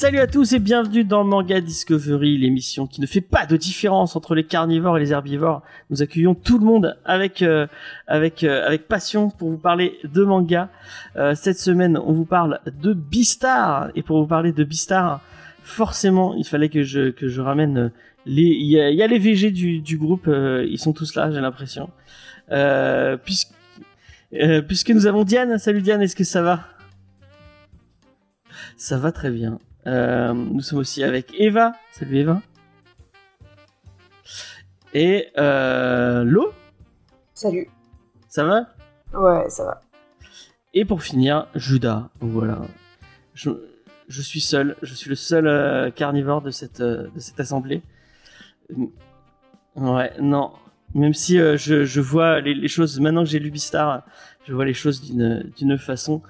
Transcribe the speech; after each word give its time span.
Salut 0.00 0.20
à 0.20 0.28
tous 0.28 0.52
et 0.52 0.60
bienvenue 0.60 1.02
dans 1.02 1.24
Manga 1.24 1.60
Discovery, 1.60 2.38
l'émission 2.38 2.86
qui 2.86 3.00
ne 3.00 3.06
fait 3.06 3.20
pas 3.20 3.46
de 3.46 3.56
différence 3.56 4.14
entre 4.14 4.36
les 4.36 4.44
carnivores 4.44 4.96
et 4.96 5.00
les 5.00 5.10
herbivores. 5.10 5.60
Nous 5.90 6.02
accueillons 6.02 6.36
tout 6.36 6.56
le 6.56 6.64
monde 6.64 6.96
avec 7.04 7.42
euh, 7.42 7.66
avec 8.06 8.44
euh, 8.44 8.64
avec 8.64 8.86
passion 8.86 9.28
pour 9.28 9.50
vous 9.50 9.58
parler 9.58 9.98
de 10.04 10.22
manga. 10.22 10.68
Euh, 11.16 11.34
cette 11.34 11.58
semaine, 11.58 11.98
on 11.98 12.12
vous 12.12 12.26
parle 12.26 12.60
de 12.80 12.92
Beastar 12.92 13.90
et 13.96 14.04
pour 14.04 14.20
vous 14.20 14.28
parler 14.28 14.52
de 14.52 14.62
Beastar, 14.62 15.20
forcément, 15.64 16.32
il 16.36 16.44
fallait 16.46 16.68
que 16.68 16.84
je 16.84 17.10
que 17.10 17.26
je 17.26 17.40
ramène 17.40 17.90
les 18.24 18.42
il 18.42 18.68
y 18.68 19.02
a, 19.02 19.06
les 19.08 19.18
VG 19.18 19.50
du 19.50 19.80
du 19.80 19.98
groupe, 19.98 20.30
ils 20.30 20.78
sont 20.78 20.92
tous 20.92 21.16
là, 21.16 21.32
j'ai 21.32 21.40
l'impression. 21.40 21.90
Puisque 23.24 23.50
puisque 24.68 24.90
nous 24.90 25.08
avons 25.08 25.24
Diane. 25.24 25.58
Salut 25.58 25.82
Diane, 25.82 26.02
est-ce 26.02 26.14
que 26.14 26.22
ça 26.22 26.40
va? 26.40 26.60
Ça 28.76 28.96
va 28.96 29.10
très 29.10 29.32
bien. 29.32 29.58
Euh, 29.86 30.32
nous 30.34 30.60
sommes 30.60 30.80
aussi 30.80 31.02
avec 31.02 31.32
Eva. 31.38 31.72
Salut 31.92 32.18
Eva. 32.18 32.42
Et 34.94 35.28
euh, 35.36 36.24
Lo, 36.24 36.52
Salut. 37.34 37.68
ça 38.28 38.44
va? 38.44 38.66
Ouais, 39.12 39.48
ça 39.48 39.64
va. 39.64 39.82
Et 40.74 40.84
pour 40.84 41.02
finir, 41.02 41.46
Judas. 41.54 42.08
Donc 42.20 42.30
Voilà. 42.30 42.60
Je, 43.34 43.50
je 44.08 44.22
suis 44.22 44.40
seul. 44.40 44.76
Je 44.82 44.94
suis 44.94 45.10
le 45.10 45.16
seul 45.16 45.46
euh, 45.46 45.90
carnivore 45.90 46.42
de 46.42 46.50
cette, 46.50 46.80
euh, 46.80 47.08
de 47.14 47.20
cette 47.20 47.38
assemblée. 47.40 47.82
Ouais, 49.76 50.12
non. 50.20 50.52
Même 50.94 51.14
si 51.14 51.38
euh, 51.38 51.56
je, 51.56 51.84
je 51.84 52.00
vois 52.00 52.40
les, 52.40 52.54
les 52.54 52.68
choses, 52.68 52.98
maintenant 52.98 53.22
que 53.24 53.28
j'ai 53.30 53.38
lu 53.38 53.50
Beastar, 53.50 54.02
je 54.46 54.52
vois 54.54 54.64
les 54.64 54.74
choses 54.74 55.02
d'une 55.02 55.50
d'une 55.56 55.76
façon 55.78 56.22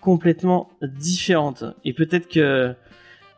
complètement 0.00 0.70
différente. 0.82 1.64
Et 1.84 1.92
peut-être 1.92 2.28
que 2.28 2.74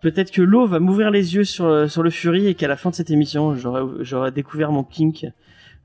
peut-être 0.00 0.30
que 0.30 0.42
l'eau 0.42 0.66
va 0.66 0.78
m'ouvrir 0.80 1.10
les 1.10 1.34
yeux 1.34 1.44
sur, 1.44 1.66
euh, 1.66 1.88
sur 1.88 2.02
le 2.02 2.10
Fury 2.10 2.46
et 2.46 2.54
qu'à 2.54 2.68
la 2.68 2.76
fin 2.76 2.90
de 2.90 2.94
cette 2.94 3.10
émission, 3.10 3.54
j'aurai 3.54 3.82
j'aurai 4.00 4.30
découvert 4.30 4.72
mon 4.72 4.84
kink 4.84 5.26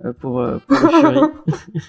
euh, 0.06 0.14
pour, 0.20 0.40
euh, 0.42 0.58
pour 0.68 0.78
le 0.78 0.90
Fury. 0.90 1.20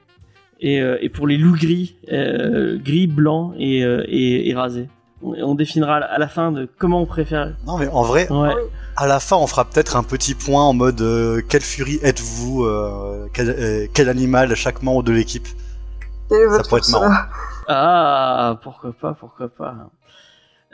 et, 0.60 0.76
et 1.00 1.08
pour 1.08 1.26
les 1.26 1.36
loups 1.36 1.56
gris, 1.56 1.96
euh, 2.12 2.78
gris, 2.78 3.06
blancs 3.06 3.54
et, 3.58 3.80
et, 3.80 4.48
et 4.48 4.54
rasés. 4.54 4.88
On, 5.20 5.56
définira 5.56 5.96
à 5.96 6.18
la 6.18 6.28
fin 6.28 6.52
de 6.52 6.68
comment 6.78 7.02
on 7.02 7.06
préfère. 7.06 7.56
Non 7.66 7.76
mais 7.76 7.88
en 7.88 8.02
vrai, 8.02 8.30
Ouais. 8.30 8.54
à 8.96 9.08
la 9.08 9.18
fin 9.18 9.36
on 9.36 9.48
fera 9.48 9.64
peut-être 9.64 9.96
un 9.96 10.04
petit 10.04 10.34
point 10.34 10.62
en 10.62 10.72
mode 10.72 11.00
euh, 11.00 11.42
quelle 11.48 11.62
furie 11.62 11.98
êtes-vous, 12.04 12.62
euh, 12.62 13.26
quel, 13.32 13.50
euh, 13.50 13.86
quel 13.92 14.08
animal 14.08 14.54
chaque 14.54 14.80
membre 14.82 15.02
de 15.02 15.10
l'équipe? 15.12 15.48
Quel 16.28 16.48
Ça 16.50 16.62
pourrait 16.62 16.80
être 16.82 16.90
marrant. 16.90 17.14
Ah, 17.66 18.60
pourquoi 18.62 18.92
pas, 18.92 19.14
pourquoi 19.14 19.48
pas. 19.48 19.90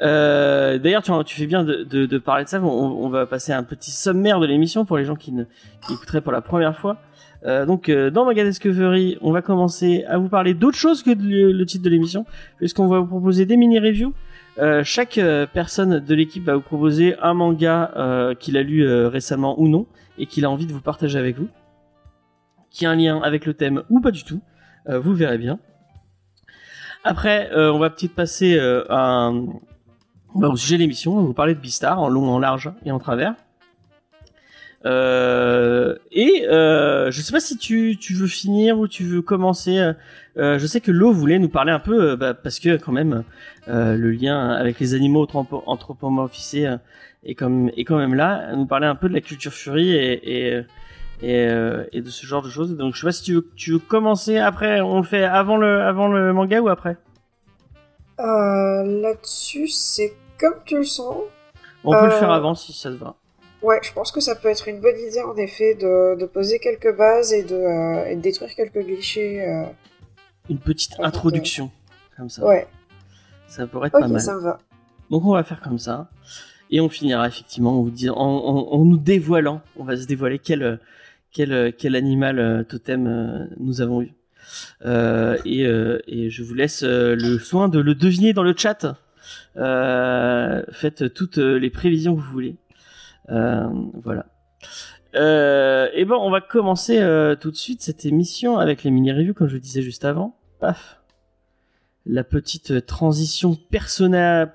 Euh, 0.03 0.78
D'ailleurs, 0.78 1.03
tu, 1.03 1.37
fais 1.37 1.47
bien 1.47 1.64
de, 1.64 2.19
parler 2.19 2.45
de 2.45 2.48
ça. 2.48 2.61
On, 2.61 3.09
va 3.09 3.27
passer 3.27 3.53
à 3.53 3.59
un 3.59 3.62
petit 3.62 3.91
sommaire 3.91 4.41
de 4.41 4.47
l'émission 4.47 4.84
pour 4.84 4.97
les 4.97 5.05
gens 5.05 5.17
qui, 5.17 5.33
ne, 5.33 5.45
écouteraient 5.91 6.20
pour 6.20 6.33
la 6.33 6.41
première 6.41 6.77
fois. 6.77 6.98
Euh, 7.47 7.67
donc, 7.67 7.89
euh, 7.89 8.11
dans 8.11 8.25
Manga 8.25 8.42
Discovery, 8.42 9.19
on 9.20 9.31
va 9.31 9.42
commencer 9.42 10.05
à 10.09 10.19
vous 10.19 10.28
parler 10.28 10.55
d'autre 10.55 10.78
chose 10.78 11.03
que 11.03 11.11
le, 11.11 11.65
titre 11.65 11.84
de 11.84 11.91
l'émission, 11.91 12.25
puisqu'on 12.56 12.89
va 12.89 13.00
vous 13.00 13.06
proposer 13.06 13.47
des 13.47 13.56
mini-reviews. 13.56 14.15
Chaque 14.84 15.20
personne 15.53 15.98
de 15.98 16.15
l'équipe 16.15 16.45
va 16.45 16.55
vous 16.55 16.61
proposer 16.61 17.17
un 17.20 17.34
manga 17.34 18.34
qu'il 18.39 18.56
a 18.56 18.62
lu 18.62 18.87
récemment 19.06 19.60
ou 19.60 19.69
non, 19.69 19.87
et 20.16 20.27
qu'il 20.27 20.44
a 20.44 20.50
envie 20.50 20.66
de 20.66 20.72
vous 20.72 20.81
partager 20.81 21.19
avec 21.19 21.37
vous, 21.37 21.49
qui 22.71 22.87
a 22.87 22.91
un 22.91 22.94
lien 22.94 23.21
avec 23.21 23.47
le 23.47 23.54
thème 23.54 23.83
ou 23.91 24.00
pas 24.00 24.12
du 24.12 24.22
tout. 24.22 24.41
Vous 24.87 25.12
verrez 25.12 25.38
bien. 25.38 25.59
Après, 27.03 27.50
on 27.53 27.78
va 27.78 27.91
peut-être 27.91 28.15
passer 28.15 28.59
à 28.88 29.27
un- 29.27 29.47
bah, 30.34 30.49
au 30.49 30.56
sujet 30.56 30.77
de 30.77 30.81
l'émission. 30.81 31.21
Vous 31.21 31.33
parler 31.33 31.55
de 31.55 31.61
Beastar 31.61 32.00
en 32.00 32.09
long, 32.09 32.28
en 32.28 32.39
large 32.39 32.72
et 32.84 32.91
en 32.91 32.99
travers. 32.99 33.34
Euh, 34.87 35.97
et 36.12 36.47
euh, 36.47 37.11
je 37.11 37.22
sais 37.22 37.33
pas 37.33 37.41
si 37.41 37.56
tu, 37.56 37.97
tu 37.99 38.12
veux 38.12 38.27
finir 38.27 38.78
ou 38.78 38.87
tu 38.87 39.03
veux 39.05 39.22
commencer. 39.22 39.78
euh, 39.78 39.95
euh, 40.37 40.59
je 40.59 40.67
sais 40.67 40.83
que 40.83 40.91
Lo 40.91 41.11
voulait 41.11 41.39
nous 41.39 41.49
parler 41.49 41.72
un 41.72 41.78
peu 41.78 42.11
euh, 42.11 42.17
bah, 42.17 42.34
parce 42.34 42.59
que 42.59 42.77
quand 42.77 42.93
même 42.93 43.25
euh, 43.69 43.97
le 43.97 44.11
lien 44.11 44.50
avec 44.50 44.78
les 44.81 44.93
animaux 44.93 45.25
anthropo- 45.25 45.62
anthropomorphisés 45.67 46.77
est, 47.25 47.34
quand 47.34 47.49
même 47.49 48.15
là. 48.15 48.55
Nous 48.55 48.66
parler 48.66 48.87
un 48.87 48.95
peu 48.95 49.09
de 49.09 49.15
la 49.15 49.22
culture 49.22 49.53
furie 49.53 49.91
et, 49.91 50.59
et, 50.59 50.62
et, 51.22 51.49
et 51.93 52.03
de 52.03 52.11
ce 52.11 52.27
genre 52.27 52.43
de 52.43 52.51
choses. 52.51 52.77
Donc 52.77 52.95
je 52.95 53.01
sais 53.01 53.06
pas 53.06 53.12
si 53.12 53.22
tu 53.56 53.72
veux, 53.72 53.78
commencer 53.78 54.37
après. 54.37 54.83
On 54.83 54.99
le 54.99 55.05
fait 55.05 55.25
avant 55.25 55.56
le, 55.56 55.81
avant 55.81 56.09
le 56.09 56.34
manga 56.34 56.61
ou 56.61 56.69
après? 56.69 56.99
Là-dessus, 58.19 59.69
c'est 59.69 60.12
comme 60.44 60.60
tu 60.65 60.77
le 60.78 60.84
sens. 60.84 61.16
On 61.84 61.91
peut 61.93 62.06
le 62.06 62.12
Euh, 62.12 62.19
faire 62.19 62.31
avant 62.31 62.55
si 62.55 62.72
ça 62.72 62.91
te 62.91 62.97
va. 62.97 63.15
Ouais, 63.62 63.81
je 63.82 63.93
pense 63.93 64.12
que 64.12 64.21
ça 64.21 64.34
peut 64.34 64.49
être 64.49 64.69
une 64.69 64.81
bonne 64.81 64.99
idée 64.99 65.22
en 65.22 65.37
effet 65.37 65.75
de, 65.75 66.19
de 66.21 66.27
poser 66.27 66.59
quelques 66.59 66.94
bases 66.97 67.32
et 67.32 67.43
de, 67.44 67.55
euh, 67.55 68.05
et 68.10 68.16
de 68.16 68.21
détruire 68.21 68.54
quelques 68.54 68.84
clichés. 68.84 69.43
euh. 69.47 69.65
Une 70.50 70.59
petite 70.59 70.93
introduction 71.00 71.71
comme 72.16 72.28
ça. 72.28 72.44
Ouais, 72.44 72.66
Ça 73.47 73.66
pourrait 73.66 73.88
être 73.88 73.99
pas 73.99 74.06
mal. 74.09 74.21
ça 74.21 74.34
me 74.34 74.41
va. 74.41 74.59
Donc 75.10 75.25
on 75.25 75.33
va 75.33 75.43
faire 75.44 75.60
comme 75.62 75.78
ça. 75.78 76.09
Et 76.71 76.81
on 76.81 76.88
finira 76.88 77.27
effectivement 77.28 77.78
en, 77.78 77.83
vous 77.83 77.91
disant, 77.91 78.15
en, 78.16 78.37
en- 78.37 78.72
en 78.72 78.84
nous 78.84 78.99
dévoilant. 78.99 79.60
On 79.78 79.84
va 79.84 79.97
se 79.97 80.06
dévoiler 80.06 80.38
quel, 80.38 80.62
euh, 80.62 80.77
quel, 81.33 81.53
euh, 81.53 81.71
quel 81.77 81.94
animal 81.97 82.38
euh, 82.38 82.62
totem 82.65 83.06
euh, 83.06 83.47
nous 83.59 83.81
avons 83.81 84.03
eu. 84.03 84.12
Euh, 84.84 85.38
et, 85.47 85.65
euh, 85.66 85.99
et 86.06 86.28
je 86.31 86.43
vous 86.43 86.54
laisse 86.54 86.83
euh, 86.83 87.15
le 87.16 87.38
soin 87.38 87.69
de 87.69 87.78
le 87.81 87.94
deviner 87.94 88.33
dans 88.34 88.43
le 88.43 88.54
chat. 88.56 88.97
Euh, 89.56 90.62
faites 90.72 91.15
toutes 91.15 91.39
euh, 91.39 91.59
les 91.59 91.71
prévisions 91.71 92.15
que 92.17 92.21
vous 92.21 92.31
voulez. 92.31 92.56
Euh, 93.31 93.69
voilà. 94.03 94.27
Et 95.17 96.05
bon, 96.05 96.17
on 96.17 96.31
va 96.31 96.41
commencer 96.41 96.99
tout 97.41 97.53
de 97.53 97.56
suite 97.56 97.83
cette 97.83 98.05
émission 98.05 98.59
avec 98.59 98.83
les 98.83 98.91
mini-reviews, 98.91 99.33
comme 99.33 99.47
je 99.47 99.55
le 99.55 99.61
disais 99.61 99.81
juste 99.81 100.05
avant. 100.05 100.37
Paf 100.59 101.00
la 102.05 102.25
petite 102.25 102.84
transition 102.84 103.56
persona 103.71 104.43
et, 104.43 104.50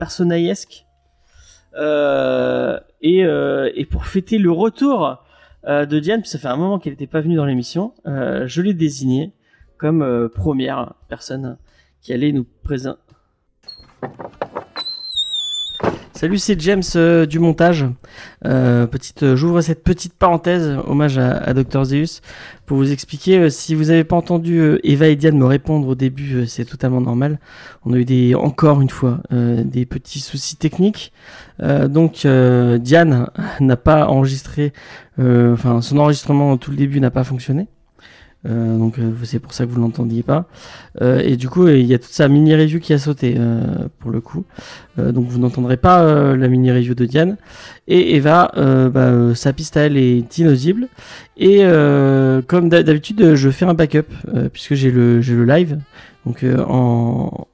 pour 3.89 4.05
fêter 4.05 4.37
le 4.37 4.51
retour 4.51 5.23
de 5.65 5.99
Diane, 5.99 6.21
puis 6.21 6.29
ça 6.29 6.39
fait 6.39 6.49
un 6.49 6.57
moment 6.57 6.77
qu'elle 6.77 6.93
n'était 6.93 7.07
pas 7.07 7.21
venue 7.21 7.35
dans 7.35 7.45
l'émission, 7.45 7.93
je 8.05 8.61
l'ai 8.61 8.73
désignée 8.73 9.31
comme 9.77 10.29
première 10.35 10.93
personne 11.07 11.57
qui 12.01 12.11
allait 12.11 12.33
nous 12.33 12.45
présenter. 12.63 12.99
Salut, 16.13 16.37
c'est 16.37 16.59
James 16.59 16.83
euh, 16.95 17.25
du 17.25 17.39
montage. 17.39 17.85
Euh, 18.43 18.87
petite, 18.87 19.23
euh, 19.23 19.35
j'ouvre 19.37 19.61
cette 19.61 19.83
petite 19.83 20.13
parenthèse, 20.13 20.77
hommage 20.85 21.17
à, 21.17 21.37
à 21.37 21.53
Dr 21.53 21.85
Zeus, 21.85 22.21
pour 22.65 22.77
vous 22.77 22.91
expliquer. 22.91 23.37
euh, 23.37 23.49
si 23.49 23.73
vous 23.73 23.85
n'avez 23.85 24.03
pas 24.03 24.17
entendu 24.17 24.79
Eva 24.83 25.07
et 25.07 25.15
Diane 25.15 25.37
me 25.37 25.45
répondre 25.45 25.87
au 25.87 25.95
début, 25.95 26.45
c'est 26.45 26.65
totalement 26.65 26.99
normal. 26.99 27.39
On 27.85 27.93
a 27.93 27.97
eu 27.97 28.05
des, 28.05 28.35
encore 28.35 28.81
une 28.81 28.89
fois, 28.89 29.21
des 29.31 29.85
petits 29.85 30.19
soucis 30.19 30.57
techniques. 30.57 31.13
Donc 31.59 32.25
Diane 32.25 33.29
n'a 33.59 33.77
pas 33.77 34.07
enregistré, 34.07 34.73
enfin 35.17 35.81
son 35.81 35.97
enregistrement 35.99 36.57
tout 36.57 36.71
le 36.71 36.77
début 36.77 36.99
n'a 36.99 37.11
pas 37.11 37.23
fonctionné. 37.23 37.67
Euh, 38.47 38.77
donc 38.77 38.99
euh, 38.99 39.11
c'est 39.23 39.39
pour 39.39 39.53
ça 39.53 39.65
que 39.65 39.71
vous 39.71 39.81
l'entendiez 39.81 40.23
pas. 40.23 40.45
Euh, 41.01 41.19
et 41.19 41.35
du 41.35 41.49
coup, 41.49 41.67
il 41.67 41.85
y 41.85 41.93
a 41.93 41.99
toute 41.99 42.11
sa 42.11 42.27
mini 42.27 42.55
review 42.55 42.79
qui 42.79 42.93
a 42.93 42.97
sauté 42.97 43.35
euh, 43.37 43.87
pour 43.99 44.11
le 44.11 44.21
coup. 44.21 44.45
Donc 44.97 45.27
vous 45.29 45.39
n'entendrez 45.39 45.77
pas 45.77 46.35
la 46.35 46.47
mini 46.49 46.73
review 46.73 46.93
de 46.93 47.05
Diane. 47.05 47.37
Et 47.91 48.15
Eva, 48.15 48.51
euh, 48.55 48.89
bah, 48.89 49.07
euh, 49.07 49.33
sa 49.33 49.51
piste 49.51 49.75
à 49.75 49.81
elle 49.81 49.97
est 49.97 50.37
inaudible. 50.37 50.87
Et 51.37 51.61
euh, 51.63 52.41
comme 52.45 52.69
d'ha- 52.69 52.83
d'habitude, 52.83 53.33
je 53.33 53.49
fais 53.49 53.65
un 53.65 53.73
backup 53.73 54.05
puisque 54.53 54.75
j'ai 54.75 54.91
le 54.91 55.43
live. 55.43 55.79
Donc 56.25 56.45
en, 56.67 57.47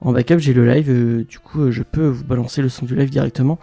backup, 0.00 0.38
j'ai 0.38 0.54
le 0.54 0.66
live. 0.66 1.26
du 1.28 1.38
coup, 1.38 1.70
je 1.70 1.82
peux 1.82 2.06
vous 2.06 2.24
balancer 2.24 2.62
le 2.62 2.70
son 2.70 2.86
du 2.86 2.94
live 2.94 3.10
directement 3.10 3.58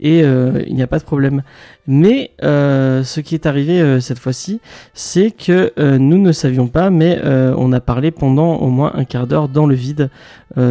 et 0.00 0.20
il 0.20 0.74
n'y 0.74 0.82
a 0.82 0.86
pas 0.86 0.98
de 1.00 1.04
problème. 1.04 1.42
Mais 1.86 2.30
ce 2.40 3.20
qui 3.20 3.34
est 3.34 3.46
arrivé 3.46 4.00
cette 4.00 4.20
fois-ci, 4.20 4.60
c'est 4.94 5.32
que 5.32 5.72
nous 5.98 6.18
ne 6.18 6.32
savions 6.32 6.68
pas, 6.68 6.88
mais 6.88 7.20
on 7.24 7.72
a 7.72 7.80
parlé 7.80 8.12
pendant 8.12 8.54
au 8.56 8.68
moins 8.68 8.92
un 8.94 9.04
quart 9.04 9.26
d'heure 9.26 9.48
dans 9.48 9.66
le 9.66 9.74
vide 9.74 10.08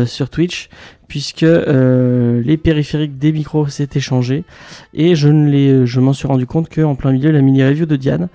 sur 0.05 0.29
Twitch, 0.29 0.69
puisque 1.07 1.43
euh, 1.43 2.41
les 2.43 2.57
périphériques 2.57 3.17
des 3.17 3.31
micros 3.31 3.67
s'étaient 3.67 3.99
changés 3.99 4.43
et 4.93 5.15
je 5.15 5.29
ne 5.29 5.49
l'ai, 5.49 5.85
je 5.85 5.99
m'en 5.99 6.13
suis 6.13 6.27
rendu 6.27 6.45
compte 6.45 6.67
qu'en 6.73 6.95
plein 6.95 7.11
milieu 7.11 7.31
la 7.31 7.41
mini 7.41 7.63
review 7.63 7.85
de 7.85 7.95
Diane, 7.95 8.27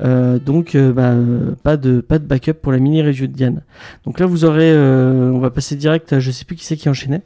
Euh, 0.00 0.38
donc 0.38 0.76
euh, 0.76 0.92
bah, 0.92 1.10
euh, 1.10 1.56
pas 1.64 1.76
de 1.76 2.00
pas 2.00 2.20
de 2.20 2.24
backup 2.24 2.60
pour 2.62 2.70
la 2.70 2.78
mini 2.78 3.02
review 3.02 3.26
de 3.26 3.32
Diane. 3.32 3.62
Donc 4.04 4.20
là 4.20 4.26
vous 4.26 4.44
aurez, 4.44 4.70
euh, 4.70 5.32
on 5.32 5.40
va 5.40 5.50
passer 5.50 5.74
direct, 5.74 6.12
à, 6.12 6.20
je 6.20 6.30
sais 6.30 6.44
plus 6.44 6.54
qui 6.54 6.64
c'est 6.64 6.76
qui 6.76 6.88
enchaînait, 6.88 7.22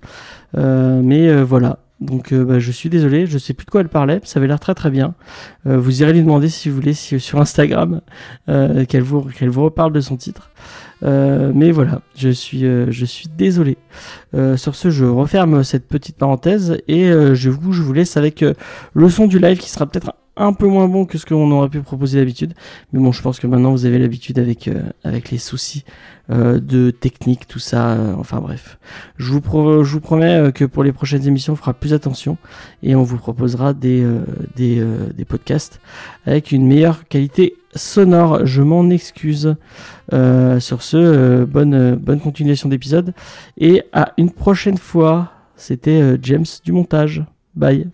Euh, 0.56 1.00
mais 1.02 1.28
euh, 1.28 1.44
voilà. 1.44 1.78
Donc 2.02 2.32
euh, 2.32 2.44
bah, 2.44 2.58
je 2.58 2.70
suis 2.72 2.88
désolé, 2.88 3.26
je 3.26 3.38
sais 3.38 3.54
plus 3.54 3.64
de 3.64 3.70
quoi 3.70 3.80
elle 3.80 3.88
parlait, 3.88 4.20
ça 4.24 4.38
avait 4.38 4.48
l'air 4.48 4.58
très 4.60 4.74
très 4.74 4.90
bien. 4.90 5.14
Euh, 5.66 5.78
vous 5.78 6.02
irez 6.02 6.12
lui 6.12 6.20
demander 6.22 6.48
si 6.48 6.68
vous 6.68 6.74
voulez 6.74 6.94
si- 6.94 7.18
sur 7.20 7.40
Instagram 7.40 8.00
euh, 8.48 8.84
qu'elle 8.84 9.02
vous 9.02 9.22
qu'elle 9.22 9.48
vous 9.50 9.62
reparle 9.64 9.92
de 9.92 10.00
son 10.00 10.16
titre. 10.16 10.50
Euh, 11.04 11.52
mais 11.54 11.70
voilà, 11.70 12.00
je 12.16 12.28
suis 12.28 12.64
euh, 12.64 12.86
je 12.90 13.04
suis 13.04 13.28
désolé. 13.28 13.76
Sur 14.56 14.74
ce, 14.74 14.90
je 14.90 15.04
referme 15.04 15.62
cette 15.62 15.86
petite 15.86 16.16
parenthèse 16.16 16.78
et 16.88 17.04
je 17.10 17.50
vous 17.50 17.72
je 17.72 17.82
vous 17.82 17.92
laisse 17.92 18.16
avec 18.16 18.44
le 18.94 19.08
son 19.08 19.26
du 19.26 19.38
live 19.38 19.58
qui 19.58 19.70
sera 19.70 19.86
peut-être 19.86 20.12
un 20.36 20.52
peu 20.52 20.66
moins 20.66 20.88
bon 20.88 21.04
que 21.04 21.18
ce 21.18 21.26
qu'on 21.26 21.50
aurait 21.50 21.68
pu 21.68 21.80
proposer 21.80 22.18
d'habitude. 22.18 22.54
Mais 22.92 23.00
bon, 23.00 23.12
je 23.12 23.20
pense 23.22 23.38
que 23.38 23.46
maintenant 23.46 23.72
vous 23.72 23.84
avez 23.84 23.98
l'habitude 23.98 24.38
avec 24.38 24.68
euh, 24.68 24.82
les 25.04 25.38
soucis 25.38 25.84
euh, 26.30 26.58
de 26.58 26.90
technique, 26.90 27.46
tout 27.46 27.58
ça. 27.58 27.92
euh, 27.92 28.14
enfin 28.16 28.40
bref, 28.40 28.78
je 29.18 29.30
vous 29.32 29.40
promets 30.00 30.52
que 30.54 30.64
pour 30.64 30.84
les 30.84 30.92
prochaines 30.92 31.26
émissions, 31.26 31.52
on 31.52 31.56
fera 31.56 31.74
plus 31.74 31.92
attention 31.92 32.38
et 32.82 32.94
on 32.94 33.02
vous 33.02 33.18
proposera 33.18 33.74
des 33.74 34.06
podcasts 35.28 35.80
avec 36.26 36.52
une 36.52 36.66
meilleure 36.66 37.06
qualité 37.08 37.54
sonore. 37.74 38.46
Je 38.46 38.62
m'en 38.62 38.88
excuse. 38.90 39.54
Sur 40.10 40.82
ce, 40.82 41.44
bonne 41.44 42.20
continuation 42.22 42.68
d'épisode 42.68 43.14
et 43.58 43.82
à 43.92 44.12
une 44.18 44.30
prochaine 44.30 44.78
fois. 44.78 45.32
C'était 45.56 46.18
James 46.22 46.46
du 46.64 46.72
montage. 46.72 47.22
Bye. 47.54 47.88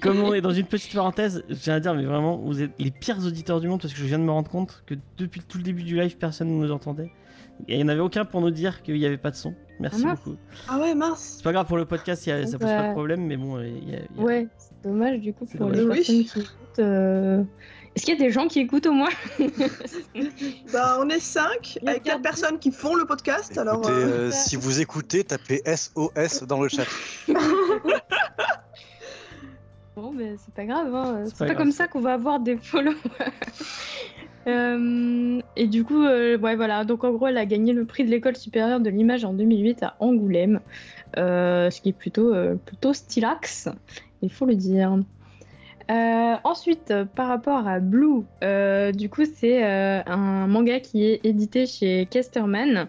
Comme 0.00 0.20
on 0.22 0.34
est 0.34 0.40
dans 0.40 0.50
une 0.52 0.66
petite 0.66 0.92
parenthèse, 0.94 1.44
j'ai 1.48 1.70
à 1.72 1.80
dire, 1.80 1.94
mais 1.94 2.04
vraiment, 2.04 2.36
vous 2.38 2.62
êtes 2.62 2.70
les 2.78 2.90
pires 2.90 3.18
auditeurs 3.24 3.60
du 3.60 3.68
monde 3.68 3.80
parce 3.80 3.92
que 3.94 4.00
je 4.00 4.04
viens 4.04 4.18
de 4.18 4.24
me 4.24 4.30
rendre 4.30 4.50
compte 4.50 4.82
que 4.86 4.94
depuis 5.16 5.40
tout 5.40 5.58
le 5.58 5.64
début 5.64 5.82
du 5.82 5.96
live, 5.98 6.16
personne 6.16 6.48
ne 6.48 6.64
nous 6.66 6.72
entendait. 6.72 7.10
Et 7.66 7.74
il 7.74 7.76
n'y 7.78 7.84
en 7.84 7.88
avait 7.88 8.00
aucun 8.00 8.24
pour 8.24 8.40
nous 8.40 8.50
dire 8.50 8.82
qu'il 8.82 8.94
n'y 8.94 9.04
avait 9.06 9.16
pas 9.18 9.30
de 9.32 9.36
son. 9.36 9.52
Merci 9.80 10.04
Ah 10.06 10.14
beaucoup. 10.14 10.36
Ah 10.68 10.78
ouais, 10.78 10.94
mince. 10.94 11.34
C'est 11.38 11.44
pas 11.44 11.52
grave 11.52 11.66
pour 11.66 11.76
le 11.76 11.84
podcast, 11.86 12.24
y 12.26 12.30
a- 12.32 12.46
ça 12.46 12.58
pose 12.58 12.68
pas 12.68 12.88
de 12.88 12.92
problème, 12.92 13.26
mais 13.26 13.36
bon, 13.36 13.60
il 13.60 13.90
y 13.90 13.94
a- 13.96 13.98
y 13.98 14.02
a- 14.18 14.22
Ouais, 14.22 14.46
c'est 14.58 14.88
dommage 14.88 15.18
du 15.20 15.32
coup 15.32 15.44
pour 15.46 15.68
les 15.70 15.82
Oui. 15.82 15.96
personnes 15.96 16.04
qui 16.24 16.38
écoutent. 16.40 16.78
euh, 16.78 17.42
Est-ce 17.96 18.04
qu'il 18.04 18.14
y 18.14 18.16
a 18.16 18.20
des 18.26 18.30
gens 18.30 18.46
qui 18.46 18.60
écoutent 18.60 18.86
au 18.86 18.92
moins 18.92 19.08
Bah, 20.72 20.98
on 21.00 21.08
est 21.08 21.18
5 21.18 21.78
Il 21.82 21.84
y 21.84 21.88
a 21.88 21.90
avec 21.90 22.02
4 22.04 22.12
quatre- 22.14 22.22
personnes 22.22 22.58
qui 22.60 22.70
font 22.70 22.94
le 22.94 23.06
podcast. 23.06 23.58
alors, 23.58 23.76
Écoutez, 23.78 23.92
euh, 23.92 24.28
euh, 24.28 24.30
si 24.30 24.54
vous 24.54 24.80
écoutez, 24.80 25.24
tapez 25.24 25.62
SOS 25.64 26.44
dans 26.46 26.62
le 26.62 26.68
chat. 26.68 26.84
Bon, 30.00 30.12
mais 30.12 30.36
c'est 30.36 30.54
pas 30.54 30.64
grave, 30.64 30.94
hein. 30.94 31.24
C'est 31.26 31.44
pas 31.44 31.56
comme 31.56 31.72
ça 31.72 31.88
qu'on 31.88 31.98
va 31.98 32.12
avoir 32.12 32.40
des 32.40 32.56
followers. 32.56 32.96
Euh, 34.46 35.42
et 35.56 35.66
du 35.66 35.84
coup, 35.84 36.04
euh, 36.04 36.38
ouais, 36.38 36.56
voilà. 36.56 36.86
Donc 36.86 37.04
en 37.04 37.12
gros, 37.12 37.26
elle 37.26 37.36
a 37.36 37.44
gagné 37.44 37.74
le 37.74 37.84
prix 37.84 38.06
de 38.06 38.08
l'école 38.08 38.34
supérieure 38.34 38.80
de 38.80 38.88
l'image 38.88 39.22
en 39.26 39.34
2008 39.34 39.82
à 39.82 39.96
Angoulême, 40.00 40.60
euh, 41.18 41.68
ce 41.68 41.82
qui 41.82 41.90
est 41.90 41.92
plutôt, 41.92 42.32
plutôt 42.64 42.94
stylax, 42.94 43.68
il 44.22 44.30
faut 44.32 44.46
le 44.46 44.54
dire. 44.54 44.96
Ensuite, 45.90 46.94
par 47.14 47.28
rapport 47.28 47.68
à 47.68 47.78
Blue, 47.78 48.22
du 48.94 49.10
coup, 49.10 49.26
c'est 49.26 49.62
un 49.62 50.46
manga 50.46 50.80
qui 50.80 51.04
est 51.04 51.20
édité 51.26 51.66
chez 51.66 52.06
Kesterman. 52.06 52.88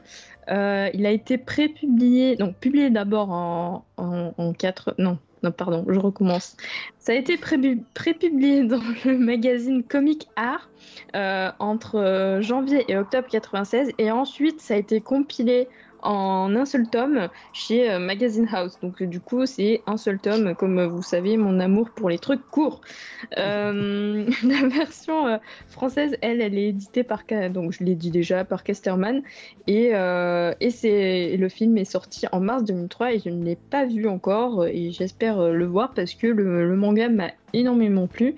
Euh, 0.49 0.89
il 0.93 1.05
a 1.05 1.11
été 1.11 1.37
pré-publié, 1.37 2.35
donc 2.35 2.55
publié 2.55 2.89
d'abord 2.89 3.29
en, 3.29 3.85
en, 3.97 4.33
en 4.35 4.53
4, 4.53 4.95
non, 4.97 5.19
non, 5.43 5.51
pardon, 5.51 5.85
je 5.87 5.99
recommence. 5.99 6.57
Ça 6.97 7.13
a 7.13 7.15
été 7.15 7.37
pré- 7.37 7.77
pré-publié 7.93 8.63
dans 8.67 8.81
le 9.05 9.17
magazine 9.17 9.83
Comic 9.83 10.27
Art 10.35 10.69
euh, 11.15 11.51
entre 11.59 11.95
euh, 11.95 12.41
janvier 12.41 12.85
et 12.91 12.97
octobre 12.97 13.27
96 13.29 13.91
et 13.97 14.11
ensuite 14.11 14.61
ça 14.61 14.73
a 14.73 14.77
été 14.77 15.01
compilé 15.01 15.67
en 16.03 16.55
un 16.55 16.65
seul 16.65 16.87
tome 16.87 17.29
chez 17.53 17.89
euh, 17.89 17.99
Magazine 17.99 18.47
House. 18.51 18.79
Donc 18.81 19.01
euh, 19.01 19.07
du 19.07 19.19
coup 19.19 19.45
c'est 19.45 19.81
un 19.87 19.97
seul 19.97 20.19
tome, 20.19 20.55
comme 20.55 20.79
euh, 20.79 20.87
vous 20.87 21.01
savez 21.01 21.37
mon 21.37 21.59
amour 21.59 21.89
pour 21.89 22.09
les 22.09 22.19
trucs 22.19 22.45
courts. 22.49 22.81
La 23.37 24.67
version 24.67 25.39
française, 25.67 26.17
elle, 26.21 26.41
elle 26.41 26.57
est 26.57 26.69
éditée 26.69 27.03
par, 27.03 27.23
donc 27.51 27.73
je 27.73 27.83
l'ai 27.83 27.95
dit 27.95 28.11
déjà, 28.11 28.45
par 28.45 28.63
Casterman 28.63 29.21
et, 29.67 29.91
et 29.91 30.69
c'est 30.71 31.37
le 31.37 31.49
film 31.49 31.77
est 31.77 31.85
sorti 31.85 32.25
en 32.31 32.39
mars 32.39 32.63
2003 32.63 33.13
et 33.13 33.19
je 33.19 33.29
ne 33.29 33.43
l'ai 33.43 33.55
pas 33.55 33.85
vu 33.85 34.07
encore 34.07 34.65
et 34.65 34.91
j'espère 34.91 35.49
le 35.49 35.65
voir 35.65 35.93
parce 35.93 36.13
que 36.13 36.27
le, 36.27 36.75
manga 36.75 37.09
m'a 37.09 37.31
énormément 37.53 38.07
plu. 38.07 38.35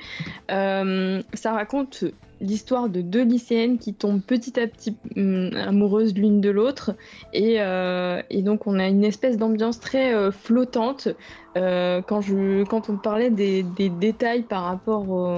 Ça 0.49 1.53
raconte 1.53 2.05
l'histoire 2.41 2.89
de 2.89 3.01
deux 3.01 3.23
lycéennes 3.23 3.77
qui 3.77 3.93
tombent 3.93 4.21
petit 4.21 4.59
à 4.59 4.67
petit 4.67 4.97
hum, 5.15 5.51
amoureuses 5.55 6.13
l'une 6.15 6.41
de 6.41 6.49
l'autre 6.49 6.91
et, 7.33 7.61
euh, 7.61 8.21
et 8.29 8.41
donc 8.41 8.67
on 8.67 8.79
a 8.79 8.87
une 8.87 9.03
espèce 9.03 9.37
d'ambiance 9.37 9.79
très 9.79 10.13
euh, 10.13 10.31
flottante. 10.31 11.07
Euh, 11.57 12.01
quand, 12.01 12.21
on 12.89 12.95
parlait 12.95 13.29
des, 13.29 13.63
détails 13.63 14.43
par 14.43 14.63
rapport 14.63 15.29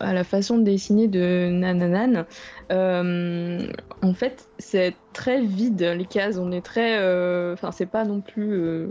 à 0.00 0.14
la 0.14 0.24
façon 0.24 0.56
de 0.56 0.62
dessiner 0.62 1.06
de 1.06 1.50
Nananan, 1.50 2.24
euh, 2.72 3.66
en 4.02 4.14
fait 4.14 4.48
c'est 4.58 4.94
très 5.12 5.42
vide 5.42 5.82
les 5.82 6.06
cases, 6.06 6.38
on 6.38 6.50
est 6.50 6.64
très... 6.64 6.98
euh, 6.98 7.52
Enfin 7.52 7.72
c'est 7.72 7.86
pas 7.86 8.04
non 8.04 8.22
plus... 8.22 8.88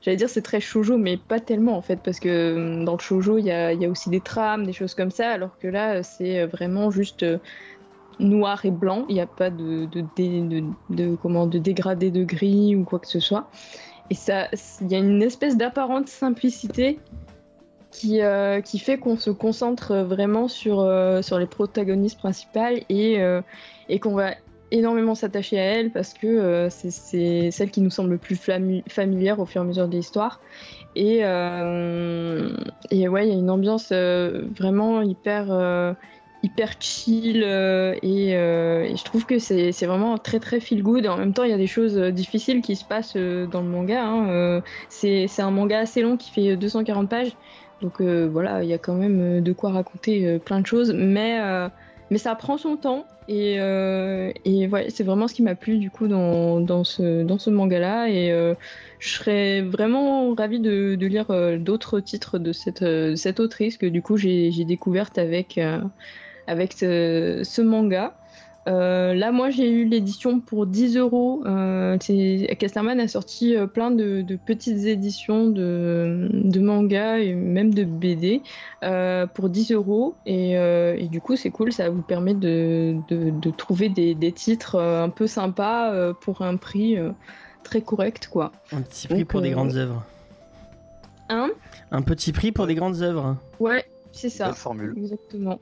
J'allais 0.00 0.16
dire 0.16 0.28
c'est 0.28 0.42
très 0.42 0.60
shoujo 0.60 0.98
mais 0.98 1.16
pas 1.16 1.38
tellement 1.38 1.76
en 1.76 1.82
fait 1.82 2.00
parce 2.02 2.18
que 2.18 2.84
dans 2.84 2.94
le 2.94 3.00
shoujo 3.00 3.38
il 3.38 3.46
y 3.46 3.52
a, 3.52 3.72
aussi 3.88 4.10
des 4.10 4.20
trames, 4.20 4.66
des 4.66 4.72
choses 4.72 4.94
comme 4.94 5.12
ça 5.12 5.30
alors 5.30 5.58
que 5.58 5.68
là 5.68 6.02
c'est 6.02 6.44
vraiment 6.46 6.90
juste... 6.90 7.24
noir 8.18 8.64
et 8.64 8.72
blanc, 8.72 9.04
il 9.08 9.14
n'y 9.14 9.20
a 9.20 9.26
pas 9.26 9.50
de- 9.50 9.86
comment, 11.22 11.46
de 11.46 11.58
dégradé 11.58 12.10
de 12.10 12.24
gris 12.24 12.74
ou 12.74 12.82
quoi 12.82 12.98
que 12.98 13.08
ce 13.08 13.20
soit. 13.20 13.48
Et 14.10 14.14
ça, 14.14 14.48
il 14.80 14.90
y 14.90 14.94
a 14.94 14.98
une 14.98 15.22
espèce 15.22 15.56
d'apparente 15.56 16.08
simplicité 16.08 16.98
qui, 17.90 18.20
euh, 18.20 18.60
qui 18.60 18.78
fait 18.78 18.98
qu'on 18.98 19.16
se 19.16 19.30
concentre 19.30 19.96
vraiment 19.96 20.48
sur, 20.48 20.80
euh, 20.80 21.22
sur 21.22 21.38
les 21.38 21.46
protagonistes 21.46 22.18
principales 22.18 22.80
et, 22.88 23.20
euh, 23.20 23.40
et 23.88 24.00
qu'on 24.00 24.14
va 24.14 24.32
énormément 24.70 25.14
s'attacher 25.14 25.58
à 25.60 25.64
elles 25.64 25.92
parce 25.92 26.12
que 26.12 26.66
c'est- 26.70 27.50
celle 27.52 27.70
qui 27.70 27.80
nous 27.80 27.90
semble 27.90 28.10
le 28.10 28.18
plus 28.18 28.34
familière 28.88 29.38
au 29.38 29.46
fur 29.46 29.60
et 29.60 29.64
à 29.64 29.66
mesure 29.66 29.86
de 29.86 29.96
l'histoire. 29.96 30.40
Et, 30.96 31.18
et 31.18 33.08
ouais, 33.08 33.26
il 33.26 33.32
y 33.32 33.32
a 33.32 33.38
une 33.38 33.50
ambiance 33.50 33.92
vraiment 33.92 35.02
hyper, 35.02 35.94
hyper 36.44 36.72
chill 36.78 37.42
euh, 37.42 37.94
et, 38.02 38.36
euh, 38.36 38.84
et 38.84 38.96
je 38.96 39.02
trouve 39.02 39.24
que 39.24 39.38
c'est 39.38 39.72
vraiment 39.86 40.18
très 40.18 40.40
très 40.40 40.60
feel 40.60 40.82
good. 40.82 41.06
Et 41.06 41.08
en 41.08 41.16
même 41.16 41.32
temps, 41.32 41.44
il 41.44 41.50
y 41.50 41.54
a 41.54 41.58
des 41.58 41.66
choses 41.66 41.96
euh, 41.96 42.10
difficiles 42.10 42.60
qui 42.60 42.76
se 42.76 42.84
passent 42.84 43.16
dans 43.16 43.62
le 43.62 43.68
manga. 43.68 44.04
hein. 44.04 44.62
C'est 44.90 45.26
un 45.38 45.50
manga 45.50 45.78
assez 45.78 46.02
long 46.02 46.16
qui 46.16 46.30
fait 46.30 46.56
240 46.56 47.08
pages. 47.08 47.32
Donc 47.80 48.00
voilà, 48.00 48.62
il 48.62 48.68
y 48.68 48.72
a 48.72 48.78
quand 48.78 48.94
même 48.94 49.42
de 49.42 49.52
quoi 49.52 49.70
raconter 49.70 50.38
plein 50.38 50.60
de 50.60 50.66
choses. 50.66 50.92
Mais, 50.94 51.38
mais 52.10 52.18
ça 52.18 52.34
prend 52.34 52.56
son 52.56 52.76
temps. 52.76 53.06
Et, 53.28 53.54
et 53.56 54.70
c'est 54.88 55.04
vraiment 55.04 55.28
ce 55.28 55.34
qui 55.34 55.42
m'a 55.42 55.54
plu 55.54 55.78
du 55.78 55.90
coup 55.90 56.08
dans, 56.08 56.60
dans 56.60 56.84
ce, 56.84 57.22
dans 57.24 57.38
ce 57.38 57.50
manga-là. 57.50 58.08
Et 58.08 58.32
je 58.98 59.08
serais 59.08 59.60
vraiment 59.60 60.32
ravie 60.34 60.60
de, 60.60 60.96
lire 61.00 61.26
d'autres 61.58 62.00
titres 62.00 62.38
de 62.38 62.52
cette, 62.52 62.84
cette 63.16 63.40
autrice 63.40 63.76
que 63.76 63.86
du 63.86 64.00
coup 64.00 64.16
j'ai 64.16 64.64
découverte 64.64 65.18
avec, 65.18 65.58
avec 66.46 66.72
ce, 66.72 67.42
ce 67.44 67.62
manga. 67.62 68.14
Euh, 68.66 69.12
là, 69.12 69.30
moi, 69.30 69.50
j'ai 69.50 69.70
eu 69.70 69.84
l'édition 69.84 70.40
pour 70.40 70.66
10 70.66 70.96
euros. 70.96 71.42
Euh, 71.44 71.98
Casterman 72.58 72.98
a 72.98 73.08
sorti 73.08 73.54
euh, 73.54 73.66
plein 73.66 73.90
de, 73.90 74.22
de 74.22 74.36
petites 74.36 74.86
éditions 74.86 75.48
de, 75.48 76.28
de 76.32 76.60
manga 76.60 77.18
et 77.18 77.34
même 77.34 77.74
de 77.74 77.84
BD 77.84 78.40
euh, 78.82 79.26
pour 79.26 79.50
10 79.50 79.72
euros. 79.72 80.14
Et, 80.24 80.56
euh, 80.56 80.96
et 80.96 81.08
du 81.08 81.20
coup, 81.20 81.36
c'est 81.36 81.50
cool. 81.50 81.72
Ça 81.72 81.90
vous 81.90 82.02
permet 82.02 82.34
de, 82.34 82.96
de, 83.08 83.30
de 83.30 83.50
trouver 83.50 83.90
des, 83.90 84.14
des 84.14 84.32
titres 84.32 84.80
un 84.80 85.10
peu 85.10 85.26
sympas 85.26 86.14
pour 86.14 86.42
un 86.42 86.56
prix 86.56 86.96
très 87.64 87.82
correct, 87.82 88.28
quoi. 88.30 88.52
Un 88.72 88.80
petit 88.80 89.08
prix 89.08 89.20
Donc, 89.20 89.28
pour 89.28 89.42
des 89.42 89.50
grandes 89.50 89.76
œuvres. 89.76 90.02
Hein? 91.28 91.50
Un 91.90 92.02
petit 92.02 92.32
prix 92.32 92.52
pour 92.52 92.66
des 92.66 92.74
grandes 92.74 93.02
œuvres. 93.02 93.36
Ouais, 93.60 93.84
c'est 94.12 94.30
ça. 94.30 94.46
Belle 94.46 94.54
formule. 94.54 94.94
Exactement. 94.96 95.58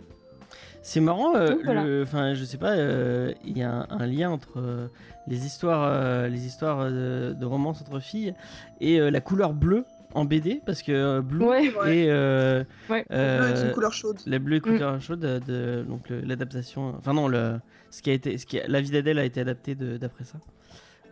C'est 0.83 1.01
marrant, 1.01 1.37
euh, 1.37 1.51
Donc, 1.51 1.65
voilà. 1.65 1.85
le- 1.85 2.03
enfin, 2.03 2.35
je 2.35 2.45
sais 2.45 2.59
pas, 2.59 2.73
euh, 2.73 3.33
il 3.45 3.57
y 3.57 3.63
a 3.63 3.71
un, 3.73 3.87
un 3.91 4.07
lien 4.07 4.31
entre 4.31 4.59
euh, 4.59 4.89
les 5.29 5.47
histoires, 5.47 5.85
euh, 5.85 6.27
les 6.29 6.45
histoires 6.47 6.91
de 6.91 7.45
romance 7.45 7.81
entre 7.81 8.01
filles 8.01 8.35
et 8.81 9.01
euh, 9.01 9.11
la 9.11 9.21
couleur 9.21 9.53
bleue 9.53 9.85
en 10.15 10.25
BD 10.25 10.61
parce 10.67 10.83
que 10.83 10.91
euh, 10.93 11.21
Blue 11.23 11.45
Ouais. 11.45 11.73
Ouais. 11.81 11.97
et 11.99 12.07
euh, 12.11 12.65
Ouais. 12.91 13.05
euh, 13.13 13.39
Bleu 13.39 13.49
est 13.61 13.67
une 13.69 13.73
couleur 13.73 13.93
chaude. 13.93 14.19
la 14.27 14.39
bleue 14.41 14.61
couleur 14.61 15.01
chaude 15.01 15.21
de, 15.21 15.39
de- 15.39 15.85
donc 15.89 16.03
l'adaptation 16.11 16.95
enfin 16.99 17.15
non 17.15 17.29
le 17.29 17.55
ce 17.91 18.03
qui 18.03 18.11
a 18.11 18.13
été 18.13 18.37
ce 18.37 18.45
qui 18.45 18.61
a- 18.61 18.67
la 18.69 18.83
vie 18.83 18.91
d'Adèle 18.91 19.19
a 19.19 19.25
été 19.25 19.41
adapté 19.41 19.75
de- 19.75 19.97
d'après 19.97 20.25
ça 20.25 20.39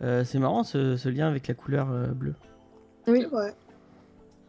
Euh, 0.03 0.23
c'est 0.23 0.37
marrant 0.39 0.63
ce, 0.63 0.97
ce 0.97 1.09
lien 1.09 1.27
avec 1.27 1.47
la 1.47 1.53
couleur 1.55 1.87
euh, 1.91 2.07
bleue 2.07 2.35
Oui. 3.07 3.21
C'est 3.21 3.27
vrai. 3.27 3.53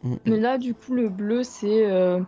Mm, 0.03 0.13
mm. 0.15 0.19
Mais 0.27 0.41
là, 0.41 0.59
du 0.59 0.73
coup, 0.75 0.95
le 0.95 1.09
bleu, 1.11 1.43
c'est 1.45 1.91
euh, 1.91 2.21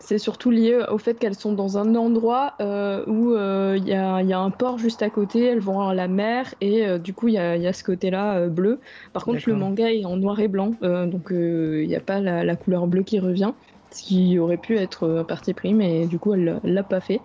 c'est 0.00 0.18
surtout 0.18 0.50
lié 0.50 0.80
au 0.90 0.98
fait 0.98 1.14
qu'elles 1.18 1.34
sont 1.34 1.52
dans 1.52 1.76
un 1.76 1.94
endroit 1.96 2.54
euh, 2.60 3.04
où 3.06 3.32
euh, 3.32 3.74
il 3.76 3.86
y, 3.88 3.94
a, 3.94 4.22
il 4.22 4.28
y 4.28 4.32
a 4.32 4.38
un 4.38 4.50
port 4.50 4.78
juste 4.78 5.02
à 5.02 5.10
côté, 5.10 5.44
elles 5.44 5.58
vont 5.60 5.80
à 5.80 5.92
la 5.94 6.08
mer, 6.08 6.54
et 6.60 6.86
euh, 6.86 6.98
du 6.98 7.12
coup, 7.14 7.28
il 7.28 7.34
y 7.34 7.38
a, 7.38 7.56
il 7.56 7.62
y 7.62 7.66
a 7.66 7.72
ce 7.72 7.82
côté-là 7.82 8.46
bleu. 8.48 8.80
Par 9.12 9.24
contre, 9.24 9.42
le 9.46 9.54
manga 9.54 9.92
est 9.92 10.04
en 10.04 10.16
noir 10.16 10.38
et 10.40 10.48
blanc, 10.48 10.74
donc 10.80 11.28
il 11.30 11.86
n'y 11.86 11.96
a 11.96 12.00
pas 12.00 12.20
la, 12.20 12.44
la 12.44 12.56
couleur 12.56 12.86
bleue 12.86 13.02
qui 13.02 13.18
revient. 13.18 13.52
Ce 13.90 14.02
qui 14.02 14.38
aurait 14.38 14.58
pu 14.58 14.76
être 14.76 15.24
parti 15.26 15.54
pris, 15.54 15.72
mais 15.72 16.06
du 16.06 16.18
coup, 16.18 16.34
elle 16.34 16.60
l'a 16.62 16.82
pas 16.82 17.00
fait. 17.00 17.20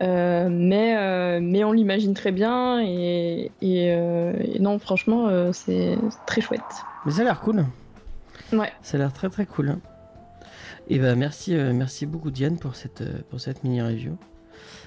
Mais, 0.00 1.40
mais 1.40 1.64
on 1.64 1.72
l'imagine 1.72 2.12
très 2.14 2.32
bien, 2.32 2.80
et, 2.82 3.50
et, 3.62 3.86
et 3.86 4.58
non, 4.60 4.78
franchement, 4.78 5.52
c'est 5.52 5.96
très 6.26 6.40
chouette. 6.40 6.60
mais 7.06 7.12
ça 7.12 7.22
a 7.22 7.24
l'air 7.24 7.40
cool 7.40 7.64
Ouais. 8.52 8.70
ça 8.82 8.96
a 8.96 9.00
l'air 9.00 9.12
très 9.12 9.30
très 9.30 9.46
cool 9.46 9.76
et 10.94 10.98
ben 10.98 11.16
merci 11.16 11.54
euh, 11.56 11.72
merci 11.72 12.06
beaucoup 12.06 12.30
Diane 12.30 12.58
pour 12.58 12.74
cette 12.76 13.00
euh, 13.00 13.20
pour 13.30 13.40
cette 13.40 13.64
mini 13.64 13.80
review 13.82 14.16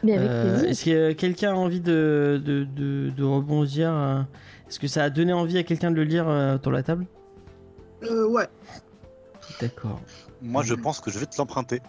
Euh, 0.06 0.60
plaisir. 0.60 0.70
Est-ce 0.70 0.86
que 0.86 1.12
quelqu'un 1.14 1.52
a 1.54 1.56
envie 1.56 1.80
de, 1.80 2.42
de, 2.44 2.64
de, 2.64 3.10
de 3.10 3.24
rebondir 3.24 3.90
Est-ce 4.68 4.80
que 4.80 4.88
ça 4.88 5.04
a 5.04 5.10
donné 5.10 5.34
envie 5.34 5.58
à 5.58 5.64
quelqu'un 5.64 5.90
de 5.90 5.96
le 5.96 6.04
lire 6.04 6.28
autour 6.56 6.72
de 6.72 6.78
la 6.78 6.84
table? 6.84 7.06
Euh, 8.04 8.28
ouais. 8.28 8.48
D'accord. 9.60 10.00
Moi, 10.42 10.62
je 10.64 10.76
pense 10.76 11.00
que 11.00 11.10
je 11.10 11.18
vais 11.18 11.26
te 11.26 11.38
l'emprunter. 11.38 11.82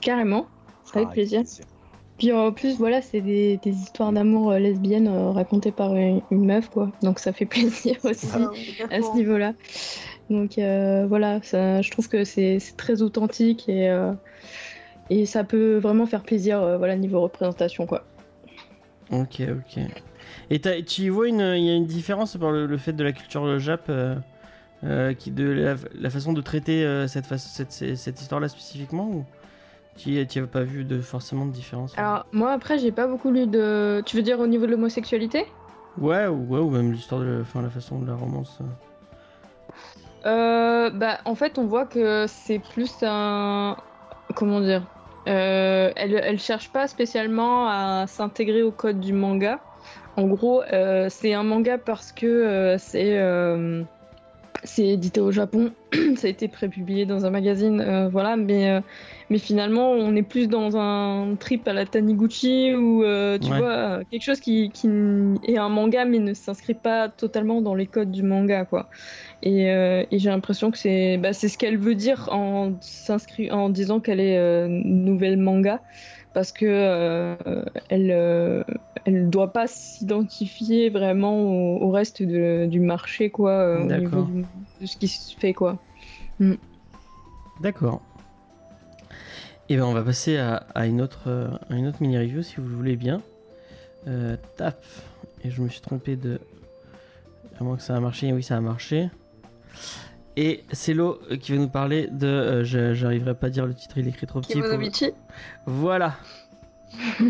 Carrément. 0.00 0.46
Avec 0.94 1.08
Ah, 1.08 1.12
plaisir. 1.12 1.42
Puis 2.18 2.32
en 2.32 2.52
plus, 2.52 2.76
voilà, 2.76 3.00
c'est 3.02 3.20
des, 3.22 3.56
des 3.62 3.70
histoires 3.72 4.12
d'amour 4.12 4.52
lesbiennes 4.52 5.08
racontées 5.08 5.72
par 5.72 5.94
une, 5.96 6.20
une 6.30 6.44
meuf, 6.44 6.68
quoi. 6.68 6.92
Donc 7.02 7.18
ça 7.18 7.32
fait 7.32 7.46
plaisir 7.54 7.96
aussi 8.04 8.28
Ah, 8.34 8.50
à 8.90 9.00
ce 9.00 9.14
niveau-là. 9.16 9.54
Donc 10.30 10.58
euh, 10.58 11.06
voilà, 11.06 11.42
ça, 11.42 11.82
je 11.82 11.90
trouve 11.90 12.08
que 12.08 12.24
c'est 12.24 12.58
très 12.76 13.02
authentique 13.02 13.68
et, 13.68 13.90
euh, 13.90 14.12
et 15.10 15.26
ça 15.26 15.44
peut 15.44 15.76
vraiment 15.76 16.06
faire 16.06 16.22
plaisir, 16.22 16.62
euh, 16.62 16.78
voilà, 16.78 16.96
niveau 16.96 17.20
représentation, 17.20 17.86
quoi. 17.86 18.04
Ok, 19.10 19.42
ok. 19.42 19.84
Et 20.50 20.60
tu 20.60 21.02
y 21.02 21.08
vois 21.08 21.28
une, 21.28 21.40
il 21.40 21.64
y 21.64 21.70
a 21.70 21.74
une 21.74 21.86
différence 21.86 22.36
par 22.36 22.50
le, 22.50 22.66
le 22.66 22.78
fait 22.78 22.92
de 22.92 23.04
la 23.04 23.12
culture 23.12 23.58
Jap, 23.58 23.84
euh, 23.88 24.16
euh, 24.84 25.14
qui, 25.14 25.30
de 25.30 25.44
la, 25.44 25.76
la 25.98 26.10
façon 26.10 26.32
de 26.32 26.40
traiter 26.40 26.84
euh, 26.84 27.06
cette, 27.06 27.26
cette, 27.36 27.72
cette, 27.72 28.20
histoire-là 28.20 28.48
spécifiquement 28.48 29.08
ou 29.08 29.24
tu 29.96 30.10
n'y 30.10 30.18
as 30.20 30.46
pas 30.46 30.62
vu 30.62 30.84
de, 30.84 31.00
forcément 31.00 31.46
de 31.46 31.52
différence 31.52 31.96
Alors 31.96 32.26
moi 32.32 32.52
après, 32.52 32.78
j'ai 32.78 32.92
pas 32.92 33.06
beaucoup 33.06 33.30
lu 33.30 33.46
de. 33.46 34.02
Tu 34.04 34.16
veux 34.16 34.22
dire 34.22 34.40
au 34.40 34.46
niveau 34.46 34.66
de 34.66 34.72
l'homosexualité? 34.72 35.46
Ouais, 35.98 36.26
ou, 36.26 36.46
ouais, 36.48 36.58
ou 36.58 36.70
même 36.70 36.92
l'histoire 36.92 37.20
de 37.20 37.40
enfin, 37.42 37.62
la 37.62 37.70
façon 37.70 38.00
de 38.00 38.06
la 38.06 38.14
romance. 38.14 38.58
euh. 38.60 38.64
Euh, 40.26 40.90
bah, 40.90 41.18
en 41.24 41.34
fait, 41.34 41.58
on 41.58 41.66
voit 41.66 41.86
que 41.86 42.26
c'est 42.28 42.58
plus 42.58 42.92
un. 43.02 43.76
Comment 44.34 44.60
dire 44.60 44.82
euh, 45.26 45.90
elle, 45.96 46.20
elle 46.22 46.38
cherche 46.38 46.70
pas 46.70 46.86
spécialement 46.86 47.66
à 47.68 48.06
s'intégrer 48.06 48.62
au 48.62 48.70
code 48.72 49.00
du 49.00 49.14
manga. 49.14 49.58
En 50.16 50.26
gros, 50.26 50.62
euh, 50.62 51.08
c'est 51.08 51.32
un 51.32 51.42
manga 51.42 51.78
parce 51.78 52.12
que 52.12 52.26
euh, 52.26 52.78
c'est. 52.78 53.18
C'est 54.64 54.86
édité 54.86 55.20
au 55.20 55.30
Japon, 55.30 55.72
ça 56.16 56.26
a 56.26 56.30
été 56.30 56.48
prépublié 56.48 57.06
dans 57.06 57.26
un 57.26 57.30
magazine, 57.30 57.80
euh, 57.80 58.08
voilà, 58.08 58.36
mais, 58.36 58.70
euh, 58.70 58.80
mais 59.30 59.38
finalement 59.38 59.90
on 59.92 60.16
est 60.16 60.22
plus 60.22 60.48
dans 60.48 60.76
un 60.76 61.36
trip 61.36 61.68
à 61.68 61.72
la 61.72 61.86
Taniguchi 61.86 62.74
ou 62.74 63.04
euh, 63.04 63.38
tu 63.38 63.52
Ouais. 63.52 63.58
vois, 63.58 64.00
quelque 64.10 64.22
chose 64.22 64.40
qui, 64.40 64.70
qui 64.72 64.88
est 65.44 65.58
un 65.58 65.68
manga 65.68 66.04
mais 66.04 66.18
ne 66.18 66.34
s'inscrit 66.34 66.74
pas 66.74 67.08
totalement 67.08 67.60
dans 67.62 67.74
les 67.74 67.86
codes 67.86 68.10
du 68.10 68.22
manga, 68.22 68.64
quoi. 68.64 68.88
Et, 69.42 69.64
et 69.66 70.18
j'ai 70.18 70.30
l'impression 70.30 70.70
que 70.70 70.78
c'est 70.78 71.18
bah, 71.18 71.32
ce 71.34 71.58
qu'elle 71.58 71.76
veut 71.78 71.94
dire 71.94 72.28
en, 72.32 72.72
en 73.50 73.68
disant 73.68 74.00
qu'elle 74.00 74.20
est 74.20 74.68
nouvelle 74.68 75.36
manga, 75.36 75.82
parce 76.34 76.52
que 76.52 76.66
euh, 76.66 77.36
elle 77.88 78.10
euh, 78.10 78.62
elle 79.06 79.30
doit 79.30 79.52
pas 79.52 79.66
s'identifier 79.66 80.90
vraiment 80.90 81.38
au, 81.78 81.82
au 81.84 81.90
reste 81.90 82.22
de- 82.22 82.66
du 82.66 82.80
marché, 82.80 83.30
quoi, 83.30 83.52
euh, 83.52 83.82
au 83.82 83.86
niveau 84.00 84.22
du- 84.26 84.44
de 84.80 84.86
ce 84.86 84.96
qui 84.96 85.08
se 85.08 85.36
fait, 85.38 85.54
quoi. 85.54 85.78
D'accord. 87.60 88.02
Et 89.68 89.76
ben 89.76 89.84
on 89.84 89.94
va 89.94 90.02
passer 90.02 90.36
à, 90.36 90.56
à 90.74 90.86
une 90.86 91.00
autre 91.00 91.22
euh, 91.28 91.48
à 91.70 91.76
une 91.76 91.86
autre 91.86 91.98
mini 92.02 92.18
review 92.18 92.42
si 92.42 92.56
vous 92.56 92.68
le 92.68 92.74
voulez 92.74 92.96
bien. 92.96 93.22
Euh, 94.06 94.36
tap. 94.56 94.84
Et 95.42 95.50
je 95.50 95.62
me 95.62 95.68
suis 95.68 95.80
trompé 95.80 96.16
de. 96.16 96.40
À 97.58 97.64
moins 97.64 97.76
que 97.76 97.82
ça 97.82 97.96
a 97.96 98.00
marché. 98.00 98.32
Oui, 98.32 98.42
ça 98.42 98.56
a 98.56 98.60
marché. 98.60 99.08
Et 100.36 100.64
c'est 100.72 100.94
Lo 100.94 101.18
euh, 101.30 101.36
qui 101.36 101.52
va 101.52 101.58
nous 101.58 101.68
parler 101.68 102.08
de. 102.10 102.26
euh, 102.26 102.64
je- 102.64 102.92
J'arriverai 102.94 103.34
pas 103.34 103.46
à 103.46 103.50
dire 103.50 103.66
le 103.66 103.74
titre, 103.74 103.98
il 103.98 104.06
est 104.06 104.10
écrit 104.10 104.26
trop 104.26 104.40
petit. 104.40 104.54
pour-. 104.60 104.78
Voilà. 105.66 106.14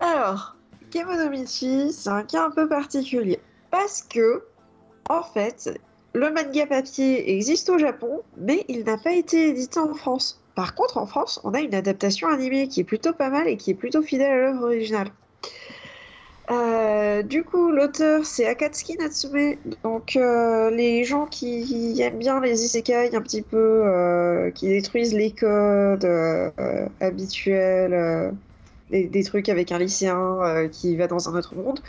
Alors, 0.00 0.56
Kemonomichi, 0.90 1.92
c'est 1.92 2.10
un 2.10 2.22
cas 2.22 2.46
un 2.46 2.50
peu 2.50 2.68
particulier. 2.68 3.38
Parce 3.70 4.02
que, 4.02 4.44
en 5.08 5.22
fait, 5.22 5.78
le 6.14 6.30
manga 6.32 6.66
papier 6.66 7.32
existe 7.36 7.68
au 7.70 7.78
Japon, 7.78 8.20
mais 8.36 8.64
il 8.68 8.84
n'a 8.84 8.96
pas 8.98 9.12
été 9.12 9.48
édité 9.48 9.78
en 9.80 9.94
France. 9.94 10.40
Par 10.54 10.74
contre, 10.74 10.96
en 10.98 11.06
France, 11.06 11.40
on 11.44 11.52
a 11.54 11.60
une 11.60 11.74
adaptation 11.74 12.28
animée 12.28 12.68
qui 12.68 12.80
est 12.80 12.84
plutôt 12.84 13.12
pas 13.12 13.28
mal 13.30 13.46
et 13.48 13.56
qui 13.56 13.70
est 13.70 13.74
plutôt 13.74 14.02
fidèle 14.02 14.30
à 14.30 14.36
l'œuvre 14.36 14.64
originale. 14.64 15.08
Euh, 16.50 17.22
du 17.22 17.42
coup, 17.42 17.70
l'auteur 17.70 18.24
c'est 18.24 18.46
Akatsuki 18.46 18.96
Natsume. 18.98 19.56
Donc, 19.82 20.16
euh, 20.16 20.70
les 20.70 21.04
gens 21.04 21.26
qui 21.26 22.00
aiment 22.00 22.18
bien 22.18 22.40
les 22.40 22.62
isekai 22.64 23.14
un 23.14 23.20
petit 23.20 23.42
peu, 23.42 23.82
euh, 23.84 24.50
qui 24.52 24.68
détruisent 24.68 25.14
les 25.14 25.32
codes 25.32 26.06
habituels, 27.00 28.32
des, 28.90 29.06
des 29.08 29.24
trucs 29.24 29.48
avec 29.48 29.72
un 29.72 29.78
lycéen 29.78 30.68
qui 30.70 30.96
va 30.96 31.06
dans 31.08 31.28
un 31.28 31.36
autre 31.36 31.54
monde. 31.56 31.80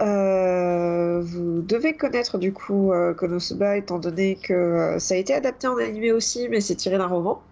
Vous 0.00 1.62
devez 1.62 1.94
connaître 1.94 2.38
du 2.38 2.52
coup 2.52 2.92
Konosuba 3.16 3.76
étant 3.76 3.98
donné 3.98 4.36
que 4.42 4.96
ça 4.98 5.14
a 5.14 5.18
été 5.18 5.34
adapté 5.34 5.68
en 5.68 5.76
animé 5.78 6.12
aussi, 6.12 6.48
mais 6.48 6.60
c'est 6.60 6.74
tiré 6.74 6.98
d'un 6.98 7.06
roman. 7.06 7.42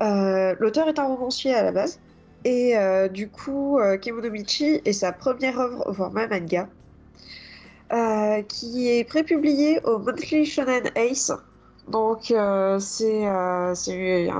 L'auteur 0.00 0.88
est 0.88 0.98
un 0.98 1.06
romancier 1.06 1.54
à 1.54 1.62
la 1.62 1.72
base. 1.72 2.00
Et 2.46 2.78
euh, 2.78 3.08
du 3.08 3.28
coup, 3.28 3.80
euh, 3.80 3.98
Kemonomichi 3.98 4.80
est 4.84 4.92
sa 4.92 5.10
première 5.10 5.58
œuvre 5.58 5.82
au 5.88 5.92
format 5.92 6.28
manga, 6.28 6.68
euh, 7.92 8.40
qui 8.42 8.88
est 8.88 9.02
prépubliée 9.02 9.80
au 9.82 9.98
Monthly 9.98 10.46
Shonen 10.46 10.84
Ace. 10.94 11.32
Donc, 11.88 12.30
euh, 12.30 12.78
c'est 12.78 13.26
un 13.26 13.74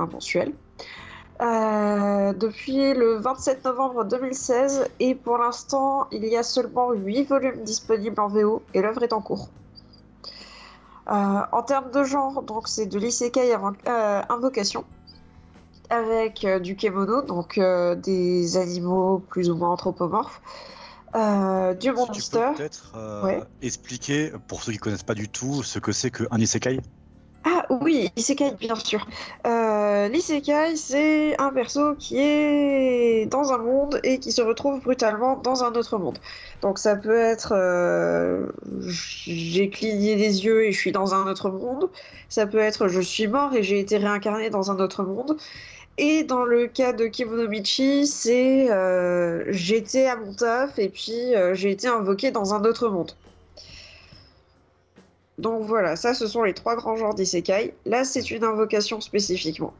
mensuel. 0.09 0.53
Depuis 1.41 2.93
le 2.93 3.17
27 3.17 3.65
novembre 3.65 4.05
2016 4.05 4.87
et 5.01 5.13
pour 5.13 5.37
l'instant 5.37 6.07
il 6.11 6.25
y 6.25 6.35
a 6.37 6.43
seulement 6.43 6.93
8 6.93 7.25
volumes 7.25 7.63
disponibles 7.63 8.19
en 8.19 8.27
VO 8.29 8.63
et 8.73 8.81
l'œuvre 8.81 9.03
est 9.03 9.13
en 9.13 9.21
cours. 9.21 9.49
En 11.07 11.61
termes 11.61 11.91
de 11.91 12.03
genre, 12.03 12.41
donc 12.41 12.69
c'est 12.69 12.87
de 12.87 12.97
l'isekai 12.97 13.53
avant 13.53 13.73
invocation 13.85 14.85
avec 15.89 16.43
euh, 16.45 16.59
du 16.59 16.75
kemono, 16.75 17.21
donc 17.21 17.57
euh, 17.57 17.95
des 17.95 18.57
animaux 18.57 19.19
plus 19.29 19.49
ou 19.49 19.55
moins 19.55 19.69
anthropomorphes, 19.69 20.41
euh, 21.15 21.73
du 21.73 21.87
Tu 21.87 21.93
peux 21.93 21.95
monster. 21.99 22.39
peut-être 22.55 22.93
Ouais. 23.23 23.39
expliquer, 23.61 24.31
pour 24.47 24.61
ceux 24.63 24.71
qui 24.73 24.77
connaissent 24.77 25.03
pas 25.03 25.15
du 25.15 25.29
tout, 25.29 25.63
ce 25.63 25.79
que 25.79 25.91
c'est 25.91 26.11
qu'un 26.11 26.37
isekai 26.37 26.79
Ah 27.43 27.65
oui, 27.69 28.09
Isekai, 28.17 28.51
bien 28.59 28.75
sûr. 28.75 29.07
L'Isekai, 29.45 30.75
c'est 30.75 31.39
un 31.39 31.49
perso 31.51 31.95
qui 31.95 32.17
est 32.19 33.25
dans 33.27 33.51
un 33.53 33.57
monde 33.57 33.99
et 34.03 34.19
qui 34.19 34.31
se 34.31 34.41
retrouve 34.41 34.81
brutalement 34.81 35.37
dans 35.37 35.63
un 35.63 35.71
autre 35.73 35.97
monde. 35.97 36.19
Donc 36.61 36.77
ça 36.79 36.95
peut 36.95 37.17
être 37.17 37.53
j'ai 38.81 39.69
cligné 39.69 40.15
des 40.15 40.45
yeux 40.45 40.65
et 40.65 40.71
je 40.71 40.77
suis 40.79 40.91
dans 40.91 41.13
un 41.13 41.27
autre 41.27 41.49
monde. 41.49 41.89
Ça 42.29 42.47
peut 42.47 42.59
être 42.59 42.87
je 42.87 43.01
suis 43.01 43.27
mort 43.27 43.53
et 43.53 43.63
j'ai 43.63 43.79
été 43.79 43.97
réincarné 43.97 44.49
dans 44.49 44.71
un 44.71 44.79
autre 44.79 45.03
monde. 45.03 45.37
Et 45.97 46.23
dans 46.23 46.43
le 46.43 46.67
cas 46.67 46.93
de 46.93 47.07
Kimonomichi, 47.07 48.05
c'est 48.05 48.69
euh, 48.69 49.43
j'étais 49.49 50.05
à 50.05 50.15
mon 50.15 50.31
taf 50.33 50.77
et 50.77 50.89
puis 50.89 51.35
euh, 51.35 51.55
j'ai 51.55 51.71
été 51.71 51.87
invoqué 51.87 52.29
dans 52.29 52.53
un 52.53 52.63
autre 52.65 52.89
monde. 52.89 53.13
Donc 55.39 55.63
voilà, 55.63 55.95
ça 55.95 56.13
ce 56.13 56.27
sont 56.27 56.43
les 56.43 56.53
trois 56.53 56.75
grands 56.75 56.97
genres 56.97 57.15
d'isekai. 57.15 57.73
Là, 57.85 58.03
c'est 58.03 58.29
une 58.29 58.43
invocation 58.43 59.01
spécifiquement. 59.01 59.73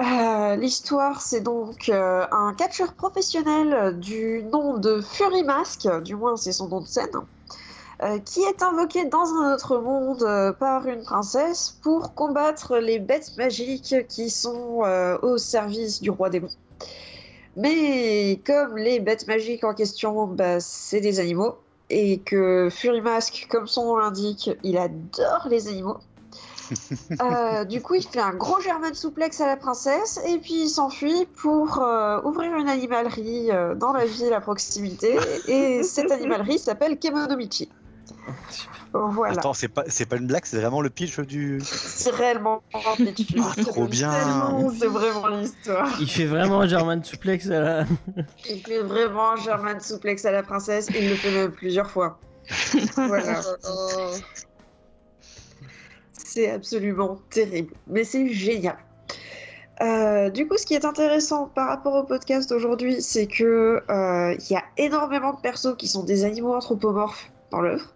Euh, 0.00 0.56
L'histoire, 0.56 1.20
c'est 1.20 1.40
donc 1.40 1.88
un 1.88 2.54
catcheur 2.56 2.92
professionnel 2.94 3.98
du 3.98 4.44
nom 4.44 4.78
de 4.78 5.00
Fury 5.00 5.44
Mask, 5.44 5.88
du 6.02 6.14
moins 6.16 6.36
c'est 6.36 6.52
son 6.52 6.68
nom 6.68 6.80
de 6.80 6.86
scène, 6.86 7.10
euh, 8.00 8.20
qui 8.20 8.42
est 8.42 8.62
invoqué 8.62 9.06
dans 9.06 9.34
un 9.34 9.54
autre 9.54 9.78
monde 9.78 10.22
euh, 10.22 10.52
par 10.52 10.86
une 10.86 11.02
princesse 11.02 11.76
pour 11.82 12.14
combattre 12.14 12.76
les 12.76 13.00
bêtes 13.00 13.36
magiques 13.36 14.06
qui 14.06 14.30
sont 14.30 14.82
euh, 14.84 15.18
au 15.22 15.36
service 15.36 16.00
du 16.00 16.08
roi 16.08 16.30
démon. 16.30 16.48
Mais 17.56 18.40
comme 18.46 18.76
les 18.76 19.00
bêtes 19.00 19.26
magiques 19.26 19.64
en 19.64 19.74
question, 19.74 20.28
bah, 20.28 20.60
c'est 20.60 21.00
des 21.00 21.18
animaux, 21.18 21.56
et 21.90 22.20
que 22.20 22.68
Fury 22.70 23.00
Mask, 23.00 23.48
comme 23.50 23.66
son 23.66 23.86
nom 23.86 23.96
l'indique, 23.96 24.48
il 24.62 24.78
adore 24.78 25.48
les 25.50 25.66
animaux. 25.66 25.96
Du 27.68 27.80
coup, 27.80 27.94
il 27.94 28.06
fait 28.06 28.20
un 28.20 28.34
gros 28.34 28.60
German 28.60 28.94
souplex 28.94 29.40
à 29.40 29.46
la 29.46 29.56
princesse 29.56 30.20
et 30.26 30.36
puis 30.36 30.64
il 30.64 30.68
s'enfuit 30.68 31.26
pour 31.40 31.82
ouvrir 32.24 32.54
une 32.56 32.68
animalerie 32.68 33.48
dans 33.76 33.92
la 33.94 34.04
ville 34.04 34.34
à 34.34 34.40
proximité. 34.42 35.16
Et 35.48 35.82
cette 35.82 36.12
animalerie 36.12 36.58
s'appelle 36.58 36.98
Kemonomichi. 36.98 37.70
Voilà, 38.92 39.34
Attends, 39.34 39.52
c'est 39.52 39.68
pas, 39.68 39.84
c'est 39.88 40.06
pas 40.06 40.16
une 40.16 40.26
blague, 40.26 40.44
c'est 40.44 40.58
vraiment 40.58 40.80
le 40.80 40.90
pitch 40.90 41.18
du. 41.20 41.60
c'est 41.62 42.10
réellement 42.10 42.62
un 42.74 43.04
pitch. 43.04 43.34
Ah, 43.38 43.62
trop 43.62 43.86
bien. 43.86 44.12
C'est 44.78 44.86
vraiment 44.86 45.28
l'histoire. 45.28 45.88
Il 46.00 46.10
fait 46.10 46.24
vraiment 46.26 46.62
un 46.62 46.68
German 46.68 47.02
suplex 47.04 47.50
à 47.50 47.60
la... 47.60 47.84
Il 48.48 48.60
fait 48.60 48.82
vraiment 48.82 49.32
un 49.32 49.36
German 49.36 49.80
souplex 49.80 50.24
à 50.24 50.32
la 50.32 50.42
princesse 50.42 50.88
et 50.90 51.04
il 51.04 51.10
le 51.10 51.16
fait 51.16 51.30
même 51.30 51.52
plusieurs 51.52 51.90
fois. 51.90 52.18
voilà. 52.96 53.40
C'est 56.12 56.50
absolument 56.50 57.18
terrible, 57.30 57.74
mais 57.86 58.04
c'est 58.04 58.28
génial. 58.28 58.78
Euh, 59.80 60.30
du 60.30 60.48
coup, 60.48 60.56
ce 60.56 60.66
qui 60.66 60.74
est 60.74 60.84
intéressant 60.84 61.46
par 61.46 61.68
rapport 61.68 61.94
au 61.94 62.02
podcast 62.02 62.50
d'aujourd'hui, 62.50 63.00
c'est 63.00 63.26
que 63.26 63.82
euh, 63.88 64.34
il 64.38 64.52
y 64.52 64.56
a 64.56 64.64
énormément 64.76 65.34
de 65.34 65.40
persos 65.40 65.76
qui 65.76 65.86
sont 65.86 66.02
des 66.02 66.24
animaux 66.24 66.54
anthropomorphes 66.54 67.30
dans 67.50 67.60
l'œuvre. 67.60 67.94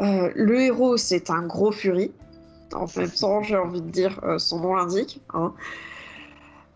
Euh, 0.00 0.30
le 0.34 0.60
héros, 0.60 0.96
c'est 0.96 1.30
un 1.30 1.42
gros 1.42 1.72
furie. 1.72 2.12
En 2.74 2.86
même 2.96 3.10
temps, 3.10 3.42
j'ai 3.42 3.56
envie 3.56 3.82
de 3.82 3.90
dire, 3.90 4.18
euh, 4.24 4.38
son 4.38 4.60
nom 4.60 4.74
l'indique. 4.74 5.20
hein. 5.34 5.52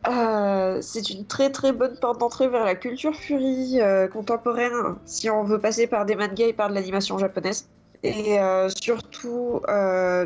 Euh, 0.09 0.79
c'est 0.83 1.11
une 1.11 1.27
très 1.27 1.51
très 1.51 1.73
bonne 1.73 1.97
porte 1.99 2.21
d'entrée 2.21 2.49
vers 2.49 2.65
la 2.65 2.75
culture 2.77 3.17
furie 3.17 3.81
euh, 3.81 4.07
contemporaine, 4.07 4.73
si 5.05 5.31
on 5.31 5.43
veut 5.43 5.59
passer 5.59 5.87
par 5.87 6.05
des 6.05 6.15
mangas 6.15 6.47
et 6.47 6.53
par 6.53 6.69
de 6.69 6.75
l'animation 6.75 7.19
japonaise. 7.19 7.69
Et 8.03 8.37
surtout, 8.69 9.63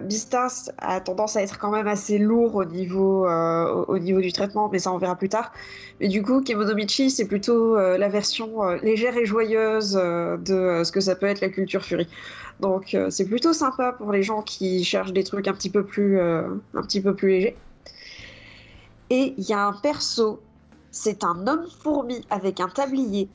Beastars 0.02 0.70
a 0.78 1.00
tendance 1.00 1.36
à 1.36 1.42
être 1.42 1.58
quand 1.58 1.70
même 1.70 1.86
assez 1.86 2.18
lourd 2.18 2.56
au 2.56 2.64
niveau, 2.66 3.26
au, 3.26 3.84
au 3.88 3.98
niveau 3.98 4.20
du 4.20 4.32
traitement, 4.32 4.68
mais 4.70 4.78
ça 4.80 4.92
on 4.92 4.98
verra 4.98 5.16
plus 5.16 5.30
tard. 5.30 5.50
Mais 5.98 6.08
du 6.08 6.20
coup, 6.20 6.42
Kemonomichi, 6.42 7.10
c'est 7.10 7.26
plutôt 7.26 7.76
la 7.76 8.08
version 8.10 8.64
légère 8.82 9.16
et 9.16 9.24
joyeuse 9.24 9.92
de 9.94 10.82
ce 10.84 10.92
que 10.92 11.00
ça 11.00 11.14
peut 11.14 11.26
être 11.26 11.40
la 11.40 11.48
culture 11.48 11.82
furie. 11.82 12.08
Donc 12.60 12.94
euh, 12.94 13.10
c'est 13.10 13.24
plutôt 13.24 13.52
sympa 13.52 13.92
pour 13.92 14.12
les 14.12 14.22
gens 14.22 14.42
qui 14.42 14.84
cherchent 14.84 15.12
des 15.12 15.24
trucs 15.24 15.48
un 15.48 15.54
petit 15.54 15.70
peu 15.70 15.84
plus, 15.84 16.18
euh, 16.18 16.48
un 16.74 16.82
petit 16.82 17.00
peu 17.00 17.14
plus 17.14 17.30
légers. 17.30 17.56
Et 19.08 19.34
il 19.36 19.44
y 19.44 19.52
a 19.52 19.66
un 19.66 19.72
perso, 19.72 20.40
c'est 20.90 21.24
un 21.24 21.46
homme 21.46 21.66
fourmi 21.82 22.24
avec 22.30 22.60
un 22.60 22.68
tablier 22.68 23.28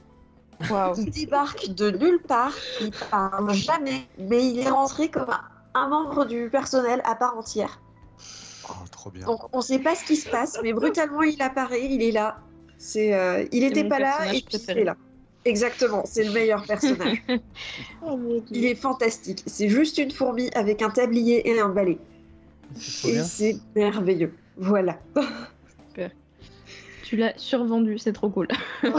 qui 0.96 1.06
débarque 1.06 1.68
de 1.70 1.92
nulle 1.92 2.22
part, 2.22 2.54
il 2.80 2.92
parle 3.12 3.54
jamais, 3.54 4.08
mais 4.18 4.48
il 4.48 4.60
est 4.60 4.70
rentré 4.70 5.10
comme 5.10 5.30
un, 5.74 5.88
membre 5.90 6.26
du 6.26 6.50
personnel 6.50 7.02
à 7.04 7.16
part 7.16 7.38
entière. 7.38 7.82
Oh, 8.70 8.74
trop 8.90 9.10
bien. 9.10 9.26
Donc 9.26 9.42
on 9.54 9.62
sait 9.62 9.80
pas 9.80 9.96
ce 9.96 10.06
qui 10.06 10.16
se 10.16 10.30
passe, 10.30 10.58
mais 10.64 10.72
brutalement 10.72 11.24
il 11.24 11.42
apparaît, 11.42 11.86
il 11.86 12.02
est 12.02 12.12
là. 12.12 12.38
C'est, 12.78 13.14
euh, 13.14 13.46
il 13.52 13.62
C'est 13.62 13.68
était 13.68 13.84
mon 13.84 13.90
pas 13.90 14.00
là 14.00 14.34
et 14.34 14.42
puis 14.42 14.58
il 14.70 14.78
est 14.78 14.84
là. 14.84 14.96
Exactement, 15.46 16.04
c'est 16.06 16.24
le 16.24 16.32
meilleur 16.32 16.64
personnage. 16.66 17.24
Oh 18.08 18.20
il 18.52 18.66
est 18.66 18.76
fantastique. 18.76 19.44
C'est 19.46 19.70
juste 19.70 19.98
une 19.98 20.12
fourmi 20.12 20.50
avec 20.54 20.82
un 20.82 20.90
tablier 20.90 21.50
et 21.50 21.60
un 21.60 21.70
balai. 21.70 21.98
Et 23.06 23.20
c'est 23.20 23.58
merveilleux. 23.76 24.34
Voilà. 24.58 25.00
Tu 27.06 27.18
l'as 27.18 27.34
survendu, 27.38 28.00
c'est 28.00 28.14
trop 28.14 28.30
cool. 28.30 28.48
Il 28.84 28.92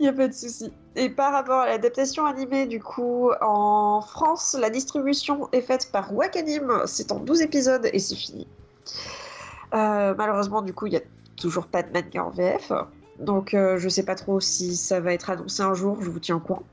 n'y 0.00 0.08
a 0.08 0.12
pas 0.12 0.26
de 0.26 0.32
souci. 0.32 0.72
Et 0.96 1.08
par 1.08 1.32
rapport 1.32 1.60
à 1.60 1.66
l'adaptation 1.66 2.26
animée, 2.26 2.66
du 2.66 2.80
coup, 2.80 3.30
en 3.40 4.00
France, 4.00 4.56
la 4.58 4.68
distribution 4.68 5.48
est 5.52 5.60
faite 5.60 5.90
par 5.92 6.12
Wakanim. 6.12 6.82
C'est 6.86 7.12
en 7.12 7.20
12 7.20 7.42
épisodes 7.42 7.88
et 7.92 7.98
c'est 8.00 8.16
fini. 8.16 8.48
Euh, 9.72 10.14
malheureusement, 10.18 10.62
du 10.62 10.74
coup, 10.74 10.86
il 10.86 10.90
n'y 10.90 10.96
a 10.96 11.02
toujours 11.36 11.68
pas 11.68 11.84
de 11.84 11.92
manga 11.92 12.24
en 12.24 12.30
VF. 12.30 12.72
Donc, 13.18 13.54
euh, 13.54 13.78
je 13.78 13.88
sais 13.88 14.04
pas 14.04 14.14
trop 14.14 14.40
si 14.40 14.76
ça 14.76 15.00
va 15.00 15.12
être 15.12 15.30
annoncé 15.30 15.62
un 15.62 15.74
jour. 15.74 16.02
Je 16.02 16.10
vous 16.10 16.20
tiens 16.20 16.36
au 16.36 16.40
courant. 16.40 16.64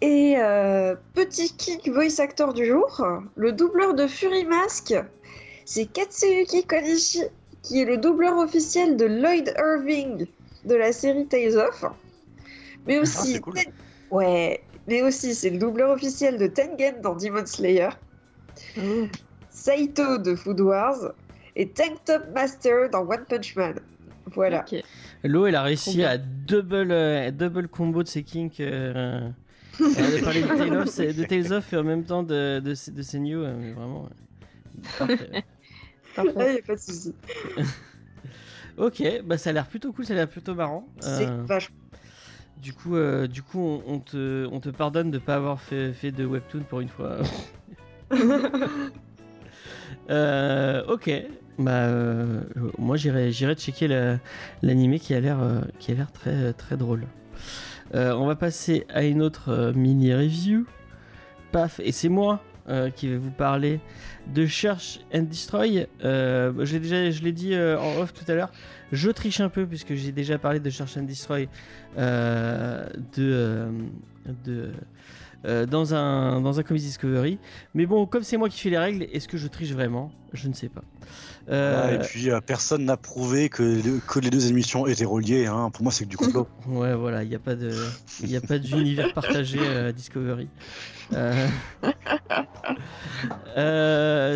Et 0.00 0.36
euh, 0.38 0.94
petit 1.14 1.56
kick 1.56 1.88
voice 1.88 2.20
actor 2.20 2.52
du 2.52 2.66
jour, 2.66 3.02
le 3.34 3.52
doubleur 3.52 3.94
de 3.94 4.06
Fury 4.06 4.44
Mask, 4.44 4.94
c'est 5.64 5.86
Katsuyuki 5.86 6.66
Konishi, 6.66 7.22
qui 7.62 7.80
est 7.80 7.84
le 7.86 7.96
doubleur 7.96 8.36
officiel 8.38 8.96
de 8.96 9.06
Lloyd 9.06 9.54
Irving 9.56 10.26
de 10.64 10.74
la 10.74 10.92
série 10.92 11.26
Tales 11.26 11.56
of. 11.56 11.84
Mais 12.86 12.98
aussi, 12.98 13.34
c'est 13.34 13.40
cool. 13.40 13.54
Ten- 13.54 13.72
ouais, 14.10 14.62
mais 14.86 15.02
aussi 15.02 15.34
c'est 15.34 15.50
le 15.50 15.58
doubleur 15.58 15.90
officiel 15.90 16.38
de 16.38 16.46
Tengen 16.46 17.00
dans 17.00 17.16
Demon 17.16 17.46
Slayer, 17.46 17.88
Saito 19.50 20.18
de 20.18 20.34
Food 20.34 20.60
Wars 20.60 21.14
et 21.56 21.70
Tank 21.70 22.04
Top 22.04 22.22
Master 22.34 22.90
dans 22.90 23.00
One 23.00 23.24
Punch 23.28 23.56
Man. 23.56 23.80
Voilà. 24.34 24.64
Lo, 25.28 25.46
elle 25.46 25.54
a 25.56 25.62
réussi 25.62 26.02
à 26.04 26.18
double, 26.18 26.90
euh, 26.90 27.30
double 27.30 27.68
combo 27.68 28.02
de 28.02 28.08
ses 28.08 28.22
kinks. 28.22 28.60
Euh, 28.60 29.28
elle 29.80 30.18
a 30.18 30.22
parlé 30.22 30.42
de 30.42 30.46
Tales 30.48 30.76
of, 30.76 30.88
c'est- 30.88 31.12
de 31.12 31.24
Tales 31.24 31.52
of 31.52 31.72
et 31.72 31.76
en 31.76 31.84
même 31.84 32.04
temps 32.04 32.22
de, 32.22 32.60
de, 32.60 32.70
de 32.92 33.02
Senyu. 33.02 33.36
euh, 33.38 33.54
mais 33.58 33.72
vraiment. 33.72 34.06
euh, 34.06 34.82
parfait. 34.98 35.44
Ah, 36.18 36.22
y 36.24 36.28
a 36.58 36.62
pas 36.66 36.74
de 36.76 36.80
souci. 36.80 37.14
ok, 38.78 39.02
bah 39.24 39.36
ça 39.36 39.50
a 39.50 39.52
l'air 39.52 39.66
plutôt 39.66 39.92
cool, 39.92 40.06
ça 40.06 40.14
a 40.14 40.16
l'air 40.16 40.28
plutôt 40.28 40.54
marrant. 40.54 40.86
C'est 41.00 41.26
Euh, 41.26 41.42
vachement. 41.46 41.76
du 42.62 42.72
coup, 42.72 42.96
euh, 42.96 43.26
du 43.26 43.42
coup 43.42 43.60
on, 43.60 43.82
on 43.86 43.98
te, 44.00 44.46
on 44.50 44.60
te 44.60 44.70
pardonne 44.70 45.10
de 45.10 45.18
pas 45.18 45.34
avoir 45.36 45.60
fait, 45.60 45.92
fait 45.92 46.10
de 46.12 46.24
webtoon 46.24 46.62
pour 46.62 46.80
une 46.80 46.88
fois. 46.88 47.18
Euh, 50.10 50.84
ok, 50.86 51.10
bah 51.58 51.72
euh, 51.86 52.40
moi 52.78 52.96
j'irai 52.96 53.32
j'irai 53.32 53.54
checker 53.54 53.88
la- 53.88 54.18
l'animé 54.62 54.98
qui 54.98 55.14
a 55.14 55.20
l'air 55.20 55.40
euh, 55.40 55.60
qui 55.78 55.92
a 55.92 55.94
l'air 55.94 56.12
très 56.12 56.52
très 56.52 56.76
drôle. 56.76 57.06
Euh, 57.94 58.12
on 58.14 58.26
va 58.26 58.34
passer 58.36 58.84
à 58.92 59.04
une 59.04 59.22
autre 59.22 59.72
mini 59.74 60.12
review. 60.14 60.66
Paf, 61.52 61.80
et 61.80 61.92
c'est 61.92 62.08
moi 62.08 62.42
qui 62.96 63.06
vais 63.06 63.16
vous 63.16 63.30
parler 63.30 63.78
de 64.34 64.44
Search 64.44 64.98
and 65.14 65.22
Destroy. 65.30 65.86
Je 66.02 66.72
l'ai 66.72 66.80
déjà 66.80 67.10
je 67.12 67.22
l'ai 67.22 67.30
dit 67.30 67.54
en 67.56 68.00
off 68.00 68.12
tout 68.12 68.24
à 68.30 68.34
l'heure. 68.34 68.50
Je 68.90 69.08
triche 69.10 69.38
un 69.40 69.48
peu 69.48 69.66
puisque 69.66 69.94
j'ai 69.94 70.10
déjà 70.10 70.36
parlé 70.36 70.58
de 70.58 70.68
Search 70.68 70.96
and 70.96 71.02
Destroy 71.04 71.48
de 71.96 73.68
de 74.44 74.70
euh, 75.44 75.66
dans 75.66 75.94
un 75.94 76.40
dans 76.40 76.58
un 76.58 76.62
Comics 76.62 76.82
Discovery. 76.82 77.38
Mais 77.74 77.86
bon, 77.86 78.06
comme 78.06 78.22
c'est 78.22 78.36
moi 78.36 78.48
qui 78.48 78.60
fais 78.60 78.70
les 78.70 78.78
règles, 78.78 79.04
est-ce 79.12 79.28
que 79.28 79.36
je 79.36 79.46
triche 79.48 79.72
vraiment? 79.72 80.10
Je 80.32 80.48
ne 80.48 80.54
sais 80.54 80.68
pas. 80.68 80.82
Euh, 81.48 81.82
Ah, 81.88 81.94
et 81.94 81.98
puis 82.00 82.30
euh, 82.30 82.40
personne 82.40 82.84
n'a 82.84 82.96
prouvé 82.96 83.48
que, 83.48 83.62
les- 83.62 84.00
que 84.08 84.18
les 84.18 84.30
deux 84.30 84.48
émissions 84.48 84.86
étaient 84.86 85.04
reliées. 85.04 85.46
Hein. 85.46 85.70
Pour 85.72 85.82
moi, 85.84 85.92
c'est 85.92 86.04
que 86.04 86.10
du 86.10 86.16
complot. 86.16 86.48
Ouais, 86.66 86.94
voilà, 86.94 87.22
il 87.22 87.28
n'y 87.28 87.36
a 87.36 87.38
pas 87.38 87.54
de, 87.54 87.70
il 88.22 88.30
y 88.30 88.36
a 88.36 88.40
pas 88.40 88.58
d'univers 88.58 89.12
partagé 89.14 89.58
à 89.64 89.92
Discovery. 89.92 90.48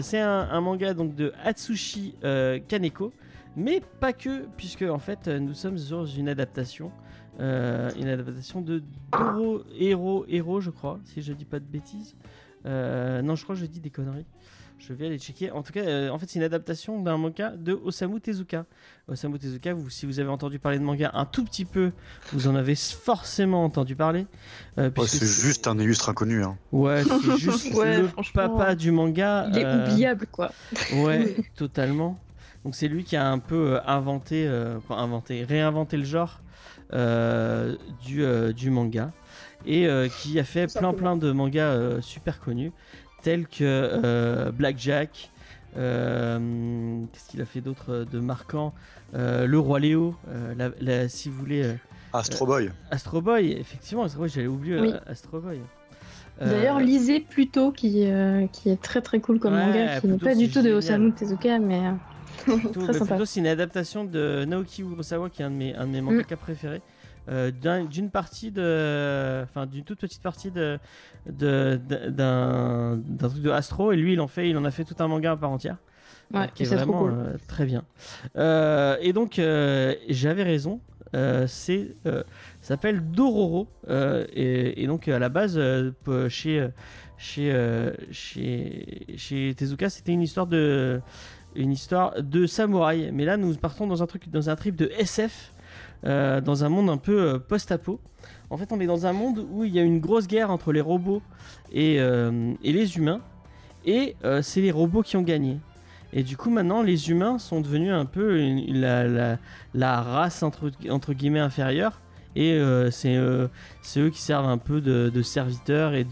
C'est 0.03 0.21
un, 0.21 0.49
un 0.51 0.61
manga 0.61 0.95
donc 0.95 1.15
de 1.15 1.33
Atsushi 1.45 2.15
euh, 2.25 2.59
Kaneko, 2.67 3.13
mais 3.57 3.83
pas 4.01 4.13
que, 4.13 4.47
puisque 4.57 4.83
en 4.83 4.99
fait 4.99 5.27
nous 5.29 5.55
sommes 5.55 5.79
sur 5.79 6.07
une 6.17 6.29
adaptation, 6.29 6.91
euh, 7.38 7.90
une 7.99 8.09
adaptation 8.09 8.61
de 8.61 8.83
Doro 9.12 9.62
Hero 9.79 10.25
Hero, 10.29 10.61
je 10.61 10.71
crois, 10.71 10.99
si 11.05 11.23
je 11.23 11.33
dis 11.33 11.45
pas 11.45 11.59
de 11.61 11.64
bêtises. 11.64 12.14
Euh, 12.66 13.23
non, 13.23 13.37
je 13.37 13.45
crois 13.45 13.55
que 13.55 13.61
je 13.61 13.66
dis 13.66 13.81
des 13.81 13.90
conneries. 13.90 14.27
Je 14.79 14.95
vais 14.95 15.07
aller 15.07 15.19
checker. 15.19 15.51
En 15.51 15.62
tout 15.62 15.73
cas, 15.75 15.83
euh, 15.83 16.09
en 16.09 16.19
fait, 16.19 16.25
c'est 16.29 16.38
une 16.38 16.45
adaptation 16.45 17.03
d'un 17.03 17.19
manga 17.19 17.51
de 17.51 17.73
Osamu 17.75 18.19
Tezuka. 18.19 18.64
Osamu 19.09 19.38
Tezuka, 19.38 19.75
vous, 19.75 19.90
si 19.90 20.07
vous 20.07 20.21
avez 20.21 20.31
entendu 20.31 20.59
parler 20.59 20.79
de 20.79 20.83
manga 20.85 21.11
un 21.12 21.27
tout 21.27 21.45
petit 21.45 21.66
peu, 21.66 21.93
vous 22.33 22.49
en 22.49 22.55
avez 22.55 22.75
forcément 22.75 23.62
entendu 23.62 23.95
parler. 23.95 24.27
euh, 24.79 24.85
Ouais, 24.85 24.90
puisque 24.90 25.25
c'est 25.25 25.43
juste 25.47 25.66
un 25.69 25.79
illustre 25.79 26.09
inconnu. 26.09 26.43
Hein. 26.43 26.57
Ouais, 26.73 27.03
c'est 27.05 27.37
juste 27.38 27.75
Ouais, 27.75 28.01
le 28.03 28.09
papa 28.33 28.75
du 28.75 28.90
manga. 28.90 29.49
Il 29.53 29.59
est 29.59 29.64
euh, 29.66 29.85
oubliable, 29.93 30.27
quoi. 30.33 30.51
Ouais, 30.95 31.37
totalement. 31.57 32.19
Donc 32.64 32.75
c'est 32.75 32.88
lui 32.88 33.05
qui 33.05 33.16
a 33.16 33.27
un 33.31 33.38
peu 33.38 33.81
inventé, 33.87 34.47
euh, 34.47 34.79
inventé, 34.90 35.45
réinventé 35.45 35.97
le 35.99 36.05
genre 36.05 36.40
euh, 36.40 36.50
du, 36.92 38.22
euh, 38.24 38.53
du 38.53 38.70
manga 38.70 39.11
et 39.66 39.87
euh, 39.87 40.09
qui 40.09 40.38
a 40.40 40.44
fait 40.44 40.72
plein 40.74 40.92
plein 40.94 41.16
de 41.16 41.31
mangas 41.33 41.72
euh, 41.72 42.00
super 42.00 42.40
connus 42.40 42.72
tels 43.22 43.46
que 43.46 43.62
euh, 43.62 44.50
Blackjack. 44.50 45.31
euh, 45.76 47.00
Qu'est-ce 47.12 47.29
qu'il 47.31 47.40
a 47.40 47.44
fait 47.44 47.61
d'autre 47.61 47.87
euh, 47.90 48.05
de 48.05 48.18
marquant 48.20 48.72
Euh, 49.14 49.46
Le 49.46 49.59
Roi 49.59 49.81
Léo, 49.81 50.14
euh, 50.29 50.55
la- 50.57 50.70
la- 50.81 51.09
si 51.09 51.29
vous 51.29 51.37
voulez, 51.38 51.64
euh, 51.64 51.74
Astro 52.12 52.46
Boy. 52.46 52.70
Astro 52.92 53.20
Boy, 53.20 53.53
effectivement, 53.53 54.05
Astro 54.05 54.20
Boy, 54.20 54.29
j'allais 54.31 54.46
oublier 54.46 54.81
Oui. 54.81 54.92
euh, 54.94 54.98
Astro 55.12 55.40
Boy. 55.40 55.59
Euh, 56.42 56.48
D'ailleurs, 56.50 56.79
lisez 56.81 57.20
Pluto, 57.20 57.70
qui, 57.72 58.05
euh, 58.07 58.46
qui 58.46 58.70
est 58.70 58.81
très 58.81 59.00
très 59.03 59.18
cool 59.20 59.38
comme 59.40 59.55
Ouais, 59.55 59.66
manga, 59.66 60.00
qui 60.00 60.07
n'est 60.07 60.16
pas 60.18 60.35
du 60.35 60.48
tout 60.48 60.62
de. 60.62 60.72
Osamu 60.72 61.12
Tezuka, 61.12 61.59
mais 61.59 61.81
euh, 61.81 61.92
Plutôt, 62.61 62.83
Très 62.85 62.92
bah, 62.92 63.07
sympa. 63.07 63.26
c'est 63.26 63.40
une 63.40 63.46
adaptation 63.46 64.05
de 64.05 64.44
Naoki 64.46 64.83
Urasawa, 64.83 65.31
qui 65.31 65.42
est 65.42 65.44
un 65.44 65.50
de 65.50 65.57
mes, 65.57 65.74
un 65.74 65.87
de 65.87 65.92
mes 65.92 66.00
mangaka 66.00 66.37
préférés. 66.37 66.83
euh, 67.29 67.50
d'un- 67.50 67.85
d'une 67.85 68.11
partie 68.11 68.50
de. 68.50 69.42
Enfin, 69.44 69.66
d'une 69.66 69.85
toute 69.85 70.00
petite 70.00 70.22
partie 70.22 70.50
de. 70.50 70.79
d'un 71.29 73.00
truc 73.18 73.42
de 73.42 73.50
Astro. 73.50 73.92
Et 73.92 73.96
lui, 73.96 74.14
il 74.14 74.20
en, 74.20 74.29
fait, 74.29 74.48
il 74.48 74.57
en 74.57 74.64
a 74.64 74.70
fait 74.70 74.85
tout 74.85 74.96
un 74.98 75.09
manga 75.09 75.33
à 75.33 75.37
part 75.37 75.50
entière. 75.50 75.76
ouais, 76.33 76.40
euh, 76.40 76.46
qui 76.55 76.62
est 76.62 76.66
vraiment 76.66 76.98
cool. 77.00 77.12
euh, 77.12 77.37
très 77.46 77.66
bien. 77.66 77.85
Et 79.00 79.12
donc, 79.12 79.40
j'avais 80.09 80.42
raison. 80.42 80.81
c'est 81.46 81.96
ça 82.05 82.24
s'appelle 82.62 83.00
Dororo 83.11 83.68
et, 83.88 84.83
et 84.83 84.87
donc 84.87 85.09
à 85.09 85.18
la 85.18 85.29
base 85.29 85.61
chez 86.29 86.68
chez 87.18 87.53
chez 88.12 89.07
chez 89.16 89.55
Tezuka 89.57 89.90
c'était 89.90 90.12
une 90.12 90.22
histoire 90.22 90.46
de 90.46 91.00
une 91.55 91.73
histoire 91.73 92.23
de 92.23 92.47
samouraï 92.47 93.11
mais 93.13 93.25
là 93.25 93.37
nous 93.37 93.55
partons 93.55 93.87
dans 93.87 94.03
un 94.03 94.07
truc 94.07 94.31
dans 94.31 94.51
un 94.51 94.57
trip 94.57 94.77
de 94.77 94.91
SF 94.99 95.53
euh, 96.05 96.41
dans 96.41 96.65
un 96.65 96.69
monde 96.69 96.89
un 96.89 96.97
peu 96.97 97.21
euh, 97.21 97.39
post-apo 97.39 98.01
en 98.49 98.57
fait 98.57 98.73
on 98.73 98.81
est 98.81 98.87
dans 98.87 99.07
un 99.07 99.13
monde 99.13 99.47
où 99.51 99.65
il 99.65 99.75
y 99.75 99.79
a 99.79 99.83
une 99.83 100.01
grosse 100.01 100.27
guerre 100.27 100.51
entre 100.51 100.73
les 100.73 100.81
robots 100.81 101.23
et, 101.73 102.01
euh, 102.01 102.55
les 102.63 102.97
humains 102.97 103.21
et 103.85 104.17
c'est 104.43 104.61
les 104.61 104.71
robots 104.71 105.03
qui 105.03 105.17
ont 105.17 105.23
gagné 105.23 105.59
et 106.13 106.23
du 106.23 106.37
coup, 106.37 106.51
maintenant, 106.51 106.83
les 106.83 107.11
humains 107.11 107.39
sont 107.39 107.61
devenus 107.61 107.93
un 107.93 108.05
peu 108.05 108.37
la, 108.69 110.03
race 110.03 110.43
entre, 110.43 111.13
guillemets 111.13 111.39
inférieure. 111.41 112.01
Et 112.37 112.61
c'est 112.91 113.17
eux 113.17 114.11
qui 114.11 114.21
servent 114.21 114.49
un 114.49 114.59
peu 114.59 114.81
de, 114.81 115.23
serviteurs 115.23 115.95
et 115.95 116.05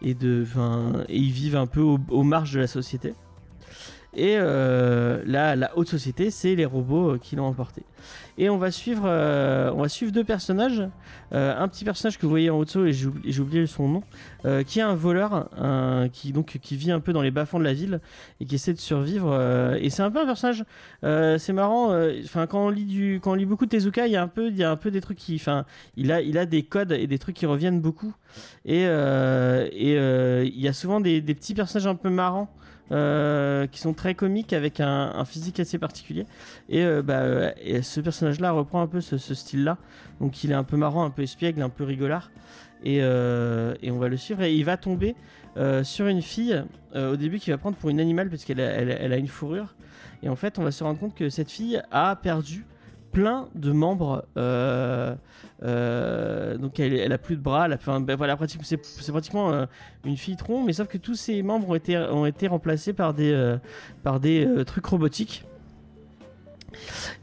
ils 0.00 1.32
vivent 1.32 1.56
un 1.56 1.66
peu 1.66 1.80
au- 1.80 1.98
aux 2.08 2.22
marges 2.22 2.52
de 2.52 2.60
la 2.60 2.66
société. 2.66 3.14
Et 4.14 4.36
euh, 4.38 5.22
la, 5.24 5.70
haute 5.76 5.88
société, 5.88 6.30
c'est 6.30 6.56
les 6.56 6.64
robots 6.64 7.12
euh, 7.12 7.18
qui 7.18 7.36
l'ont 7.36 7.46
emporté. 7.46 7.84
Et 8.38 8.50
on 8.50 8.58
va 8.58 8.72
suivre, 8.72 9.04
euh, 9.06 9.70
on 9.72 9.82
va 9.82 9.88
suivre 9.88 10.10
deux 10.10 10.24
personnages. 10.24 10.82
Euh, 11.32 11.56
un 11.56 11.68
petit 11.68 11.84
personnage 11.84 12.18
que 12.18 12.22
vous 12.22 12.30
voyez 12.30 12.50
en 12.50 12.58
haut 12.58 12.64
de 12.64 12.86
et 12.86 12.92
j'ai 12.92 13.06
oubli- 13.06 13.20
j'ai 13.24 13.40
oublié 13.40 13.66
son 13.66 13.88
nom, 13.88 14.02
qui 14.66 14.80
est 14.80 14.82
un 14.82 14.94
voleur, 14.94 15.48
qui 16.12 16.32
donc 16.32 16.58
qui 16.60 16.76
vit 16.76 16.90
un 16.90 17.00
peu 17.00 17.12
dans 17.12 17.22
les 17.22 17.30
bas-fonds 17.30 17.58
de 17.58 17.64
la 17.64 17.72
ville 17.74 18.00
et 18.40 18.46
qui 18.46 18.54
essaie 18.56 18.72
de 18.72 18.78
survivre. 18.78 19.38
et 19.80 19.90
c'est 19.90 20.02
un 20.02 20.10
peu 20.10 20.20
un 20.20 20.26
personnage, 20.26 20.64
c'est 21.02 21.52
marrant. 21.52 21.94
Enfin, 22.24 22.46
quand 22.46 22.66
on 22.66 22.70
lit 22.70 22.86
du, 22.86 23.20
quand 23.22 23.32
on 23.32 23.34
lit 23.34 23.46
beaucoup 23.46 23.66
de 23.66 23.70
Tezuka, 23.70 24.06
il 24.06 24.12
y 24.12 24.16
a 24.16 24.22
un 24.22 24.28
peu, 24.28 24.48
il 24.48 24.56
y 24.56 24.64
a 24.64 24.70
un 24.70 24.76
peu 24.76 24.90
des 24.90 25.00
trucs 25.00 25.18
qui, 25.18 25.36
enfin, 25.36 25.66
il 25.96 26.10
a, 26.10 26.20
il 26.22 26.38
a 26.38 26.46
des 26.46 26.62
codes 26.62 26.92
et 26.92 27.06
des 27.06 27.18
trucs 27.18 27.36
qui 27.36 27.46
reviennent 27.46 27.80
beaucoup. 27.80 28.14
Et 28.64 28.84
il 28.84 30.60
y 30.60 30.68
a 30.68 30.72
souvent 30.72 31.00
des 31.00 31.20
petits 31.22 31.54
personnages 31.54 31.86
un 31.86 31.96
peu 31.96 32.10
marrants. 32.10 32.48
Euh, 32.92 33.68
qui 33.68 33.78
sont 33.78 33.92
très 33.92 34.16
comiques 34.16 34.52
avec 34.52 34.80
un, 34.80 35.24
physique 35.24 35.60
assez 35.60 35.78
particulier. 35.78 36.26
Et, 36.68 36.82
euh, 36.84 37.02
bah, 37.02 37.20
euh, 37.20 37.52
ce 37.82 38.00
personnage 38.00 38.40
là 38.40 38.50
reprend 38.50 38.82
un 38.82 38.88
peu 38.88 39.00
ce, 39.00 39.16
ce 39.16 39.32
style 39.32 39.62
là 39.62 39.78
donc 40.20 40.42
il 40.42 40.50
est 40.50 40.54
un 40.54 40.64
peu 40.64 40.76
marrant 40.76 41.04
un 41.04 41.10
peu 41.10 41.22
espiègle 41.22 41.62
un 41.62 41.68
peu 41.68 41.84
rigolard. 41.84 42.30
Et, 42.82 42.96
et 42.96 43.90
on 43.90 43.98
va 43.98 44.08
le 44.08 44.16
suivre. 44.16 44.42
Et 44.42 44.54
il 44.54 44.64
va 44.64 44.78
tomber 44.78 45.14
sur 45.82 46.06
une 46.06 46.22
fille 46.22 46.64
au 46.94 47.16
début 47.16 47.38
qui 47.38 47.50
va 47.50 47.58
prendre 47.58 47.76
pour 47.76 47.90
une 47.90 48.00
animale 48.00 48.30
parce 48.30 48.44
qu'elle 48.44 48.60
a, 48.60 48.64
elle 48.64 49.12
a 49.12 49.16
une 49.16 49.28
fourrure. 49.28 49.74
Et 50.22 50.28
en 50.28 50.36
fait 50.36 50.58
on 50.58 50.64
va 50.64 50.70
se 50.70 50.82
rendre 50.82 50.98
compte 50.98 51.14
que 51.14 51.28
cette 51.28 51.50
fille 51.50 51.80
a 51.90 52.16
perdu 52.16 52.64
plein 53.12 53.48
de 53.54 53.72
membres 53.72 54.24
euh, 54.36 55.14
euh, 55.62 56.56
donc 56.56 56.78
elle, 56.78 56.94
elle 56.94 57.12
a 57.12 57.18
plus 57.18 57.36
de 57.36 57.42
bras 57.42 57.66
elle 57.66 57.72
a, 57.72 57.76
enfin, 57.76 58.00
ben 58.00 58.16
voilà 58.16 58.38
c'est 58.46 58.84
c'est 58.84 59.12
pratiquement 59.12 59.52
euh, 59.52 59.66
une 60.04 60.16
fille 60.16 60.36
tronc 60.36 60.64
mais 60.64 60.72
sauf 60.72 60.88
que 60.88 60.98
tous 60.98 61.14
ses 61.14 61.42
membres 61.42 61.68
ont 61.70 61.74
été 61.74 61.98
ont 61.98 62.26
été 62.26 62.46
remplacés 62.46 62.92
par 62.92 63.14
des 63.14 63.56
par 64.02 64.20
des 64.20 64.48
trucs 64.66 64.86
robotiques 64.86 65.44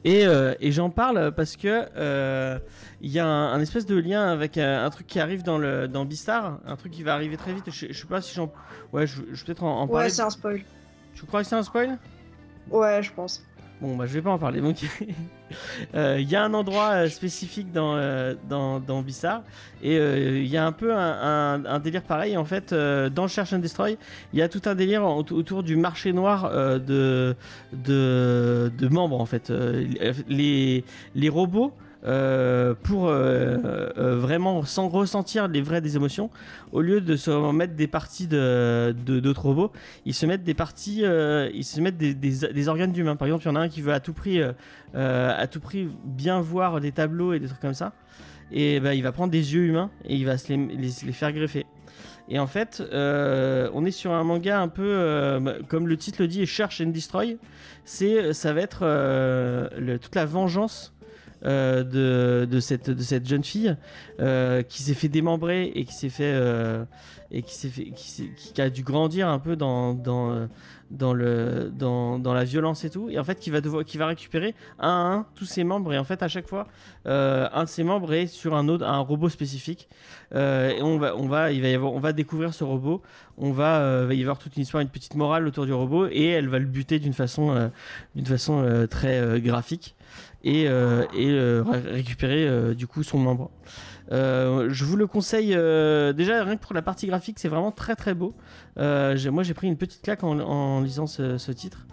et, 0.04 0.26
et 0.60 0.71
j'en 0.71 0.89
parle 0.89 1.32
parce 1.32 1.56
que 1.56 2.60
il 3.02 3.12
y 3.12 3.19
a 3.19 3.26
un, 3.28 3.54
un 3.54 3.62
espèce 3.62 3.86
de 3.86 3.95
lien 3.95 4.28
avec 4.28 4.58
un, 4.58 4.84
un 4.84 4.89
truc 4.89 5.08
qui 5.08 5.19
arrive 5.19 5.43
dans 5.43 5.58
le 5.58 5.88
dans 5.88 6.04
Beastar, 6.06 6.60
un 6.65 6.76
truc 6.76 6.91
qui 6.91 7.04
va 7.04 7.13
arriver 7.13 7.38
très 7.38 7.54
vite. 7.54 7.69
Je, 7.71 7.88
je 7.89 7.93
sais 7.93 8.08
pas 8.08 8.21
si 8.21 8.34
j'en, 8.34 8.52
ouais, 8.91 9.06
je, 9.06 9.21
je 9.32 9.39
vais 9.39 9.45
peut-être 9.45 9.63
en, 9.63 9.82
en 9.82 9.88
parler. 9.88 10.06
Ouais, 10.06 10.10
c'est 10.10 10.23
un 10.23 10.30
spoil. 10.30 10.62
tu 11.13 11.26
crois 11.26 11.41
que 11.43 11.47
c'est 11.47 11.56
un 11.56 11.63
spoil? 11.63 11.97
Ouais, 12.71 13.02
je 13.04 13.12
pense. 13.13 13.43
Bon, 13.80 13.96
bah 13.96 14.08
je 14.08 14.13
vais 14.13 14.24
pas 14.24 14.32
en 14.32 14.40
parler. 14.40 14.60
Donc, 14.60 14.78
euh, 15.96 16.18
il 16.20 16.28
y 16.28 16.36
a 16.36 16.44
un 16.44 16.54
endroit 16.56 16.94
euh, 16.94 17.10
spécifique 17.10 17.72
dans 17.72 17.96
euh, 17.96 18.34
dans 18.50 18.80
dans 18.80 19.04
Beastar 19.04 19.44
et 19.84 19.98
il 19.98 20.48
y 20.48 20.58
a 20.58 20.66
un 20.66 20.72
peu 20.72 20.96
un, 20.96 21.63
un, 21.63 21.80
délire 21.80 22.02
pareil. 22.02 22.38
En 22.38 22.46
fait, 22.46 22.74
dans 22.74 23.28
Search 23.28 23.54
and 23.54 23.60
Destroy, 23.60 23.98
il 24.34 24.40
y 24.40 24.42
a 24.42 24.50
tout 24.50 24.63
un 24.66 24.74
délire 24.74 25.06
autour 25.06 25.62
du 25.62 25.76
marché 25.76 26.12
noir 26.12 26.50
de 26.80 27.36
de 27.72 28.72
de 28.76 28.88
membres 28.88 29.22
en 29.22 29.28
fait. 29.28 29.52
Les 30.28 30.84
les 31.13 31.30
robots. 31.30 31.72
Euh, 32.03 32.75
pour 32.83 33.07
euh, 33.07 33.57
euh, 33.97 34.17
vraiment 34.19 34.63
sans 34.63 34.88
ressentir 34.88 35.47
les 35.47 35.62
vraies 35.62 35.81
des 35.81 35.95
émotions, 35.95 36.29
au 36.71 36.81
lieu 36.81 37.01
de 37.01 37.15
se 37.15 37.31
mettre 37.51 37.73
des 37.73 37.88
parties 37.88 38.27
de 38.27 38.95
d'autres 39.05 39.41
robots, 39.41 39.71
ils 40.05 40.13
se 40.13 40.25
mettent 40.27 40.43
des 40.43 40.53
parties, 40.53 41.03
ils 41.53 41.63
se 41.63 41.81
mettent 41.81 41.97
des, 41.97 42.13
des, 42.13 42.67
organes 42.67 42.91
d'humains. 42.91 43.15
Par 43.15 43.27
exemple, 43.27 43.45
il 43.45 43.47
y 43.47 43.51
en 43.51 43.55
a 43.55 43.62
un 43.62 43.69
qui 43.69 43.81
veut 43.81 43.93
à 43.93 43.99
tout 43.99 44.13
prix, 44.13 44.41
à 44.93 45.47
tout 45.47 45.60
prix 45.60 45.89
bien 46.03 46.39
voir 46.39 46.79
des 46.79 46.91
tableaux 46.91 47.33
et 47.33 47.39
des 47.39 47.47
trucs 47.47 47.62
comme 47.62 47.73
ça. 47.73 47.93
Et 48.51 48.79
bah, 48.79 48.93
il 48.93 49.03
va 49.03 49.12
prendre 49.12 49.31
des 49.31 49.53
yeux 49.55 49.65
humains 49.65 49.89
et 50.05 50.15
il 50.15 50.25
va 50.25 50.38
se 50.38 50.53
les, 50.53 50.57
les, 50.57 51.12
faire 51.12 51.33
greffer. 51.33 51.65
Et 52.29 52.39
en 52.39 52.47
fait, 52.47 52.83
on 52.93 53.86
est 53.86 53.91
sur 53.91 54.12
un 54.12 54.23
manga 54.23 54.62
un 54.62 54.67
peu 54.67 55.39
bah, 55.41 55.55
comme 55.67 55.88
le 55.88 55.97
titre 55.97 56.21
le 56.21 56.27
dit, 56.27 56.45
Cherche 56.45 56.79
and 56.79 56.91
Destroy. 56.91 57.38
C'est, 57.86 58.33
ça 58.33 58.53
va 58.53 58.62
être 58.62 58.79
toute 59.99 60.15
la 60.15 60.25
vengeance. 60.25 60.93
Euh, 61.45 62.45
de, 62.45 62.60
cette, 62.60 63.28
jeune 63.28 63.43
fille 63.43 63.76
euh, 64.19 64.63
qui 64.63 64.82
s'est 64.82 64.95
fait 64.95 65.08
démembrer 65.08 65.71
et 65.76 65.86
qui 65.86 65.93
s'est 65.93 66.10
fait 66.10 66.34
euh, 66.34 66.84
et 67.30 67.43
qui 67.43 68.62
a 68.62 68.71
dû 68.71 68.82
grandir 68.82 69.28
un 69.28 69.38
peu 69.38 69.56
dans 69.56 70.00
la 70.89 72.43
violence 72.43 72.86
et 72.86 72.89
tout. 72.89 73.10
Et 73.10 73.19
en 73.19 73.23
fait 73.23 73.39
qui 73.39 73.52
va 73.52 74.08
récupérer 74.08 74.56
un 74.80 74.88
à 74.88 74.89
un 74.89 75.26
tous 75.36 75.45
ses 75.45 75.63
membres. 75.63 75.93
Et 75.93 76.00
en 76.00 76.06
fait 76.06 76.23
à 76.23 76.28
chaque 76.28 76.47
fois 76.47 76.67
un 77.06 77.63
de 77.63 77.69
ses 77.69 77.84
membres 77.84 78.13
est 78.13 78.28
sur 78.28 78.56
un 78.56 78.67
un 78.82 79.00
robot 79.00 79.30
spécifique. 79.30 79.89
Et 80.34 80.82
on 80.82 80.97
va 80.97 82.13
découvrir 82.13 82.54
ce 82.54 82.63
robot. 82.63 83.04
On 83.38 83.52
va 83.52 84.06
va 84.06 84.13
y 84.15 84.21
avoir 84.21 84.39
toute 84.39 84.56
une 84.56 84.63
histoire 84.63 84.82
une 84.82 84.89
petite 84.89 85.15
morale 85.15 85.45
autour 85.47 85.67
du 85.67 85.73
robot. 85.73 86.08
Et 86.08 86.30
elle 86.30 86.47
va 86.47 86.58
le 86.58 86.65
buter 86.65 86.97
d'une 86.97 87.13
façon 87.13 87.69
très 88.89 89.41
graphique 89.41 89.96
et, 90.43 90.67
euh, 90.67 91.06
euh, 91.15 91.63
ré- 91.63 91.91
récupérer 91.91 92.47
euh, 92.47 92.73
du 92.73 92.88
coup 92.88 93.04
son 93.04 93.17
membre. 93.19 93.52
Je 94.10 94.86
vous 94.86 94.95
le 94.95 95.06
conseille 95.08 95.50
déjà 95.50 96.43
rien 96.43 96.56
que 96.56 96.62
pour 96.62 96.73
la 96.73 96.82
partie 96.82 97.08
graphique 97.08 97.39
c'est 97.39 97.50
vraiment 97.50 97.71
très 97.71 97.95
très 97.95 98.13
beau. 98.13 98.34
Moi 98.78 99.43
j'ai 99.43 99.54
pris 99.54 99.67
une 99.67 99.78
petite 99.78 100.02
claque 100.02 100.23
en, 100.23 100.82
lisant 100.82 101.08
ce, 101.08 101.52
titre. 101.52 101.86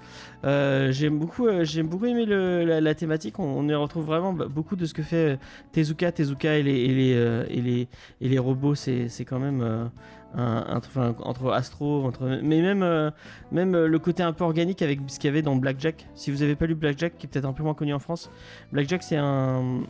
J'aime 0.44 1.18
beaucoup 1.18 1.48
euh, 1.48 1.64
j'ai 1.64 1.83
beaucoup 1.83 2.07
aimé 2.07 2.24
la, 2.26 2.94
thématique. 2.94 3.38
On, 3.38 3.68
y 3.68 3.74
retrouve 3.74 4.04
vraiment 4.04 4.33
bah, 4.33 4.46
beaucoup 4.48 4.76
de 4.76 4.87
ce 4.87 4.94
que 4.94 5.02
fait 5.02 5.38
Tezuka. 5.72 6.12
Tezuka 6.12 6.57
et 6.59 6.62
les 6.62 6.76
et 6.76 6.94
les 6.94 7.46
et 7.48 7.61
les, 7.61 7.88
et 8.20 8.28
les 8.28 8.38
robots 8.38 8.76
c'est 8.76 9.24
quand 9.26 9.40
même 9.40 9.90
entre 10.37 11.53
Astro 11.53 12.05
entre 12.07 12.40
mais 12.42 12.61
même 12.61 12.83
euh, 12.83 13.11
euh, 13.55 13.87
le 13.87 13.99
côté 13.99 14.23
un 14.23 14.33
peu 14.33 14.44
organique 14.44 14.83
avec 14.83 15.01
ce 15.07 15.18
qu'il 15.18 15.29
y 15.29 15.33
avait 15.33 15.42
dans 15.42 15.57
Blackjack. 15.57 16.07
Si 16.14 16.31
vous 16.31 16.42
avez 16.42 16.57
pas 16.57 16.66
lu 16.66 16.75
Blackjack, 16.75 17.16
qui 17.16 17.27
est 17.27 17.29
peut-être 17.29 17.44
un 17.44 17.53
peu 17.53 17.62
moins 17.62 17.75
connu 17.75 17.94
en 17.94 17.99
France, 17.99 18.31
Blackjack 18.73 19.03
c'est 19.03 19.16
un 19.16 19.81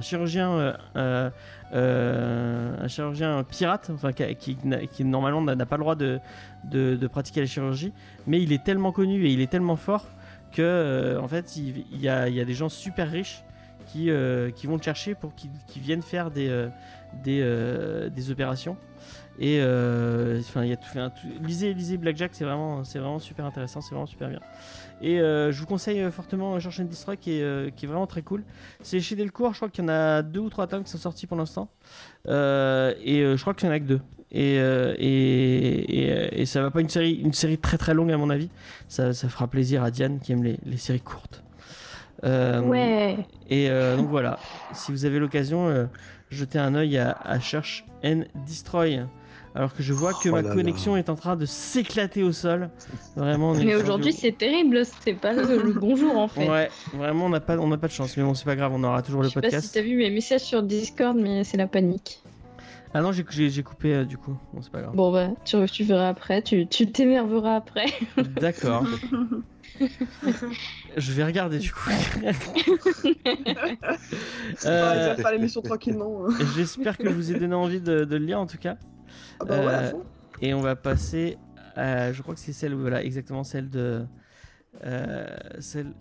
chirurgien 0.00 0.74
euh, 1.74 2.76
un 2.80 2.86
chirurgien 2.88 3.44
pirate, 3.44 3.90
enfin 3.92 4.12
qui, 4.12 4.56
normalement 5.04 5.42
n'a 5.42 5.66
pas 5.66 5.76
le 5.76 5.82
droit 5.82 5.96
de, 5.96 7.06
pratiquer 7.08 7.40
la 7.40 7.46
chirurgie, 7.46 7.92
mais 8.26 8.40
il 8.40 8.52
est 8.52 8.62
tellement 8.62 8.92
connu 8.92 9.26
et 9.26 9.32
il 9.32 9.40
est 9.40 9.50
tellement 9.50 9.76
fort 9.76 10.06
que 10.52 11.18
en 11.20 11.26
fait 11.26 11.56
il, 11.56 12.00
y, 12.00 12.08
a, 12.08 12.28
des 12.28 12.54
gens 12.54 12.68
super 12.68 13.10
riches 13.10 13.42
qui, 13.86 14.08
vont 14.10 14.76
le 14.76 14.82
chercher 14.82 15.16
pour 15.16 15.34
qu'ils 15.34 15.82
viennent 15.82 16.02
faire 16.02 16.30
des, 16.30 16.68
des 17.24 18.30
opérations. 18.30 18.76
Et 19.40 19.58
euh, 19.60 20.38
enfin, 20.40 20.62
il 20.62 20.70
y 20.70 20.72
a 20.72 20.76
tout 20.76 20.88
fait. 20.88 21.00
un- 21.00 21.10
tout- 21.10 21.26
lisez, 21.42 21.74
lisez 21.74 21.96
Blackjack, 21.96 22.30
c'est 22.34 22.44
vraiment, 22.44 22.84
c'est 22.84 22.98
vraiment 23.00 23.18
super 23.18 23.44
intéressant, 23.44 23.80
c'est 23.80 23.90
vraiment 23.90 24.06
super 24.06 24.28
bien. 24.28 24.40
Et 25.02 25.18
euh, 25.20 25.50
je 25.50 25.60
vous 25.60 25.66
conseille 25.66 26.00
euh, 26.00 26.10
fortement 26.12 26.58
Search 26.60 26.78
and 26.80 26.84
Destroy 26.84 27.16
qui 27.16 27.32
est, 27.40 27.74
qui 27.74 27.84
est 27.84 27.88
vraiment 27.88 28.06
très 28.06 28.22
cool. 28.22 28.44
C'est 28.82 29.00
chez 29.00 29.16
Delcourt, 29.16 29.52
je 29.52 29.58
crois 29.58 29.68
qu'il 29.68 29.82
y 29.82 29.86
en 29.86 29.90
a 29.90 30.22
deux 30.22 30.40
ou 30.40 30.50
trois 30.50 30.66
tomes 30.68 30.84
qui 30.84 30.90
sont 30.90 30.98
sortis 30.98 31.26
pour 31.26 31.36
l'instant. 31.36 31.68
Et 32.26 32.30
je 32.32 33.40
crois 33.40 33.54
qu'il 33.54 33.66
y 33.68 33.70
en 33.70 33.74
a 33.74 33.80
que 33.80 33.84
deux. 33.84 34.00
Et, 34.36 34.58
euh, 34.58 34.94
et, 34.98 36.08
et, 36.08 36.40
et 36.42 36.46
ça 36.46 36.60
va 36.62 36.70
pas 36.70 36.80
une 36.80 36.88
série, 36.88 37.14
une 37.14 37.32
série 37.32 37.58
très 37.58 37.78
très 37.78 37.94
longue 37.94 38.10
à 38.10 38.16
mon 38.16 38.30
avis. 38.30 38.50
Ça, 38.88 39.12
ça 39.12 39.28
fera 39.28 39.46
plaisir 39.48 39.82
à 39.84 39.90
Diane 39.90 40.18
qui 40.20 40.32
aime 40.32 40.42
les, 40.42 40.58
les 40.64 40.76
séries 40.76 41.00
courtes. 41.00 41.42
Euh, 42.24 42.60
Ouais. 42.62 43.16
Et 43.50 43.68
euh, 43.70 43.96
donc 43.96 44.08
voilà, 44.08 44.38
si 44.72 44.90
vous 44.92 45.04
avez 45.04 45.18
l'occasion, 45.18 45.88
jetez 46.30 46.58
un 46.58 46.74
œil 46.74 46.98
à, 46.98 47.12
à 47.12 47.38
Search 47.40 47.84
and 48.04 48.22
Destroy. 48.46 49.02
Alors 49.56 49.72
que 49.72 49.82
je 49.84 49.92
vois 49.92 50.12
que 50.14 50.28
Oh 50.28 50.32
ma 50.32 50.42
là 50.42 50.48
là. 50.48 50.54
connexion 50.54 50.96
est 50.96 51.08
en 51.08 51.14
train 51.14 51.36
de 51.36 51.46
s'éclater 51.46 52.22
au 52.24 52.32
sol. 52.32 52.70
Vraiment. 53.14 53.50
on 53.50 53.54
est 53.54 53.64
Mais 53.64 53.76
aujourd'hui, 53.76 54.12
du- 54.12 54.18
c'est 54.18 54.36
terrible. 54.36 54.82
C'est 55.04 55.14
pas 55.14 55.32
le, 55.32 55.62
le 55.62 55.72
bonjour 55.72 56.16
en 56.18 56.26
fait. 56.26 56.48
Ouais, 56.50 56.68
vraiment, 56.92 57.26
on 57.26 57.28
n'a 57.28 57.38
pas, 57.40 57.56
on 57.58 57.68
n'a 57.68 57.78
pas 57.78 57.86
de 57.86 57.92
chance. 57.92 58.16
Mais 58.16 58.24
bon, 58.24 58.34
c'est 58.34 58.44
pas 58.46 58.56
grave, 58.56 58.72
on 58.74 58.82
aura 58.82 59.00
toujours 59.02 59.22
Je 59.22 59.28
le 59.28 59.30
sais 59.32 59.40
pas 59.40 59.46
si 59.48 59.54
podcast. 59.54 59.74
t'as 59.74 59.82
vu 59.82 59.96
mes 59.96 60.10
messages 60.10 60.40
sur 60.42 60.62
Discord, 60.64 61.16
mais 61.16 61.44
c'est 61.44 61.56
la 61.56 61.68
panique. 61.68 62.20
Ah 62.96 63.00
non, 63.00 63.10
j'ai, 63.12 63.24
j'ai, 63.30 63.50
j'ai 63.50 63.62
coupé 63.64 63.92
euh, 63.94 64.04
du 64.04 64.16
coup. 64.18 64.36
Bon, 64.52 64.60
c'est 64.62 64.70
pas 64.72 64.80
grave. 64.80 64.94
Bon 64.94 65.12
bah, 65.12 65.28
tu, 65.44 65.56
tu 65.70 65.84
verras 65.84 66.08
après. 66.08 66.42
Tu 66.42 66.66
tu 66.66 66.90
t'énerveras 66.90 67.56
après. 67.56 67.86
D'accord. 68.40 68.84
je 70.96 71.12
vais 71.12 71.24
regarder 71.24 71.58
du 71.58 71.72
coup. 71.72 71.90
Ah, 71.90 72.30
Euh, 74.66 74.94
il 74.94 75.08
va 75.08 75.16
faire 75.16 75.32
l'émission 75.32 75.60
tranquillement. 75.62 76.24
hein. 76.28 76.34
J'espère 76.56 76.96
que 76.98 77.08
je 77.08 77.14
vous 77.14 77.32
ai 77.32 77.38
donné 77.38 77.54
envie 77.54 77.80
de, 77.80 78.04
de 78.04 78.16
le 78.16 78.24
lire 78.24 78.38
en 78.40 78.46
tout 78.46 78.58
cas. 78.58 78.76
Ah 79.40 79.44
bah 79.44 79.54
Euh. 79.54 79.92
Et 80.40 80.52
on 80.52 80.60
va 80.60 80.76
passer 80.76 81.38
à, 81.76 82.12
je 82.12 82.22
crois 82.22 82.34
que 82.34 82.40
c'est 82.40 82.52
celle, 82.52 82.74
voilà, 82.74 83.02
exactement 83.02 83.44
celle 83.44 83.70
de, 83.70 84.04
euh, 84.84 85.26
celle 85.60 85.94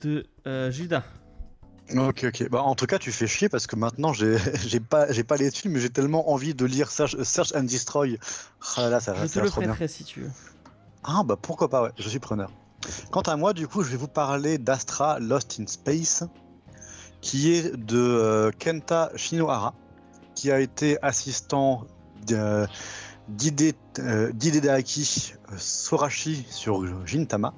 de 0.00 0.26
euh, 0.46 0.70
Judas. 0.70 1.04
Ok, 1.96 2.24
ok. 2.24 2.48
Bah, 2.48 2.62
en 2.62 2.74
tout 2.74 2.86
cas, 2.86 2.98
tu 2.98 3.12
fais 3.12 3.26
chier 3.26 3.48
parce 3.48 3.66
que 3.66 3.76
maintenant, 3.76 4.12
j'ai 4.12 4.36
j'ai 4.66 4.80
pas, 4.80 5.10
j'ai 5.12 5.24
pas 5.24 5.36
les 5.36 5.50
films, 5.50 5.74
mais 5.74 5.80
j'ai 5.80 5.90
tellement 5.90 6.30
envie 6.30 6.54
de 6.54 6.64
lire 6.64 6.90
Search, 6.90 7.16
Search 7.22 7.52
and 7.54 7.64
Destroy. 7.64 8.18
Ah 8.76 8.88
là, 8.88 9.00
ça, 9.00 9.14
Je 9.14 9.26
ça 9.26 9.40
te 9.40 9.44
le 9.44 9.50
prêterai 9.50 9.88
si 9.88 10.04
tu 10.04 10.20
veux. 10.20 10.30
Ah 11.04 11.22
bah 11.24 11.36
pourquoi 11.40 11.68
pas, 11.68 11.82
ouais, 11.82 11.90
je 11.98 12.08
suis 12.08 12.20
preneur. 12.20 12.50
Quant 13.10 13.22
à 13.22 13.36
moi, 13.36 13.52
du 13.52 13.68
coup, 13.68 13.82
je 13.82 13.90
vais 13.90 13.96
vous 13.96 14.08
parler 14.08 14.58
d'Astra 14.58 15.18
Lost 15.18 15.58
in 15.60 15.66
Space, 15.66 16.24
qui 17.20 17.52
est 17.52 17.76
de 17.76 17.98
euh, 17.98 18.50
Kenta 18.58 19.10
Shinohara, 19.16 19.74
qui 20.34 20.50
a 20.50 20.60
été 20.60 20.98
assistant 21.02 21.86
de- 22.26 22.66
d'Hide- 23.28 23.74
d'Hideaki 24.32 25.34
euh, 25.50 25.54
Sorashi 25.58 26.44
sur 26.50 26.84
Gintama. 27.06 27.54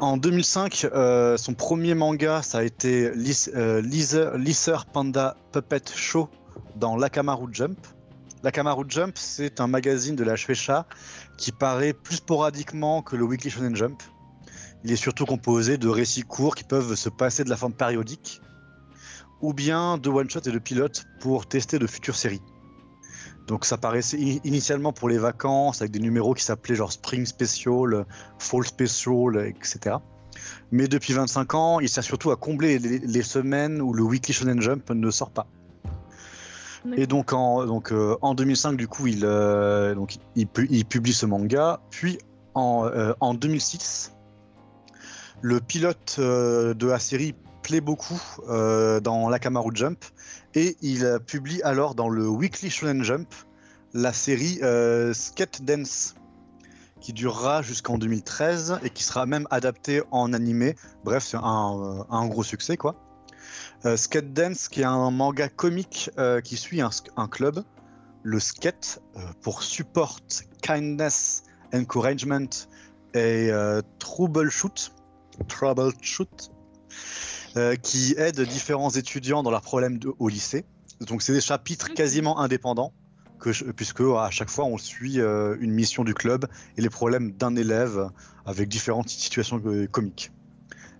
En 0.00 0.16
2005, 0.16 0.88
euh, 0.92 1.36
son 1.36 1.54
premier 1.54 1.94
manga, 1.94 2.42
ça 2.42 2.58
a 2.58 2.62
été 2.62 3.10
euh, 3.54 3.80
Lizer 3.80 4.86
Panda 4.86 5.36
Puppet 5.52 5.82
Show 5.94 6.28
dans 6.76 6.96
Lakamaru 6.96 7.48
Jump. 7.52 7.78
Lakamaru 8.42 8.84
Jump, 8.88 9.16
c'est 9.16 9.60
un 9.60 9.66
magazine 9.66 10.16
de 10.16 10.24
la 10.24 10.36
Shueisha 10.36 10.86
qui 11.38 11.52
paraît 11.52 11.94
plus 11.94 12.16
sporadiquement 12.16 13.00
que 13.02 13.16
le 13.16 13.24
Weekly 13.24 13.50
Shonen 13.50 13.74
Jump. 13.74 14.02
Il 14.84 14.92
est 14.92 14.96
surtout 14.96 15.24
composé 15.24 15.78
de 15.78 15.88
récits 15.88 16.22
courts 16.22 16.54
qui 16.54 16.64
peuvent 16.64 16.94
se 16.94 17.08
passer 17.08 17.42
de 17.44 17.48
la 17.48 17.56
forme 17.56 17.72
périodique, 17.72 18.42
ou 19.40 19.54
bien 19.54 19.96
de 19.96 20.10
one-shot 20.10 20.40
et 20.44 20.50
de 20.50 20.58
pilotes 20.58 21.06
pour 21.20 21.46
tester 21.46 21.78
de 21.78 21.86
futures 21.86 22.16
séries. 22.16 22.42
Donc 23.46 23.64
ça 23.66 23.76
paraissait 23.76 24.18
initialement 24.44 24.92
pour 24.92 25.08
les 25.08 25.18
vacances 25.18 25.82
avec 25.82 25.92
des 25.92 26.00
numéros 26.00 26.32
qui 26.34 26.42
s'appelaient 26.44 26.74
genre 26.76 26.92
Spring 26.92 27.26
Special, 27.26 28.06
Fall 28.38 28.64
Special, 28.66 29.46
etc. 29.46 29.96
Mais 30.72 30.88
depuis 30.88 31.12
25 31.12 31.54
ans, 31.54 31.80
il 31.80 31.88
sert 31.88 32.02
surtout 32.02 32.30
à 32.30 32.36
combler 32.36 32.78
les, 32.78 32.98
les 33.00 33.22
semaines 33.22 33.82
où 33.82 33.92
le 33.92 34.02
Weekly 34.02 34.32
Shonen 34.32 34.60
Jump 34.62 34.90
ne 34.90 35.10
sort 35.10 35.30
pas. 35.30 35.46
Et 36.96 37.06
donc 37.06 37.32
en, 37.32 37.64
donc, 37.66 37.92
euh, 37.92 38.16
en 38.20 38.34
2005, 38.34 38.76
du 38.76 38.88
coup, 38.88 39.06
il, 39.06 39.20
euh, 39.24 39.94
donc, 39.94 40.16
il, 40.36 40.46
pu- 40.46 40.66
il 40.70 40.84
publie 40.84 41.14
ce 41.14 41.24
manga. 41.26 41.80
Puis 41.90 42.18
en, 42.54 42.86
euh, 42.86 43.12
en 43.20 43.32
2006, 43.34 44.12
le 45.40 45.60
pilote 45.60 46.18
de 46.18 46.86
la 46.86 46.98
série 46.98 47.34
plaît 47.62 47.80
beaucoup 47.80 48.20
dans 48.48 49.28
l'Akamaru 49.30 49.70
Jump. 49.74 50.04
Et 50.54 50.76
il 50.82 51.04
euh, 51.04 51.18
publie 51.18 51.62
alors 51.62 51.94
dans 51.94 52.08
le 52.08 52.28
Weekly 52.28 52.70
Shonen 52.70 53.02
Jump 53.02 53.32
la 53.92 54.12
série 54.12 54.58
euh, 54.62 55.14
Skate 55.14 55.62
Dance 55.62 56.14
qui 57.04 57.12
durera 57.12 57.60
jusqu'en 57.60 57.98
2013 57.98 58.80
et 58.82 58.88
qui 58.88 59.04
sera 59.04 59.26
même 59.26 59.46
adaptée 59.50 60.02
en 60.10 60.32
animé. 60.32 60.74
Bref, 61.04 61.22
c'est 61.22 61.36
un, 61.36 61.78
euh, 61.78 62.02
un 62.08 62.26
gros 62.26 62.42
succès 62.42 62.78
quoi. 62.78 62.96
Euh, 63.84 63.98
Skate 63.98 64.32
Dance, 64.32 64.68
qui 64.68 64.80
est 64.80 64.84
un 64.84 65.10
manga 65.10 65.50
comique 65.50 66.10
euh, 66.18 66.40
qui 66.40 66.56
suit 66.56 66.80
un, 66.80 66.88
un 67.18 67.28
club, 67.28 67.62
le 68.22 68.40
Skate, 68.40 69.02
pour 69.42 69.62
Support, 69.62 70.20
Kindness, 70.62 71.42
Encouragement 71.74 72.48
et 73.12 73.50
Troubleshoot, 73.98 74.92
Troubleshoot 75.46 76.50
euh, 77.56 77.76
qui 77.76 78.14
aide 78.18 78.40
différents 78.40 78.90
étudiants 78.90 79.42
dans 79.42 79.50
leurs 79.50 79.62
problèmes 79.62 79.98
de- 79.98 80.12
au 80.18 80.28
lycée. 80.28 80.64
Donc 81.00 81.22
c'est 81.22 81.32
des 81.32 81.40
chapitres 81.40 81.92
quasiment 81.92 82.38
indépendants, 82.40 82.92
que 83.40 83.52
je- 83.52 83.64
puisque 83.64 84.00
à 84.00 84.30
chaque 84.30 84.50
fois 84.50 84.64
on 84.64 84.78
suit 84.78 85.20
euh, 85.20 85.56
une 85.60 85.72
mission 85.72 86.04
du 86.04 86.14
club 86.14 86.46
et 86.76 86.82
les 86.82 86.90
problèmes 86.90 87.32
d'un 87.32 87.54
élève 87.56 88.08
avec 88.46 88.68
différentes 88.68 89.08
situations 89.08 89.60
euh, 89.66 89.86
comiques. 89.86 90.30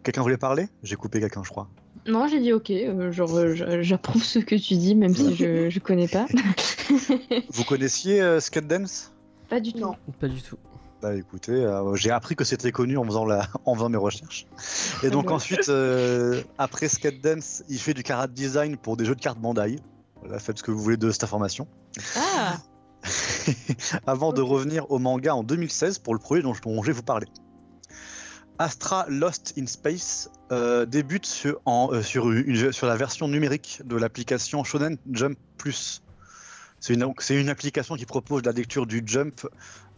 Quelqu'un 0.03 0.23
voulait 0.23 0.37
parler? 0.37 0.69
J'ai 0.83 0.97
coupé 0.97 1.21
quelqu'un, 1.21 1.43
je 1.45 1.49
crois. 1.51 1.69
Non, 2.07 2.29
j'ai 2.29 2.41
dit 2.41 2.53
ok. 2.53 2.71
euh, 2.71 3.11
genre, 3.13 3.35
euh, 3.37 3.81
j'approuve 3.83 4.23
ce 4.23 4.39
que 4.39 4.55
tu 4.57 4.75
dis, 4.77 4.95
même 4.95 5.15
si 5.15 5.35
je 5.35 5.71
je 5.71 5.79
connais 5.79 6.09
pas. 6.09 6.27
Vous 7.49 7.65
connaissiez 7.65 8.21
euh, 8.21 8.41
Skate 8.41 8.67
Dance? 8.67 9.13
Pas 9.49 9.61
du 9.61 9.73
tout. 9.73 9.79
Non. 9.79 9.97
Pas 10.21 10.29
du 10.29 10.43
tout. 10.43 10.57
Bah 11.05 11.15
écoutez, 11.15 11.53
euh, 11.53 11.95
j'ai 11.97 12.11
appris 12.11 12.35
que 12.35 12.45
c'était 12.45 12.73
connu 12.73 12.97
en 12.97 13.05
faisant, 13.05 13.27
la, 13.27 13.47
en 13.67 13.75
faisant 13.75 13.91
mes 13.91 13.99
recherches. 13.99 14.47
Et 15.03 15.11
donc 15.11 15.31
ensuite, 15.31 15.69
euh, 15.69 16.41
après 16.57 16.89
Skate 16.89 17.21
Dance, 17.21 17.63
il 17.69 17.79
fait 17.79 17.93
du 17.93 18.03
carat 18.03 18.27
design 18.27 18.79
pour 18.79 18.97
des 18.97 19.05
jeux 19.05 19.15
de 19.15 19.21
cartes 19.21 19.39
Bandai. 19.39 19.77
Voilà, 20.23 20.39
faites 20.39 20.57
ce 20.57 20.63
que 20.63 20.71
vous 20.71 20.79
voulez 20.83 20.97
de 20.97 21.11
cette 21.11 21.23
information. 21.25 21.69
Ah, 22.17 22.57
Avant 24.07 24.33
de 24.33 24.41
revenir 24.41 24.91
au 24.91 24.99
manga 24.99 25.35
en 25.35 25.43
2016 25.43 25.99
pour 25.99 26.15
le 26.15 26.21
projet 26.21 26.41
dont 26.41 26.55
je, 26.55 26.63
dont 26.63 26.83
je 26.83 26.87
vais 26.87 26.95
vous 26.95 27.03
parler. 27.03 27.27
Astra 28.59 29.05
Lost 29.11 29.53
in 29.59 29.67
Space 29.67 30.31
euh, 30.53 30.87
débute 30.87 31.27
sur, 31.27 31.61
en, 31.67 31.91
euh, 31.93 32.01
sur, 32.01 32.31
une- 32.31 32.73
sur 32.73 32.87
la 32.87 32.97
version 32.97 33.29
numérique 33.29 33.83
de 33.85 33.97
l'application 33.97 34.65
Shonen 34.65 34.97
Jump 35.13 35.37
Plus. 35.59 36.03
C'est 36.85 37.35
une, 37.35 37.49
application 37.49 37.97
qui 37.97 38.05
propose 38.05 38.43
la 38.45 38.53
lecture 38.53 38.87
du 38.87 39.03
Jump 39.07 39.49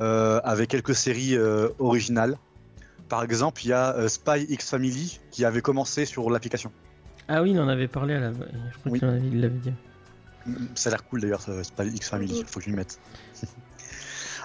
euh, 0.01 0.41
avec 0.45 0.71
quelques 0.71 0.95
séries 0.95 1.37
euh, 1.37 1.71
originales. 1.81 2.39
Par 3.09 3.25
exemple, 3.25 3.61
il 3.65 3.71
y 3.71 3.73
a 3.73 3.93
euh, 3.97 4.07
Spy 4.07 4.47
X 4.49 4.71
Family 4.71 5.19
qui 5.33 5.45
avait 5.45 5.63
commencé 5.63 6.05
sur 6.05 6.31
l'application. 6.31 6.71
Ah 7.27 7.43
oui, 7.43 7.51
il 7.51 7.59
en 7.59 7.67
avait 7.67 7.89
parlé 7.89 8.15
à 8.15 8.21
la. 8.21 8.33
Je 8.33 8.39
crois 8.79 8.93
Oui. 8.93 9.01
qu'il 9.01 9.35
il 9.35 9.41
l'avait 9.41 9.59
dit. 9.59 9.73
Ça 10.77 10.91
a 10.91 10.93
l'air 10.93 11.05
cool 11.05 11.23
d'ailleurs, 11.23 11.43
Spy 11.43 11.89
X 11.89 12.09
Family, 12.09 12.45
faut 12.47 12.61
que 12.61 12.67
je 12.67 12.71
m'y 12.71 12.77
mette. 12.77 13.01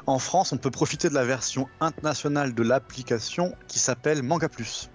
en 0.07 0.17
France, 0.17 0.51
on 0.51 0.57
peut 0.57 0.71
profiter 0.71 1.09
de 1.09 1.13
la 1.13 1.25
version 1.25 1.69
internationale 1.79 2.55
de 2.55 2.63
l'application 2.63 3.53
qui 3.67 3.77
s'appelle 3.77 4.23
Manga 4.23 4.49
Plus. 4.49 4.89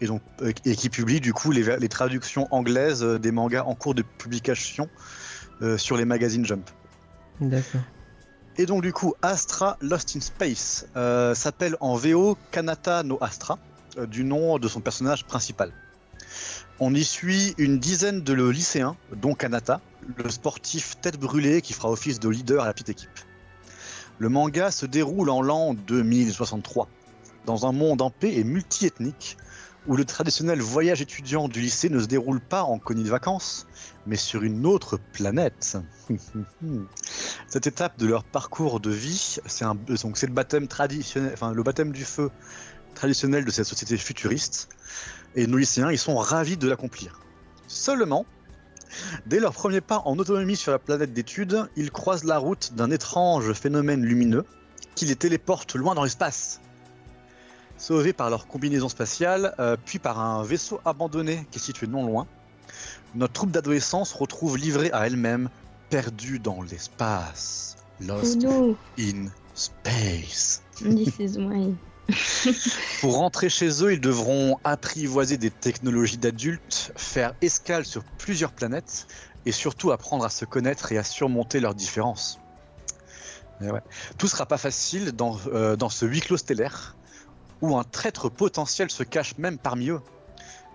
Et, 0.00 0.06
donc, 0.06 0.22
et 0.64 0.74
qui 0.74 0.90
publie 0.90 1.20
du 1.20 1.32
coup 1.32 1.52
les, 1.52 1.88
traductions 1.88 2.48
anglaises 2.50 3.04
des 3.04 3.30
mangas 3.30 3.62
en 3.62 3.76
cours 3.76 3.94
de 3.94 4.02
publication 4.02 4.88
euh, 4.88 5.27
sur 5.76 5.96
les 5.96 6.04
magazines 6.04 6.44
Jump. 6.44 6.68
D'accord. 7.40 7.80
Et 8.58 8.66
donc 8.66 8.82
du 8.82 8.92
coup, 8.92 9.14
Astra 9.22 9.76
Lost 9.80 10.16
in 10.16 10.20
Space 10.20 10.86
euh, 10.96 11.32
s'appelle 11.36 11.76
en 11.78 11.94
VO 11.94 12.36
Kanata 12.50 13.04
no 13.04 13.16
Astra, 13.20 13.56
euh, 13.96 14.06
du 14.06 14.24
nom 14.24 14.58
de 14.58 14.66
son 14.66 14.80
personnage 14.80 15.24
principal. 15.24 15.72
On 16.80 16.92
y 16.92 17.04
suit 17.04 17.54
une 17.56 17.78
dizaine 17.78 18.22
de 18.22 18.32
lycéens, 18.32 18.96
dont 19.14 19.34
Kanata, 19.34 19.80
le 20.16 20.28
sportif 20.28 21.00
tête 21.00 21.20
brûlée 21.20 21.62
qui 21.62 21.72
fera 21.72 21.88
office 21.88 22.18
de 22.18 22.28
leader 22.28 22.64
à 22.64 22.66
la 22.66 22.72
petite 22.72 22.88
équipe. 22.88 23.10
Le 24.18 24.28
manga 24.28 24.72
se 24.72 24.86
déroule 24.86 25.30
en 25.30 25.40
l'an 25.40 25.74
2063, 25.74 26.88
dans 27.46 27.64
un 27.64 27.72
monde 27.72 28.02
en 28.02 28.10
paix 28.10 28.34
et 28.34 28.42
multiethnique, 28.42 29.36
où 29.88 29.96
le 29.96 30.04
traditionnel 30.04 30.60
voyage 30.60 31.00
étudiant 31.00 31.48
du 31.48 31.60
lycée 31.60 31.88
ne 31.88 31.98
se 31.98 32.06
déroule 32.06 32.40
pas 32.40 32.62
en 32.62 32.78
colonie 32.78 33.04
de 33.04 33.10
vacances, 33.10 33.66
mais 34.06 34.16
sur 34.16 34.42
une 34.42 34.66
autre 34.66 35.00
planète. 35.12 35.78
Cette 37.48 37.66
étape 37.66 37.98
de 37.98 38.06
leur 38.06 38.22
parcours 38.22 38.80
de 38.80 38.90
vie, 38.90 39.38
c'est 39.46 39.64
le 39.64 40.32
baptême 40.32 40.68
traditionnel, 40.68 41.34
du 41.92 42.04
feu 42.04 42.30
traditionnel 42.94 43.46
de 43.46 43.50
cette 43.50 43.64
société 43.64 43.96
futuriste. 43.96 44.68
Et 45.34 45.46
nos 45.46 45.56
lycéens, 45.56 45.90
ils 45.90 45.98
sont 45.98 46.16
ravis 46.16 46.58
de 46.58 46.68
l'accomplir. 46.68 47.20
Seulement, 47.66 48.26
dès 49.26 49.40
leur 49.40 49.52
premier 49.54 49.80
pas 49.80 50.02
en 50.04 50.18
autonomie 50.18 50.56
sur 50.56 50.72
la 50.72 50.78
planète 50.78 51.14
d'études, 51.14 51.66
ils 51.76 51.90
croisent 51.90 52.24
la 52.24 52.36
route 52.36 52.74
d'un 52.74 52.90
étrange 52.90 53.52
phénomène 53.54 54.02
lumineux 54.02 54.44
qui 54.94 55.06
les 55.06 55.16
téléporte 55.16 55.76
loin 55.76 55.94
dans 55.94 56.02
l'espace. 56.02 56.60
Sauvés 57.78 58.12
par 58.12 58.28
leur 58.28 58.48
combinaison 58.48 58.88
spatiale, 58.88 59.54
euh, 59.60 59.76
puis 59.82 59.98
par 59.98 60.18
un 60.18 60.42
vaisseau 60.42 60.80
abandonné 60.84 61.46
qui 61.50 61.58
est 61.58 61.62
situé 61.62 61.86
non 61.86 62.04
loin, 62.04 62.26
notre 63.14 63.32
troupe 63.32 63.50
d'adolescents 63.52 64.04
se 64.04 64.16
retrouve 64.16 64.58
livrée 64.58 64.90
à 64.92 65.06
elle-même, 65.06 65.48
perdue 65.88 66.38
dans 66.38 66.60
l'espace. 66.62 67.76
oh 68.00 68.04
Lost 68.06 68.42
no, 68.42 68.76
in 68.98 69.26
space. 69.54 70.62
this 70.80 71.18
is 71.18 71.38
my. 71.38 71.74
Pour 73.00 73.16
rentrer 73.16 73.48
chez 73.48 73.84
eux, 73.84 73.92
ils 73.92 74.00
devront 74.00 74.58
apprivoiser 74.64 75.36
des 75.36 75.50
technologies 75.50 76.18
d'adultes, 76.18 76.92
faire 76.96 77.34
escale 77.42 77.84
sur 77.84 78.02
plusieurs 78.18 78.52
planètes 78.52 79.06
et 79.46 79.52
surtout 79.52 79.92
apprendre 79.92 80.24
à 80.24 80.30
se 80.30 80.44
connaître 80.44 80.90
et 80.92 80.98
à 80.98 81.04
surmonter 81.04 81.60
leurs 81.60 81.74
différences. 81.74 82.40
Et 83.60 83.70
ouais. 83.70 83.82
Tout 84.16 84.28
sera 84.28 84.46
pas 84.46 84.58
facile 84.58 85.12
dans, 85.12 85.36
euh, 85.52 85.76
dans 85.76 85.88
ce 85.88 86.06
huis 86.06 86.20
clos 86.20 86.36
stellaire 86.36 86.96
où 87.60 87.76
un 87.76 87.84
traître 87.84 88.30
potentiel 88.30 88.90
se 88.90 89.02
cache 89.02 89.36
même 89.38 89.58
parmi 89.58 89.88
eux 89.90 90.00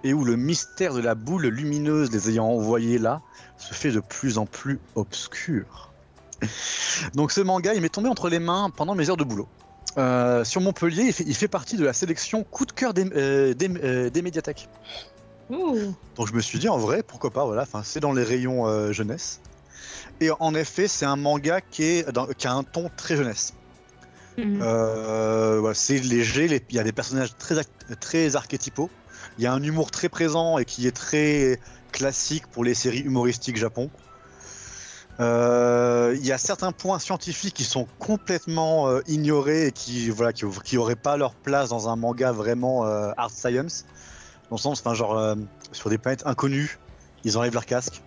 et 0.04 0.14
où 0.14 0.26
le 0.26 0.36
mystère 0.36 0.94
de 0.94 1.00
la 1.00 1.16
boule 1.16 1.48
lumineuse 1.48 2.12
les 2.12 2.30
ayant 2.30 2.48
envoyés 2.48 2.98
là 2.98 3.22
se 3.58 3.74
fait 3.74 3.92
de 3.92 4.02
plus 4.02 4.38
en 4.38 4.46
plus 4.46 4.80
obscur. 4.96 5.92
Donc 7.14 7.32
ce 7.32 7.40
manga, 7.40 7.74
il 7.74 7.82
m'est 7.82 7.90
tombé 7.90 8.10
entre 8.10 8.30
les 8.30 8.40
mains 8.40 8.70
pendant 8.76 8.96
mes 8.96 9.10
heures 9.10 9.18
de 9.18 9.24
boulot. 9.24 9.48
Euh, 9.98 10.44
sur 10.44 10.60
Montpellier, 10.60 11.04
il 11.04 11.14
fait, 11.14 11.24
il 11.26 11.36
fait 11.36 11.48
partie 11.48 11.78
de 11.78 11.86
la 11.86 11.94
sélection 11.94 12.44
coup 12.44 12.66
de 12.66 12.72
cœur 12.74 12.94
des, 12.94 13.06
euh, 13.16 13.54
des, 13.54 13.70
euh, 13.70 14.10
des 14.10 14.22
médiathèques. 14.22 14.68
Ouh. 15.50 15.94
Donc 16.16 16.28
je 16.28 16.34
me 16.34 16.42
suis 16.42 16.60
dit 16.60 16.68
en 16.68 16.78
vrai, 16.78 17.04
pourquoi 17.04 17.30
pas, 17.30 17.46
voilà, 17.46 17.66
c'est 17.84 18.00
dans 18.00 18.12
les 18.12 18.24
rayons 18.24 18.92
jeunesse. 18.92 19.40
Et 20.20 20.30
en 20.40 20.54
effet, 20.56 20.88
c'est 20.88 21.06
un 21.06 21.16
manga 21.16 21.62
qui, 21.62 21.84
est 21.84 22.12
dans- 22.12 22.28
qui 22.28 22.48
a 22.48 22.54
un 22.54 22.64
ton 22.64 22.90
très 22.98 23.16
jeunesse. 23.16 23.54
Mhm. 24.38 24.60
Euh, 24.62 25.74
c'est 25.74 26.00
léger, 26.00 26.46
il 26.70 26.76
y 26.76 26.80
a 26.80 26.84
des 26.84 26.92
personnages 26.92 27.36
très, 27.38 27.56
très 28.00 28.36
archétypaux. 28.36 28.90
Il 29.38 29.44
y 29.44 29.48
a 29.48 29.54
un 29.54 29.62
humour 29.62 29.92
très 29.92 30.10
présent 30.10 30.58
et 30.58 30.66
qui 30.66 30.88
est 30.88 30.96
très 30.96 31.60
classique 31.92 32.48
pour 32.48 32.64
les 32.64 32.74
séries 32.74 33.02
humoristiques 33.02 33.58
Japon. 33.58 33.90
Euh, 35.20 36.16
il 36.20 36.26
y 36.26 36.32
a 36.32 36.40
certains 36.40 36.72
points 36.72 36.98
scientifiques 36.98 37.54
qui 37.54 37.64
sont 37.64 37.88
complètement 38.00 38.90
euh, 38.90 39.02
ignorés 39.06 39.68
et 39.68 39.72
qui 39.72 40.10
voilà 40.10 40.34
qui, 40.34 40.78
auraient 40.78 40.96
pas 40.96 41.18
leur 41.18 41.36
place 41.36 41.70
dans 41.70 41.88
un 41.88 41.96
manga 41.96 42.32
vraiment 42.32 42.84
art 42.84 43.30
science. 43.30 43.86
Dans 44.50 44.56
le 44.56 44.62
sens, 44.62 44.80
enfin 44.80 44.96
genre 44.96 45.36
sur 45.72 45.90
des 45.90 45.98
planètes 45.98 46.24
inconnues, 46.26 46.80
ils 47.24 47.38
enlèvent 47.38 47.54
leur 47.54 47.66
casque. 47.66 48.02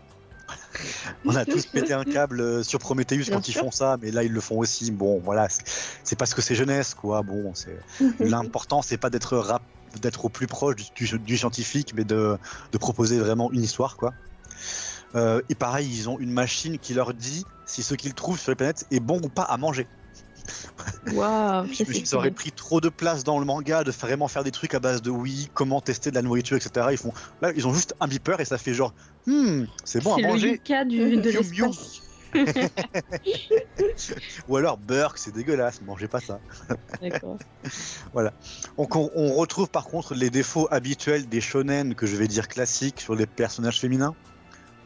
On 1.25 1.35
a 1.37 1.45
tous 1.45 1.67
pété 1.67 1.93
un 1.93 2.05
câble 2.05 2.41
euh, 2.41 2.63
sur 2.63 2.79
Prometheus 2.79 3.25
Bien 3.25 3.35
quand 3.35 3.49
ils 3.49 3.55
font 3.55 3.71
ça, 3.71 3.97
mais 4.01 4.11
là 4.11 4.23
ils 4.25 4.33
le 4.33 4.41
font 4.41 4.59
aussi. 4.59 4.91
Bon, 4.91 5.21
voilà, 5.21 5.49
c'est- 5.49 5.63
c'est 6.05 6.17
parce 6.17 6.35
que 6.35 6.43
c'est 6.43 6.55
jeunesse, 6.55 6.95
quoi. 6.95 7.23
Bon, 7.23 7.55
c'est 7.55 7.81
l'important, 8.21 8.83
c'est 8.83 8.99
pas 8.99 9.11
d'être 9.11 9.37
rap, 9.37 9.63
d'être 10.01 10.25
au 10.25 10.29
plus 10.29 10.47
proche 10.47 10.77
du, 10.77 10.85
du- 11.07 11.19
du 11.19 11.39
scientifique, 11.39 11.93
mais 11.95 12.05
de, 12.05 12.39
de 12.73 12.79
proposer 12.79 13.19
vraiment 13.19 13.51
une 13.53 13.63
histoire, 13.63 13.97
quoi. 13.97 14.15
Euh, 15.15 15.41
et 15.49 15.55
pareil, 15.55 15.89
ils 15.89 16.09
ont 16.09 16.19
une 16.19 16.33
machine 16.33 16.79
qui 16.79 16.95
leur 16.95 17.15
dit 17.15 17.47
si 17.65 17.83
ce 17.83 17.95
qu'ils 17.95 18.15
trouvent 18.15 18.39
sur 18.39 18.51
les 18.53 18.57
planètes 18.57 18.87
est 18.91 19.01
bon 19.01 19.21
ou 19.25 19.29
pas 19.29 19.43
à 19.43 19.57
manger. 19.57 19.89
Waouh, 21.13 21.67
Je 21.73 21.85
me 21.85 21.93
suis 21.93 22.07
ça 22.07 22.17
aurait 22.17 22.31
pris 22.31 22.53
trop 22.53 22.81
de 22.81 22.89
place 22.89 23.25
dans 23.25 23.39
le 23.39 23.45
manga 23.45 23.85
de 23.85 23.91
vraiment 23.91 24.29
faire 24.29 24.45
des 24.45 24.51
trucs 24.51 24.75
à 24.75 24.81
base 24.81 25.03
de 25.03 25.11
oui, 25.11 25.49
comment 25.55 25.81
tester 25.81 26.11
de 26.11 26.17
la 26.17 26.23
nourriture, 26.23 26.57
etc. 26.57 26.89
Ils 26.93 26.99
font 26.99 27.13
là, 27.43 27.53
ils 27.57 27.67
ont 27.67 27.75
juste 27.75 27.95
un 28.01 28.09
beeper 28.09 28.41
et 28.41 28.45
ça 28.45 28.59
fait 28.59 28.75
genre, 28.75 28.95
hmm, 29.27 29.65
c'est 29.85 30.03
bon 30.03 30.13
à 30.13 30.17
C'est 30.17 30.23
le 30.23 30.29
manger. 30.29 30.51
Yuka 30.53 30.85
du, 30.85 31.17
de 31.17 31.31
miou. 31.31 31.67
l'espace. 31.67 32.03
Ou 34.49 34.57
alors 34.57 34.79
Burk, 34.79 35.19
c'est 35.19 35.33
dégueulasse, 35.33 35.81
mangez 35.83 36.09
pas 36.09 36.21
ça. 36.21 36.41
D'accord. 37.01 37.39
Donc 38.77 38.97
on, 38.97 39.11
on 39.15 39.35
retrouve 39.35 39.71
par 39.71 39.85
contre 39.85 40.15
les 40.15 40.31
défauts 40.31 40.69
habituels 40.71 41.29
des 41.29 41.41
shonen 41.41 41.95
que 41.95 42.07
je 42.07 42.17
vais 42.17 42.29
dire 42.29 42.49
classiques 42.49 43.01
sur 43.01 43.15
les 43.15 43.27
personnages 43.27 43.81
féminins. 43.81 44.15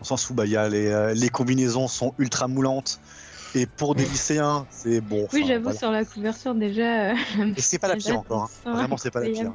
Au 0.01 0.05
sens 0.05 0.31
où 0.31 0.35
bah, 0.35 0.47
il 0.47 0.53
y 0.53 0.57
a 0.57 0.69
les, 0.69 0.89
euh, 0.89 1.13
les 1.13 1.29
combinaisons 1.29 1.89
sont 1.89 2.15
ultra 2.19 2.49
moulantes. 2.49 3.01
Et 3.55 3.67
pour 3.67 3.95
des 3.95 4.05
lycéens, 4.05 4.67
c'est 4.71 5.01
bon. 5.01 5.27
Oui, 5.33 5.45
j'avoue, 5.47 5.65
voilà. 5.65 5.79
sur 5.79 5.91
la 5.91 6.05
couverture, 6.05 6.55
déjà. 6.55 7.11
euh, 7.11 7.15
Et 7.57 7.61
c'est 7.61 7.79
pas 7.79 7.89
la 7.89 7.97
pire 7.97 8.19
encore. 8.19 8.51
hein. 8.65 8.73
Vraiment, 8.75 8.97
c'est 8.97 9.11
pas 9.11 9.21
la 9.21 9.31
pire. 9.31 9.53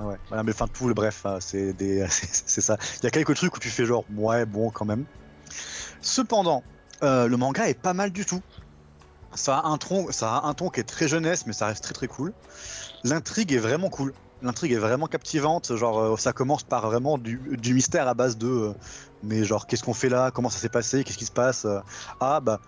Ah 0.00 0.04
ouais. 0.06 0.16
Voilà, 0.28 0.42
mais 0.44 0.52
enfin 0.52 0.66
tout 0.68 0.86
le 0.88 0.94
bref, 0.94 1.22
hein, 1.24 1.38
c'est 1.40 1.72
des, 1.72 2.06
ça. 2.08 2.76
Il 3.00 3.04
y 3.04 3.06
a 3.06 3.10
quelques 3.10 3.34
trucs 3.34 3.56
où 3.56 3.58
tu 3.60 3.68
fais 3.68 3.84
genre 3.84 4.04
ouais 4.16 4.46
bon 4.46 4.70
quand 4.70 4.84
même. 4.84 5.04
Cependant, 6.00 6.62
euh, 7.02 7.26
le 7.26 7.36
manga 7.36 7.68
est 7.68 7.80
pas 7.80 7.94
mal 7.94 8.10
du 8.12 8.24
tout. 8.24 8.40
Ça 9.34 9.58
a 9.58 9.66
un 9.66 9.76
ton, 9.76 10.10
ça 10.10 10.36
a 10.36 10.46
un 10.46 10.54
ton 10.54 10.68
qui 10.70 10.80
est 10.80 10.84
très 10.84 11.06
jeunesse, 11.08 11.46
mais 11.46 11.52
ça 11.52 11.66
reste 11.66 11.82
très 11.84 11.94
très 11.94 12.06
cool. 12.08 12.32
L'intrigue 13.04 13.52
est 13.52 13.58
vraiment 13.58 13.88
cool. 13.90 14.12
L'intrigue 14.40 14.72
est 14.72 14.76
vraiment 14.76 15.06
captivante. 15.06 15.76
Genre, 15.76 15.98
euh, 16.00 16.16
ça 16.16 16.32
commence 16.32 16.62
par 16.62 16.88
vraiment 16.88 17.18
du, 17.18 17.40
du 17.58 17.74
mystère 17.74 18.06
à 18.08 18.14
base 18.14 18.38
de, 18.38 18.46
euh, 18.48 18.72
mais 19.24 19.44
genre, 19.44 19.66
qu'est-ce 19.66 19.82
qu'on 19.82 19.94
fait 19.94 20.08
là? 20.08 20.30
Comment 20.30 20.48
ça 20.48 20.58
s'est 20.60 20.68
passé? 20.68 21.02
Qu'est-ce 21.04 21.18
qui 21.18 21.26
se 21.26 21.32
passe? 21.32 21.66
Ah 22.20 22.38
bah, 22.40 22.60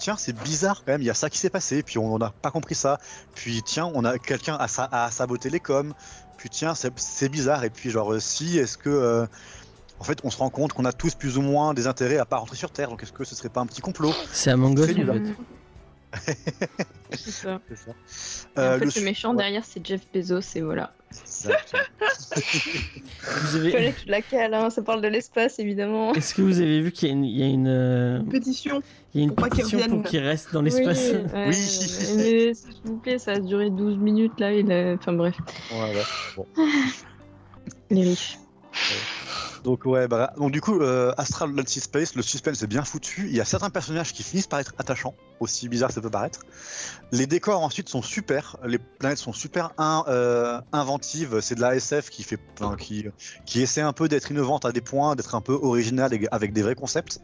tiens, 0.00 0.16
c'est 0.18 0.32
bizarre 0.32 0.82
quand 0.84 0.92
même. 0.92 1.00
Il 1.02 1.06
y 1.06 1.10
a 1.10 1.14
ça 1.14 1.30
qui 1.30 1.38
s'est 1.38 1.50
passé. 1.50 1.82
Puis 1.84 1.98
on 1.98 2.18
n'a 2.18 2.32
pas 2.42 2.50
compris 2.50 2.74
ça. 2.74 2.98
Puis 3.34 3.62
tiens, 3.64 3.90
on 3.94 4.04
a 4.04 4.18
quelqu'un 4.18 4.56
à, 4.56 4.66
sa- 4.66 4.88
à 4.90 5.10
saboter 5.10 5.50
les 5.50 5.60
coms. 5.60 5.92
Puis 6.38 6.48
tiens, 6.48 6.74
c'est 6.74 7.28
bizarre. 7.28 7.62
Et 7.64 7.70
puis 7.70 7.90
genre, 7.90 8.12
euh, 8.14 8.18
si, 8.20 8.58
est-ce 8.58 8.76
que 8.78 8.88
euh, 8.90 9.26
en 10.00 10.04
fait, 10.04 10.18
on 10.24 10.30
se 10.30 10.38
rend 10.38 10.48
compte 10.50 10.72
qu'on 10.72 10.86
a 10.86 10.92
tous 10.92 11.14
plus 11.14 11.36
ou 11.36 11.42
moins 11.42 11.74
des 11.74 11.86
intérêts 11.86 12.16
à 12.18 12.24
pas 12.24 12.38
rentrer 12.38 12.56
sur 12.56 12.70
Terre. 12.72 12.88
Donc, 12.88 13.02
est-ce 13.02 13.12
que 13.12 13.22
ce 13.24 13.34
serait 13.34 13.50
pas 13.50 13.60
un 13.60 13.66
petit 13.66 13.82
complot? 13.82 14.14
C'est 14.32 14.50
Among 14.50 14.78
Us 14.78 14.86
en 15.02 15.12
fait. 15.12 15.34
C'est 17.12 17.30
ça. 17.30 17.60
Ça. 17.74 17.90
Et 18.56 18.58
Euh, 18.58 18.76
en 18.76 18.78
fait, 18.78 18.96
le, 18.98 19.04
méchant 19.04 19.30
ouais, 19.30 19.36
derrière, 19.36 19.64
c'est 19.64 19.84
Jeff 19.84 20.00
Bezos, 20.12 20.40
et 20.56 20.60
voilà. 20.60 20.92
c'est 21.10 21.52
ça. 21.52 21.56
Vous 23.42 23.56
avez... 23.56 23.94
Je 24.04 24.10
la 24.10 24.22
cale, 24.22 24.54
hein, 24.54 24.70
ça 24.70 24.82
parle 24.82 25.02
de 25.02 25.08
l'espace, 25.08 25.58
évidemment. 25.58 26.12
Est-ce 26.14 26.34
que 26.34 26.42
vous 26.42 26.60
avez 26.60 26.80
vu 26.80 26.92
qu'il 26.92 27.08
y 27.08 27.10
a 27.10 27.14
une, 27.14 27.24
il 27.24 27.38
y 27.38 27.42
a 27.42 27.46
une, 27.46 27.66
euh, 27.68 28.20
Pétition. 28.22 28.82
il 29.14 29.20
y 29.20 29.24
a 29.24 29.26
une 29.26 29.34
Pour 29.34 29.48
pétition 29.48 29.78
pour 29.88 30.02
qu'il 30.02 30.20
reste 30.20 30.52
dans 30.52 30.62
l'espace 30.62 31.10
Oui, 31.12 31.16
ouais, 31.16 31.24
Oui. 31.34 32.16
mais 32.16 32.54
s'il 32.54 32.54
vous 32.84 32.96
plaît, 32.98 33.18
ça 33.18 33.32
a 33.32 33.38
duré 33.38 33.70
12 33.70 33.98
minutes 33.98 34.38
là. 34.40 34.52
Il 34.52 34.70
a... 34.72 34.94
Enfin 34.94 35.12
bref, 35.12 35.36
ouais. 35.72 36.02
Bon. 36.36 36.46
les 37.90 38.02
riches. 38.02 38.38
Donc 39.64 39.84
ouais, 39.84 40.08
bah, 40.08 40.32
donc 40.38 40.52
du 40.52 40.60
coup, 40.60 40.80
euh, 40.80 41.12
Astral 41.18 41.50
Lost 41.50 41.80
Space, 41.80 42.14
le 42.14 42.22
suspense 42.22 42.62
est 42.62 42.66
bien 42.66 42.82
foutu. 42.82 43.26
Il 43.28 43.36
y 43.36 43.40
a 43.40 43.44
certains 43.44 43.70
personnages 43.70 44.12
qui 44.12 44.22
finissent 44.22 44.46
par 44.46 44.58
être 44.60 44.74
attachants, 44.78 45.14
aussi 45.38 45.68
bizarre 45.68 45.90
ça 45.90 46.00
peut 46.00 46.10
paraître. 46.10 46.40
Les 47.12 47.26
décors 47.26 47.62
ensuite 47.62 47.88
sont 47.88 48.02
super, 48.02 48.56
les 48.64 48.78
planètes 48.78 49.18
sont 49.18 49.34
super 49.34 49.72
euh, 49.78 50.60
inventives. 50.72 51.40
C'est 51.40 51.56
de 51.56 51.60
la 51.60 51.76
SF 51.76 52.08
qui 52.08 52.22
fait, 52.22 52.40
qui, 52.78 53.06
qui 53.44 53.60
essaie 53.60 53.82
un 53.82 53.92
peu 53.92 54.08
d'être 54.08 54.30
innovante 54.30 54.64
à 54.64 54.72
des 54.72 54.80
points, 54.80 55.14
d'être 55.14 55.34
un 55.34 55.42
peu 55.42 55.52
originale 55.52 56.18
avec 56.30 56.52
des 56.52 56.62
vrais 56.62 56.74
concepts. 56.74 57.20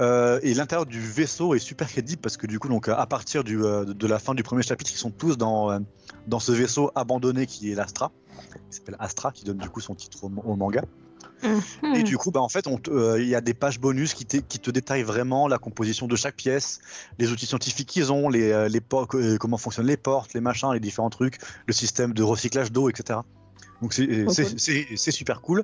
Euh, 0.00 0.40
et 0.42 0.54
l'intérieur 0.54 0.86
du 0.86 1.00
vaisseau 1.00 1.54
est 1.54 1.60
super 1.60 1.86
crédible 1.86 2.20
parce 2.20 2.36
que 2.36 2.48
du 2.48 2.58
coup, 2.58 2.68
donc 2.68 2.88
à 2.88 3.06
partir 3.06 3.44
euh, 3.46 3.84
de 3.84 4.06
la 4.06 4.18
fin 4.18 4.34
du 4.34 4.42
premier 4.42 4.62
chapitre, 4.62 4.90
ils 4.92 4.98
sont 4.98 5.12
tous 5.12 5.36
dans 5.36 5.78
dans 6.26 6.40
ce 6.40 6.52
vaisseau 6.52 6.90
abandonné 6.94 7.46
qui 7.46 7.70
est 7.70 7.74
l'Astra. 7.74 8.10
Il 8.70 8.74
s'appelle 8.74 8.96
Astra, 8.98 9.30
qui 9.30 9.44
donne 9.44 9.58
du 9.58 9.68
coup 9.68 9.80
son 9.80 9.94
titre 9.94 10.24
au 10.24 10.56
manga. 10.56 10.82
Et 11.94 12.02
du 12.02 12.16
coup, 12.16 12.30
bah, 12.30 12.40
en 12.40 12.48
fait, 12.48 12.66
euh, 12.88 13.20
il 13.20 13.28
y 13.28 13.34
a 13.34 13.40
des 13.40 13.54
pages 13.54 13.78
bonus 13.78 14.14
qui, 14.14 14.24
te- 14.26 14.36
qui 14.38 14.58
te 14.58 14.70
détaillent 14.70 15.02
vraiment 15.02 15.46
la 15.48 15.58
composition 15.58 16.06
de 16.06 16.16
chaque 16.16 16.36
pièce, 16.36 16.80
les 17.18 17.30
outils 17.30 17.46
scientifiques 17.46 17.88
qu'ils 17.88 18.12
ont, 18.12 18.28
les, 18.28 18.50
euh, 18.50 18.68
les 18.68 18.80
euh, 19.14 19.36
comment 19.38 19.58
fonctionnent 19.58 19.86
les 19.86 19.96
portes, 19.96 20.34
les 20.34 20.40
machins, 20.40 20.72
les 20.72 20.80
différents 20.80 21.10
trucs, 21.10 21.38
le 21.66 21.72
système 21.72 22.12
de 22.14 22.22
recyclage 22.22 22.72
d'eau, 22.72 22.88
etc. 22.88 23.20
Donc 23.82 23.92
c'est 23.92 25.10
super 25.10 25.42
cool. 25.42 25.62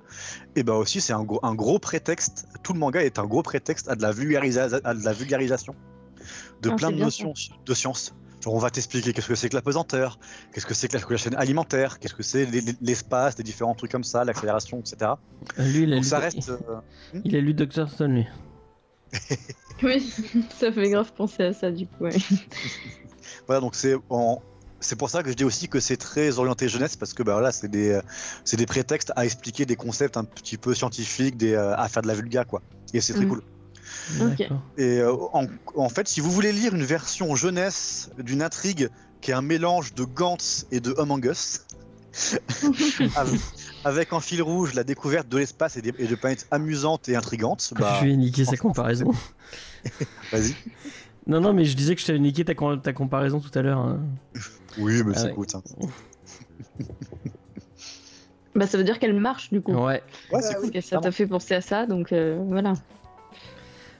Et 0.57 0.63
bah 0.63 0.75
aussi, 0.75 1.01
c'est 1.01 1.13
un 1.15 1.23
gros, 1.23 1.41
un 1.43 1.55
gros 1.55 1.79
prétexte. 1.79 2.47
Tout 2.63 2.75
le 2.75 2.79
manga 2.79 3.03
est 3.03 3.19
un 3.19 3.25
gros 3.25 3.43
prétexte 3.43 3.89
à 3.89 3.95
de 3.97 4.03
la, 4.03 4.13
vulgarisa- 4.13 4.81
à 4.85 4.95
de 4.95 5.05
la 5.05 5.13
vulgarisation 5.13 5.75
de 6.61 6.69
Ah, 6.71 6.77
plein 6.77 6.91
de 6.91 6.97
notions 6.97 7.33
de 7.65 7.75
science. 7.75 8.15
Genre, 8.43 8.55
on 8.55 8.59
va 8.59 8.71
t'expliquer 8.71 9.13
qu'est-ce 9.13 9.29
que 9.29 9.35
c'est 9.35 9.49
que 9.51 9.55
la 9.57 9.63
pesanteur, 9.63 10.19
qu'est-ce 10.53 10.65
que 10.67 10.73
c'est 10.75 10.89
que 10.89 10.97
la, 10.97 11.03
que 11.03 11.13
la 11.13 11.19
chaîne 11.19 11.35
alimentaire, 11.35 11.99
qu'est-ce 11.99 12.15
que 12.15 12.23
c'est 12.23 12.47
l'es- 12.47 12.75
l'espace, 12.81 13.35
des 13.35 13.43
différents 13.43 13.75
trucs 13.75 13.91
comme 13.93 14.05
ça, 14.05 14.25
l'accélération, 14.25 14.81
etc. 14.81 15.13
Euh, 15.59 15.65
Lui, 15.73 15.83
il 15.83 15.93
a, 15.93 15.97
Donc 15.97 16.05
lu, 16.05 16.09
ça 16.11 16.19
reste. 16.21 16.49
euh, 16.49 16.81
il 17.25 17.37
a 17.37 17.41
lu 17.41 17.53
Dr. 17.55 17.89
Stone, 17.89 18.15
lui. 18.15 18.27
Oui, 19.83 20.13
ça 20.59 20.71
fait 20.73 20.91
grave 20.91 21.13
penser 21.15 21.43
à 21.43 21.53
ça 21.53 21.71
du 21.71 21.87
coup. 21.87 22.05
Ouais. 22.05 22.17
Voilà, 23.47 23.61
donc 23.61 23.75
c'est 23.75 23.95
en- 24.09 24.41
c'est 24.81 24.97
pour 24.97 25.11
ça 25.11 25.23
que 25.23 25.31
je 25.31 25.35
dis 25.35 25.45
aussi 25.45 25.69
que 25.69 25.79
c'est 25.81 25.97
très 25.97 26.39
orienté 26.39 26.69
jeunesse 26.69 26.97
parce 26.97 27.13
que 27.13 27.23
bah 27.23 27.33
voilà, 27.35 27.53
c'est 27.53 27.69
des 27.69 27.91
euh, 27.91 28.01
c'est 28.45 28.57
des 28.57 28.67
prétextes 28.67 29.13
à 29.17 29.25
expliquer 29.25 29.67
des 29.67 29.77
concepts 29.77 30.17
un 30.17 30.25
petit 30.25 30.57
peu 30.57 30.75
scientifiques, 30.75 31.37
des 31.37 31.55
à 31.55 31.87
faire 31.89 32.03
de 32.03 32.09
la 32.09 32.15
vulga 32.15 32.45
quoi. 32.45 32.63
Et 32.95 33.01
c'est 33.01 33.13
très 33.15 33.25
Mhm. 33.25 33.31
cool. 33.31 33.43
Et 34.77 34.99
euh, 34.99 35.13
en, 35.33 35.47
en 35.77 35.89
fait, 35.89 36.09
si 36.09 36.21
vous 36.21 36.31
voulez 36.31 36.53
lire 36.53 36.75
une 36.75 36.85
version 36.85 37.35
jeunesse 37.37 38.11
d'une 38.19 38.43
intrigue 38.43 38.89
qui 39.21 39.31
est 39.31 39.35
un 39.35 39.43
mélange 39.43 39.95
de 39.95 40.05
Gantz 40.05 40.67
et 40.73 40.81
de 40.81 40.95
Among 40.99 41.25
Us, 41.27 41.61
avec, 43.17 43.41
avec 43.85 44.13
en 44.13 44.21
fil 44.21 44.43
rouge 44.43 44.75
la 44.75 44.83
découverte 44.85 45.29
de 45.29 45.39
l'espace 45.39 45.77
et, 45.77 45.83
et 45.99 46.07
de 46.07 46.15
planètes 46.17 46.47
amusantes 46.51 47.09
et 47.09 47.15
intrigantes, 47.17 47.73
bah 47.79 47.99
je 48.01 48.07
vais 48.07 48.17
niquer 48.17 48.45
sa 48.45 48.57
comparaison. 48.57 49.13
vas-y. 50.33 50.55
Non, 51.27 51.41
non, 51.41 51.53
mais 51.53 51.65
je 51.67 51.77
disais 51.77 51.95
que 51.95 52.01
je 52.01 52.07
t'avais 52.07 52.19
niqué 52.19 52.45
ta, 52.45 52.55
com- 52.55 52.81
ta 52.81 52.93
comparaison 52.93 53.39
tout 53.41 53.57
à 53.57 53.63
l'heure. 53.63 53.79
hein. 53.79 54.01
Oui, 54.79 55.03
mais 55.05 55.13
Ah 55.15 55.19
c'est 55.21 55.27
ouais. 55.27 55.35
cool. 55.35 55.47
ça. 55.51 55.61
Bah 58.55 58.67
ça 58.67 58.77
veut 58.79 58.85
dire 58.85 58.99
qu'elle 58.99 59.15
marche 59.15 59.51
du 59.51 59.61
coup. 59.61 59.73
Ouais, 59.73 60.03
Ouais, 60.33 60.43
c'est 60.43 60.55
cool. 60.55 60.63
Parce 60.63 60.71
que 60.73 60.81
ça 60.81 60.99
t'a 60.99 61.13
fait 61.13 61.27
penser 61.27 61.55
à 61.55 61.61
ça, 61.61 61.87
donc 61.87 62.13
euh, 62.13 62.43
voilà. 62.49 62.73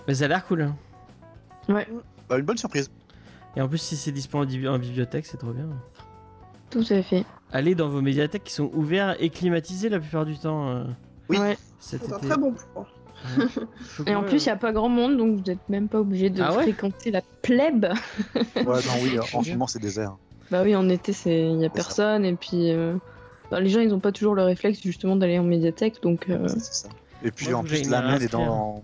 Mais 0.09 0.15
ça 0.15 0.25
a 0.25 0.29
l'air 0.29 0.45
cool. 0.47 0.63
hein. 0.63 0.77
Ouais. 1.69 1.87
Bah, 2.29 2.39
une 2.39 2.45
bonne 2.45 2.59
surprise. 2.59 2.91
Et 3.57 3.61
en 3.61 3.69
plus, 3.69 3.79
si 3.79 3.97
c'est 3.97 4.13
disponible 4.13 4.69
en, 4.69 4.73
bibli- 4.73 4.77
en 4.77 4.79
bibliothèque, 4.79 5.27
c'est 5.27 5.37
trop 5.39 5.53
bien. 5.53 5.67
Tout 6.71 6.85
à 6.91 7.03
fait. 7.03 7.25
allez 7.53 7.75
dans 7.75 7.89
vos 7.89 8.01
médiathèques 8.01 8.45
qui 8.45 8.53
sont 8.53 8.71
ouverts 8.75 9.17
et 9.19 9.29
climatisés 9.31 9.89
la 9.89 9.99
plupart 9.99 10.25
du 10.25 10.39
temps. 10.39 10.69
euh, 10.71 10.85
Oui. 11.29 11.39
Ouais. 11.39 11.59
C'est 11.81 12.13
un 12.13 12.19
très 12.19 12.37
bon 12.37 12.53
point. 12.75 12.87
Et 14.07 14.15
en 14.15 14.23
plus, 14.23 14.43
il 14.45 14.47
n'y 14.49 14.53
a 14.53 14.57
pas 14.57 14.73
grand 14.73 14.89
monde, 14.89 15.17
donc 15.19 15.37
vous 15.39 15.43
n'êtes 15.45 15.69
même 15.69 15.89
pas 15.89 16.01
obligé 16.01 16.31
de 16.31 16.41
Ah 16.43 16.55
ouais 16.57 16.63
fréquenter 16.63 17.11
la 17.11 17.23
plèbe. 17.43 17.87
Ouais, 18.57 18.63
non, 18.65 18.95
oui, 19.03 19.19
en 19.35 19.43
ce 19.43 19.51
moment 19.51 19.67
c'est 19.67 19.79
désert. 19.81 20.17
Bah 20.51 20.63
oui, 20.63 20.75
en 20.77 20.89
été, 20.89 21.13
c'est 21.13 21.51
il 21.51 21.59
y 21.61 21.65
a 21.65 21.69
ça. 21.69 21.75
personne 21.75 22.25
et 22.25 22.35
puis 22.35 22.71
euh, 22.73 22.95
bah, 23.51 23.61
les 23.61 23.69
gens, 23.69 23.81
ils 23.81 23.93
ont 23.95 24.01
pas 24.01 24.13
toujours 24.13 24.35
le 24.35 24.43
réflexe 24.43 24.81
justement 24.83 25.17
d'aller 25.17 25.39
en 25.39 25.45
médiathèque, 25.45 26.03
donc 26.03 26.29
euh, 26.31 26.49
C'est 26.49 26.61
ça. 26.75 26.89
Et 27.23 27.31
puis 27.31 27.53
en 27.53 27.63
plus 27.63 27.89
la 27.91 28.01
Maine 28.03 28.23
est 28.23 28.33
dans 28.33 28.83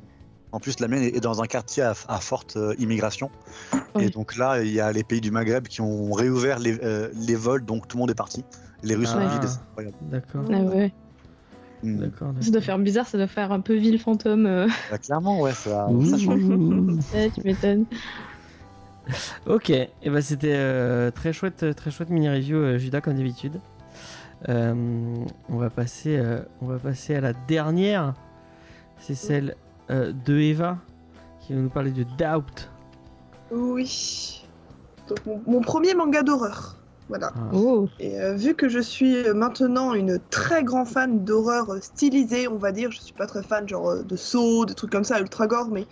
en 0.52 0.60
plus 0.60 0.78
la 0.80 0.88
Maine 0.88 1.02
est 1.02 1.20
dans 1.20 1.42
un 1.42 1.46
quartier 1.46 1.82
à, 1.82 1.94
à 2.08 2.20
forte 2.20 2.56
euh, 2.56 2.74
immigration 2.78 3.30
et 3.98 4.08
donc 4.10 4.36
là 4.36 4.62
il 4.62 4.72
y 4.72 4.80
a 4.80 4.90
les 4.92 5.04
pays 5.04 5.20
du 5.20 5.30
Maghreb 5.30 5.66
qui 5.68 5.80
ont 5.80 6.12
réouvert 6.12 6.58
les, 6.58 6.78
euh, 6.82 7.08
les 7.14 7.34
vols 7.34 7.64
donc 7.64 7.88
tout 7.88 7.96
le 7.96 8.00
monde 8.02 8.10
est 8.10 8.14
parti. 8.14 8.44
Les 8.82 8.94
rues 8.94 9.06
sont 9.06 9.18
Ah. 9.20 9.28
vides, 9.28 9.48
c'est 9.48 9.58
incroyable. 9.60 9.96
D'accord, 10.02 10.44
ah 10.52 10.60
ouais. 10.60 10.92
Mm. 11.82 11.98
d'accord. 11.98 12.32
ça 12.40 12.50
doit 12.50 12.60
faire 12.60 12.78
bizarre, 12.78 13.06
ça 13.06 13.18
doit 13.18 13.26
faire 13.26 13.52
un 13.52 13.60
peu 13.60 13.74
ville 13.74 13.98
fantôme. 13.98 14.46
euh. 14.46 14.66
Bah, 14.90 14.98
clairement 14.98 15.40
ouais 15.40 15.52
ça, 15.52 15.88
change. 15.88 16.26
Ouais, 17.14 17.30
tu 17.34 17.40
m'étonnes. 17.44 17.84
Ok, 19.46 19.70
et 19.70 19.88
ben 20.04 20.20
c'était 20.20 20.54
euh, 20.56 21.10
très 21.12 21.32
chouette, 21.32 21.64
très 21.76 21.90
chouette 21.92 22.10
mini 22.10 22.28
review 22.28 22.56
euh, 22.56 22.78
Judas 22.78 23.00
comme 23.00 23.14
d'habitude. 23.14 23.60
Euh, 24.48 24.74
on 25.48 25.56
va 25.58 25.70
passer, 25.70 26.16
euh, 26.16 26.40
on 26.60 26.66
va 26.66 26.78
passer 26.78 27.14
à 27.14 27.20
la 27.20 27.32
dernière. 27.32 28.14
C'est 28.98 29.14
celle 29.14 29.56
euh, 29.90 30.12
de 30.24 30.38
Eva 30.38 30.78
qui 31.40 31.54
va 31.54 31.60
nous 31.60 31.70
parler 31.70 31.90
de 31.90 32.04
Doubt. 32.18 32.70
Oui. 33.50 34.44
Donc, 35.08 35.18
mon, 35.26 35.42
mon 35.46 35.60
premier 35.60 35.94
manga 35.94 36.22
d'horreur. 36.22 36.76
Voilà. 37.08 37.32
Ah. 37.36 37.40
Oh, 37.52 37.88
Et 38.00 38.20
euh, 38.20 38.34
vu 38.34 38.54
que 38.54 38.68
je 38.68 38.80
suis 38.80 39.16
euh, 39.28 39.32
maintenant 39.34 39.94
une 39.94 40.18
très 40.30 40.64
grande 40.64 40.88
fan 40.88 41.24
d'horreur 41.24 41.76
stylisée, 41.80 42.48
on 42.48 42.56
va 42.56 42.72
dire, 42.72 42.90
je 42.90 43.00
suis 43.00 43.14
pas 43.14 43.26
très 43.26 43.44
fan 43.44 43.68
genre 43.68 44.02
de 44.02 44.16
saut, 44.16 44.66
de 44.66 44.72
trucs 44.72 44.90
comme 44.90 45.04
ça, 45.04 45.20
ultra 45.20 45.46
gore, 45.46 45.68
mais 45.68 45.86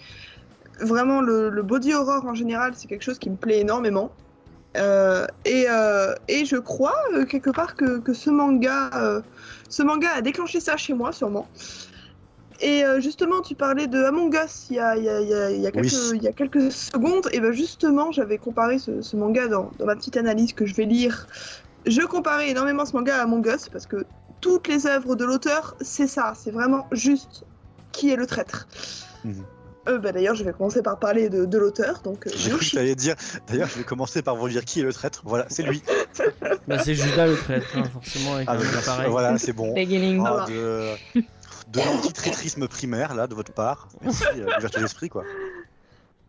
vraiment 0.81 1.21
le, 1.21 1.51
le 1.51 1.63
body 1.63 1.95
horror 1.95 2.25
en 2.27 2.35
général, 2.35 2.73
c'est 2.75 2.89
quelque 2.89 3.05
chose 3.05 3.21
qui 3.21 3.31
me 3.31 3.37
plaît 3.37 3.61
énormément. 3.61 4.11
Euh, 4.77 5.25
et, 5.45 5.67
euh, 5.71 6.15
et 6.27 6.45
je 6.45 6.57
crois 6.57 6.97
euh, 7.13 7.25
quelque 7.27 7.51
part 7.51 7.77
que, 7.77 7.99
que 7.99 8.13
ce 8.13 8.29
manga, 8.29 8.91
euh, 8.95 9.21
ce 9.69 9.85
manga 9.85 10.09
a 10.17 10.21
déclenché 10.21 10.59
ça 10.59 10.77
chez 10.77 10.95
moi 10.95 11.13
sûrement. 11.13 11.47
Et 12.61 12.85
euh, 12.85 13.01
justement, 13.01 13.41
tu 13.43 13.55
parlais 13.55 13.87
de 13.87 14.03
Among 14.05 14.35
Us 14.35 14.67
il 14.71 14.77
y 14.77 14.79
a, 14.79 14.97
il 14.97 15.05
y 15.05 15.09
a- 15.09 15.21
il 15.21 15.29
y 15.29 15.35
a- 15.35 15.51
il 15.51 15.61
y 15.61 15.67
a 15.67 15.71
quelques, 15.71 15.93
Oui. 15.93 16.17
il 16.19 16.23
y 16.23 16.29
a 16.29 16.33
quelques 16.33 16.71
secondes. 16.73 17.29
Et 17.33 17.41
ben 17.41 17.53
justement, 17.53 18.13
j'avais 18.13 18.39
comparé 18.39 18.79
ce, 18.79 19.03
ce 19.03 19.17
manga 19.17 19.49
dans, 19.49 19.71
dans 19.79 19.87
ma 19.87 19.97
petite 19.97 20.17
analyse 20.17 20.53
que 20.53 20.65
je 20.67 20.75
vais 20.75 20.85
lire. 20.85 21.27
Je 21.87 22.01
comparais 22.03 22.49
énormément 22.51 22.87
ce 22.87 22.93
manga 22.95 23.17
à 23.19 23.23
Among 23.23 23.47
Us 23.47 23.69
parce 23.69 23.87
que 23.87 24.05
toutes 24.41 24.69
les 24.69 24.87
œuvres 24.87 25.17
de 25.17 25.25
l'auteur, 25.25 25.77
c'est 25.81 26.07
ça. 26.07 26.33
C'est 26.37 26.51
vraiment 26.51 26.87
juste 26.93 27.45
qui 27.93 28.11
est 28.11 28.17
le 28.17 28.27
traître. 28.27 28.67
Euh, 29.87 29.99
bah, 29.99 30.13
D'ailleurs, 30.13 30.35
je 30.35 30.45
vais 30.45 30.53
commencer 30.53 30.81
par 30.83 30.99
parler 30.99 31.29
de, 31.29 31.45
de 31.45 31.59
l'auteur. 31.59 32.01
Donc, 32.03 32.27
euh, 32.27 32.31
Yoshi. 32.49 32.95
dire. 32.95 33.17
D'ailleurs 33.49 33.69
je 33.69 33.77
vais 33.79 33.85
commencer 33.85 34.23
par 34.23 34.35
vous 34.37 34.49
dire 34.49 34.65
qui 34.65 34.81
est 34.81 34.83
le 34.83 34.93
traître. 34.95 35.23
Voilà 35.25 35.47
c'est 35.49 35.63
lui. 35.63 35.83
Bah, 36.67 36.79
c'est 36.79 36.95
Judas 36.95 37.27
le 37.27 37.37
traître, 37.37 37.67
hein, 37.77 37.83
forcément, 37.93 38.37
avec 38.37 38.49
Ah, 38.49 38.57
pareil. 38.87 39.11
voilà 39.11 39.37
c'est 39.37 39.53
bon. 39.53 39.75
Ah, 39.77 40.47
de 40.49 40.89
de 41.75 41.79
l'anti-traîtrisme 41.81 42.67
primaire 42.69 43.15
là 43.15 43.27
de 43.27 43.35
votre 43.35 43.53
part. 43.53 43.89
Merci 44.03 44.25
euh, 44.37 44.47
l'ouverture 44.57 44.81
d'esprit 44.81 45.09
quoi. 45.09 45.25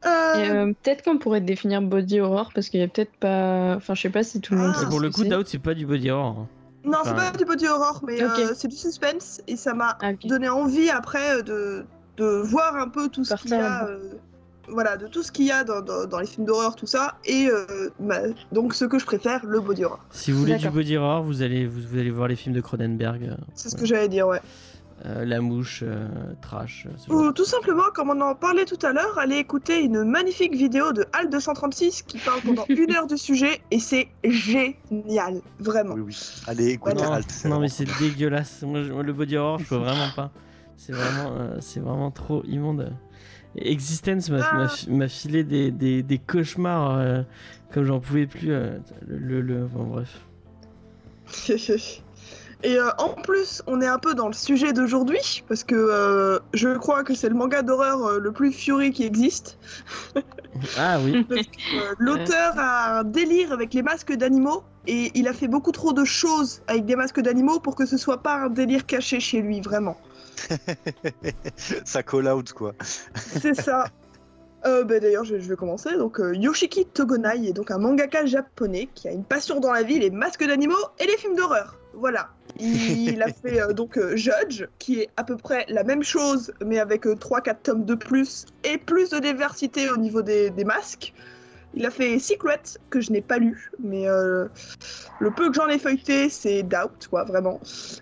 Euh, 0.05 0.09
euh, 0.37 0.73
peut-être 0.83 1.03
qu'on 1.03 1.17
pourrait 1.17 1.41
définir 1.41 1.81
body 1.81 2.19
horror 2.19 2.51
parce 2.53 2.69
qu'il 2.69 2.79
y 2.79 2.83
a 2.83 2.87
peut-être 2.87 3.15
pas. 3.19 3.75
Enfin, 3.75 3.95
je 3.95 4.01
sais 4.03 4.09
pas 4.09 4.23
si 4.23 4.39
tout 4.39 4.53
le 4.53 4.59
monde. 4.59 4.73
Ah. 4.75 4.79
sait 4.79 4.85
pour 4.85 4.97
ce 4.99 5.01
le 5.03 5.09
coup, 5.09 5.23
c'est. 5.23 5.29
Doubt, 5.29 5.47
c'est 5.47 5.57
pas 5.59 5.73
du 5.73 5.85
body 5.85 6.11
horror. 6.11 6.39
hein. 6.41 6.47
Non, 6.83 6.99
c'est 7.03 7.11
Enfin, 7.11 7.31
pas 7.31 7.37
du 7.37 7.45
body 7.45 7.67
horror, 7.67 8.01
mais 8.05 8.21
euh, 8.21 8.53
c'est 8.53 8.67
du 8.67 8.75
suspense 8.75 9.41
et 9.47 9.55
ça 9.55 9.73
m'a 9.73 9.97
Ah, 10.01 10.13
donné 10.23 10.47
envie 10.49 10.91
après 10.91 11.37
euh, 11.37 11.41
de, 11.41 11.85
de 12.17 12.25
voir 12.43 12.75
un 12.75 12.89
peu 12.89 13.09
tout 13.09 13.23
ce 13.25 13.33
qu'il 13.35 13.49
y 13.49 13.53
a. 13.55 13.85
euh, 13.87 13.97
voilà, 14.67 14.95
de 14.95 15.07
tout 15.07 15.23
ce 15.23 15.31
qu'il 15.31 15.45
y 15.45 15.51
a 15.51 15.63
dans, 15.63 15.81
dans- 15.81 16.05
dans 16.05 16.19
les 16.19 16.27
films 16.27 16.45
d'horreur, 16.45 16.75
tout 16.75 16.85
ça. 16.85 17.15
Et 17.25 17.47
euh, 17.49 17.89
bah, 17.99 18.19
donc, 18.51 18.75
ce 18.75 18.85
que 18.85 18.99
je 18.99 19.05
préfère, 19.05 19.43
le 19.43 19.59
body 19.59 19.85
horror. 19.85 20.05
Si 20.11 20.31
vous 20.31 20.39
voulez 20.39 20.57
du 20.57 20.69
body 20.69 20.97
horror, 20.97 21.23
vous 21.23 21.41
allez, 21.41 21.65
vous, 21.65 21.81
vous 21.81 21.97
allez 21.97 22.11
voir 22.11 22.27
les 22.27 22.35
films 22.35 22.53
de 22.53 22.61
Cronenberg. 22.61 23.23
euh, 23.23 23.35
C'est 23.55 23.69
ce 23.69 23.75
que 23.75 23.85
j'allais 23.87 24.07
dire, 24.09 24.27
ouais. 24.27 24.41
Euh, 25.05 25.25
La 25.25 25.41
Mouche, 25.41 25.81
euh, 25.85 26.07
Trash. 26.41 26.87
euh, 27.09 27.13
Ou 27.13 27.31
tout 27.33 27.43
simplement, 27.43 27.83
comme 27.93 28.09
on 28.11 28.21
en 28.21 28.33
parlait 28.35 28.63
tout 28.65 28.77
à 28.85 28.93
l'heure, 28.93 29.17
allez 29.19 29.35
écouter 29.37 29.81
une 29.81 30.03
magnifique 30.05 30.55
vidéo 30.55 30.93
de 30.93 31.05
Al 31.11 31.29
236 31.29 32.03
qui 32.03 32.17
parle 32.19 32.41
pendant 32.41 32.65
une 32.69 32.91
heure 32.95 33.07
du 33.07 33.17
sujet 33.17 33.59
et 33.71 33.79
c'est 33.79 34.07
génial, 34.23 35.41
vraiment. 35.59 35.95
Oui 35.95 36.01
oui. 36.07 36.17
Allez 36.47 36.69
écoutez 36.69 36.95
non, 36.95 37.11
Alt. 37.11 37.25
c'est 37.29 37.49
non, 37.49 37.59
mais 37.59 37.67
vraiment 37.67 37.75
c'est 37.99 37.99
dégueulasse. 37.99 38.61
Moi, 38.63 38.83
je- 38.83 38.91
moi, 38.93 39.03
le 39.03 39.11
body 39.13 39.35
horror, 39.37 39.59
je 39.59 39.65
peux 39.65 39.75
vraiment 39.77 40.09
pas. 40.15 40.31
C'est 40.77 40.93
vraiment, 40.93 41.31
euh, 41.37 41.57
c'est 41.59 41.79
vraiment 41.81 42.11
trop 42.11 42.43
immonde. 42.45 42.93
Existence 43.57 44.29
m'a 44.29 44.39
Ah. 44.43 44.57
m'a 44.57 44.67
fi- 44.67 44.89
m'a 44.91 45.07
filé 45.07 45.43
des, 45.45 45.71
des, 45.71 46.03
des 46.03 46.17
cauchemars 46.19 46.97
euh, 46.97 47.21
comme 47.73 47.83
j'en 47.85 47.99
pouvais 48.01 48.27
plus. 48.27 48.51
euh, 48.51 48.77
le, 49.07 49.17
le, 49.17 49.41
le- 49.41 49.65
bon, 49.67 49.83
bref. 49.85 50.19
Et 52.65 52.79
euh, 52.79 52.89
en 52.97 53.09
plus, 53.09 53.61
on 53.67 53.79
est 53.79 53.85
un 53.85 53.99
peu 53.99 54.15
dans 54.15 54.25
le 54.25 54.33
sujet 54.33 54.73
d'aujourd'hui, 54.73 55.43
parce 55.47 55.63
que 55.63 55.75
euh, 55.75 56.39
je 56.55 56.75
crois 56.75 57.03
que 57.03 57.13
c'est 57.13 57.29
le 57.29 57.35
manga 57.35 57.61
d'horreur 57.61 58.03
euh, 58.03 58.19
le 58.19 58.31
plus 58.31 58.51
fury 58.51 58.91
qui 58.91 59.05
existe. 59.05 59.57
Ah 60.77 60.99
oui. 61.03 61.27
Euh, 61.31 61.93
L'auteur 61.99 62.53
a 62.57 62.99
un 62.99 63.03
délire 63.03 63.51
avec 63.51 63.73
les 63.73 63.83
masques 63.83 64.13
d'animaux, 64.13 64.63
et 64.87 65.11
il 65.13 65.27
a 65.27 65.33
fait 65.33 65.49
beaucoup 65.49 65.73
trop 65.73 65.91
de 65.91 66.05
choses 66.05 66.61
avec 66.67 66.85
des 66.85 66.95
masques 66.95 67.19
d'animaux 67.19 67.59
pour 67.59 67.75
que 67.75 67.85
ce 67.85 67.97
soit 67.97 68.23
pas 68.23 68.35
un 68.35 68.49
délire 68.49 68.85
caché 68.85 69.19
chez 69.19 69.41
lui, 69.41 69.59
vraiment. 69.59 69.97
ça 71.57 72.03
call 72.03 72.29
out 72.29 72.53
quoi. 72.53 72.71
C'est 73.15 73.53
ça. 73.53 73.87
Euh, 74.65 74.85
bah, 74.85 74.99
D'ailleurs, 75.01 75.25
je, 75.25 75.39
je 75.39 75.49
vais 75.49 75.57
commencer. 75.57 75.95
Donc, 75.97 76.21
euh, 76.21 76.33
Yoshiki 76.33 76.85
Togonai 76.85 77.49
est 77.49 77.53
donc 77.53 77.69
un 77.69 77.77
mangaka 77.77 78.25
japonais 78.25 78.87
qui 78.95 79.09
a 79.09 79.11
une 79.11 79.25
passion 79.25 79.59
dans 79.59 79.73
la 79.73 79.83
vie, 79.83 79.99
les 79.99 80.09
masques 80.09 80.47
d'animaux 80.47 80.73
et 80.99 81.05
les 81.05 81.17
films 81.17 81.35
d'horreur. 81.35 81.75
Voilà. 81.93 82.29
Il 82.59 83.21
a 83.21 83.27
fait 83.41 83.61
euh, 83.61 83.73
donc 83.73 83.97
euh, 83.97 84.15
Judge, 84.15 84.65
qui 84.79 85.01
est 85.01 85.09
à 85.17 85.23
peu 85.23 85.37
près 85.37 85.65
la 85.69 85.83
même 85.83 86.03
chose, 86.03 86.53
mais 86.65 86.79
avec 86.79 87.05
3-4 87.05 87.55
tomes 87.63 87.85
de 87.85 87.95
plus 87.95 88.45
et 88.63 88.77
plus 88.77 89.09
de 89.09 89.19
diversité 89.19 89.89
au 89.89 89.97
niveau 89.97 90.21
des, 90.21 90.49
des 90.49 90.63
masques. 90.63 91.13
Il 91.75 91.85
a 91.85 91.91
fait 91.91 92.19
Secret, 92.19 92.61
que 92.89 93.01
je 93.01 93.11
n'ai 93.11 93.21
pas 93.21 93.37
lu, 93.37 93.69
mais 93.79 94.07
euh, 94.07 94.47
le 95.19 95.31
peu 95.31 95.49
que 95.49 95.55
j'en 95.55 95.67
ai 95.67 95.77
feuilleté, 95.77 96.29
c'est 96.29 96.63
Doubt, 96.63 97.07
quoi, 97.09 97.25
vraiment. 97.25 97.59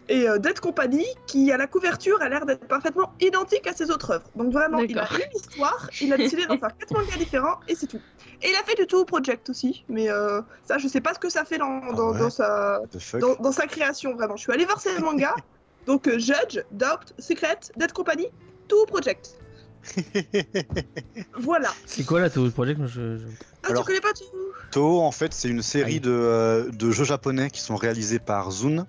Et 0.09 0.29
euh, 0.29 0.37
Dead 0.37 0.59
Company, 0.59 1.05
qui 1.25 1.51
à 1.51 1.57
la 1.57 1.65
couverture 1.65 2.21
a 2.21 2.29
l'air 2.29 2.45
d'être 2.45 2.67
parfaitement 2.67 3.11
identique 3.19 3.65
à 3.65 3.73
ses 3.73 3.89
autres 3.89 4.11
œuvres. 4.11 4.29
Donc 4.35 4.53
vraiment, 4.53 4.77
il 4.79 4.97
a 4.97 5.01
D'accord. 5.01 5.17
une 5.17 5.39
histoire, 5.39 5.89
il 6.01 6.13
a 6.13 6.17
décidé 6.17 6.45
d'en 6.45 6.57
faire 6.57 6.77
quatre 6.77 6.93
mangas 6.93 7.17
différents, 7.17 7.59
et 7.67 7.75
c'est 7.75 7.87
tout. 7.87 7.99
Et 8.43 8.49
il 8.49 8.55
a 8.55 8.63
fait 8.63 8.75
du 8.75 8.85
tout 8.85 9.05
Project 9.05 9.49
aussi, 9.49 9.83
mais 9.89 10.09
euh, 10.09 10.41
ça, 10.65 10.77
je 10.77 10.87
sais 10.87 11.01
pas 11.01 11.13
ce 11.13 11.19
que 11.19 11.29
ça 11.29 11.43
fait 11.43 11.57
dans, 11.57 11.79
dans, 11.93 12.11
ouais 12.11 12.19
dans 12.19 12.29
sa, 12.29 12.81
dans, 13.19 13.35
dans 13.35 13.51
sa 13.51 13.65
création, 13.65 14.13
vraiment. 14.13 14.35
Je 14.35 14.43
suis 14.43 14.51
allée 14.51 14.65
voir 14.65 14.79
ses 14.79 14.99
mangas, 14.99 15.35
donc 15.87 16.07
euh, 16.07 16.19
Judge, 16.19 16.59
Doubt, 16.71 17.13
Secret, 17.17 17.59
Dead 17.75 17.91
Company, 17.91 18.27
tout 18.67 18.85
Project. 18.85 19.39
Voilà. 21.39 21.69
C'est 21.85 22.05
quoi 22.05 22.19
la 22.21 22.29
Toho 22.29 22.49
Project 22.51 22.81
je, 22.85 23.17
je- 23.17 23.23
Ah, 23.63 23.69
Alors- 23.69 23.83
tu 23.83 23.87
connais 23.87 24.01
pas 24.01 24.13
tout 24.13 24.23
Toho, 24.71 25.01
en 25.03 25.11
fait, 25.11 25.33
c'est 25.33 25.49
une 25.49 25.61
série 25.61 25.99
de, 25.99 26.09
euh, 26.11 26.69
de 26.71 26.91
jeux 26.91 27.03
japonais 27.03 27.49
qui 27.51 27.61
sont 27.61 27.75
réalisés 27.75 28.19
par 28.19 28.51
Zune, 28.51 28.85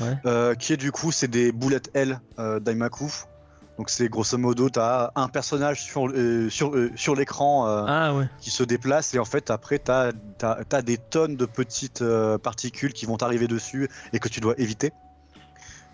Ouais. 0.00 0.16
euh, 0.26 0.54
qui 0.54 0.72
est 0.72 0.76
du 0.76 0.92
coup, 0.92 1.12
c'est 1.12 1.28
des 1.28 1.50
bullet 1.52 1.80
L 1.94 2.20
euh, 2.38 2.60
d'Aimaku. 2.60 3.10
Donc 3.78 3.90
c'est 3.90 4.08
grosso 4.08 4.38
modo, 4.38 4.68
t'as 4.70 5.10
un 5.16 5.26
personnage 5.28 5.82
sur, 5.82 6.06
euh, 6.08 6.48
sur, 6.48 6.76
euh, 6.76 6.90
sur 6.94 7.16
l'écran 7.16 7.66
euh, 7.66 7.84
Ah 7.88 8.14
ouais. 8.14 8.28
qui 8.38 8.50
se 8.50 8.62
déplace 8.62 9.14
et 9.14 9.18
en 9.18 9.24
fait 9.24 9.50
après 9.50 9.80
t'as 9.80 10.12
as, 10.42 10.82
des 10.82 10.96
tonnes 10.96 11.34
de 11.34 11.44
petites 11.44 12.00
euh, 12.00 12.38
particules 12.38 12.92
qui 12.92 13.04
vont 13.04 13.16
t'arriver 13.16 13.48
dessus 13.48 13.88
et 14.12 14.20
que 14.20 14.28
tu 14.28 14.38
dois 14.38 14.54
éviter. 14.58 14.92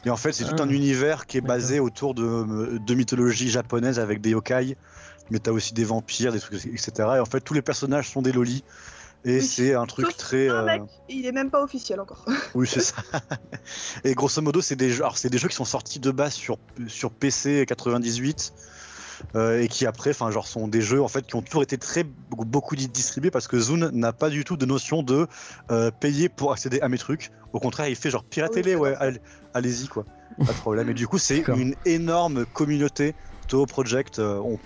Et 0.05 0.11
en 0.11 0.17
fait 0.17 0.33
c'est 0.33 0.45
tout 0.45 0.55
Ah. 0.59 0.63
un 0.63 0.69
univers 0.69 1.27
qui 1.27 1.37
est 1.39 1.43
basé 1.43 1.81
autour 1.81 2.15
de, 2.15 2.79
de 2.79 2.95
mythologie 2.95 3.51
japonaise 3.51 3.99
avec 3.99 4.21
des 4.21 4.31
yokai, 4.31 4.77
mais 5.31 5.39
t'as 5.39 5.51
aussi 5.53 5.75
des 5.75 5.85
vampires, 5.85 6.33
des 6.33 6.41
trucs 6.41 6.65
etc. 6.67 6.93
Et 6.99 7.19
en 7.21 7.25
fait 7.27 7.41
tous 7.41 7.55
les 7.55 7.63
personnages 7.63 8.09
sont 8.09 8.23
des 8.23 8.33
lolis. 8.33 8.65
Et 9.27 9.41
Oui. 9.41 9.43
c'est 9.43 9.75
un 9.75 9.85
truc 9.85 10.07
Sauf 10.07 10.17
très. 10.17 10.49
Un 10.49 10.67
euh, 10.67 10.79
il 11.11 11.27
est 11.27 11.33
même 11.33 11.51
pas 11.51 11.63
officiel 11.63 12.01
encore. 12.01 12.25
oui, 12.55 12.67
c'est 12.67 12.81
ça. 12.81 12.95
Et 14.03 14.15
grosso 14.15 14.41
modo, 14.41 14.63
c'est 14.63 14.77
des 14.77 14.91
jeux. 14.91 15.03
Alors, 15.03 15.17
des 15.23 15.37
jeux 15.37 15.49
qui 15.49 15.57
sont 15.57 15.67
sortis 15.67 15.99
de 16.01 16.11
base 16.11 16.33
sur 16.33 16.57
sur 16.89 17.11
PC 17.11 17.67
98 17.69 18.55
euh, 19.35 19.63
et 19.63 19.69
qui 19.69 19.87
après, 19.87 20.11
enfin, 20.11 20.31
genre, 20.31 20.47
sont 20.47 20.69
des 20.69 20.81
jeux 20.81 21.03
en 21.03 21.09
fait 21.09 21.27
qui 21.27 21.37
ont 21.37 21.43
toujours 21.43 21.63
été 21.63 21.79
très 21.79 22.05
beaucoup, 22.05 22.77
distribués 22.77 23.31
parce 23.31 23.49
que 23.49 23.59
Zune 23.59 23.91
n'a 23.93 24.13
pas 24.13 24.31
du 24.31 24.45
tout 24.45 24.57
de 24.57 24.67
notion 24.67 25.03
de 25.03 25.27
euh, 25.71 25.91
payer 25.91 26.29
pour 26.29 26.53
accéder 26.53 26.81
à 26.81 26.89
mes 26.89 26.99
trucs. 26.99 27.31
Au 27.53 27.61
contraire, 27.61 27.89
il 27.89 27.97
fait 27.97 28.11
genre 28.11 28.25
piratez-les, 28.25 28.75
Ah 28.75 28.81
oui, 28.81 28.91
ouais, 28.91 29.21
allez-y 29.55 29.89
quoi, 29.89 30.05
pas 30.39 30.53
de 30.53 30.59
problème. 30.59 30.89
Et 30.91 30.95
du 30.95 31.07
coup, 31.07 31.19
c'est 31.19 31.45
une 31.49 31.75
énorme 31.85 32.47
communauté. 32.47 33.15
Toho 33.49 33.67
Project, 33.67 34.21
euh, 34.21 34.41
on, 34.45 34.59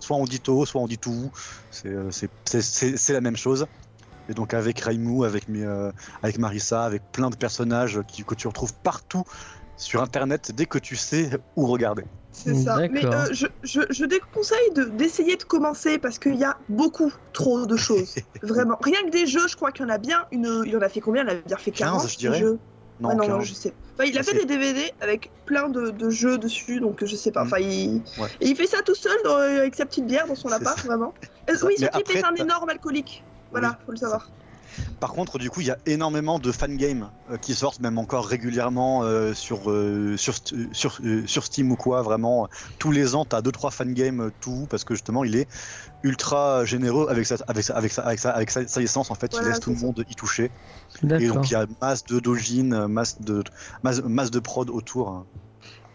soit 0.00 0.16
on 0.16 0.24
dit 0.24 0.40
Toho, 0.40 0.66
soit 0.66 0.80
on 0.80 0.88
dit 0.88 0.98
Toho, 0.98 1.30
c'est 1.70 3.12
la 3.12 3.20
même 3.20 3.36
chose. 3.36 3.66
Et 4.28 4.34
donc 4.34 4.54
avec 4.54 4.80
Raimu, 4.80 5.24
avec, 5.24 5.48
euh, 5.48 5.92
avec 6.22 6.38
Marissa, 6.38 6.84
avec 6.84 7.02
plein 7.12 7.30
de 7.30 7.36
personnages 7.36 8.00
qui, 8.08 8.24
que 8.24 8.34
tu 8.34 8.48
retrouves 8.48 8.74
partout 8.74 9.24
sur 9.76 10.02
Internet 10.02 10.52
dès 10.54 10.66
que 10.66 10.78
tu 10.78 10.96
sais 10.96 11.30
où 11.56 11.66
regarder. 11.66 12.04
C'est 12.32 12.54
ça. 12.54 12.78
Mais 12.90 13.04
euh, 13.04 13.26
je, 13.32 13.46
je, 13.62 13.80
je 13.90 14.04
déconseille 14.06 14.72
de- 14.74 14.84
d'essayer 14.84 15.36
de, 15.36 15.42
commencer 15.44 15.98
parce 15.98 16.18
qu'il 16.18 16.36
y 16.36 16.44
a 16.44 16.56
beaucoup 16.68 17.12
trop 17.34 17.66
de 17.66 17.76
choses. 17.76 18.14
Vraiment. 18.42 18.78
Rien 18.82 19.02
que 19.04 19.10
des 19.10 19.26
jeux, 19.26 19.46
je 19.48 19.54
crois 19.56 19.70
qu'il 19.70 19.84
y 19.84 19.88
en 19.88 19.92
a 19.92 19.98
bien. 19.98 20.24
Une... 20.32 20.62
Il 20.66 20.76
en 20.76 20.80
a 20.80 20.88
fait 20.88 21.00
combien? 21.00 21.22
Il 21.24 21.28
en 21.28 21.32
a 21.32 21.34
bien 21.34 21.56
fait 21.58 21.70
15, 21.70 21.88
40 21.90 22.08
je 22.10 22.16
dirais. 22.16 22.38
jeux. 22.38 22.58
Non, 23.00 23.10
Ah 23.10 23.14
non, 23.16 23.28
non, 23.28 23.38
15. 23.38 23.44
je 23.48 23.54
sais. 23.54 23.74
Enfin, 23.94 24.04
il 24.04 24.16
a 24.18 24.22
fait 24.22 24.34
des 24.34 24.46
DVD 24.46 24.92
avec 25.00 25.30
plein 25.44 25.68
de, 25.68 25.90
de 25.90 26.08
jeux 26.10 26.38
dessus, 26.38 26.80
donc 26.80 27.04
je 27.04 27.14
sais 27.16 27.32
pas. 27.32 27.44
Mm. 27.44 27.46
Enfin, 27.46 27.58
il... 27.58 27.96
Ouais. 28.18 28.28
et 28.40 28.48
il 28.48 28.56
fait 28.56 28.66
ça 28.66 28.80
tout 28.82 28.94
seul 28.94 29.16
dans- 29.24 29.36
avec 29.36 29.74
sa 29.74 29.84
petite 29.84 30.06
bière 30.06 30.26
dans 30.26 30.34
son 30.34 30.48
appart, 30.52 30.78
vraiment. 30.86 31.12
Euh, 31.50 31.54
oui, 31.64 31.74
ce 31.76 31.84
type 31.84 31.90
après, 31.94 32.18
est 32.18 32.24
un 32.24 32.34
énorme 32.34 32.68
alcoolique. 32.70 33.22
Voilà, 33.50 33.78
faut 33.84 33.92
le 33.92 33.98
savoir. 33.98 34.30
Par 35.00 35.12
contre, 35.12 35.38
du 35.38 35.50
coup, 35.50 35.60
il 35.60 35.66
y 35.66 35.70
a 35.70 35.78
énormément 35.86 36.38
de 36.38 36.52
fangames 36.52 37.10
euh, 37.30 37.36
qui 37.36 37.54
sortent 37.54 37.80
même 37.80 37.98
encore 37.98 38.26
régulièrement 38.26 39.02
euh, 39.02 39.34
sur, 39.34 39.70
euh, 39.70 40.16
sur, 40.16 40.34
euh, 41.04 41.26
sur 41.26 41.44
Steam 41.44 41.70
ou 41.72 41.76
quoi. 41.76 42.02
Vraiment, 42.02 42.48
tous 42.78 42.90
les 42.90 43.14
ans, 43.14 43.24
tu 43.24 43.36
as 43.36 43.40
2-3 43.40 43.70
fangames 43.70 44.30
tout 44.40 44.66
parce 44.70 44.84
que 44.84 44.94
justement, 44.94 45.24
il 45.24 45.36
est 45.36 45.48
ultra 46.02 46.64
généreux 46.64 47.06
avec 47.08 47.26
sa, 47.26 47.36
avec 47.46 47.64
sa, 47.64 47.76
avec 47.76 47.92
sa, 47.92 48.02
avec 48.02 48.18
sa, 48.18 48.30
avec 48.30 48.50
sa, 48.50 48.66
sa 48.66 48.80
licence. 48.80 49.10
En 49.10 49.14
fait, 49.14 49.32
Voilà, 49.32 49.46
il 49.46 49.50
laisse 49.50 49.60
tout 49.60 49.70
le 49.70 49.76
monde 49.76 50.04
y 50.08 50.14
toucher. 50.14 50.50
Et 51.02 51.28
donc, 51.28 51.50
il 51.50 51.52
y 51.52 51.56
a 51.56 51.66
masse 51.80 52.04
de 52.04 52.20
dojin, 52.20 52.72
euh, 52.72 52.88
masse 52.88 53.20
de, 53.20 53.42
masse, 53.82 54.02
masse 54.02 54.30
de 54.30 54.40
prod 54.40 54.70
autour. 54.70 55.26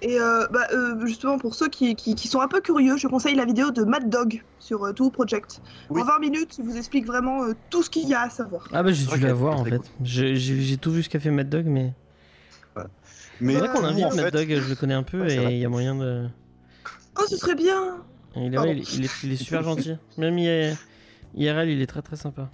Et 0.02 0.20
euh, 0.20 0.46
bah, 0.52 0.68
euh, 0.74 1.06
justement, 1.06 1.40
pour 1.40 1.56
ceux 1.56 1.70
qui, 1.70 1.96
qui, 1.96 2.14
qui 2.14 2.28
sont 2.28 2.40
un 2.40 2.48
peu 2.48 2.62
curieux, 2.62 2.98
je 2.98 3.08
conseille 3.08 3.36
la 3.36 3.46
vidéo 3.46 3.72
de 3.72 3.84
Mad 3.84 4.10
Dog 4.10 4.44
sur 4.60 4.84
euh, 4.86 4.94
Tour 4.94 5.12
Project. 5.12 5.62
Oui. 5.90 6.02
En 6.02 6.06
20 6.06 6.20
minutes, 6.20 6.58
il 6.60 6.66
vous 6.66 6.78
explique 6.78 7.06
vraiment 7.08 7.44
euh, 7.44 7.54
tout 7.72 7.82
ce 7.82 7.90
qu'il 7.90 8.08
y 8.08 8.14
a 8.14 8.22
à 8.22 8.30
savoir. 8.30 8.68
Ah 8.74 8.84
bah 8.84 8.92
j'ai 8.92 9.06
dû 9.06 9.20
la 9.20 9.34
voir 9.34 9.60
en 9.60 9.66
fait. 9.66 9.78
cool. 9.78 9.86
J'ai 10.04 10.78
tout 10.78 10.92
vu 10.92 11.02
ce 11.02 11.10
qu'a 11.10 11.20
fait 11.20 11.32
Mad 11.32 11.50
Dog, 11.50 11.66
mais 11.66 11.94
Mais 13.42 13.54
c'est 13.54 13.60
vrai 13.60 13.70
qu'on 13.70 13.84
invite 13.84 14.16
Mad 14.16 14.26
fait, 14.26 14.32
Dog, 14.32 14.62
je 14.62 14.70
le 14.70 14.76
connais 14.76 14.94
un 14.94 15.04
peu 15.04 15.22
Ouais, 15.22 15.36
et 15.36 15.56
il 15.56 15.60
y 15.60 15.66
a 15.66 15.70
moyen 15.70 15.96
de. 15.96 16.28
Oh, 17.20 17.24
ce 17.28 17.36
serait 17.36 17.56
bien 17.56 17.98
Il 18.36 18.54
est, 18.54 18.72
il, 18.78 19.00
il 19.00 19.06
est, 19.06 19.24
il 19.24 19.32
est 19.32 19.36
super 19.38 19.64
gentil. 19.64 19.96
Même 20.20 20.38
IRL, 20.38 21.70
il 21.70 21.82
est 21.82 21.88
très 21.88 22.04
très 22.04 22.18
sympa. 22.18 22.50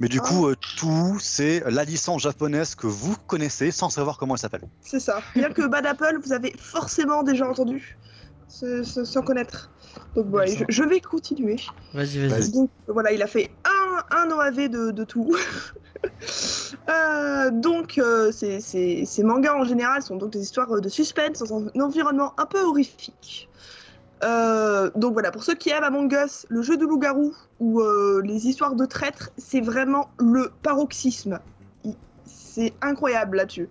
Mais 0.00 0.08
du 0.08 0.18
Ah. 0.22 0.26
coup, 0.26 0.46
euh, 0.48 0.56
tout, 0.78 1.18
c'est 1.20 1.62
la 1.70 1.84
licence 1.84 2.22
japonaise 2.22 2.74
que 2.74 2.86
vous 2.86 3.16
connaissez 3.26 3.70
sans 3.70 3.90
savoir 3.90 4.18
comment 4.18 4.34
elle 4.34 4.40
s'appelle. 4.40 4.62
C'est 4.80 5.00
ça. 5.00 5.20
Bien 5.34 5.50
que 5.50 5.66
Bad 5.66 5.86
Apple, 5.86 6.18
vous 6.24 6.32
avez 6.32 6.54
forcément 6.58 7.22
déjà 7.22 7.48
entendu, 7.48 7.98
ce- 8.48 8.82
ce- 8.82 9.04
sans 9.04 9.22
connaître. 9.22 9.70
Donc 10.16 10.26
voilà, 10.28 10.52
je, 10.68 10.82
vais 10.82 11.00
continuer. 11.00 11.56
Vas-y, 11.92 12.26
vas-y. 12.26 12.50
Donc 12.50 12.70
voilà, 12.88 13.12
il 13.12 13.22
a 13.22 13.26
fait 13.28 13.50
un, 13.64 14.16
un 14.16 14.30
OAV 14.30 14.68
de, 14.68 14.90
de 14.90 15.04
tout. 15.04 15.34
Euh, 16.90 17.50
donc 17.50 17.96
euh, 17.98 18.30
ces, 18.30 18.60
ces- 18.60 19.04
ces 19.06 19.22
mangas 19.22 19.54
en 19.54 19.64
général 19.64 20.02
sont 20.02 20.16
donc 20.16 20.30
des 20.32 20.40
histoires 20.42 20.80
de 20.80 20.88
suspense 20.90 21.38
dans 21.38 21.56
un 21.58 21.80
environnement 21.80 22.34
un 22.38 22.44
peu 22.46 22.60
horrifique. 22.62 23.48
Euh, 24.22 24.90
donc 24.94 25.12
voilà, 25.12 25.30
pour 25.30 25.42
ceux 25.44 25.54
qui 25.54 25.70
aiment 25.70 25.84
Among 25.84 26.12
Us, 26.12 26.46
le 26.48 26.62
jeu 26.62 26.76
de 26.76 26.84
loup-garou 26.84 27.34
ou 27.60 27.80
euh, 27.80 28.22
les 28.24 28.46
histoires 28.46 28.74
de 28.74 28.86
traîtres, 28.86 29.30
c'est 29.36 29.60
vraiment 29.60 30.08
le 30.18 30.50
paroxysme. 30.62 31.40
C'est 32.24 32.72
incroyable 32.80 33.38
là-dessus. 33.38 33.68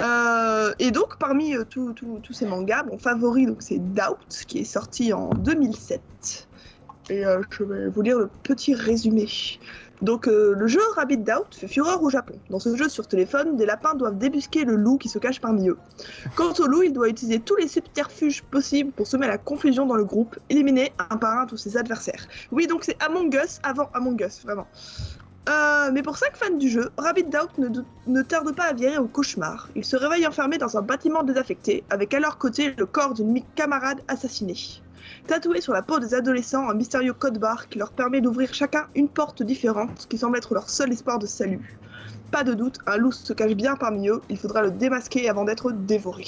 Euh, 0.00 0.72
et 0.78 0.90
donc 0.90 1.18
parmi 1.18 1.54
tous 1.68 2.32
ces 2.32 2.46
mangas, 2.46 2.84
mon 2.84 2.98
favori 2.98 3.46
c'est 3.58 3.78
Doubt 3.78 4.44
qui 4.46 4.58
est 4.58 4.64
sorti 4.64 5.12
en 5.12 5.30
2007. 5.30 6.48
Et 7.08 7.24
je 7.50 7.64
vais 7.64 7.88
vous 7.88 8.02
lire 8.02 8.18
le 8.18 8.28
petit 8.42 8.74
résumé. 8.74 9.26
Donc 10.02 10.28
euh, 10.28 10.54
le 10.56 10.66
jeu 10.66 10.80
Rabbit 10.96 11.18
Doubt 11.18 11.54
fait 11.54 11.68
fureur 11.68 12.02
au 12.02 12.10
Japon. 12.10 12.34
Dans 12.48 12.58
ce 12.58 12.74
jeu 12.76 12.88
sur 12.88 13.06
téléphone, 13.06 13.56
des 13.56 13.66
lapins 13.66 13.94
doivent 13.94 14.16
débusquer 14.16 14.64
le 14.64 14.76
loup 14.76 14.98
qui 14.98 15.08
se 15.08 15.18
cache 15.18 15.40
parmi 15.40 15.68
eux. 15.68 15.76
Quant 16.36 16.52
au 16.58 16.66
loup, 16.66 16.82
il 16.82 16.92
doit 16.92 17.08
utiliser 17.08 17.40
tous 17.40 17.56
les 17.56 17.68
subterfuges 17.68 18.42
possibles 18.42 18.92
pour 18.92 19.06
semer 19.06 19.26
la 19.26 19.38
confusion 19.38 19.86
dans 19.86 19.96
le 19.96 20.04
groupe, 20.04 20.38
éliminer 20.48 20.92
un 21.10 21.16
par 21.16 21.38
un 21.38 21.46
tous 21.46 21.58
ses 21.58 21.76
adversaires. 21.76 22.26
Oui, 22.50 22.66
donc 22.66 22.84
c'est 22.84 22.96
Among 23.02 23.34
Us 23.34 23.60
avant 23.62 23.90
Among 23.92 24.20
Us, 24.20 24.42
vraiment. 24.42 24.66
Euh, 25.48 25.90
mais 25.92 26.02
pour 26.02 26.16
5 26.16 26.36
fans 26.36 26.54
du 26.54 26.68
jeu, 26.68 26.90
Rabbit 26.96 27.24
Doubt 27.24 27.58
ne, 27.58 27.68
ne 28.06 28.22
tarde 28.22 28.54
pas 28.54 28.64
à 28.64 28.72
virer 28.72 28.98
au 28.98 29.06
cauchemar. 29.06 29.68
Ils 29.74 29.84
se 29.84 29.96
réveillent 29.96 30.26
enfermés 30.26 30.58
dans 30.58 30.76
un 30.76 30.82
bâtiment 30.82 31.22
désaffecté, 31.22 31.82
avec 31.90 32.14
à 32.14 32.20
leur 32.20 32.38
côté 32.38 32.74
le 32.76 32.86
corps 32.86 33.14
d'une 33.14 33.42
camarade 33.54 34.00
assassinée. 34.06 34.80
Tatoué 35.26 35.60
sur 35.60 35.72
la 35.72 35.82
peau 35.82 35.98
des 35.98 36.14
adolescents 36.14 36.68
un 36.68 36.74
mystérieux 36.74 37.12
code 37.12 37.38
barre 37.38 37.68
qui 37.68 37.78
leur 37.78 37.92
permet 37.92 38.20
d'ouvrir 38.20 38.52
chacun 38.54 38.86
une 38.94 39.08
porte 39.08 39.42
différente 39.42 40.06
qui 40.08 40.18
semble 40.18 40.36
être 40.38 40.54
leur 40.54 40.68
seul 40.70 40.92
espoir 40.92 41.18
de 41.18 41.26
salut. 41.26 41.78
Pas 42.30 42.44
de 42.44 42.54
doute, 42.54 42.78
un 42.86 42.96
loup 42.96 43.12
se 43.12 43.32
cache 43.32 43.54
bien 43.54 43.76
parmi 43.76 44.08
eux, 44.08 44.20
il 44.28 44.38
faudra 44.38 44.62
le 44.62 44.70
démasquer 44.70 45.28
avant 45.28 45.44
d'être 45.44 45.72
dévoré. 45.72 46.26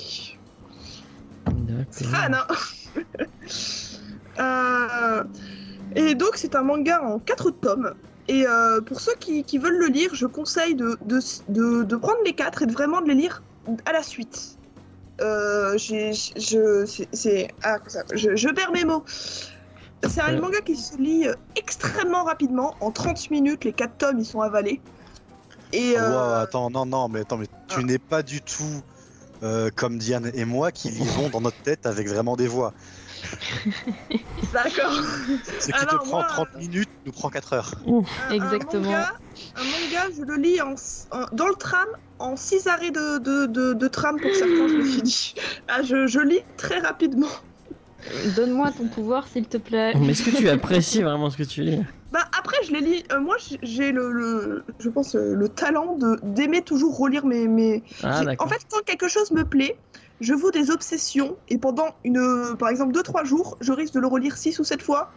C'est 1.91 2.05
fan, 2.05 2.35
hein 2.35 2.47
Euh, 4.41 5.22
Et 5.95 6.14
donc, 6.14 6.37
c'est 6.37 6.55
un 6.55 6.62
manga 6.62 7.03
en 7.03 7.18
4 7.18 7.51
tomes. 7.51 7.93
Et 8.28 8.47
euh, 8.47 8.80
pour 8.80 9.01
ceux 9.01 9.12
qui, 9.20 9.45
qui 9.45 9.59
veulent 9.59 9.78
le 9.78 9.89
lire, 9.89 10.14
je 10.14 10.26
conseille 10.26 10.74
de, 10.74 10.97
de, 11.05 11.20
de- 11.49 11.83
de 11.83 11.97
prendre 11.97 12.18
les 12.24 12.33
4 12.33 12.62
et 12.62 12.66
de 12.66 12.72
vraiment 12.72 13.03
de 13.03 13.09
les 13.09 13.14
lire 13.14 13.43
à 13.85 13.93
la 13.93 14.03
suite. 14.03 14.57
Euh, 15.23 15.79
j'ai- 15.79 16.12
je, 16.37 16.85
c'est- 16.87 17.09
c'est, 17.12 17.49
ah, 17.62 17.79
ça, 17.87 18.03
je, 18.12 18.35
je 18.37 18.49
perds 18.49 18.73
mes 18.73 18.85
mots. 18.85 19.05
C'est 20.09 20.20
un 20.20 20.41
manga 20.41 20.61
qui 20.61 20.75
se 20.77 20.97
lit 20.97 21.29
euh, 21.29 21.35
extrêmement 21.55 22.25
rapidement. 22.25 22.75
En 22.81 22.91
30 22.91 23.31
minutes, 23.31 23.64
les 23.64 23.73
4 23.73 23.97
tomes, 23.99 24.18
ils 24.18 24.27
sont 24.27 24.41
avalés. 24.41 24.81
Et, 25.73 25.93
Wow, 25.93 25.99
euh, 26.03 26.43
attends, 26.43 26.70
non, 26.70 26.85
non, 26.85 27.09
mais 27.09 27.20
attends, 27.20 27.37
mais 27.39 27.47
tu 27.68 27.77
Ah. 27.79 27.83
n'es 27.83 27.99
pas 27.99 28.23
du 28.23 28.41
tout 28.43 28.83
euh, 29.45 29.70
comme 29.75 29.99
Diane 29.99 30.31
et 30.35 30.45
moi 30.45 30.70
qui 30.70 30.89
lisons 30.91 31.29
dans 31.29 31.41
notre 31.41 31.57
tête 31.62 31.87
avec 31.87 32.09
vraiment 32.09 32.37
des 32.37 32.47
voix. 32.47 32.73
D'accord. 34.53 34.93
Ce 35.61 35.66
qui 35.66 35.73
Alors, 35.73 36.03
te 36.03 36.09
prend 36.09 36.18
moi, 36.18 36.27
30 36.29 36.55
minutes 36.57 36.91
nous 37.07 37.12
prend 37.12 37.29
4 37.29 37.53
heures. 37.53 37.75
Un- 37.87 38.31
Exactement. 38.33 38.85
Un 38.93 38.99
manga, 38.99 39.12
un 39.57 39.64
manga, 39.64 40.14
je 40.16 40.23
le 40.23 40.37
lis 40.37 40.61
en, 40.61 40.75
en- 41.11 41.27
dans 41.33 41.47
le 41.49 41.55
tram, 41.55 41.87
en 42.23 42.37
6 42.37 42.66
arrêts 42.68 42.91
de, 42.91 43.18
de, 43.18 43.47
de, 43.47 43.73
de 43.75 43.89
tram 43.89 44.20
pour 44.20 44.35
certains, 44.35 44.68
je 44.68 44.77
me 44.77 44.85
suis 44.85 45.03
dit. 45.03 45.35
Ah, 45.68 45.83
je, 45.83 46.07
je 46.07 46.20
lis 46.20 46.41
très 46.57 46.79
rapidement. 46.79 47.29
Donne-moi 48.37 48.73
ton 48.77 48.89
pouvoir, 48.89 49.29
s'il 49.29 49.47
te 49.47 49.57
plaît. 49.59 49.93
Mais 49.97 50.09
est-ce 50.11 50.25
que 50.25 50.37
tu 50.37 50.49
apprécies 50.49 51.03
vraiment 51.03 51.31
ce 51.31 51.37
que 51.37 51.43
tu 51.45 51.62
lis? 51.62 51.79
Bah 52.11 52.20
après, 52.39 52.57
je 52.66 52.73
les 52.73 52.81
lis. 52.81 53.05
euh, 53.12 53.20
moi, 53.20 53.37
j'ai- 53.62 53.93
le, 53.93 54.12
le- 54.12 54.64
je 54.81 54.89
pense, 54.89 55.14
euh, 55.14 55.35
le 55.35 55.49
talent 55.49 55.97
de 55.97 56.18
d'aimer 56.23 56.62
toujours 56.62 56.99
relire 56.99 57.25
mes. 57.25 57.47
mes... 57.49 57.83
Ah 58.03 58.23
en 58.39 58.49
fait, 58.49 58.59
quand 58.68 58.83
quelque 58.85 59.09
chose 59.09 59.31
me 59.31 59.45
plaît, 59.45 59.77
je 60.20 60.35
voue 60.35 60.51
des 60.51 60.70
obsessions 60.70 61.37
et 61.49 61.59
pendant 61.59 61.89
une, 62.05 62.57
par 62.59 62.68
exemple, 62.70 62.93
2-3 62.93 63.25
jours, 63.25 63.57
je 63.61 63.73
risque 63.73 63.95
de 63.95 64.01
le 64.01 64.09
relire 64.09 64.37
6 64.37 64.59
ou 64.59 64.64
7 64.64 64.83
fois. 64.83 65.12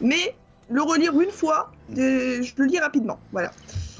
Mais 0.00 0.34
le 0.68 0.82
relire 0.82 1.18
une 1.20 1.30
fois, 1.30 1.70
je 1.94 2.50
le 2.56 2.64
lis 2.64 2.78
rapidement. 2.80 3.20
Voilà. 3.32 3.50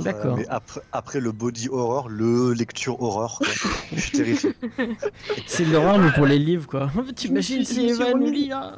D'accord. 0.00 0.34
Euh, 0.34 0.36
mais 0.38 0.46
après, 0.48 0.80
après 0.92 1.20
le 1.20 1.32
body 1.32 1.68
horror, 1.70 2.08
le 2.08 2.52
lecture 2.52 3.00
horror, 3.02 3.38
quoi, 3.38 3.46
je 3.94 4.00
suis 4.00 4.10
terrifié. 4.18 4.52
C'est 5.46 5.64
l'horreur, 5.64 5.98
mais 5.98 6.12
pour 6.12 6.26
les 6.26 6.38
livres, 6.38 6.66
quoi. 6.66 6.90
T'imagines 7.14 7.64
si 7.64 7.74
je 7.74 7.80
me 7.80 7.94
suis 7.94 8.02
Eva 8.02 8.10
nous 8.14 8.24
remise- 8.26 8.32
lit 8.32 8.48
là 8.48 8.76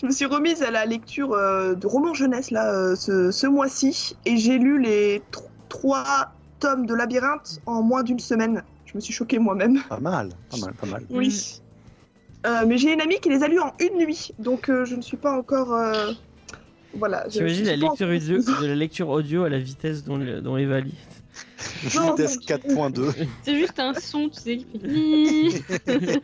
Je 0.00 0.06
me 0.06 0.10
suis 0.12 0.26
remise 0.26 0.62
à 0.62 0.70
la 0.70 0.86
lecture 0.86 1.32
euh, 1.32 1.74
de 1.74 1.86
romans 1.86 2.14
jeunesse 2.14 2.50
là 2.50 2.72
euh, 2.72 2.94
ce, 2.96 3.30
ce 3.30 3.46
mois-ci 3.46 4.16
et 4.24 4.36
j'ai 4.36 4.58
lu 4.58 4.80
les 4.80 5.18
tr- 5.32 5.42
trois 5.68 6.32
tomes 6.60 6.86
de 6.86 6.94
Labyrinthe 6.94 7.60
en 7.66 7.82
moins 7.82 8.02
d'une 8.02 8.18
semaine. 8.20 8.62
Je 8.86 8.92
me 8.94 9.00
suis 9.00 9.12
choquée 9.12 9.38
moi-même. 9.38 9.82
Pas 9.88 9.98
mal, 10.00 10.30
pas 10.50 10.56
mal, 10.58 10.72
pas 10.74 10.86
mal. 10.86 11.04
Oui. 11.10 11.60
Euh, 12.46 12.64
mais 12.66 12.78
j'ai 12.78 12.92
une 12.92 13.00
amie 13.00 13.18
qui 13.18 13.28
les 13.28 13.42
a 13.42 13.48
lus 13.48 13.58
en 13.58 13.72
une 13.80 13.98
nuit, 13.98 14.32
donc 14.38 14.68
euh, 14.70 14.84
je 14.84 14.94
ne 14.94 15.02
suis 15.02 15.16
pas 15.16 15.32
encore. 15.32 15.74
Voilà. 16.98 17.26
je 17.28 17.40
la 17.64 17.76
lecture 17.76 18.08
audio, 18.08 18.38
de 18.60 18.66
la 18.66 18.74
lecture 18.74 19.08
audio 19.08 19.44
à 19.44 19.48
la 19.48 19.58
vitesse 19.58 20.04
dont, 20.04 20.16
le- 20.16 20.40
dont 20.40 20.56
Eva 20.56 20.80
lit 20.80 20.94
Non, 21.94 22.10
Vitesse 22.14 22.36
non. 22.36 22.88
4.2, 22.90 23.12
C'est 23.44 23.56
juste 23.58 23.78
un 23.78 23.94
son, 23.94 24.28
tu 24.30 24.40
sais, 24.40 24.60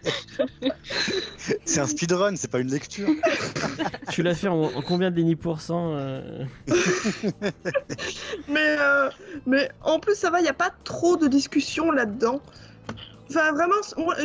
c'est 1.64 1.80
un 1.80 1.86
speedrun, 1.86 2.36
c'est 2.36 2.50
pas 2.50 2.60
une 2.60 2.70
lecture. 2.70 3.08
Tu 4.10 4.22
l'as 4.22 4.34
fait 4.34 4.48
en, 4.48 4.62
en 4.62 4.82
combien 4.82 5.10
de 5.10 5.16
déni 5.16 5.36
pourcents 5.36 5.94
euh 5.96 6.44
Mais, 8.48 8.76
euh, 8.78 9.08
mais 9.46 9.70
en 9.82 9.98
plus, 9.98 10.14
ça 10.14 10.30
va, 10.30 10.40
il 10.40 10.44
n'y 10.44 10.48
a 10.48 10.52
pas 10.54 10.70
trop 10.84 11.16
de 11.16 11.28
discussion 11.28 11.90
là-dedans. 11.90 12.40
Enfin, 13.30 13.52
vraiment, 13.52 13.74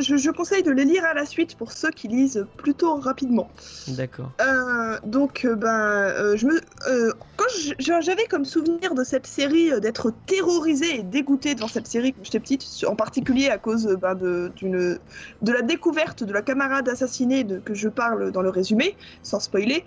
je, 0.01 0.17
je 0.17 0.31
conseille 0.31 0.63
de 0.63 0.71
les 0.71 0.85
lire 0.85 1.05
à 1.05 1.13
la 1.13 1.25
suite 1.25 1.55
pour 1.55 1.71
ceux 1.71 1.91
qui 1.91 2.07
lisent 2.07 2.45
plutôt 2.57 2.95
rapidement. 2.95 3.49
D'accord. 3.87 4.31
Euh, 4.41 4.97
donc, 5.05 5.45
euh, 5.45 5.55
ben, 5.55 5.69
euh, 5.69 6.35
je 6.35 6.45
me, 6.45 6.59
euh, 6.89 7.13
quand 7.37 7.45
j'avais 7.79 8.25
comme 8.25 8.43
souvenir 8.43 8.95
de 8.95 9.03
cette 9.03 9.27
série 9.27 9.79
d'être 9.79 10.11
terrorisée 10.25 10.99
et 10.99 11.03
dégoûtée 11.03 11.55
devant 11.55 11.67
cette 11.67 11.87
série 11.87 12.13
quand 12.13 12.23
j'étais 12.23 12.39
petite, 12.39 12.65
en 12.87 12.95
particulier 12.95 13.49
à 13.49 13.57
cause 13.57 13.87
ben, 14.01 14.15
de, 14.15 14.51
de 14.61 15.51
la 15.51 15.61
découverte 15.61 16.23
de 16.23 16.33
la 16.33 16.41
camarade 16.41 16.89
assassinée 16.89 17.43
de, 17.43 17.59
que 17.59 17.73
je 17.73 17.89
parle 17.89 18.31
dans 18.31 18.41
le 18.41 18.49
résumé, 18.49 18.95
sans 19.23 19.39
spoiler. 19.39 19.85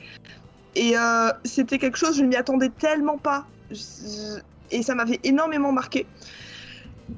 Et 0.76 0.94
c'était 1.44 1.78
quelque 1.78 1.98
chose, 1.98 2.16
je 2.16 2.22
ne 2.22 2.28
m'y 2.28 2.36
attendais 2.36 2.68
tellement 2.68 3.18
pas 3.18 3.44
Et 4.70 4.82
ça 4.82 4.94
m'avait 4.94 5.18
énormément 5.24 5.72
marqué. 5.72 6.06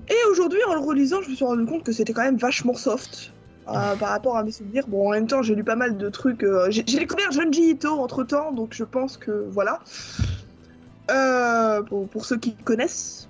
Et 0.09 0.30
aujourd'hui, 0.30 0.61
en 0.68 0.74
le 0.74 0.80
relisant, 0.80 1.22
je 1.22 1.30
me 1.30 1.34
suis 1.34 1.45
rendu 1.45 1.64
compte 1.66 1.84
que 1.84 1.93
c'était 1.93 2.12
quand 2.12 2.22
même 2.22 2.36
vachement 2.38 2.74
soft. 2.74 3.32
euh, 3.68 3.95
par 3.97 4.09
rapport 4.09 4.36
à 4.36 4.43
mes 4.43 4.51
souvenirs. 4.51 4.84
Bon, 4.88 5.09
en 5.09 5.11
même 5.12 5.26
temps, 5.28 5.43
j'ai 5.43 5.55
lu 5.55 5.62
pas 5.64 5.76
mal 5.76 5.97
de 5.97 6.09
trucs. 6.09 6.43
euh, 6.43 6.66
j'ai 6.70 6.82
découvert 6.82 7.30
Junji 7.30 7.70
Ito 7.70 7.90
entre 8.01 8.24
temps, 8.24 8.53
donc 8.53 8.74
je 8.74 8.84
pense 8.84 9.16
que 9.16 9.47
voilà. 9.51 9.80
Euh, 11.11 11.82
pour, 11.82 12.09
pour 12.09 12.24
ceux 12.24 12.38
qui 12.38 12.55
connaissent 12.55 13.28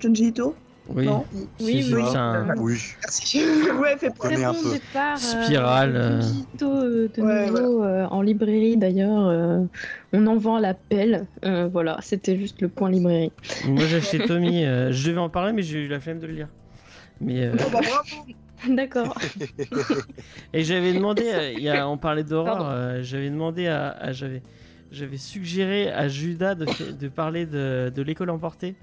Junji 0.00 0.26
Ito, 0.28 0.54
Oui. 0.88 1.06
non 1.06 1.24
Oui, 1.32 1.46
oui. 1.60 2.02
c'est 2.10 2.16
un- 2.16 2.54
Oui. 2.58 2.76
Ouais, 3.80 3.96
fait 3.96 4.10
Très 4.10 4.42
un 4.44 4.52
bon 4.52 4.62
peu. 4.62 4.70
départ. 4.72 5.16
euh, 5.16 5.44
Spirale, 5.44 5.96
euh. 5.96 6.20
Euh, 6.62 7.08
de 7.08 7.22
Ouais, 7.22 7.46
nouveau 7.50 7.82
euh, 7.84 8.04
en 8.06 8.20
librairie 8.22 8.76
d'ailleurs. 8.76 9.26
euh, 9.28 9.60
on 10.12 10.26
en 10.26 10.36
vend 10.36 10.56
à 10.56 10.60
l'appel. 10.60 11.26
Euh, 11.44 11.68
voilà, 11.72 11.98
c'était 12.02 12.36
juste 12.36 12.60
le 12.60 12.68
point 12.68 12.90
librairie. 12.90 13.32
Moi 13.66 13.84
j'ai 13.86 13.96
acheté 13.96 14.18
Tommy, 14.26 14.64
euh, 14.64 14.92
je 14.92 15.08
devais 15.08 15.18
en 15.20 15.28
parler 15.30 15.52
mais 15.52 15.62
j'ai 15.62 15.84
eu 15.84 15.88
la 15.88 16.00
flemme 16.00 16.18
de 16.18 16.26
le 16.26 16.34
lire. 16.34 16.48
Mais 17.20 17.46
euh, 17.46 17.52
Oh, 17.54 17.70
bah, 17.72 17.80
bravo. 17.82 18.26
D'accord. 18.76 19.16
et 20.52 20.62
j'avais 20.62 20.92
demandé, 20.92 21.24
euh, 21.32 21.52
y 21.52 21.68
a, 21.68 21.88
on 21.88 21.96
parlait 21.98 22.22
d'horreur, 22.24 22.68
euh, 22.70 22.98
j'avais 23.02 23.28
demandé 23.30 23.66
à, 23.66 23.88
à- 23.90 24.12
j'avais, 24.12 24.42
j'avais 24.92 25.16
suggéré 25.16 25.90
à 25.90 26.08
Judas 26.08 26.54
de, 26.54 27.08
parler 27.08 27.46
de, 27.46 27.90
de 27.94 28.02
l'école 28.02 28.30
emportée, 28.30 28.76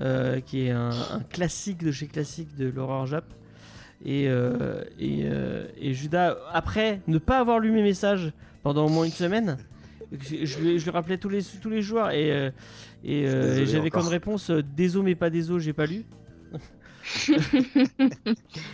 euh, 0.00 0.40
qui 0.40 0.66
est 0.66 0.70
un, 0.70 0.90
un 0.90 1.20
classique 1.20 1.82
de 1.84 1.92
chez 1.92 2.08
classique 2.08 2.54
de 2.56 2.68
l'horreur 2.68 3.06
jap. 3.06 3.24
Et, 4.04 4.26
euh, 4.28 4.82
et, 4.98 5.20
euh, 5.24 5.66
et 5.78 5.94
Judas, 5.94 6.36
après 6.52 7.00
ne 7.06 7.18
pas 7.18 7.38
avoir 7.38 7.60
lu 7.60 7.70
mes 7.70 7.82
messages 7.82 8.32
pendant 8.64 8.86
au 8.86 8.88
moins 8.88 9.04
une 9.04 9.12
semaine, 9.12 9.58
je, 10.10 10.44
je 10.44 10.58
lui, 10.58 10.78
je 10.80 10.84
lui 10.84 10.90
rappelais 10.90 11.18
tous 11.18 11.28
les, 11.28 11.42
tous 11.44 11.70
les 11.70 11.82
jours 11.82 12.10
et, 12.10 12.50
j'avais 13.04 13.90
comme 13.90 14.08
réponse 14.08 14.50
désolé 14.50 15.10
mais 15.10 15.14
pas 15.14 15.30
désolé, 15.30 15.62
j'ai 15.62 15.72
pas 15.72 15.86
lu. 15.86 16.04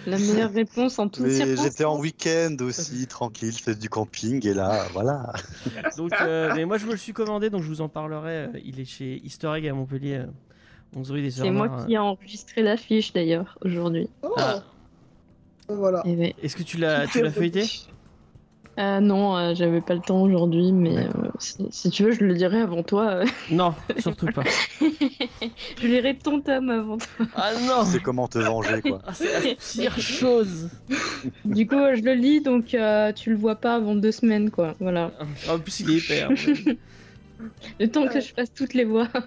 La 0.07 0.18
meilleure 0.18 0.53
réponse 0.53 0.99
en 0.99 1.09
toutes 1.09 1.24
Mais 1.26 1.31
circonstances. 1.31 1.64
j'étais 1.66 1.85
en 1.85 1.99
week-end 1.99 2.57
aussi, 2.61 3.07
tranquille, 3.07 3.53
je 3.57 3.62
faisais 3.62 3.79
du 3.79 3.89
camping 3.89 4.47
et 4.47 4.55
là, 4.55 4.87
voilà. 4.93 5.33
Donc, 5.97 6.12
euh, 6.20 6.53
mais 6.55 6.64
moi 6.64 6.79
je 6.79 6.87
me 6.87 6.93
le 6.93 6.97
suis 6.99 7.12
commandé, 7.12 7.51
donc 7.51 7.62
je 7.62 7.68
vous 7.68 7.81
en 7.81 7.89
parlerai. 7.89 8.31
euh, 8.31 8.49
Il 8.64 8.81
est 8.81 8.85
chez 8.85 9.20
Easter 9.24 9.53
Egg 9.57 9.66
à 9.68 9.72
Montpellier, 9.74 10.14
euh, 10.16 10.26
11 10.97 11.11
rue 11.11 11.22
des 11.22 11.31
C'est 11.31 11.51
moi 11.51 11.68
qui 11.87 11.95
ai 11.95 11.99
enregistré 11.99 12.62
l'affiche 12.62 13.12
d'ailleurs 13.12 13.59
aujourd'hui. 13.64 14.09
Oh. 14.22 14.33
Ah. 14.37 14.62
Voilà. 15.68 16.03
Eh 16.07 16.14
euh. 16.14 16.31
Est-ce 16.43 16.57
que 16.57 16.62
tu 16.62 16.79
l'as, 16.79 17.07
tu 17.07 17.22
l'as 17.22 17.31
feuilleté? 17.33 17.64
Euh, 18.79 19.01
non, 19.01 19.37
euh, 19.37 19.55
j'avais 19.57 19.81
pas 19.81 19.95
le 19.95 20.01
temps 20.01 20.22
aujourd'hui, 20.22 20.70
mais 20.70 20.97
euh, 20.99 21.11
si, 21.41 21.57
si 21.70 21.91
tu 21.91 22.05
veux, 22.05 22.12
je 22.12 22.22
le 22.24 22.35
dirai 22.35 22.61
avant 22.61 22.83
toi. 22.85 23.07
euh. 23.09 23.24
Non, 23.51 23.74
surtout 23.99 24.26
pas. 24.26 24.45
je 24.81 25.87
lirai 25.87 26.16
ton 26.16 26.41
tome 26.41 26.70
avant 26.70 26.97
toi. 26.99 27.26
Ah 27.35 27.51
non 27.66 27.85
C'est 27.85 28.01
comment 28.01 28.29
te 28.29 28.39
venger, 28.39 28.81
quoi. 28.83 29.01
Ah, 29.05 29.12
C'est 29.14 29.33
la 29.33 29.55
pire 29.57 29.99
chose 29.99 30.68
Du 31.45 31.66
coup, 31.66 31.74
euh, 31.74 31.97
je 31.97 32.03
le 32.03 32.14
lis, 32.14 32.41
donc 32.41 32.72
euh, 32.74 33.12
tu 33.12 33.31
le 33.31 33.37
vois 33.37 33.57
pas 33.57 33.74
avant 33.74 33.97
deux 33.97 34.12
semaines, 34.12 34.51
quoi. 34.51 34.74
Voilà. 34.79 35.11
En 35.49 35.59
plus, 35.59 35.81
il 35.81 35.91
est 35.91 36.22
hein. 36.22 36.29
Le 37.81 37.89
temps 37.91 38.07
que 38.07 38.20
je 38.20 38.33
fasse 38.33 38.53
toutes 38.55 38.74
les 38.74 38.85
voix. 38.85 39.09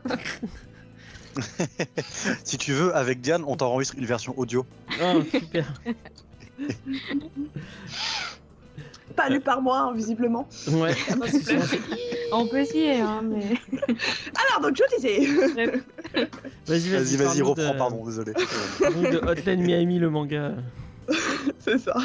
Si 2.44 2.58
tu 2.58 2.74
veux, 2.74 2.94
avec 2.94 3.22
Diane, 3.22 3.44
on 3.48 3.56
t'enregistre 3.56 3.96
une 3.98 4.06
version 4.06 4.38
audio. 4.38 4.66
Ah, 5.02 5.14
super. 5.32 5.74
Pas 9.16 9.30
lu 9.30 9.40
par 9.40 9.62
moi, 9.62 9.80
hein, 9.80 9.94
visiblement. 9.94 10.48
Ouais. 10.70 10.96
On 12.34 12.48
peut 12.48 12.60
essayer, 12.60 13.00
hein, 13.02 13.22
mais. 13.24 13.44
Alors, 13.78 14.62
donc 14.62 14.78
je 14.78 14.96
disais. 14.96 15.20
Vas-y, 16.68 16.90
vas-y. 16.90 16.90
Vas-y, 16.90 16.90
vas-y, 16.90 17.18
parle-nous 17.18 17.46
reprends, 17.50 17.74
de- 17.74 17.78
pardon, 17.78 18.06
désolé. 18.06 18.34
de 18.34 19.28
Hotline 19.28 19.62
Miami, 19.62 20.00
le 20.00 20.10
manga. 20.10 20.54
C'est 21.60 21.78
ça. 21.78 21.96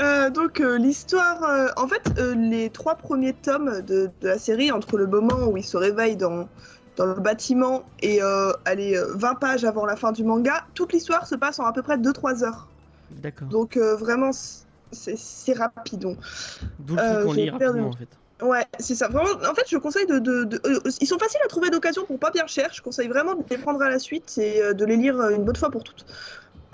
Euh, 0.00 0.30
donc 0.30 0.60
euh, 0.60 0.78
l'histoire, 0.78 1.42
euh, 1.44 1.68
en 1.76 1.86
fait, 1.88 2.02
euh, 2.18 2.34
les 2.34 2.70
trois 2.70 2.94
premiers 2.94 3.32
tomes 3.34 3.82
de, 3.82 4.10
de 4.20 4.28
la 4.28 4.38
série, 4.38 4.70
entre 4.72 4.96
le 4.96 5.06
moment 5.06 5.46
où 5.48 5.56
il 5.56 5.64
se 5.64 5.76
réveille 5.76 6.16
dans, 6.16 6.48
dans 6.96 7.06
le 7.06 7.14
bâtiment 7.20 7.82
et 8.00 8.22
euh, 8.22 8.52
allez, 8.64 8.96
euh, 8.96 9.12
20 9.14 9.34
pages 9.34 9.64
avant 9.64 9.84
la 9.86 9.96
fin 9.96 10.12
du 10.12 10.24
manga, 10.24 10.64
toute 10.74 10.92
l'histoire 10.92 11.26
se 11.26 11.34
passe 11.34 11.58
en 11.58 11.64
à 11.64 11.72
peu 11.72 11.82
près 11.82 11.96
2-3 11.98 12.44
heures. 12.44 12.66
D'accord. 13.10 13.48
Donc 13.48 13.76
euh, 13.76 13.94
vraiment, 13.96 14.30
c'est 14.92 15.52
rapide. 15.52 15.98
donc. 16.00 16.18
D'où 16.78 16.94
le 16.96 17.00
euh, 17.02 17.24
qu'on 17.24 17.32
j'ai 17.34 17.42
lit 17.44 17.50
rapidement 17.50 17.88
en 17.88 17.92
fait. 17.92 18.08
Ouais, 18.42 18.64
c'est 18.78 18.94
ça. 18.94 19.08
Vraiment, 19.08 19.30
en 19.50 19.54
fait, 19.54 19.64
je 19.66 19.78
conseille 19.78 20.06
de. 20.06 20.18
de- 20.18 20.44
de- 20.44 20.60
euh, 20.66 20.80
ils 21.00 21.06
sont 21.06 21.18
faciles 21.18 21.40
à 21.44 21.48
trouver 21.48 21.70
d'occasion 21.70 22.04
pour 22.04 22.18
pas 22.18 22.30
bien 22.30 22.46
cher. 22.46 22.68
Je 22.72 22.82
conseille 22.82 23.08
vraiment 23.08 23.34
de 23.34 23.42
les 23.48 23.56
prendre 23.58 23.80
à 23.82 23.88
la 23.88 23.98
suite 23.98 24.36
et 24.36 24.62
euh, 24.62 24.74
de 24.74 24.84
les 24.84 24.96
lire 24.96 25.18
euh, 25.18 25.30
une 25.30 25.44
bonne 25.44 25.56
fois 25.56 25.70
pour 25.70 25.84
toutes. 25.84 26.04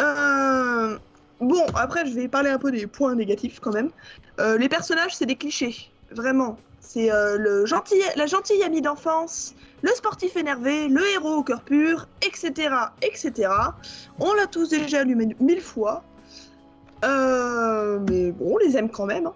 Euh, 0.01 0.99
Bon, 1.41 1.67
après, 1.75 2.07
je 2.07 2.13
vais 2.15 2.29
parler 2.29 2.51
un 2.51 2.59
peu 2.59 2.71
des 2.71 2.87
points 2.87 3.17
négatifs 3.17 3.59
quand 3.59 3.73
même. 3.73 3.91
Euh, 4.39 4.57
les 4.59 4.69
personnages, 4.69 5.17
c'est 5.17 5.27
des 5.27 5.35
clichés. 5.35 5.75
Vraiment. 6.13 6.57
C'est 6.79 7.11
euh, 7.11 7.37
le 7.37 7.67
gentil, 7.67 7.97
la 8.15 8.27
gentille 8.27 8.63
amie 8.63 8.81
d'enfance, 8.81 9.55
le 9.83 9.91
sportif 9.91 10.37
énervé, 10.37 10.87
le 10.87 11.05
héros 11.15 11.35
au 11.39 11.43
cœur 11.43 11.63
pur, 11.63 12.07
etc. 12.25 12.53
etc. 13.03 13.51
On 14.21 14.33
l'a 14.35 14.47
tous 14.47 14.69
déjà 14.69 15.03
lu 15.03 15.17
mille 15.41 15.61
fois. 15.61 16.05
Euh, 17.05 17.99
mais 18.09 18.31
bon, 18.33 18.55
on 18.55 18.59
les 18.59 18.77
aime 18.77 18.91
quand 18.91 19.07
même. 19.07 19.27
hein. 19.27 19.35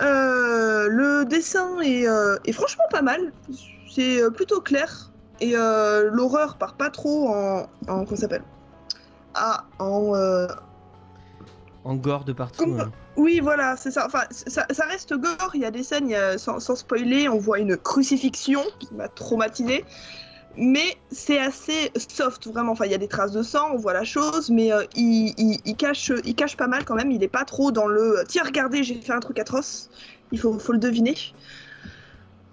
Euh, 0.00 0.88
le 0.88 1.24
dessin 1.24 1.80
est, 1.80 2.06
euh, 2.08 2.36
est 2.44 2.52
franchement 2.52 2.84
pas 2.90 3.02
mal. 3.02 3.32
C'est 3.92 4.20
plutôt 4.34 4.60
clair. 4.60 5.10
Et 5.40 5.52
l'horreur 5.52 6.56
part 6.56 6.74
pas 6.74 6.90
trop 6.90 7.28
en. 7.28 7.66
en 7.88 8.06
ça 8.06 8.16
s'appelle? 8.16 8.42
Ah, 9.34 9.64
en. 9.78 10.12
En 11.84 11.94
gore 11.94 12.24
de 12.24 12.32
partout. 12.32 12.64
Comme- 12.64 12.80
hein. 12.80 12.90
Oui, 13.16 13.40
voilà, 13.40 13.76
c'est 13.76 13.90
ça. 13.90 14.06
Enfin, 14.06 14.22
ça, 14.30 14.66
ça 14.70 14.84
reste 14.84 15.14
gore. 15.14 15.50
Il 15.54 15.62
y 15.62 15.64
a 15.64 15.70
des 15.72 15.82
scènes, 15.82 16.08
il 16.08 16.12
y 16.12 16.16
a- 16.16 16.38
sans, 16.38 16.60
sans 16.60 16.76
spoiler, 16.76 17.28
on 17.28 17.38
voit 17.38 17.58
une 17.58 17.76
crucifixion 17.76 18.62
qui 18.78 18.94
m'a 18.94 19.08
traumatisé. 19.08 19.84
Mais 20.60 20.96
c'est 21.10 21.38
assez 21.38 21.92
soft, 21.96 22.48
vraiment. 22.48 22.72
Enfin, 22.72 22.84
il 22.86 22.90
y 22.90 22.94
a 22.94 22.98
des 22.98 23.06
traces 23.08 23.30
de 23.32 23.42
sang, 23.42 23.70
on 23.72 23.76
voit 23.76 23.92
la 23.92 24.02
chose, 24.04 24.50
mais 24.50 24.72
euh, 24.72 24.82
il, 24.96 25.32
il- 25.38 25.60
il 25.64 25.76
cache, 25.76 26.10
il 26.24 26.34
cache 26.34 26.56
pas 26.56 26.66
mal 26.66 26.84
quand 26.84 26.96
même. 26.96 27.12
Il 27.12 27.22
est 27.22 27.28
pas 27.28 27.44
trop 27.44 27.70
dans 27.70 27.86
le 27.86 28.24
tiens, 28.28 28.42
regardez, 28.44 28.82
j'ai 28.82 28.96
fait 29.00 29.12
un 29.12 29.20
truc 29.20 29.38
atroce. 29.38 29.88
Il 30.32 30.38
faut, 30.40 30.58
faut 30.58 30.72
le 30.72 30.78
deviner. 30.78 31.14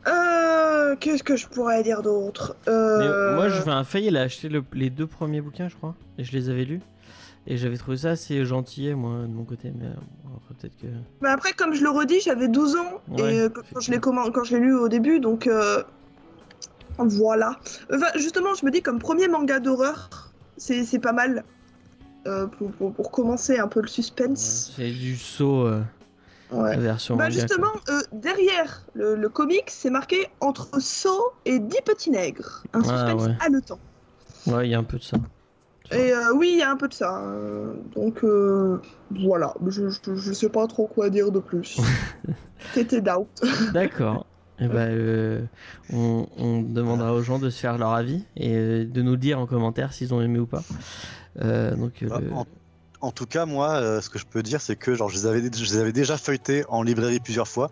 Euh, 0.08 0.96
Qu'est-ce 1.00 1.24
que 1.24 1.36
je 1.36 1.48
pourrais 1.48 1.82
dire 1.84 2.02
d'autre? 2.04 2.56
Euh, 2.68 3.34
moi, 3.34 3.50
je 3.50 3.60
fais 3.62 3.72
un 3.72 3.84
failli, 3.84 4.08
il 4.08 4.18
a 4.18 4.22
acheté 4.22 4.50
le- 4.50 4.64
les 4.74 4.90
deux 4.90 5.08
premiers 5.08 5.42
bouquins, 5.42 5.68
je 5.68 5.76
crois, 5.76 5.96
et 6.18 6.24
je 6.24 6.32
les 6.32 6.50
avais 6.50 6.64
lus. 6.66 6.82
Et 7.48 7.58
j'avais 7.58 7.78
trouvé 7.78 7.98
ça 7.98 8.12
assez 8.12 8.44
gentil, 8.46 8.94
moi, 8.94 9.22
de 9.24 9.28
mon 9.34 9.44
côté, 9.44 9.72
mais 9.78 9.86
euh, 9.86 9.94
peut-être 10.60 10.76
que. 10.78 10.88
Mais 11.22 11.30
après, 11.30 11.54
comme 11.54 11.74
je 11.74 11.84
le 11.84 11.90
redis, 11.90 12.20
j'avais 12.22 12.48
12 12.48 12.76
ans 12.76 13.02
Ouais, 13.10 13.36
et 13.36 13.40
euh, 13.42 13.50
quand 13.50 13.80
je 13.82 13.92
l'ai 13.92 13.98
commen- 14.00 14.32
quand 14.32 14.44
je 14.44 14.56
l'ai 14.56 14.62
lu 14.62 14.76
au 14.76 14.88
début, 14.90 15.20
donc 15.20 15.46
euh, 15.48 15.84
voilà. 16.98 17.60
Enfin, 17.94 18.08
justement, 18.16 18.54
je 18.54 18.66
me 18.66 18.72
dis 18.72 18.82
comme 18.82 19.00
premier 19.00 19.28
manga 19.28 19.60
d'horreur, 19.60 20.32
c'est 20.58 20.84
c'est 20.86 21.00
pas 21.00 21.14
mal 21.14 21.44
euh, 22.28 22.48
pour, 22.48 22.72
pour- 22.72 22.94
pour 22.94 23.12
commencer 23.12 23.58
un 23.60 23.68
peu 23.68 23.82
le 23.82 23.88
suspense. 23.88 24.72
C'est 24.76 24.92
du 24.92 25.16
saut, 25.18 25.66
euh, 25.68 25.82
Ouais. 26.52 26.78
version 26.78 27.16
Bah 27.18 27.26
manga, 27.26 27.34
justement, 27.40 27.72
euh, 27.90 28.02
derrière 28.14 28.86
le, 28.94 29.16
le 29.16 29.30
comic, 29.30 29.64
c'est 29.68 29.90
marqué 29.90 30.28
entre 30.42 30.80
Saut 30.80 31.34
et 31.46 31.58
Dix 31.60 31.82
petits 31.84 32.12
nègres, 32.12 32.64
un 32.74 32.82
Ah, 32.82 32.84
suspense 32.84 33.28
ouais. 33.28 33.36
haletant. 33.40 33.80
Ouais, 34.48 34.68
il 34.68 34.72
y 34.72 34.76
a 34.76 34.80
un 34.80 34.84
peu 34.84 34.98
de 34.98 35.04
ça. 35.04 35.18
Et 35.92 36.14
euh, 36.14 36.34
oui, 36.36 36.50
il 36.54 36.60
y 36.60 36.62
a 36.64 36.70
un 36.72 36.78
peu 36.78 36.88
de 36.88 36.94
ça. 36.94 37.20
euh, 37.26 37.74
donc 37.96 38.24
voilà, 39.12 39.54
je, 39.68 39.90
je, 39.90 40.16
je 40.16 40.34
sais 40.34 40.50
pas 40.50 40.66
trop 40.68 40.88
quoi 40.88 41.10
dire 41.10 41.32
de 41.32 41.40
plus. 41.40 41.80
T'étais 42.74 43.02
doubt. 43.02 43.28
D'accord. 43.74 44.26
Et 44.60 44.68
ben, 44.68 44.88
euh, 44.90 45.42
on, 45.92 46.28
on 46.38 46.62
demandera 46.62 47.14
aux 47.14 47.22
gens 47.22 47.40
de 47.40 47.50
se 47.50 47.60
faire 47.60 47.78
leur 47.78 47.92
avis 47.92 48.24
et 48.38 48.56
euh, 48.56 48.86
de 48.86 49.02
nous 49.02 49.18
dire 49.18 49.38
en 49.40 49.46
commentaire 49.48 49.92
s'ils 49.92 50.14
ont 50.14 50.22
aimé 50.22 50.40
ou 50.40 50.46
pas. 50.46 50.64
Euh, 51.42 51.76
donc, 51.76 51.92
Bah, 52.08 52.22
le- 52.22 52.32
en, 52.32 52.46
en 53.02 53.12
tout 53.12 53.26
cas, 53.26 53.46
moi, 53.46 53.72
euh, 53.74 54.00
ce 54.02 54.10
que 54.10 54.18
je 54.18 54.26
peux 54.26 54.42
dire, 54.42 54.62
c'est 54.62 54.78
que 54.78 54.96
genre, 54.96 55.10
je, 55.10 55.16
les 55.18 55.26
avais, 55.26 55.42
je 55.54 55.64
les 55.64 55.78
avais 55.78 55.92
déjà 55.92 56.18
feuilletés 56.18 56.64
en 56.70 56.84
librairie 56.84 57.20
plusieurs 57.20 57.48
fois 57.50 57.70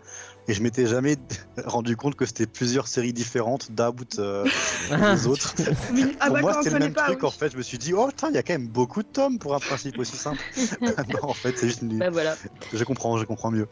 et 0.48 0.54
je 0.54 0.62
m'étais 0.62 0.86
jamais 0.86 1.16
rendu 1.64 1.96
compte 1.96 2.16
que 2.16 2.26
c'était 2.26 2.46
plusieurs 2.46 2.86
séries 2.88 3.12
différentes 3.12 3.72
d'About 3.72 4.18
euh, 4.18 4.44
des 5.14 5.26
autres. 5.26 5.54
Ah 6.20 6.26
pour 6.26 6.34
bah 6.36 6.40
moi, 6.42 6.62
c'était 6.62 6.78
le 6.78 6.84
même 6.84 6.92
pas, 6.92 7.04
truc. 7.04 7.22
oui. 7.22 7.28
En 7.28 7.30
fait, 7.30 7.52
je 7.52 7.56
me 7.56 7.62
suis 7.62 7.78
dit, 7.78 7.92
oh 7.92 8.06
putain, 8.08 8.28
il 8.28 8.34
y 8.34 8.38
a 8.38 8.42
quand 8.42 8.52
même 8.54 8.68
beaucoup 8.68 9.02
de 9.02 9.08
tomes 9.08 9.38
pour 9.38 9.54
un 9.54 9.58
principe 9.58 9.98
aussi 9.98 10.16
simple. 10.16 10.38
non, 10.80 11.30
en 11.30 11.34
fait, 11.34 11.56
c'est 11.56 11.66
juste 11.66 11.82
une... 11.82 11.98
Bah 11.98 12.10
voilà. 12.10 12.36
Je 12.72 12.84
comprends, 12.84 13.16
je 13.18 13.24
comprends 13.24 13.50
mieux. 13.50 13.66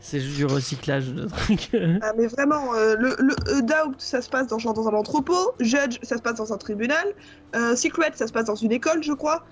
c'est 0.00 0.20
juste 0.20 0.36
du 0.36 0.46
recyclage 0.46 1.08
de 1.08 1.26
trucs. 1.26 1.70
Ah, 2.02 2.12
mais 2.16 2.26
vraiment, 2.26 2.74
euh, 2.74 2.94
le, 2.98 3.16
le 3.18 3.34
euh, 3.48 3.60
Doubt, 3.60 3.94
ça 3.98 4.22
se 4.22 4.28
passe 4.28 4.46
dans, 4.46 4.56
dans 4.58 4.88
un 4.88 4.94
entrepôt. 4.94 5.52
Judge, 5.60 5.98
ça 6.02 6.16
se 6.16 6.22
passe 6.22 6.36
dans 6.36 6.52
un 6.52 6.58
tribunal. 6.58 7.14
Euh, 7.54 7.76
Secret, 7.76 8.12
ça 8.14 8.26
se 8.26 8.32
passe 8.32 8.46
dans 8.46 8.54
une 8.54 8.72
école, 8.72 9.02
je 9.02 9.12
crois. 9.12 9.44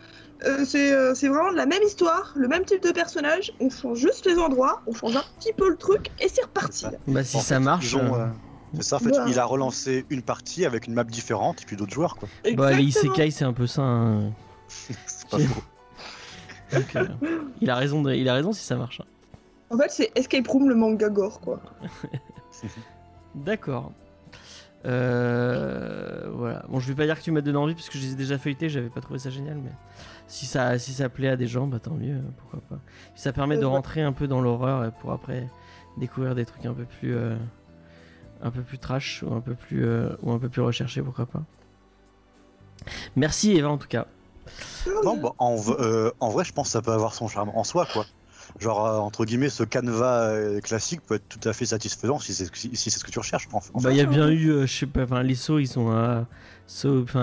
Euh, 0.44 0.64
c'est 0.64 0.92
euh, 0.92 1.14
c'est 1.16 1.28
vraiment 1.28 1.50
la 1.50 1.66
même 1.66 1.82
histoire, 1.82 2.32
le 2.36 2.46
même 2.46 2.64
type 2.64 2.82
de 2.82 2.92
personnage. 2.92 3.52
On 3.60 3.70
change 3.70 3.98
juste 3.98 4.24
les 4.26 4.36
endroits, 4.38 4.82
on 4.86 4.92
change 4.94 5.16
un 5.16 5.24
petit 5.40 5.52
peu 5.52 5.68
le 5.68 5.76
truc 5.76 6.10
et 6.20 6.28
c'est 6.28 6.42
reparti. 6.44 6.86
bah, 7.08 7.24
si 7.24 7.36
En 7.36 7.40
ça 7.40 7.56
fait, 7.56 7.60
marche. 7.64 7.94
euh, 7.96 7.98
euh, 7.98 8.26
C'est 8.74 8.82
ça, 8.82 8.96
en 8.96 8.98
fait, 9.00 9.10
Bah. 9.10 9.24
il 9.26 9.38
a 9.38 9.44
relancé 9.44 10.06
une 10.10 10.22
partie 10.22 10.64
avec 10.64 10.86
une 10.86 10.94
map 10.94 11.02
différente 11.04 11.62
et 11.62 11.64
puis 11.64 11.74
d'autres 11.76 11.92
joueurs, 11.92 12.16
quoi. 12.16 12.28
Bah, 12.54 12.70
les 12.72 12.84
Exactement. 12.84 13.14
isekai, 13.14 13.30
c'est 13.32 13.44
un 13.44 13.52
peu 13.52 13.66
ça. 13.66 13.82
hein. 13.82 14.30
C'est 14.68 15.28
pas 15.28 15.38
faux. 15.38 15.62
Donc, 16.72 16.96
euh, 16.96 17.06
il, 17.60 17.70
a 17.70 17.74
raison 17.76 18.02
de- 18.02 18.12
il 18.14 18.28
a 18.28 18.34
raison 18.34 18.52
si 18.52 18.62
ça 18.64 18.76
marche. 18.76 19.00
hein. 19.00 19.06
En 19.70 19.76
fait, 19.78 19.90
c'est 19.90 20.12
Escape 20.14 20.46
Room 20.46 20.68
le 20.68 20.74
manga 20.74 21.08
gore, 21.08 21.40
quoi. 21.40 21.60
D'accord. 23.34 23.92
Euh, 24.84 26.28
voilà. 26.32 26.64
Bon, 26.68 26.78
je 26.80 26.88
vais 26.88 26.94
pas 26.94 27.04
dire 27.04 27.18
que 27.18 27.22
tu 27.24 27.30
m'as 27.32 27.40
donné 27.40 27.58
envie 27.58 27.74
parce 27.74 27.88
que 27.88 27.98
je 27.98 28.04
les 28.04 28.12
ai 28.12 28.16
déjà 28.16 28.38
feuilletés, 28.38 28.68
j'avais 28.68 28.88
pas 28.90 29.00
trouvé 29.00 29.18
ça 29.18 29.30
génial, 29.30 29.56
mais 29.56 29.70
si 30.28 30.46
ça, 30.46 30.78
si 30.78 30.92
ça 30.92 31.08
plaît 31.08 31.28
à 31.28 31.36
des 31.36 31.46
gens, 31.48 31.66
bah 31.66 31.80
tant 31.80 31.94
mieux, 31.94 32.20
pourquoi 32.38 32.60
pas. 32.68 32.78
Puis 33.12 33.20
ça 33.20 33.32
permet 33.32 33.56
de 33.56 33.62
Euh, 33.62 33.66
ouais. 33.66 33.72
rentrer 33.72 34.02
un 34.02 34.12
peu 34.12 34.28
dans 34.28 34.40
l'horreur 34.40 34.84
et 34.84 34.90
pour 35.00 35.10
après 35.12 35.48
découvrir 35.96 36.34
des 36.36 36.44
trucs 36.44 36.64
un 36.66 36.74
peu 36.74 36.84
plus, 36.84 37.14
euh, 37.16 37.34
un 38.42 38.50
peu 38.50 38.62
plus 38.62 38.78
trash 38.78 39.24
ou 39.26 39.32
un 39.34 39.40
peu 39.40 39.54
plus, 39.54 39.84
euh, 39.84 40.10
ou 40.22 40.30
un 40.30 40.38
peu 40.38 40.48
plus 40.48 40.62
recherchés, 40.62 41.02
pourquoi 41.02 41.26
pas. 41.26 41.42
Merci 43.16 43.52
Eva 43.56 43.68
en 43.70 43.78
tout 43.78 43.88
cas. 43.88 44.06
Non, 45.04 45.16
bah, 45.18 45.32
en, 45.38 45.56
v- 45.56 45.74
euh, 45.78 46.10
en 46.20 46.30
vrai, 46.30 46.44
je 46.44 46.52
pense 46.52 46.68
que 46.68 46.72
ça 46.72 46.82
peut 46.82 46.92
avoir 46.92 47.12
son 47.14 47.28
charme 47.28 47.50
en 47.54 47.64
soi, 47.64 47.86
quoi. 47.92 48.04
Genre, 48.60 48.86
euh, 48.86 48.98
entre 48.98 49.24
guillemets, 49.24 49.50
ce 49.50 49.62
canevas 49.62 50.30
euh, 50.30 50.60
classique 50.60 51.00
peut 51.06 51.14
être 51.14 51.28
tout 51.28 51.48
à 51.48 51.52
fait 51.52 51.66
satisfaisant 51.66 52.18
si 52.18 52.34
c'est 52.34 52.46
ce 52.46 52.50
que- 52.50 52.58
si 52.58 52.90
c'est 52.90 52.98
ce 52.98 53.04
que 53.04 53.10
tu 53.10 53.18
recherches. 53.18 53.48
En, 53.52 53.58
en 53.58 53.80
Bah 53.80 53.90
il 53.92 53.98
y 53.98 54.00
a 54.00 54.06
bien 54.06 54.28
eu, 54.28 54.50
euh, 54.50 54.66
je 54.66 54.72
sais 54.78 54.86
pas, 54.86 55.04
enfin 55.04 55.22
les 55.22 55.34
sauts 55.34 55.58
ils 55.58 55.68
sont 55.68 55.90
à, 55.90 56.26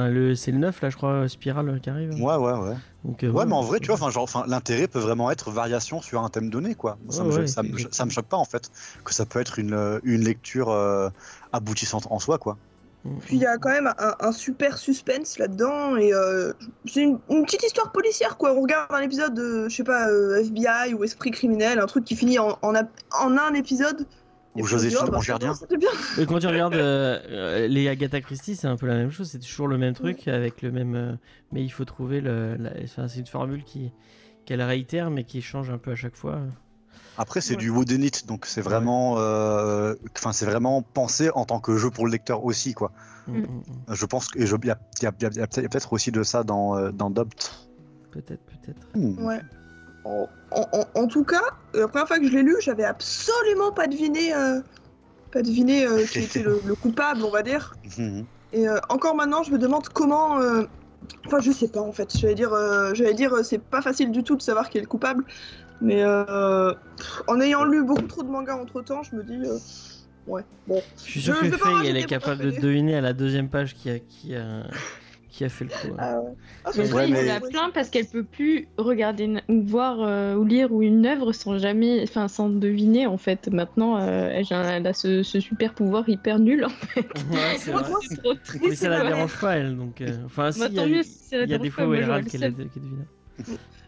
le, 0.09 0.35
c'est 0.35 0.51
le 0.51 0.57
9 0.59 0.81
là 0.81 0.89
je 0.89 0.95
crois, 0.95 1.11
euh, 1.11 1.27
qui 1.27 1.49
arrive. 1.49 2.11
Ouais, 2.13 2.35
ouais, 2.35 2.53
ouais. 2.53 2.75
Donc, 3.03 3.23
euh, 3.23 3.31
Ouais, 3.31 3.45
mais 3.45 3.53
en 3.53 3.61
vrai, 3.61 3.79
tu 3.79 3.87
vois, 3.87 3.95
enfin, 3.95 4.09
genre, 4.09 4.23
enfin, 4.23 4.45
l'intérêt 4.47 4.87
peut 4.87 4.99
vraiment 4.99 5.29
être 5.29 5.51
variation 5.51 6.01
sur 6.01 6.23
un 6.23 6.29
thème 6.29 6.49
donné, 6.49 6.73
quoi. 6.73 6.97
Ça, 7.09 7.23
Ouais, 7.23 7.29
me, 7.29 7.35
ouais, 7.39 7.47
ça, 7.47 7.61
me, 7.63 7.67
exactement. 7.67 7.93
ça 7.93 8.05
me 8.05 8.09
choque 8.11 8.25
pas, 8.27 8.37
en 8.37 8.45
fait, 8.45 8.71
que 9.03 9.13
ça 9.13 9.25
peut 9.25 9.39
être 9.39 9.59
une, 9.59 9.99
une 10.03 10.23
lecture 10.23 10.69
euh, 10.71 11.09
aboutissante 11.51 12.07
en 12.09 12.19
soi, 12.19 12.37
quoi. 12.39 12.57
Puis 13.25 13.35
il 13.35 13.41
y 13.41 13.45
a 13.45 13.57
quand 13.57 13.69
même 13.69 13.91
un, 13.97 14.15
un 14.19 14.31
super 14.31 14.77
suspense 14.77 15.37
là-dedans 15.37 15.95
et 15.97 16.13
euh, 16.13 16.53
c'est 16.85 17.01
une, 17.03 17.19
une 17.29 17.43
petite 17.45 17.63
histoire 17.63 17.91
policière 17.91 18.37
quoi. 18.37 18.53
On 18.53 18.61
regarde 18.61 18.91
un 18.91 19.01
épisode 19.01 19.33
de, 19.33 19.67
je 19.69 19.75
sais 19.75 19.83
pas, 19.83 20.09
euh, 20.09 20.41
FBI 20.43 20.93
ou 20.93 21.03
Esprit 21.03 21.31
criminel, 21.31 21.79
un 21.79 21.85
truc 21.85 22.03
qui 22.03 22.15
finit 22.15 22.39
en, 22.39 22.57
en, 22.61 22.75
a- 22.75 22.87
en 23.19 23.37
un 23.37 23.53
épisode. 23.53 24.05
Ou 24.55 24.65
Joséphine 24.65 24.99
oh, 25.07 25.11
bah, 25.11 25.19
Gardien. 25.27 25.53
C'était 25.53 25.75
bien. 25.77 25.89
Et 26.17 26.25
quand 26.25 26.39
tu 26.39 26.47
regardes 26.47 26.75
euh, 26.75 27.67
les 27.67 27.89
Agatha 27.89 28.21
Christie, 28.21 28.55
c'est 28.55 28.67
un 28.67 28.77
peu 28.77 28.87
la 28.87 28.95
même 28.95 29.11
chose, 29.11 29.29
c'est 29.29 29.39
toujours 29.39 29.67
le 29.67 29.77
même 29.77 29.93
truc 29.93 30.27
avec 30.29 30.61
le 30.61 30.71
même. 30.71 30.95
euh, 30.95 31.11
mais 31.51 31.61
il 31.61 31.69
faut 31.69 31.83
trouver 31.83 32.21
le. 32.21 32.57
c'est 32.87 33.19
une 33.19 33.27
formule 33.27 33.63
qui 33.65 33.91
qu'elle 34.45 34.61
réitère 34.61 35.09
mais 35.11 35.25
qui 35.25 35.41
change 35.41 35.69
un 35.71 35.77
peu 35.77 35.91
à 35.91 35.95
chaque 35.95 36.15
fois. 36.15 36.39
Après, 37.17 37.39
c'est 37.41 37.51
Ouais. 37.53 37.57
du 37.59 37.69
woodenite, 37.69 38.25
donc 38.27 38.45
c'est 38.45 38.61
vraiment, 38.61 39.15
euh, 39.19 39.95
enfin, 40.17 40.33
c'est 40.33 40.45
vraiment 40.45 40.81
pensé 40.81 41.29
en 41.33 41.45
tant 41.45 41.59
que 41.59 41.77
jeu 41.77 41.89
pour 41.89 42.05
le 42.05 42.11
lecteur 42.11 42.43
aussi, 42.43 42.73
quoi. 42.73 42.91
Mm, 43.27 43.39
Mm. 43.39 43.45
Je 43.93 44.05
pense 44.05 44.27
qu'il 44.27 44.41
y 44.41 44.45
a, 44.71 44.77
il 44.99 45.03
y 45.03 45.07
a- 45.07 45.11
peut-être 45.47 45.87
a 45.89 45.93
aussi 45.93 46.11
de 46.11 46.23
ça 46.23 46.43
dans, 46.43 46.77
euh, 46.77 46.91
dans 46.91 47.09
Dopt. 47.09 47.53
Peut-être, 48.11 48.41
peut-être. 48.45 48.81
Hmm. 48.95 49.25
Ouais. 49.25 49.41
En, 50.03 50.27
en- 50.51 50.67
en- 50.73 51.01
en 51.01 51.07
tout 51.07 51.23
cas, 51.23 51.41
la 51.73 51.87
première 51.87 52.07
fois 52.07 52.19
que 52.19 52.27
je 52.27 52.33
l'ai 52.33 52.43
lu, 52.43 52.55
j'avais 52.61 52.83
absolument 52.85 53.71
pas 53.71 53.87
deviné, 53.87 54.33
euh, 54.35 54.59
pas 55.31 55.41
deviné 55.41 55.85
euh, 55.87 56.05
qui 56.05 56.19
était 56.19 56.43
le, 56.43 56.61
le 56.65 56.75
coupable, 56.75 57.23
on 57.23 57.31
va 57.31 57.41
dire. 57.43 57.73
Mhm. 57.97 58.25
Et 58.53 58.67
euh, 58.69 58.77
encore 58.89 59.15
maintenant, 59.15 59.41
je 59.43 59.51
me 59.51 59.57
demande 59.57 59.87
comment. 59.89 60.39
euh, 60.39 60.63
Enfin, 61.27 61.39
je 61.39 61.51
sais 61.51 61.67
pas 61.67 61.81
en 61.81 61.91
fait. 61.91 62.17
J'allais 62.17 62.33
dire, 62.35 62.51
euh, 62.53 62.93
j'allais 62.95 63.13
dire, 63.13 63.31
euh, 63.33 63.43
c'est 63.43 63.59
pas 63.59 63.81
facile 63.81 64.11
du 64.11 64.23
tout 64.23 64.35
de 64.35 64.41
savoir 64.41 64.69
qui 64.69 64.77
est 64.79 64.81
le 64.81 64.87
coupable. 64.87 65.23
Mais 65.81 66.03
euh, 66.03 66.73
en 67.27 67.39
ayant 67.41 67.65
lu 67.65 67.83
beaucoup 67.85 68.07
trop 68.07 68.23
de 68.23 68.29
mangas 68.29 68.55
entre 68.55 68.81
temps, 68.81 69.03
je 69.03 69.15
me 69.15 69.23
dis, 69.23 69.39
euh, 69.45 69.57
ouais, 70.27 70.43
bon. 70.67 70.81
Je 70.97 71.01
suis 71.11 71.21
sûr 71.21 71.35
Je 71.41 71.49
que 71.49 71.57
Faye, 71.57 71.87
elle 71.87 71.97
est 71.97 72.05
capable 72.05 72.41
de 72.43 72.51
deviner 72.61 72.95
à 72.95 73.01
la 73.01 73.13
deuxième 73.13 73.49
page 73.49 73.75
qui 73.75 73.89
a, 73.89 73.99
qui 73.99 74.35
a, 74.35 74.63
qui 75.29 75.43
a 75.43 75.49
fait 75.49 75.65
le 75.65 75.71
coup. 75.71 75.93
hein. 75.93 75.97
Ah 75.99 76.19
ouais. 76.21 76.31
Ah, 76.63 76.69
Mais 76.77 76.85
il 77.07 77.13
mais- 77.13 77.25
la 77.25 77.41
plaint 77.41 77.73
parce 77.73 77.89
qu'elle 77.89 78.05
peut 78.07 78.23
plus 78.23 78.69
regarder 78.77 79.29
ou 79.49 79.61
voir 79.63 79.97
euh, 79.99 80.35
ou 80.35 80.45
lire 80.45 80.71
ou 80.71 80.81
une 80.81 81.05
œuvre 81.05 81.33
sans 81.33 81.57
jamais, 81.57 82.01
enfin 82.03 82.29
sans 82.29 82.47
deviner 82.49 83.05
en 83.05 83.17
fait. 83.17 83.49
Maintenant, 83.51 83.97
euh, 83.99 84.29
elle, 84.31 84.45
elle 84.49 84.87
a 84.87 84.93
ce, 84.93 85.23
ce 85.23 85.41
super 85.41 85.73
pouvoir 85.73 86.07
hyper 86.07 86.39
nul. 86.39 86.63
en 86.63 86.69
fait. 86.69 87.01
Ouais, 87.31 87.57
c'est 87.57 87.71
trop 88.21 88.33
triste. 88.35 88.63
Mais 88.65 88.75
ça 88.75 88.87
la 88.87 89.03
dérange 89.05 89.37
pas, 89.41 89.57
elle. 89.57 89.75
Donc, 89.75 89.99
euh, 89.99 90.07
enfin, 90.25 90.53
si, 90.53 90.59
Bah, 90.61 90.67
il 90.71 90.75
y 90.77 90.99
a, 90.99 91.03
si 91.03 91.19
il 91.33 91.49
y 91.49 91.53
a 91.53 91.57
des 91.57 91.69
fois 91.69 91.85
où 91.85 91.93
elle 91.93 92.05
râle 92.09 92.23
le 92.23 92.29
qu'elle 92.29 92.43
a- 92.45 92.47
qu'elle 92.49 92.67
devine. 92.69 93.05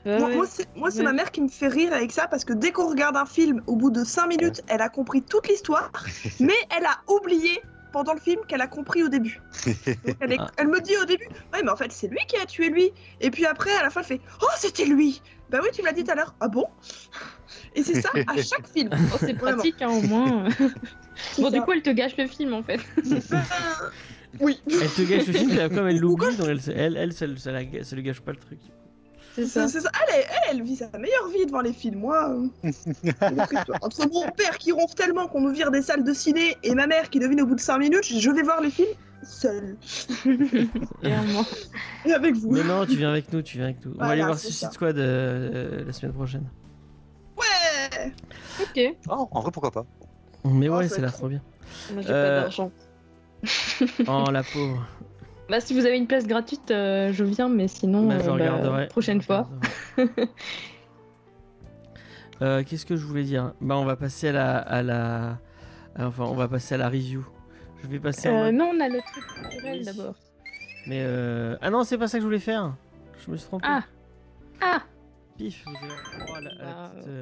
Ouais, 0.06 0.20
Moi, 0.20 0.30
ouais. 0.30 0.36
moi, 0.36 0.46
c'est 0.48 0.68
moi, 0.76 0.92
c'est 0.92 1.00
Ouais. 1.00 1.04
ma 1.06 1.14
mère 1.14 1.32
qui 1.32 1.42
me 1.42 1.48
fait 1.50 1.68
rire 1.68 1.92
avec 1.94 2.12
ça 2.12 2.28
parce 2.28 2.46
que 2.46 2.54
dès 2.54 2.72
qu'on 2.72 2.88
regarde 2.90 3.18
un 3.18 3.26
film, 3.26 3.62
au 3.68 3.76
bout 3.76 3.90
de 3.92 4.04
5 4.04 4.28
minutes, 4.28 4.62
elle 4.68 4.82
a 4.82 4.90
compris 4.90 5.22
toute 5.22 5.48
l'histoire, 5.50 5.92
mais 6.40 6.54
elle 6.78 6.86
a 6.86 6.98
oublié 7.12 7.62
pendant 7.94 8.14
le 8.14 8.20
film 8.20 8.40
qu'elle 8.48 8.62
a 8.62 8.68
compris 8.68 9.02
au 9.04 9.08
début. 9.10 9.42
Donc, 9.66 9.76
elle, 10.20 10.34
est- 10.34 10.38
Ah. 10.40 10.52
elle 10.58 10.68
me 10.68 10.80
dit 10.82 10.94
au 11.02 11.06
début, 11.06 11.26
ouais, 11.54 11.62
mais 11.64 11.70
en 11.72 11.76
fait, 11.76 11.92
c'est 11.92 12.08
lui 12.08 12.20
qui 12.28 12.36
a 12.38 12.46
tué 12.46 12.70
lui. 12.70 12.92
Et 13.22 13.32
puis 13.32 13.46
après, 13.46 13.72
à 13.76 13.82
la 13.84 13.90
fin, 13.90 14.02
elle 14.02 14.06
fait, 14.06 14.22
oh, 14.42 14.46
c'était 14.58 14.86
lui. 14.86 15.22
Bah 15.50 15.60
oui, 15.64 15.70
tu 15.74 15.82
me 15.82 15.88
l'as 15.88 15.94
dit 15.94 16.04
tout 16.04 16.12
à 16.12 16.16
l'heure. 16.16 16.36
Ah 16.42 16.48
bon? 16.50 16.66
Et 17.76 17.82
c'est 17.84 18.02
ça 18.02 18.10
à 18.14 18.36
chaque 18.42 18.68
film. 18.68 18.90
Oh, 18.94 19.18
c'est 19.20 19.34
pratique 19.34 19.82
hein, 19.82 19.88
au 19.90 20.02
moins. 20.02 20.44
bon, 21.40 21.50
du 21.50 21.58
ça. 21.58 21.64
coup, 21.64 21.72
elle 21.72 21.82
te 21.82 21.90
gâche 21.90 22.18
le 22.18 22.28
film 22.28 22.54
en 22.54 22.62
fait. 22.64 22.80
Oui. 24.40 24.60
Elle 24.70 24.90
te 24.90 25.02
gâche 25.04 25.26
le 25.28 25.34
film, 25.34 25.70
comme 25.70 25.88
elle 25.88 26.00
l'oublie, 26.00 26.36
donc 26.36 26.48
elle, 26.50 26.60
elle, 26.76 26.98
elle, 26.98 27.14
ça, 27.14 27.26
ça, 27.38 27.52
la- 27.52 27.84
ça 27.84 27.96
lui 27.96 28.04
gâche 28.04 28.20
pas 28.22 28.32
le 28.34 28.38
truc. 28.38 28.60
C'est 29.38 29.46
ça. 29.46 29.68
c'est 29.68 29.82
ça. 29.82 29.92
Elle, 30.10 30.16
est- 30.20 30.24
elle, 30.30 30.58
elle 30.58 30.64
vit 30.64 30.76
sa 30.76 30.88
meilleure 30.98 31.28
vie 31.34 31.46
devant 31.46 31.62
les 31.62 31.74
films. 31.74 32.00
Moi, 32.00 32.30
euh, 32.66 32.70
entre 33.82 34.08
mon 34.12 34.30
père 34.32 34.58
qui 34.58 34.72
ronfle 34.72 34.96
tellement 34.96 35.28
qu'on 35.28 35.42
nous 35.42 35.52
vire 35.54 35.70
des 35.72 35.82
salles 35.84 36.04
de 36.04 36.14
ciné 36.14 36.58
et 36.64 36.74
ma 36.74 36.88
mère 36.88 37.10
qui 37.10 37.20
devine 37.20 37.42
au 37.42 37.46
bout 37.46 37.56
de 37.56 37.60
5 37.62 37.78
minutes, 37.78 38.06
je 38.06 38.30
vais 38.32 38.42
voir 38.42 38.62
les 38.62 38.72
films 38.72 38.88
seule. 39.24 39.76
Clairement. 41.02 41.46
Et 42.06 42.14
avec 42.14 42.36
vous. 42.36 42.52
Mais 42.52 42.64
non, 42.64 42.86
tu 42.86 42.96
viens 42.96 43.10
avec 43.12 43.32
nous, 43.34 43.42
tu 43.42 43.58
viens 43.58 43.66
avec 43.68 43.84
nous. 43.86 43.94
On 43.96 44.00
va 44.06 44.12
aller 44.12 44.24
voir 44.24 44.38
Suicide 44.40 44.68
ça. 44.68 44.72
Squad 44.72 44.98
euh, 44.98 45.84
la 45.86 45.92
semaine 45.94 46.14
prochaine. 46.14 46.44
Ouais 47.38 48.14
Ok. 48.62 48.96
Oh, 49.10 49.28
en 49.32 49.42
vrai, 49.42 49.52
pourquoi 49.52 49.72
pas 49.72 49.86
Mais 50.46 50.70
Oh, 50.70 50.78
ouais, 50.78 50.88
c'est 50.90 51.02
là 51.02 51.12
trop 51.12 51.28
bien. 51.30 51.42
Moi, 51.94 52.02
j'ai 52.04 52.10
Euh, 52.10 52.38
pas 52.38 52.42
d'argent. 52.44 52.72
Oh 54.08 54.32
la 54.32 54.44
pauvre. 54.44 54.88
Bah, 55.50 55.62
si 55.62 55.74
vous 55.74 55.86
avez 55.86 55.98
une 55.98 56.08
place 56.08 56.28
gratuite, 56.28 56.72
euh, 56.72 57.12
je 57.14 57.24
viens, 57.24 57.48
mais 57.50 57.68
sinon, 57.68 58.08
Bah, 58.08 58.20
je 58.20 58.30
euh, 58.30 58.70
bah, 58.70 58.86
prochaine 58.88 59.22
Je 59.22 59.26
fois. 59.26 59.48
Euh, 62.42 62.64
Qu'est-ce 62.64 62.86
que 62.86 62.96
je 62.96 63.04
voulais 63.04 63.24
dire? 63.24 63.54
Bah, 63.62 63.76
on 63.78 63.86
va 63.86 63.96
passer 63.96 64.28
à 64.28 64.32
la, 64.32 64.58
à 64.60 64.84
la, 64.84 65.40
enfin, 65.98 66.26
on 66.26 66.36
va 66.36 66.48
passer 66.48 66.76
à 66.76 66.78
la 66.78 66.88
review. 66.88 67.26
Je 67.82 67.88
vais 67.88 67.98
passer. 68.00 68.30
en 68.30 68.52
non, 68.52 68.72
on 68.76 68.80
a 68.80 68.88
le 68.90 69.00
truc 69.00 69.26
culturel 69.26 69.78
Oui. 69.80 69.84
d'abord. 69.84 70.14
Mais 70.86 71.02
euh... 71.02 71.58
ah 71.62 71.72
non, 71.72 71.84
c'est 71.84 71.98
pas 71.98 72.08
ça 72.08 72.18
que 72.18 72.22
je 72.22 72.28
voulais 72.28 72.38
faire. 72.40 72.76
Je 73.26 73.32
me 73.32 73.38
suis 73.38 73.48
trompé. 73.48 73.66
Ah 73.68 73.84
Ah 74.62 74.84
Pif, 75.36 75.64
vous 75.66 75.76
avez 75.76 75.88
la- 76.44 76.64
la 76.64 76.90
petite, 76.90 77.08
euh, 77.08 77.22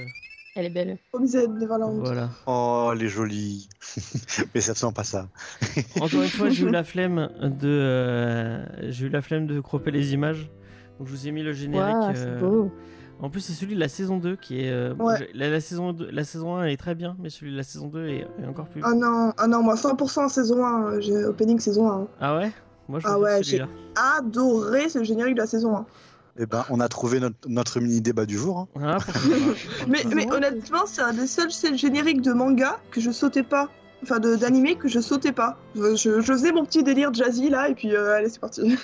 Elle 0.57 0.65
est 0.67 0.69
belle. 0.69 0.97
Devant 1.13 1.77
la 1.77 1.85
honte. 1.87 1.99
Voilà. 2.05 2.29
Oh, 2.47 2.93
les 2.95 3.09
jolis. 3.09 3.67
Mais 4.55 4.61
c'est 4.61 4.71
absolument 4.71 4.93
pas 4.93 5.03
ça. 5.03 5.27
Encore 5.99 6.21
une 6.21 6.29
fois, 6.29 6.49
j'ai 6.49 6.65
eu 6.65 6.69
la 6.69 6.83
flemme 6.85 7.29
de, 7.41 7.67
euh, 7.67 8.65
j'ai 8.91 9.07
eu 9.07 9.09
la 9.09 9.21
flemme 9.21 9.47
de 9.47 9.59
cropper 9.59 9.91
les 9.91 10.13
images. 10.13 10.49
Donc 10.97 11.07
je 11.07 11.11
vous 11.11 11.27
ai 11.27 11.31
mis 11.31 11.43
le 11.43 11.51
générique. 11.51 11.93
Waouh, 11.93 12.09
euh, 12.09 12.13
c'est 12.15 12.39
beau. 12.39 12.71
En 13.21 13.29
plus, 13.29 13.41
c'est 13.41 13.53
celui 13.53 13.75
de 13.75 13.79
la 13.79 13.89
saison 13.89 14.17
2 14.17 14.35
qui 14.37 14.61
est. 14.61 14.71
euh, 14.71 14.93
Ouais. 14.95 15.15
j'ai- 15.17 15.29
la, 15.33 15.49
la 15.49 15.59
saison 15.61 15.91
2 15.93 16.09
la 16.11 16.23
saison 16.23 16.55
1 16.57 16.63
elle 16.65 16.71
est 16.71 16.77
très 16.77 16.95
bien, 16.95 17.15
mais 17.19 17.29
celui 17.29 17.51
de 17.51 17.57
la 17.57 17.63
saison 17.63 17.87
2 17.87 18.07
est, 18.07 18.27
est 18.41 18.45
encore 18.47 18.67
plus. 18.67 18.81
Ah 18.83 18.93
non, 18.93 19.33
ah 19.37 19.47
non, 19.47 19.61
moi 19.63 19.75
100% 19.75 20.29
saison 20.29 20.65
1, 20.65 20.83
euh, 20.93 21.01
j'ai 21.01 21.23
opening 21.25 21.59
saison 21.59 21.89
1. 21.89 22.07
Ah 22.21 22.37
ouais? 22.37 22.51
Moi 22.87 22.99
je 22.99 23.07
Ah 23.07 23.17
ouais, 23.19 23.41
celui-là. 23.43 23.67
Adoré 24.17 24.87
ce 24.89 25.03
générique 25.03 25.35
de 25.35 25.41
la 25.41 25.47
saison 25.47 25.75
1. 25.77 25.85
Eh 26.37 26.45
ben, 26.45 26.65
on 26.69 26.79
a 26.81 26.87
trouvé 26.89 27.19
notre, 27.21 27.37
notre 27.47 27.79
mini 27.79 28.01
débat 28.01 28.25
du 28.25 28.37
jour. 28.37 28.67
hein. 28.77 28.97
Mais, 29.87 30.03
honnêtement, 30.33 30.85
c'est 30.85 31.01
un 31.01 31.13
des 31.13 31.27
seuls 31.27 31.49
génériques 31.77 32.21
de 32.21 32.33
manga 32.33 32.79
que 32.91 32.99
je 32.99 33.11
sautais 33.11 33.43
pas. 33.43 33.69
Enfin, 34.03 34.19
de- 34.19 34.35
d'animé 34.35 34.75
que 34.75 34.87
je 34.89 34.99
sautais 34.99 35.31
pas. 35.31 35.57
Je, 35.75 35.95
je- 35.95 36.19
je 36.19 36.33
faisais 36.33 36.51
mon 36.51 36.65
petit 36.65 36.83
délire 36.83 37.13
jazzy 37.13 37.49
là, 37.49 37.69
et 37.69 37.73
puis 37.75 37.95
euh, 37.95 38.13
allez, 38.15 38.27
c'est 38.29 38.39
parti. 38.41 38.77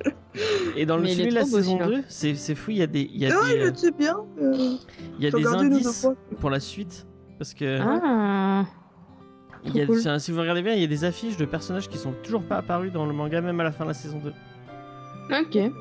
Et 0.76 0.86
dans 0.86 0.96
le 0.96 1.06
est 1.06 1.26
de 1.26 1.34
la 1.34 1.44
saison 1.44 1.78
celui-là. 1.78 1.86
2, 1.98 2.04
c'est 2.08 2.34
c'est 2.34 2.54
fou, 2.54 2.70
il 2.72 2.78
y 2.78 2.82
a 2.82 2.86
des, 2.88 3.08
il 3.12 3.18
y 3.20 3.26
a 3.26 3.36
Ah, 3.40 3.46
des, 3.48 3.54
il 3.56 3.60
euh, 3.62 3.70
le 3.70 3.74
sait 3.76 3.90
bien. 3.92 4.16
euh, 4.40 4.76
il 5.18 5.24
y 5.24 5.26
a 5.26 5.30
des 5.30 5.46
indices 5.46 6.06
pour 6.40 6.50
la 6.50 6.60
suite. 6.60 7.06
Parce 7.38 7.52
que 7.54 7.78
Ah 7.80 8.64
il 9.64 9.76
y 9.76 9.80
a, 9.80 9.84
trop 9.84 9.94
cool. 9.94 10.02
c'est 10.02 10.08
un- 10.08 10.18
si 10.18 10.30
vous 10.32 10.40
regardez 10.40 10.62
bien, 10.62 10.72
il 10.74 10.80
y 10.80 10.84
a 10.84 10.88
des 10.88 11.04
affiches 11.04 11.36
de 11.36 11.44
personnages 11.44 11.88
qui 11.88 11.98
sont 11.98 12.12
toujours 12.22 12.42
pas 12.42 12.56
apparus 12.58 12.92
dans 12.92 13.06
le 13.06 13.12
manga, 13.12 13.40
même 13.40 13.58
à 13.60 13.64
la 13.64 13.72
fin 13.72 13.84
de 13.84 13.88
la 13.90 13.94
saison 13.94 14.20
2. 14.22 14.32
Ok. 15.40 15.72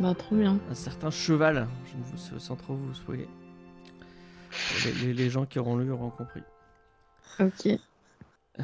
Bah, 0.00 0.14
trop 0.16 0.36
bien. 0.36 0.58
un 0.70 0.74
certain 0.74 1.10
cheval, 1.10 1.68
je 1.86 1.96
ne 1.96 2.02
vous 2.04 2.38
sans 2.40 2.56
trop 2.56 2.74
vous 2.74 2.94
spoiler. 2.94 3.28
Les, 4.84 4.92
les- 4.92 5.14
les 5.14 5.30
gens 5.30 5.46
qui 5.46 5.58
auront 5.58 5.76
lu 5.76 5.90
auront 5.90 6.10
compris. 6.10 6.42
Ok. 7.40 7.68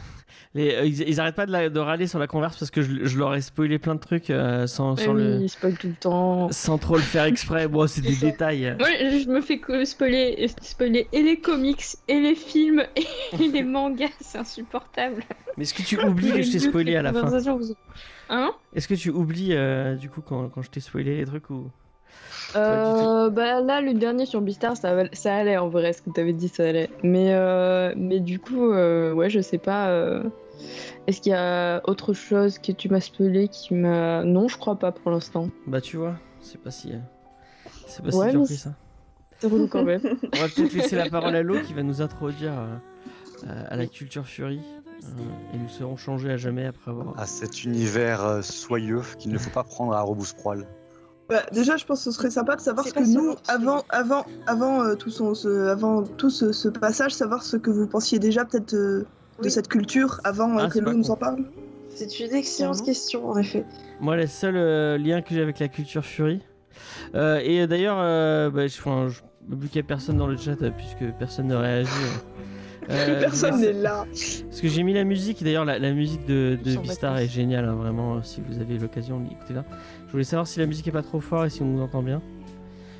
Les, 0.55 0.74
euh, 0.74 0.84
ils, 0.86 1.01
ils 1.07 1.20
arrêtent 1.20 1.34
pas 1.34 1.45
de, 1.47 1.53
la- 1.53 1.68
de 1.68 1.78
râler 1.78 2.07
sur 2.07 2.18
la 2.18 2.26
converse 2.26 2.57
parce 2.59 2.70
que 2.70 2.80
je, 2.80 3.05
je 3.05 3.18
leur 3.18 3.34
ai 3.34 3.41
spoilé 3.43 3.78
plein 3.78 3.95
de 3.95 4.01
trucs 4.01 4.30
euh, 4.30 4.66
sans, 4.66 4.97
sans, 4.97 5.12
oui, 5.14 5.22
le, 5.22 5.41
il 5.43 5.49
spoil 5.49 5.76
tout 5.76 5.89
le 5.89 5.95
temps. 5.95 6.51
sans 6.51 6.78
trop 6.78 6.97
le 6.97 7.03
faire 7.03 7.24
exprès. 7.24 7.68
Bon, 7.68 7.86
c'est 7.86 8.01
des 8.01 8.16
détails. 8.16 8.74
Moi, 8.78 8.89
je 8.99 9.28
me 9.28 9.41
fais 9.43 9.61
spoiler, 9.84 10.49
spoiler 10.62 11.07
et 11.12 11.22
les 11.22 11.39
comics, 11.39 11.84
et 12.09 12.18
les 12.20 12.34
films, 12.34 12.82
et 13.41 13.49
les 13.49 13.62
mangas, 13.62 14.09
c'est 14.20 14.39
insupportable. 14.39 15.22
Mais 15.59 15.64
est-ce 15.64 15.74
que 15.74 15.82
tu 15.82 15.99
oublies 16.03 16.32
que 16.32 16.43
je 16.43 16.51
t'ai 16.53 16.59
spoilé 16.61 16.97
à 16.97 17.03
la 17.03 17.12
fin 17.12 17.28
vous- 17.28 17.74
Hein? 18.30 18.53
Est-ce 18.74 18.89
que 18.89 18.95
tu 18.95 19.11
oublies 19.11 19.55
euh, 19.55 19.97
du 19.97 20.09
coup 20.11 20.20
quand, 20.22 20.49
quand 20.49 20.62
je 20.62 20.70
t'ai 20.70 20.80
spoilé 20.80 21.16
les 21.18 21.24
trucs 21.26 21.51
ou 21.51 21.70
Euh, 22.57 23.30
bah 23.30 23.61
là, 23.61 23.80
le 23.80 23.94
dernier 23.94 24.24
sur 24.26 24.40
Beastar, 24.40 24.76
ça, 24.76 24.96
allait 25.34 25.57
en 25.59 25.68
vrai, 25.68 25.92
ce 25.92 26.03
que 26.03 26.11
t'avais 26.11 26.32
dit, 26.32 26.49
ça 26.49 26.64
allait. 26.68 26.88
Mais, 27.03 27.34
euh, 27.34 27.92
mais 27.96 28.20
du 28.20 28.38
coup, 28.38 28.70
euh, 28.72 29.12
ouais, 29.12 29.28
je 29.30 29.40
sais 29.40 29.59
pas. 29.59 29.88
euh, 29.90 30.22
Est-ce 31.07 31.20
qu'il 31.20 31.32
y 31.32 31.34
a 31.34 31.82
autre 31.84 32.12
chose 32.14 32.59
que 32.59 32.72
tu 32.72 32.88
m'as 32.88 33.01
spoilé 33.01 33.49
qui 33.49 33.74
m'a. 33.74 34.24
Non, 34.24 34.49
je 34.49 34.57
crois 34.59 34.76
pas 34.76 34.92
pour 34.92 35.11
l'instant. 35.11 35.49
Bah 35.66 35.80
tu 35.80 35.96
vois, 35.99 36.14
c'est 36.40 36.61
pas 36.61 36.70
si... 36.70 36.92
euh, 36.92 36.99
C'est 37.86 38.03
pas 38.05 38.16
Ouais, 38.16 38.26
si 38.30 38.36
dur 38.36 38.46
que 38.46 38.55
ça. 38.55 38.70
C'est 39.40 39.46
relou 39.46 39.68
quand 39.68 39.84
même. 39.84 40.01
On 40.34 40.38
va 40.38 40.49
peut-être 40.49 40.72
laisser 40.72 40.96
la 40.96 41.09
parole 41.11 41.36
à 41.36 41.42
l'eau 41.42 41.61
qui 41.66 41.74
va 41.74 41.82
nous 41.82 42.03
introduire 42.03 42.53
euh, 43.46 43.64
à 43.68 43.76
la 43.76 43.86
culture 43.86 44.26
Fury. 44.26 44.61
euh, 45.05 45.55
et 45.55 45.59
nous 45.59 45.68
serons 45.68 45.96
changés 45.96 46.30
à 46.32 46.36
jamais 46.36 46.66
après 46.66 46.90
avoir... 46.90 47.16
À 47.20 47.26
cet 47.26 47.62
univers 47.62 48.24
euh, 48.24 48.42
soyeux 48.42 49.03
qu'il 49.18 49.30
ne 49.32 49.38
faut 49.38 49.51
pas 49.51 49.62
prendre 49.64 49.92
à 49.92 50.03
rebousse-poil. 50.03 50.66
Bah, 51.29 51.43
déjà, 51.53 51.76
je 51.76 51.85
pense 51.85 51.99
que 52.05 52.11
ce 52.11 52.16
serait 52.16 52.31
sympa 52.31 52.57
de 52.57 52.61
savoir 52.62 52.87
ce 52.87 52.95
que 52.95 53.01
nous, 53.07 53.35
avant, 53.49 53.83
avant, 53.91 54.24
avant 54.47 54.83
euh, 54.83 54.95
tout, 54.95 55.11
son, 55.11 55.35
ce, 55.35 55.66
avant 55.68 56.03
tout 56.03 56.31
ce, 56.31 56.53
ce 56.53 56.68
passage, 56.68 57.12
savoir 57.12 57.43
ce 57.43 57.57
que 57.59 57.70
vous 57.70 57.87
pensiez 57.87 58.18
déjà 58.18 58.45
peut-être 58.47 58.72
euh, 58.74 59.05
de 59.43 59.49
cette 59.51 59.68
culture 59.68 60.20
avant 60.24 60.57
euh, 60.59 60.62
Ah, 60.64 60.68
que 60.70 60.79
nous 60.79 61.03
con. 61.03 61.12
en 61.12 61.16
parle. 61.16 61.45
C'est 61.95 62.18
une 62.20 62.33
excellente 62.35 62.83
question, 62.83 63.29
en 63.29 63.37
effet. 63.37 63.66
Moi, 64.01 64.16
le 64.16 64.26
seul 64.26 64.57
euh, 64.57 64.97
lien 64.97 65.20
que 65.20 65.35
j'ai 65.35 65.43
avec 65.43 65.59
la 65.59 65.68
culture 65.68 66.05
Fury. 66.05 66.41
Euh, 67.14 67.41
et 67.43 67.66
d'ailleurs, 67.66 67.99
euh, 68.01 68.51
bah, 68.51 68.66
je, 68.66 68.79
enfin, 68.79 69.09
je, 69.09 69.20
vu 69.55 69.68
qu'il 69.68 69.81
n'y 69.83 69.85
a 69.85 69.89
personne 69.89 70.16
dans 70.16 70.29
le 70.29 70.37
chat, 70.37 70.62
euh, 70.62 70.70
puisque 70.70 71.12
personne 71.18 71.49
ne 71.49 71.57
réagit. 71.57 71.91
euh, 72.91 72.95
euh, 73.16 73.20
Personne 73.20 73.61
n'est 73.61 73.72
là. 73.72 74.07
Parce 74.49 74.61
que 74.62 74.68
j'ai 74.68 74.83
mis 74.83 74.95
la 74.95 75.05
musique, 75.05 75.43
d'ailleurs, 75.45 75.64
la, 75.64 75.79
la 75.79 75.93
musique 75.93 76.24
de, 76.24 76.59
de 76.62 76.70
vacances. 76.70 77.20
est 77.20 77.29
géniale, 77.29 77.64
hein, 77.66 77.74
vraiment, 77.74 78.22
si 78.22 78.41
vous 78.41 78.61
avez 78.61 78.79
l'occasion 78.79 79.18
d'écouter 79.20 79.55
là. 79.55 79.64
Je 80.09 80.12
voulais 80.12 80.24
savoir 80.24 80.46
si 80.46 80.59
la 80.59 80.66
musique 80.66 80.88
est 80.88 80.92
pas 80.92 81.02
trop 81.02 81.20
fort 81.20 81.44
et 81.44 81.50
si 81.50 81.62
on 81.62 81.66
nous 81.66 81.82
entend 81.82 82.02
bien. 82.02 82.20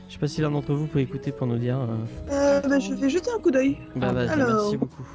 Je 0.09 0.15
sais 0.15 0.19
pas 0.19 0.29
si 0.29 0.41
l'un 0.41 0.51
d'entre 0.51 0.73
vous 0.75 0.87
peut 0.87 1.01
écouter 1.01 1.33
pour 1.33 1.47
nous 1.47 1.59
dire. 1.59 1.79
euh, 1.79 2.33
Euh, 2.33 2.61
bah, 2.69 2.79
je 2.79 2.95
vais 2.95 3.11
jeter 3.11 3.31
un 3.35 3.41
coup 3.41 3.51
d'œil. 3.51 3.79
Bah, 3.97 4.13
Ah, 4.15 4.33
alors. 4.33 4.63
merci 4.63 4.77
beaucoup. 4.77 5.07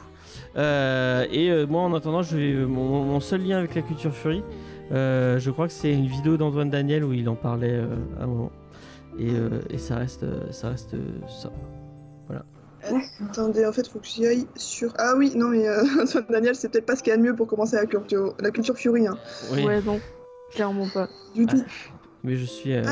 Euh, 0.55 1.25
et 1.31 1.49
euh, 1.49 1.65
moi, 1.65 1.81
en 1.81 1.93
attendant, 1.95 2.21
je 2.21 2.37
vais, 2.37 2.53
mon, 2.65 3.03
mon 3.03 3.19
seul 3.19 3.41
lien 3.43 3.57
avec 3.57 3.73
la 3.75 3.81
culture 3.81 4.13
Fury, 4.13 4.43
euh, 4.91 5.39
je 5.39 5.49
crois 5.49 5.67
que 5.67 5.73
c'est 5.73 5.91
une 5.93 6.05
vidéo 6.07 6.37
d'Antoine 6.37 6.69
Daniel 6.69 7.03
où 7.03 7.13
il 7.13 7.27
en 7.29 7.35
parlait 7.35 7.71
euh, 7.73 7.87
à 8.19 8.23
un 8.23 8.27
moment. 8.27 8.51
Et, 9.17 9.29
euh, 9.31 9.61
et 9.69 9.77
ça 9.79 9.95
reste, 9.95 10.25
ça 10.51 10.69
reste 10.69 10.93
euh, 10.95 10.99
ça. 11.27 11.51
Attendez, 13.29 13.65
en 13.65 13.71
fait, 13.71 13.87
faut 13.87 13.99
que 13.99 14.05
j'y 14.05 14.27
aille 14.27 14.45
sur. 14.55 14.93
Ah 14.97 15.13
oui, 15.17 15.31
non, 15.35 15.47
mais 15.47 15.67
euh, 15.67 15.83
Antoine 16.03 16.25
Daniel, 16.29 16.53
c'est 16.55 16.67
peut-être 16.69 16.85
pas 16.85 16.95
ce 16.97 17.03
qu'il 17.03 17.11
y 17.11 17.13
a 17.13 17.17
de 17.17 17.21
mieux 17.21 17.35
pour 17.35 17.47
commencer 17.47 17.77
la 17.77 17.85
culture, 17.85 18.35
la 18.39 18.51
culture 18.51 18.75
Fury. 18.77 19.07
Hein. 19.07 19.17
Oui, 19.53 19.63
Ouais, 19.63 19.81
non, 19.81 19.99
clairement 20.51 20.87
pas. 20.87 21.07
Du 21.35 21.45
tout. 21.45 21.63
mais 22.23 22.35
je 22.35 22.45
suis, 22.45 22.73
euh, 22.73 22.83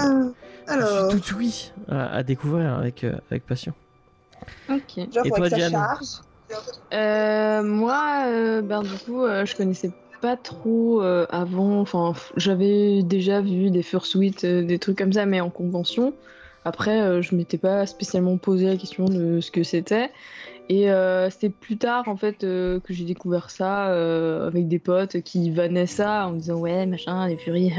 Ah, 0.67 0.79
je 0.79 1.09
suis 1.11 1.21
tout 1.21 1.35
oui 1.37 1.71
à, 1.87 2.07
à 2.17 2.23
découvrir 2.23 2.73
avec, 2.73 3.03
euh, 3.03 3.15
avec 3.29 3.45
passion. 3.45 3.73
Ok. 4.69 4.99
genre, 5.13 5.25
Et 5.25 5.29
toi, 5.29 5.41
que 5.41 5.49
ça 5.49 5.55
Diane 5.55 5.71
charge. 5.71 6.07
Euh, 6.93 7.63
moi, 7.63 8.25
euh, 8.27 8.61
ben 8.61 8.81
du 8.81 8.89
coup, 9.05 9.23
euh, 9.23 9.45
je 9.45 9.55
connaissais 9.55 9.91
pas 10.21 10.35
trop 10.35 11.01
euh, 11.01 11.25
avant. 11.29 11.79
Enfin, 11.79 12.13
j'avais 12.35 13.03
déjà 13.03 13.41
vu 13.41 13.71
des 13.71 13.83
fursuites, 13.83 14.43
euh, 14.43 14.63
des 14.63 14.77
trucs 14.77 14.97
comme 14.97 15.13
ça, 15.13 15.25
mais 15.25 15.39
en 15.39 15.49
convention. 15.49 16.13
Après, 16.65 17.01
euh, 17.01 17.21
je 17.21 17.35
m'étais 17.35 17.57
pas 17.57 17.85
spécialement 17.87 18.37
posé 18.37 18.67
la 18.67 18.75
question 18.77 19.05
de 19.05 19.39
ce 19.39 19.49
que 19.49 19.63
c'était. 19.63 20.11
Et 20.71 20.89
euh, 20.89 21.29
c'était 21.29 21.49
plus 21.49 21.75
tard, 21.75 22.07
en 22.07 22.15
fait, 22.15 22.45
euh, 22.45 22.79
que 22.79 22.93
j'ai 22.93 23.03
découvert 23.03 23.49
ça 23.49 23.89
euh, 23.89 24.47
avec 24.47 24.69
des 24.69 24.79
potes 24.79 25.19
qui 25.19 25.51
vannaient 25.51 25.85
ça 25.85 26.27
en 26.27 26.31
me 26.31 26.37
disant 26.37 26.59
ouais, 26.59 26.85
machin, 26.85 27.27
les 27.27 27.35
furies. 27.35 27.73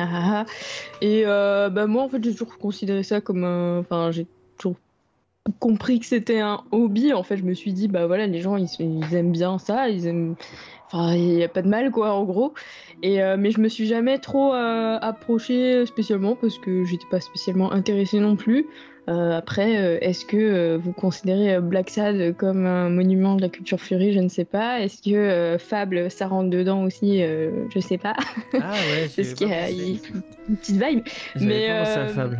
Et 1.00 1.24
bah, 1.24 1.86
moi, 1.86 2.02
en 2.02 2.10
fait, 2.10 2.22
j'ai 2.22 2.32
toujours 2.32 2.58
considéré 2.58 3.02
ça 3.02 3.22
comme. 3.22 3.44
Enfin, 3.80 4.10
j'ai 4.10 4.26
toujours 4.58 4.76
compris 5.58 6.00
que 6.00 6.06
c'était 6.06 6.40
un 6.40 6.64
hobby. 6.70 7.14
En 7.14 7.22
fait, 7.22 7.38
je 7.38 7.44
me 7.44 7.54
suis 7.54 7.72
dit, 7.72 7.88
bah 7.88 8.06
voilà, 8.06 8.26
les 8.26 8.42
gens, 8.42 8.58
ils, 8.58 8.68
aiment 9.14 9.32
bien 9.32 9.56
ça, 9.56 9.88
ils 9.88 10.06
aiment. 10.06 10.34
Enfin, 10.88 11.14
il 11.14 11.36
n'y 11.36 11.42
a 11.42 11.48
pas 11.48 11.62
de 11.62 11.68
mal, 11.68 11.92
quoi, 11.92 12.12
en 12.12 12.24
gros. 12.24 12.52
Et, 13.02 13.22
mais 13.38 13.52
je 13.52 13.60
me 13.60 13.68
suis 13.68 13.86
jamais 13.86 14.18
trop 14.18 14.52
approchée 14.52 15.86
spécialement 15.86 16.36
parce 16.36 16.58
que 16.58 16.84
j'étais 16.84 17.06
pas 17.10 17.20
spécialement 17.20 17.72
intéressée 17.72 18.20
non 18.20 18.36
plus. 18.36 18.66
Euh, 19.08 19.36
après, 19.36 19.78
euh, 19.78 19.98
est-ce 20.00 20.24
que 20.24 20.36
euh, 20.36 20.78
vous 20.80 20.92
considérez 20.92 21.60
Black 21.60 21.90
Sad 21.90 22.36
comme 22.36 22.66
un 22.66 22.88
monument 22.88 23.34
de 23.34 23.42
la 23.42 23.48
culture 23.48 23.80
furie? 23.80 24.12
Je 24.12 24.20
ne 24.20 24.28
sais 24.28 24.44
pas. 24.44 24.80
Est-ce 24.80 25.02
que 25.02 25.56
Fable, 25.58 26.10
ça 26.10 26.28
rentre 26.28 26.50
dedans 26.50 26.84
aussi? 26.84 27.20
Je 27.20 27.80
sais 27.80 27.98
pas. 27.98 28.14
Ah 28.54 28.72
ouais, 28.72 29.08
Parce 29.16 29.34
qu'il 29.34 29.48
y 29.48 29.52
a 29.52 29.70
y 29.70 30.00
une 30.48 30.56
petite 30.56 30.82
vibe. 30.82 31.04
Mais, 31.40 31.68
à 31.68 32.08
Fable. 32.08 32.38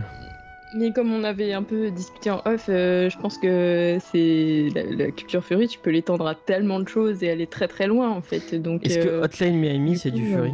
Mais 0.75 0.91
comme 0.91 1.13
on 1.13 1.23
avait 1.23 1.53
un 1.53 1.63
peu 1.63 1.91
discuté 1.91 2.31
en 2.31 2.41
off, 2.47 2.65
je 2.69 3.19
pense 3.19 3.37
que 3.37 3.99
c'est 4.11 4.69
la, 4.75 5.05
la 5.05 5.11
culture 5.11 5.45
furie, 5.45 5.69
tu 5.69 5.79
peux 5.79 5.91
l'étendre 5.91 6.27
à 6.27 6.35
tellement 6.35 6.81
de 6.81 6.89
choses 6.89 7.23
et 7.23 7.31
aller 7.31 7.47
très 7.47 7.69
très 7.69 7.87
loin 7.87 8.09
en 8.09 8.23
fait. 8.23 8.55
Donc, 8.55 8.87
Est-ce 8.87 9.01
que 9.01 9.23
Hotline 9.23 9.59
Miami 9.59 9.99
c'est 9.99 10.11
du 10.11 10.25
Fury 10.33 10.53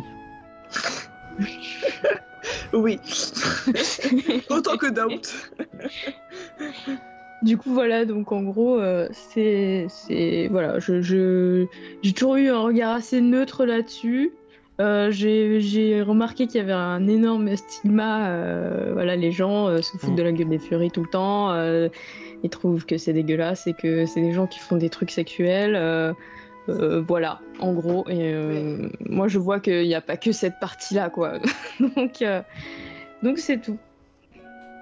Oui. 2.72 2.98
Autant 4.50 4.76
que 4.76 4.90
Doubt. 4.90 5.34
Du 7.42 7.56
coup, 7.56 7.72
voilà, 7.72 8.04
donc 8.04 8.32
en 8.32 8.42
gros, 8.42 8.80
euh, 8.80 9.06
c'est. 9.12 9.86
c'est- 9.88 10.48
Voilà, 10.50 10.78
je, 10.80 11.00
je- 11.00 11.66
j'ai 12.02 12.12
toujours 12.12 12.36
eu 12.36 12.48
un 12.48 12.58
regard 12.60 12.96
assez 12.96 13.20
neutre 13.20 13.64
là-dessus. 13.64 14.32
Euh, 14.80 15.10
j'ai, 15.10 15.60
j'ai 15.60 16.02
remarqué 16.02 16.46
qu'il 16.46 16.56
y 16.56 16.60
avait 16.62 16.72
un 16.72 17.06
énorme 17.08 17.54
stigma. 17.56 18.28
euh, 18.30 18.90
voilà, 18.92 19.16
les 19.16 19.32
gens 19.32 19.68
euh, 19.68 19.82
se 19.82 19.96
foutent 19.98 20.14
de 20.16 20.22
la 20.22 20.32
gueule 20.32 20.48
des 20.48 20.58
furies 20.58 20.90
tout 20.90 21.02
le 21.02 21.08
temps. 21.10 21.52
ils 22.44 22.50
trouvent 22.50 22.86
que 22.86 22.96
c'est 22.98 23.12
dégueulasse 23.12 23.66
et 23.66 23.72
que 23.74 24.06
c'est 24.06 24.20
des 24.20 24.32
gens 24.32 24.46
qui 24.46 24.58
font 24.60 24.76
des 24.76 24.88
trucs 24.90 25.10
sexuels. 25.10 25.76
Euh, 26.68 27.02
voilà, 27.06 27.40
en 27.60 27.72
gros. 27.72 28.04
Et 28.08 28.32
euh, 28.34 28.88
moi, 29.08 29.28
je 29.28 29.38
vois 29.38 29.60
qu'il 29.60 29.82
n'y 29.86 29.94
a 29.94 30.00
pas 30.00 30.16
que 30.16 30.32
cette 30.32 30.58
partie-là, 30.60 31.10
quoi. 31.10 31.34
donc, 31.96 32.22
euh, 32.22 32.42
donc 33.22 33.38
c'est 33.38 33.58
tout. 33.60 33.78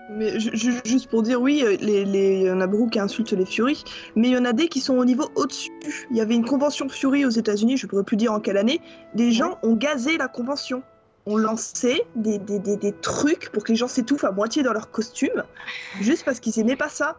Mais 0.09 0.39
ju- 0.39 0.55
ju- 0.55 0.81
juste 0.85 1.09
pour 1.11 1.23
dire, 1.23 1.41
oui, 1.41 1.65
les- 1.81 2.05
les- 2.05 2.41
il 2.41 2.47
y 2.47 2.51
en 2.51 2.61
a 2.61 2.69
beaucoup 2.69 2.89
qui 2.89 3.01
insultent 3.01 3.33
les 3.33 3.45
Furies, 3.45 3.83
mais 4.15 4.29
il 4.29 4.35
y 4.35 4.39
en 4.39 4.45
a 4.45 4.53
des 4.53 4.69
qui 4.69 4.79
sont 4.79 4.97
au 4.97 5.05
niveau 5.05 5.25
au-dessus. 5.35 5.73
Il 6.13 6.17
y 6.17 6.21
avait 6.21 6.35
une 6.37 6.45
convention 6.45 6.89
Fury 6.89 7.25
aux 7.25 7.31
États-Unis, 7.31 7.77
je 7.77 7.89
pourrais 7.89 8.05
plus 8.05 8.17
dire 8.17 8.33
en 8.33 8.39
quelle 8.39 8.57
année. 8.57 8.81
Des 9.15 9.33
gens 9.33 9.59
ont 9.65 9.75
gazé 9.75 10.17
la 10.17 10.29
convention. 10.29 10.83
On 11.29 11.37
lançait 11.37 12.03
des, 12.15 12.39
des, 12.39 12.61
des, 12.61 12.77
des 12.77 12.93
trucs 12.93 13.51
pour 13.51 13.65
que 13.65 13.73
les 13.73 13.77
gens 13.77 13.89
s'étouffent 13.89 14.23
à 14.23 14.31
moitié 14.31 14.63
dans 14.63 14.73
leur 14.73 14.93
costume, 14.93 15.43
juste 16.01 16.25
parce 16.25 16.39
qu'ils 16.39 16.57
aimaient 16.61 16.77
pas 16.77 16.89
ça. 16.89 17.19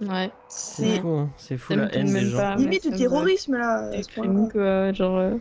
Ouais. 0.00 0.30
C'est 0.48 1.00
fou, 1.00 1.08
hein. 1.08 1.30
c'est 1.36 1.58
fou 1.58 1.72
Ça 1.72 1.80
la 1.80 1.94
haine 1.94 2.12
des 2.12 2.26
gens. 2.30 2.54
limite 2.56 2.88
du 2.90 2.96
terrorisme 2.96 3.56
là. 3.56 3.90
genre. 4.92 5.18
euh, 5.18 5.36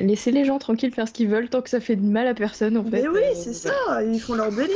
Laissez 0.00 0.30
les 0.30 0.44
gens 0.44 0.58
tranquilles 0.58 0.94
faire 0.94 1.08
ce 1.08 1.12
qu'ils 1.12 1.28
veulent 1.28 1.48
tant 1.50 1.60
que 1.60 1.68
ça 1.68 1.80
fait 1.80 1.96
de 1.96 2.06
mal 2.06 2.26
à 2.28 2.34
personne 2.34 2.76
en 2.76 2.84
fait. 2.84 3.02
Mais 3.02 3.08
oui, 3.08 3.20
Euh, 3.22 3.34
c'est 3.34 3.52
ça, 3.52 4.02
ils 4.04 4.20
font 4.20 4.34
leur 4.34 4.50
délire. 4.50 4.70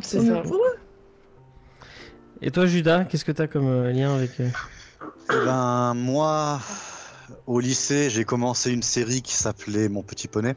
C'est 0.00 0.20
ça. 0.20 0.40
pour 0.40 0.56
eux. 0.56 0.76
Et 2.42 2.50
toi 2.50 2.66
Judas, 2.66 3.04
qu'est-ce 3.04 3.24
que 3.24 3.32
t'as 3.32 3.46
comme 3.46 3.66
euh, 3.68 3.92
lien 3.92 4.14
avec 4.14 4.38
euh, 4.40 4.48
Eh 5.32 5.44
ben, 5.44 5.94
moi, 5.94 6.60
au 7.46 7.60
lycée, 7.60 8.10
j'ai 8.10 8.24
commencé 8.24 8.72
une 8.72 8.82
série 8.82 9.22
qui 9.22 9.34
s'appelait 9.34 9.88
Mon 9.88 10.02
Petit 10.02 10.28
Poney. 10.28 10.54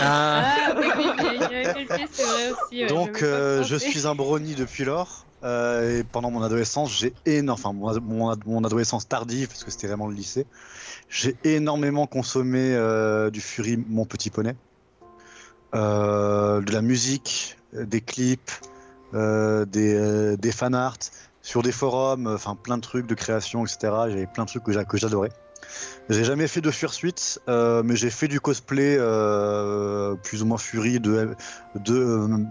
Ah 0.00 0.44
Ah 0.66 0.74
oui, 0.78 0.86
oui, 0.98 1.86
c'est 2.10 2.22
vrai 2.22 2.52
aussi. 2.52 2.82
ouais, 2.82 2.86
Donc, 2.88 3.22
euh, 3.22 3.62
je 3.64 3.76
suis 3.76 4.06
un 4.06 4.14
brownie 4.14 4.54
depuis 4.54 4.84
lors. 4.84 5.24
Euh, 5.42 6.00
et 6.00 6.04
pendant 6.04 6.30
mon 6.30 6.42
adolescence, 6.42 6.92
j'ai 6.92 7.14
énormément, 7.24 7.54
enfin 7.54 7.72
mon, 7.72 7.88
ad- 7.88 8.04
mon, 8.04 8.28
ad- 8.28 8.46
mon 8.46 8.64
adolescence 8.64 9.08
tardive, 9.08 9.48
parce 9.48 9.64
que 9.64 9.70
c'était 9.70 9.86
vraiment 9.86 10.06
le 10.06 10.14
lycée, 10.14 10.46
j'ai 11.08 11.36
énormément 11.44 12.06
consommé 12.06 12.74
euh, 12.74 13.30
du 13.30 13.40
Fury 13.40 13.78
Mon 13.88 14.04
Petit 14.04 14.28
Poney, 14.30 14.54
euh, 15.74 16.60
de 16.60 16.72
la 16.72 16.82
musique, 16.82 17.56
des 17.72 18.00
clips, 18.00 18.50
des, 19.14 20.36
des 20.36 20.52
fan 20.52 20.74
art, 20.74 20.98
sur 21.42 21.62
des 21.62 21.72
forums, 21.72 22.26
enfin 22.26 22.54
plein 22.54 22.76
de 22.76 22.82
trucs 22.82 23.06
de 23.06 23.14
création, 23.14 23.64
etc. 23.64 23.78
J'avais 24.08 24.26
plein 24.26 24.44
de 24.44 24.48
trucs 24.50 24.64
que 24.64 24.96
j'adorais. 24.98 25.32
J'ai 26.08 26.24
jamais 26.24 26.48
fait 26.48 26.60
de 26.60 26.70
Fursuit, 26.70 27.38
euh, 27.48 27.82
mais 27.84 27.94
j'ai 27.96 28.10
fait 28.10 28.26
du 28.28 28.40
cosplay 28.40 28.96
euh, 28.98 30.14
plus 30.16 30.42
ou 30.42 30.46
moins 30.46 30.58
Fury 30.58 30.98
de, 31.00 31.36
de, 31.76 31.94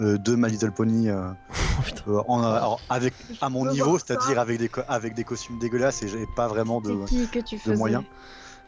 euh, 0.02 0.18
de 0.18 0.36
My 0.36 0.50
Little 0.50 0.72
Pony. 0.72 1.10
euh, 1.10 1.30
Oh, 1.80 1.82
putain. 1.84 2.04
en- 2.28 2.44
alors, 2.44 2.82
avec 2.90 3.14
à 3.42 3.50
mon 3.50 3.66
niveau, 3.72 3.98
c'est-à-dire 4.00 4.40
avec 4.40 4.58
des 4.60 4.70
co- 4.70 4.82
avec 4.88 5.14
des 5.14 5.24
costumes 5.24 5.60
dégueulasses 5.60 6.04
et 6.04 6.08
j'ai 6.08 6.26
pas 6.36 6.48
vraiment 6.48 6.80
de 6.82 6.98
C'est 7.08 7.16
qui 7.16 7.28
que 7.28 7.40
tu 7.40 7.58
de 7.66 7.76
moyens. 7.76 8.04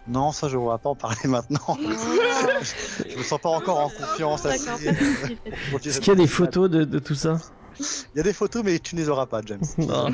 Non, 0.07 0.31
ça 0.31 0.49
je 0.49 0.57
ne 0.57 0.61
vais 0.61 0.77
pas 0.81 0.89
en 0.89 0.95
parler 0.95 1.17
maintenant. 1.25 1.77
je 1.79 3.17
me 3.17 3.23
sens 3.23 3.39
pas 3.39 3.49
encore 3.49 3.79
en 3.79 3.89
confiance. 3.89 4.45
Assez-. 4.45 4.87
Est-ce 5.85 5.99
qu'il 5.99 6.07
y 6.07 6.11
a 6.11 6.15
des 6.15 6.27
photos 6.27 6.69
de, 6.69 6.83
de 6.85 6.99
tout 6.99 7.15
ça? 7.15 7.37
Il 8.13 8.17
y 8.17 8.19
a 8.19 8.23
des 8.23 8.33
photos, 8.33 8.63
mais 8.63 8.79
tu 8.79 8.95
ne 8.95 9.01
les 9.01 9.09
auras 9.09 9.25
pas, 9.25 9.41
James. 9.45 9.61
Non. 9.77 10.07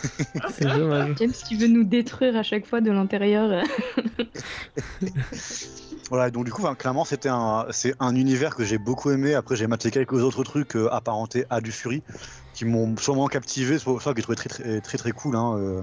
C'est 0.54 0.64
dommage. 0.66 1.16
James 1.18 1.32
qui 1.32 1.56
veut 1.56 1.68
nous 1.68 1.84
détruire 1.84 2.36
à 2.36 2.42
chaque 2.42 2.66
fois 2.66 2.80
de 2.80 2.90
l'intérieur. 2.90 3.64
Voilà, 6.08 6.30
donc 6.30 6.44
du 6.44 6.52
coup, 6.52 6.62
clairement, 6.74 7.04
c'était 7.04 7.28
un, 7.28 7.66
c'est 7.70 7.94
un 7.98 8.14
univers 8.14 8.54
que 8.54 8.64
j'ai 8.64 8.78
beaucoup 8.78 9.10
aimé. 9.10 9.34
Après, 9.34 9.56
j'ai 9.56 9.66
maté 9.66 9.90
quelques 9.90 10.12
autres 10.12 10.44
trucs 10.44 10.76
euh, 10.76 10.88
apparentés 10.92 11.46
à 11.50 11.60
du 11.60 11.72
Fury 11.72 12.04
qui 12.54 12.64
m'ont 12.64 12.96
sûrement 12.96 13.26
captivé, 13.26 13.76
soit 13.78 14.00
soit 14.00 14.12
que 14.14 14.18
j'ai 14.18 14.22
trouvé 14.22 14.36
très 14.36 14.48
très 14.48 14.80
très 14.80 14.98
très 14.98 15.10
cool. 15.10 15.34
Hein, 15.34 15.56
euh, 15.58 15.80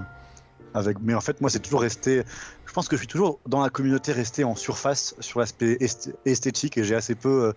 mais 1.00 1.14
en 1.14 1.20
fait, 1.20 1.40
moi, 1.40 1.50
c'est 1.50 1.60
toujours 1.60 1.82
resté. 1.82 2.24
Je 2.66 2.72
pense 2.72 2.88
que 2.88 2.96
je 2.96 3.00
suis 3.00 3.08
toujours 3.08 3.38
dans 3.46 3.62
la 3.62 3.70
communauté 3.70 4.12
resté 4.12 4.42
en 4.42 4.56
surface 4.56 5.14
sur 5.20 5.38
l'aspect 5.38 5.74
esth- 5.74 6.12
esthétique 6.24 6.76
et 6.76 6.84
j'ai 6.84 6.96
assez 6.96 7.14
peu 7.14 7.54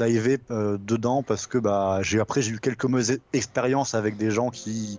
euh, 0.00 0.36
euh, 0.50 0.78
dedans 0.78 1.22
parce 1.22 1.46
que 1.46 1.58
bah, 1.58 1.98
j'ai 2.02 2.20
après 2.20 2.42
j'ai 2.42 2.52
eu 2.52 2.60
quelques 2.60 2.84
mauvaises 2.84 3.20
expériences 3.32 3.94
avec 3.94 4.16
des 4.16 4.30
gens 4.30 4.50
qui 4.50 4.98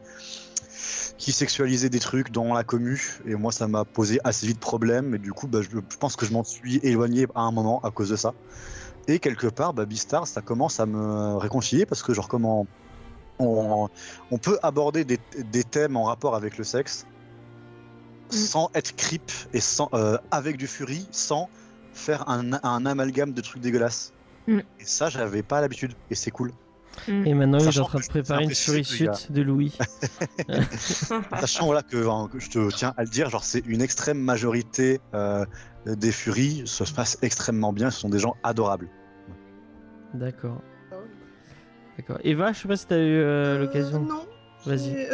qui 1.17 1.31
sexualisaient 1.31 1.89
des 1.89 1.99
trucs 1.99 2.31
dans 2.31 2.53
la 2.53 2.63
commu 2.63 3.19
et 3.25 3.35
moi 3.35 3.51
ça 3.51 3.67
m'a 3.67 3.85
posé 3.85 4.19
assez 4.23 4.45
vite 4.47 4.59
problème 4.59 5.15
et 5.15 5.19
du 5.19 5.31
coup 5.31 5.47
bah, 5.47 5.59
je, 5.61 5.79
pense 5.99 6.15
que 6.17 6.25
je 6.25 6.33
m'en 6.33 6.43
suis 6.43 6.77
éloigné 6.83 7.27
à 7.35 7.41
un 7.41 7.51
moment 7.51 7.79
à 7.81 7.91
cause 7.91 8.09
de 8.09 8.15
ça 8.15 8.33
et 9.07 9.19
quelque 9.19 9.47
part 9.47 9.73
bah, 9.73 9.85
Beastars 9.85 10.27
ça 10.27 10.41
commence 10.41 10.79
à 10.79 10.85
me 10.85 11.37
réconcilier 11.37 11.85
parce 11.85 12.03
que 12.03 12.13
genre 12.13 12.27
comment 12.27 12.67
on, 13.39 13.89
peut 14.41 14.59
aborder 14.63 15.05
des 15.05 15.63
thèmes 15.63 15.95
en 15.95 16.03
rapport 16.03 16.35
avec 16.35 16.57
le 16.57 16.63
sexe 16.63 17.05
sans 18.33 18.69
être 18.73 18.95
creep 18.95 19.31
et 19.53 19.59
sans 19.59 19.89
euh, 19.93 20.17
avec 20.31 20.57
du 20.57 20.67
fury 20.67 21.07
sans 21.11 21.49
faire 21.93 22.27
un, 22.29 22.53
un 22.63 22.85
amalgame 22.85 23.33
de 23.33 23.41
trucs 23.41 23.61
dégueulasses 23.61 24.13
Mm. 24.47 24.59
et 24.79 24.85
ça 24.85 25.09
j'avais 25.09 25.41
pas 25.43 25.61
l'habitude 25.61 25.93
et 26.09 26.15
c'est 26.15 26.31
cool 26.31 26.51
Et 27.07 27.33
maintenant, 27.33 27.59
il 27.59 27.63
est 27.63 27.65
Sachant 27.65 27.83
en 27.83 27.85
train 27.85 27.99
de 27.99 28.05
préparer 28.05 28.43
une 28.43 28.49
que 28.49 28.55
Suit 28.55 29.07
de 29.29 29.41
Louis. 29.41 29.77
Sachant 31.39 31.65
voilà, 31.65 31.81
que, 31.81 32.07
hein, 32.07 32.29
que 32.31 32.39
je 32.39 32.49
te 32.49 32.69
tiens 32.69 32.93
à 32.97 33.03
le 33.03 33.09
dire, 33.09 33.29
genre 33.29 33.43
c'est 33.43 33.63
une 33.65 33.81
extrême 33.81 34.19
majorité 34.19 34.99
euh, 35.13 35.45
des 35.85 36.11
Furies, 36.11 36.63
ça 36.65 36.85
se 36.85 36.93
passe 36.93 37.17
extrêmement 37.21 37.73
bien, 37.73 37.89
ce 37.89 38.01
sont 38.01 38.09
des 38.09 38.19
gens 38.19 38.35
adorables. 38.43 38.89
D'accord. 40.13 40.61
D'accord. 41.97 42.19
Eva, 42.23 42.51
je 42.53 42.59
sais 42.59 42.67
pas 42.67 42.77
si 42.77 42.85
t'as 42.85 42.97
eu 42.97 42.99
euh, 42.99 43.59
l'occasion. 43.59 44.03
Euh, 44.03 44.07
non. 44.07 44.25
Vas-y. 44.65 45.07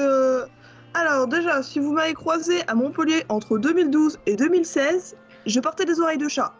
Et, 0.95 0.97
euh, 0.97 1.01
alors 1.01 1.27
déjà, 1.27 1.63
si 1.63 1.79
vous 1.79 1.91
m'avez 1.91 2.13
croisé 2.13 2.61
à 2.67 2.75
Montpellier 2.75 3.23
entre 3.29 3.57
2012 3.57 4.19
et 4.25 4.35
2016, 4.35 5.15
je 5.45 5.59
portais 5.59 5.85
des 5.85 5.99
oreilles 5.99 6.17
de 6.17 6.27
chat. 6.27 6.53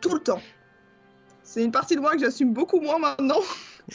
Tout 0.00 0.14
le 0.14 0.20
temps. 0.20 0.40
C'est 1.42 1.62
une 1.62 1.72
partie 1.72 1.94
de 1.94 2.00
moi 2.00 2.12
que 2.12 2.18
j'assume 2.18 2.52
beaucoup 2.52 2.80
moins 2.80 2.98
maintenant. 2.98 3.40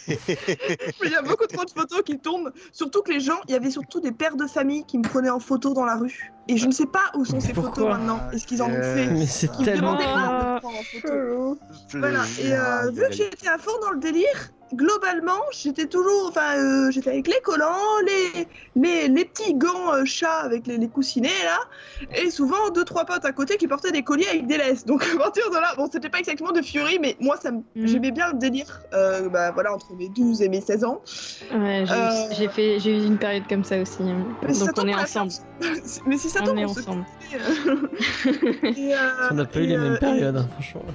Mais 0.08 0.18
il 1.04 1.12
y 1.12 1.16
a 1.16 1.22
beaucoup 1.22 1.48
trop 1.48 1.66
de 1.66 1.72
photos 1.72 2.04
qui 2.04 2.20
tournent. 2.20 2.52
Surtout 2.72 3.02
que 3.02 3.12
les 3.12 3.20
gens, 3.20 3.40
il 3.48 3.52
y 3.52 3.56
avait 3.56 3.72
surtout 3.72 4.00
des 4.00 4.12
pères 4.12 4.36
de 4.36 4.46
famille 4.46 4.86
qui 4.86 4.98
me 4.98 5.04
prenaient 5.04 5.30
en 5.30 5.40
photo 5.40 5.74
dans 5.74 5.86
la 5.86 5.96
rue. 5.96 6.32
Et 6.48 6.58
je 6.58 6.68
ne 6.68 6.72
sais 6.72 6.86
pas 6.86 7.12
où 7.16 7.26
sont 7.26 7.40
ces 7.40 7.54
photos 7.54 7.90
maintenant. 7.90 8.20
Est-ce 8.32 8.46
qu'ils 8.46 8.62
en 8.62 8.70
ont 8.70 8.82
fait 8.82 9.08
Mais 9.08 9.26
c'est 9.26 9.50
Ils 9.56 9.60
me 9.62 9.66
tellement. 9.66 9.96
demandaient 9.96 10.06
pas 10.06 10.50
de 10.50 10.56
me 10.56 10.60
prendre 10.60 10.78
en 10.78 10.84
photo. 10.84 11.60
Voilà, 11.96 12.24
et 12.40 12.54
euh, 12.54 12.92
vu 12.92 13.04
que 13.08 13.14
j'étais 13.14 13.48
à 13.48 13.58
fond 13.58 13.72
dans 13.82 13.92
le 13.92 14.00
délire, 14.00 14.52
globalement, 14.74 15.40
j'étais 15.52 15.86
toujours, 15.88 16.28
enfin, 16.30 16.58
euh, 16.58 16.92
j'étais 16.92 17.10
avec 17.10 17.28
les 17.28 17.40
collants, 17.44 17.76
les, 18.06 18.48
les, 18.76 19.08
les 19.08 19.26
petits 19.26 19.54
gants 19.56 19.94
euh, 19.94 20.06
chats 20.06 20.40
avec 20.40 20.68
les, 20.68 20.78
les 20.78 20.88
coussinets 20.88 21.30
là, 21.44 21.60
et 22.16 22.30
souvent 22.30 22.70
deux 22.74 22.84
trois 22.86 23.06
potes 23.06 23.26
à 23.26 23.32
côté 23.32 23.58
qui 23.58 23.68
portaient 23.68 23.92
des 23.92 24.04
colliers 24.04 24.28
avec 24.30 24.48
des 24.48 24.58
laisses. 24.58 24.86
Donc 24.86 25.04
à 25.16 25.18
partir 25.18 25.50
de 25.50 25.56
là, 25.56 25.74
bon, 25.78 25.90
c'était 25.92 26.10
pas 26.10 26.20
exactement 26.20 26.52
de 26.52 26.62
Fury, 26.62 27.00
mais 27.00 27.16
moi, 27.20 27.36
ça 27.42 27.50
Mm. 27.52 27.88
j'aimais 27.88 28.12
bien 28.12 28.32
le 28.32 28.38
délire, 28.38 28.82
euh, 28.94 29.28
bah 29.30 29.52
voilà, 29.52 29.74
entre 29.74 29.94
mes 29.96 30.08
12 30.10 30.42
et 30.42 30.50
mes 30.50 30.62
16 30.62 30.84
ans. 30.86 31.02
Ouais, 31.54 31.84
j'ai 32.38 32.48
Euh. 32.48 32.50
fait, 32.50 32.80
j'ai 32.80 32.92
eu 32.98 33.06
une 33.06 33.18
période 33.18 33.44
comme 33.50 33.64
ça 33.64 33.82
aussi. 33.82 34.02
hein. 34.04 34.24
Mais 34.44 34.54
si 34.54 34.60
ça 34.60 34.66
Donc 34.68 34.86
on 34.86 34.88
est 34.88 34.96
ensemble. 34.96 35.32
mais 36.06 36.18
si 36.18 36.30
ça 36.30 36.40
On 36.42 36.46
tombe, 36.46 36.58
est 36.58 36.66
on 36.66 36.74
se 36.74 36.80
ensemble. 36.80 37.06
Et, 38.78 38.94
On 39.32 39.34
n'a 39.36 39.46
pas 39.46 39.60
eu 39.60 39.66
les 39.66 39.78
mêmes 39.78 39.98
périodes, 40.00 40.38
hein, 40.38 40.48
franchement. 40.54 40.86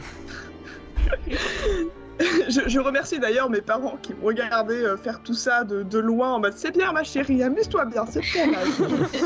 je, 2.48 2.60
je 2.68 2.78
remercie 2.80 3.18
d'ailleurs 3.18 3.50
mes 3.50 3.60
parents 3.60 3.96
qui 4.02 4.14
me 4.14 4.24
regardaient 4.24 4.84
euh, 4.84 4.96
faire 4.96 5.20
tout 5.22 5.34
ça 5.34 5.64
de, 5.64 5.82
de 5.82 5.98
loin 5.98 6.34
en 6.34 6.40
mode 6.40 6.54
c'est 6.56 6.70
bien 6.70 6.92
ma 6.92 7.02
chérie, 7.04 7.42
amuse-toi 7.42 7.86
bien, 7.86 8.04
c'est 8.06 8.20
bon 8.34 8.50
là. 8.50 8.58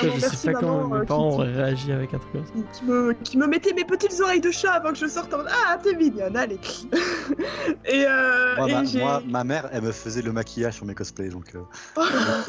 je 0.00 0.06
merci, 0.06 0.36
sais 0.36 0.52
pas 0.52 0.60
maman, 0.60 0.80
comment 0.82 0.94
euh, 0.96 1.00
mes 1.00 1.06
parents 1.06 1.28
qui- 1.30 1.34
auraient 1.36 1.52
réagi 1.54 1.92
avec 1.92 2.14
un 2.14 2.18
truc 2.18 2.32
comme 2.32 2.46
ça. 2.46 2.52
qui, 2.52 2.64
qui 2.78 2.84
me, 2.84 3.12
qui 3.12 3.38
me 3.38 3.46
mettait 3.46 3.72
mes 3.74 3.84
petites 3.84 4.18
oreilles 4.20 4.40
de 4.40 4.50
chat 4.50 4.72
avant 4.72 4.90
que 4.92 4.98
je 4.98 5.06
sorte 5.06 5.32
en 5.34 5.38
mode 5.38 5.48
Ah, 5.66 5.78
t'es 5.82 5.94
mignonne, 5.94 6.36
allez. 6.36 6.58
et 7.84 8.04
euh, 8.06 8.56
Moi, 8.56 8.68
et 8.68 8.72
ma, 8.72 8.84
j'ai. 8.84 8.98
moi, 8.98 9.22
ma 9.26 9.44
mère, 9.44 9.68
elle 9.72 9.82
me 9.82 9.92
faisait 9.92 10.22
le 10.22 10.32
maquillage 10.32 10.74
sur 10.74 10.86
mes 10.86 10.94
cosplays, 10.94 11.28
donc 11.28 11.54
euh, 11.54 11.60
Oh, 11.96 12.02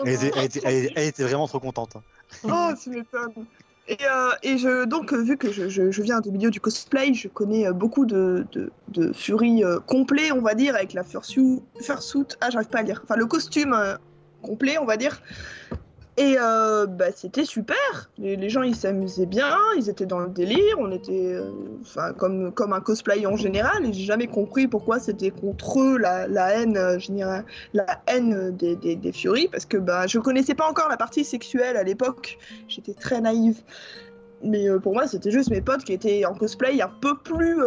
elle, 0.06 0.14
était, 0.14 0.32
elle 0.38 0.46
était- 0.46 0.62
elle- 0.64 0.92
elle 0.96 1.08
était 1.08 1.24
vraiment 1.24 1.48
trop 1.48 1.60
contente. 1.60 1.96
hein. 1.98 2.02
oh, 2.46 2.70
tu 2.82 2.90
m'étonnes. 2.92 3.46
Et, 3.88 3.98
euh, 4.66 4.86
donc, 4.86 5.12
euh, 5.12 5.22
vu 5.22 5.38
que 5.38 5.52
je, 5.52 6.02
viens 6.02 6.22
du 6.22 6.32
milieu 6.32 6.50
du 6.50 6.60
cosplay, 6.60 7.14
je 7.14 7.28
connais 7.28 7.68
euh, 7.68 7.74
beaucoup 7.74 8.06
de, 8.06 8.46
de, 8.52 8.72
de 8.90 9.12
Fury 9.12 9.64
euh, 9.64 9.80
complet, 9.80 10.32
on 10.32 10.42
va 10.42 10.54
dire, 10.54 10.76
avec 10.76 10.94
la 10.94 11.04
fursuit. 11.04 11.62
fursuit 11.82 12.26
ah, 12.42 12.50
j'arrive 12.50 12.70
pas 12.70 12.80
à 12.80 12.84
lire. 12.84 13.02
Enfin, 13.04 13.16
le 13.16 13.26
costume 13.26 13.76
complet, 14.42 14.78
on 14.78 14.86
va 14.86 14.98
dire. 14.98 15.22
Et 16.18 16.36
euh, 16.40 16.88
bah, 16.88 17.12
c'était 17.16 17.46
super. 17.46 18.10
Les, 18.18 18.36
les 18.36 18.50
gens, 18.50 18.64
ils 18.64 18.76
s'amusaient 18.76 19.26
bien, 19.26 19.56
ils 19.78 19.90
étaient 19.90 20.06
dans 20.06 20.20
le 20.20 20.28
délire. 20.28 20.76
On 20.78 20.92
était 20.92 21.36
euh, 21.36 22.14
comme, 22.18 22.52
comme 22.52 22.74
un 22.74 22.82
cosplay 22.82 23.26
en 23.26 23.38
général. 23.38 23.86
Et 23.86 23.94
j'ai 23.94 24.04
jamais 24.04 24.28
compris 24.28 24.68
pourquoi 24.68 25.00
c'était 25.00 25.32
contre 25.32 25.80
eux 25.80 25.98
la, 25.98 26.28
la 26.28 26.50
haine 26.50 26.78
euh, 26.78 27.00
générale, 27.00 27.46
la 27.74 28.02
haine 28.08 28.52
des, 28.58 28.76
des, 28.76 28.98
des 28.98 29.12
Furies. 29.14 29.48
Parce 29.48 29.66
que 29.66 29.78
bah, 29.78 30.06
je 30.06 30.20
connaissais 30.20 30.54
pas 30.54 30.70
encore 30.70 30.90
la 30.90 30.98
partie 30.98 31.24
sexuelle 31.24 31.78
à 31.78 31.84
l'époque. 31.84 32.38
J'étais 32.68 32.94
très 32.94 33.22
naïve. 33.22 33.62
Mais 34.44 34.68
euh, 34.68 34.80
pour 34.80 34.94
moi, 34.94 35.08
c'était 35.08 35.32
juste 35.32 35.50
mes 35.50 35.62
potes 35.62 35.86
qui 35.86 35.94
étaient 35.94 36.26
en 36.26 36.34
cosplay 36.34 36.82
un 36.82 36.92
peu 37.00 37.18
plus 37.18 37.62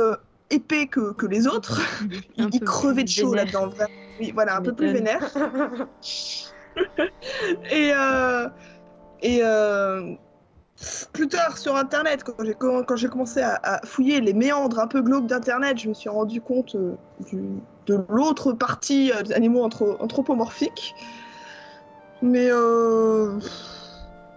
épais 0.50 0.86
que, 0.86 1.12
que 1.14 1.26
les 1.26 1.46
autres. 1.46 1.80
Ils, 2.36 2.48
ils 2.52 2.60
crevaient 2.60 3.04
de 3.04 3.08
chaud 3.08 3.32
là-dedans. 3.32 3.70
Oui, 4.20 4.32
voilà, 4.32 4.56
un 4.58 4.60
peu 4.60 4.74
plus 4.74 4.92
vénère. 4.92 5.32
et 7.70 7.90
euh, 7.94 8.48
et 9.22 9.40
euh, 9.42 10.14
plus 11.12 11.28
tard 11.28 11.56
sur 11.56 11.76
Internet, 11.76 12.24
quand 12.24 12.44
j'ai 12.44 12.54
quand 12.54 12.96
j'ai 12.96 13.08
commencé 13.08 13.40
à, 13.40 13.58
à 13.62 13.86
fouiller 13.86 14.20
les 14.20 14.32
méandres 14.34 14.78
un 14.80 14.86
peu 14.88 15.02
glauques 15.02 15.26
d'Internet, 15.26 15.78
je 15.78 15.88
me 15.88 15.94
suis 15.94 16.08
rendu 16.10 16.40
compte 16.40 16.74
euh, 16.74 16.94
du- 17.30 17.60
de 17.86 18.04
l'autre 18.08 18.52
partie 18.52 19.12
euh, 19.12 19.22
des 19.22 19.32
animaux 19.32 19.62
anthro- 19.66 19.96
anthropomorphiques. 20.00 20.94
Mais 22.22 22.48
euh, 22.50 23.38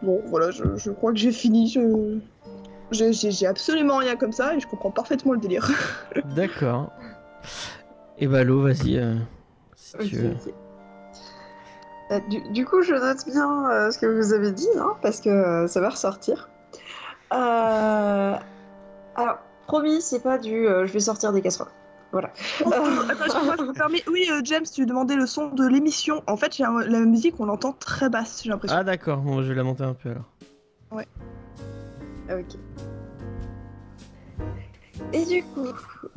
bon, 0.03 0.21
voilà, 0.27 0.51
je, 0.51 0.63
je 0.75 0.91
crois 0.91 1.11
que 1.11 1.17
j'ai 1.17 1.31
fini. 1.31 1.67
Je- 1.69 2.19
J'ai 2.91 3.47
absolument 3.47 3.97
rien 3.97 4.15
comme 4.15 4.31
ça 4.31 4.55
et 4.55 4.59
je 4.61 4.67
comprends 4.67 4.91
parfaitement 4.91 5.33
le 5.33 5.39
délire. 5.39 5.69
D'accord. 6.35 6.91
Et 8.17 8.27
bah, 8.27 8.43
Lo, 8.43 8.61
vas-y. 8.61 8.97
euh, 8.97 9.15
si 9.75 9.97
tu 10.09 10.15
veux. 10.15 10.35
Euh, 12.12 12.20
Du, 12.30 12.41
du 12.51 12.66
coup, 12.66 12.82
je 12.82 12.93
note 12.93 13.26
bien 13.26 13.70
euh, 13.70 13.91
ce 13.91 13.97
que 13.99 14.05
vous 14.05 14.34
avez 14.34 14.51
dit, 14.51 14.68
hein, 14.80 14.93
parce 15.01 15.20
que 15.22 15.30
euh, 15.30 15.68
ça 15.68 15.82
va 15.82 15.89
ressortir. 15.89 16.49
Euh, 17.34 18.34
Alors, 19.16 19.38
promis, 19.68 20.01
c'est 20.01 20.22
pas 20.24 20.38
du 20.38 20.68
euh, 20.68 20.86
je 20.88 20.93
vais 20.93 20.99
sortir 21.01 21.34
des 21.34 21.41
casseroles. 21.41 21.72
Voilà. 22.14 22.30
Attends, 22.62 23.55
je 23.58 23.64
me 23.64 23.74
permets. 23.74 24.01
Oui, 24.10 24.26
euh, 24.32 24.39
James, 24.45 24.64
tu 24.74 24.86
demandais 24.86 25.16
le 25.18 25.26
son 25.26 25.47
de 25.49 25.68
l'émission. 25.68 26.24
En 26.28 26.38
fait, 26.38 26.53
un- 26.62 26.80
la 26.88 26.99
musique, 27.01 27.36
on 27.39 27.45
l'entend 27.45 27.74
très 27.74 28.10
basse, 28.10 28.41
j'ai 28.43 28.49
l'impression. 28.49 28.78
Ah, 28.80 28.86
d'accord. 28.86 29.18
Bon, 29.18 29.41
je 29.43 29.49
vais 29.49 29.55
la 29.55 29.64
monter 29.64 29.84
un 29.84 29.93
peu 29.93 30.12
alors. 30.12 30.24
Ok. 32.30 32.58
Et 35.14 35.26
du 35.26 35.43
coup, 35.43 35.68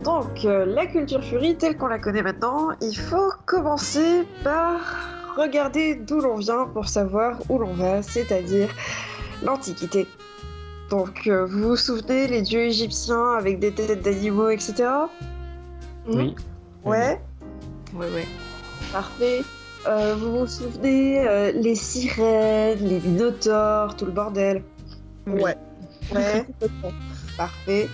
donc, 0.03 0.45
euh, 0.45 0.65
la 0.65 0.87
culture 0.87 1.23
furie 1.23 1.57
telle 1.57 1.77
qu'on 1.77 1.87
la 1.89 1.99
connaît 1.99 2.23
maintenant, 2.23 2.71
il 2.81 2.95
faut 2.97 3.31
commencer 3.47 4.27
par 4.43 4.81
regarder 5.41 5.95
d'où 5.95 6.21
l'on 6.21 6.37
vient 6.37 6.67
pour 6.67 6.89
savoir 6.89 7.39
où 7.49 7.59
l'on 7.59 7.75
va, 7.75 8.03
c'est-à-dire 8.03 8.69
l'Antiquité. 9.43 10.07
Donc, 10.91 11.27
euh, 11.27 11.47
vous 11.47 11.69
vous 11.71 11.77
souvenez, 11.77 12.27
les 12.27 12.43
dieux 12.43 12.63
égyptiens 12.63 13.33
avec 13.39 13.59
des 13.61 13.73
têtes 13.73 14.03
d'animaux, 14.03 14.51
etc. 14.51 14.75
Mhm. 16.07 16.17
Oui. 16.17 16.35
Ouais, 16.85 17.21
Ouais, 17.95 18.09
ouais. 18.15 18.27
parfait. 18.93 19.43
Euh, 19.87 20.15
vous 20.19 20.41
vous 20.41 20.47
souvenez, 20.47 21.27
euh, 21.27 21.53
les 21.53 21.75
sirènes, 21.75 22.79
les 22.81 23.01
minotaures, 23.01 23.97
tout 23.97 24.05
le 24.07 24.13
bordel? 24.13 24.63
Ouais. 25.27 25.57
Ouais. 26.15 26.47
Parfait. 27.37 27.89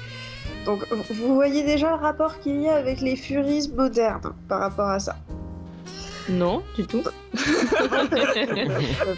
Donc, 0.65 0.85
vous 1.11 1.35
voyez 1.35 1.63
déjà 1.63 1.91
le 1.91 2.03
rapport 2.03 2.41
qu'il 2.41 2.61
y 2.63 2.69
a 2.69 2.75
avec 2.77 3.01
les 3.01 3.15
furies 3.15 3.71
modernes 3.77 4.33
par 4.49 4.61
rapport 4.61 4.89
à 4.89 4.99
ça? 4.99 5.17
Non, 6.29 6.63
du 6.75 6.87
tout. 6.87 7.03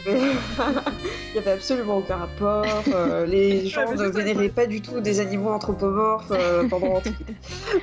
Il 0.07 1.35
y 1.35 1.39
avait- 1.39 1.53
absolument 1.53 1.99
aucun 1.99 2.17
rapport. 2.17 2.67
euh, 2.95 3.25
les 3.27 3.67
gens 3.69 3.85
mais 3.91 3.97
ne 3.97 4.09
vénéraient 4.09 4.49
pas 4.49 4.67
du 4.67 4.81
tout 4.83 5.01
des 5.01 5.21
animaux 5.21 5.51
anthropomorphes 5.51 6.31
euh, 6.31 6.69
pendant 6.69 6.89
l'Antiquité. 6.95 7.35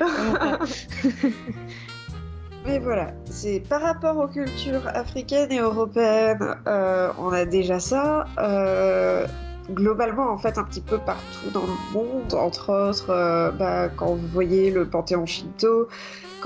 Mais 2.66 2.78
voilà, 2.80 3.12
c'est 3.26 3.60
par 3.68 3.80
rapport 3.80 4.16
aux 4.16 4.26
cultures 4.26 4.88
africaines 4.88 5.52
et 5.52 5.60
européennes, 5.60 6.56
euh, 6.66 7.10
on 7.18 7.28
a 7.30 7.44
déjà 7.44 7.78
ça. 7.78 8.24
Euh, 8.38 9.24
globalement, 9.70 10.30
en 10.32 10.38
fait, 10.38 10.58
un 10.58 10.64
petit 10.64 10.80
peu 10.80 10.98
partout 10.98 11.50
dans 11.52 11.62
le 11.62 11.72
monde, 11.92 12.34
entre 12.34 12.72
autres, 12.88 13.10
euh, 13.10 13.52
bah, 13.52 13.88
quand 13.88 14.14
vous 14.16 14.26
voyez 14.32 14.72
le 14.72 14.84
panthéon 14.84 15.26
shinto, 15.26 15.86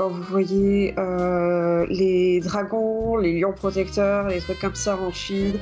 quand 0.00 0.08
vous 0.08 0.22
voyez 0.22 0.94
euh, 0.96 1.84
les 1.90 2.40
dragons, 2.40 3.18
les 3.18 3.38
lions 3.38 3.52
protecteurs, 3.52 4.28
les 4.28 4.38
trucs 4.38 4.58
comme 4.58 4.74
ça 4.74 4.96
en 4.96 5.12
Chine, 5.12 5.58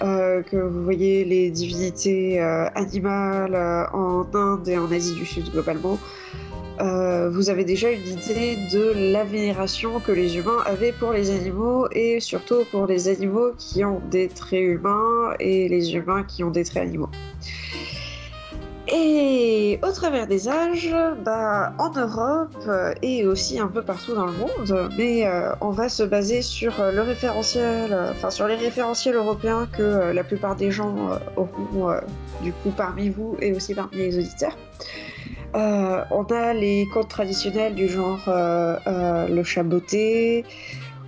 euh, 0.00 0.40
que 0.40 0.56
vous 0.56 0.82
voyez 0.82 1.26
les 1.26 1.50
divinités 1.50 2.40
euh, 2.40 2.70
animales 2.74 3.54
en 3.92 4.24
Inde 4.32 4.66
et 4.66 4.78
en 4.78 4.90
Asie 4.90 5.14
du 5.14 5.26
Sud 5.26 5.50
globalement, 5.50 5.98
vous 6.80 7.50
avez 7.50 7.64
déjà 7.64 7.90
une 7.90 8.00
idée 8.00 8.56
de 8.72 9.12
la 9.12 9.24
vénération 9.24 10.00
que 10.00 10.10
les 10.10 10.38
humains 10.38 10.62
avaient 10.64 10.92
pour 10.92 11.12
les 11.12 11.30
animaux 11.30 11.86
et 11.92 12.18
surtout 12.18 12.64
pour 12.70 12.86
les 12.86 13.08
animaux 13.08 13.52
qui 13.58 13.84
ont 13.84 14.00
des 14.10 14.28
traits 14.28 14.64
humains 14.64 15.34
et 15.38 15.68
les 15.68 15.94
humains 15.94 16.24
qui 16.24 16.42
ont 16.42 16.50
des 16.50 16.64
traits 16.64 16.88
animaux. 16.88 17.10
Et 18.94 19.78
au 19.82 19.90
travers 19.90 20.26
des 20.26 20.50
âges, 20.50 20.94
bah, 21.24 21.72
en 21.78 21.90
Europe 21.98 22.54
euh, 22.68 22.92
et 23.00 23.26
aussi 23.26 23.58
un 23.58 23.68
peu 23.68 23.80
partout 23.80 24.14
dans 24.14 24.26
le 24.26 24.32
monde, 24.32 24.90
mais 24.98 25.26
euh, 25.26 25.54
on 25.62 25.70
va 25.70 25.88
se 25.88 26.02
baser 26.02 26.42
sur 26.42 26.78
euh, 26.78 26.92
le 26.92 27.00
référentiel, 27.00 27.96
enfin 28.10 28.28
sur 28.28 28.46
les 28.46 28.54
référentiels 28.54 29.14
européens 29.14 29.66
que 29.72 30.12
la 30.12 30.22
plupart 30.22 30.56
des 30.56 30.70
gens 30.70 30.94
auront 31.36 31.96
du 32.42 32.52
coup 32.52 32.70
parmi 32.76 33.08
vous 33.08 33.34
et 33.40 33.54
aussi 33.54 33.74
parmi 33.74 33.96
les 33.96 34.18
auditeurs. 34.18 34.58
On 35.54 36.24
a 36.30 36.52
les 36.52 36.86
contes 36.92 37.08
traditionnels 37.08 37.74
du 37.74 37.88
genre 37.88 38.24
le 38.26 39.42
chat 39.42 39.62
botté 39.62 40.44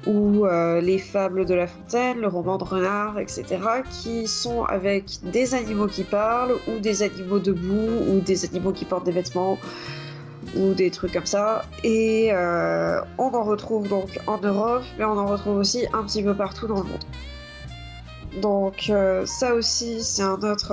ou 0.06 0.46
euh, 0.46 0.80
les 0.80 0.98
fables 0.98 1.46
de 1.46 1.54
La 1.54 1.66
Fontaine, 1.66 2.18
le 2.18 2.28
roman 2.28 2.58
de 2.58 2.64
renard, 2.64 3.18
etc., 3.18 3.44
qui 3.90 4.26
sont 4.26 4.64
avec 4.64 5.04
des 5.22 5.54
animaux 5.54 5.86
qui 5.86 6.04
parlent 6.04 6.56
ou 6.68 6.78
des 6.78 7.02
animaux 7.02 7.38
debout 7.38 8.10
ou 8.10 8.20
des 8.20 8.44
animaux 8.44 8.72
qui 8.72 8.84
portent 8.84 9.06
des 9.06 9.12
vêtements 9.12 9.58
ou 10.56 10.74
des 10.74 10.90
trucs 10.90 11.12
comme 11.12 11.26
ça. 11.26 11.64
Et 11.82 12.30
euh, 12.32 13.00
on 13.18 13.34
en 13.34 13.44
retrouve 13.44 13.88
donc 13.88 14.18
en 14.26 14.38
Europe, 14.38 14.82
mais 14.98 15.04
on 15.04 15.18
en 15.18 15.26
retrouve 15.26 15.56
aussi 15.56 15.86
un 15.92 16.04
petit 16.04 16.22
peu 16.22 16.34
partout 16.34 16.66
dans 16.66 16.82
le 16.82 16.84
monde. 16.84 17.04
Donc 18.42 18.90
euh, 18.90 19.24
ça 19.26 19.54
aussi, 19.54 20.02
c'est 20.02 20.22
un 20.22 20.40
autre, 20.42 20.72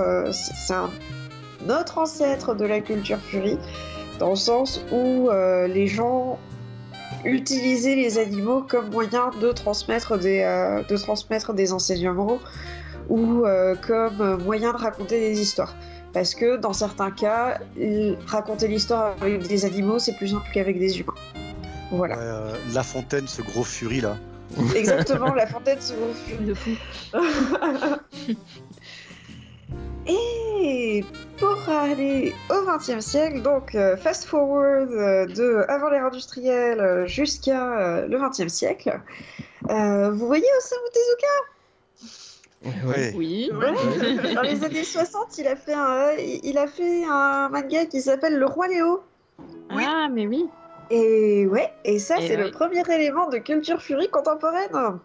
ancêtre 1.96 2.54
de 2.54 2.64
la 2.64 2.80
culture 2.80 3.18
furie, 3.18 3.58
dans 4.18 4.30
le 4.30 4.36
sens 4.36 4.84
où 4.92 5.30
les 5.68 5.86
gens 5.86 6.38
utilisaient 7.24 7.94
les 7.94 8.18
animaux 8.18 8.62
comme 8.62 8.90
moyen 8.90 9.30
de 9.40 9.52
transmettre 9.52 10.18
des, 10.18 10.40
euh, 10.40 10.82
de 10.82 10.96
transmettre 10.96 11.52
des 11.52 11.72
enseignements 11.72 12.38
ou 13.08 13.44
euh, 13.44 13.74
comme 13.74 14.42
moyen 14.42 14.72
de 14.72 14.78
raconter 14.78 15.20
des 15.20 15.40
histoires. 15.40 15.74
Parce 16.12 16.34
que 16.34 16.56
dans 16.56 16.74
certains 16.74 17.10
cas, 17.10 17.58
raconter 18.26 18.68
l'histoire 18.68 19.16
avec 19.20 19.46
des 19.46 19.64
animaux, 19.64 19.98
c'est 19.98 20.16
plus 20.16 20.28
simple 20.28 20.46
qu'avec 20.52 20.78
des 20.78 21.00
humains. 21.00 21.14
Voilà. 21.90 22.16
Ouais, 22.16 22.22
euh, 22.22 22.56
La 22.74 22.82
Fontaine, 22.82 23.26
ce 23.26 23.42
gros 23.42 23.64
furie 23.64 24.00
là. 24.00 24.16
Exactement, 24.74 25.32
la 25.34 25.46
fontaine 25.46 25.80
se 25.80 25.94
gonfle. 25.94 26.44
De 26.44 26.54
fou. 26.54 26.70
Et 30.64 31.04
pour 31.38 31.58
aller 31.68 32.32
au 32.48 32.64
XXe 32.64 33.04
siècle, 33.04 33.42
donc 33.42 33.74
euh, 33.74 33.96
fast 33.96 34.24
forward 34.24 34.92
euh, 34.92 35.26
de 35.26 35.64
avant 35.68 35.88
l'ère 35.90 36.06
industrielle 36.06 36.80
euh, 36.80 37.04
jusqu'à 37.04 37.78
euh, 37.78 38.06
le 38.06 38.16
XXe 38.16 38.46
siècle, 38.46 39.00
euh, 39.70 40.10
vous 40.12 40.26
voyez 40.26 40.46
Osamu 40.58 40.88
Tezuka? 40.94 42.86
Ouais. 42.86 43.12
Oui. 43.16 43.50
Ouais. 43.52 44.34
Dans 44.34 44.42
les 44.42 44.62
années 44.62 44.84
60, 44.84 45.38
il 45.38 45.48
a 45.48 45.56
fait 45.56 45.74
un, 45.74 46.12
il 46.16 46.56
a 46.56 46.68
fait 46.68 47.04
un 47.10 47.48
manga 47.48 47.86
qui 47.86 48.00
s'appelle 48.00 48.38
Le 48.38 48.46
Roi 48.46 48.68
Léo. 48.68 49.02
Ah, 49.70 50.08
mais 50.12 50.28
oui. 50.28 50.48
Et 50.94 51.46
ouais, 51.46 51.72
et 51.86 51.98
ça 51.98 52.16
c'est 52.20 52.36
le 52.36 52.50
premier 52.50 52.82
élément 52.92 53.26
de 53.30 53.38
culture 53.38 53.80
furie 53.80 54.10
contemporaine. 54.10 54.98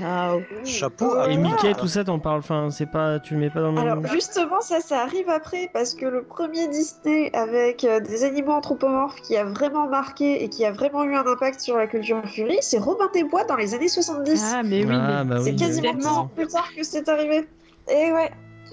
Ah, 0.00 0.36
Chapeau. 0.64 1.20
Et 1.28 1.36
Mickey, 1.36 1.74
tout 1.74 1.88
ça, 1.88 2.04
t'en 2.04 2.20
parles. 2.20 2.38
Enfin, 2.38 2.68
c'est 2.70 2.86
pas, 2.86 3.18
tu 3.18 3.34
le 3.34 3.40
mets 3.40 3.50
pas 3.50 3.60
dans 3.60 3.72
le 3.72 3.74
même. 3.74 3.88
Alors 3.88 4.06
justement, 4.06 4.60
ça, 4.60 4.78
ça 4.78 5.00
arrive 5.00 5.28
après 5.28 5.70
parce 5.72 5.94
que 5.94 6.06
le 6.06 6.22
premier 6.22 6.68
Disney 6.68 7.30
avec 7.32 7.82
euh, 7.82 7.98
des 7.98 8.22
animaux 8.22 8.52
anthropomorphes 8.52 9.20
qui 9.22 9.36
a 9.36 9.44
vraiment 9.44 9.88
marqué 9.88 10.44
et 10.44 10.48
qui 10.48 10.64
a 10.64 10.70
vraiment 10.70 11.02
eu 11.02 11.16
un 11.16 11.26
impact 11.26 11.58
sur 11.58 11.76
la 11.76 11.88
culture 11.88 12.24
furie, 12.26 12.58
c'est 12.60 12.78
Robin 12.78 13.08
des 13.12 13.24
Bois 13.24 13.42
dans 13.44 13.56
les 13.56 13.74
années 13.74 13.88
70. 13.88 14.52
ah 14.54 14.62
mais 14.62 14.84
oui. 14.84 14.94
Ah, 14.94 15.24
bah 15.24 15.38
c'est 15.42 15.50
oui, 15.50 15.56
quasiment 15.56 15.90
oui, 15.90 15.98
10 15.98 16.06
ans 16.06 16.30
plus 16.32 16.46
tard 16.46 16.68
que 16.76 16.84
c'est 16.84 17.08
arrivé. 17.08 17.48
Et 17.88 18.12
ouais, 18.12 18.30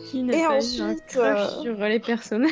Qui 0.10 0.30
Et 0.32 0.48
ensuite, 0.48 1.16
euh, 1.18 1.48
sur 1.62 1.76
les 1.76 2.00
personnages 2.00 2.52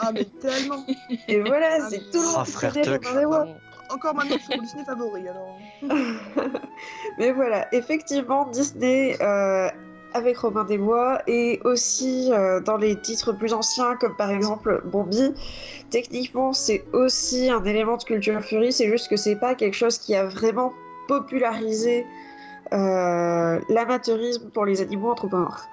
Ah, 0.00 0.10
mais 0.12 0.24
tellement. 0.40 0.84
et 1.28 1.40
voilà, 1.40 1.78
Ah, 1.80 1.86
c'est 1.90 1.98
tout 2.10 2.20
le 2.20 2.28
Ah, 2.34 2.38
monde 2.38 2.46
frère 2.46 2.72
Tuck. 2.72 3.02
Bois. 3.24 3.46
Encore 3.92 4.14
maintenant 4.14 4.38
sur 4.38 4.56
mon 4.56 4.62
Disney 4.62 4.84
favori, 4.84 5.28
alors. 5.28 5.58
Mais 7.18 7.32
voilà, 7.32 7.66
effectivement, 7.74 8.46
Disney 8.46 9.16
euh, 9.20 9.68
avec 10.14 10.38
Robin 10.38 10.62
des 10.64 10.78
Bois 10.78 11.22
et 11.26 11.60
aussi 11.64 12.30
euh, 12.32 12.60
dans 12.60 12.76
les 12.76 13.00
titres 13.00 13.32
plus 13.32 13.52
anciens, 13.52 13.96
comme 13.96 14.14
par 14.16 14.30
exemple 14.30 14.82
Bambi, 14.84 15.32
techniquement 15.90 16.52
c'est 16.52 16.84
aussi 16.92 17.50
un 17.50 17.64
élément 17.64 17.96
de 17.96 18.04
culture 18.04 18.40
furie, 18.42 18.72
c'est 18.72 18.88
juste 18.88 19.08
que 19.08 19.16
c'est 19.16 19.36
pas 19.36 19.54
quelque 19.56 19.74
chose 19.74 19.98
qui 19.98 20.14
a 20.14 20.24
vraiment 20.24 20.72
popularisé 21.08 22.06
euh, 22.72 23.58
l'amateurisme 23.68 24.50
pour 24.50 24.64
les 24.66 24.80
animaux 24.82 25.10
anthropomorphes. 25.10 25.66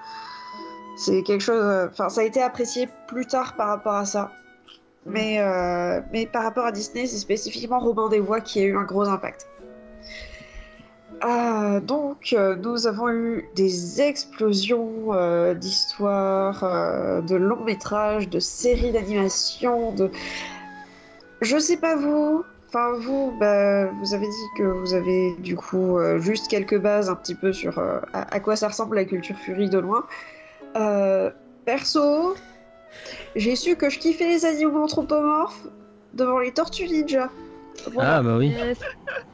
C'est 0.98 1.24
quelque 1.24 1.42
chose. 1.42 1.62
euh, 1.64 1.88
Enfin, 1.90 2.10
ça 2.10 2.22
a 2.22 2.24
été 2.26 2.42
apprécié 2.42 2.90
plus 3.08 3.26
tard 3.26 3.56
par 3.56 3.68
rapport 3.70 3.94
à 3.94 4.06
ça. 4.06 4.32
Mais, 5.06 5.40
euh, 5.40 6.02
mais 6.12 6.26
par 6.26 6.44
rapport 6.44 6.66
à 6.66 6.74
Disney, 6.74 7.06
c'est 7.08 7.18
spécifiquement 7.18 7.80
Robin 7.80 8.10
des 8.10 8.20
Bois 8.20 8.42
qui 8.42 8.60
a 8.60 8.64
eu 8.64 8.76
un 8.76 8.84
gros 8.84 9.08
impact. 9.08 9.48
Ah, 11.22 11.80
donc, 11.82 12.34
euh, 12.34 12.56
nous 12.58 12.86
avons 12.88 13.10
eu 13.10 13.46
des 13.56 14.02
explosions 14.02 15.14
euh, 15.14 15.54
d'histoires, 15.54 16.64
euh, 16.64 17.22
de 17.22 17.36
longs 17.36 17.64
métrages, 17.64 18.30
de 18.30 18.40
séries 18.40 18.92
d'animation, 18.92 19.94
de. 19.94 20.12
Je 21.42 21.58
sais 21.58 21.78
pas 21.78 21.96
vous. 21.96 22.44
Enfin, 22.68 22.92
vous, 23.00 23.32
bah, 23.40 23.86
vous 23.86 24.14
avez 24.14 24.28
dit 24.28 24.48
que 24.58 24.64
vous 24.64 24.94
avez 24.94 25.36
du 25.40 25.56
coup 25.56 25.98
euh, 25.98 26.20
juste 26.20 26.50
quelques 26.50 26.78
bases 26.78 27.10
un 27.10 27.16
petit 27.16 27.36
peu 27.36 27.54
sur 27.54 27.80
euh, 27.80 28.00
à, 28.14 28.36
à 28.36 28.40
quoi 28.42 28.56
ça 28.58 28.68
ressemble 28.68 28.98
la 28.98 29.06
culture 29.06 29.38
furie 29.38 29.70
de 29.70 29.80
loin. 29.80 30.04
Euh, 30.76 31.32
perso, 31.66 32.36
j'ai 33.36 33.56
su 33.56 33.76
que 33.76 33.90
je 33.90 34.00
kiffais 34.00 34.28
les 34.28 34.46
animaux 34.46 34.84
anthropomorphes 34.84 35.64
devant 36.14 36.40
les 36.40 36.52
tortues 36.52 36.88
ninja. 36.88 37.30
Voilà, 37.94 38.18
Ah, 38.18 38.24
bah 38.24 38.38
oui. 38.38 38.54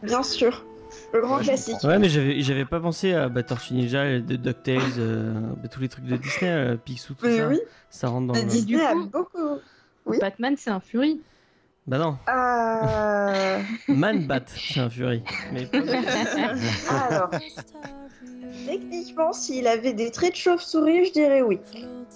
Bien 0.03 0.23
sûr. 0.23 0.65
Le 1.13 1.21
grand 1.21 1.37
Ouais, 1.37 1.43
classique. 1.43 1.77
Ouais, 1.83 1.97
mais 1.97 2.09
j'avais, 2.09 2.65
pas 2.65 2.79
pensé 2.79 3.13
à 3.13 3.29
bah, 3.29 3.41
Tortue 3.43 3.73
Ninja, 3.73 4.19
de 4.19 4.35
DuckTales, 4.35 4.81
euh, 4.99 5.33
bah, 5.61 5.67
tous 5.67 5.79
les 5.79 5.87
trucs 5.89 6.05
de 6.05 6.17
Disney, 6.17 6.51
euh, 6.51 6.75
Picsou, 6.75 7.13
tout 7.15 7.25
Mais 7.25 7.37
ça. 7.37 7.47
oui, 7.47 7.59
Ça 7.89 8.07
rentre 8.09 8.27
dans 8.27 8.33
mais 8.33 8.41
le. 8.41 8.47
Disney 8.47 8.77
Du 8.77 8.81
a 8.83 8.93
coup- 8.93 9.05
beaucoup. 9.07 9.59
Oui. 10.05 10.17
Batman, 10.19 10.55
c'est 10.57 10.69
un 10.69 10.79
furie. 10.79 11.21
Bah 11.85 11.97
non, 11.97 12.17
Euh... 12.29 13.59
Man 13.89 14.25
Bat, 14.25 14.43
c'est 14.47 14.79
un 14.79 14.89
Fury. 14.89 15.21
Mais 15.51 15.67
Alors, 17.09 17.29
techniquement, 18.65 19.33
s'il 19.33 19.67
avait 19.67 19.93
des 19.93 20.09
traits 20.11 20.31
de 20.33 20.37
chauve-souris, 20.37 21.05
je 21.07 21.11
dirais 21.13 21.41
oui. 21.41 21.59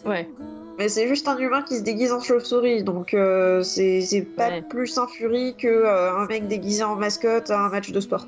Ouais. 0.05 0.29
Mais 0.79 0.87
c'est 0.89 1.07
juste 1.07 1.27
un 1.27 1.37
humain 1.37 1.63
qui 1.63 1.75
se 1.77 1.83
déguise 1.83 2.13
en 2.13 2.21
chauve-souris, 2.21 2.83
donc 2.83 3.13
euh, 3.13 3.61
c'est 3.63 4.25
pas 4.37 4.49
Ouais. 4.49 4.61
plus 4.61 4.97
un 4.97 5.07
furie 5.07 5.55
que 5.57 5.67
euh, 5.67 6.15
un 6.15 6.27
mec 6.27 6.47
déguisé 6.47 6.83
en 6.83 6.95
mascotte 6.95 7.49
à 7.49 7.59
un 7.65 7.69
match 7.69 7.91
de 7.91 7.99
sport. 7.99 8.25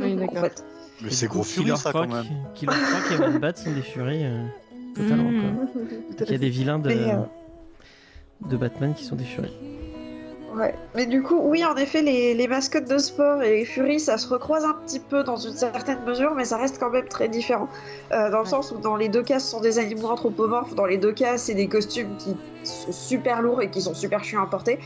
Oui, 0.00 0.12
En 0.14 0.16
d'accord. 0.16 0.40
fait. 0.40 0.64
Mais 1.02 1.10
c'est 1.10 1.28
gros 1.28 1.42
Killer 1.42 1.64
furie 1.66 1.78
ça 1.78 1.92
quand 1.92 2.06
même. 2.08 2.24
Killer 2.54 2.72
Croc 2.72 3.12
et 3.12 3.18
Man 3.18 3.38
Bat 3.38 3.54
sont 3.56 3.72
des 3.72 3.82
Furies 3.82 4.24
euh, 4.26 4.44
totalement. 4.94 5.30
Mm. 5.30 5.56
quoi. 5.56 5.82
Il 6.26 6.32
y 6.32 6.34
a 6.34 6.38
des 6.38 6.50
vilains 6.50 6.78
de, 6.78 6.90
euh, 6.90 7.16
de 8.50 8.56
Batman 8.56 8.92
qui 8.94 9.04
sont 9.04 9.16
des 9.16 9.24
Furies. 9.24 9.52
Ouais. 10.56 10.74
Mais 10.94 11.06
du 11.06 11.22
coup, 11.22 11.38
oui, 11.42 11.64
en 11.64 11.74
effet, 11.76 12.00
les, 12.02 12.34
les 12.34 12.48
mascottes 12.48 12.88
de 12.88 12.98
sport 12.98 13.42
et 13.42 13.50
les 13.56 13.64
furies, 13.64 13.98
ça 14.00 14.18
se 14.18 14.28
recroise 14.28 14.64
un 14.64 14.74
petit 14.86 15.00
peu 15.00 15.24
dans 15.24 15.36
une 15.36 15.54
certaine 15.54 15.98
mesure, 16.06 16.34
mais 16.34 16.44
ça 16.44 16.56
reste 16.56 16.78
quand 16.78 16.90
même 16.90 17.08
très 17.08 17.28
différent. 17.28 17.68
Euh, 18.12 18.30
dans 18.30 18.38
le 18.38 18.44
Ouais. 18.44 18.50
sens 18.50 18.70
où 18.72 18.78
dans 18.78 18.96
les 18.96 19.08
deux 19.08 19.22
cas, 19.22 19.38
ce 19.40 19.50
sont 19.50 19.60
des 19.60 19.78
animaux 19.78 20.08
anthropomorphes. 20.08 20.74
Dans 20.74 20.86
les 20.86 20.98
deux 20.98 21.12
cas, 21.12 21.38
c'est 21.38 21.54
des 21.54 21.66
costumes 21.68 22.16
qui 22.18 22.36
sont 22.62 22.92
super 22.92 23.42
lourds 23.42 23.60
et 23.62 23.70
qui 23.70 23.80
sont 23.82 23.94
super 23.94 24.22
chiants 24.24 24.42
à 24.42 24.46
porter. 24.46 24.78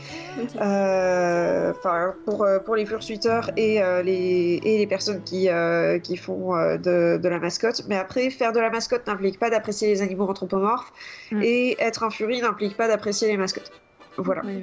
Euh, 0.61 1.73
Enfin, 1.77 2.13
pour, 2.25 2.43
euh, 2.43 2.59
pour 2.59 2.75
les 2.75 2.85
fursuiteurs 2.85 3.51
et, 3.55 3.81
euh, 3.81 4.01
les, 4.01 4.59
et 4.63 4.77
les 4.79 4.87
personnes 4.87 5.21
qui, 5.23 5.49
euh, 5.49 5.99
qui 5.99 6.17
font 6.17 6.55
euh, 6.55 6.77
de, 6.77 7.17
de 7.21 7.29
la 7.29 7.39
mascotte. 7.39 7.83
Mais 7.87 7.95
après, 7.95 8.29
faire 8.31 8.51
de 8.53 8.59
la 8.59 8.69
mascotte 8.69 9.05
n'implique 9.07 9.39
pas 9.39 9.49
d'apprécier 9.49 9.87
les 9.87 10.01
animaux 10.01 10.27
anthropomorphes. 10.27 10.91
Mm. 11.31 11.41
Et 11.43 11.77
être 11.81 12.03
un 12.03 12.09
furie 12.09 12.41
n'implique 12.41 12.75
pas 12.75 12.87
d'apprécier 12.87 13.27
les 13.27 13.37
mascottes. 13.37 13.71
Voilà 14.17 14.41
Oui. 14.45 14.61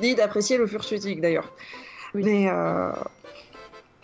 Ni 0.00 0.14
d'apprécier 0.14 0.56
le 0.58 0.66
fursuiting 0.66 1.20
d'ailleurs. 1.20 1.52
Mais 2.14 2.48
euh, 2.48 2.90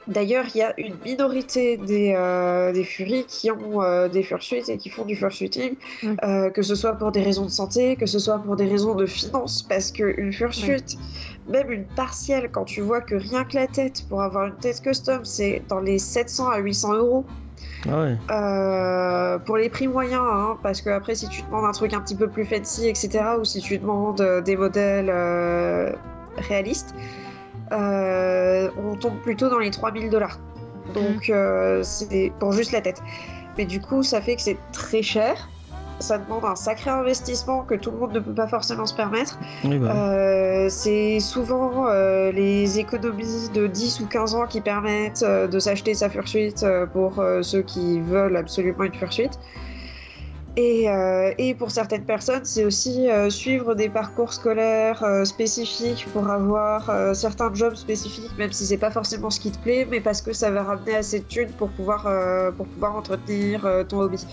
d'ailleurs, 0.06 0.46
il 0.54 0.58
y 0.58 0.62
a 0.62 0.78
une 0.78 0.94
minorité 1.04 1.76
des, 1.76 2.14
euh, 2.16 2.72
des 2.72 2.84
furies 2.84 3.24
qui 3.26 3.50
ont 3.50 3.82
euh, 3.82 4.08
des 4.08 4.22
fursuits 4.22 4.62
et 4.68 4.76
qui 4.76 4.90
font 4.90 5.04
du 5.04 5.16
fursuiting, 5.16 5.76
euh, 6.22 6.50
que 6.50 6.62
ce 6.62 6.74
soit 6.74 6.94
pour 6.94 7.12
des 7.12 7.22
raisons 7.22 7.44
de 7.44 7.50
santé, 7.50 7.96
que 7.96 8.06
ce 8.06 8.18
soit 8.18 8.38
pour 8.38 8.56
des 8.56 8.66
raisons 8.66 8.94
de 8.94 9.06
finances, 9.06 9.62
parce 9.62 9.90
qu'une 9.90 10.32
fursuit, 10.32 10.98
même 11.48 11.70
une 11.70 11.84
partielle, 11.84 12.50
quand 12.50 12.64
tu 12.64 12.80
vois 12.80 13.00
que 13.00 13.14
rien 13.14 13.44
que 13.44 13.56
la 13.56 13.66
tête, 13.66 14.04
pour 14.08 14.22
avoir 14.22 14.46
une 14.46 14.56
tête 14.56 14.80
custom, 14.82 15.24
c'est 15.24 15.62
dans 15.68 15.80
les 15.80 15.98
700 15.98 16.48
à 16.48 16.58
800 16.58 16.94
euros. 16.94 17.24
Ah 17.90 18.02
ouais. 18.02 18.16
Euh, 18.30 19.38
pour 19.38 19.56
les 19.56 19.68
prix 19.68 19.88
moyens, 19.88 20.22
hein, 20.24 20.56
parce 20.62 20.80
que 20.80 20.90
après, 20.90 21.14
si 21.14 21.28
tu 21.28 21.42
demandes 21.42 21.64
un 21.64 21.72
truc 21.72 21.92
un 21.92 22.00
petit 22.00 22.14
peu 22.14 22.28
plus 22.28 22.44
fancy, 22.44 22.88
etc., 22.88 23.08
ou 23.38 23.44
si 23.44 23.60
tu 23.60 23.78
demandes 23.78 24.20
euh, 24.20 24.40
des 24.40 24.56
modèles 24.56 25.10
euh, 25.10 25.92
réalistes, 26.38 26.94
euh, 27.72 28.70
on 28.78 28.96
tombe 28.96 29.18
plutôt 29.18 29.48
dans 29.48 29.58
les 29.58 29.70
3000 29.70 30.10
dollars. 30.10 30.38
Donc, 30.92 31.30
euh, 31.30 31.82
c'est 31.82 32.32
pour 32.38 32.52
juste 32.52 32.72
la 32.72 32.80
tête. 32.80 33.02
Mais 33.56 33.64
du 33.64 33.80
coup, 33.80 34.02
ça 34.02 34.20
fait 34.20 34.36
que 34.36 34.42
c'est 34.42 34.58
très 34.72 35.02
cher. 35.02 35.48
Ça 36.00 36.18
demande 36.18 36.44
un 36.44 36.56
sacré 36.56 36.90
investissement 36.90 37.62
que 37.62 37.74
tout 37.74 37.90
le 37.90 37.98
monde 37.98 38.12
ne 38.12 38.20
peut 38.20 38.34
pas 38.34 38.48
forcément 38.48 38.86
se 38.86 38.94
permettre. 38.94 39.38
Oui, 39.64 39.78
bah. 39.78 39.94
Euh, 39.94 40.66
c'est 40.68 41.20
souvent 41.20 41.86
euh, 41.86 42.32
les 42.32 42.78
économies 42.78 43.48
de 43.54 43.66
10 43.66 44.00
ou 44.00 44.06
15 44.06 44.34
ans 44.34 44.46
qui 44.46 44.60
permettent 44.60 45.22
euh, 45.22 45.46
de 45.46 45.58
s'acheter 45.58 45.94
sa 45.94 46.10
fursuite 46.10 46.66
pour 46.92 47.22
ceux 47.42 47.62
qui 47.62 48.00
veulent 48.00 48.36
absolument 48.36 48.84
une 48.84 48.94
fursuite. 48.94 49.38
Et, 50.56 50.86
et 51.38 51.54
pour 51.54 51.72
certaines 51.72 52.04
personnes, 52.04 52.44
c'est 52.44 52.64
aussi 52.64 53.08
suivre 53.28 53.74
des 53.74 53.88
parcours 53.88 54.32
scolaires 54.32 55.04
spécifiques 55.24 56.06
pour 56.12 56.30
avoir 56.30 57.16
certains 57.16 57.52
jobs 57.52 57.74
spécifiques, 57.74 58.30
même 58.38 58.52
si 58.52 58.64
c'est 58.66 58.78
pas 58.78 58.92
forcément 58.92 59.30
ce 59.30 59.40
qui 59.40 59.50
te 59.50 59.58
plaît, 59.58 59.84
mais 59.90 60.00
parce 60.00 60.22
que 60.22 60.32
ça 60.32 60.52
va 60.52 60.62
ramener 60.62 60.94
assez 60.94 61.20
de 61.20 61.24
thunes 61.24 61.50
pour 61.58 61.70
pouvoir, 61.70 62.08
pour 62.56 62.66
pouvoir 62.66 62.94
entretenir 62.94 63.66
ton 63.88 64.00
hobby. 64.02 64.24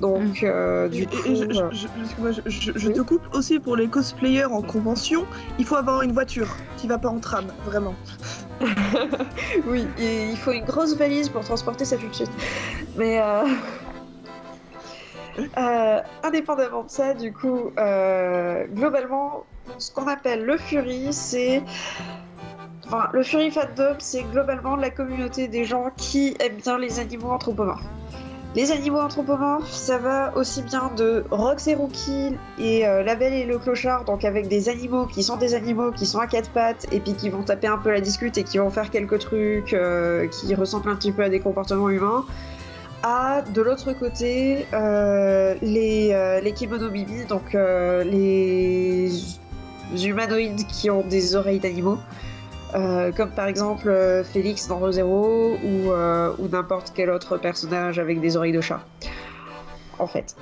Donc, 0.00 0.42
euh, 0.44 0.88
du 0.88 1.02
Et- 1.02 1.06
coup, 1.06 1.16
et 1.26 1.34
je, 1.36 1.42
je- 1.52 1.60
euh, 1.62 1.68
je- 1.72 1.86
excuse-moi, 2.00 2.30
je- 2.30 2.40
je- 2.46 2.72
je 2.78 2.88
Oui. 2.88 2.94
te 2.94 3.00
coupe 3.00 3.22
aussi 3.34 3.58
pour 3.58 3.74
les 3.76 3.88
cosplayers 3.88 4.44
en 4.44 4.62
convention. 4.62 5.24
Il 5.58 5.64
faut 5.64 5.74
avoir 5.76 6.02
une 6.02 6.12
voiture 6.12 6.48
qui 6.76 6.86
va 6.86 6.98
pas 6.98 7.08
en 7.08 7.18
tram, 7.18 7.46
vraiment. 7.66 7.94
Oui, 9.66 9.86
et 9.98 10.30
il 10.30 10.36
faut 10.36 10.52
une 10.52 10.64
grosse 10.64 10.94
valise 10.96 11.28
pour 11.28 11.42
transporter 11.44 11.84
sa 11.84 11.96
fursuite. 11.98 12.30
Mais 12.96 13.20
euh, 13.20 13.42
euh, 15.56 16.00
indépendamment 16.22 16.84
de 16.84 16.90
ça, 16.90 17.14
du 17.14 17.32
coup, 17.32 17.70
euh, 17.78 18.66
globalement, 18.72 19.44
ce 19.78 19.90
qu'on 19.92 20.06
appelle 20.08 20.44
le 20.44 20.56
Fury, 20.58 21.12
c'est. 21.12 21.62
Enfin, 22.86 23.08
le 23.12 23.22
Fury 23.22 23.50
Fandom, 23.50 23.96
c'est 23.98 24.22
globalement 24.22 24.74
la 24.74 24.90
communauté 24.90 25.46
des 25.46 25.64
gens 25.64 25.90
qui 25.96 26.34
aiment 26.40 26.56
bien 26.56 26.78
les 26.78 26.98
animaux 27.00 27.30
anthropomorphes. 27.30 27.84
Les 28.56 28.72
animaux 28.72 28.98
anthropomorphes, 28.98 29.70
ça 29.70 29.98
va 29.98 30.34
aussi 30.34 30.62
bien 30.62 30.90
de 30.96 31.22
Rox 31.30 31.66
et 31.66 31.74
Rookie 31.74 32.34
et 32.58 32.86
euh, 32.86 33.02
La 33.02 33.14
Belle 33.14 33.34
et 33.34 33.44
le 33.44 33.58
Clochard, 33.58 34.06
donc 34.06 34.24
avec 34.24 34.48
des 34.48 34.70
animaux 34.70 35.04
qui 35.04 35.22
sont 35.22 35.36
des 35.36 35.54
animaux 35.54 35.92
qui 35.92 36.06
sont 36.06 36.18
à 36.18 36.26
quatre 36.26 36.50
pattes 36.50 36.86
et 36.90 36.98
puis 36.98 37.12
qui 37.12 37.28
vont 37.28 37.42
taper 37.42 37.66
un 37.66 37.76
peu 37.76 37.92
la 37.92 38.00
discute 38.00 38.38
et 38.38 38.44
qui 38.44 38.56
vont 38.56 38.70
faire 38.70 38.90
quelques 38.90 39.18
trucs 39.18 39.74
euh, 39.74 40.26
qui 40.28 40.54
ressemblent 40.54 40.88
un 40.88 40.96
petit 40.96 41.12
peu 41.12 41.24
à 41.24 41.28
des 41.28 41.40
comportements 41.40 41.90
humains. 41.90 42.24
À 43.02 43.42
de 43.42 43.60
l'autre 43.60 43.92
côté, 43.92 44.66
euh, 44.72 45.54
les, 45.60 46.40
les 46.42 46.52
kimono 46.52 46.88
donc 47.28 47.52
les 47.52 49.10
humanoïdes 49.94 50.66
qui 50.66 50.90
ont 50.90 51.02
des 51.02 51.36
oreilles 51.36 51.60
d'animaux. 51.60 51.98
Euh, 52.74 53.12
comme 53.12 53.30
par 53.30 53.46
exemple 53.46 53.88
euh, 53.88 54.22
Félix 54.22 54.68
dans 54.68 54.78
ReZero 54.78 55.56
ou, 55.64 55.90
euh, 55.90 56.34
ou 56.38 56.48
n'importe 56.48 56.92
quel 56.94 57.08
autre 57.10 57.38
personnage 57.38 57.98
avec 57.98 58.20
des 58.20 58.36
oreilles 58.36 58.52
de 58.52 58.60
chat. 58.60 58.80
En 59.98 60.06
fait. 60.06 60.36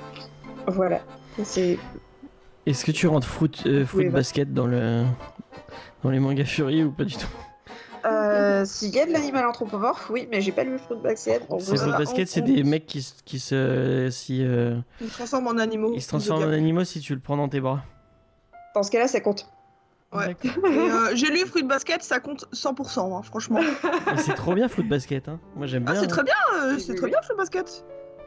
Voilà. 0.67 0.99
C'est. 1.43 1.79
Est-ce 2.65 2.83
que 2.83 2.91
tu 2.91 3.07
rentres 3.07 3.27
fruit, 3.27 3.51
fruit 3.85 4.09
basket 4.09 4.53
dans 4.53 4.67
le 4.67 5.03
dans 6.03 6.09
les 6.09 6.19
mangas 6.19 6.43
Fury 6.45 6.83
ou 6.83 6.91
pas 6.91 7.05
du 7.05 7.15
tout? 7.15 7.27
S'il 8.65 8.93
y 8.95 8.99
a 8.99 9.05
de 9.05 9.11
l'animal 9.11 9.45
anthropomorphe, 9.45 10.09
oui, 10.09 10.27
mais 10.31 10.39
j'ai 10.41 10.51
pas 10.53 10.63
lu 10.63 10.77
Fruit 10.79 10.97
Basket. 11.01 11.43
C'est 11.59 11.77
fruit 11.77 11.91
basket, 11.91 12.27
c'est 12.29 12.41
des 12.41 12.63
mecs 12.63 12.85
qui, 12.85 13.01
se- 13.01 13.21
qui 13.25 13.39
se 13.39 14.07
si 14.11 14.37
Ils 14.39 14.83
se 15.09 15.13
transforment 15.13 15.47
en 15.47 15.57
animaux. 15.57 15.91
ils 15.93 16.01
se 16.01 16.07
transforment 16.09 16.43
en 16.43 16.51
animaux 16.53 16.83
si 16.83 16.99
tu 17.01 17.13
le 17.13 17.19
prends 17.19 17.35
dans 17.37 17.49
tes 17.49 17.59
bras. 17.59 17.83
Dans 18.75 18.83
ce 18.83 18.91
cas-là, 18.91 19.07
ça 19.07 19.19
compte. 19.21 19.49
Ouais. 20.13 20.35
Euh, 20.65 21.09
J'ai 21.15 21.27
lu 21.27 21.39
Fruit 21.45 21.63
Basket, 21.63 22.01
ça 22.01 22.19
compte 22.19 22.45
100%, 22.53 23.17
hein, 23.17 23.21
franchement. 23.23 23.59
C'est 24.17 24.35
trop 24.35 24.53
bien 24.53 24.67
foot 24.69 24.87
basket, 24.87 25.27
hein. 25.27 25.39
Moi 25.55 25.67
j'aime 25.67 25.83
Ah, 25.87 25.91
bien. 25.91 25.99
c'est 26.01 26.05
hein. 26.05 26.09
très 26.09 26.23
bien, 26.23 26.33
euh, 26.63 26.77
c'est 26.79 26.95
très 26.95 27.05
oui. 27.05 27.11
bien 27.11 27.21
Fruit 27.21 27.35
Basket. 27.37 27.85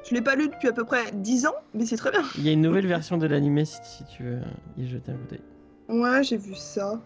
Je 0.08 0.14
l'ai 0.14 0.20
pas 0.22 0.34
lu 0.34 0.48
depuis 0.48 0.68
à 0.68 0.72
peu 0.72 0.84
près 0.84 1.10
10 1.12 1.46
ans, 1.46 1.54
mais 1.74 1.86
c'est 1.86 1.96
très 1.96 2.10
bien. 2.10 2.22
Il 2.36 2.44
y 2.44 2.48
a 2.48 2.52
une 2.52 2.60
nouvelle 2.62 2.86
version 2.86 3.16
de 3.18 3.26
l'animé 3.26 3.64
si, 3.64 3.78
si 3.82 4.04
tu 4.04 4.24
veux 4.24 4.38
y 4.76 4.86
jeter 4.86 5.12
un 5.12 5.14
coup 5.16 5.26
d'œil. 5.30 5.42
Ouais, 5.88 6.22
j'ai 6.22 6.36
vu 6.36 6.54
ça. 6.54 7.00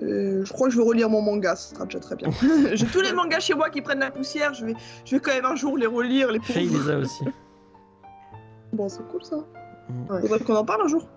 Euh, 0.00 0.44
je 0.44 0.52
crois 0.52 0.68
que 0.68 0.74
je 0.74 0.78
vais 0.80 0.86
relire 0.86 1.08
mon 1.10 1.22
manga, 1.22 1.56
ce 1.56 1.74
sera 1.74 1.84
déjà 1.86 2.00
très 2.00 2.16
bien. 2.16 2.30
j'ai 2.74 2.86
tous 2.86 3.00
les 3.00 3.12
mangas 3.12 3.40
chez 3.40 3.54
moi 3.54 3.70
qui 3.70 3.82
prennent 3.82 4.00
la 4.00 4.10
poussière, 4.10 4.52
je 4.54 4.66
vais, 4.66 4.74
je 5.04 5.16
vais 5.16 5.20
quand 5.20 5.32
même 5.32 5.44
un 5.44 5.54
jour 5.56 5.76
les 5.76 5.86
relire, 5.86 6.30
les 6.30 6.40
Faye 6.40 6.68
pauvres. 6.68 6.84
les 6.88 6.90
a 6.94 6.98
aussi. 6.98 7.24
Bon, 8.72 8.88
c'est 8.88 9.06
cool 9.08 9.24
ça. 9.24 9.36
Mm. 9.88 10.10
Ouais. 10.12 10.20
Faudrait 10.22 10.40
qu'on 10.40 10.56
en 10.56 10.64
parle 10.64 10.82
un 10.82 10.88
jour. 10.88 11.08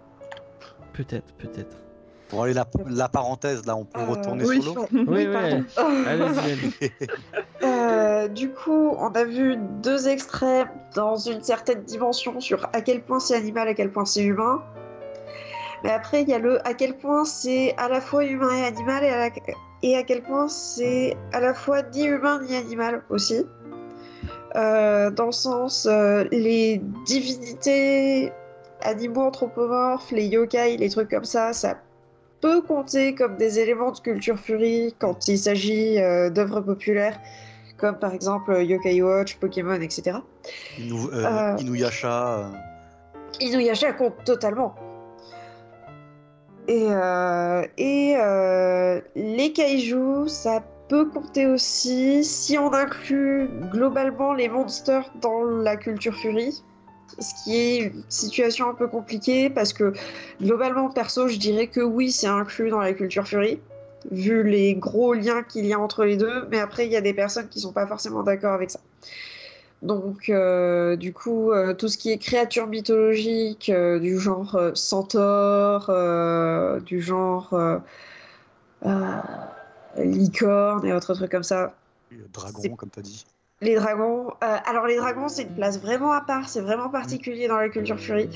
Peut-être, 0.94 1.34
peut-être. 1.34 1.78
Bon, 2.32 2.44
allez, 2.44 2.54
la, 2.54 2.66
la 2.88 3.10
parenthèse, 3.10 3.66
là, 3.66 3.76
on 3.76 3.86
peut 3.86 4.00
Euh, 4.02 4.06
retourner 4.06 4.46
oui, 4.46 4.62
solo. 4.62 4.86
Oui, 4.92 5.04
Oui, 5.08 5.28
ouais. 5.28 5.34
pardon. 5.34 5.64
Allez-y, 6.06 6.52
allez. 6.52 6.92
Euh, 7.62 8.30
du 8.30 8.52
coup, 8.52 8.96
on 8.98 9.10
a 9.10 9.26
vu 9.26 9.58
deux 9.84 10.08
extraits 10.08 10.66
dans 10.96 11.18
une 11.18 11.42
certaine 11.44 11.82
dimension 11.84 12.40
sur 12.40 12.70
à 12.72 12.80
quel 12.80 13.02
point 13.02 13.20
c'est 13.20 13.36
animal, 13.36 13.68
à 13.68 13.74
quel 13.74 13.92
point 13.92 14.06
c'est 14.06 14.24
humain. 14.24 14.64
Mais 15.84 15.92
après, 15.92 16.22
il 16.22 16.30
y 16.30 16.34
a 16.34 16.40
le 16.40 16.66
à 16.66 16.74
quel 16.74 16.96
point 16.98 17.26
c'est 17.26 17.76
à 17.78 17.90
la 17.90 18.00
fois 18.00 18.24
humain 18.24 18.54
et 18.56 18.66
animal 18.66 19.04
et 19.04 19.10
à, 19.10 19.18
la- 19.28 19.36
et 19.84 19.98
à 19.98 20.04
quel 20.04 20.22
point 20.24 20.48
c'est 20.48 21.18
à 21.34 21.42
la 21.42 21.54
fois 21.54 21.82
ni 21.82 22.06
humain 22.06 22.42
ni 22.48 22.56
animal 22.56 23.04
aussi. 23.10 23.46
Euh, 24.56 25.12
dans 25.12 25.26
le 25.26 25.32
sens, 25.34 25.86
euh, 25.86 26.24
les 26.32 26.82
divinités, 27.06 28.32
animaux 28.82 29.24
anthropomorphes, 29.24 30.12
les 30.12 30.28
yokai, 30.28 30.78
les 30.78 30.90
trucs 30.90 31.10
comme 31.10 31.26
ça, 31.26 31.52
ça 31.52 31.76
peut 32.42 32.62
compter 32.62 33.16
comme 33.16 33.38
des 33.38 33.60
éléments 33.60 33.92
de 33.92 34.00
culture 34.00 34.40
furie 34.40 34.96
quand 35.00 35.28
il 35.28 35.38
s'agit 35.38 36.00
euh, 36.00 36.30
d'œuvres 36.30 36.62
populaires, 36.62 37.20
comme 37.78 37.98
par 37.98 38.14
exemple 38.14 38.52
euh, 38.52 38.64
Yokai 38.64 39.02
Watch, 39.02 39.36
Pokémon, 39.36 39.80
etc. 39.82 40.18
Inu- 40.78 41.10
euh. 41.14 41.56
Inuyasha. 41.60 42.52
Inuyasha 43.40 43.94
compte 43.94 44.24
totalement. 44.26 44.76
Et, 46.68 46.88
et 47.78 48.16
les 49.16 49.54
kaiju, 49.54 50.28
ça 50.28 50.62
peut 50.88 51.06
compter 51.06 51.48
aussi 51.48 52.24
si 52.24 52.60
on 52.60 52.72
inclut 52.74 53.50
globalement 53.72 54.34
les 54.34 54.50
monsters 54.50 55.12
dans 55.22 55.44
la 55.44 55.78
culture 55.78 56.16
furie. 56.16 56.64
Ce 57.18 57.44
qui 57.44 57.56
est 57.56 57.78
une 57.78 58.04
situation 58.10 58.70
un 58.70 58.74
peu 58.74 58.88
compliquée 58.88 59.50
parce 59.50 59.74
que 59.74 59.94
globalement, 60.42 60.90
perso, 60.90 61.28
je 61.28 61.38
dirais 61.38 61.68
que 61.68 61.82
oui, 61.82 62.12
c'est 62.12 62.28
inclus 62.28 62.70
dans 62.70 62.80
la 62.80 62.94
culture 62.94 63.28
furie, 63.28 63.60
vu 64.12 64.44
les 64.44 64.76
gros 64.76 65.14
liens 65.14 65.44
qu'il 65.44 65.66
y 65.66 65.74
a 65.74 65.80
entre 65.80 66.06
les 66.06 66.18
deux. 66.18 66.48
Mais 66.52 66.60
après, 66.60 66.86
il 66.86 66.92
y 66.92 66.96
a 66.96 67.02
des 67.02 67.14
personnes 67.14 67.48
qui 67.48 67.60
sont 67.60 67.74
pas 67.74 67.88
forcément 67.88 68.24
d'accord 68.24 68.54
avec 68.54 68.72
ça. 68.72 68.80
Donc, 69.82 70.30
euh, 70.30 70.98
du 70.98 71.14
coup, 71.14 71.52
euh, 71.52 71.74
tout 71.74 71.88
ce 71.88 71.98
qui 71.98 72.12
est 72.12 72.18
créatures 72.18 72.68
mythologiques, 72.68 73.70
euh, 73.70 74.00
du 74.00 74.20
genre 74.20 74.60
centaure, 74.74 75.90
du 76.82 77.02
genre 77.02 77.82
licorne 79.98 80.86
et 80.86 80.94
autres 80.94 81.14
trucs 81.14 81.32
comme 81.32 81.44
ça, 81.44 81.74
Dragon, 82.34 82.76
comme 82.76 82.90
t'as 82.90 83.02
dit. 83.02 83.26
Les 83.62 83.76
dragons. 83.76 84.30
euh, 84.42 84.58
alors 84.66 84.86
les 84.88 84.96
dragons, 84.96 85.28
c'est 85.28 85.44
une 85.44 85.54
place 85.54 85.82
vraiment 85.82 86.14
à 86.14 86.22
part, 86.22 86.48
c'est 86.48 86.62
vraiment 86.62 86.88
particulier 86.90 87.50
dans 87.50 87.58
la 87.58 87.68
culture 87.68 88.00
furie, 88.00 88.30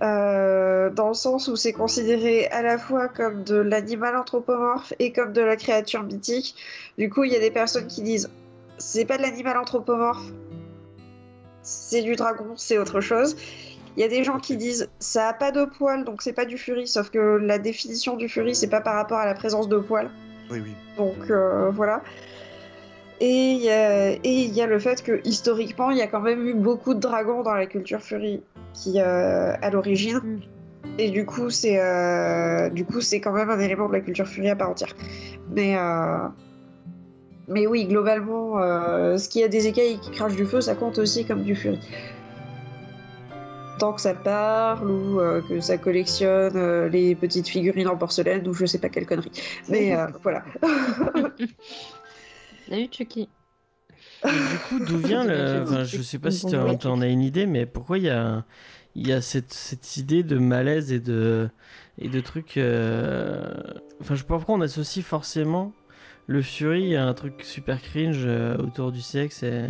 euh, 0.00 0.88
dans 0.88 1.08
le 1.08 1.14
sens 1.14 1.48
où 1.48 1.56
c'est 1.56 1.74
considéré 1.74 2.46
à 2.46 2.62
la 2.62 2.78
fois 2.78 3.08
comme 3.08 3.44
de 3.44 3.56
l'animal 3.56 4.16
anthropomorphe 4.16 4.94
et 4.98 5.12
comme 5.12 5.34
de 5.34 5.42
la 5.42 5.56
créature 5.56 6.02
mythique. 6.02 6.54
Du 6.96 7.10
coup, 7.10 7.24
il 7.24 7.32
y 7.32 7.36
a 7.36 7.40
des 7.40 7.50
personnes 7.50 7.88
qui 7.88 8.00
disent 8.00 8.30
c'est 8.78 9.04
pas 9.04 9.18
de 9.18 9.22
l'animal 9.22 9.58
anthropomorphe, 9.58 10.32
c'est 11.62 12.00
du 12.00 12.16
dragon, 12.16 12.54
c'est 12.56 12.78
autre 12.78 13.02
chose. 13.02 13.36
Il 13.96 14.00
y 14.00 14.04
a 14.04 14.08
des 14.08 14.24
gens 14.24 14.38
qui 14.38 14.56
disent 14.56 14.88
ça 14.98 15.28
a 15.28 15.32
pas 15.34 15.50
de 15.50 15.66
poils, 15.66 16.04
donc 16.04 16.22
c'est 16.22 16.32
pas 16.32 16.46
du 16.46 16.56
furie, 16.56 16.86
sauf 16.86 17.10
que 17.10 17.18
la 17.18 17.58
définition 17.58 18.16
du 18.16 18.30
furie, 18.30 18.54
c'est 18.54 18.70
pas 18.70 18.80
par 18.80 18.94
rapport 18.94 19.18
à 19.18 19.26
la 19.26 19.34
présence 19.34 19.68
de 19.68 19.76
poils. 19.76 20.10
Oui, 20.50 20.60
oui. 20.64 20.72
Donc 20.96 21.30
euh, 21.30 21.70
voilà. 21.70 22.02
Et 23.20 23.52
il 23.52 23.62
y, 23.62 23.68
a- 23.70 24.14
y 24.14 24.66
le 24.66 24.78
fait 24.78 25.02
que 25.02 25.20
historiquement, 25.24 25.90
il 25.90 25.98
y 25.98 26.02
a 26.02 26.06
quand 26.06 26.20
même 26.22 26.46
eu 26.46 26.54
beaucoup 26.54 26.94
de 26.94 27.00
dragons 27.00 27.42
dans 27.42 27.52
la 27.52 27.66
culture 27.66 28.00
furie 28.00 28.42
qui, 28.72 28.98
euh, 28.98 29.52
à 29.60 29.70
l'origine. 29.70 30.16
Mm. 30.16 30.40
Et 30.98 31.10
du 31.10 31.26
coup, 31.26 31.50
c'est 31.50 31.78
euh, 31.78 32.70
du 32.70 32.86
coup, 32.86 33.02
c'est 33.02 33.20
quand 33.20 33.32
même 33.32 33.50
un 33.50 33.60
élément 33.60 33.88
de 33.88 33.92
la 33.92 34.00
culture 34.00 34.26
furie 34.26 34.48
à 34.48 34.56
part 34.56 34.70
entière. 34.70 34.96
Mais 35.54 35.76
euh, 35.76 36.28
mais 37.48 37.66
oui, 37.66 37.84
globalement, 37.86 38.58
ce 39.18 39.28
qui 39.28 39.42
a 39.42 39.48
des 39.48 39.66
écailles 39.66 39.98
qui 39.98 40.10
crachent 40.12 40.36
du 40.36 40.46
feu, 40.46 40.60
ça 40.60 40.74
compte 40.74 40.98
aussi 40.98 41.24
comme 41.24 41.42
du 41.42 41.54
furie. 41.54 41.80
Tant 43.78 43.92
que 43.92 44.00
ça 44.00 44.14
parle 44.14 44.90
ou 44.90 45.20
que 45.48 45.60
ça 45.60 45.76
collectionne 45.76 46.86
les 46.86 47.14
petites 47.14 47.48
figurines 47.48 47.88
en 47.88 47.96
porcelaine 47.96 48.46
ou 48.46 48.54
je 48.54 48.66
sais 48.66 48.78
pas 48.78 48.88
quelle 48.88 49.06
connerie. 49.06 49.32
Mais 49.68 49.96
voilà. 50.22 50.44
Salut 52.70 52.88
Chucky. 52.90 53.28
Et 54.24 54.28
du 54.28 54.58
coup, 54.68 54.78
d'où 54.84 54.96
vient 55.06 55.24
le. 55.24 55.62
Enfin, 55.62 55.84
je 55.84 56.00
sais 56.02 56.18
pas 56.18 56.30
si 56.30 56.46
tu 56.46 56.56
en 56.56 57.00
as 57.00 57.06
une 57.06 57.20
idée, 57.22 57.46
mais 57.46 57.66
pourquoi 57.66 57.98
il 57.98 58.04
y 58.04 58.10
a, 58.10 58.44
il 58.94 59.06
y 59.06 59.12
a 59.12 59.20
cette, 59.20 59.52
cette 59.52 59.96
idée 59.96 60.22
de 60.22 60.38
malaise 60.38 60.92
et 60.92 61.00
de, 61.00 61.48
et 61.98 62.08
de 62.08 62.20
trucs. 62.20 62.56
euh, 62.56 63.52
Enfin, 64.00 64.14
je 64.14 64.20
sais 64.20 64.26
pas 64.26 64.36
pourquoi 64.36 64.54
on 64.54 64.60
associe 64.60 65.04
forcément 65.04 65.72
le 66.26 66.42
Fury 66.42 66.96
à 66.96 67.06
un 67.06 67.12
truc 67.14 67.42
super 67.42 67.82
cringe 67.82 68.22
euh, 68.24 68.56
autour 68.58 68.92
du 68.92 69.00
sexe 69.02 69.42
et, 69.42 69.66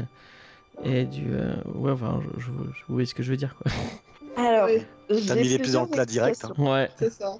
et 0.84 1.04
du. 1.06 1.26
euh, 1.32 1.56
Ouais, 1.74 1.90
enfin, 1.92 2.20
je, 2.36 2.40
je- 2.40 2.46
je- 2.50 2.84
vous 2.86 2.94
voyez 2.94 3.06
ce 3.06 3.14
que 3.14 3.22
je 3.22 3.30
veux 3.30 3.36
dire, 3.38 3.56
quoi. 3.56 3.72
Alors, 4.36 4.68
Oui, 4.68 4.84
T'as 5.26 5.34
j'ai 5.34 5.40
mis 5.42 5.48
les 5.48 5.58
pieds 5.58 5.72
dans 5.72 5.82
le 5.84 5.88
plat 5.90 6.06
direct. 6.06 6.44
hein. 6.44 6.52
Ouais. 6.58 6.88
c'est 6.98 7.10
ça. 7.10 7.32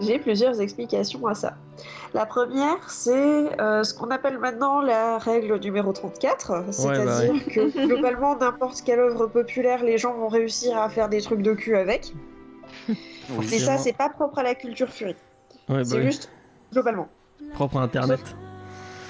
J'ai 0.00 0.18
plusieurs 0.18 0.60
explications 0.60 1.26
à 1.26 1.34
ça. 1.34 1.54
La 2.14 2.26
première, 2.26 2.90
c'est 2.90 3.60
euh, 3.60 3.82
ce 3.82 3.94
qu'on 3.94 4.10
appelle 4.10 4.38
maintenant 4.38 4.80
la 4.80 5.18
règle 5.18 5.58
numéro 5.58 5.92
34, 5.92 6.64
c'est-à-dire 6.70 7.32
bah 7.34 7.40
que 7.50 7.86
globalement, 7.86 8.36
n'importe 8.36 8.82
quelle 8.82 9.00
œuvre 9.00 9.26
populaire, 9.26 9.82
les 9.84 9.98
gens 9.98 10.14
vont 10.14 10.28
réussir 10.28 10.76
à 10.78 10.88
faire 10.88 11.08
des 11.08 11.20
trucs 11.20 11.42
de 11.42 11.54
cul 11.54 11.76
avec. 11.76 12.12
Oui. 12.88 12.96
Mais 13.50 13.58
ça, 13.58 13.78
c'est 13.78 13.92
pas 13.92 14.08
propre 14.08 14.38
à 14.38 14.42
la 14.42 14.54
culture 14.54 14.88
furie. 14.88 15.16
Ouais, 15.68 15.78
bah 15.78 15.84
c'est 15.84 15.96
oui. 15.96 16.04
juste 16.04 16.30
globalement. 16.72 17.08
Propre 17.54 17.78
à 17.78 17.82
Internet. 17.82 18.20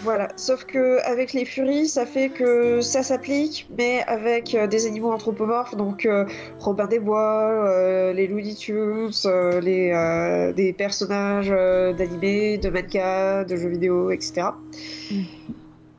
Voilà, 0.03 0.29
sauf 0.37 0.65
que 0.65 1.01
avec 1.05 1.33
les 1.33 1.45
furies, 1.45 1.89
ça 1.89 2.05
fait 2.05 2.29
que 2.29 2.81
ça 2.83 3.03
s'applique, 3.03 3.67
mais 3.77 4.03
avec 4.07 4.55
euh, 4.55 4.67
des 4.67 4.87
animaux 4.87 5.11
anthropomorphes, 5.11 5.75
donc 5.75 6.05
euh, 6.05 6.27
Robin 6.59 6.87
des 6.87 6.99
Bois, 6.99 7.49
euh, 7.67 8.13
les 8.13 8.27
Looney 8.27 8.55
Tunes, 8.55 9.11
euh, 9.25 9.61
les, 9.61 10.53
des 10.55 10.73
personnages 10.75 11.49
d'animés, 11.49 12.59
de 12.59 12.69
mangas, 12.69 13.45
de 13.45 13.57
jeux 13.57 13.71
vidéo, 13.71 14.11
etc. 14.11 14.49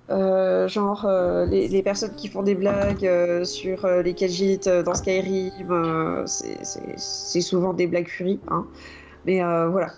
Euh, 0.09 0.67
genre 0.69 1.05
les, 1.49 1.67
les 1.67 1.83
personnes 1.83 2.15
qui 2.15 2.29
font 2.29 2.43
des 2.43 2.55
blagues 2.55 3.09
sur 3.43 3.85
les 3.87 4.13
Khajiits 4.13 4.61
euh, 4.67 4.83
dans 4.83 4.93
Skyrim, 4.93 6.23
c'est- 6.27 7.41
souvent 7.41 7.73
des 7.73 7.87
blagues 7.87 8.07
furies, 8.07 8.39
hein. 8.49 8.65
mais 9.25 9.39
voilà. 9.41 9.91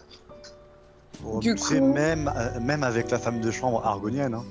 Bon, 1.21 1.39
Du 1.39 1.55
coup- 1.55 1.73
même, 1.81 2.31
euh, 2.35 2.59
même 2.61 2.83
avec 2.83 3.11
la 3.11 3.19
femme 3.19 3.39
de 3.41 3.51
chambre 3.51 3.81
argonienne. 3.85 4.33
hein. 4.33 4.43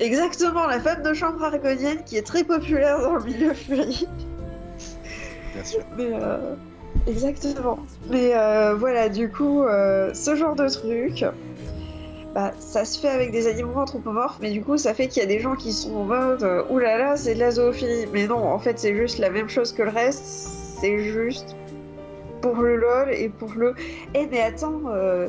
Exactement, 0.00 0.66
la 0.66 0.80
femme 0.80 1.02
de 1.02 1.12
chambre 1.14 1.42
argonienne 1.44 2.02
qui 2.04 2.16
est 2.16 2.26
très 2.26 2.44
populaire 2.44 3.00
dans 3.00 3.14
le 3.16 3.24
milieu 3.24 3.54
furie. 3.54 4.06
Bien 5.54 5.64
sûr. 5.64 5.80
Mais 5.96 6.10
euh, 6.12 6.54
exactement. 7.06 7.78
Mais 8.10 8.32
euh, 8.34 8.74
voilà, 8.74 9.08
du 9.08 9.30
coup, 9.30 9.62
euh, 9.62 10.12
ce 10.14 10.34
genre 10.34 10.54
de 10.56 10.68
truc, 10.68 11.24
bah, 12.34 12.52
ça 12.58 12.84
se 12.84 12.98
fait 12.98 13.10
avec 13.10 13.30
des 13.32 13.46
animaux 13.46 13.78
anthropomorphes, 13.78 14.38
mais 14.40 14.50
du 14.50 14.62
coup, 14.62 14.78
ça 14.78 14.94
fait 14.94 15.08
qu'il 15.08 15.22
y 15.22 15.26
a 15.26 15.28
des 15.28 15.40
gens 15.40 15.54
qui 15.54 15.72
sont 15.72 15.94
en 15.94 16.04
mode 16.04 16.42
euh, 16.42 16.62
oulala, 16.70 17.16
c'est 17.16 17.34
de 17.34 17.40
la 17.40 17.50
zoophilie. 17.50 18.06
Mais 18.12 18.26
non, 18.26 18.42
en 18.42 18.58
fait, 18.58 18.78
c'est 18.78 18.94
juste 18.96 19.18
la 19.18 19.28
même 19.30 19.48
chose 19.50 19.72
que 19.72 19.82
le 19.82 19.90
reste. 19.90 20.24
C'est 20.80 20.98
juste 21.12 21.54
pour 22.42 22.56
le 22.56 22.76
lol 22.76 23.10
et 23.10 23.30
pour 23.30 23.52
le. 23.56 23.74
Eh, 24.14 24.26
mais 24.26 24.42
attends, 24.42 24.82
euh, 24.88 25.28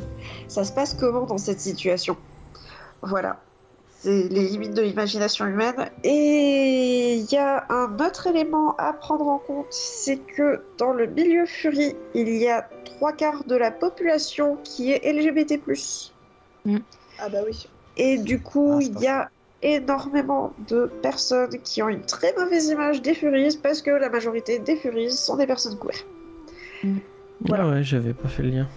ça 0.49 0.65
se 0.65 0.73
passe 0.73 0.94
comment 0.94 1.26
dans 1.26 1.38
cette 1.38 1.61
situation? 1.61 2.18
Voilà. 3.02 3.40
C'est 3.99 4.27
les 4.27 4.44
limites 4.49 4.73
de 4.73 4.81
l'imagination 4.81 5.45
humaine. 5.45 5.90
Et 6.03 7.14
il 7.14 7.31
y 7.31 7.38
a 7.38 7.65
un 7.69 7.98
autre 7.99 8.27
élément 8.27 8.76
à 8.77 8.91
prendre 8.91 9.27
en 9.27 9.38
compte, 9.40 9.68
c'est 9.69 10.18
que 10.18 10.61
dans 10.77 10.91
le 10.91 11.06
milieu 11.06 11.45
Fury, 11.45 11.95
il 12.14 12.35
y 12.35 12.49
a 12.49 12.68
trois 12.84 13.14
quarts 13.14 13.45
de 13.45 13.56
la 13.56 13.72
population 13.72 14.57
qui 14.65 14.91
est 14.91 15.10
LGBT+. 15.10 15.61
Ah 17.19 17.30
bah 17.30 17.40
oui. 17.45 17.69
Et 17.95 18.18
du 18.18 18.41
coup, 18.41 18.80
Ah, 18.81 18.84
il 18.84 18.99
y 18.99 19.07
a 19.07 19.30
énormément 19.61 20.52
de 20.68 20.91
personnes 21.02 21.57
qui 21.64 21.81
ont 21.81 21.88
une 21.88 22.02
très 22.02 22.34
mauvaise 22.38 22.68
image 22.68 23.02
des 23.02 23.14
Furies 23.14 23.57
parce 23.61 23.81
que 23.81 23.91
la 23.91 24.10
majorité 24.10 24.60
des 24.60 24.76
Furies 24.76 25.14
sont 25.14 25.38
des 25.38 25.48
personnes 25.48 25.77
queer. 25.80 26.03
Voilà. 27.41 27.64
Ah 27.65 27.69
ouais, 27.72 27.84
j'avais 27.84 28.14
pas 28.14 28.27
fait 28.30 28.43
le 28.43 28.49
lien. 28.49 28.68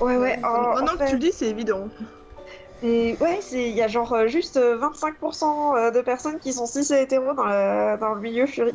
Ouais, 0.00 0.16
ouais. 0.16 0.38
en- 0.44 0.74
Maintenant 0.74 0.92
en 0.94 0.96
que 0.98 1.08
tu 1.08 1.14
le 1.14 1.20
dis, 1.20 1.32
c'est 1.32 1.48
évident. 1.48 1.88
Et 2.82 3.16
ouais, 3.20 3.38
c'est 3.40 3.70
il 3.70 3.74
y 3.74 3.80
a 3.82 3.88
genre 3.88 4.12
euh, 4.12 4.26
juste 4.26 4.58
euh, 4.58 4.78
25% 4.78 5.76
euh, 5.76 5.90
de 5.90 6.00
personnes 6.02 6.38
qui 6.38 6.52
sont 6.52 6.66
cis 6.66 6.92
et 6.92 7.02
hétéros 7.02 7.32
dans, 7.34 7.44
la- 7.46 7.96
dans 7.96 8.12
le 8.14 8.20
milieu 8.20 8.46
Fury. 8.46 8.72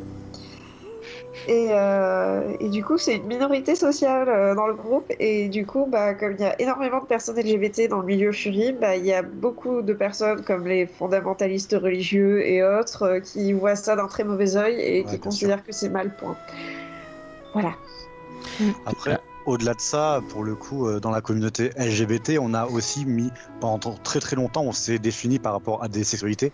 Et, 1.48 1.68
euh, 1.70 2.52
et 2.60 2.68
du 2.68 2.84
coup, 2.84 2.98
c'est 2.98 3.16
une 3.16 3.26
minorité 3.26 3.74
sociale 3.74 4.28
euh, 4.28 4.54
dans 4.54 4.66
le 4.66 4.74
groupe. 4.74 5.06
Et 5.20 5.48
du 5.48 5.66
coup, 5.66 5.86
bah, 5.88 6.14
comme 6.14 6.32
il 6.32 6.40
y 6.40 6.44
a 6.44 6.60
énormément 6.60 7.00
de 7.00 7.06
personnes 7.06 7.36
LGBT 7.38 7.88
dans 7.88 7.98
le 8.00 8.06
milieu 8.06 8.32
Fury, 8.32 8.72
bah, 8.72 8.96
il 8.96 9.04
y 9.06 9.12
a 9.12 9.22
beaucoup 9.22 9.82
de 9.82 9.92
personnes 9.92 10.42
comme 10.44 10.66
les 10.66 10.86
fondamentalistes 10.86 11.76
religieux 11.80 12.44
et 12.46 12.62
autres 12.64 13.02
euh, 13.04 13.20
qui 13.20 13.52
voient 13.52 13.76
ça 13.76 13.94
d'un 13.96 14.06
très 14.08 14.24
mauvais 14.24 14.56
œil 14.56 14.80
et 14.80 15.02
Ouais, 15.02 15.10
qui 15.10 15.18
considèrent 15.20 15.64
que 15.64 15.72
c'est 15.72 15.88
mal, 15.88 16.10
point. 16.16 16.36
Voilà. 17.54 17.72
Après, 18.84 19.18
au-delà 19.44 19.74
de 19.74 19.80
ça, 19.80 20.22
pour 20.28 20.44
le 20.44 20.54
coup, 20.56 20.86
euh, 20.86 21.00
dans 21.00 21.10
la 21.10 21.20
communauté 21.20 21.70
LGBT, 21.76 22.38
on 22.38 22.54
a 22.54 22.66
aussi 22.66 23.04
mis, 23.06 23.32
pendant 23.60 23.96
très 23.96 24.20
très 24.20 24.36
longtemps, 24.36 24.62
on 24.62 24.72
s'est 24.72 24.98
défini 24.98 25.38
par 25.38 25.52
rapport 25.52 25.82
à 25.82 25.88
des 25.88 26.04
sexualités. 26.04 26.52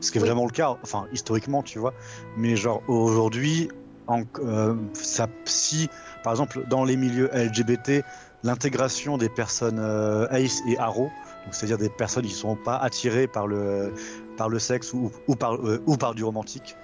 Ce 0.00 0.10
qui 0.12 0.18
est 0.18 0.20
Oui. 0.20 0.28
vraiment 0.28 0.46
le 0.46 0.52
cas, 0.52 0.76
enfin, 0.82 1.06
historiquement, 1.12 1.62
tu 1.62 1.78
vois. 1.78 1.92
Mais 2.36 2.54
genre, 2.56 2.82
aujourd'hui, 2.86 3.68
en- 4.06 4.22
euh, 4.38 4.76
ça, 4.94 5.26
si, 5.46 5.88
par 6.22 6.32
exemple, 6.32 6.64
dans 6.66 6.84
les 6.84 6.96
milieux 6.96 7.28
LGBT, 7.34 8.04
l'intégration 8.44 9.18
des 9.18 9.28
personnes 9.28 9.80
euh, 9.80 10.28
ace 10.30 10.62
et 10.66 10.78
aro, 10.78 11.10
donc 11.44 11.54
c'est-à-dire 11.54 11.78
des 11.78 11.90
personnes 11.90 12.24
qui 12.24 12.32
ne 12.32 12.36
sont 12.36 12.56
pas 12.56 12.76
attirées 12.76 13.26
par 13.26 13.46
le, 13.48 13.92
par 14.36 14.48
le 14.48 14.58
sexe 14.60 14.92
ou, 14.92 15.10
ou, 15.26 15.34
par, 15.34 15.54
euh, 15.56 15.82
ou 15.86 15.96
par 15.96 16.14
du 16.14 16.22
romantique, 16.22 16.76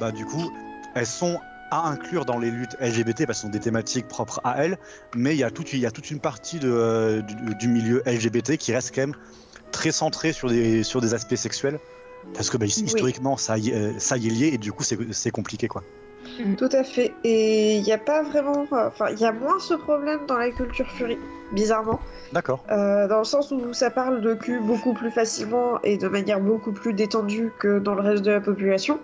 bah 0.00 0.10
du 0.10 0.24
coup, 0.24 0.50
elles 0.94 1.06
sont 1.06 1.40
à 1.72 1.88
inclure 1.88 2.24
dans 2.24 2.38
les 2.38 2.50
luttes 2.50 2.76
LGBT 2.80 3.26
parce 3.26 3.26
que 3.26 3.34
ce 3.34 3.40
sont 3.42 3.48
des 3.48 3.60
thématiques 3.60 4.06
propres 4.06 4.40
à 4.44 4.62
elles, 4.64 4.78
mais 5.16 5.34
il 5.34 5.38
y 5.38 5.44
a 5.44 5.50
toute, 5.50 5.72
il 5.72 5.80
y 5.80 5.86
a 5.86 5.90
toute 5.90 6.10
une 6.10 6.20
partie 6.20 6.58
de, 6.58 6.70
euh, 6.70 7.22
du, 7.22 7.54
du 7.54 7.68
milieu 7.68 8.02
LGBT 8.06 8.56
qui 8.58 8.72
reste 8.72 8.94
quand 8.94 9.00
même 9.00 9.16
très 9.70 9.90
centrée 9.90 10.32
sur 10.32 10.48
des, 10.48 10.82
sur 10.82 11.00
des 11.00 11.14
aspects 11.14 11.34
sexuels. 11.34 11.80
Parce 12.34 12.50
que 12.50 12.56
bah, 12.56 12.66
historiquement, 12.66 13.36
ça, 13.36 13.58
y, 13.58 13.74
ça 13.98 14.16
y 14.16 14.28
est 14.28 14.30
lié 14.30 14.50
et 14.54 14.58
du 14.58 14.70
coup, 14.70 14.84
c'est 14.84 14.96
c'est 15.12 15.32
compliqué 15.32 15.66
quoi. 15.66 15.82
Tout 16.56 16.68
à 16.72 16.84
fait. 16.84 17.12
Et 17.24 17.76
il 17.76 17.82
n'y 17.82 17.92
a 17.92 17.98
pas 17.98 18.22
vraiment. 18.22 18.64
Enfin, 18.70 19.06
il 19.10 19.18
y 19.18 19.24
a 19.24 19.32
moins 19.32 19.58
ce 19.58 19.74
problème 19.74 20.20
dans 20.26 20.38
la 20.38 20.50
culture 20.50 20.88
furie, 20.88 21.18
bizarrement. 21.52 22.00
D'accord. 22.32 22.64
Euh, 22.70 23.08
dans 23.08 23.18
le 23.18 23.24
sens 23.24 23.50
où 23.50 23.72
ça 23.72 23.90
parle 23.90 24.20
de 24.20 24.34
cul 24.34 24.60
beaucoup 24.60 24.94
plus 24.94 25.10
facilement 25.10 25.80
et 25.82 25.98
de 25.98 26.08
manière 26.08 26.40
beaucoup 26.40 26.72
plus 26.72 26.94
détendue 26.94 27.52
que 27.58 27.78
dans 27.78 27.94
le 27.94 28.02
reste 28.02 28.22
de 28.22 28.30
la 28.30 28.40
population. 28.40 29.00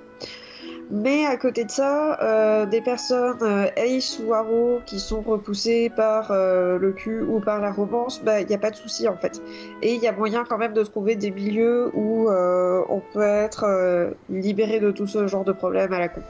Mais 0.91 1.27
à 1.27 1.37
côté 1.37 1.67
de 1.67 1.71
ça, 1.71 2.19
euh, 2.23 2.65
des 2.67 2.81
personnes 2.81 3.43
euh, 3.43 3.67
ace 3.77 4.19
ou 4.19 4.33
aro 4.33 4.83
qui 4.87 5.01
sont 5.01 5.21
repoussées 5.23 5.91
par 5.91 6.31
euh, 6.31 6.79
le 6.79 6.93
cul 6.95 7.21
ou 7.23 7.41
par 7.41 7.61
la 7.61 7.71
romance, 7.73 8.23
bah, 8.25 8.41
il 8.41 8.47
n'y 8.47 8.55
a 8.55 8.59
pas 8.59 8.71
de 8.71 8.77
souci 8.77 9.07
en 9.07 9.19
fait. 9.19 9.43
Et 9.83 9.95
il 9.95 10.01
y 10.01 10.07
a 10.07 10.13
moyen 10.13 10.45
quand 10.45 10.57
même 10.57 10.73
de 10.73 10.83
trouver 10.83 11.17
des 11.17 11.31
milieux 11.31 11.91
où 11.95 12.31
on 12.31 13.01
peut 13.03 13.21
être 13.23 14.15
libéré 14.29 14.81
de 14.81 14.91
tout 14.91 15.07
ce 15.07 15.27
genre 15.27 15.45
de 15.45 15.53
problème 15.53 15.93
à 15.93 15.99
la 15.99 16.09
con. 16.09 16.25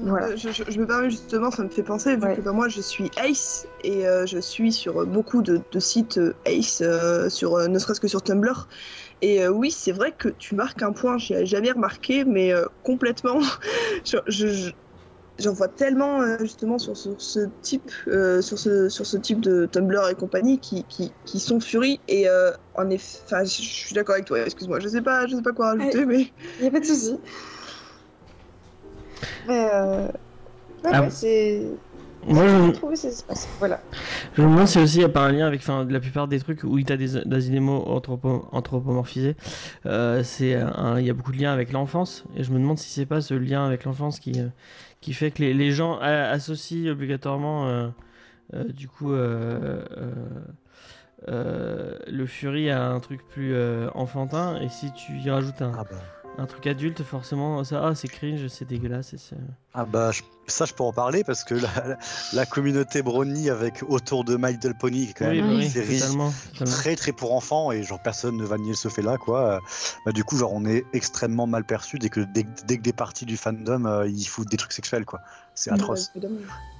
Voilà. 0.00 0.34
Je, 0.36 0.50
je- 0.50 0.64
je 0.68 0.80
me 0.80 0.86
permets 0.86 1.10
justement, 1.10 1.50
ça 1.52 1.62
me 1.62 1.68
fait 1.68 1.84
penser, 1.84 2.16
vu 2.16 2.22
Ouais. 2.26 2.36
que 2.36 2.40
bah, 2.40 2.52
moi 2.52 2.68
je 2.68 2.80
suis 2.80 3.12
Ace 3.16 3.68
et 3.80 4.06
euh, 4.08 4.26
je 4.26 4.38
suis 4.38 4.72
sur 4.72 5.06
beaucoup 5.06 5.42
de, 5.42 5.64
de 5.70 5.78
sites 5.80 6.18
Ace, 6.44 6.80
euh, 6.84 7.28
sur, 7.30 7.54
euh, 7.54 7.68
ne 7.68 7.78
serait-ce 7.78 8.00
que 8.00 8.08
sur 8.08 8.22
Tumblr. 8.22 8.66
Et 9.22 9.42
euh, 9.42 9.48
oui, 9.50 9.70
c'est 9.70 9.92
vrai 9.92 10.12
que 10.12 10.28
tu 10.28 10.54
marques 10.54 10.82
un 10.82 10.92
point, 10.92 11.18
j'y 11.18 11.34
avais 11.34 11.46
jamais 11.46 11.72
remarqué, 11.72 12.24
mais 12.24 12.52
euh, 12.52 12.66
complètement. 12.82 13.40
je, 14.04 14.18
je- 14.28 14.70
J'en 15.38 15.52
vois 15.54 15.68
tellement 15.68 16.22
euh, 16.22 16.38
justement 16.40 16.78
sur, 16.78 16.96
sur 16.96 17.20
ce 17.20 17.40
type, 17.62 17.90
euh, 18.08 18.42
sur 18.42 18.58
ce 18.58 18.88
sur 18.88 19.06
ce 19.06 19.16
type 19.18 19.40
de 19.40 19.66
Tumblr 19.66 20.08
et 20.10 20.14
compagnie 20.14 20.60
qui, 20.60 20.86
qui, 20.86 21.14
qui 21.24 21.40
sont 21.40 21.60
furies 21.60 22.02
et 22.08 22.28
euh, 22.28 22.52
en 22.74 22.90
effet, 22.90 23.18
enfin, 23.26 23.44
je 23.44 23.50
suis 23.62 23.94
d'accord 23.94 24.14
avec 24.14 24.26
toi. 24.26 24.40
Excuse-moi, 24.40 24.80
je 24.80 24.88
sais 24.88 25.02
pas, 25.02 25.26
je 25.26 25.36
sais 25.36 25.42
pas 25.42 25.52
quoi 25.52 25.68
rajouter, 25.72 26.06
mais 26.06 26.32
Il 26.58 26.66
a 26.66 26.70
pas 26.70 26.80
de 26.80 26.86
souci. 26.86 27.20
Mais 29.42 29.68
euh... 29.72 30.08
ouais, 30.84 30.92
Ah 30.92 31.02
ouais, 31.02 31.10
bon. 31.10 31.10
c'est. 31.10 31.80
Moi, 32.28 32.46
je, 32.48 32.70
trouvé 32.72 32.96
ces 32.96 33.08
espaces. 33.08 33.48
Voilà. 33.58 33.80
je 34.34 34.42
me 34.42 34.48
demande 34.48 34.66
si 34.66 34.78
aussi 34.78 34.96
il 34.96 34.98
n'y 34.98 35.04
a 35.04 35.08
pas 35.08 35.24
un 35.26 35.32
lien 35.32 35.46
avec 35.46 35.60
enfin, 35.60 35.86
la 35.88 36.00
plupart 36.00 36.26
des 36.28 36.40
trucs 36.40 36.64
où 36.64 36.80
tu 36.80 36.92
as 36.92 36.96
des, 36.96 37.22
des 37.24 37.46
animaux 37.48 37.84
anthropo- 37.86 38.46
anthropomorphisés. 38.52 39.36
Euh, 39.86 40.22
un- 40.76 40.98
Il 40.98 41.06
y 41.06 41.10
a 41.10 41.14
beaucoup 41.14 41.32
de 41.32 41.38
liens 41.38 41.52
avec 41.52 41.72
l'enfance. 41.72 42.24
Et 42.36 42.42
je 42.42 42.50
me 42.52 42.58
demande 42.58 42.78
si 42.78 42.90
c'est 42.90 43.06
pas 43.06 43.20
ce 43.20 43.34
lien 43.34 43.64
avec 43.66 43.84
l'enfance 43.84 44.18
qui, 44.18 44.40
euh, 44.40 44.48
qui 45.00 45.12
fait 45.12 45.30
que 45.30 45.42
les, 45.42 45.54
les 45.54 45.70
gens 45.72 45.98
a- 46.00 46.28
associent 46.30 46.90
obligatoirement 46.90 47.68
euh, 47.68 47.88
euh, 48.54 48.64
du 48.64 48.88
coup 48.88 49.12
euh, 49.12 49.80
euh, 49.96 50.12
euh, 51.28 51.96
le 52.08 52.26
Fury 52.26 52.70
à 52.70 52.86
un 52.90 53.00
truc 53.00 53.20
plus 53.28 53.52
euh, 53.54 53.88
enfantin. 53.94 54.60
Et 54.60 54.68
si 54.68 54.92
tu 54.92 55.12
y 55.18 55.30
rajoutes 55.30 55.62
un, 55.62 55.72
Ah 55.78 55.84
bah, 55.90 55.96
un 56.38 56.46
truc 56.46 56.66
adulte, 56.66 57.02
forcément, 57.02 57.64
ça, 57.64 57.86
ah, 57.86 57.94
c'est 57.94 58.08
cringe, 58.08 58.46
c'est 58.48 58.66
dégueulasse. 58.66 59.14
et 59.14 59.16
ah 59.74 59.84
bah, 59.84 60.10
je- 60.12 60.22
ça 60.46 60.64
je 60.64 60.72
peux 60.74 60.84
en 60.84 60.92
parler 60.92 61.24
parce 61.24 61.44
que 61.44 61.54
la, 62.34 62.46
communauté 62.46 63.02
Brony 63.02 63.50
avec 63.50 63.82
autour 63.88 64.24
de 64.24 64.36
My 64.36 64.52
Little 64.52 64.74
Pony 64.78 65.04
qui 65.06 65.10
est 65.10 65.14
quand 65.14 65.28
Oui, 65.28 65.36
même 65.40 65.46
bah 65.48 65.52
une 65.54 65.58
oui, 65.60 65.68
série 65.68 65.98
totalement. 65.98 66.32
totalement. 66.52 66.74
très 66.74 66.96
très 66.96 67.12
pour 67.12 67.34
enfants 67.34 67.72
et 67.72 67.82
genre 67.82 68.00
personne 68.02 68.36
ne 68.36 68.44
va 68.44 68.56
nier 68.58 68.74
ce 68.74 68.88
fait 68.88 69.02
là 69.02 69.16
quoi. 69.18 69.60
Bah, 70.04 70.12
du 70.12 70.24
coup 70.24 70.36
genre 70.38 70.52
on 70.54 70.64
est 70.64 70.84
extrêmement 70.92 71.46
mal 71.46 71.64
perçu 71.64 71.98
dès 71.98 72.08
que 72.10 72.20
dès, 72.20 72.46
dès 72.66 72.76
que 72.78 72.82
des 72.82 72.92
parties 72.92 73.26
du 73.26 73.36
fandom 73.36 73.84
euh, 73.86 74.06
ils 74.08 74.24
foutent 74.26 74.50
des 74.50 74.56
trucs 74.56 74.72
sexuels 74.72 75.04
quoi. 75.04 75.20
C'est 75.54 75.70
atroce. 75.72 76.10
Ouais. 76.14 76.22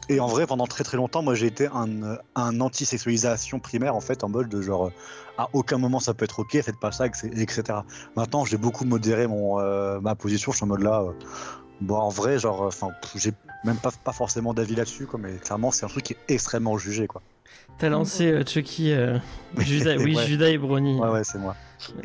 Et 0.09 0.21
en 0.21 0.27
vrai, 0.27 0.47
pendant 0.47 0.67
très 0.67 0.85
très 0.85 0.97
longtemps, 0.97 1.23
moi 1.23 1.35
j'ai 1.35 1.47
été 1.47 1.67
un, 1.67 2.03
euh, 2.03 2.17
un 2.37 2.61
anti-sexualisation 2.61 3.59
primaire 3.59 3.95
en 3.97 4.01
fait, 4.01 4.23
en 4.23 4.29
mode 4.29 4.49
de 4.49 4.63
genre 4.63 4.87
euh, 4.87 4.93
à 5.39 5.49
aucun 5.53 5.79
moment 5.79 5.99
ça 6.01 6.15
peut 6.15 6.25
être 6.25 6.39
ok, 6.41 6.53
faites 6.63 6.79
pas 6.79 6.93
ça, 6.93 7.07
etc. 7.07 7.29
etc. 7.37 7.63
Maintenant, 8.15 8.45
j'ai 8.45 8.57
beaucoup 8.57 8.85
modéré 8.85 9.27
mon, 9.27 9.59
euh, 9.61 9.99
ma 10.01 10.15
position, 10.15 10.53
je 10.53 10.57
suis 10.59 10.65
en 10.65 10.69
mode 10.69 10.83
là. 10.83 11.03
euh, 11.03 11.13
bon, 11.81 11.97
en 11.97 12.09
vrai, 12.09 12.39
genre, 12.39 12.63
enfin, 12.63 12.91
j'ai 13.17 13.33
même 13.65 13.77
pas, 13.79 13.91
pas 14.05 14.13
forcément 14.13 14.55
d'avis 14.55 14.77
là-dessus, 14.77 15.07
quoi, 15.07 15.19
mais 15.21 15.33
clairement, 15.39 15.71
c'est 15.73 15.85
un 15.85 15.89
truc 15.89 16.05
qui 16.05 16.13
est 16.13 16.33
extrêmement 16.35 16.79
jugé, 16.79 17.07
quoi. 17.09 17.21
T'as 17.79 17.89
lancé 17.89 18.31
euh, 18.31 18.45
Chucky, 18.47 18.93
euh, 18.93 19.19
Judas, 19.59 19.97
oui, 19.99 20.15
Ouais. 20.17 20.25
Judas 20.25 20.49
et 20.49 20.59
Brony. 20.59 20.99
Ouais, 21.01 21.09
ouais, 21.09 21.25
c'est 21.25 21.39
moi. 21.39 21.57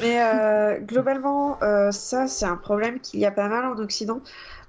Mais 0.00 0.20
euh, 0.22 0.78
globalement, 0.80 1.58
euh, 1.62 1.90
ça, 1.90 2.26
c'est 2.26 2.44
un 2.44 2.56
problème 2.56 3.00
qu'il 3.00 3.20
y 3.20 3.26
a 3.26 3.30
pas 3.30 3.48
mal 3.48 3.64
en 3.64 3.78
Occident. 3.78 4.20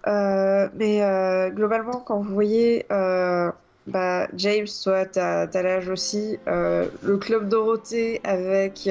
Euh, 0.07 0.67
mais 0.75 1.01
euh, 1.01 1.49
globalement, 1.49 2.03
quand 2.05 2.19
vous 2.19 2.33
voyez, 2.33 2.85
euh, 2.91 3.51
bah, 3.87 4.27
James, 4.35 4.67
toi, 4.83 5.05
t'as 5.05 5.47
l'âge 5.61 5.89
aussi, 5.89 6.37
le 6.47 7.17
Club 7.17 7.49
Dorothée 7.49 8.21
avec, 8.23 8.89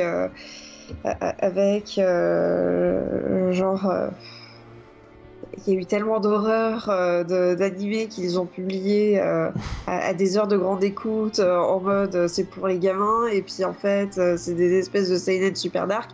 avec 1.05 2.01
genre. 3.51 3.93
il 5.67 5.73
y 5.73 5.77
a 5.77 5.81
eu 5.81 5.87
tellement 5.87 6.21
d'horreurs 6.21 6.89
euh, 6.91 7.55
d'animés 7.55 8.09
qu'ils 8.09 8.39
ont 8.39 8.47
publié 8.47 9.21
à, 9.21 10.15
des 10.15 10.37
heures 10.37 10.49
de 10.49 10.57
grande 10.57 10.85
écoute 10.85 11.39
en 11.41 11.81
mode 11.81 12.27
c'est 12.29 12.45
pour 12.45 12.67
les 12.69 12.79
gamins 12.79 13.27
et 13.29 13.43
puis 13.43 13.65
en 13.65 13.73
fait 13.73 14.21
c'est 14.37 14.55
des 14.55 14.79
espèces 14.79 15.09
de 15.09 15.17
seinen 15.17 15.55
super 15.55 15.87
dark 15.87 16.11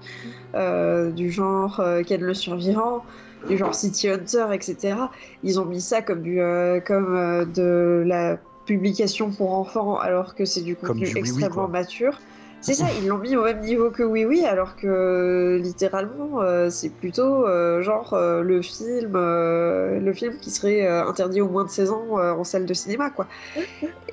du 1.15 1.31
genre 1.31 1.83
Ken 2.07 2.21
le 2.21 2.35
survivant 2.35 3.03
du 3.49 3.57
genre 3.57 3.75
City 3.75 4.09
Hunter 4.09 4.47
etc 4.53 4.97
ils 5.43 5.61
ont 5.61 5.65
mis 5.65 5.81
ça 5.81 6.03
comme 6.03 6.23
du 6.23 6.41
euh, 6.41 6.81
comme 6.81 7.17
euh, 7.17 7.45
de 7.45 8.03
la 8.07 8.39
publication 8.67 9.31
pour 9.31 9.53
enfants 9.53 9.99
alors 9.99 10.35
que 10.35 10.45
c'est 10.45 10.63
du 10.63 10.77
contenu 10.77 11.07
du 11.07 11.19
extrêmement 11.19 11.69
mature 11.69 12.19
c'est 12.63 12.75
ça, 12.75 12.85
ils 13.01 13.09
l'ont 13.09 13.17
mis 13.17 13.35
au 13.37 13.45
même 13.45 13.61
niveau 13.61 13.89
que 13.91 14.03
Oui 14.03 14.27
Oui, 14.27 14.45
alors 14.45 14.77
que 14.77 15.59
littéralement, 15.63 16.43
euh, 16.43 16.69
c'est 16.69 16.91
plutôt 16.91 17.47
genre 17.81 18.15
le 18.15 18.61
film, 18.61 19.13
le 19.15 20.13
film 20.13 20.37
qui 20.37 20.51
serait 20.51 20.87
interdit 20.87 21.41
au 21.41 21.49
moins 21.49 21.65
de 21.65 21.71
16 21.71 21.91
ans 21.91 22.19
en 22.19 22.45
salle 22.45 22.67
de 22.67 22.75
cinéma, 22.75 23.09
quoi. 23.09 23.27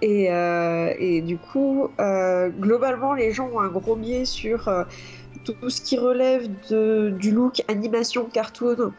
Et, 0.01 0.29
et 0.29 1.21
du 1.23 1.37
coup, 1.37 1.89
globalement, 2.57 3.13
les 3.15 3.33
gens 3.33 3.49
ont 3.53 3.59
un 3.59 3.67
gros 3.67 3.97
biais 3.97 4.23
sur 4.23 4.69
tout 5.43 5.69
ce 5.69 5.81
qui 5.81 5.97
relève 5.97 6.47
de, 6.69 7.13
du 7.17 7.31
look 7.31 7.63
animation 7.67 8.25
cartoon. 8.25 8.93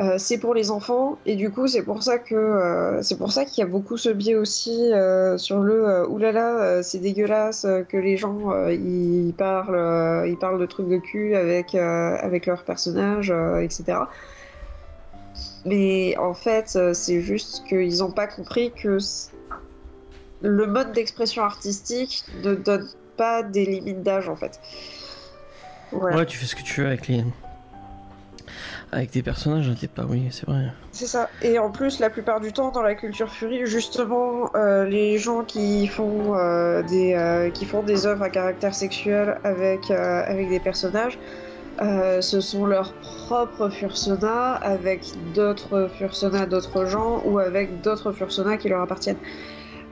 Euh, 0.00 0.16
c'est 0.18 0.38
pour 0.38 0.54
les 0.54 0.72
enfants 0.72 1.18
et 1.24 1.36
du 1.36 1.50
coup 1.50 1.68
c'est 1.68 1.84
pour 1.84 2.02
ça 2.02 2.18
que 2.18 2.34
euh, 2.34 3.00
c'est 3.02 3.16
pour 3.16 3.30
ça 3.30 3.44
qu'il 3.44 3.62
y 3.62 3.64
a 3.64 3.70
beaucoup 3.70 3.96
ce 3.96 4.08
biais 4.08 4.34
aussi 4.34 4.92
euh, 4.92 5.38
sur 5.38 5.60
le 5.60 6.08
oulala 6.08 6.82
c'est 6.82 6.98
dégueulasse 6.98 7.64
que 7.88 7.96
les 7.96 8.16
gens 8.16 8.68
ils 8.70 9.32
parlent 9.38 10.26
ils 10.26 10.36
parlent 10.36 10.58
de 10.58 10.66
trucs 10.66 10.88
de 10.88 10.96
cul 10.96 11.36
avec 11.36 11.76
avec 11.76 12.46
leurs 12.46 12.64
personnages 12.64 13.32
etc 13.62 13.98
mais 15.64 16.16
en 16.16 16.34
fait 16.34 16.76
c'est 16.92 17.20
juste 17.20 17.64
qu'ils 17.68 17.98
n'ont 17.98 18.10
pas 18.10 18.26
compris 18.26 18.72
que 18.72 18.98
le 20.40 20.66
mode 20.66 20.90
d'expression 20.92 21.44
artistique 21.44 22.24
ne 22.42 22.56
donne 22.56 22.88
pas 23.16 23.42
des 23.42 23.64
limites 23.64 24.02
d'âge 24.02 24.28
en 24.28 24.36
fait. 24.36 24.60
Ouais, 25.92 26.26
tu 26.26 26.36
fais 26.36 26.46
ce 26.46 26.56
que 26.56 26.62
tu 26.62 26.80
veux 26.80 26.88
avec 26.88 27.06
les. 27.06 27.22
Avec 28.94 29.10
tes 29.10 29.22
personnages, 29.22 29.68
t'es 29.80 29.88
pas, 29.88 30.04
oui, 30.08 30.28
c'est 30.30 30.46
vrai. 30.46 30.66
C'est 30.92 31.08
ça. 31.08 31.28
Et 31.42 31.58
en 31.58 31.72
plus, 31.72 31.98
la 31.98 32.10
plupart 32.10 32.40
du 32.40 32.52
temps, 32.52 32.70
dans 32.70 32.82
la 32.82 32.94
culture 32.94 33.28
furie, 33.28 33.66
justement, 33.66 34.54
euh, 34.54 34.84
les 34.84 35.18
gens 35.18 35.42
qui 35.42 35.88
font 35.88 36.36
euh, 36.36 36.80
des 36.84 37.14
euh, 37.14 37.50
qui 37.50 37.64
font 37.64 37.82
des 37.82 38.06
œuvres 38.06 38.22
à 38.22 38.30
caractère 38.30 38.72
sexuel 38.72 39.40
avec 39.42 39.90
avec 39.90 40.48
des 40.48 40.60
personnages, 40.60 41.18
ce 41.80 42.40
sont 42.40 42.66
leurs 42.66 42.92
propres 42.92 43.68
fursonas 43.68 44.54
avec 44.54 45.00
d'autres 45.34 45.90
fursonas 45.98 46.46
d'autres 46.46 46.86
gens 46.86 47.20
ou 47.24 47.40
avec 47.40 47.80
d'autres 47.80 48.12
fursonas 48.12 48.58
qui 48.58 48.68
leur 48.68 48.80
appartiennent. 48.80 49.18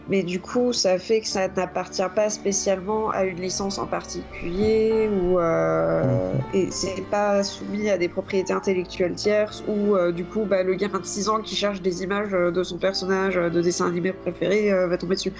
Mais 0.08 0.24
du 0.24 0.40
coup, 0.40 0.72
ça 0.72 0.98
fait 0.98 1.20
que 1.20 1.28
ça 1.28 1.46
n'appartient 1.48 2.02
pas 2.14 2.28
spécialement 2.28 3.10
à 3.10 3.24
une 3.24 3.40
licence 3.40 3.78
en 3.78 3.86
particulier 3.86 5.08
ou 5.08 5.38
euh, 5.38 6.32
et 6.52 6.70
c'est 6.72 7.02
pas 7.08 7.42
soumis 7.44 7.88
à 7.88 7.98
des 7.98 8.08
propriétés 8.08 8.52
intellectuelles 8.52 9.14
tierces 9.14 9.62
ou 9.68 9.94
euh, 9.94 10.10
du 10.10 10.24
coup, 10.24 10.44
bah, 10.44 10.64
le 10.64 10.74
gamin 10.74 10.98
de 10.98 11.04
6 11.06 11.28
ans 11.28 11.40
qui 11.40 11.54
cherche 11.54 11.80
des 11.82 12.02
images 12.02 12.34
euh, 12.34 12.50
de 12.50 12.64
son 12.64 12.78
personnage 12.78 13.36
euh, 13.36 13.48
de 13.48 13.60
dessin 13.62 13.86
animé 13.86 14.12
préféré 14.12 14.72
euh, 14.72 14.88
va 14.88 14.98
tomber 14.98 15.14
dessus. 15.14 15.32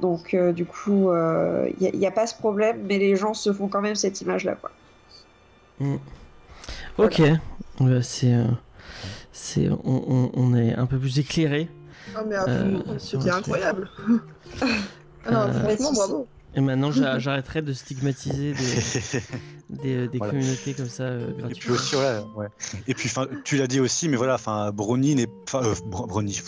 Donc, 0.00 0.34
du 0.56 0.64
coup, 0.64 1.12
il 1.80 1.90
n'y 1.96 2.06
a, 2.06 2.10
pas 2.10 2.26
ce 2.26 2.34
problème, 2.34 2.78
mais 2.88 2.98
les 2.98 3.14
gens 3.14 3.34
se 3.34 3.52
font 3.52 3.68
quand 3.68 3.80
même 3.80 3.94
cette 3.94 4.20
image-là. 4.20 4.56
Quoi. 4.60 4.72
Ok, 6.98 7.22
Euh, 7.80 8.00
c'est. 8.02 8.34
c'est 9.30 9.68
on, 9.68 9.78
on- 9.84 10.30
on 10.34 10.54
est 10.56 10.74
un 10.74 10.86
peu 10.86 10.98
plus 10.98 11.20
éclairé. 11.20 11.68
Ah, 12.14 12.22
mais 12.26 12.36
Euh, 12.48 12.78
c'était 12.98 13.30
incroyable. 13.30 13.88
ah, 14.60 14.66
non, 15.30 15.38
Euh, 15.40 15.52
franchement, 15.52 15.92
bravo. 15.92 16.28
Et 16.54 16.60
maintenant, 16.60 16.92
j'a- 16.92 17.18
j'arrêterai 17.18 17.62
de 17.62 17.72
stigmatiser 17.72 18.52
des, 18.52 19.20
des, 19.72 20.08
des 20.08 20.18
Voilà. 20.18 20.32
communautés 20.32 20.74
comme 20.74 20.88
ça 20.88 21.04
euh, 21.04 21.28
Et 21.30 21.32
puis 21.32 21.42
gratuitement. 21.42 21.74
aussi, 21.74 21.96
ouais, 21.96 22.18
ouais. 22.36 22.46
Et 22.86 22.94
puis, 22.94 23.08
'fin, 23.08 23.26
tu 23.44 23.56
l'as 23.56 23.66
dit 23.66 23.80
aussi, 23.80 24.08
mais 24.08 24.16
voilà, 24.16 24.34
enfin, 24.34 24.70
Brony 24.72 25.14
n'est 25.14 25.26
pas. 25.50 25.62
Euh, 25.64 25.74
Br- 25.86 26.06
Brony. 26.06 26.40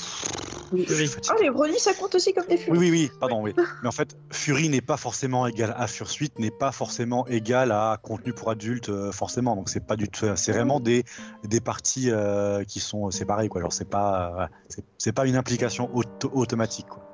Oui. 0.72 0.84
Je 0.88 0.94
suis 0.94 1.06
fatigué. 1.06 1.34
Ah, 1.38 1.42
les 1.42 1.50
brownies, 1.50 1.78
ça 1.78 1.94
compte 1.94 2.14
aussi 2.14 2.32
comme 2.34 2.46
des 2.48 2.56
furies. 2.56 2.76
Oui, 2.78 2.90
oui, 2.90 3.08
oui, 3.12 3.18
pardon, 3.20 3.42
oui. 3.42 3.54
Mais 3.82 3.88
en 3.88 3.92
fait, 3.92 4.16
Fury 4.32 4.68
n'est 4.68 4.80
pas 4.80 4.96
forcément 4.96 5.46
égal 5.46 5.74
à 5.76 5.86
Fursuite, 5.86 6.38
n'est 6.38 6.50
pas 6.50 6.72
forcément 6.72 7.26
égal 7.28 7.70
à 7.70 7.98
contenu 8.02 8.32
pour 8.32 8.50
adultes, 8.50 8.88
euh, 8.88 9.12
forcément. 9.12 9.54
Donc, 9.56 9.68
c'est 9.68 9.86
pas 9.86 9.96
du 9.96 10.08
tout. 10.08 10.26
C'est 10.36 10.52
vraiment 10.52 10.80
des, 10.80 11.04
des 11.44 11.60
parties 11.60 12.10
euh, 12.10 12.64
qui 12.64 12.80
sont 12.80 13.10
séparées, 13.10 13.48
quoi. 13.48 13.60
Genre, 13.60 13.72
c'est 13.72 13.88
pas, 13.88 14.32
euh, 14.42 14.46
c'est- 14.68 14.84
c'est 14.98 15.12
pas 15.12 15.26
une 15.26 15.36
implication 15.36 15.94
auto- 15.94 16.30
automatique, 16.34 16.86
quoi. 16.88 17.04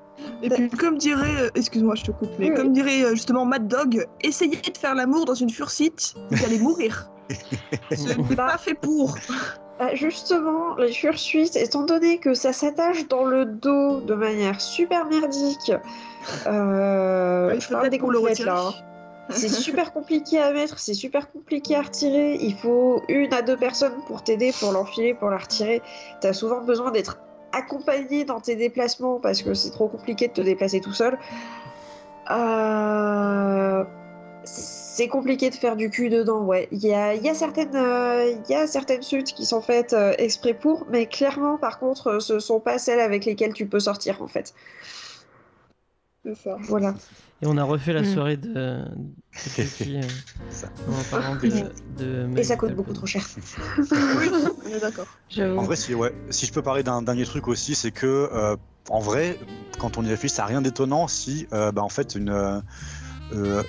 Et 0.42 0.48
puis, 0.50 0.68
comme 0.70 0.98
dirait, 0.98 1.42
euh, 1.42 1.48
excuse-moi, 1.54 1.94
je 1.94 2.04
te 2.04 2.10
coupe, 2.10 2.30
mais 2.38 2.50
Oui, 2.50 2.56
comme 2.56 2.72
dirait 2.72 3.04
euh, 3.04 3.10
justement 3.10 3.44
Mad 3.44 3.68
Dog, 3.68 4.06
essayez 4.22 4.56
de 4.56 4.78
faire 4.78 4.94
l'amour 4.94 5.24
dans 5.24 5.34
une 5.34 5.50
fursite, 5.50 6.14
vous 6.30 6.44
allez 6.44 6.58
mourir. 6.58 7.10
Ce 7.90 8.16
n'est 8.18 8.36
pas 8.36 8.58
fait 8.58 8.74
pour. 8.74 9.14
Bah, 9.78 9.94
justement, 9.94 10.76
les 10.76 10.92
fursuites, 10.92 11.56
étant 11.56 11.84
donné 11.84 12.18
que 12.18 12.34
ça 12.34 12.52
s'attache 12.52 13.08
dans 13.08 13.24
le 13.24 13.44
dos 13.46 14.00
de 14.00 14.14
manière 14.14 14.60
super 14.60 15.06
merdique, 15.06 15.72
euh, 16.46 17.52
Il 17.54 17.60
je 17.60 17.66
faut 17.66 17.74
parle 17.74 17.88
des 17.88 17.98
compléttes 17.98 18.40
là. 18.40 18.62
hein. 18.68 18.72
C'est 19.30 19.48
super 19.48 19.92
compliqué 19.92 20.38
à 20.40 20.52
mettre, 20.52 20.78
c'est 20.78 20.94
super 20.94 21.30
compliqué 21.30 21.76
à 21.76 21.82
retirer. 21.82 22.36
Il 22.40 22.56
faut 22.56 23.00
une 23.08 23.32
à 23.32 23.42
deux 23.42 23.56
personnes 23.56 23.94
pour 24.06 24.24
t'aider, 24.24 24.52
pour 24.58 24.72
l'enfiler, 24.72 25.14
pour 25.14 25.30
la 25.30 25.38
retirer. 25.38 25.82
T'as 26.20 26.32
souvent 26.32 26.60
besoin 26.60 26.90
d'être 26.90 27.18
accompagné 27.52 28.24
dans 28.24 28.40
tes 28.40 28.56
déplacements 28.56 29.20
parce 29.20 29.42
que 29.42 29.54
c'est 29.54 29.70
trop 29.70 29.88
compliqué 29.88 30.28
de 30.28 30.32
te 30.32 30.40
déplacer 30.40 30.80
tout 30.80 30.92
seul. 30.92 31.18
Euh, 32.30 33.84
c'est 34.44 35.08
compliqué 35.08 35.50
de 35.50 35.54
faire 35.54 35.76
du 35.76 35.90
cul 35.90 36.10
dedans, 36.10 36.44
ouais. 36.44 36.68
Il 36.72 36.80
y 36.80 36.92
a, 36.92 37.14
il 37.14 37.22
y 37.22 37.28
a 37.28 37.34
certaines, 37.34 37.74
euh, 37.74 38.34
y 38.48 38.54
a 38.54 38.66
certaines 38.66 39.02
suites 39.02 39.32
qui 39.32 39.46
sont 39.46 39.62
faites 39.62 39.92
euh, 39.92 40.12
exprès 40.18 40.54
pour, 40.54 40.86
mais 40.90 41.06
clairement, 41.06 41.56
par 41.56 41.78
contre, 41.78 42.08
euh, 42.08 42.20
ce 42.20 42.38
sont 42.38 42.60
pas 42.60 42.78
celles 42.78 43.00
avec 43.00 43.24
lesquelles 43.24 43.52
tu 43.52 43.66
peux 43.66 43.80
sortir, 43.80 44.22
en 44.22 44.28
fait. 44.28 44.54
C'est 46.24 46.34
ça. 46.34 46.56
Voilà. 46.60 46.94
Et 47.42 47.46
on 47.46 47.56
a 47.56 47.64
refait 47.64 47.92
la 47.94 48.02
Mm. 48.02 48.04
soirée 48.04 48.36
de, 48.36 48.50
de 48.52 48.84
euh, 49.58 50.02
Ça. 50.50 50.68
en 50.88 51.02
parlant 51.10 51.36
de, 51.36 51.48
de 51.98 52.38
Et 52.38 52.42
ça 52.44 52.56
coûte 52.56 52.74
beaucoup 52.74 52.92
trop 52.92 53.06
cher. 53.06 53.22
Oui, 54.18 54.28
on 54.66 54.68
est 54.74 54.80
d'accord. 54.80 55.06
En 55.38 55.62
vrai, 55.62 55.76
si, 55.76 55.94
ouais, 55.94 56.12
si 56.30 56.46
je 56.46 56.52
peux 56.52 56.62
parler 56.62 56.82
d'un 56.82 57.02
dernier 57.02 57.24
truc 57.24 57.48
aussi, 57.48 57.74
c'est 57.74 57.92
que, 57.92 58.28
euh, 58.32 58.56
en 58.90 59.00
vrai, 59.00 59.38
quand 59.78 59.96
on 59.96 60.04
y 60.04 60.08
réfléchit, 60.08 60.34
ça 60.34 60.42
n'a 60.42 60.48
rien 60.48 60.60
d'étonnant 60.62 61.08
si, 61.08 61.46
euh, 61.52 61.72
bah, 61.72 61.82
en 61.82 61.88
fait, 61.88 62.14
une, 62.14 62.62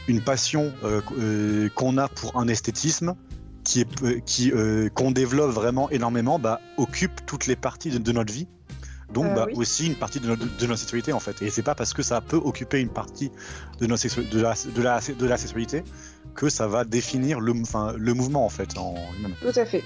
une 0.07 0.21
passion 0.21 0.73
qu- 1.07 1.69
qu'on 1.75 1.97
a 1.97 2.07
pour 2.09 2.37
un 2.37 2.47
esthétisme 2.47 3.15
qui 3.63 3.81
est, 3.81 4.21
qui, 4.25 4.51
qu'on 4.95 5.11
développe 5.11 5.51
vraiment 5.51 5.89
énormément, 5.91 6.39
bah, 6.39 6.59
occupe 6.77 7.25
toutes 7.25 7.45
les 7.47 7.55
parties 7.55 7.91
de, 7.91 7.99
de 7.99 8.11
notre 8.11 8.33
vie. 8.33 8.47
Donc, 9.13 9.25
Euh, 9.25 9.35
bah, 9.35 9.45
oui. 9.47 9.53
aussi 9.57 9.87
une 9.87 9.95
partie 9.95 10.19
de 10.19 10.27
notre, 10.27 10.43
de 10.45 10.65
notre 10.67 10.79
sexualité, 10.79 11.13
en 11.13 11.19
fait. 11.19 11.41
Et 11.41 11.49
c'est 11.49 11.61
pas 11.63 11.75
parce 11.75 11.93
que 11.93 12.01
ça 12.03 12.21
peut 12.21 12.37
occuper 12.43 12.79
une 12.79 12.89
partie 12.89 13.31
de, 13.79 13.87
notre 13.87 14.07
de, 14.21 14.39
la, 14.41 14.53
de, 14.75 14.81
la, 14.81 14.99
de 14.99 15.25
la 15.27 15.37
sexualité 15.37 15.83
que 16.35 16.49
ça 16.49 16.67
va 16.67 16.83
définir 16.85 17.39
le, 17.39 17.53
le 17.97 18.13
mouvement, 18.13 18.45
en 18.45 18.49
fait, 18.49 18.77
en. 18.77 18.95
Tout 19.41 19.59
à 19.59 19.65
fait. 19.65 19.83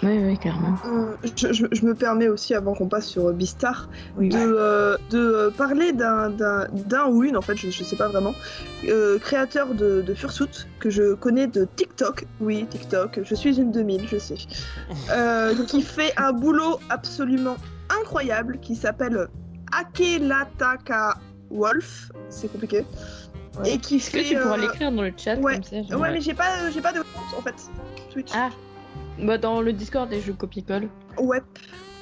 Oui, 0.00 0.16
oui, 0.24 0.38
clairement. 0.38 0.76
Euh, 0.86 1.16
je, 1.34 1.52
je- 1.52 1.66
je 1.72 1.84
me 1.84 1.92
permets 1.92 2.28
aussi, 2.28 2.54
avant 2.54 2.72
qu'on 2.72 2.86
passe 2.86 3.08
sur 3.08 3.32
Beastar, 3.32 3.88
Oui. 4.16 4.28
de, 4.28 4.36
euh, 4.38 4.96
de 5.10 5.18
euh, 5.18 5.50
parler 5.50 5.92
d'un- 5.92 6.30
d'un 6.30 6.68
d'un 6.70 7.06
ou 7.08 7.24
une, 7.24 7.36
en 7.36 7.42
fait, 7.42 7.56
je, 7.56 7.68
je 7.68 7.82
sais 7.82 7.96
pas 7.96 8.06
vraiment, 8.06 8.32
euh, 8.84 9.18
créateur 9.18 9.74
de, 9.74 10.00
de 10.02 10.14
Fursuit, 10.14 10.68
que 10.78 10.88
je 10.88 11.14
connais 11.14 11.48
de 11.48 11.66
TikTok. 11.74 12.26
Oui, 12.40 12.64
TikTok, 12.70 13.18
je 13.24 13.34
suis 13.34 13.58
une 13.58 13.72
2000, 13.72 14.06
je 14.06 14.18
sais. 14.18 14.36
Euh, 15.10 15.52
qui 15.66 15.82
fait 15.82 16.12
un 16.16 16.32
boulot 16.32 16.78
absolument 16.90 17.56
incroyable, 18.00 18.58
qui 18.60 18.74
s'appelle 18.76 19.28
Akelataka 19.72 21.16
Wolf, 21.50 22.10
c'est 22.28 22.50
compliqué. 22.50 22.84
Ouais. 23.60 23.72
Et 23.74 23.78
qui 23.78 23.96
Est-ce 23.96 24.10
que 24.10 24.18
fait. 24.18 24.24
tu 24.24 24.36
pourras 24.36 24.56
euh, 24.56 24.60
l'écrire 24.60 24.92
dans 24.92 25.02
le 25.02 25.12
chat 25.16 25.36
ouais. 25.36 25.54
comme 25.54 25.62
ça 25.88 25.96
Ouais, 25.98 26.12
mais 26.12 26.20
j'ai 26.20 26.34
pas, 26.34 26.70
j'ai 26.70 26.80
pas 26.80 26.92
de 26.92 26.98
compte 27.00 27.38
en 27.38 27.42
fait. 27.42 27.54
Twitch. 28.12 28.30
Ah, 28.34 28.50
bah 29.20 29.38
dans 29.38 29.60
le 29.60 29.72
Discord 29.72 30.12
et 30.12 30.20
je 30.20 30.32
copie-colle. 30.32 30.88
Ouais, 31.18 31.42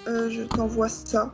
euh, 0.06 0.28
je 0.30 0.42
t'envoie 0.42 0.88
ça. 0.88 1.32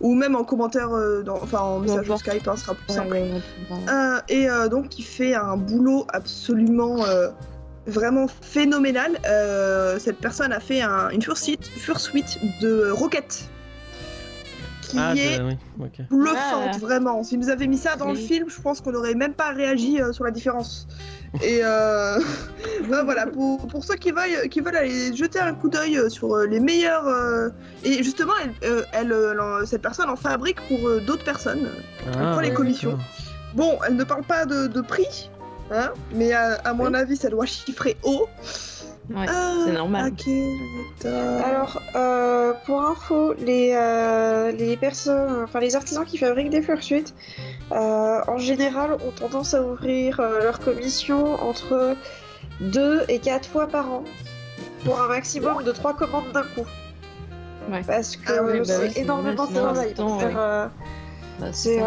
Ou 0.00 0.14
même 0.14 0.34
en 0.36 0.44
commentaire, 0.44 0.90
euh, 0.92 1.22
dans- 1.22 1.36
enfin 1.42 1.60
en 1.60 1.78
message 1.80 2.02
N'importe. 2.08 2.20
Skype, 2.26 2.48
hein, 2.48 2.56
ce 2.56 2.62
sera 2.64 2.74
plus 2.74 2.88
Ouais, 2.88 2.94
simple. 2.94 3.12
ouais, 3.12 3.32
ouais, 3.32 3.40
tu 3.40 3.74
vois. 3.74 3.92
Euh, 3.94 4.20
et 4.28 4.48
euh, 4.50 4.68
donc 4.68 4.98
il 4.98 5.04
fait 5.04 5.34
un 5.34 5.56
boulot 5.56 6.06
absolument 6.12 7.04
euh, 7.04 7.28
vraiment 7.86 8.26
phénoménal. 8.28 9.18
Euh, 9.26 9.98
cette 9.98 10.18
personne 10.18 10.52
a 10.52 10.60
fait 10.60 10.82
un- 10.82 11.08
une 11.10 11.22
fursuit, 11.22 11.58
fursuit 11.62 12.24
de 12.60 12.90
Rocket 12.90 13.48
qui 14.92 14.98
Ah, 15.00 15.14
est 15.16 15.40
oui, 15.42 15.56
bluffante 16.10 16.70
Ah. 16.74 16.78
vraiment. 16.78 17.22
Si 17.24 17.36
nous 17.38 17.48
avait 17.48 17.66
mis 17.66 17.78
ça 17.78 17.96
dans 17.96 18.10
le 18.10 18.16
film, 18.16 18.48
je 18.48 18.60
pense 18.60 18.80
qu'on 18.80 18.92
n'aurait 18.92 19.14
même 19.14 19.34
pas 19.34 19.50
réagi 19.50 20.00
euh, 20.00 20.12
sur 20.12 20.24
la 20.24 20.30
différence. 20.30 20.86
Et 21.42 21.60
euh, 21.62 22.18
ben 22.90 23.02
voilà, 23.04 23.26
pour, 23.26 23.66
pour 23.66 23.84
ceux 23.84 23.94
qui 23.96 24.10
veulent, 24.12 24.48
qui 24.50 24.60
veulent 24.60 24.76
aller 24.76 25.14
jeter 25.16 25.40
un 25.40 25.54
coup 25.54 25.68
d'œil 25.68 25.96
euh, 25.98 26.08
sur 26.08 26.36
les 26.36 26.60
meilleurs. 26.60 27.06
euh, 27.08 27.48
et 27.84 28.02
justement, 28.02 28.34
elle, 28.62 28.84
elle, 28.92 29.08
l'en- 29.08 29.64
cette 29.66 29.82
personne 29.82 30.10
en 30.10 30.16
fabrique 30.16 30.60
pour 30.68 30.86
euh, 30.88 31.00
d'autres 31.00 31.24
personnes. 31.24 31.68
Ah, 32.14 32.32
prend 32.32 32.40
les 32.40 32.52
commissions. 32.52 32.98
Bon, 33.54 33.78
elle 33.86 33.96
ne 33.96 34.04
parle 34.04 34.24
pas 34.24 34.44
de, 34.46 34.66
de 34.66 34.80
prix, 34.80 35.30
hein, 35.70 35.90
mais 36.14 36.32
à, 36.32 36.54
à 36.64 36.72
mon 36.74 36.92
avis, 36.94 37.16
ça 37.16 37.28
doit 37.28 37.46
chiffrer 37.46 37.96
haut. 38.02 38.28
Ouais, 39.10 39.26
Euh, 39.28 39.64
c'est 39.66 39.72
normal. 39.72 40.12
ok. 40.12 41.06
Alors, 41.44 41.82
euh, 41.96 42.52
pour 42.64 42.82
info, 42.82 43.34
les, 43.38 43.72
euh, 43.74 44.52
les 44.52 44.76
personnes, 44.76 45.42
enfin 45.44 45.60
les 45.60 45.74
artisans 45.76 46.04
qui 46.04 46.18
fabriquent 46.18 46.50
des 46.50 46.62
fursuites, 46.62 47.12
euh, 47.72 48.20
en 48.26 48.38
général, 48.38 48.92
ont 48.94 49.10
tendance 49.10 49.54
à 49.54 49.62
ouvrir 49.62 50.20
leur 50.20 50.60
commission 50.60 51.34
entre 51.42 51.96
2 52.60 53.02
et 53.08 53.18
4 53.18 53.48
fois 53.48 53.66
par 53.66 53.92
an, 53.92 54.04
pour 54.84 55.00
un 55.00 55.08
maximum 55.08 55.62
de 55.64 55.72
3 55.72 55.94
commandes 55.94 56.30
d'un 56.32 56.42
coup. 56.44 56.66
Ouais. 57.70 57.82
Parce 57.86 58.16
que 58.16 58.32
Ah 58.32 58.42
oui, 58.44 58.58
bah 58.58 58.64
c'est 58.64 58.98
énormément 59.00 59.46
de 59.46 59.52
travail. 59.54 59.94
faire, 59.94 60.06
ouais. 60.06 60.68
Bah, 61.40 61.46
c'est, 61.52 61.80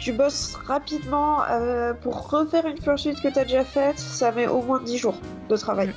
tu 0.00 0.12
bosses 0.12 0.54
rapidement 0.66 1.38
euh, 1.50 1.92
pour 1.94 2.30
refaire 2.30 2.66
une 2.66 2.80
fursuite 2.80 3.20
que 3.22 3.28
tu 3.28 3.38
as 3.38 3.44
déjà 3.44 3.64
faite, 3.64 3.98
ça 3.98 4.32
met 4.32 4.46
au 4.46 4.60
moins 4.62 4.80
10 4.82 4.98
jours 4.98 5.18
de 5.48 5.56
travail. 5.56 5.92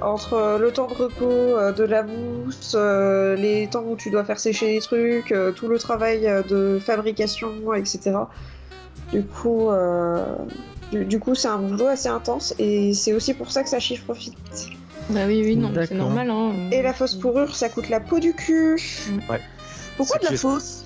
Entre 0.00 0.34
euh, 0.34 0.58
le 0.58 0.70
temps 0.72 0.86
de 0.86 0.94
repos, 0.94 1.24
euh, 1.30 1.72
de 1.72 1.82
la 1.84 2.04
mousse, 2.04 2.72
euh, 2.76 3.34
les 3.34 3.66
temps 3.68 3.84
où 3.86 3.96
tu 3.96 4.10
dois 4.10 4.24
faire 4.24 4.38
sécher 4.38 4.68
les 4.74 4.80
trucs, 4.80 5.32
euh, 5.32 5.50
tout 5.52 5.66
le 5.66 5.78
travail 5.78 6.26
euh, 6.28 6.42
de 6.42 6.78
fabrication, 6.78 7.74
etc. 7.74 8.12
Du 9.12 9.24
coup, 9.24 9.70
euh, 9.70 10.24
du, 10.92 11.04
du 11.04 11.18
coup, 11.18 11.34
c'est 11.34 11.48
un 11.48 11.58
boulot 11.58 11.88
assez 11.88 12.08
intense 12.08 12.54
et 12.58 12.94
c'est 12.94 13.12
aussi 13.12 13.34
pour 13.34 13.50
ça 13.50 13.62
que 13.62 13.68
ça 13.68 13.80
chiffre 13.80 14.12
vite. 14.12 14.36
Bah 15.10 15.20
oui, 15.26 15.42
oui, 15.44 15.56
non, 15.56 15.72
c'est 15.74 15.94
normal. 15.94 16.30
Hein. 16.30 16.52
Et 16.70 16.82
la 16.82 16.92
fausse 16.92 17.14
pourrure, 17.14 17.56
ça 17.56 17.68
coûte 17.68 17.88
la 17.88 17.98
peau 17.98 18.18
du 18.20 18.34
cul. 18.34 18.80
Pourquoi 19.96 20.18
de 20.18 20.26
la 20.26 20.36
fausse? 20.36 20.84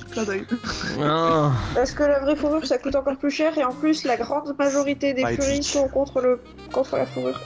Ah, 1.03 1.53
Parce 1.75 1.93
que 1.93 2.03
la 2.03 2.21
vraie 2.21 2.37
fourrure, 2.37 2.65
ça 2.67 2.79
coûte 2.79 2.95
encore 2.95 3.17
plus 3.17 3.31
cher 3.31 3.57
et 3.59 3.65
en 3.65 3.73
plus, 3.73 4.05
la 4.05 4.17
grande 4.17 4.55
majorité 4.59 5.13
des 5.13 5.23
furies 5.27 5.63
sont 5.63 5.89
contre, 5.89 6.21
le, 6.21 6.41
contre 6.73 6.97
la 6.97 7.05
fourrure. 7.07 7.41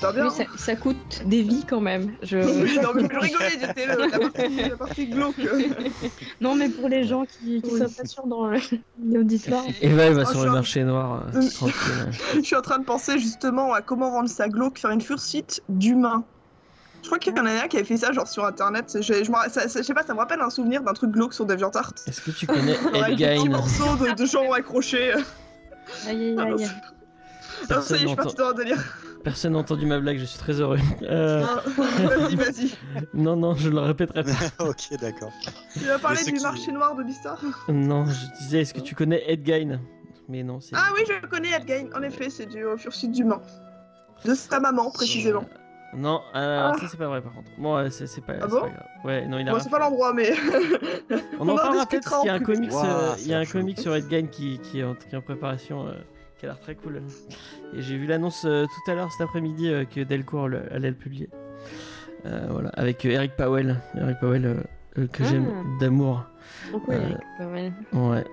Va 0.00 0.12
bien. 0.12 0.24
Oui, 0.28 0.30
ça, 0.34 0.44
ça 0.56 0.76
coûte 0.76 1.22
des 1.26 1.42
vies 1.42 1.64
quand 1.68 1.80
même. 1.80 2.12
Je... 2.22 2.38
Non, 2.82 2.90
mais 2.94 3.02
je 3.12 3.18
rigolais, 3.18 3.50
j'étais 3.60 3.86
la 3.86 3.96
partie, 4.18 4.56
la 4.70 4.76
partie 4.76 5.06
glauque. 5.08 5.34
non, 6.40 6.54
mais 6.54 6.68
pour 6.70 6.88
les 6.88 7.04
gens 7.04 7.24
qui, 7.26 7.60
qui 7.60 7.70
Oui. 7.70 7.78
sont 7.78 7.90
pas 7.90 8.04
sûrs 8.06 8.26
dans 8.26 8.46
le- 8.46 8.58
l'auditoire. 9.04 9.64
Eva, 9.82 10.04
elle 10.04 10.14
va 10.14 10.22
Oh, 10.26 10.30
sur 10.32 10.44
le 10.44 10.50
marché 10.52 10.84
noir, 10.84 11.26
euh. 11.34 11.40
Je 12.36 12.40
suis 12.40 12.56
en 12.56 12.62
train 12.62 12.78
de 12.78 12.84
penser 12.84 13.18
justement 13.18 13.72
à 13.74 13.82
comment 13.82 14.10
rendre 14.10 14.28
ça 14.30 14.48
glauque, 14.48 14.78
faire 14.78 14.90
une 14.90 15.02
fursuite 15.02 15.62
d'humain. 15.68 16.24
Je 17.02 17.06
crois 17.08 17.18
qu'il 17.18 17.36
y 17.36 17.40
en 17.40 17.46
a 17.46 17.50
un 17.64 17.68
qui 17.68 17.76
avait 17.76 17.84
fait 17.86 17.96
ça 17.98 18.10
genre 18.12 18.26
sur 18.26 18.44
internet. 18.46 18.98
Je, 19.00 19.12
ça- 19.50 19.68
ça- 19.68 19.80
je 19.80 19.82
sais 19.86 19.94
pas, 19.94 20.02
ça 20.02 20.14
me 20.14 20.18
rappelle 20.18 20.40
un 20.40 20.50
souvenir 20.50 20.82
d'un 20.82 20.94
truc 20.94 21.10
glauque 21.10 21.34
sur 21.34 21.44
DeviantArt. 21.46 21.92
Est-ce 22.06 22.22
que 22.22 22.30
tu 22.30 22.46
connais 22.46 22.74
petits 22.74 23.12
Edgain 23.24 23.44
morceaux 23.50 23.96
de, 23.96 24.14
de 24.14 24.24
gens 24.26 24.50
accrochés. 24.52 25.12
Aïe, 26.06 26.34
aïe, 26.38 26.38
aïe. 26.38 26.68
Ah, 27.70 27.80
ça 27.80 27.80
y 27.80 27.80
est, 27.80 27.82
je 27.82 27.96
suis 27.96 28.04
n'entend- 28.06 28.22
partie 28.22 28.36
dans 28.36 28.48
un 28.50 28.54
délire. 28.54 28.98
Personne 29.24 29.52
n'a 29.52 29.58
entendu 29.58 29.84
ma 29.86 29.98
blague, 29.98 30.18
je 30.18 30.24
suis 30.24 30.38
très 30.38 30.60
heureux. 30.60 30.78
Euh, 31.02 31.44
vas-y, 31.76 32.36
vas-y. 32.36 32.70
non, 33.14 33.36
non, 33.36 33.54
je 33.54 33.68
le 33.68 33.78
répéterai 33.80 34.24
pas. 34.24 34.30
ok, 34.64 34.98
d'accord. 35.00 35.32
Tu 35.72 35.80
vas 35.84 35.98
parler 35.98 36.22
du 36.24 36.32
qui- 36.32 36.42
marché 36.42 36.72
noir 36.72 36.94
de 36.94 37.02
Bistar 37.02 37.40
Non, 37.68 38.06
je 38.06 38.38
disais, 38.42 38.60
est-ce 38.60 38.74
que 38.74 38.80
tu 38.80 38.94
connais 38.94 39.22
Edgain 39.30 39.80
Mais 40.28 40.42
non, 40.42 40.60
c'est. 40.60 40.74
Ah 40.76 40.90
oui, 40.94 41.02
je 41.06 41.26
connais 41.26 41.50
Edgain. 41.50 41.88
En 41.96 42.02
effet, 42.02 42.30
c'est 42.30 42.46
du 42.46 42.64
euh, 42.64 42.76
fursuit 42.76 43.08
d'humain. 43.08 43.40
De 44.24 44.34
sa 44.34 44.60
maman, 44.60 44.90
précisément. 44.90 45.44
Non, 45.96 46.20
Ah. 46.34 46.74
ça 46.78 46.86
c'est 46.90 46.98
pas 46.98 47.06
vrai 47.08 47.22
par 47.22 47.32
contre. 47.32 47.48
Bon, 47.56 47.76
ouais, 47.76 47.90
c'est 47.90 48.06
c'est 48.06 48.20
pas, 48.20 48.34
Ah 48.42 48.46
bon 48.46 48.60
pas 48.60 48.68
grave. 48.68 48.84
Ouais, 49.04 49.26
non, 49.26 49.38
il 49.38 49.48
a. 49.48 49.52
Bon, 49.52 49.58
c'est 49.58 49.70
pas 49.70 49.78
l'endroit, 49.78 50.12
mais. 50.12 50.34
On 51.40 51.46
on 51.46 51.48
en 51.48 51.52
en 51.52 51.56
parlera 51.56 51.86
peut-être 51.86 52.04
parce 52.10 52.20
qu'il 52.22 52.26
y 52.26 52.30
a 52.30 52.34
en 52.34 52.36
un 52.36 52.40
comics, 52.40 52.72
euh, 52.74 53.14
il 53.20 53.28
y 53.28 53.32
a 53.34 53.38
un 53.38 53.46
comics 53.46 53.80
sur 53.80 53.94
Edgain 53.94 54.26
qui, 54.26 54.58
qui, 54.58 54.80
est 54.80 54.84
en, 54.84 54.94
qui 54.94 55.14
est 55.14 55.16
en 55.16 55.22
préparation, 55.22 55.86
euh, 55.88 55.92
qui 56.38 56.46
a 56.46 56.48
l'air 56.50 56.60
très 56.60 56.74
cool. 56.74 57.02
Et 57.74 57.82
j'ai 57.82 57.96
vu 57.96 58.06
l'annonce 58.06 58.44
euh, 58.44 58.64
tout 58.64 58.90
à 58.90 58.94
l'heure 58.94 59.10
cet 59.12 59.22
après-midi 59.22 59.68
euh, 59.68 59.84
que 59.84 60.00
Delcourt 60.00 60.48
le- 60.48 60.72
allait 60.72 60.90
le 60.90 60.96
publier. 60.96 61.28
Euh, 62.26 62.46
voilà, 62.50 62.70
avec 62.70 63.04
Eric 63.04 63.36
Powell, 63.36 63.76
Eric 63.96 64.18
Powell 64.20 64.44
euh, 64.46 64.54
euh, 64.98 65.06
que 65.06 65.22
Ah. 65.22 65.26
j'aime 65.28 65.52
d'amour. 65.80 66.24
Pourquoi 66.70 66.94
Euh, 66.94 67.70
Ouais. 67.92 68.24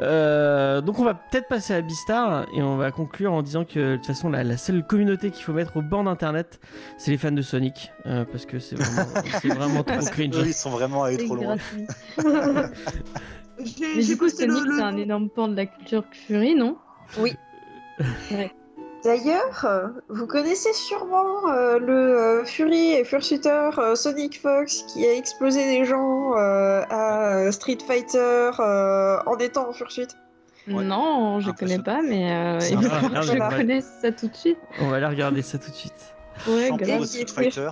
Euh, 0.00 0.82
donc 0.82 0.98
on 0.98 1.04
va 1.04 1.14
peut-être 1.14 1.48
passer 1.48 1.72
à 1.72 1.80
Beastar 1.80 2.46
et 2.54 2.60
on 2.62 2.76
va 2.76 2.90
conclure 2.90 3.32
en 3.32 3.40
disant 3.42 3.64
que 3.64 3.92
de 3.92 3.96
toute 3.96 4.06
façon 4.06 4.28
la, 4.28 4.44
la 4.44 4.58
seule 4.58 4.86
communauté 4.86 5.30
qu'il 5.30 5.42
faut 5.44 5.54
mettre 5.54 5.78
au 5.78 5.82
banc 5.82 6.04
d'internet 6.04 6.60
c'est 6.98 7.10
les 7.10 7.16
fans 7.16 7.32
de 7.32 7.40
Sonic 7.40 7.90
euh, 8.04 8.26
parce 8.30 8.44
que 8.44 8.58
c'est 8.58 8.76
vraiment, 8.76 9.08
c'est 9.40 9.48
vraiment 9.48 9.82
trop 9.82 10.04
cringe. 10.10 10.36
Eux, 10.36 10.46
ils 10.48 10.52
sont 10.52 10.68
vraiment 10.68 11.04
allés 11.04 11.24
trop 11.24 11.36
loin. 11.36 11.56
Mais 13.96 14.02
du 14.04 14.16
coup. 14.18 14.28
Sonic, 14.28 14.64
le- 14.66 14.76
c'est 14.76 14.82
un 14.82 14.96
énorme 14.96 15.30
pan 15.30 15.48
de 15.48 15.56
la 15.56 15.66
culture 15.66 16.04
furie, 16.12 16.54
non? 16.54 16.76
D'ailleurs, 19.04 19.64
euh, 19.64 19.86
vous 20.08 20.26
connaissez 20.26 20.72
sûrement 20.72 21.48
euh, 21.48 21.78
le 21.78 21.92
euh, 22.18 22.44
Fury 22.44 22.92
et 22.94 23.04
Fursuiter 23.04 23.70
euh, 23.78 23.94
Sonic 23.94 24.40
Fox 24.40 24.82
qui 24.92 25.06
a 25.06 25.14
explosé 25.14 25.64
des 25.64 25.84
gens 25.84 26.32
euh, 26.36 26.82
à 26.90 27.36
euh, 27.36 27.52
Street 27.52 27.78
Fighter 27.86 28.50
euh, 28.58 29.18
en 29.26 29.36
étant 29.38 29.68
en 29.68 29.72
fursuite. 29.72 30.16
Ouais. 30.66 30.82
Non, 30.82 31.38
je 31.38 31.50
Impressionnant. 31.50 31.82
connais 31.84 32.00
pas, 32.00 32.02
mais 32.02 32.32
euh, 32.32 32.58
il 32.68 32.82
faut 32.82 33.08
que 33.08 33.22
je 33.22 33.56
connaisse 33.56 33.88
ça 34.02 34.10
tout 34.10 34.26
de 34.26 34.34
suite. 34.34 34.58
On 34.80 34.88
va 34.88 34.96
aller 34.96 35.06
regarder 35.06 35.42
ça 35.42 35.58
tout 35.58 35.70
de 35.70 35.76
suite. 35.76 36.14
Ouais, 36.48 36.68
Champion 36.68 36.86
grave. 36.86 37.00
de 37.02 37.04
Street 37.06 37.26
Fighter, 37.32 37.70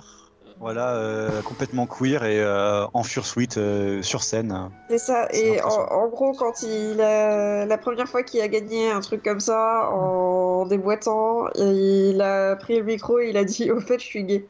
voilà, 0.59 0.95
euh, 0.95 1.41
complètement 1.41 1.85
queer 1.85 2.23
et 2.23 2.39
euh, 2.39 2.85
en 2.93 3.03
fursuite 3.03 3.57
euh, 3.57 4.01
sur 4.01 4.23
scène. 4.23 4.69
C'est 4.89 4.97
ça. 4.97 5.27
Et 5.31 5.61
en, 5.61 6.07
gros, 6.07 6.33
quand 6.33 6.63
il 6.63 7.01
a, 7.01 7.65
la 7.65 7.77
première 7.77 8.07
fois 8.07 8.23
qu'il 8.23 8.41
a 8.41 8.47
gagné 8.47 8.89
un 8.89 9.01
truc 9.01 9.21
comme 9.23 9.39
ça 9.39 9.89
en 9.91 10.65
déboîtant. 10.65 11.47
Il 11.55 12.21
a 12.21 12.55
pris 12.55 12.77
le 12.79 12.83
micro 12.85 13.19
et 13.19 13.29
il 13.29 13.37
a 13.37 13.43
dit 13.43 13.69
Au 13.71 13.79
fait, 13.81 13.99
je 13.99 14.05
suis 14.05 14.23
gay. 14.23 14.45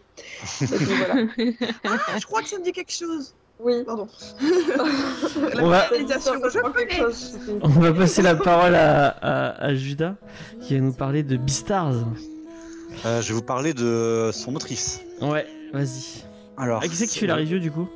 Et 0.62 0.66
puis 0.68 0.86
voilà. 0.86 1.24
Ah, 1.86 2.18
je 2.20 2.26
crois 2.26 2.42
que 2.42 2.48
ça 2.50 2.58
me 2.60 2.64
dit 2.64 2.72
quelque 2.72 2.94
chose. 2.94 3.34
Oui. 3.60 3.84
Pardon. 3.86 4.08
On 5.62 5.68
va- 5.70 5.86
On 7.62 7.68
va 7.70 7.94
passer 7.94 8.22
la 8.22 8.36
parole 8.36 8.76
à, 8.76 9.08
à, 9.08 9.64
à 9.66 9.74
Judas 9.76 10.16
qui 10.62 10.76
va 10.76 10.82
nous 10.82 10.94
parler 10.94 11.24
de 11.24 11.38
Beastars. 11.38 11.94
Euh, 13.06 13.22
je 13.22 13.28
vais 13.30 13.34
vous 13.34 13.42
parler 13.42 13.74
de 13.74 14.30
son 14.34 14.56
autrice. 14.56 15.02
Ouais, 15.22 15.46
vas-y. 15.74 16.24
Alors, 16.58 16.82
Ah, 16.84 16.88
qui 16.88 16.96
c'est 16.96 17.08
qui 17.08 17.20
fait 17.20 17.28
la 17.28 17.36
review 17.36 17.60
du 17.60 17.72
coup 17.72 17.88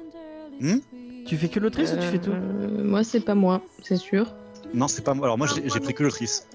Hmm 0.59 0.77
Tu 1.25 1.37
fais 1.37 1.47
que 1.47 1.59
l'autrice 1.59 1.91
ou 1.93 1.95
tu 1.97 2.07
fais 2.07 2.19
tout 2.19 2.31
Euh, 2.31 2.83
Moi, 2.83 3.03
c'est 3.03 3.21
pas 3.21 3.35
moi, 3.35 3.61
c'est 3.81 3.95
sûr. 3.97 4.27
Non, 4.73 4.87
c'est 4.87 5.03
pas 5.03 5.13
moi. 5.13 5.25
Alors 5.25 5.37
moi, 5.37 5.47
j'ai 5.47 5.79
pris 5.79 5.93
que 5.93 6.03
l'autrice. 6.03 6.47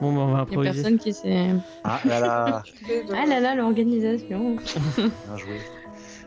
Bon, 0.00 0.12
bah, 0.12 0.20
on 0.20 0.26
va 0.26 0.32
Il 0.32 0.32
y 0.32 0.36
a 0.36 0.42
improviser. 0.42 0.82
personne 0.82 0.98
qui 0.98 1.12
sait. 1.12 1.48
Ah 1.82 2.00
là 2.06 2.20
là, 2.20 2.62
Ah 3.12 3.26
là 3.26 3.40
là, 3.40 3.54
l'organisation. 3.56 4.56
bien 4.96 5.36
joué. 5.36 5.56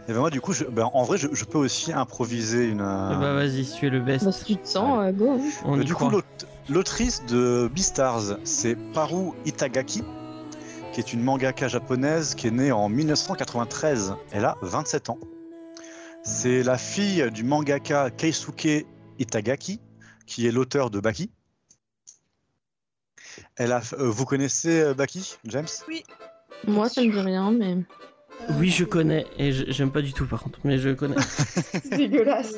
Et 0.10 0.14
ben 0.14 0.19
moi, 0.19 0.30
du 0.30 0.41
coup, 0.41 0.52
je- 0.52 0.65
ben, 0.65 0.90
en 0.94 1.03
vrai, 1.03 1.18
je, 1.18 1.28
je 1.32 1.45
peux 1.45 1.60
aussi 1.60 1.94
improviser 1.94 2.65
une. 2.68 2.82
Ah 2.82 3.14
euh, 3.14 3.19
Bah 3.19 3.34
vas-y, 3.34 3.64
si 3.64 3.78
tu 3.78 3.88
es 3.88 3.90
le 3.90 4.02
best. 4.02 4.26
Bah, 4.26 4.32
si 4.32 4.44
tu 4.44 4.57
te 4.57 4.68
sens, 4.68 4.99
euh, 4.99 5.11
go. 5.14 5.32
hein. 5.32 5.40
On 5.64 5.78
Euh, 5.78 5.84
y 5.84 5.86
du 5.86 5.94
croit. 5.94 6.10
coup, 6.10 6.15
l'aut- 6.18 6.45
l'autrice 6.69 7.23
de 7.28 7.69
Beastars, 7.73 8.38
c'est 8.44 8.76
Paru 8.94 9.30
Itagaki, 9.45 10.03
qui 10.92 11.00
est 11.00 11.14
une 11.14 11.22
mangaka 11.24 11.68
japonaise 11.68 12.36
qui 12.36 12.48
est 12.48 12.52
née 12.52 12.72
en 12.72 12.90
1993. 12.90 14.16
Elle 14.32 14.46
a 14.46 14.58
27 14.62 15.10
ans. 15.10 15.20
C'est 16.24 16.64
la 16.64 16.78
fille 16.78 17.30
du 17.32 17.44
mangaka 17.44 18.10
Keisuke 18.12 18.86
Itagaki, 19.20 19.80
qui 20.28 20.48
est 20.48 20.52
l'auteur 20.52 20.90
de 20.90 21.00
Baki. 21.00 21.32
Elle 23.56 23.72
a, 23.72 23.82
euh, 23.94 24.10
vous 24.10 24.26
connaissez 24.26 24.82
euh, 24.82 24.94
Baki, 24.94 25.38
James? 25.46 25.68
Moi, 26.68 26.90
ça 26.90 27.02
me 27.02 27.12
dit 27.12 27.20
rien, 27.20 27.52
mais. 27.52 27.78
Oui, 28.58 28.70
je 28.70 28.84
connais 28.86 29.26
et 29.38 29.52
je- 29.52 29.66
j'aime 29.68 29.92
pas 29.92 30.02
du 30.02 30.14
tout 30.14 30.26
par 30.26 30.42
contre, 30.44 30.60
mais 30.64 30.78
je 30.80 30.90
connais. 30.90 31.16
C'est 31.84 31.96
dégueulasse. 31.98 32.56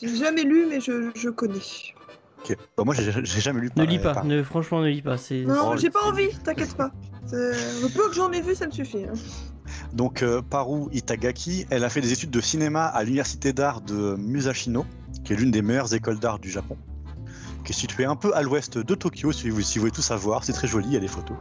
J'ai 0.00 0.14
jamais 0.16 0.42
lu, 0.42 0.66
mais 0.68 0.80
je, 0.80 1.10
je 1.14 1.30
connais. 1.30 1.58
Ok. 2.40 2.56
Bon, 2.76 2.84
moi, 2.84 2.94
j'ai 2.94 3.40
jamais 3.40 3.60
lu. 3.62 3.70
ne 3.76 3.84
lis 3.84 3.98
pas, 3.98 4.14
par- 4.14 4.24
ne, 4.26 4.42
franchement 4.42 4.82
ne 4.82 4.88
lis 4.88 5.00
pas. 5.02 5.16
Non, 5.46 5.70
Oh, 5.72 5.76
j'ai 5.78 5.88
pas 5.90 6.04
envie, 6.04 6.28
t'inquiète 6.44 6.74
pas. 6.76 6.90
C'est- 7.26 7.36
Le 7.82 7.88
peu 7.88 8.08
que 8.08 8.14
j'en 8.14 8.30
ai 8.32 8.40
vu, 8.40 8.54
ça 8.54 8.66
me 8.66 8.72
suffit. 8.72 9.04
hein. 9.04 9.14
Donc 9.92 10.22
euh, 10.22 10.42
Paru 10.42 10.88
Itagaki, 10.92 11.66
elle 11.70 11.84
a 11.84 11.88
fait 11.88 12.00
des 12.00 12.12
études 12.12 12.30
de 12.30 12.40
cinéma 12.40 12.84
à 12.86 13.02
l'université 13.02 13.52
d'art 13.52 13.80
de 13.80 14.14
Musashino, 14.16 14.84
qui 15.24 15.32
est 15.32 15.36
l'une 15.36 15.50
des 15.50 15.62
meilleures 15.62 15.94
écoles 15.94 16.18
d'art 16.18 16.38
du 16.38 16.50
Japon, 16.50 16.76
qui 17.64 17.72
est 17.72 17.76
située 17.76 18.04
un 18.04 18.16
peu 18.16 18.34
à 18.36 18.42
l'ouest 18.42 18.76
de 18.78 18.94
Tokyo, 18.94 19.32
si 19.32 19.48
vous, 19.50 19.60
si 19.62 19.78
vous 19.78 19.82
voulez 19.82 19.92
tout 19.92 20.02
savoir. 20.02 20.44
C'est 20.44 20.52
très 20.52 20.68
joli, 20.68 20.88
il 20.88 20.92
y 20.94 20.96
a 20.96 21.00
des 21.00 21.08
photos. 21.08 21.36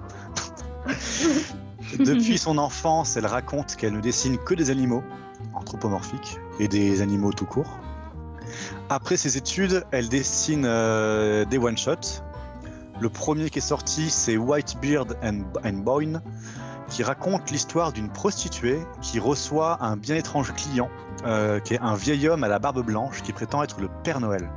Depuis 2.00 2.38
son 2.38 2.58
enfance, 2.58 3.18
elle 3.18 3.26
raconte 3.26 3.76
qu'elle 3.76 3.94
ne 3.94 4.02
dessine 4.02 4.38
que 4.38 4.54
des 4.54 4.70
animaux 4.70 5.04
anthropomorphiques 5.54 6.38
et 6.60 6.68
des 6.68 7.02
animaux 7.02 7.32
tout 7.34 7.46
court. 7.46 7.80
Après 8.90 9.18
ses 9.18 9.38
études, 9.38 9.84
elle 9.92 10.10
dessine 10.10 10.64
euh, 10.66 11.46
des 11.46 11.58
one-shots. 11.58 12.22
Le 13.00 13.10
premier 13.10 13.50
qui 13.50 13.60
est 13.60 13.62
sorti, 13.62 14.10
c'est 14.10 14.38
Whitebeard 14.38 15.18
and, 15.24 15.44
and 15.66 15.74
Boyne, 15.74 16.22
qui 16.90 17.04
raconte 17.04 17.50
l'histoire 17.52 17.92
d'une 17.92 18.10
prostituée 18.10 18.80
qui 19.02 19.20
reçoit 19.20 19.84
un 19.84 19.98
bien 19.98 20.16
étrange 20.16 20.54
client, 20.54 20.90
euh, 21.26 21.60
qui 21.60 21.74
est 21.74 21.80
un 21.82 21.96
vieil 21.96 22.28
homme 22.28 22.44
à 22.44 22.48
la 22.48 22.60
barbe 22.60 22.86
blanche 22.86 23.24
qui 23.24 23.34
prétend 23.34 23.64
être 23.64 23.80
le 23.80 23.90
Père 24.04 24.20
Noël. 24.20 24.50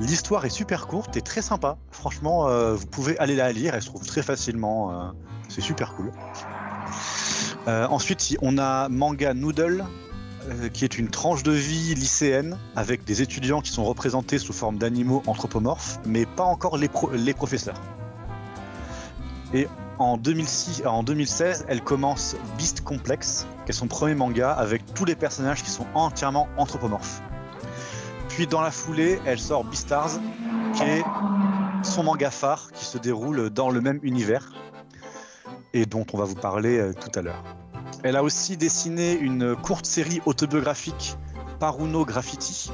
L'histoire 0.00 0.44
est 0.46 0.50
super 0.50 0.86
courte 0.86 1.16
et 1.16 1.22
très 1.22 1.42
sympa. 1.42 1.76
Franchement, 1.90 2.48
euh, 2.48 2.74
vous 2.74 2.86
pouvez 2.86 3.18
aller 3.18 3.36
la 3.36 3.52
lire, 3.52 3.74
elle 3.74 3.82
se 3.82 3.88
trouve 3.88 4.04
très 4.04 4.22
facilement. 4.22 4.90
euh, 4.90 5.10
c'est 5.48 5.60
super 5.60 5.94
cool. 5.94 6.10
Ensuite, 7.66 8.36
on 8.42 8.58
a 8.58 8.88
Manga 8.88 9.32
Noodle, 9.32 9.84
qui 10.72 10.84
est 10.84 10.98
une 10.98 11.08
tranche 11.08 11.42
de 11.42 11.52
vie 11.52 11.94
lycéenne 11.94 12.58
avec 12.76 13.04
des 13.04 13.22
étudiants 13.22 13.60
qui 13.60 13.70
sont 13.70 13.84
représentés 13.84 14.38
sous 14.38 14.52
forme 14.52 14.78
d'animaux 14.78 15.22
anthropomorphes, 15.26 15.98
mais 16.06 16.26
pas 16.26 16.44
encore 16.44 16.76
les, 16.76 16.88
pro- 16.88 17.10
les 17.12 17.34
professeurs. 17.34 17.80
Et 19.52 19.68
en, 19.98 20.16
2006, 20.16 20.82
en 20.86 21.02
2016, 21.02 21.66
elle 21.68 21.82
commence 21.82 22.36
Beast 22.56 22.82
Complex, 22.82 23.46
qui 23.64 23.70
est 23.70 23.74
son 23.74 23.86
premier 23.86 24.14
manga 24.14 24.50
avec 24.52 24.94
tous 24.94 25.04
les 25.04 25.16
personnages 25.16 25.62
qui 25.62 25.70
sont 25.70 25.86
entièrement 25.94 26.48
anthropomorphes. 26.56 27.20
Puis 28.28 28.46
dans 28.46 28.60
la 28.60 28.70
foulée, 28.70 29.20
elle 29.26 29.40
sort 29.40 29.64
Beastars, 29.64 30.18
qui 30.74 30.82
est 30.84 31.02
son 31.82 32.04
manga 32.04 32.30
phare 32.30 32.70
qui 32.72 32.84
se 32.84 32.98
déroule 32.98 33.50
dans 33.50 33.70
le 33.70 33.80
même 33.80 33.98
univers 34.02 34.52
et 35.72 35.86
dont 35.86 36.06
on 36.12 36.18
va 36.18 36.24
vous 36.24 36.34
parler 36.34 36.78
euh, 36.78 36.92
tout 36.92 37.18
à 37.18 37.22
l'heure. 37.22 37.42
Elle 38.02 38.16
a 38.16 38.22
aussi 38.22 38.56
dessiné 38.56 39.12
une 39.18 39.54
courte 39.56 39.86
série 39.86 40.20
autobiographique 40.26 41.16
Paruno 41.58 42.04
Graffiti 42.04 42.70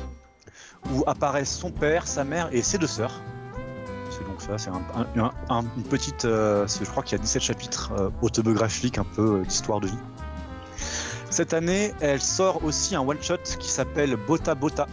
où 0.95 1.03
apparaissent 1.07 1.57
son 1.59 1.71
père, 1.73 2.07
sa 2.07 2.23
mère 2.25 2.49
et 2.53 2.63
ses 2.63 2.79
deux 2.79 2.87
sœurs. 2.87 3.21
C'est 4.11 4.25
donc 4.25 4.41
ça, 4.41 4.57
c'est 4.57 4.71
un, 4.71 4.83
un- 4.95 5.21
un- 5.21 5.33
un- 5.51 5.65
une 5.77 5.83
petite, 5.83 6.25
euh, 6.25 6.67
je 6.69 6.85
crois 6.89 7.03
qu'il 7.03 7.19
y 7.19 7.21
a 7.21 7.23
17 7.23 7.43
chapitres 7.43 7.93
euh, 7.99 8.11
autobiographiques, 8.23 8.99
un 8.99 9.05
peu 9.05 9.41
euh, 9.41 9.43
d'histoire 9.43 9.81
de 9.81 9.89
vie. 9.89 9.99
Cette 11.29 11.55
année, 11.55 11.93
elle 12.01 12.21
sort 12.23 12.65
aussi 12.65 12.95
un 12.95 13.01
one-shot 13.01 13.39
qui 13.59 13.69
s'appelle 13.69 14.17
Bota 14.17 14.55
Bota, 14.55 14.87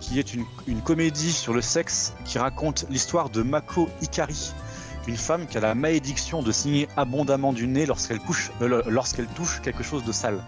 qui 0.00 0.18
est 0.18 0.34
une, 0.34 0.44
une 0.66 0.82
comédie 0.82 1.32
sur 1.32 1.54
le 1.54 1.62
sexe 1.62 2.12
qui 2.24 2.38
raconte 2.38 2.84
l'histoire 2.90 3.30
de 3.30 3.42
Mako 3.42 3.88
Ikari, 4.02 4.52
une 5.08 5.16
femme 5.16 5.46
qui 5.46 5.58
a 5.58 5.60
la 5.60 5.74
malédiction 5.74 6.42
de 6.42 6.52
signer 6.52 6.88
abondamment 6.96 7.52
du 7.52 7.66
nez 7.66 7.86
lorsqu'elle 7.86 8.18
couche- 8.20 8.50
euh, 8.62 8.82
lorsqu'elle 8.86 9.26
touche 9.28 9.60
quelque 9.60 9.82
chose 9.82 10.04
de 10.04 10.12
sale. 10.12 10.40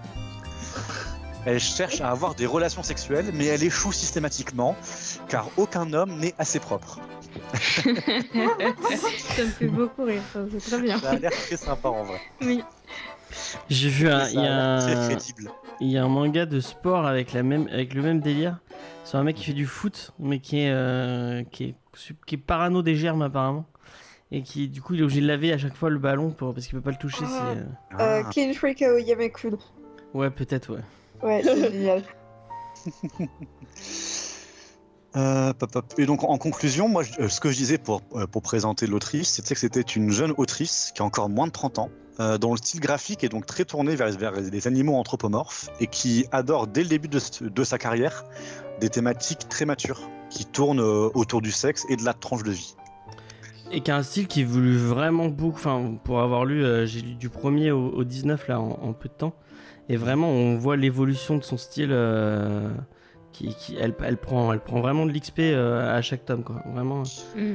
Elle 1.47 1.61
cherche 1.61 2.01
à 2.01 2.11
avoir 2.11 2.35
des 2.35 2.47
relations 2.47 2.83
sexuelles, 2.83 3.31
mais 3.35 3.45
elle 3.47 3.63
échoue 3.63 3.93
systématiquement, 3.93 4.77
car 5.29 5.49
aucun 5.59 5.93
homme 5.93 6.17
n'est 6.19 6.35
assez 6.39 6.59
propre. 6.59 7.01
ça 7.85 7.91
me 7.91 9.51
fait 9.51 9.67
beaucoup 9.67 10.05
rire, 10.05 10.23
ça, 10.33 10.41
c'est 10.59 10.71
très 10.71 10.81
bien. 10.83 10.99
Ça 10.99 11.11
a 11.11 11.17
l'air 11.17 11.31
très 11.33 11.57
sympa 11.57 11.89
en 11.89 12.05
vrai. 12.05 12.21
Oui. 12.41 12.63
J'ai 13.69 13.89
vu 13.89 14.09
un, 14.09 14.29
il 14.29 14.41
y, 14.41 14.47
a 14.47 14.75
un, 14.77 15.09
crédible. 15.09 15.51
il 15.81 15.91
y 15.91 15.99
a 15.99 16.05
un 16.05 16.09
manga 16.09 16.47
de 16.47 16.61
sport 16.61 17.05
avec, 17.07 17.33
la 17.33 17.43
même, 17.43 17.69
avec 17.73 17.93
le 17.93 18.03
même 18.03 18.21
délire. 18.21 18.59
C'est 19.05 19.17
un 19.17 19.23
mec 19.25 19.37
qui 19.37 19.45
fait 19.45 19.53
du 19.53 19.67
foot, 19.67 20.13
mais 20.19 20.39
qui 20.39 20.61
est, 20.61 20.71
euh, 20.71 21.43
qui 21.51 21.65
est, 21.65 21.75
sup- 21.95 22.25
qui 22.27 22.37
est 22.37 22.39
parano 22.39 22.81
des 22.83 22.97
germes 22.97 23.23
apparemment. 23.23 23.67
Et 24.33 24.43
qui, 24.43 24.69
du 24.69 24.81
coup, 24.83 24.95
il 24.95 25.01
est 25.01 25.03
obligé 25.05 25.21
de 25.21 25.27
laver 25.27 25.53
à 25.53 25.59
chaque 25.59 25.77
fois 25.77 25.91
le 25.91 25.99
ballon 25.99 26.31
pour, 26.33 26.55
parce 26.55 26.67
qu'il 26.67 26.75
peut 26.77 26.83
pas 26.83 26.91
le 26.91 26.97
toucher. 26.97 27.25
Ah. 27.25 27.55
c'est, 27.55 27.59
euh, 27.59 28.01
Euh, 28.01 28.23
Ah. 28.25 28.31
Clean 28.31 28.53
Freak 28.55 28.83
Aoyamakun. 28.83 29.59
Ouais, 30.13 30.31
peut-être, 30.31 30.75
ouais. 30.75 30.83
Ouais, 31.23 31.41
c'est 31.45 31.71
génial. 31.73 32.03
Euh. 35.17 35.53
Et 35.97 36.07
donc 36.07 36.25
en 36.25 36.39
conclusion, 36.39 36.89
moi, 36.89 37.05
je- 37.05 37.21
euh, 37.21 37.29
ce 37.29 37.39
que 37.41 37.51
je 37.53 37.57
disais 37.57 37.79
pour, 37.79 38.03
euh, 38.17 38.27
pour 38.27 38.43
présenter 38.43 38.87
l'autrice, 38.89 39.29
c'était 39.35 39.55
que 39.55 39.61
c'était 39.61 39.81
une 39.81 40.11
jeune 40.11 40.33
autrice 40.37 40.91
qui 40.95 41.03
a 41.03 41.05
encore 41.05 41.29
moins 41.29 41.47
de 41.47 41.53
30 41.53 41.79
ans, 41.79 41.89
euh, 42.19 42.37
dont 42.37 42.51
le 42.51 42.57
style 42.57 42.81
graphique 42.81 43.23
est 43.23 43.29
donc 43.29 43.47
très 43.47 43.65
tourné 43.65 43.95
vers, 43.95 44.11
vers 44.11 44.33
les 44.33 44.67
animaux 44.67 44.97
anthropomorphes 44.97 45.69
et 45.79 45.87
qui 45.87 46.27
adore 46.33 46.67
dès 46.67 46.83
le 46.83 46.89
début 46.89 47.07
de, 47.09 47.21
de 47.49 47.65
sa 47.65 47.79
carrière 47.79 48.25
des 48.81 48.89
thématiques 48.89 49.49
très 49.49 49.65
matures 49.67 50.01
qui 50.31 50.47
tournent 50.47 50.81
autour 50.81 51.41
du 51.43 51.53
sexe 51.53 51.85
et 51.89 51.97
de 51.97 52.05
la 52.05 52.13
tranche 52.13 52.43
de 52.43 52.51
vie. 52.51 52.75
Et 53.75 53.81
qui 53.81 53.91
a 53.91 53.97
un 53.97 54.03
style 54.05 54.29
qui 54.29 54.43
évolue 54.43 54.77
vraiment 54.77 55.27
beaucoup. 55.27 55.61
Pour 56.05 56.21
avoir 56.21 56.45
lu, 56.45 56.65
euh, 56.65 56.87
j'ai 56.87 57.01
lu 57.01 57.15
du 57.15 57.29
premier 57.29 57.73
au, 57.73 57.91
au 57.91 58.05
19 58.05 58.49
là 58.49 58.61
en, 58.61 58.93
peu 58.93 59.09
de 59.09 59.15
temps. 59.15 59.35
Et 59.89 59.97
vraiment, 59.97 60.29
on 60.29 60.57
voit 60.57 60.77
l'évolution 60.77 61.37
de 61.37 61.43
son 61.43 61.57
style. 61.57 61.91
euh, 61.91 62.71
qui, 63.35 63.77
elle, 63.79 64.17
prend, 64.17 64.57
vraiment 64.81 65.07
de 65.07 65.13
l'XP 65.13 65.41
euh, 65.41 65.97
à 65.97 66.01
chaque 66.03 66.25
tome. 66.25 66.45
Vraiment. 66.73 67.03
Mm. 67.37 67.55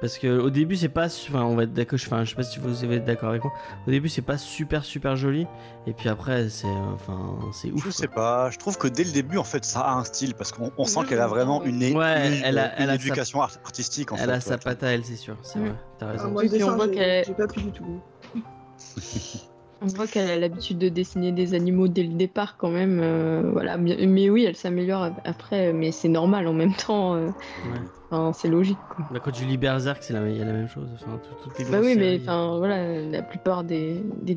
Parce 0.00 0.16
que 0.18 0.38
au 0.38 0.48
début, 0.50 0.76
c'est 0.76 0.88
pas. 0.88 1.06
Enfin, 1.06 1.42
on 1.42 1.54
va 1.56 1.64
être 1.64 1.74
d'accord. 1.74 1.98
Enfin, 2.02 2.24
je 2.24 2.30
sais 2.30 2.36
pas 2.36 2.42
si 2.42 2.58
vous 2.58 2.84
allez 2.84 2.96
être 2.96 3.04
d'accord 3.04 3.28
avec 3.28 3.44
moi. 3.44 3.52
Au 3.86 3.90
début, 3.90 4.08
c'est 4.08 4.22
pas 4.22 4.38
super, 4.38 4.82
super 4.84 5.14
joli. 5.16 5.46
Et 5.86 5.92
puis 5.92 6.08
après, 6.08 6.48
c'est. 6.48 6.66
Enfin, 6.66 7.38
c'est 7.52 7.70
ouf. 7.70 7.78
Je 7.80 7.82
quoi. 7.84 7.92
sais 7.92 8.08
pas, 8.08 8.50
je 8.50 8.58
trouve 8.58 8.78
que 8.78 8.88
dès 8.88 9.04
le 9.04 9.12
début, 9.12 9.36
en 9.36 9.44
fait, 9.44 9.64
ça 9.64 9.80
a 9.80 9.92
un 9.94 10.04
style 10.04 10.34
parce 10.34 10.52
qu'on 10.52 10.72
on 10.78 10.84
sent 10.86 10.94
Moi, 11.00 11.04
qu'elle 11.06 11.20
a 11.20 11.26
vraiment 11.26 11.62
une, 11.64 11.82
é- 11.82 11.94
Ouais, 11.94 12.28
une- 12.38 12.42
elle 12.44 12.58
a- 12.58 12.74
une 12.76 12.82
elle 12.84 12.90
a 12.90 12.96
sa- 12.98 13.04
éducation 13.04 13.42
art- 13.42 13.58
artistique. 13.64 14.12
En 14.12 14.16
Elle 14.16 14.26
fait, 14.26 14.32
a 14.32 14.40
sa 14.40 14.56
patte 14.58 14.82
à 14.82 14.88
elle, 14.88 15.04
c'est 15.04 15.16
sûr. 15.16 15.36
C'est 15.42 15.58
Mm. 15.58 15.62
vrai. 15.66 15.74
T'as 15.98 16.06
Ah, 16.06 16.12
raison. 16.12 16.30
moi, 16.30 16.42
puis 16.42 16.50
on 16.50 16.52
dessin, 16.58 16.76
voit 16.76 16.86
j'ai- 16.92 17.22
j'ai 17.26 17.34
pas 17.34 17.46
plu 17.46 17.62
du 17.62 17.72
tout. 17.72 18.00
On 19.82 19.86
voit 19.86 20.06
qu'elle 20.06 20.30
a 20.30 20.36
l'habitude 20.36 20.76
de 20.78 20.88
dessiner 20.90 21.32
des 21.32 21.54
animaux 21.54 21.88
dès 21.88 22.02
le 22.02 22.12
départ 22.14 22.56
quand 22.58 22.68
même. 22.70 23.00
euh, 23.02 23.48
voilà, 23.52 23.76
mais 23.78 24.28
oui, 24.28 24.44
elle 24.44 24.56
s'améliore 24.56 25.02
ap- 25.04 25.20
après, 25.24 25.72
mais 25.72 25.90
c'est 25.90 26.08
normal 26.08 26.46
en 26.48 26.52
même 26.52 26.74
temps. 26.74 27.14
euh, 27.14 27.26
Ouais. 27.28 27.78
enfin, 28.10 28.32
c'est 28.34 28.48
logique. 28.48 28.76
Quoi. 28.94 29.06
Bah, 29.10 29.20
quand 29.24 29.30
tu 29.30 29.44
lis 29.46 29.56
Berserk, 29.56 30.02
c'est 30.02 30.12
la, 30.12 30.28
il 30.28 30.36
y 30.36 30.42
a 30.42 30.44
la 30.44 30.52
même 30.52 30.68
chose. 30.68 30.86
Enfin, 30.96 31.18
tout- 31.56 31.64
Bah 31.72 31.78
oui, 31.82 31.94
mais 31.96 32.18
enfin 32.20 32.58
voilà, 32.58 33.00
la 33.00 33.22
plupart 33.22 33.64
des, 33.64 34.02
des 34.20 34.34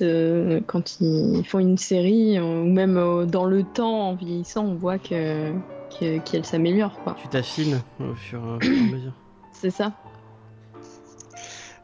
euh, 0.00 0.60
quand 0.66 0.98
ils 1.00 1.44
font 1.44 1.58
une 1.58 1.76
série, 1.76 2.40
ou 2.40 2.64
même 2.64 3.26
dans 3.26 3.44
le 3.44 3.62
temps, 3.64 4.08
en 4.08 4.14
vieillissant, 4.14 4.64
on 4.64 4.74
voit 4.74 4.98
que 4.98 5.52
que- 6.00 6.18
qu'elle 6.20 6.44
s'améliore, 6.44 6.98
quoi. 7.02 7.16
Tu 7.20 7.28
t'affines 7.28 7.80
au 8.00 8.14
fur 8.14 8.40
et 8.62 8.66
à 8.66 8.92
mesure. 8.92 9.12
C'est 9.52 9.70
ça. 9.70 9.92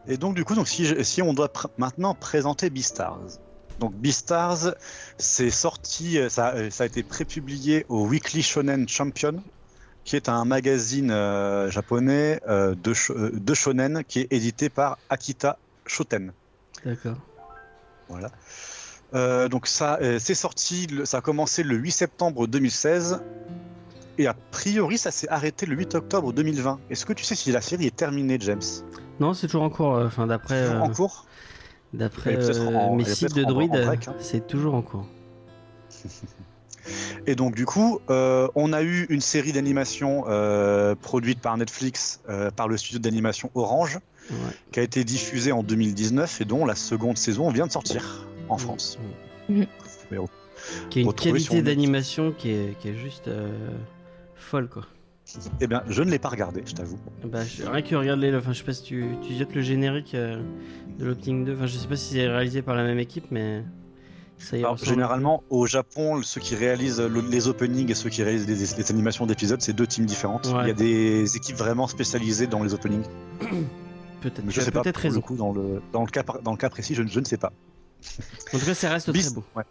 Et 0.06 0.16
donc 0.16 0.34
du 0.34 0.44
coup, 0.44 0.54
donc, 0.54 0.68
si, 0.68 0.84
je- 0.84 1.02
si 1.02 1.22
on 1.22 1.32
doit 1.32 1.48
pr- 1.48 1.68
maintenant 1.78 2.14
présenter 2.14 2.70
Beastars. 2.70 3.20
Donc 3.80 3.94
Beastars, 3.94 4.74
c'est 5.18 5.50
sorti, 5.50 6.18
euh, 6.18 6.28
ça, 6.28 6.54
euh, 6.54 6.70
ça 6.70 6.84
a 6.84 6.86
été 6.86 7.02
prépublié 7.02 7.86
au 7.88 8.06
Weekly 8.06 8.42
Shonen 8.42 8.88
Champion, 8.88 9.42
qui 10.04 10.16
est 10.16 10.28
un 10.28 10.44
magazine 10.44 11.10
euh, 11.10 11.70
japonais 11.70 12.40
euh, 12.46 12.74
de, 12.74 12.92
sho- 12.92 13.30
de 13.32 13.54
shonen 13.54 14.04
qui 14.06 14.20
est 14.20 14.32
édité 14.32 14.68
par 14.68 14.98
Akita 15.08 15.58
Shoten. 15.86 16.32
D'accord. 16.84 17.16
Voilà. 18.08 18.30
Euh, 19.14 19.48
donc 19.48 19.66
ça, 19.66 19.98
c'est 20.18 20.34
sorti, 20.34 20.88
ça 21.04 21.18
a 21.18 21.20
commencé 21.20 21.62
le 21.62 21.76
8 21.76 21.90
septembre 21.92 22.46
2016. 22.46 23.20
Et 24.18 24.26
a 24.28 24.34
priori, 24.52 24.98
ça 24.98 25.10
s'est 25.10 25.28
arrêté 25.28 25.66
le 25.66 25.74
8 25.74 25.94
octobre 25.96 26.32
2020. 26.32 26.78
Est-ce 26.90 27.04
que 27.06 27.12
tu 27.12 27.24
sais 27.24 27.34
si 27.34 27.50
la 27.50 27.60
série 27.60 27.86
est 27.86 27.96
terminée, 27.96 28.38
James? 28.40 28.60
Non, 29.20 29.34
c'est 29.34 29.46
toujours 29.46 29.62
en 29.62 29.70
cours. 29.70 29.94
euh, 29.96 30.06
Enfin, 30.06 30.26
d'après 30.26 30.54
euh, 30.62 30.80
En 30.80 30.88
cours 30.90 31.26
d'après 31.92 32.32
est 32.34 32.50
euh, 32.58 32.90
mes 32.96 33.02
est 33.08 33.14
sites 33.14 33.34
de 33.36 33.44
druides, 33.44 33.76
hein. 33.76 33.94
c'est 34.18 34.46
toujours 34.48 34.74
en 34.74 34.82
cours. 34.82 35.06
Et 37.26 37.34
donc 37.34 37.54
du 37.54 37.64
coup, 37.66 38.00
euh, 38.10 38.48
on 38.54 38.72
a 38.72 38.82
eu 38.82 39.06
une 39.08 39.20
série 39.22 39.52
d'animation 39.52 40.24
euh, 40.28 40.94
produite 40.94 41.40
par 41.40 41.56
Netflix, 41.56 42.20
euh, 42.28 42.50
par 42.50 42.68
le 42.68 42.76
studio 42.76 42.98
d'animation 42.98 43.50
Orange, 43.54 43.98
Ouais. 44.30 44.36
qui 44.72 44.80
a 44.80 44.82
été 44.82 45.04
diffusée 45.04 45.52
en 45.52 45.62
2019 45.62 46.40
et 46.40 46.44
dont 46.46 46.64
la 46.64 46.74
seconde 46.74 47.18
saison 47.18 47.50
vient 47.50 47.66
de 47.66 47.72
sortir 47.72 48.26
en 48.48 48.56
France. 48.56 48.98
Mhm. 49.50 49.66
Qui 50.88 51.00
a 51.00 51.02
une 51.02 51.12
qualité 51.12 51.60
d'animation 51.60 52.32
qui 52.32 52.50
est, 52.50 52.78
qui 52.80 52.88
est 52.88 52.96
juste 52.96 53.28
euh, 53.28 53.50
folle, 54.34 54.68
quoi. 54.70 54.86
Eh 55.60 55.66
bien, 55.66 55.82
je 55.88 56.02
ne 56.02 56.10
l'ai 56.10 56.18
pas 56.18 56.28
regardé, 56.28 56.62
je 56.66 56.74
t'avoue. 56.74 56.98
Bah, 57.24 57.44
je- 57.44 57.64
rien 57.64 57.82
que 57.82 57.94
regarde 57.94 58.20
les. 58.20 58.34
Enfin, 58.34 58.52
je 58.52 58.58
sais 58.58 58.64
pas 58.64 58.72
si 58.72 58.82
tu, 58.82 59.06
tu 59.26 59.34
jettes 59.34 59.54
le 59.54 59.62
générique 59.62 60.14
euh, 60.14 60.42
de 60.98 61.04
l'Opting 61.04 61.44
2. 61.44 61.54
Enfin, 61.54 61.66
je 61.66 61.76
sais 61.76 61.88
pas 61.88 61.96
si 61.96 62.14
c'est 62.14 62.26
réalisé 62.28 62.62
par 62.62 62.74
la 62.74 62.82
même 62.84 62.98
équipe, 62.98 63.24
mais 63.30 63.62
ça 64.38 64.56
y 64.56 64.60
Alors, 64.60 64.72
ressemble. 64.72 64.90
généralement, 64.90 65.42
au 65.50 65.66
Japon, 65.66 66.22
ceux 66.22 66.40
qui 66.40 66.54
réalisent 66.54 67.00
le- 67.00 67.20
les 67.20 67.48
openings 67.48 67.90
et 67.90 67.94
ceux 67.94 68.10
qui 68.10 68.22
réalisent 68.22 68.46
les, 68.48 68.76
les 68.82 68.90
animations 68.90 69.26
d'épisodes, 69.26 69.60
c'est 69.60 69.72
deux 69.72 69.86
teams 69.86 70.06
différentes. 70.06 70.46
Ouais. 70.54 70.62
Il 70.64 70.68
y 70.68 70.70
a 70.70 70.74
des 70.74 71.36
équipes 71.36 71.56
vraiment 71.56 71.86
spécialisées 71.86 72.46
dans 72.46 72.62
les 72.62 72.74
openings. 72.74 73.04
Peut-être. 74.20 74.42
Je 74.48 74.60
sais 74.62 74.70
pas 74.70 74.80
peut-être 74.82 74.96
raison. 74.96 75.16
le 75.16 75.20
coup 75.20 75.36
dans 75.36 75.52
le 75.52 75.82
dans 75.92 76.00
le 76.00 76.06
cas 76.10 76.22
dans 76.42 76.52
le 76.52 76.56
cas 76.56 76.70
précis, 76.70 76.94
je, 76.94 77.02
ne- 77.02 77.08
je 77.08 77.20
ne 77.20 77.26
sais 77.26 77.36
pas. 77.36 77.52
En 78.54 78.58
tout 78.58 78.64
cas, 78.64 78.72
ça 78.74 78.88
reste 78.90 79.12
très 79.12 79.30
beau. 79.30 79.44
ouais. 79.54 79.64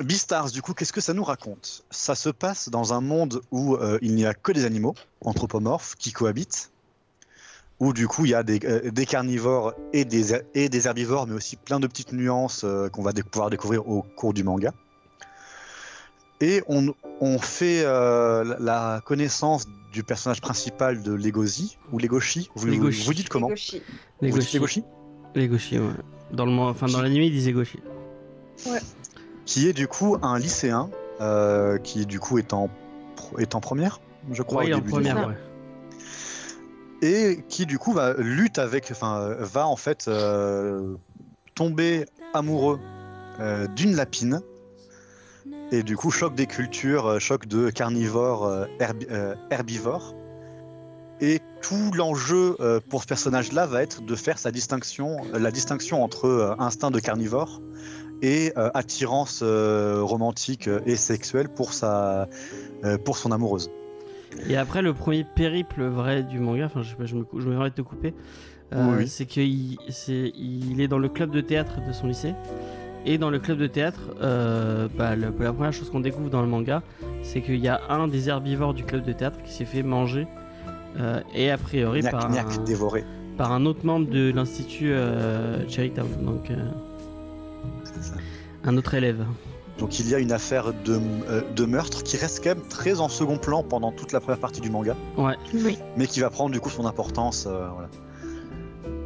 Beastars, 0.00 0.50
du 0.50 0.62
coup, 0.62 0.72
qu'est-ce 0.74 0.92
que 0.92 1.00
ça 1.02 1.12
nous 1.14 1.24
raconte? 1.24 1.84
Ça 1.90 2.14
se 2.14 2.30
passe 2.30 2.68
dans 2.70 2.92
un 2.94 3.00
monde 3.00 3.42
où 3.50 3.74
euh, 3.76 3.98
il 4.02 4.14
n'y 4.14 4.24
a 4.24 4.32
que 4.34 4.50
des 4.52 4.64
animaux 4.64 4.94
anthropomorphes 5.20 5.94
qui 5.96 6.12
cohabitent, 6.12 6.70
où 7.78 7.92
du 7.92 8.08
coup 8.08 8.24
il 8.24 8.30
y 8.30 8.34
a 8.34 8.42
des, 8.42 8.58
euh, 8.64 8.90
des 8.90 9.04
carnivores 9.06 9.74
et 9.92 10.04
des, 10.04 10.32
her- 10.32 10.42
et 10.54 10.68
des 10.68 10.86
herbivores, 10.86 11.26
mais 11.26 11.34
aussi 11.34 11.56
plein 11.56 11.78
de 11.78 11.86
petites 11.86 12.12
nuances 12.12 12.62
euh, 12.64 12.88
qu'on 12.88 13.02
va 13.02 13.12
dé- 13.12 13.22
pouvoir 13.22 13.50
découvrir 13.50 13.86
au 13.86 14.02
cours 14.02 14.32
du 14.32 14.42
manga. 14.44 14.72
Et 16.40 16.62
on, 16.68 16.94
on 17.20 17.38
fait 17.38 17.82
euh, 17.84 18.56
la- 18.58 19.02
connaissance 19.04 19.66
du 19.92 20.02
personnage 20.02 20.40
principal 20.40 21.02
de 21.02 21.12
Legoshi, 21.12 21.76
ou 21.92 21.98
Legoshi, 21.98 22.50
vous, 22.54 22.66
Legoshi. 22.66 23.10
dites 23.14 23.28
comment? 23.28 23.48
Legoshi. 23.48 23.82
Legoshi? 24.22 24.84
Les 25.34 25.48
gauchis, 25.48 25.78
ouais. 25.78 25.92
Dans 26.32 26.46
le, 26.46 26.52
enfin, 26.52 26.86
dans 26.86 27.02
l'anime, 27.02 27.22
ils 27.22 27.30
disaient 27.30 27.52
gauchis. 27.52 27.80
Qui 29.52 29.68
est 29.68 29.74
du 29.74 29.86
coup 29.86 30.16
un 30.22 30.38
lycéen 30.38 30.88
euh, 31.20 31.76
qui 31.76 32.06
du 32.06 32.18
coup 32.18 32.38
est 32.38 32.54
en, 32.54 32.70
est 33.36 33.54
en 33.54 33.60
première, 33.60 34.00
je 34.30 34.42
crois. 34.42 34.64
Ouais, 34.64 34.72
au 34.72 34.78
en 34.78 34.80
première, 34.80 35.28
ouais. 35.28 35.36
Et 37.02 37.44
qui 37.50 37.66
du 37.66 37.78
coup 37.78 37.92
va 37.92 38.14
lutte 38.14 38.58
avec, 38.58 38.88
enfin 38.90 39.36
va 39.38 39.66
en 39.66 39.76
fait 39.76 40.08
euh, 40.08 40.94
tomber 41.54 42.06
amoureux 42.32 42.80
euh, 43.40 43.66
d'une 43.66 43.94
lapine. 43.94 44.40
Et 45.70 45.82
du 45.82 45.98
coup 45.98 46.10
choc 46.10 46.34
des 46.34 46.46
cultures, 46.46 47.20
choc 47.20 47.46
de 47.46 47.68
carnivores, 47.68 48.66
herbi- 48.80 49.36
herbivores. 49.50 50.14
Et 51.20 51.40
tout 51.60 51.92
l'enjeu 51.94 52.56
pour 52.88 53.02
ce 53.02 53.06
personnage-là 53.06 53.66
va 53.66 53.82
être 53.82 54.00
de 54.00 54.14
faire 54.16 54.38
sa 54.38 54.50
distinction, 54.50 55.18
la 55.34 55.50
distinction 55.50 56.02
entre 56.02 56.56
instinct 56.58 56.90
de 56.90 57.00
carnivore 57.00 57.60
et 58.22 58.52
euh, 58.56 58.70
attirance 58.72 59.40
euh, 59.42 60.00
romantique 60.02 60.68
euh, 60.68 60.80
et 60.86 60.96
sexuelle 60.96 61.48
pour 61.48 61.72
sa, 61.72 62.28
euh, 62.84 62.96
pour 62.96 63.16
son 63.18 63.32
amoureuse. 63.32 63.70
Et 64.48 64.56
après, 64.56 64.80
le 64.80 64.94
premier 64.94 65.24
périple 65.36 65.82
vrai 65.84 66.22
du 66.22 66.38
manga, 66.38 66.64
enfin, 66.66 66.82
je, 66.82 66.90
sais 66.90 66.96
pas, 66.96 67.04
je 67.04 67.16
me, 67.16 67.26
je 67.36 67.46
me 67.48 67.62
de 67.62 67.68
te 67.68 67.82
couper, 67.82 68.14
Oui, 68.74 69.06
c'est 69.06 69.26
qu'il 69.26 69.76
il 70.06 70.80
est 70.80 70.88
dans 70.88 70.98
le 70.98 71.08
club 71.10 71.30
de 71.30 71.42
théâtre 71.42 71.74
de 71.86 71.92
son 71.92 72.06
lycée. 72.06 72.34
Et 73.04 73.18
dans 73.18 73.28
le 73.30 73.40
club 73.40 73.58
de 73.58 73.66
théâtre, 73.66 74.00
bah, 74.96 75.16
le- 75.16 75.34
la 75.38 75.52
première 75.52 75.72
chose 75.72 75.90
qu'on 75.90 76.00
découvre 76.00 76.30
dans 76.30 76.40
le 76.40 76.46
manga, 76.48 76.82
c'est 77.22 77.42
qu'il 77.42 77.56
y 77.58 77.68
a 77.68 77.80
un 77.90 78.08
des 78.08 78.28
herbivores 78.30 78.72
du 78.72 78.84
club 78.84 79.04
de 79.04 79.12
théâtre 79.12 79.42
qui 79.44 79.52
s'est 79.52 79.66
fait 79.66 79.82
manger. 79.82 80.26
et 81.34 81.50
a 81.50 81.58
priori 81.58 82.00
par, 82.02 82.30
Gnac, 82.30 82.46
un, 82.58 82.62
dévoré. 82.64 83.04
par 83.36 83.52
un 83.52 83.66
autre 83.66 83.84
membre 83.84 84.08
de 84.08 84.32
l'institut 84.34 84.92
Cherrytown, 85.68 86.06
donc 86.24 86.50
ça. 88.02 88.14
un 88.64 88.76
autre 88.76 88.94
élève. 88.94 89.24
Donc 89.78 89.98
il 89.98 90.08
y 90.08 90.14
a 90.14 90.18
une 90.18 90.32
affaire 90.32 90.72
de, 90.84 91.00
euh, 91.28 91.40
de 91.56 91.64
meurtre 91.64 92.02
qui 92.02 92.16
reste 92.16 92.42
quand 92.44 92.50
même 92.50 92.66
très 92.68 93.00
en 93.00 93.08
second 93.08 93.38
plan 93.38 93.62
pendant 93.62 93.90
toute 93.90 94.12
la 94.12 94.20
première 94.20 94.38
partie 94.38 94.60
du 94.60 94.70
manga, 94.70 94.94
Ouais, 95.16 95.34
Oui. 95.54 95.78
mais 95.96 96.06
qui 96.06 96.20
va 96.20 96.30
prendre 96.30 96.50
du 96.52 96.60
coup 96.60 96.68
son 96.70 96.84
importance. 96.86 97.46
euh, 97.46 97.68
voilà. 97.74 97.88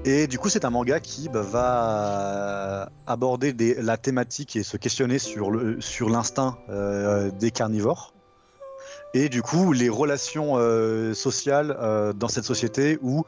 Et 0.04 0.26
du 0.26 0.38
coup 0.38 0.48
c'est 0.48 0.64
un 0.64 0.70
manga 0.70 1.00
qui 1.00 1.28
bah, 1.28 1.40
va 1.42 2.90
aborder 3.06 3.52
des- 3.52 3.74
la 3.80 3.96
thématique 3.96 4.56
et 4.56 4.62
se 4.62 4.76
questionner 4.76 5.18
sur 5.18 5.50
l'instinct 6.10 6.58
euh, 6.68 7.30
des 7.30 7.50
carnivores. 7.50 8.12
Et 9.14 9.28
du 9.30 9.40
coup, 9.40 9.72
les 9.72 9.88
relations 9.88 10.54
euh, 10.58 11.14
sociales 11.14 11.74
euh, 11.80 12.12
dans 12.12 12.28
cette 12.28 12.44
société 12.44 12.98
où 13.00 13.24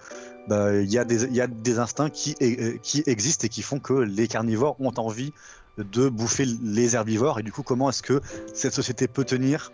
bah, 0.47 0.74
il 0.74 0.90
y, 0.90 0.98
a 0.98 1.05
des- 1.05 1.78
instincts 1.78 2.10
qui, 2.10 2.35
e- 2.40 2.78
qui 2.82 3.02
existent 3.06 3.47
et 3.47 3.48
qui 3.48 3.62
font 3.62 3.81
que 3.81 3.94
les 3.94 4.28
carnivores 4.28 4.77
ont 4.81 4.93
envie 4.97 5.32
de 5.78 6.09
bouffer 6.09 6.44
les 6.62 6.97
herbivores. 6.97 7.40
Et 7.40 7.43
du 7.43 7.52
coup, 7.52 7.62
comment 7.62 7.90
est-ce 7.90 8.02
que 8.02 8.20
cette 8.55 8.74
société 8.74 9.09
peut 9.09 9.24
tenir? 9.24 9.73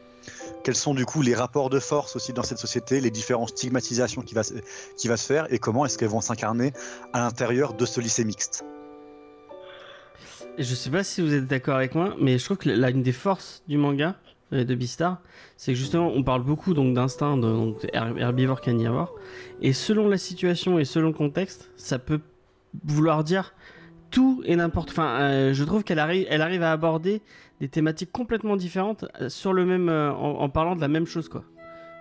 Quels 0.62 0.74
sont 0.74 0.94
du 0.94 1.04
coup 1.04 1.22
les 1.22 1.34
rapports 1.34 1.70
de 1.70 1.78
force 1.78 2.16
aussi 2.16 2.32
dans 2.32 2.42
cette 2.42 2.58
société, 2.58 3.00
les 3.00 3.10
différentes 3.10 3.50
stigmatisations 3.50 4.22
qui 4.22 4.34
va, 4.34 4.42
qui 4.96 5.08
va 5.08 5.16
se 5.16 5.26
faire 5.26 5.46
et 5.52 5.58
comment 5.58 5.84
est-ce 5.84 5.98
qu'elles 5.98 6.08
vont 6.08 6.22
s'incarner 6.22 6.72
à 7.12 7.20
l'intérieur 7.20 7.74
de 7.74 7.84
ce 7.84 8.00
lycée 8.00 8.24
mixte? 8.24 8.64
Je 10.56 10.74
sais 10.74 10.90
pas 10.90 11.02
si 11.02 11.20
vous 11.20 11.34
êtes 11.34 11.46
d'accord 11.46 11.76
avec 11.76 11.94
moi, 11.94 12.14
mais 12.20 12.38
je 12.38 12.44
trouve 12.44 12.58
que 12.58 12.70
là, 12.70 12.90
une 12.90 13.02
des 13.02 13.12
forces 13.12 13.62
du 13.68 13.76
manga 13.76 14.10
euh, 14.10 14.23
de 14.54 14.74
Beastar, 14.74 15.20
c'est 15.56 15.72
que 15.72 15.78
justement, 15.78 16.12
on 16.14 16.22
parle 16.22 16.42
beaucoup 16.42 16.74
donc 16.74 16.94
d'instinct, 16.94 17.36
donc 17.36 17.86
herbivore, 17.92 18.60
carnivore, 18.60 19.14
et 19.60 19.72
selon 19.72 20.08
la 20.08 20.18
situation 20.18 20.78
et 20.78 20.84
selon 20.84 21.08
le 21.08 21.14
contexte, 21.14 21.70
ça 21.76 21.98
peut 21.98 22.20
vouloir 22.84 23.24
dire 23.24 23.54
tout 24.14 24.42
et 24.44 24.54
n'importe. 24.54 24.90
Enfin, 24.90 25.20
euh, 25.20 25.54
je 25.54 25.64
trouve 25.64 25.82
qu'elle 25.82 25.98
arrive, 25.98 26.26
elle 26.30 26.40
arrive 26.40 26.62
à 26.62 26.70
aborder 26.70 27.20
des 27.60 27.68
thématiques 27.68 28.12
complètement 28.12 28.56
différentes 28.56 29.04
euh, 29.20 29.28
sur 29.28 29.52
le 29.52 29.64
même, 29.64 29.88
euh, 29.88 30.12
en, 30.12 30.48
parlant 30.48 30.76
de 30.76 30.80
la 30.80 30.88
même 30.88 31.06
chose, 31.06 31.28
quoi. 31.28 31.42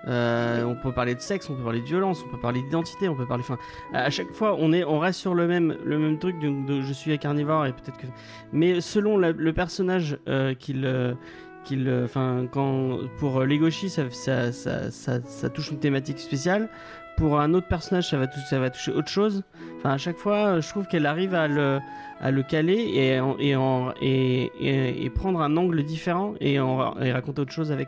On 0.06 0.76
peut 0.84 0.92
parler 0.92 1.16
de 1.16 1.22
sexe, 1.22 1.50
on 1.50 1.56
peut 1.56 1.64
parler 1.64 1.80
de 1.80 1.86
violence, 1.86 2.22
on 2.28 2.30
peut 2.30 2.40
parler 2.40 2.62
d'identité, 2.62 3.08
on 3.08 3.16
peut 3.16 3.26
parler. 3.26 3.44
Enfin, 3.48 3.58
à 3.94 4.10
chaque 4.10 4.32
fois, 4.34 4.58
on 4.60 4.74
est, 4.74 4.84
on 4.84 5.00
reste 5.00 5.20
sur 5.20 5.34
le 5.34 5.48
même, 5.48 5.78
le 5.86 5.98
même 5.98 6.20
truc. 6.20 6.38
De, 6.40 6.82
je 6.82 6.92
suis 6.92 7.14
un 7.14 7.18
carnivore 7.18 7.66
et 7.66 7.72
peut-être 7.72 7.98
que. 7.98 8.08
Mais 8.52 8.82
selon 8.82 9.18
le 9.18 9.54
personnage 9.54 10.18
qu'il, 10.60 11.16
qu'il, 11.64 11.88
euh, 11.88 12.06
enfin, 12.06 12.46
quand 12.52 13.00
pour 13.20 13.40
euh, 13.42 13.46
Legoshi, 13.46 13.90
ça, 13.90 14.04
ça, 14.12 14.52
ça, 14.52 14.92
ça, 14.92 15.20
ça 15.26 15.50
touche 15.50 15.72
une 15.72 15.80
thématique 15.80 16.20
spéciale. 16.20 16.70
Pour 17.18 17.40
un 17.40 17.54
autre 17.54 17.68
personnage, 17.68 18.10
ça 18.10 18.18
va, 18.18 18.26
toucher, 18.28 18.46
ça 18.50 18.60
va 18.60 18.70
toucher 18.72 18.92
autre 18.92 19.08
chose. 19.10 19.44
Enfin, 19.78 19.92
à 19.92 19.98
chaque 19.98 20.18
fois, 20.18 20.60
je 20.60 20.68
trouve 20.70 20.88
qu'elle 20.88 21.06
arrive 21.06 21.36
à 21.36 21.48
le, 21.48 21.80
à 22.22 22.32
le 22.32 22.42
caler 22.42 22.92
et, 22.96 23.20
en- 23.20 23.38
et, 23.38 23.56
en- 23.56 23.94
et, 24.02 24.52
et, 24.60 25.06
et 25.06 25.10
prendre 25.12 25.40
un 25.42 25.56
angle 25.58 25.84
différent 25.84 26.34
et, 26.40 26.60
en, 26.60 27.00
et 27.00 27.12
raconter 27.12 27.42
autre 27.42 27.52
chose 27.52 27.72
avec. 27.72 27.88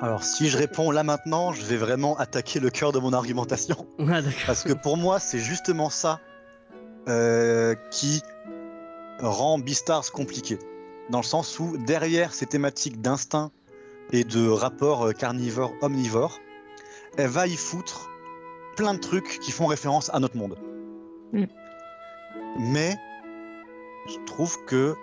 Alors, 0.00 0.22
si 0.22 0.48
je 0.48 0.56
réponds 0.56 0.90
là 0.90 1.02
maintenant, 1.02 1.52
je 1.52 1.62
vais 1.64 1.76
vraiment 1.76 2.16
attaquer 2.18 2.60
le 2.60 2.70
cœur 2.70 2.92
de 2.92 2.98
mon 2.98 3.12
argumentation. 3.12 3.86
Ah. 4.08 4.20
Parce 4.46 4.62
que 4.62 4.72
pour 4.72 4.96
moi, 4.96 5.18
c'est 5.18 5.38
justement 5.40 5.90
ça 5.90 6.20
euh, 7.08 7.74
qui 7.90 8.22
rend 9.20 9.58
Beastars 9.58 10.10
compliqué. 10.12 10.58
Dans 11.10 11.18
le 11.18 11.24
sens 11.24 11.58
où, 11.58 11.76
derrière 11.78 12.34
ces 12.34 12.46
thématiques 12.46 13.00
d'instinct 13.00 13.50
et 14.12 14.24
de 14.24 14.48
rapport 14.48 15.06
euh, 15.06 15.12
carnivore-omnivore, 15.12 16.38
elle 17.16 17.28
va 17.28 17.46
y 17.46 17.56
foutre 17.56 18.08
plein 18.76 18.94
de 18.94 19.00
trucs 19.00 19.40
qui 19.40 19.50
font 19.50 19.66
référence 19.66 20.10
à 20.12 20.20
notre 20.20 20.36
monde. 20.36 20.58
Mm. 21.32 21.44
Mais 22.58 22.96
je 24.06 24.24
trouve 24.24 24.64
que 24.64 24.94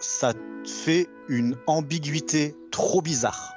ça 0.00 0.32
fait 0.66 1.08
une 1.28 1.56
ambiguïté 1.66 2.56
trop 2.70 3.02
bizarre. 3.02 3.54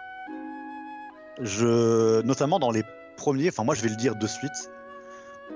Je, 1.41 2.21
notamment 2.21 2.59
dans 2.59 2.71
les 2.71 2.83
premiers, 3.17 3.49
enfin 3.49 3.63
moi 3.63 3.75
je 3.75 3.81
vais 3.81 3.89
le 3.89 3.95
dire 3.95 4.15
de 4.15 4.27
suite, 4.27 4.71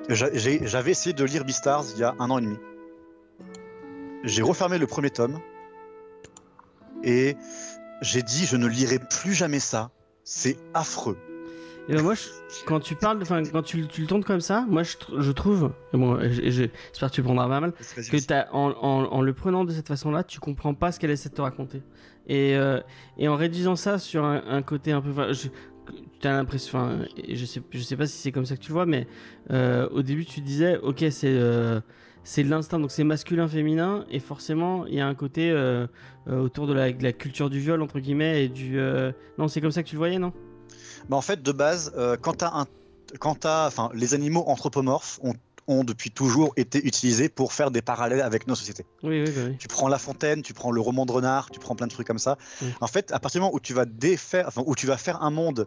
j'avais 0.10 0.92
essayé 0.92 1.14
de 1.14 1.24
lire 1.24 1.46
Beastars 1.46 1.86
il 1.94 2.00
y 2.00 2.04
a 2.04 2.16
un 2.20 2.30
an 2.30 2.40
et 2.40 2.42
demi. 2.42 2.58
J'ai 4.24 4.42
refermé 4.42 4.78
le 4.78 4.88
premier 4.88 5.10
tome 5.10 5.40
et 7.04 7.36
j'ai 8.02 8.22
dit 8.22 8.46
je 8.46 8.58
ne 8.58 8.68
lirai 8.68 9.00
plus 9.00 9.34
jamais 9.34 9.60
ça. 9.60 9.92
C'est 10.24 10.58
affreux. 10.74 11.18
Et 11.90 11.94
ben 11.94 12.02
moi, 12.02 12.16
je- 12.16 12.28
quand 12.66 12.82
tu 12.82 12.96
parles, 12.96 13.20
enfin 13.22 13.42
quand 13.44 13.64
tu, 13.64 13.88
tu 13.88 14.02
le 14.02 14.08
tournes 14.08 14.24
comme 14.26 14.42
ça, 14.42 14.66
moi 14.68 14.84
je, 14.84 14.98
tr- 14.98 15.22
je 15.22 15.32
trouve, 15.32 15.72
et 15.94 15.98
bon, 15.98 16.20
j'espère 16.22 17.10
que 17.10 17.16
tu 17.16 17.22
le 17.22 17.26
prendras 17.26 17.48
pas 17.48 17.62
mal, 17.62 17.72
que 17.72 18.18
t'as, 18.28 18.48
en, 18.52 18.72
en, 18.72 19.06
en 19.06 19.22
le 19.22 19.34
prenant 19.34 19.64
de 19.64 19.72
cette 19.72 19.88
façon-là, 19.88 20.26
tu 20.26 20.42
comprends 20.42 20.74
pas 20.74 20.92
ce 20.92 21.00
qu'elle 21.00 21.12
essaie 21.12 21.30
de 21.30 21.36
te 21.36 21.42
raconter. 21.42 21.82
Et, 22.28 22.58
euh, 22.58 22.82
et 23.18 23.30
en 23.30 23.38
réduisant 23.38 23.78
ça 23.78 24.00
sur 24.00 24.26
un, 24.26 24.44
un 24.50 24.62
côté 24.64 24.92
un 24.92 25.00
peu, 25.02 25.14
je, 25.32 25.48
t'as 26.20 26.34
l'impression, 26.34 26.78
enfin, 26.78 27.06
je 27.30 27.46
sais, 27.46 27.62
je 27.72 27.80
sais 27.80 27.96
pas 27.96 28.06
si 28.06 28.18
c'est 28.18 28.34
comme 28.34 28.46
ça 28.46 28.58
que 28.58 28.62
tu 28.62 28.68
le 28.68 28.74
vois, 28.74 28.86
mais 28.86 29.08
euh, 29.52 29.88
au 29.92 30.02
début 30.02 30.26
tu 30.26 30.42
disais, 30.42 30.78
ok, 30.80 31.06
c'est 31.10 31.28
euh, 31.30 31.80
c'est 32.28 32.44
de 32.44 32.50
l'instinct, 32.50 32.78
donc 32.78 32.92
c'est 32.92 33.06
masculin, 33.06 33.48
féminin, 33.48 34.06
et 34.12 34.20
forcément 34.20 34.86
il 34.86 34.96
y 34.96 35.00
a 35.00 35.08
un 35.08 35.16
côté 35.16 35.50
euh, 35.50 35.88
euh, 36.28 36.42
autour 36.42 36.68
de 36.68 36.74
la, 36.74 36.92
de 36.92 37.02
la 37.02 37.14
culture 37.14 37.50
du 37.50 37.62
viol 37.62 37.82
entre 37.82 38.00
guillemets 38.02 38.44
et 38.44 38.50
du, 38.50 38.78
euh, 38.78 39.14
non, 39.38 39.48
c'est 39.48 39.62
comme 39.62 39.72
ça 39.72 39.82
que 39.82 39.88
tu 39.88 39.96
le 39.96 40.00
voyais, 40.00 40.20
non? 40.20 40.34
Bah, 41.08 41.16
en 41.16 41.22
fait, 41.22 41.42
de 41.42 41.52
base, 41.54 41.94
quand 42.22 42.34
t'as 42.34 42.52
un, 42.54 42.66
quand 43.20 43.36
t'as, 43.40 43.68
enfin, 43.68 43.90
les 43.94 44.14
animaux 44.14 44.44
anthropomorphes 44.46 45.22
ont, 45.24 45.36
ont 45.68 45.86
depuis 45.86 46.12
toujours 46.12 46.52
été 46.58 46.86
utilisés 46.86 47.30
pour 47.30 47.54
faire 47.54 47.72
des 47.72 47.82
parallèles 47.82 48.22
avec 48.22 48.46
nos 48.46 48.56
sociétés. 48.56 48.86
Oui, 49.04 49.24
oui, 49.26 49.32
bah 49.34 49.42
oui. 49.48 49.56
Tu 49.58 49.70
prends 49.70 49.88
La 49.88 49.98
Fontaine, 49.98 50.42
tu 50.42 50.54
prends 50.54 50.72
le 50.72 50.82
roman 50.82 51.06
de 51.06 51.14
renard, 51.14 51.50
tu 51.50 51.62
prends 51.62 51.78
plein 51.78 51.88
de 51.88 51.94
trucs 51.94 52.08
comme 52.08 52.20
ça. 52.20 52.38
En 52.82 52.88
fait, 52.88 53.14
à 53.14 53.20
partir 53.22 53.40
du 53.40 53.44
moment 53.44 53.56
où 53.56 53.62
tu 53.62 53.74
vas 53.74 53.86
défaire, 53.86 54.50
enfin, 54.50 54.64
où 54.66 54.76
tu 54.76 54.86
vas 54.86 54.98
faire 54.98 55.24
un 55.24 55.32
monde 55.32 55.66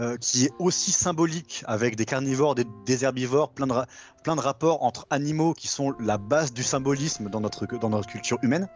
euh, 0.00 0.16
qui 0.18 0.44
est 0.44 0.52
aussi 0.58 0.92
symbolique 0.92 1.64
avec 1.66 1.96
des 1.96 2.04
carnivores, 2.04 2.54
des, 2.54 2.66
des 2.84 3.04
herbivores, 3.04 3.50
plein 3.50 3.66
de, 3.66 3.74
plein 4.22 4.36
de 4.36 4.40
rapports 4.40 4.82
entre 4.82 5.06
animaux 5.08 5.54
qui 5.54 5.68
sont 5.68 5.94
la 5.98 6.18
base 6.18 6.52
du 6.52 6.62
symbolisme 6.62 7.30
dans 7.30 7.40
notre, 7.40 7.66
dans 7.66 7.88
notre 7.88 8.08
culture 8.08 8.38
humaine, 8.42 8.68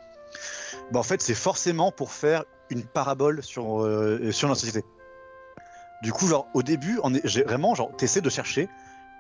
bah, 0.93 0.99
en 0.99 1.03
fait, 1.03 1.21
c'est 1.21 1.35
forcément 1.35 1.93
pour 1.93 2.13
faire 2.13 2.45
une 2.71 2.85
parabole 2.85 3.43
sur, 3.43 3.83
euh, 3.83 4.33
sur 4.33 4.49
notre 4.49 4.61
société. 4.61 4.85
Du 6.03 6.13
coup, 6.13 6.27
genre, 6.27 6.49
au 6.55 6.63
début, 6.63 6.99
on 7.03 7.15
est, 7.15 7.45
vraiment, 7.45 7.75
genre, 7.75 7.95
t'essaies 7.97 8.23
de 8.23 8.31
chercher 8.31 8.69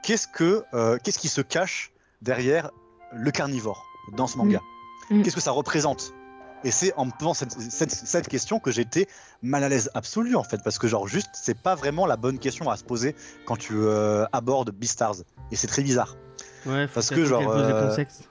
qu'est-ce 0.02 0.26
que, 0.26 0.64
euh, 0.72 0.98
qu'est-ce 1.02 1.18
qui 1.18 1.28
se 1.28 1.42
cache 1.42 1.92
derrière 2.22 2.70
le 3.12 3.30
carnivore 3.30 3.84
dans 4.16 4.26
ce 4.26 4.38
manga. 4.38 4.60
Mm. 5.10 5.22
Qu'est-ce 5.22 5.34
que 5.34 5.42
ça 5.42 5.50
représente 5.50 6.14
Et 6.64 6.70
c'est 6.70 6.92
en 6.96 7.06
me 7.06 7.10
posant 7.10 7.34
cette, 7.34 7.52
cette, 7.52 7.90
cette 7.90 8.28
question 8.28 8.60
que 8.60 8.70
j'étais 8.70 9.08
mal 9.42 9.64
à 9.64 9.68
l'aise 9.68 9.90
absolu 9.94 10.36
en 10.36 10.44
fait, 10.44 10.62
parce 10.62 10.78
que 10.78 10.88
genre 10.88 11.08
juste, 11.08 11.30
c'est 11.32 11.56
pas 11.56 11.74
vraiment 11.74 12.06
la 12.06 12.16
bonne 12.16 12.38
question 12.38 12.70
à 12.70 12.76
se 12.76 12.84
poser 12.84 13.14
quand 13.46 13.56
tu 13.56 13.74
euh, 13.74 14.26
abordes 14.32 14.70
Beastars. 14.70 15.16
Et 15.50 15.56
c'est 15.56 15.66
très 15.66 15.82
bizarre. 15.82 16.16
Ouais, 16.66 16.86
faut 16.86 16.94
Parce 16.94 17.10
que, 17.10 17.24
genre, 17.24 17.50
euh, 17.50 17.88
contexte. 17.88 18.28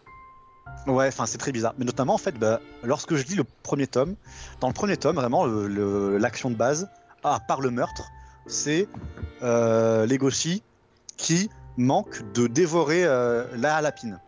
Ouais, 0.88 1.08
enfin 1.08 1.26
c'est 1.26 1.38
très 1.38 1.52
bizarre. 1.52 1.74
Mais 1.78 1.86
notamment 1.86 2.14
en 2.14 2.20
fait, 2.20 2.38
bah, 2.38 2.62
lorsque 2.84 3.16
je 3.16 3.26
lis 3.26 3.36
le 3.36 3.44
premier 3.64 3.88
tome, 3.88 4.16
dans 4.60 4.68
le 4.68 4.74
premier 4.74 4.98
tome, 4.98 5.16
vraiment 5.16 5.46
l'action 5.46 6.50
de 6.50 6.56
base, 6.56 6.90
à 7.24 7.40
part 7.40 7.62
le 7.62 7.72
meurtre, 7.72 8.10
c'est 8.48 8.88
euh, 9.44 10.06
Legoshi 10.06 10.64
qui 11.18 11.50
manque 11.78 12.22
de 12.34 12.48
dévorer 12.48 13.04
euh, 13.06 13.46
la 13.58 13.82
lapine. 13.82 14.20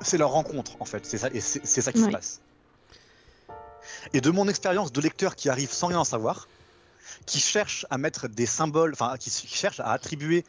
C'est 0.00 0.18
leur 0.18 0.30
rencontre 0.30 0.72
en 0.80 0.84
fait, 0.84 1.06
c'est 1.06 1.18
ça, 1.18 1.28
et 1.32 1.40
c'est 1.40 1.64
c'est 1.64 1.80
ça 1.80 1.92
qui 1.92 2.02
se 2.02 2.08
passe. 2.08 2.41
Et 4.12 4.20
de 4.20 4.30
mon 4.30 4.48
expérience 4.48 4.92
de 4.92 5.00
lecteur 5.00 5.36
qui 5.36 5.48
arrive 5.48 5.72
sans 5.72 5.88
rien 5.88 6.00
en 6.00 6.04
savoir, 6.04 6.48
qui 7.26 7.40
cherche 7.40 7.86
à 7.90 7.98
mettre 7.98 8.28
des 8.28 8.46
symboles, 8.46 8.92
enfin 8.94 9.16
qui, 9.18 9.30
cherche 9.30 9.80
à 9.80 9.90
attribuer 9.92 10.44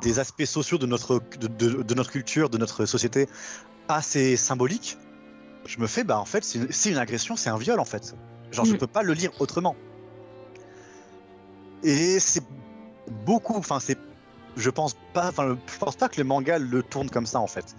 des 0.00 0.18
aspects 0.18 0.44
sociaux 0.44 0.78
de 0.78 0.86
notre, 0.86 1.20
de, 1.38 1.46
de- 1.46 1.82
de 1.82 1.94
notre 1.94 2.10
culture, 2.10 2.50
de 2.50 2.58
notre 2.58 2.86
société 2.86 3.28
assez 3.88 4.36
symbolique, 4.36 4.98
je 5.66 5.78
me 5.80 5.86
fais, 5.86 6.04
bah 6.04 6.18
en 6.18 6.24
fait, 6.24 6.44
c'est 6.44 6.90
une, 6.90 6.98
agression, 6.98 7.36
c'est 7.36 7.50
un 7.50 7.58
viol 7.58 7.80
en 7.80 7.84
fait. 7.84 8.14
Genre, 8.52 8.64
je 8.64 8.74
Mm. 8.74 8.78
peux 8.78 8.86
pas 8.86 9.02
le 9.02 9.12
lire 9.12 9.30
autrement. 9.40 9.76
Et 11.82 12.18
c'est 12.20 12.42
beaucoup, 13.24 13.54
enfin, 13.56 13.80
c'est, 13.80 13.98
je 14.56 14.70
pense 14.70 14.96
pas, 15.12 15.28
enfin, 15.28 15.56
je 15.66 15.78
pense 15.78 15.96
pas 15.96 16.08
que 16.08 16.18
le 16.20 16.24
manga 16.24 16.58
le 16.58 16.82
tourne 16.82 17.10
comme 17.10 17.26
ça 17.26 17.40
en 17.40 17.46
fait. 17.46 17.76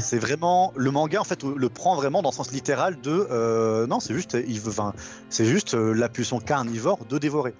C'est 0.00 0.18
vraiment, 0.18 0.72
le 0.76 0.90
manga 0.90 1.20
en 1.20 1.24
fait 1.24 1.42
le 1.44 1.68
prend 1.68 1.94
vraiment 1.94 2.22
dans 2.22 2.30
le 2.30 2.34
sens 2.34 2.52
littéral 2.52 3.00
de, 3.00 3.26
euh, 3.30 3.86
non, 3.86 4.00
c'est 4.00 4.14
juste, 4.14 4.36
il 4.46 4.60
veut, 4.60 4.72
c'est 5.30 5.44
juste 5.44 5.74
euh, 5.74 5.92
la 5.92 6.08
pulsion 6.08 6.40
carnivore 6.40 7.04
de 7.04 7.18
dévorer. 7.18 7.54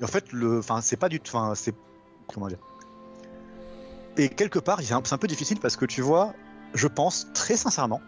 Et 0.00 0.04
en 0.04 0.08
fait, 0.08 0.32
le, 0.32 0.58
enfin, 0.58 0.80
c'est 0.80 0.96
pas 0.96 1.08
du 1.08 1.20
enfin, 1.26 1.54
c'est, 1.54 1.74
comment 2.32 2.48
dire. 2.48 2.58
Et 4.18 4.28
quelque 4.28 4.58
part, 4.58 4.80
c'est 4.82 4.92
un, 4.92 5.18
peu 5.18 5.26
difficile 5.26 5.58
parce 5.60 5.76
que 5.76 5.86
tu 5.86 6.02
vois, 6.02 6.34
je 6.74 6.86
pense 6.86 7.28
très 7.32 7.56
sincèrement 7.56 8.00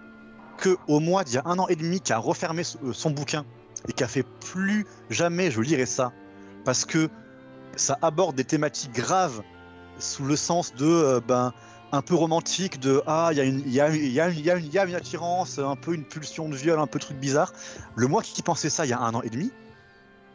que 0.59 0.77
au 0.87 1.01
mois 1.01 1.25
d'il 1.25 1.37
y 1.37 1.39
a 1.39 1.43
un 1.47 1.59
an 1.59 1.67
et 1.69 1.77
demi, 1.77 2.01
qui 2.01 2.13
a 2.13 2.19
refermé 2.19 2.65
son, 2.65 2.79
euh, 2.85 2.93
son 2.93 3.11
bouquin 3.11 3.45
et 3.89 3.93
qui 3.93 4.05
a 4.05 4.09
fait 4.09 4.25
plus 4.53 4.87
jamais 5.11 5.51
je 5.51 5.61
lirai 5.61 5.87
ça 5.87 6.13
parce 6.65 6.85
que 6.85 7.09
ça 7.77 7.99
aborde 8.03 8.37
des 8.37 8.45
thématiques 8.45 8.93
graves 8.93 9.43
sous 9.99 10.25
le 10.25 10.37
sens 10.37 10.75
de 10.75 11.21
ben 11.27 11.53
un 11.95 12.03
peu 12.03 12.15
romantique 12.15 12.81
de 12.81 13.03
ah 13.07 13.29
il 13.33 13.39
y 13.39 13.41
a 13.41 13.45
une 13.45 13.61
il 13.67 13.73
y 13.73 13.81
a 13.81 13.89
il 13.91 14.11
y 14.15 14.21
a 14.21 14.29
une- 14.29 14.37
il 14.39 14.45
y 14.45 14.51
a 14.51 14.57
une 14.57 14.65
il 14.67 14.73
y 14.73 14.79
a 14.79 14.85
une 14.85 14.95
attirance 14.95 15.59
un 15.59 15.77
peu 15.77 15.95
une 15.95 16.05
pulsion 16.05 16.49
de 16.49 16.55
viol 16.57 16.79
un 16.79 16.87
peu 16.87 16.99
truc 16.99 17.17
bizarre 17.19 17.53
le 17.97 18.07
moi 18.07 18.23
qui 18.23 18.43
pensais 18.43 18.71
ça 18.71 18.85
il 18.85 18.91
y 18.91 18.93
a 18.93 19.01
un 19.01 19.15
an 19.15 19.23
et 19.23 19.31
demi 19.31 19.51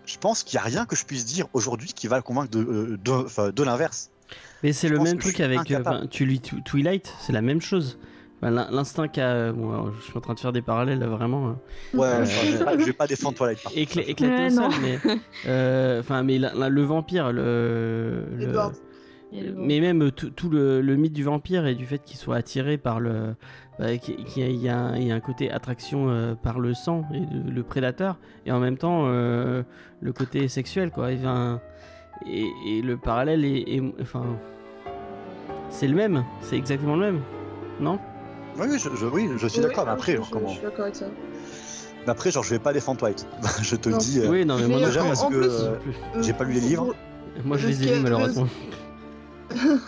je 0.06 0.18
pense 0.18 0.44
qu'il 0.44 0.56
y 0.56 0.60
a 0.60 0.64
rien 0.64 0.86
que 0.86 0.96
je 0.96 1.06
puisse 1.06 1.26
dire 1.26 1.48
aujourd'hui 1.54 1.94
qui 1.94 2.08
va 2.08 2.16
le 2.18 2.24
convaincre 2.24 2.50
de 2.52 2.98
euh, 3.08 3.52
de, 3.52 3.64
l'inverse 3.64 4.10
Mais 4.64 4.74
c'est 4.74 4.90
le 4.90 5.00
même 5.00 5.18
truc 5.20 5.40
avec. 5.40 5.70
euh, 5.72 5.80
enfin, 5.82 6.08
tu 6.10 6.26
lis 6.26 6.40
Tw- 6.40 6.64
Twilight, 6.64 7.14
c'est 7.20 7.34
la 7.34 7.42
même 7.42 7.62
chose. 7.62 8.00
L'instinct 8.42 9.08
qu'a. 9.10 9.52
Bon, 9.52 9.92
je 10.00 10.02
suis 10.06 10.14
en 10.18 10.22
train 10.22 10.34
de 10.34 10.40
faire 10.40 10.54
des 10.54 10.62
parallèles 10.62 11.00
là, 11.00 11.08
vraiment. 11.08 11.50
hein. 11.50 11.58
ouais 11.94 12.08
Euh, 12.08 12.26
je, 12.26 12.56
vais 12.58 12.64
pas, 12.64 12.78
je 12.80 12.84
vais 12.86 12.94
pas 12.94 13.06
défendre 13.14 13.38
Twilight 13.38 13.62
par 13.62 13.72
éclaté 13.76 14.16
Ouais, 14.24 14.50
mais. 14.82 15.00
euh, 15.48 16.00
Enfin, 16.00 16.24
mais 16.24 16.38
la- 16.40 16.54
la- 16.54 16.70
le 16.70 16.82
vampire, 16.84 17.32
le. 17.34 18.24
le- 18.38 18.44
Edward. 18.50 18.74
Et 18.74 18.78
le- 18.78 18.89
mais 19.32 19.80
même 19.80 20.02
euh, 20.04 20.12
tout, 20.12 20.30
tout 20.30 20.50
le, 20.50 20.82
le 20.82 20.96
mythe 20.96 21.14
du 21.14 21.24
vampire 21.24 21.66
et 21.68 21.76
du 21.76 21.86
fait 21.86 22.00
qu'il 22.00 22.18
soit 22.18 22.36
attiré 22.38 22.78
par 22.78 23.00
le. 23.00 23.36
bah, 23.78 23.96
qu'il 23.98 24.16
y, 24.38 24.58
y 24.58 24.70
a 24.70 24.78
un- 24.78 24.96
il 24.98 25.08
y 25.08 25.12
a 25.12 25.16
un 25.16 25.20
côté 25.20 25.52
attraction 25.52 26.10
euh, 26.10 26.34
par 26.36 26.60
le 26.60 26.74
sang 26.74 27.04
et 27.14 27.20
le, 27.20 27.52
le 27.52 27.64
prédateur, 27.64 28.18
et 28.46 28.52
en 28.52 28.60
même 28.60 28.78
temps 28.78 29.04
euh, 29.06 29.64
le 30.02 30.14
côté 30.14 30.48
sexuel, 30.48 30.90
quoi. 30.92 31.12
Et, 31.12 31.18
enfin, 31.20 31.62
et, 32.28 32.46
et 32.68 32.82
le 32.82 32.98
parallèle 32.98 33.46
est. 33.46 33.62
est- 33.76 33.94
enfin. 34.02 34.24
C'est 35.70 35.88
le 35.88 35.96
même, 35.96 36.24
c'est 36.42 36.58
exactement 36.58 36.96
le 36.96 37.02
même, 37.12 37.22
non? 37.80 38.00
Oui 38.58 38.66
oui 38.72 38.80
je, 38.80 38.90
je- 38.96 39.06
oui 39.06 39.30
je 39.38 39.48
suis 39.48 39.60
Oui, 39.62 39.68
d'accord 39.68 39.86
mais 39.86 39.92
après 39.92 40.14
je, 40.14 40.18
genre, 40.18 40.26
je- 40.26 40.32
comment 40.32 40.48
je 40.48 40.54
suis 40.54 40.64
d'accord 40.64 40.82
avec 40.86 40.96
ça. 40.96 41.06
mais 42.04 42.10
après 42.10 42.32
genre 42.32 42.44
je 42.44 42.50
vais 42.50 42.60
pas 42.60 42.74
défendre 42.74 42.98
Twilight 43.00 43.28
je 43.62 43.76
te 43.76 43.90
Non. 43.90 43.96
le 43.98 44.02
dis 44.02 44.22
Oui, 44.28 44.44
non, 44.46 44.58
mais, 44.58 44.68
moi 44.68 44.80
déjà 44.80 45.02
plus. 45.02 45.10
parce 45.10 45.22
en 45.24 45.30
que 45.30 45.36
euh, 45.36 45.76
J'ai 46.22 46.34
pas 46.34 46.44
lu 46.46 46.54
les 46.54 46.60
livres. 46.62 46.96
Moi, 47.46 47.58
je 47.58 47.68
les 47.68 47.84
ai 47.88 47.96
lus 47.96 48.02
malheureusement. 48.02 48.48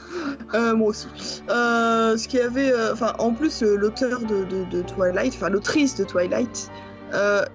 Euh, 0.53 0.75
moi 0.75 0.89
aussi. 0.89 1.07
Euh, 1.49 2.17
ce 2.17 2.27
qui 2.27 2.37
avait, 2.39 2.71
euh, 2.73 2.91
enfin, 2.91 3.13
en 3.19 3.31
plus, 3.31 3.61
l'auteur 3.61 4.19
de, 4.19 4.43
de- 4.43 4.65
de 4.69 4.81
Twilight, 4.81 5.33
enfin 5.33 5.49
l'autrice 5.49 5.95
de 5.95 6.03
Twilight, 6.03 6.69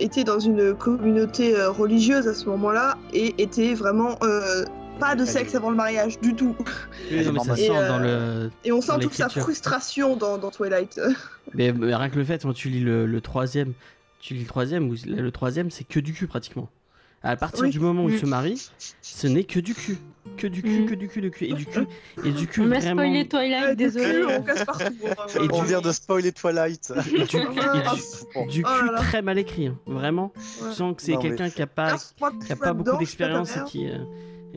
était 0.00 0.24
dans 0.24 0.38
une 0.38 0.74
communauté 0.74 1.54
religieuse 1.64 2.26
à 2.26 2.34
ce 2.34 2.46
moment-là 2.46 2.96
et 3.12 3.34
était 3.42 3.74
vraiment 3.74 4.18
pas 4.98 5.14
de 5.14 5.24
sexe 5.24 5.54
avant 5.54 5.70
le 5.70 5.76
mariage 5.76 6.18
du 6.20 6.34
tout. 6.34 6.54
Oui, 7.10 7.24
non, 7.24 7.32
mais 7.32 7.40
ça 7.40 7.52
Et, 7.54 7.66
sent 7.66 7.72
euh, 7.76 7.88
dans 7.88 7.98
le. 7.98 8.50
Et 8.64 8.72
on 8.72 8.80
sent 8.80 8.92
toute 9.00 9.14
sa 9.14 9.28
frustration 9.28 10.16
dans, 10.16 10.38
dans 10.38 10.50
Twilight. 10.50 10.98
Mais, 11.54 11.72
mais 11.72 11.94
rien 11.94 12.10
que 12.10 12.16
le 12.16 12.24
fait, 12.24 12.42
quand 12.42 12.52
tu 12.52 12.68
lis 12.68 12.80
le, 12.80 13.06
le 13.06 13.20
troisième, 13.20 13.72
tu 14.20 14.34
lis 14.34 14.40
le 14.40 14.46
troisième, 14.48 14.92
le 15.06 15.30
troisième, 15.30 15.70
c'est 15.70 15.84
que 15.84 16.00
du 16.00 16.12
cul 16.12 16.26
pratiquement. 16.26 16.68
À 17.26 17.36
partir 17.36 17.62
Oui. 17.64 17.70
du 17.70 17.80
moment 17.80 18.04
où 18.04 18.08
Mm. 18.08 18.12
ils 18.12 18.18
se 18.20 18.26
marient, 18.26 18.70
ce 19.02 19.26
n'est 19.26 19.44
que 19.44 19.58
du 19.60 19.74
cul. 19.74 19.98
Que 20.36 20.46
du 20.46 20.62
cul, 20.62 20.80
Mm. 20.82 20.86
que 20.86 20.94
du 20.94 21.08
cul, 21.08 21.20
de 21.20 21.28
cul. 21.28 21.44
Et 21.46 21.52
du 21.54 21.66
cul, 21.66 21.86
et 22.24 22.30
du 22.30 22.46
cul 22.46 22.60
On 22.62 22.66
m'a 22.66 22.78
vraiment. 22.78 23.02
spoilé 23.02 23.28
Twilight, 23.28 23.70
du 23.70 23.76
désolé. 23.76 24.04
cul, 24.12 24.24
on 24.38 24.42
casse 24.42 24.64
partout. 24.64 24.84
hein, 24.84 25.26
Et 25.42 25.48
on 25.52 25.62
du- 25.62 25.68
vient 25.68 25.80
de 25.80 25.92
spoiler 25.92 26.32
Twilight 26.32 26.92
Et 26.96 27.24
du, 27.24 27.36
et 27.36 27.40
Ah, 27.84 27.94
du- 27.94 28.46
du 28.48 28.64
oh 28.64 28.68
cul 28.78 28.86
là 28.86 28.92
là. 28.92 28.98
très 28.98 29.22
mal 29.22 29.38
écrit, 29.38 29.68
hein. 29.68 29.78
vraiment. 29.86 30.32
Ouais. 30.62 30.72
Sens 30.72 30.94
que 30.96 31.02
c'est 31.02 31.12
mais- 31.16 31.18
quelqu'un 31.22 31.48
qui 31.50 31.62
a 31.62 31.66
pas, 31.66 31.96
qui 32.44 32.52
a 32.52 32.56
pas 32.56 32.72
beaucoup 32.72 32.96
d'expérience 32.98 33.56
et 33.56 33.64
qui. 33.66 33.88
euh, 33.88 33.98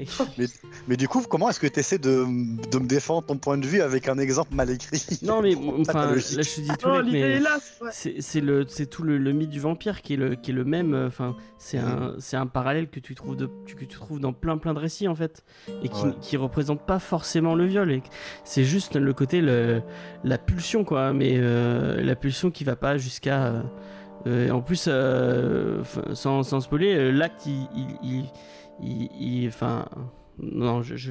Mais 0.88 0.98
du 0.98 1.08
coup, 1.08 1.22
comment 1.30 1.50
est-ce 1.50 1.60
que 1.60 1.68
tu 1.68 1.80
essaies 1.80 1.98
de, 1.98 2.26
de 2.70 2.80
me 2.80 2.88
défendre 2.88 3.26
ton 3.28 3.38
point 3.38 3.58
de 3.58 3.66
vue 3.66 3.82
avec 3.82 4.08
un 4.08 4.18
exemple 4.18 4.54
mal 4.56 4.70
écrit? 4.70 5.20
Non, 5.22 5.42
mais 5.42 5.56
enfin, 5.82 6.14
là 6.14 6.18
je 6.18 6.36
te 6.56 6.62
dis 6.62 6.70
tout 6.78 6.88
Oh, 6.90 6.98
mec, 6.98 7.06
l'idée 7.06 7.20
mais. 7.22 7.32
est 7.36 7.40
là, 7.40 7.58
c'est 7.92 8.42
le 8.42 8.66
tout 8.66 9.04
le, 9.04 9.18
le 9.18 9.32
mythe 9.32 9.50
du 9.50 9.60
vampire 9.60 10.02
qui 10.02 10.14
est 10.14 10.18
le 10.18 10.36
qui 10.36 10.52
est 10.52 10.54
le 10.54 10.64
même 10.66 10.94
euh, 10.94 11.08
enfin 11.08 11.36
c'est 11.58 11.78
un 11.78 12.14
c'est 12.20 12.38
un 12.38 12.48
parallèle 12.48 12.90
que 12.90 13.00
tu 13.00 13.14
trouves 13.16 13.36
de 13.36 13.48
que 13.68 13.86
tu 13.86 13.88
trouves 13.88 14.20
dans 14.20 14.34
plein 14.34 14.58
plein 14.58 14.74
de 14.74 14.80
récits 14.80 15.08
en 15.08 15.16
fait 15.16 15.44
et 15.84 15.90
qui 15.90 16.06
Ouais. 16.06 16.14
qui 16.22 16.38
représente 16.38 16.86
pas 16.86 17.00
forcément 17.00 17.56
le 17.56 17.66
viol 17.66 18.02
c'est 18.44 18.64
juste 18.64 18.96
le 18.96 19.14
côté 19.14 19.42
le 19.42 19.82
la 20.24 20.38
pulsion 20.38 20.84
quoi 20.84 21.14
mais 21.14 21.34
euh, 21.38 22.02
la 22.02 22.16
pulsion 22.16 22.52
qui 22.52 22.64
va 22.64 22.76
pas 22.76 22.98
jusqu'à 22.98 23.64
euh, 24.28 24.50
en 24.50 24.62
plus 24.62 24.86
euh, 24.88 25.84
sans 26.14 26.44
sans 26.44 26.60
spoiler 26.62 27.12
l'acte 27.12 27.46
il 27.46 27.68
il 27.76 27.88
il- 28.04 28.26
il 28.82 29.10
il- 29.20 29.48
enfin 29.48 29.86
Non, 30.42 30.82
je. 30.84 30.96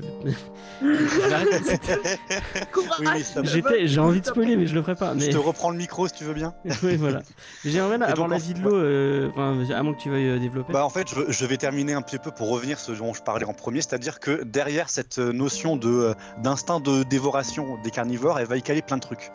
J'étais, 3.45 3.87
j'ai 3.87 4.01
envie 4.01 4.21
de 4.21 4.27
spoiler, 4.27 4.57
mais 4.57 4.67
je 4.67 4.75
le 4.75 4.83
ferai 4.83 4.95
pas. 4.95 5.15
Mais... 5.15 5.27
Je 5.27 5.31
te 5.31 5.37
reprends 5.37 5.71
le 5.71 5.77
micro 5.77 6.09
si 6.09 6.15
tu 6.15 6.25
veux 6.25 6.33
bien. 6.35 6.55
oui, 6.83 6.97
voilà. 6.97 7.21
J'aimerais 7.65 7.97
avoir 7.97 8.15
donc, 8.17 8.31
l'avis 8.31 8.55
de 8.55 8.61
l'eau, 8.61 8.75
euh, 8.75 9.29
enfin, 9.31 9.59
à 9.71 9.83
moins 9.83 9.93
que 9.95 10.01
tu 10.01 10.11
veuilles 10.11 10.29
euh, 10.29 10.39
développer. 10.39 10.73
Bah 10.73 10.85
en 10.85 10.91
fait, 10.91 11.09
je, 11.09 11.31
je 11.31 11.47
vais 11.47 11.57
terminer 11.57 11.93
un 11.93 12.03
petit 12.03 12.19
peu 12.19 12.31
pour 12.31 12.49
revenir 12.51 12.79
ce 12.79 12.93
dont 12.93 13.13
je 13.13 13.23
parlais 13.23 13.45
en 13.45 13.53
premier, 13.55 13.83
c'est-à-dire 13.83 14.19
que 14.21 14.45
derrière 14.45 14.89
cette 14.89 15.19
euh, 15.19 15.33
notion 15.33 15.77
de 15.77 15.89
euh, 15.89 16.15
d'instinct 16.43 16.81
de 16.81 17.03
dévoration 17.03 17.77
des 17.83 17.91
carnivores, 17.91 18.39
elle 18.39 18.47
va 18.47 18.57
y 18.57 18.63
caler 18.63 18.83
plein 18.83 18.97
de 18.97 19.03
trucs, 19.03 19.31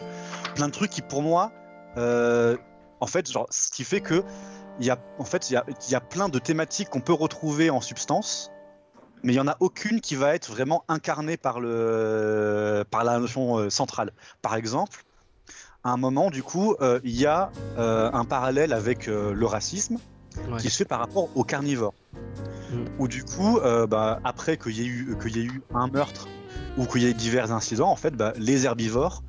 plein 0.56 0.68
de 0.68 0.74
trucs 0.74 0.92
qui 0.92 1.02
pour 1.02 1.22
moi, 1.22 1.52
euh, 1.98 2.58
en 3.00 3.08
fait, 3.08 3.30
genre, 3.30 3.48
ce 3.50 3.70
qui 3.70 3.84
fait 3.84 4.02
que 4.02 4.24
il 4.80 4.86
y 4.86 4.90
a, 4.90 4.98
en 5.20 5.26
fait, 5.26 5.50
il 5.50 5.54
y 5.54 5.56
a, 5.56 5.66
il 5.88 5.92
y 5.92 5.96
a 5.96 6.02
plein 6.02 6.30
de 6.30 6.40
thématiques 6.40 6.90
qu'on 6.90 7.02
peut 7.02 7.14
retrouver 7.14 7.70
en 7.70 7.82
substance, 7.82 8.52
mais 9.24 9.34
il 9.34 9.36
y 9.36 9.40
en 9.40 9.48
a 9.48 9.56
aucune 9.60 10.02
qui 10.02 10.16
va 10.16 10.36
être 10.36 10.52
vraiment 10.52 10.84
incarnée 10.88 11.38
par 11.38 11.60
le 11.60 12.84
par 12.90 13.04
la 13.04 13.20
notion 13.20 13.58
euh, 13.58 13.70
centrale. 13.70 14.12
Par 14.42 14.56
exemple, 14.56 15.04
à 15.84 15.92
un 15.92 15.98
moment, 15.98 16.30
du 16.30 16.44
coup, 16.44 16.76
euh, 16.82 17.00
il 17.04 17.16
y 17.16 17.26
a 17.26 17.52
euh, 17.78 18.10
un 18.14 18.26
parallèle 18.26 18.74
avec 18.74 19.08
euh, 19.08 19.34
le 19.34 19.46
racisme 19.46 19.98
Ouais. 20.50 20.58
qui 20.60 20.72
se 20.72 20.78
fait 20.78 20.86
par 20.86 20.98
rapport 20.98 21.30
aux 21.36 21.44
carnivores. 21.44 21.94
Mm. 22.72 22.86
Où 22.98 23.08
du 23.08 23.24
coup, 23.24 23.60
bah, 23.88 24.20
après 24.24 24.58
qu'il 24.58 24.72
y, 24.80 24.82
ait 24.82 24.88
eu- 24.88 25.16
qu'il 25.22 25.38
y 25.38 25.42
ait 25.42 25.46
eu 25.46 25.62
un 25.76 25.86
meurtre 25.88 26.28
ou 26.76 26.88
qu'il 26.88 27.04
y 27.04 27.06
ait 27.06 27.14
divers 27.14 27.52
incidents, 27.52 27.92
en 27.92 27.96
fait, 27.96 28.16
bah, 28.16 28.34
les 28.38 28.66
herbivores 28.66 29.22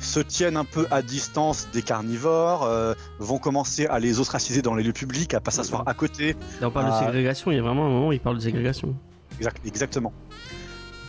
se 0.00 0.20
tiennent 0.20 0.56
un 0.56 0.64
peu 0.64 0.86
à 0.90 1.02
distance 1.02 1.68
des 1.72 1.82
carnivores, 1.82 2.64
euh, 2.64 2.94
vont 3.18 3.38
commencer 3.38 3.86
à 3.86 3.98
les 3.98 4.20
ostraciser 4.20 4.62
dans 4.62 4.74
les 4.74 4.82
lieux 4.84 4.92
publics, 4.92 5.34
à 5.34 5.40
pas 5.40 5.50
s'asseoir 5.50 5.82
à 5.86 5.94
côté. 5.94 6.36
Là, 6.60 6.68
on 6.68 6.70
parle 6.70 6.92
de 6.92 7.04
ségrégation, 7.06 7.50
il 7.50 7.56
y 7.56 7.58
a 7.58 7.62
vraiment 7.62 7.86
un 7.86 7.90
moment 7.90 8.08
où 8.08 8.12
il 8.12 8.20
parle 8.20 8.36
de 8.36 8.42
ségrégation. 8.42 8.94
Exact- 9.38 9.60
exactement. 9.66 10.12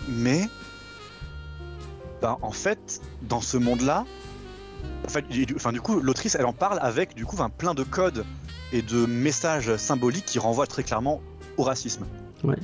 Mais, 0.08 0.50
bah, 2.22 2.38
en 2.42 2.52
fait, 2.52 3.02
dans 3.22 3.42
ce 3.42 3.58
monde-là, 3.58 4.06
en 5.06 5.10
fait, 5.10 5.28
du- 5.28 5.46
enfin, 5.56 5.72
du 5.72 5.82
coup, 5.82 6.00
l'autrice, 6.00 6.36
elle 6.36 6.46
en 6.46 6.54
parle 6.54 6.80
avec 6.82 7.16
du 7.16 7.26
coup, 7.26 7.38
plein 7.58 7.74
de 7.74 7.84
codes 7.84 8.26
et 8.74 8.82
de 8.82 9.06
messages 9.06 9.76
symboliques 9.78 10.26
qui 10.26 10.40
renvoient 10.40 10.68
très 10.68 10.84
clairement 10.84 11.22
au 11.58 11.64
racisme. 11.64 12.06
Ouais. 12.44 12.56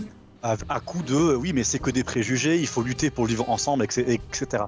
À, 0.43 0.55
à 0.69 0.79
coup 0.79 1.01
de, 1.01 1.15
euh, 1.15 1.35
oui, 1.35 1.53
mais 1.53 1.63
c'est 1.63 1.79
que 1.79 1.89
des 1.89 2.03
préjugés, 2.03 2.59
il 2.59 2.67
faut 2.67 2.83
lutter 2.83 3.09
pour 3.09 3.25
vivre 3.25 3.49
ensemble, 3.49 3.83
etc. 3.83 4.63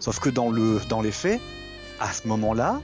Sauf 0.00 0.18
que 0.20 0.28
dans, 0.30 0.50
le, 0.50 0.80
dans 0.88 1.00
les 1.00 1.12
faits, 1.12 1.40
à 2.00 2.12
ce 2.12 2.26
moment-là, 2.28 2.80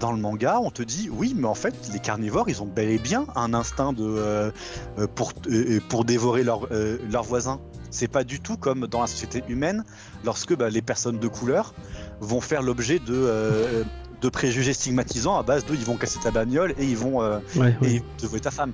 dans 0.00 0.12
le 0.12 0.18
manga, 0.18 0.58
on 0.62 0.70
te 0.70 0.82
dit 0.82 1.08
oui, 1.12 1.34
mais 1.36 1.46
en 1.46 1.54
fait, 1.54 1.74
les 1.92 1.98
carnivores, 2.00 2.48
ils 2.48 2.62
ont 2.62 2.66
bel 2.66 2.88
et 2.88 2.98
bien 2.98 3.26
un 3.36 3.52
instinct 3.54 3.92
de 3.92 4.02
euh, 4.04 4.50
euh, 4.98 5.06
pour 5.06 5.32
euh, 5.48 5.80
pour 5.88 6.04
dévorer 6.04 6.42
leurs 6.42 6.66
euh, 6.72 6.98
leurs 7.10 7.24
voisins. 7.24 7.60
C'est 7.90 8.08
pas 8.08 8.24
du 8.24 8.40
tout 8.40 8.56
comme 8.56 8.86
dans 8.86 9.02
la 9.02 9.06
société 9.06 9.44
humaine, 9.48 9.84
lorsque 10.24 10.56
bah, 10.56 10.70
les 10.70 10.80
personnes 10.80 11.18
de 11.18 11.28
couleur 11.28 11.74
vont 12.20 12.40
faire 12.40 12.62
l'objet 12.62 12.98
de 12.98 13.12
euh, 13.12 13.84
de 14.22 14.28
préjugés 14.30 14.72
stigmatisants 14.72 15.36
à 15.38 15.42
base 15.42 15.66
de 15.66 15.74
ils 15.74 15.84
vont 15.84 15.96
casser 15.96 16.18
ta 16.20 16.30
bagnole 16.30 16.74
et 16.78 16.84
ils 16.86 16.96
vont 16.96 17.20
euh, 17.22 17.38
Ouais, 17.56 17.76
ouais. 17.82 17.94
et 17.96 18.02
te 18.16 18.24
voler 18.26 18.40
ta 18.40 18.50
femme 18.50 18.72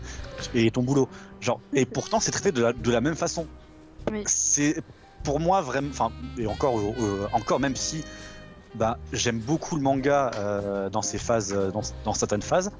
et 0.54 0.70
ton 0.70 0.82
boulot. 0.82 1.08
Genre 1.40 1.60
et 1.74 1.84
pourtant 1.84 2.20
c'est 2.20 2.30
traité 2.30 2.52
de 2.52 2.62
la, 2.62 2.72
de 2.72 2.90
la 2.92 3.00
même 3.00 3.16
façon. 3.16 3.46
Oui. 4.12 4.22
C'est 4.26 4.82
pour 5.24 5.40
moi 5.40 5.60
vraiment 5.60 5.88
enfin 5.90 6.10
et 6.36 6.46
encore 6.46 6.78
euh, 6.78 7.28
encore 7.32 7.60
même 7.60 7.76
si 7.76 8.04
bah, 8.74 8.98
j'aime 9.12 9.38
beaucoup 9.38 9.76
le 9.76 9.82
manga 9.82 10.30
euh, 10.36 10.90
dans 10.90 11.02
ces 11.02 11.18
phases 11.18 11.52
euh, 11.52 11.70
dans, 11.70 11.82
dans 12.04 12.14
certaines 12.14 12.42
phases. 12.42 12.70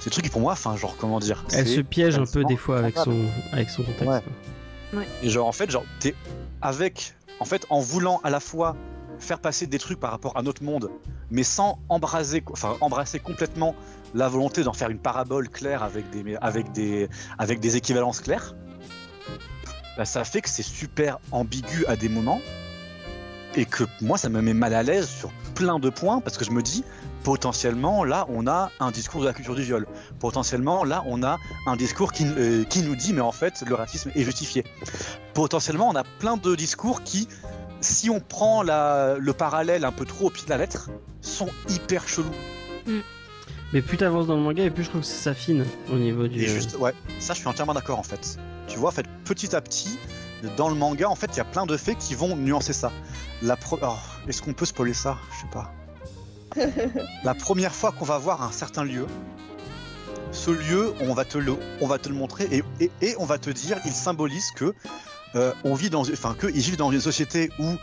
Trucs 0.00 0.24
qui 0.24 0.30
pour 0.30 0.40
moi 0.40 0.52
enfin 0.52 0.76
genre 0.76 0.96
comment 0.98 1.18
dire 1.18 1.44
Elle 1.52 1.66
se 1.66 1.80
piège 1.80 2.18
un 2.18 2.26
peu 2.26 2.44
des 2.44 2.56
fois 2.56 2.78
avec 2.78 2.96
son, 2.98 3.16
avec 3.52 3.70
son 3.70 3.82
contexte. 3.82 4.24
Ouais. 4.92 5.08
et 5.22 5.30
genre 5.30 5.46
en 5.48 5.52
fait 5.52 5.70
genre 5.70 5.84
t'es 5.98 6.14
avec 6.60 7.14
en 7.40 7.44
fait 7.44 7.66
en 7.70 7.80
voulant 7.80 8.20
à 8.22 8.30
la 8.30 8.38
fois 8.38 8.76
faire 9.18 9.38
passer 9.38 9.66
des 9.66 9.78
trucs 9.78 9.98
par 9.98 10.10
rapport 10.10 10.36
à 10.36 10.42
notre 10.42 10.62
monde 10.62 10.90
mais 11.30 11.42
sans 11.42 11.78
embraser 11.88 12.44
enfin 12.50 12.76
embrasser 12.80 13.18
complètement 13.18 13.74
la 14.14 14.28
volonté 14.28 14.62
d'en 14.62 14.72
faire 14.72 14.90
une 14.90 14.98
parabole 14.98 15.48
claire 15.48 15.82
avec 15.82 16.10
des 16.10 16.36
avec 16.36 16.70
des 16.72 17.08
avec 17.38 17.60
des 17.60 17.76
équivalences 17.76 18.20
claires 18.20 18.54
bah, 19.96 20.04
ça 20.04 20.24
fait 20.24 20.40
que 20.40 20.48
c'est 20.48 20.62
super 20.62 21.18
ambigu 21.30 21.84
à 21.86 21.96
des 21.96 22.08
moments 22.08 22.40
et 23.56 23.64
que 23.66 23.84
moi 24.00 24.18
ça 24.18 24.28
me 24.28 24.40
met 24.40 24.54
mal 24.54 24.74
à 24.74 24.82
l'aise 24.82 25.08
sur 25.08 25.30
plein 25.54 25.78
de 25.78 25.88
points 25.88 26.20
parce 26.20 26.36
que 26.36 26.44
je 26.44 26.50
me 26.50 26.62
dis 26.62 26.84
potentiellement 27.22 28.04
là 28.04 28.26
on 28.28 28.46
a 28.46 28.70
un 28.80 28.90
discours 28.90 29.20
de 29.20 29.26
la 29.26 29.32
culture 29.32 29.54
du 29.54 29.62
viol 29.62 29.86
potentiellement 30.18 30.84
là 30.84 31.04
on 31.06 31.22
a 31.22 31.38
un 31.66 31.76
discours 31.76 32.12
qui, 32.12 32.26
euh, 32.26 32.64
qui 32.64 32.82
nous 32.82 32.96
dit 32.96 33.12
mais 33.12 33.20
en 33.20 33.32
fait 33.32 33.62
le 33.66 33.74
racisme 33.74 34.10
est 34.14 34.24
justifié 34.24 34.64
potentiellement 35.34 35.88
on 35.88 35.94
a 35.94 36.04
plein 36.18 36.36
de 36.36 36.54
discours 36.56 37.02
qui 37.02 37.28
si 37.80 38.10
on 38.10 38.18
prend 38.18 38.62
la, 38.62 39.16
le 39.18 39.32
parallèle 39.32 39.84
un 39.84 39.92
peu 39.92 40.04
trop 40.04 40.26
au 40.26 40.30
pied 40.30 40.44
de 40.44 40.50
la 40.50 40.58
lettre 40.58 40.90
sont 41.20 41.48
hyper 41.68 42.08
chelous 42.08 42.34
Mais 43.72 43.82
plus 43.82 43.96
t'avances 43.96 44.26
dans 44.26 44.36
le 44.36 44.42
manga, 44.42 44.62
et 44.62 44.70
plus 44.70 44.84
je 44.84 44.88
trouve 44.88 45.00
que 45.00 45.06
ça 45.06 45.14
s'affine 45.14 45.64
au 45.92 45.96
niveau 45.96 46.28
du. 46.28 46.40
Et 46.40 46.46
juste, 46.46 46.76
ouais, 46.78 46.92
ça 47.18 47.34
je 47.34 47.40
suis 47.40 47.48
entièrement 47.48 47.74
d'accord 47.74 47.98
en 47.98 48.04
fait. 48.04 48.38
Tu 48.66 48.78
vois, 48.78 48.88
en 48.88 48.92
fait, 48.92 49.06
petit 49.24 49.54
à 49.54 49.60
petit, 49.60 49.98
dans 50.56 50.68
le 50.68 50.74
manga, 50.74 51.08
en 51.08 51.14
fait, 51.14 51.30
il 51.34 51.38
y 51.38 51.40
a 51.40 51.44
plein 51.44 51.66
de 51.66 51.76
faits 51.76 51.98
qui 51.98 52.14
vont 52.14 52.36
nuancer 52.36 52.72
ça. 52.72 52.92
La 53.42 53.56
pro... 53.56 53.78
oh, 53.82 53.94
Est-ce 54.28 54.42
qu'on 54.42 54.52
peut 54.52 54.66
spoiler 54.66 54.94
ça? 54.94 55.18
Je 55.32 55.40
sais 55.42 55.50
pas. 55.52 55.72
La 57.24 57.34
première 57.34 57.74
fois 57.74 57.92
qu'on 57.92 58.04
va 58.04 58.18
voir 58.18 58.42
un 58.42 58.52
certain 58.52 58.84
lieu, 58.84 59.06
ce 60.32 60.50
lieu, 60.50 60.94
on 61.00 61.14
va 61.14 61.24
te 61.24 61.38
le, 61.38 61.56
on 61.80 61.86
va 61.86 61.98
te 61.98 62.08
le 62.08 62.14
montrer 62.14 62.48
et, 62.50 62.62
et, 62.80 62.90
et 63.02 63.14
on 63.18 63.24
va 63.24 63.38
te 63.38 63.50
dire, 63.50 63.78
il 63.84 63.92
symbolise 63.92 64.50
que 64.52 64.74
euh, 65.36 65.52
on 65.64 65.74
vit 65.74 65.90
dans, 65.90 66.02
enfin, 66.02 66.34
que 66.38 66.46
ils 66.46 66.60
vivent 66.60 66.76
dans 66.76 66.92
une 66.92 67.00
société 67.00 67.50
où 67.58 67.74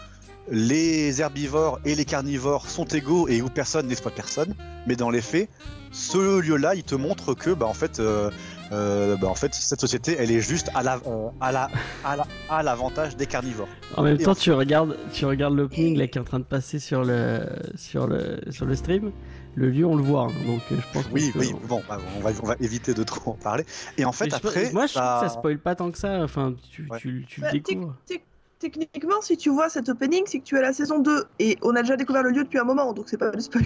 les 0.49 1.21
herbivores 1.21 1.79
et 1.85 1.95
les 1.95 2.05
carnivores 2.05 2.69
sont 2.69 2.85
égaux 2.85 3.27
et 3.27 3.41
où 3.41 3.49
personne 3.49 3.87
n'exploite 3.87 4.15
personne. 4.15 4.55
Mais 4.87 4.95
dans 4.95 5.09
les 5.09 5.21
faits, 5.21 5.49
ce 5.91 6.39
lieu-là, 6.39 6.75
il 6.75 6.83
te 6.83 6.95
montre 6.95 7.33
que, 7.33 7.51
bah, 7.51 7.67
en 7.67 7.73
fait, 7.73 7.99
euh, 7.99 8.31
euh, 8.71 9.15
bah, 9.17 9.27
en 9.27 9.35
fait, 9.35 9.53
cette 9.53 9.81
société, 9.81 10.15
elle 10.17 10.31
est 10.31 10.39
juste 10.41 10.69
à 10.75 10.83
la, 10.83 10.95
euh, 11.07 11.29
à 11.39 11.51
la, 11.51 11.69
à 12.05 12.15
la, 12.15 12.25
à 12.49 12.63
l'avantage 12.63 13.15
des 13.17 13.25
carnivores. 13.25 13.67
En 13.97 14.03
même 14.03 14.15
Et 14.19 14.23
temps, 14.23 14.31
en- 14.31 14.35
tu 14.35 14.51
regardes, 14.51 14.97
tu 15.13 15.25
regardes 15.25 15.55
l'opening 15.55 15.97
là 15.97 16.07
qui 16.07 16.17
est 16.17 16.21
en 16.21 16.25
train 16.25 16.39
de 16.39 16.45
passer 16.45 16.79
sur 16.79 17.03
le, 17.03 17.45
sur 17.75 18.07
le, 18.07 18.39
sur 18.49 18.65
le 18.65 18.75
stream. 18.75 19.11
Le 19.55 19.69
lieu, 19.69 19.85
on 19.85 19.95
le 19.97 20.01
voit, 20.03 20.23
hein, 20.29 20.45
donc 20.47 20.61
euh, 20.71 20.75
je 20.77 20.93
pense. 20.93 21.05
Oui, 21.11 21.29
oui. 21.35 21.53
Bon, 21.67 21.81
bah, 21.89 21.97
on 22.17 22.21
va, 22.21 22.29
on 22.41 22.45
va 22.47 22.55
éviter 22.61 22.93
de 22.93 23.03
trop 23.03 23.31
en 23.31 23.33
parler. 23.33 23.65
Et 23.97 24.05
en 24.05 24.13
fait, 24.13 24.25
Mais 24.25 24.29
je 24.31 24.35
après, 24.37 24.71
moi, 24.71 24.85
je 24.87 24.93
trouve 24.93 25.03
bah, 25.03 25.19
que 25.21 25.27
ça 25.27 25.33
spoil 25.33 25.57
pas 25.59 25.75
tant 25.75 25.91
que 25.91 25.97
ça. 25.97 26.23
Enfin, 26.23 26.53
tu, 26.71 26.87
Ouais. 26.89 26.97
tu, 26.99 27.25
tu 27.27 27.41
Bah, 27.41 27.47
le 27.51 27.59
tic- 27.59 27.65
découvres. 27.75 27.95
tic- 28.05 28.23
Techniquement, 28.61 29.21
si 29.21 29.37
tu 29.37 29.49
vois 29.49 29.69
cet 29.69 29.89
opening, 29.89 30.21
c'est 30.27 30.37
que 30.37 30.43
tu 30.43 30.55
es 30.55 30.59
à 30.59 30.61
la 30.61 30.71
saison 30.71 30.99
2 30.99 31.23
et 31.39 31.57
on 31.63 31.75
a 31.75 31.81
déjà 31.81 31.97
découvert 31.97 32.21
le 32.21 32.29
lieu 32.29 32.43
depuis 32.43 32.59
un 32.59 32.63
moment, 32.63 32.93
donc 32.93 33.05
c'est 33.09 33.17
pas 33.17 33.31
du 33.31 33.41
spoil. 33.41 33.63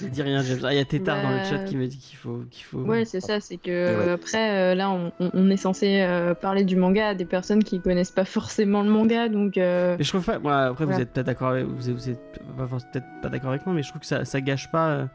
Je 0.00 0.06
dis 0.06 0.22
rien, 0.22 0.40
James. 0.42 0.60
Ah, 0.64 0.72
il 0.72 0.78
y 0.78 0.80
a 0.80 0.86
Tétard 0.86 1.20
dans 1.22 1.28
le 1.30 1.36
Bah, 1.36 1.44
chat 1.44 1.58
qui 1.58 1.76
me 1.76 1.86
dit 1.86 1.98
qu'il 1.98 2.16
faut, 2.16 2.40
qu'il 2.50 2.64
faut. 2.64 2.78
Ouais, 2.78 3.04
c'est 3.04 3.20
ça, 3.20 3.40
c'est 3.40 3.58
que 3.58 3.70
ouais. 3.98 4.10
après, 4.10 4.72
euh, 4.72 4.74
là, 4.74 4.90
on, 5.20 5.50
est 5.50 5.56
censé 5.58 6.00
euh, 6.00 6.32
parler 6.34 6.64
du 6.64 6.76
manga 6.76 7.08
à 7.08 7.14
des 7.14 7.26
personnes 7.26 7.62
qui 7.62 7.78
connaissent 7.78 8.10
pas 8.10 8.24
forcément 8.24 8.82
le 8.82 8.88
manga, 8.88 9.28
donc. 9.28 9.58
euh, 9.58 9.96
Mais 9.98 10.04
je 10.04 10.08
trouve 10.08 10.24
pas. 10.24 10.64
Après, 10.66 10.86
vous 10.86 10.98
êtes 10.98 11.12
peut-être 11.12 11.26
d'accord 11.26 11.48
avec, 11.50 11.66
vous 11.66 11.90
êtes, 11.90 11.94
vous 11.96 12.08
êtes 12.08 12.38
pas 12.56 12.64
forc- 12.64 12.90
peut-être 12.90 13.06
pas 13.20 13.28
d'accord 13.28 13.50
avec 13.50 13.66
moi, 13.66 13.74
mais 13.74 13.82
je 13.82 13.90
trouve 13.90 14.00
que 14.00 14.06
ça, 14.06 14.24
ça 14.24 14.40
gâche 14.40 14.70
pas. 14.72 15.08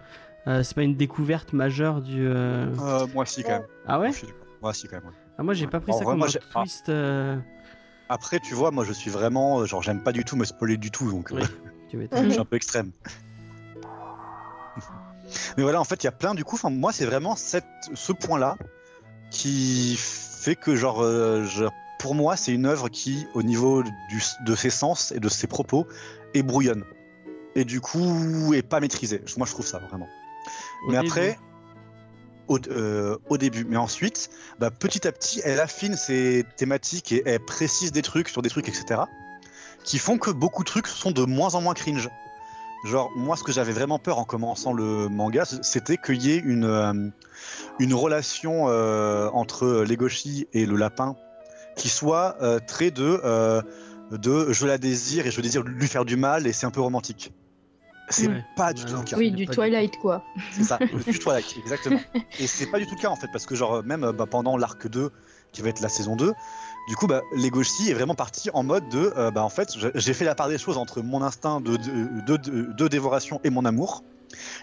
c'est 0.45 0.75
pas 0.75 0.83
une 0.83 0.95
découverte 0.95 1.53
majeure 1.53 2.01
du. 2.03 2.27
euh, 2.27 2.67
euh, 2.79 3.07
moi, 3.15 3.25
si, 3.25 3.41
quand 3.41 3.49
même. 3.49 3.63
Ah 3.87 3.99
ouais? 3.99 4.11
Moi, 4.61 4.73
si, 4.73 4.87
quand 4.87 4.97
même. 4.97 5.05
ouais. 5.05 5.11
Ah, 5.39 5.43
moi, 5.43 5.53
j'ai 5.53 5.67
pas 5.67 5.79
pris 5.79 5.91
En 5.91 5.97
ça 5.97 6.03
vrai, 6.03 6.13
comme 6.13 6.19
moi, 6.19 6.27
un 6.55 6.63
ah. 6.89 7.35
Après, 8.09 8.39
tu 8.39 8.53
vois, 8.53 8.71
moi, 8.71 8.85
je 8.85 8.93
suis 8.93 9.11
vraiment, 9.11 9.59
euh, 9.59 9.65
genre, 9.65 9.83
j'aime 9.83 10.01
pas 10.01 10.13
du 10.13 10.23
tout 10.23 10.37
me 10.37 10.45
spoiler 10.45 10.77
du 10.77 10.91
tout, 10.91 11.11
donc. 11.11 11.29
Oui. 11.33 11.43
euh, 11.43 11.47
Tu 11.89 11.97
veux 11.97 12.07
je 12.11 12.29
suis 12.31 12.39
un 12.41 12.45
peu 12.45 12.55
extrême. 12.57 12.91
Mais 15.57 15.63
voilà, 15.63 15.79
en 15.79 15.83
fait, 15.83 16.03
il 16.03 16.05
y 16.05 16.09
a 16.09 16.13
plein 16.13 16.35
du 16.35 16.43
coup. 16.43 16.55
Enfin, 16.55 16.69
moi, 16.69 16.91
c'est 16.91 17.05
vraiment 17.05 17.35
cette, 17.35 17.65
ce 17.93 18.11
point-là 18.13 18.57
qui 19.31 19.95
fait 19.97 20.55
que, 20.55 20.75
genre, 20.75 21.01
euh, 21.03 21.43
je- 21.45 21.65
pour 21.99 22.15
moi, 22.15 22.37
c'est 22.37 22.53
une 22.53 22.65
œuvre 22.65 22.89
qui, 22.89 23.25
au 23.33 23.43
niveau 23.43 23.83
du, 23.83 24.21
de 24.45 24.55
ses 24.55 24.69
sens 24.69 25.11
et 25.11 25.19
de 25.19 25.29
ses 25.29 25.47
propos, 25.47 25.87
est 26.33 26.43
brouillonne. 26.43 26.83
Et 27.55 27.65
du 27.65 27.81
coup, 27.81 28.53
est 28.53 28.61
pas 28.61 28.79
maîtrisée. 28.79 29.21
Moi, 29.37 29.47
je 29.47 29.51
trouve 29.53 29.65
ça 29.65 29.79
vraiment. 29.79 30.07
au 30.85 30.91
Mais 30.91 30.97
début. 30.97 31.07
après, 31.07 31.39
au, 32.47 32.59
euh, 32.69 33.17
au 33.29 33.37
début. 33.37 33.65
Mais 33.65 33.77
ensuite, 33.77 34.29
bah, 34.59 34.71
petit 34.71 35.07
à 35.07 35.11
petit, 35.11 35.41
elle 35.43 35.59
affine 35.59 35.95
ses 35.95 36.45
thématiques 36.57 37.11
et 37.11 37.23
elle 37.25 37.39
précise 37.39 37.91
des 37.91 38.01
trucs 38.01 38.29
sur 38.29 38.41
des 38.41 38.49
trucs, 38.49 38.67
etc. 38.67 39.01
Qui 39.83 39.99
font 39.99 40.17
que 40.17 40.31
beaucoup 40.31 40.63
de 40.63 40.67
trucs 40.67 40.87
sont 40.87 41.11
de 41.11 41.23
moins 41.23 41.55
en 41.55 41.61
moins 41.61 41.73
cringe. 41.73 42.09
Genre, 42.85 43.11
moi, 43.15 43.35
ce 43.35 43.43
que 43.43 43.51
j'avais 43.51 43.71
vraiment 43.71 43.99
peur 43.99 44.19
en 44.19 44.25
commençant 44.25 44.71
le 44.71 45.09
manga, 45.09 45.45
c'était 45.45 45.97
qu'il 45.97 46.21
y 46.21 46.31
ait 46.31 46.37
une, 46.37 46.65
euh, 46.65 47.95
relation 47.95 48.69
euh, 48.69 49.29
entre 49.33 49.83
Legoshi 49.87 50.47
et 50.53 50.65
le 50.65 50.75
lapin 50.75 51.15
qui 51.75 51.89
soit 51.89 52.37
très 52.65 52.89
de, 52.89 53.21
de 54.11 54.51
je 54.51 54.65
la 54.65 54.79
désire 54.79 55.27
et 55.27 55.31
je 55.31 55.39
désire 55.41 55.61
lui 55.61 55.87
faire 55.87 56.05
du 56.05 56.15
mal 56.15 56.47
et 56.47 56.53
c'est 56.53 56.65
un 56.65 56.71
peu 56.71 56.81
romantique. 56.81 57.31
C'est 58.09 58.27
Ouais. 58.27 58.45
pas 58.55 58.71
du 58.73 58.83
Ouais, 58.83 58.89
tout 58.89 58.95
le 58.97 59.03
cas. 59.03 59.17
Oui, 59.17 59.31
du 59.31 59.45
du 59.45 59.47
Twilight, 59.47 59.97
quoi. 59.99 60.23
C'est 60.51 60.63
ça, 60.63 60.77
du 61.07 61.19
Twilight, 61.19 61.55
exactement. 61.57 61.99
Et 62.39 62.47
c'est 62.47 62.67
pas 62.67 62.79
du 62.79 62.85
tout 62.87 62.95
le 62.95 63.01
cas 63.01 63.09
en 63.09 63.15
fait, 63.17 63.27
parce 63.31 63.45
que 63.45 63.53
genre 63.55 63.83
même 63.83 64.11
bah, 64.11 64.25
pendant 64.29 64.55
l'arc 64.57 64.87
2 64.87 65.11
qui 65.51 65.61
va 65.61 65.69
être 65.69 65.81
la 65.81 65.89
saison 65.89 66.15
2. 66.15 66.33
Du 66.87 66.95
coup, 66.95 67.07
bah, 67.07 67.21
Legoshi 67.33 67.89
est 67.89 67.93
vraiment 67.93 68.15
parti 68.15 68.49
en 68.53 68.63
mode 68.63 68.87
de, 68.89 69.11
euh, 69.17 69.29
bah, 69.31 69.43
en 69.43 69.49
fait, 69.49 69.69
j'ai 69.95 70.13
fait 70.13 70.23
la 70.23 70.35
part 70.35 70.47
des 70.47 70.57
choses 70.57 70.77
entre 70.77 71.01
mon 71.01 71.21
instinct 71.21 71.59
de, 71.59 71.75
de, 71.75 72.37
de- 72.37 72.71
de- 72.73 72.87
dévoration 72.87 73.41
et 73.43 73.49
mon 73.49 73.65
amour, 73.65 74.03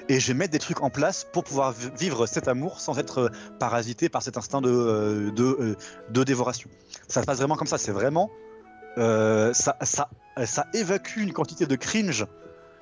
et 0.09 0.21
je 0.21 0.29
vais 0.29 0.35
mettre 0.35 0.53
des 0.53 0.59
trucs 0.59 0.83
en 0.83 0.89
place 0.89 1.27
pour 1.35 1.45
pouvoir 1.45 1.73
vi- 1.73 1.91
vivre 1.99 2.27
cet 2.27 2.49
amour 2.49 2.81
sans 2.81 2.99
être 2.99 3.19
euh, 3.19 3.29
parasité 3.59 4.09
par 4.09 4.23
cet 4.23 4.39
instinct 4.39 4.63
de, 4.63 4.71
euh, 4.71 5.31
de, 5.33 5.77
de 6.09 6.25
dévoration. 6.25 6.71
Ça 7.09 7.21
se 7.21 7.27
passe 7.27 7.39
vraiment 7.39 7.57
comme 7.57 7.67
ça, 7.67 7.77
c'est 7.77 7.93
vraiment, 7.93 8.31
euh, 8.97 9.53
ça, 9.53 9.77
ça, 9.83 10.09
ça 10.47 10.67
évacue 10.73 11.19
une 11.19 11.33
quantité 11.35 11.67
de 11.67 11.77
cringe. 11.77 12.25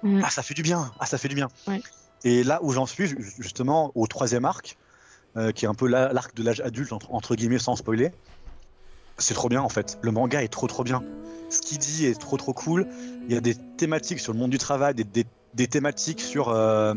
Mm. 0.03 0.21
Ah, 0.25 0.31
ça 0.31 0.43
fait 0.43 0.55
du 0.55 0.63
bien, 0.63 0.91
ah, 0.99 1.07
ça 1.07 1.19
fait 1.19 1.29
du 1.29 1.35
bien. 1.35 1.49
Ouais. 1.69 1.81
Et 2.25 2.45
là 2.45 2.61
où 2.63 2.73
j'en 2.73 2.87
suis, 2.87 3.07
ju- 3.07 3.35
justement, 3.39 3.93
au 3.95 4.07
troisième 4.07 4.45
arc, 4.45 4.77
euh, 5.37 5.53
qui 5.53 5.65
est 5.65 5.69
un 5.69 5.75
peu 5.75 5.87
la- 5.87 6.13
l'arc 6.13 6.35
de 6.35 6.43
l'âge 6.43 6.61
adulte, 6.61 6.93
entre, 6.93 7.13
entre 7.15 7.35
guillemets, 7.37 7.59
sans 7.59 7.77
spoiler, 7.77 8.11
c'est 9.19 9.35
trop 9.35 9.49
bien 9.49 9.63
en 9.63 9.69
fait. 9.69 9.99
Le 10.03 10.11
manga 10.11 10.43
est 10.43 10.49
trop 10.49 10.67
trop 10.67 10.85
bien. 10.85 11.03
Ce 11.51 11.61
qu'il 11.61 11.79
dit 11.79 12.07
est 12.07 12.19
trop 12.19 12.37
trop 12.37 12.53
cool. 12.53 12.87
Il 13.29 13.35
y 13.35 13.37
a 13.37 13.41
des 13.41 13.55
thématiques 13.77 14.21
sur 14.21 14.33
le 14.33 14.39
monde 14.39 14.51
du 14.51 14.59
travail, 14.59 14.95
des, 14.95 15.05
des, 15.05 15.27
des 15.55 15.67
thématiques 15.69 16.21
sur, 16.21 16.49
euh, 16.49 16.95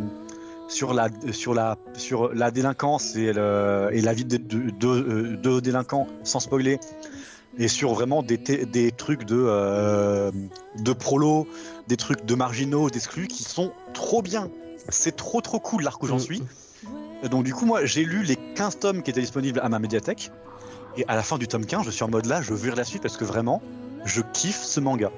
sur, 0.67 0.93
la, 0.93 1.09
sur, 1.31 1.53
la, 1.53 1.77
sur 1.93 2.33
la 2.33 2.51
délinquance 2.51 3.15
et, 3.15 3.33
le- 3.33 3.89
et 3.91 4.01
la 4.01 4.13
vie 4.13 4.25
de, 4.25 4.37
de, 4.37 4.69
de- 4.71 5.35
de 5.35 5.59
délinquants, 5.59 6.07
sans 6.23 6.39
spoiler. 6.39 6.79
Et 7.57 7.67
sur 7.67 7.93
vraiment 7.93 8.21
des, 8.21 8.37
trucs 8.91 9.23
de, 9.23 9.35
euh, 9.47 10.31
de 10.79 10.93
prolo, 10.93 11.47
des 11.87 11.95
trucs 11.97 12.25
de 12.25 12.35
marginaux, 12.35 12.89
d'exclus 12.89 13.27
qui 13.27 13.43
sont 13.43 13.71
trop 13.93 14.21
bien. 14.21 14.49
C'est 14.89 15.15
trop 15.15 15.41
trop 15.41 15.59
cool 15.59 15.83
l'arc 15.83 16.01
où 16.03 16.07
j'en 16.07 16.17
Mm. 16.17 16.19
suis. 16.19 16.43
Donc 17.29 17.43
du 17.43 17.53
coup 17.53 17.65
moi 17.65 17.85
j'ai 17.85 18.03
lu 18.03 18.23
les 18.23 18.35
15 18.35 18.79
tomes 18.79 19.01
qui 19.01 19.09
étaient 19.09 19.21
disponibles 19.21 19.59
à 19.63 19.69
ma 19.69 19.79
médiathèque 19.79 20.31
et 20.97 21.05
à 21.07 21.15
la 21.15 21.23
fin 21.23 21.37
du 21.37 21.47
tome 21.47 21.65
15 21.65 21.83
je 21.85 21.89
suis 21.89 22.03
en 22.03 22.09
mode 22.09 22.25
là 22.27 22.41
je 22.41 22.53
veux 22.53 22.67
lire 22.67 22.75
la 22.75 22.83
suite 22.83 23.01
parce 23.01 23.17
que 23.17 23.23
vraiment 23.25 23.61
je 24.03 24.21
kiffe 24.33 24.61
ce 24.61 24.79
manga. 24.79 25.11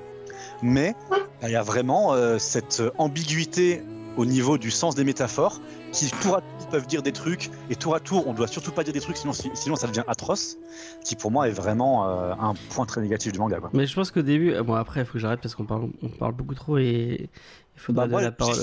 Mais 0.61 0.95
il 1.43 1.49
y 1.49 1.55
a 1.55 1.63
vraiment 1.63 2.13
euh, 2.13 2.37
cette 2.39 2.81
ambiguïté 2.97 3.81
au 4.17 4.25
niveau 4.25 4.57
du 4.57 4.71
sens 4.71 4.95
des 4.95 5.03
métaphores 5.03 5.61
qui 5.93 6.09
tour 6.21 6.35
à 6.37 6.41
tour 6.41 6.67
peuvent 6.69 6.87
dire 6.87 7.01
des 7.03 7.11
trucs 7.13 7.49
et 7.69 7.75
tour 7.75 7.95
à 7.95 7.99
tour 7.99 8.27
on 8.27 8.33
doit 8.33 8.47
surtout 8.47 8.71
pas 8.71 8.83
dire 8.83 8.91
des 8.93 8.99
trucs 8.99 9.15
sinon, 9.17 9.31
sinon 9.33 9.75
ça 9.75 9.87
devient 9.87 10.03
atroce 10.07 10.57
qui 11.05 11.15
pour 11.15 11.31
moi 11.31 11.47
est 11.47 11.51
vraiment 11.51 12.07
euh, 12.07 12.33
un 12.39 12.53
point 12.71 12.85
très 12.85 12.99
négatif 13.01 13.31
du 13.31 13.39
manga 13.39 13.59
quoi. 13.59 13.69
Mais 13.73 13.85
je 13.87 13.93
pense 13.95 14.11
qu'au 14.11 14.21
début, 14.23 14.51
euh, 14.53 14.63
bon 14.63 14.73
après, 14.73 15.01
il 15.01 15.05
faut 15.05 15.13
que 15.13 15.19
j'arrête 15.19 15.39
parce 15.41 15.55
qu'on 15.55 15.65
parle, 15.65 15.89
on 16.01 16.09
parle 16.09 16.33
beaucoup 16.33 16.55
trop 16.55 16.77
et 16.77 17.29
il 17.75 17.79
faudra 17.79 18.05
Bah, 18.05 18.11
moi, 18.11 18.21
la 18.23 18.31
parole. 18.31 18.55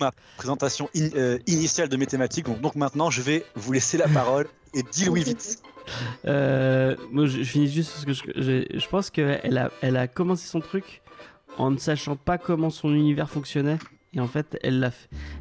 ma 0.00 0.12
présentation 0.36 0.88
in- 0.94 1.08
euh, 1.16 1.38
initiale 1.46 1.88
de 1.88 1.96
mes 1.96 2.06
thématiques 2.06 2.44
donc, 2.46 2.60
donc 2.60 2.74
maintenant 2.76 3.10
je 3.10 3.22
vais 3.22 3.44
vous 3.56 3.72
laisser 3.72 3.96
la 3.98 4.06
parole 4.08 4.46
et 4.74 4.82
dis-le 4.92 5.14
vite. 5.14 5.62
Euh, 6.26 6.94
moi, 7.10 7.26
je, 7.26 7.38
je 7.42 7.50
finis 7.50 7.68
juste 7.68 7.92
parce 7.92 8.04
que 8.04 8.12
je, 8.36 8.42
je, 8.72 8.78
je 8.78 8.88
pense 8.88 9.10
qu'elle 9.10 9.58
a, 9.58 9.70
elle 9.80 9.96
a 9.96 10.06
commencé 10.06 10.46
son 10.46 10.60
truc 10.60 11.02
en 11.58 11.70
ne 11.70 11.78
sachant 11.78 12.16
pas 12.16 12.38
comment 12.38 12.70
son 12.70 12.92
univers 12.94 13.28
fonctionnait. 13.28 13.78
Et 14.12 14.20
en 14.20 14.26
fait, 14.26 14.58
elle 14.62 14.82
a, 14.82 14.90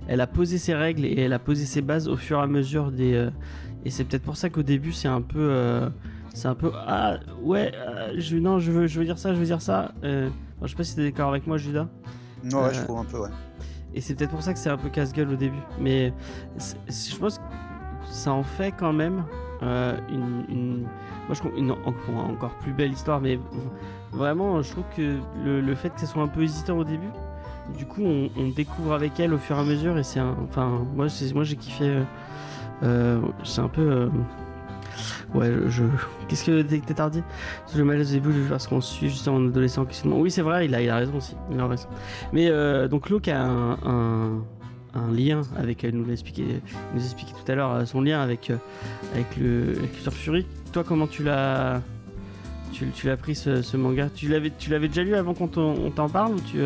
elle 0.07 0.21
a 0.21 0.27
posé 0.27 0.57
ses 0.59 0.75
règles 0.75 1.03
et 1.05 1.19
elle 1.21 1.33
a 1.33 1.39
posé 1.39 1.65
ses 1.65 1.81
bases 1.81 2.07
au 2.07 2.15
fur 2.15 2.39
et 2.39 2.43
à 2.43 2.47
mesure 2.47 2.91
des. 2.91 3.13
euh, 3.15 3.31
et 3.85 3.89
c'est 3.89 4.03
peut-être 4.03 4.23
pour 4.23 4.37
ça 4.37 4.49
qu'au 4.49 4.61
début, 4.63 4.91
c'est 4.91 5.07
un 5.07 5.21
peu. 5.21 5.39
euh, 5.39 5.89
c'est 6.35 6.47
un 6.47 6.53
peu. 6.55 6.71
Ah, 6.75 7.17
ouais, 7.41 7.71
euh, 7.75 8.13
je, 8.17 8.37
non, 8.37 8.59
je 8.59 8.71
veux, 8.71 8.85
je 8.87 8.99
veux 8.99 9.05
dire 9.05 9.17
ça, 9.17 9.33
je 9.33 9.39
veux 9.39 9.45
dire 9.45 9.61
ça. 9.61 9.91
Je 10.03 10.29
sais 10.67 10.75
pas 10.75 10.83
si 10.83 10.95
t'es 10.95 11.03
d'accord 11.03 11.29
avec 11.29 11.47
moi, 11.47 11.57
Judas. 11.57 11.87
Ouais, 12.43 12.53
Euh, 12.53 12.73
je 12.73 12.81
trouve 12.83 12.99
un 12.99 13.05
peu 13.05 13.19
ouais. 13.19 13.29
Et 13.95 14.01
c'est 14.01 14.13
peut-être 14.13 14.29
pour 14.31 14.43
ça 14.43 14.53
que 14.53 14.59
c'est 14.59 14.69
un 14.69 14.77
peu 14.77 14.89
casse-gueule 14.89 15.29
au 15.29 15.35
début. 15.35 15.57
Mais 15.79 16.13
je 16.87 17.15
pense 17.17 17.39
que 17.39 17.43
ça 18.05 18.31
en 18.31 18.43
fait 18.43 18.71
quand 18.71 18.93
même 18.93 19.23
une, 19.63 20.45
une- 20.47 20.81
Moi, 20.81 21.33
je 21.33 21.39
trouve 21.39 21.57
une 21.57 21.71
en- 21.71 22.29
encore 22.31 22.55
plus 22.59 22.71
belle 22.73 22.91
histoire. 22.91 23.19
Mais 23.19 23.39
vraiment, 24.11 24.61
je 24.61 24.71
trouve 24.71 24.83
que 24.95 25.17
le, 25.43 25.59
le 25.61 25.75
fait 25.75 25.89
que 25.89 25.99
ce 26.01 26.05
soit 26.05 26.21
un 26.21 26.27
peu 26.27 26.43
hésitant 26.43 26.77
au 26.77 26.83
début, 26.83 27.09
du 27.77 27.85
coup, 27.85 28.03
on, 28.03 28.49
découvre 28.49 28.93
avec 28.93 29.19
elle 29.19 29.33
au 29.33 29.37
fur 29.37 29.57
et 29.57 29.59
à 29.59 29.63
mesure. 29.63 29.97
Et 29.97 30.03
c'est. 30.03 30.19
Enfin, 30.19 30.85
moi, 30.95 31.07
moi 31.33 31.43
j'ai 31.43 31.55
kiffé. 31.55 31.85
euh, 31.85 32.03
euh, 32.83 33.21
c'est 33.43 33.61
un 33.61 33.69
peu. 33.69 33.81
euh, 33.81 34.09
Ouais, 35.33 35.51
je. 35.67 35.83
Qu'est-ce 36.27 36.45
que 36.45 36.61
t'es 36.61 36.93
tardé 36.93 37.23
Le 37.75 37.83
malaise 37.83 38.09
au 38.11 38.13
début, 38.13 38.33
parce 38.49 38.67
qu'on 38.67 38.81
suit 38.81 39.09
juste 39.09 39.27
un 39.27 39.47
adolescent. 39.47 39.85
Oui, 40.05 40.31
c'est 40.31 40.41
vrai, 40.41 40.65
il 40.65 40.75
a, 40.75 40.81
il 40.81 40.89
a 40.89 40.97
raison 40.97 41.15
aussi. 41.17 41.35
Il 41.51 41.59
a 41.59 41.67
raison. 41.67 41.87
Mais 42.33 42.49
donc 42.89 43.09
Luke 43.09 43.27
a 43.27 43.43
un, 43.43 44.41
lien 45.13 45.41
avec, 45.57 45.83
elle 45.83 45.95
nous 45.95 46.05
l'a 46.05 46.13
expliqué, 46.13 46.43
nous 46.93 47.01
expliqué 47.01 47.31
tout 47.31 47.49
à 47.49 47.55
l'heure, 47.55 47.87
son 47.87 48.01
lien 48.01 48.21
avec, 48.21 48.51
avec 49.13 49.37
le 49.37 49.75
avec 49.77 49.91
Fury. 50.11 50.45
Toi, 50.73 50.83
comment 50.85 51.07
tu 51.07 51.23
l'as 51.23 51.81
tu, 52.71 53.07
l'as 53.07 53.17
pris 53.17 53.35
ce, 53.35 53.77
manga? 53.77 54.09
Tu 54.13 54.27
l'avais 54.27 54.51
tu 54.57 54.69
l'avais 54.69 54.87
déjà 54.87 55.03
lu 55.03 55.15
avant 55.15 55.33
qu'on 55.33 55.47
t'en 55.47 56.09
parle 56.09 56.33
ou 56.33 56.39
tu 56.41 56.59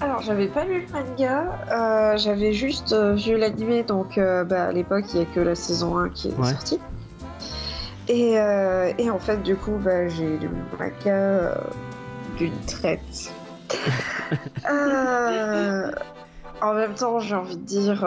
alors, 0.00 0.22
j'avais 0.22 0.46
pas 0.46 0.64
lu 0.64 0.86
le 0.86 0.92
manga, 0.92 1.58
euh, 1.72 2.16
j'avais 2.18 2.52
juste 2.52 2.92
euh, 2.92 3.14
vu 3.14 3.36
l'animé, 3.36 3.82
donc 3.82 4.16
euh, 4.16 4.44
bah, 4.44 4.66
à 4.66 4.72
l'époque, 4.72 5.04
il 5.12 5.18
y 5.18 5.22
a 5.22 5.26
que 5.26 5.40
la 5.40 5.56
saison 5.56 5.98
1 5.98 6.10
qui 6.10 6.28
est 6.28 6.38
Ouais. 6.38 6.50
sortie. 6.50 6.78
Et, 8.06 8.38
euh, 8.38 8.92
et 8.96 9.10
en 9.10 9.18
fait, 9.18 9.42
du 9.42 9.56
coup, 9.56 9.72
bah, 9.84 10.06
j'ai 10.08 10.38
lu 10.38 10.48
le 10.48 10.78
manga 10.78 11.54
d'une 12.36 12.56
traite. 12.66 13.32
En 16.60 16.74
même 16.74 16.94
temps, 16.94 17.20
j'ai 17.20 17.36
envie 17.36 17.56
de 17.56 17.62
dire, 17.62 18.04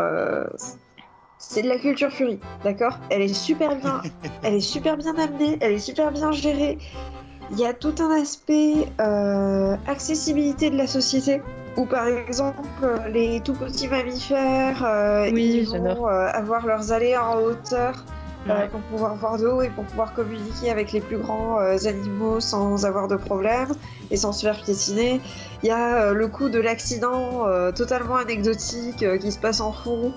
c'est 1.38 1.62
de 1.62 1.70
la 1.70 1.78
culture 1.78 2.12
furie, 2.12 2.40
d'accord? 2.66 2.98
Elle 3.10 3.22
est 3.22 3.34
super 3.34 3.76
bien, 3.78 4.02
elle 4.44 4.56
est 4.56 4.60
super 4.60 4.98
bien 4.98 5.16
amenée, 5.18 5.58
elle 5.62 5.72
est 5.74 5.80
super 5.80 6.12
bien 6.12 6.32
gérée. 6.34 6.78
Il 7.52 7.60
y 7.60 7.66
a 7.66 7.74
tout 7.74 7.96
un 8.00 8.12
aspect 8.22 8.88
accessibilité 9.88 10.70
de 10.70 10.76
la 10.78 10.88
société 10.88 11.42
où 11.78 11.86
par 11.86 12.08
exemple 12.08 12.62
les 13.12 13.40
tout 13.42 13.54
petits 13.54 13.88
mammifères 13.88 14.84
euh, 14.86 15.30
Oui, 15.32 15.62
ils 15.62 15.68
vont 15.70 16.08
euh, 16.08 16.28
avoir 16.28 16.66
leurs 16.66 16.92
allées 16.92 17.16
en 17.18 17.38
hauteur 17.42 18.06
euh, 18.50 18.58
Ouais. 18.62 18.68
pour 18.70 18.80
pouvoir 18.82 19.16
voir 19.18 19.38
de 19.38 19.46
haut 19.46 19.62
et 19.62 19.70
pour 19.70 19.84
pouvoir 19.84 20.14
communiquer 20.14 20.72
avec 20.72 20.92
les 20.94 21.00
plus 21.00 21.18
grands 21.20 21.60
euh, 21.60 21.78
animaux 21.86 22.40
sans 22.40 22.86
avoir 22.86 23.08
de 23.08 23.16
problème 23.16 23.68
et 24.10 24.18
sans 24.18 24.32
se 24.34 24.42
faire 24.48 24.60
piétiner. 24.64 25.22
Il 25.62 25.68
y 25.70 25.72
a 25.72 26.06
euh, 26.06 26.14
le 26.16 26.28
coup 26.28 26.50
de 26.50 26.60
l'accident 26.60 27.46
euh, 27.46 27.72
totalement 27.72 28.16
anecdotique 28.16 29.04
euh, 29.04 29.20
qui 29.20 29.32
se 29.32 29.38
passe 29.38 29.62
en 29.62 29.72
fond 29.72 30.12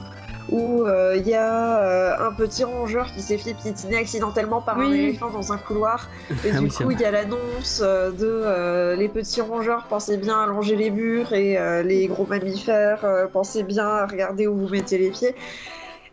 où 0.50 0.82
euh, 0.82 1.16
il 1.16 1.26
y 1.26 1.34
a 1.34 1.78
euh, 1.78 2.28
un 2.28 2.32
petit 2.32 2.64
rongeur 2.64 3.12
qui 3.12 3.22
s'est 3.22 3.38
fait 3.38 3.54
piétiner 3.54 3.96
accidentellement 3.96 4.60
par 4.60 4.78
un 4.78 4.92
éléphant 4.92 5.30
dans 5.30 5.52
un 5.52 5.58
couloir 5.58 6.08
et 6.44 6.50
Ah 6.54 6.58
du 6.58 6.64
oui, 6.66 6.70
coup, 6.70 6.90
il 6.90 7.00
y 7.00 7.04
a 7.04 7.10
l'annonce 7.10 7.80
euh, 7.82 8.10
de 8.10 8.98
les 8.98 9.08
petits 9.08 9.40
rongeurs 9.40 9.86
pensez 9.88 10.16
bien 10.16 10.40
à 10.40 10.46
longer 10.46 10.76
les 10.76 10.90
murs 10.90 11.32
et 11.32 11.58
les 11.82 12.06
gros 12.06 12.26
mammifères 12.26 13.28
pensez 13.32 13.62
bien 13.62 13.86
à 13.86 14.06
regarder 14.06 14.46
où 14.46 14.56
vous 14.56 14.68
mettez 14.68 14.98
les 14.98 15.10
pieds. 15.10 15.34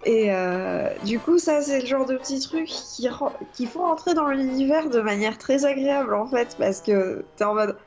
Et 0.03 0.33
euh, 0.33 0.89
du 1.05 1.19
coup, 1.19 1.37
ça, 1.37 1.61
c'est 1.61 1.81
le 1.81 1.85
genre 1.85 2.05
de 2.05 2.17
petits 2.17 2.39
trucs 2.39 2.71
qui, 3.53 3.65
font 3.67 3.85
entrer 3.85 4.13
dans 4.13 4.27
l'univers 4.27 4.89
de 4.89 4.99
manière 4.99 5.37
très 5.37 5.65
agréable 5.65 6.13
en 6.15 6.25
fait, 6.25 6.55
parce 6.57 6.81
que 6.81 7.23
t'es 7.37 7.43
en 7.43 7.53
mode 7.53 7.77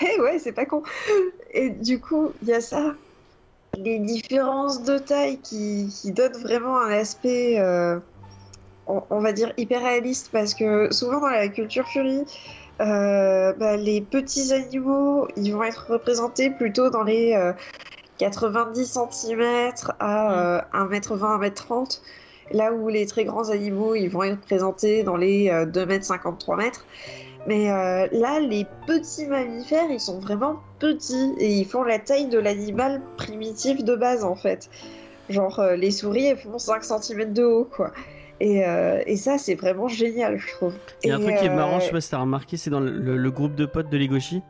hé 0.00 0.20
ouais, 0.20 0.38
c'est 0.38 0.52
pas 0.52 0.66
con. 0.66 0.82
Et 1.52 1.70
du 1.70 2.00
coup, 2.00 2.32
il 2.42 2.48
y 2.48 2.52
a 2.52 2.60
ça. 2.60 2.94
Les 3.78 3.98
différences 3.98 4.82
de 4.82 4.98
taille 4.98 5.38
qui, 5.38 5.88
qui 5.88 6.12
donnent 6.12 6.40
vraiment 6.42 6.78
un 6.78 6.90
aspect, 6.90 7.58
euh, 7.58 7.98
on, 8.86 9.20
va 9.20 9.32
dire, 9.32 9.52
hyper 9.56 9.82
réaliste, 9.82 10.28
parce 10.30 10.54
que 10.54 10.92
souvent 10.92 11.20
dans 11.20 11.28
la 11.28 11.48
culture 11.48 11.88
furie, 11.88 12.24
euh, 12.80 13.52
bah, 13.54 13.76
les 13.76 14.00
petits 14.02 14.52
animaux, 14.52 15.26
ils 15.36 15.52
vont 15.52 15.62
être 15.62 15.86
représentés 15.88 16.50
plutôt 16.50 16.90
dans 16.90 17.02
les 17.02 17.34
euh, 17.34 17.52
90 18.18 18.98
cm 19.10 19.72
à 19.98 20.56
euh, 20.56 20.60
1m20, 20.74 21.50
1m30, 21.50 22.00
là 22.52 22.72
où 22.72 22.88
les 22.88 23.06
très 23.06 23.24
grands 23.24 23.50
animaux, 23.50 23.94
ils 23.94 24.08
vont 24.08 24.22
être 24.22 24.40
présentés 24.40 25.02
dans 25.02 25.16
les 25.16 25.48
euh, 25.50 25.66
2m50, 25.66 26.44
3m. 26.44 26.72
Mais 27.46 27.70
euh, 27.70 28.06
là, 28.12 28.38
les 28.40 28.66
petits 28.86 29.26
mammifères, 29.26 29.90
ils 29.90 29.98
sont 30.00 30.20
vraiment 30.20 30.60
petits 30.78 31.32
et 31.38 31.52
ils 31.52 31.64
font 31.64 31.82
la 31.82 31.98
taille 31.98 32.28
de 32.28 32.38
l'animal 32.38 33.00
primitif 33.16 33.82
de 33.82 33.96
base 33.96 34.22
en 34.24 34.36
fait. 34.36 34.70
Genre 35.28 35.58
euh, 35.60 35.74
les 35.76 35.90
souris, 35.90 36.26
elles 36.26 36.36
font 36.38 36.58
5 36.58 36.84
cm 36.84 37.32
de 37.32 37.42
haut 37.42 37.64
quoi. 37.64 37.92
Et, 38.40 38.64
euh, 38.66 39.00
et 39.06 39.16
ça, 39.16 39.38
c'est 39.38 39.54
vraiment 39.54 39.86
génial, 39.88 40.38
je 40.38 40.48
trouve. 40.52 40.74
Il 41.04 41.08
y 41.08 41.12
a 41.12 41.16
un 41.16 41.20
truc 41.20 41.36
qui 41.36 41.44
est 41.46 41.54
marrant, 41.54 41.78
je 41.80 41.86
sais 41.86 41.90
pas 41.92 42.00
si 42.00 42.10
t'as 42.10 42.18
remarqué, 42.18 42.56
c'est 42.56 42.70
dans 42.70 42.80
le, 42.80 42.90
le- 42.90 43.16
le 43.16 43.30
groupe 43.30 43.54
de 43.54 43.66
potes 43.66 43.88
de 43.90 43.96
Legoshi. 43.98 44.42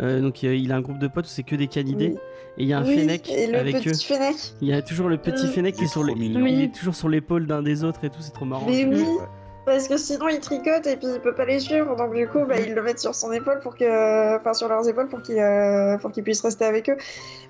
Euh, 0.00 0.20
donc 0.20 0.42
il 0.42 0.72
a 0.72 0.76
un 0.76 0.80
groupe 0.80 0.98
de 0.98 1.06
potes 1.08 1.26
où 1.26 1.28
c'est 1.28 1.42
que 1.42 1.54
des 1.56 1.66
canidés. 1.68 2.10
oui. 2.14 2.18
Et 2.58 2.62
il 2.64 2.68
y 2.68 2.72
a 2.72 2.78
un 2.78 2.84
Oui, 2.84 2.96
fennec 2.98 3.30
et 3.30 3.46
le 3.46 3.58
avec 3.58 3.86
eux. 3.86 3.94
fennec. 3.94 4.36
Il 4.60 4.68
y 4.68 4.72
a 4.74 4.82
toujours 4.82 5.08
le 5.08 5.16
petit 5.16 5.46
Mm. 5.46 5.50
fennec 5.50 5.74
qui 5.74 5.82
Il 5.82 5.84
est 5.84 5.88
sur 5.88 6.04
les... 6.04 6.14
mignon. 6.14 6.40
il 6.40 6.42
Oui. 6.42 6.62
est 6.64 6.74
toujours 6.74 6.94
sur 6.94 7.08
l'épaule 7.08 7.46
d'un 7.46 7.62
des 7.62 7.82
autres 7.82 8.04
et 8.04 8.10
tout, 8.10 8.20
c'est 8.20 8.32
trop 8.32 8.44
marrant. 8.44 8.66
Mais 8.68 8.84
oui, 8.84 9.00
Ouais. 9.02 9.06
Parce 9.64 9.88
que 9.88 9.96
sinon 9.96 10.28
il 10.28 10.40
tricote 10.40 10.86
et 10.86 10.96
puis 10.96 11.06
il 11.14 11.20
peut 11.20 11.34
pas 11.34 11.44
les 11.44 11.60
suivre, 11.60 11.94
donc 11.96 12.14
du 12.14 12.28
coup 12.28 12.44
bah, 12.44 12.58
ils 12.58 12.74
le 12.74 12.82
mettent 12.82 12.98
sur 12.98 13.14
son 13.14 13.32
épaule 13.32 13.60
pour 13.60 13.76
que, 13.76 14.36
enfin 14.36 14.54
sur 14.54 14.68
leurs 14.68 14.88
épaules 14.88 15.08
pour 15.08 15.22
qu'ils 15.22 15.38
euh, 15.38 15.96
puissent 16.24 16.42
rester 16.42 16.64
avec 16.64 16.90
eux. 16.90 16.96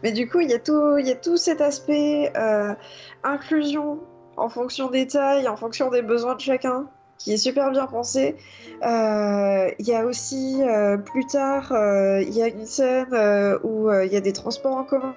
Mais 0.03 0.13
du 0.13 0.29
coup 0.29 0.41
il 0.41 0.51
y 0.51 0.55
a 0.55 0.59
tout, 0.59 0.99
il 0.99 1.07
y 1.07 1.11
a 1.11 1.17
tout 1.17 1.37
cet 1.37 1.61
aspect 1.61 2.33
euh, 2.37 2.75
inclusion 3.23 4.01
en 4.37 4.49
fonction 4.49 4.91
des 4.91 5.07
tailles, 5.07 5.49
en 5.49 5.57
fonction 5.57 5.91
des 5.91 6.03
besoins 6.03 6.35
de 6.35 6.41
chacun. 6.41 6.87
Qui 7.19 7.33
est 7.33 7.37
super 7.37 7.71
bien 7.71 7.87
pensé. 7.87 8.37
Euh, 8.85 9.71
Il 9.79 9.87
y 9.87 9.95
a 9.95 10.05
aussi 10.05 10.61
euh, 10.63 10.97
plus 10.97 11.25
tard, 11.27 11.73
euh, 11.73 12.21
il 12.23 12.35
y 12.35 12.43
a 12.43 12.49
une 12.49 12.67
scène 12.67 13.15
où 13.63 13.91
il 13.93 14.13
y 14.13 14.17
a 14.17 14.21
des 14.21 14.33
transports 14.33 14.77
en 14.77 14.85
commun 14.85 15.15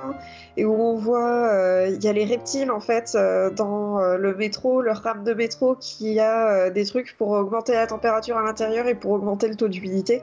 et 0.58 0.66
où 0.66 0.74
on 0.74 0.96
voit 0.96 1.52
il 1.88 2.04
y 2.04 2.08
a 2.08 2.14
les 2.14 2.26
reptiles 2.26 2.72
en 2.72 2.80
fait 2.80 3.18
dans 3.56 4.00
le 4.00 4.36
métro, 4.36 4.82
leur 4.82 4.98
rame 4.98 5.24
de 5.24 5.34
métro 5.34 5.76
qui 5.76 6.20
a 6.20 6.70
des 6.70 6.86
trucs 6.86 7.16
pour 7.18 7.32
augmenter 7.32 7.74
la 7.74 7.88
température 7.88 8.38
à 8.38 8.44
l'intérieur 8.44 8.88
et 8.88 8.96
pour 8.96 9.12
augmenter 9.12 9.48
le 9.48 9.56
taux 9.56 9.68
d'humidité. 9.68 10.22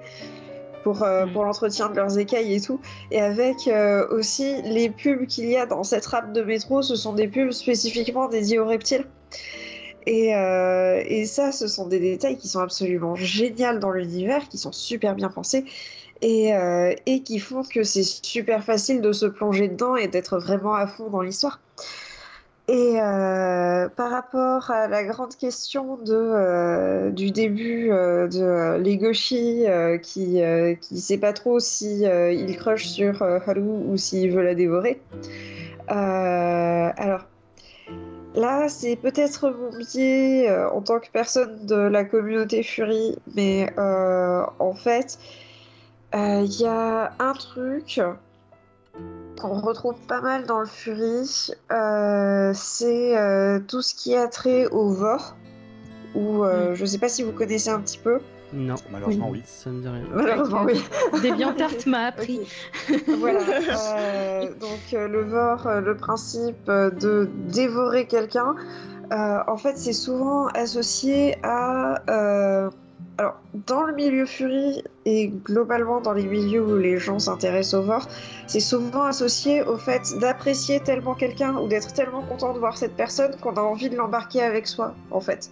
Pour, 0.84 1.06
Mm. 1.06 1.32
pour 1.32 1.44
l'entretien 1.44 1.90
de 1.90 1.94
leurs 1.94 2.18
écailles 2.18 2.54
et 2.54 2.60
tout. 2.60 2.80
Et 3.12 3.20
avec 3.20 3.70
aussi 4.10 4.62
les 4.62 4.90
pubs 4.90 5.26
qu'il 5.26 5.48
y 5.48 5.56
a 5.56 5.64
dans 5.64 5.84
cette 5.84 6.04
rame 6.06 6.32
de 6.32 6.42
métro, 6.42 6.82
ce 6.82 6.96
sont 6.96 7.12
des 7.12 7.28
pubs 7.28 7.52
spécifiquement 7.52 8.28
dédiées 8.28 8.58
aux 8.58 8.66
reptiles. 8.66 9.06
Et, 10.06 10.34
euh, 10.34 11.02
et 11.06 11.24
ça, 11.26 11.52
ce 11.52 11.66
sont 11.68 11.86
des 11.86 12.00
détails 12.00 12.36
qui 12.36 12.48
sont 12.48 12.60
absolument 12.60 13.14
géniaux 13.14 13.78
dans 13.78 13.90
l'univers, 13.90 14.48
qui 14.48 14.58
sont 14.58 14.72
super 14.72 15.14
bien 15.14 15.28
pensés 15.28 15.64
et, 16.20 16.54
euh, 16.54 16.94
et 17.06 17.22
qui 17.22 17.38
font 17.38 17.62
que 17.62 17.82
c'est 17.82 18.02
super 18.02 18.64
facile 18.64 19.00
de 19.00 19.12
se 19.12 19.26
plonger 19.26 19.68
dedans 19.68 19.96
et 19.96 20.08
d'être 20.08 20.38
vraiment 20.38 20.74
à 20.74 20.86
fond 20.86 21.08
dans 21.10 21.22
l'histoire. 21.22 21.60
Et 22.68 23.00
euh, 23.00 23.88
par 23.88 24.10
rapport 24.10 24.70
à 24.70 24.86
la 24.86 25.02
grande 25.02 25.34
question 25.36 25.96
de, 25.96 27.10
du 27.10 27.32
début 27.32 27.88
de 27.88 28.78
Legoshi 28.78 29.64
qui 30.00 30.40
ne 30.40 30.76
sait 30.96 31.18
pas 31.18 31.32
trop 31.32 31.58
si 31.58 32.02
il 32.02 32.56
crush 32.56 32.86
sur 32.86 33.20
Haru 33.22 33.60
ou 33.60 33.96
s'il 33.96 34.30
veut 34.30 34.42
la 34.42 34.54
dévorer. 34.54 35.00
Alors 35.88 37.26
là, 38.34 38.68
c'est 38.68 38.96
peut-être 38.96 39.50
mon 39.50 39.76
biais 39.76 40.48
euh, 40.48 40.70
en 40.70 40.80
tant 40.80 41.00
que 41.00 41.10
personne 41.12 41.66
de 41.66 41.76
la 41.76 42.04
communauté 42.04 42.62
Fury, 42.62 43.16
mais 43.34 43.72
euh, 43.78 44.44
en 44.58 44.74
fait, 44.74 45.18
euh, 46.14 46.42
il 46.44 46.60
y 46.60 46.66
a 46.66 47.12
un 47.18 47.32
truc 47.32 48.00
qu'on 49.40 49.60
retrouve 49.60 49.96
pas 50.06 50.20
mal 50.20 50.44
dans 50.46 50.60
le 50.60 50.66
Fury, 50.66 51.50
euh, 51.70 52.52
c'est 52.54 53.16
euh, 53.16 53.60
tout 53.60 53.82
ce 53.82 53.94
qui 53.94 54.14
a 54.14 54.28
trait 54.28 54.66
au 54.66 54.90
Vor. 54.90 55.36
Ou 56.14 56.44
euh, 56.44 56.74
je 56.74 56.84
sais 56.84 56.98
pas 56.98 57.08
si 57.08 57.22
vous 57.22 57.32
connaissez 57.32 57.70
un 57.70 57.80
petit 57.80 57.96
peu. 57.98 58.20
Non, 58.52 58.74
Malheureusement, 58.90 59.30
oui. 59.30 59.42
ça 59.46 59.70
me 59.70 59.80
dit 59.80 59.88
rien. 59.88 60.04
Malheureusement, 60.14 60.62
oui. 60.64 60.82
DeviantArt 61.22 61.86
m'a 61.86 62.06
appris. 62.06 62.40
voilà. 63.18 63.40
Euh, 63.40 64.50
donc 64.60 64.80
euh, 64.94 65.08
le 65.08 65.22
vor, 65.24 65.66
euh, 65.66 65.80
le 65.80 65.96
principe 65.96 66.68
euh, 66.68 66.90
de 66.90 67.28
dévorer 67.48 68.06
quelqu'un, 68.06 68.54
euh, 69.12 69.38
en 69.46 69.56
fait, 69.56 69.76
c'est 69.78 69.92
souvent 69.92 70.46
associé 70.48 71.36
à. 71.42 72.02
euh, 72.10 72.70
alors, 73.18 73.34
dans 73.66 73.82
le 73.82 73.92
milieu 73.94 74.24
Fury 74.24 74.82
et 75.04 75.28
globalement 75.28 76.00
dans 76.00 76.14
les 76.14 76.24
milieux 76.24 76.64
où 76.64 76.78
les 76.78 76.96
gens 76.98 77.18
s'intéressent 77.18 77.74
au 77.80 77.82
vor, 77.84 78.08
c'est 78.46 78.58
souvent 78.60 79.02
associé 79.02 79.62
au 79.62 79.76
fait 79.76 80.18
d'apprécier 80.18 80.80
tellement 80.80 81.14
quelqu'un 81.14 81.56
ou 81.56 81.68
d'être 81.68 81.92
tellement 81.92 82.22
content 82.22 82.54
de 82.54 82.58
voir 82.58 82.76
cette 82.78 82.96
personne 82.96 83.32
qu'on 83.40 83.54
a 83.56 83.60
envie 83.60 83.90
de 83.90 83.96
l'embarquer 83.96 84.42
avec 84.42 84.66
soi, 84.66 84.94
en 85.10 85.20
fait. 85.20 85.50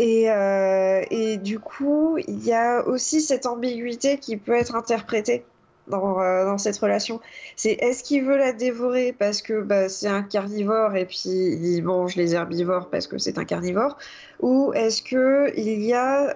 Et, 0.00 0.30
euh, 0.30 1.02
et 1.10 1.36
du 1.36 1.58
coup, 1.58 2.16
il 2.26 2.42
y 2.42 2.54
a 2.54 2.86
aussi 2.86 3.20
cette 3.20 3.44
ambiguïté 3.44 4.16
qui 4.16 4.38
peut 4.38 4.54
être 4.54 4.74
interprétée 4.74 5.44
dans, 5.88 6.18
euh, 6.22 6.56
cette 6.56 6.78
relation. 6.78 7.20
C'est 7.54 7.72
est-ce 7.72 8.02
qu'il 8.02 8.24
veut 8.24 8.38
la 8.38 8.54
dévorer 8.54 9.12
parce 9.12 9.42
que 9.42 9.60
bah, 9.60 9.90
c'est 9.90 10.08
un 10.08 10.22
carnivore 10.22 10.96
et 10.96 11.04
puis 11.04 11.20
il 11.26 11.82
mange 11.82 12.16
les 12.16 12.34
herbivores 12.34 12.88
parce 12.88 13.06
que 13.06 13.18
c'est 13.18 13.36
un 13.36 13.44
carnivore? 13.44 13.98
Ou 14.40 14.72
est-ce 14.72 15.02
que 15.02 15.52
il 15.54 15.82
y 15.82 15.92
a 15.92 16.34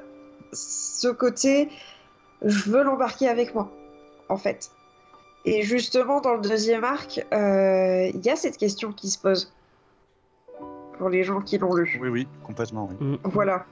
ce 0.53 1.09
côté 1.09 1.70
je 2.43 2.69
veux 2.69 2.82
l'embarquer 2.82 3.28
avec 3.28 3.55
moi, 3.55 3.73
en 4.28 4.36
fait? 4.36 4.73
Et 5.47 5.62
justement, 5.62 6.20
dans 6.20 6.35
le 6.35 6.43
deuxième 6.43 6.85
arc, 6.85 7.24
euh, 7.32 8.11
il 8.12 8.27
y 8.27 8.28
a 8.28 8.36
cette 8.36 8.59
question 8.59 8.93
qui 8.93 9.09
se 9.09 9.19
pose 9.19 9.55
pour 10.98 11.08
les 11.08 11.22
gens 11.22 11.40
qui 11.40 11.58
l'ont 11.58 11.74
lu. 11.74 11.98
Oui, 12.00 12.08
oui, 12.08 12.28
complètement, 12.42 12.88
oui. 12.90 13.06
Mm. 13.06 13.16
Voilà. 13.24 13.66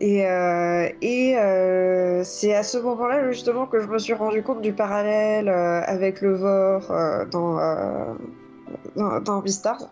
Et, 0.00 0.26
euh, 0.26 0.88
et 1.02 1.36
euh, 1.36 2.22
c'est 2.22 2.54
à 2.54 2.62
ce 2.62 2.78
moment-là 2.78 3.28
justement 3.30 3.66
que 3.66 3.80
je 3.80 3.88
me 3.88 3.98
suis 3.98 4.14
rendu 4.14 4.42
compte 4.42 4.62
du 4.62 4.72
parallèle 4.72 5.48
euh, 5.48 5.80
avec 5.84 6.20
le 6.20 6.34
Vor 6.34 6.90
euh, 6.90 7.24
dans, 7.26 7.58
euh, 7.58 8.14
dans, 8.94 9.20
dans 9.20 9.40
Beastars. 9.40 9.88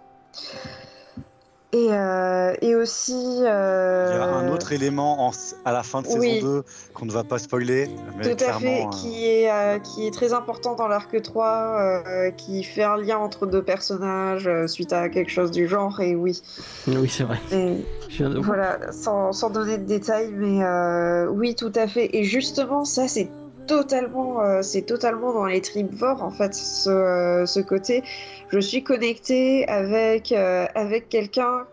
Et, 1.76 1.92
euh, 1.92 2.54
et 2.62 2.74
aussi. 2.74 3.12
euh, 3.42 4.06
Il 4.10 4.14
y 4.14 4.18
a 4.18 4.24
un 4.24 4.48
autre 4.48 4.72
élément 4.72 5.26
en- 5.28 5.32
à 5.66 5.72
la 5.72 5.82
fin 5.82 6.00
de 6.00 6.06
saison 6.06 6.20
oui. 6.20 6.40
2 6.40 6.62
qu'on 6.94 7.04
ne 7.04 7.12
va 7.12 7.22
pas 7.22 7.38
spoiler. 7.38 7.90
Mais 8.16 8.34
Tout 8.34 8.44
à 8.44 8.54
fait, 8.54 8.84
euh, 8.86 8.88
qui 8.88 9.26
est, 9.26 9.50
euh, 9.52 9.78
qui 9.78 10.06
est 10.06 10.10
très 10.10 10.32
important 10.32 10.74
dans 10.74 10.88
l'arc 10.88 11.20
3, 11.20 11.76
euh, 11.78 12.30
qui 12.30 12.64
fait 12.64 12.82
un 12.84 12.96
lien 12.96 13.18
entre 13.18 13.44
deux 13.46 13.62
personnages 13.62 14.48
euh, 14.48 14.66
suite 14.66 14.94
à 14.94 15.10
quelque 15.10 15.30
chose 15.30 15.50
du 15.50 15.68
genre, 15.68 16.00
et 16.00 16.14
oui. 16.14 16.40
Oui, 16.86 17.08
c'est 17.10 17.24
vrai. 17.24 17.38
Et, 17.52 17.74
Je 18.08 18.16
viens 18.16 18.30
de- 18.30 18.38
Voilà, 18.38 18.78
sans, 18.92 19.32
sans 19.32 19.50
donner 19.50 19.76
de 19.76 19.84
détails, 19.84 20.30
mais 20.32 20.64
euh, 20.64 21.26
oui, 21.26 21.54
tout 21.54 21.72
à 21.74 21.86
fait. 21.88 22.08
Et 22.16 22.24
justement, 22.24 22.86
ça, 22.86 23.06
c'est 23.08 23.28
totalement, 23.66 24.40
euh, 24.40 24.62
c'est 24.62 24.82
totalement 24.82 25.32
dans 25.32 25.46
les 25.46 25.60
tripvores, 25.60 26.22
en 26.22 26.30
fait, 26.30 26.54
ce, 26.54 26.90
euh, 26.90 27.46
ce 27.46 27.60
côté. 27.60 28.02
Je 28.48 28.58
suis 28.58 28.82
connectée 28.82 29.68
avec, 29.68 30.32
euh, 30.32 30.66
avec 30.74 31.08
quelqu'un 31.08 31.66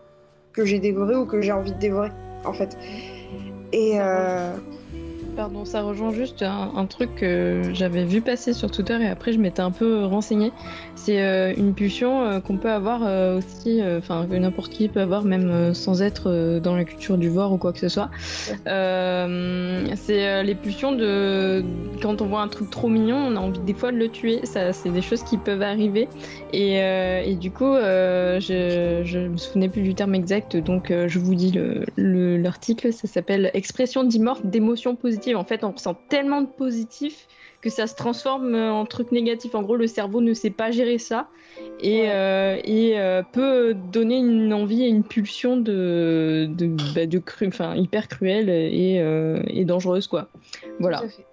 que 0.52 0.64
j'ai 0.64 0.78
dévoré 0.78 1.14
ou 1.16 1.26
que 1.26 1.40
j'ai 1.40 1.52
envie 1.52 1.72
de 1.72 1.78
dévorer, 1.78 2.10
en 2.44 2.52
fait. 2.52 2.76
Et 3.72 3.98
Pardon, 5.36 5.64
ça 5.64 5.82
rejoint 5.82 6.12
juste 6.12 6.42
un, 6.42 6.86
truc 6.86 7.16
que 7.16 7.62
j'avais 7.72 8.04
vu 8.04 8.20
passer 8.20 8.52
sur 8.52 8.70
Twitter 8.70 8.96
et 9.00 9.08
après 9.08 9.32
je 9.32 9.38
m'étais 9.38 9.62
un 9.62 9.72
peu 9.72 10.04
renseignée. 10.04 10.52
C'est 10.94 11.20
euh, 11.20 11.52
une 11.56 11.74
pulsion 11.74 12.22
euh, 12.22 12.40
qu'on 12.40 12.56
peut 12.56 12.70
avoir 12.70 13.00
euh, 13.02 13.38
aussi, 13.38 13.80
enfin 13.98 14.26
que 14.30 14.36
n'importe 14.36 14.70
qui 14.70 14.88
peut 14.88 15.00
avoir 15.00 15.24
même 15.24 15.74
sans 15.74 16.02
être 16.02 16.60
dans 16.60 16.76
la 16.76 16.84
culture 16.84 17.18
du 17.18 17.28
vor 17.28 17.52
ou 17.52 17.58
quoi 17.58 17.72
que 17.72 17.80
ce 17.80 17.88
soit. 17.88 18.10
C'est 19.96 20.42
les 20.44 20.54
pulsions 20.54 20.92
de 20.92 21.64
quand 22.00 22.22
on 22.22 22.26
voit 22.26 22.42
un 22.42 22.48
truc 22.48 22.70
trop 22.70 22.88
mignon, 22.88 23.16
on 23.16 23.36
a 23.36 23.40
envie 23.40 23.60
des 23.60 23.74
fois 23.74 23.90
de 23.90 23.96
le 23.96 24.08
tuer. 24.08 24.40
Ça, 24.44 24.72
c'est 24.72 24.90
des 24.90 25.02
choses 25.02 25.24
qui 25.24 25.36
peuvent 25.36 25.62
arriver. 25.62 26.08
Et, 26.52 27.34
du 27.40 27.50
coup, 27.50 27.74
je, 27.74 29.02
je 29.04 29.18
me 29.18 29.36
souvenais 29.36 29.68
plus 29.68 29.82
du 29.82 29.94
terme 29.94 30.14
exact, 30.14 30.56
donc 30.56 30.92
je 30.92 31.18
vous 31.18 31.34
dis 31.34 31.50
le- 31.50 31.84
le- 31.96 32.36
l'article. 32.36 32.92
ça 32.92 33.08
s'appelle 33.08 33.50
Expression 33.54 34.04
d'immorte 34.04 34.46
d'émotions 34.46 34.94
En 35.34 35.44
fait, 35.44 35.64
on 35.64 35.70
ressent 35.70 35.94
tellement 36.08 36.42
de 36.42 36.48
positif 36.48 37.26
que 37.62 37.70
ça 37.70 37.86
se 37.86 37.94
transforme 37.94 38.54
en 38.54 38.84
truc 38.84 39.10
négatif. 39.10 39.54
En 39.54 39.62
gros, 39.62 39.76
le 39.76 39.86
cerveau 39.86 40.20
ne 40.20 40.34
sait 40.34 40.50
pas 40.50 40.70
gérer 40.70 40.98
ça 40.98 41.28
et, 41.80 42.02
Ouais. 42.02 42.10
euh, 42.10 42.58
et 42.64 43.00
euh, 43.00 43.22
peut 43.32 43.74
donner 43.74 44.18
une 44.18 44.52
envie 44.52 44.84
et 44.84 44.88
une 44.88 45.02
pulsion 45.04 45.56
de, 45.56 46.46
de, 46.50 46.66
bah, 46.94 47.06
de 47.06 47.18
cru, 47.18 47.46
enfin 47.46 47.74
hyper 47.74 48.08
cruelle 48.08 48.50
et, 48.50 48.98
euh, 49.00 49.40
et 49.46 49.64
dangereuse 49.64 50.08
quoi. 50.08 50.28
Voilà. 50.78 50.98
Tout 50.98 51.04
à 51.04 51.08
fait. 51.08 51.26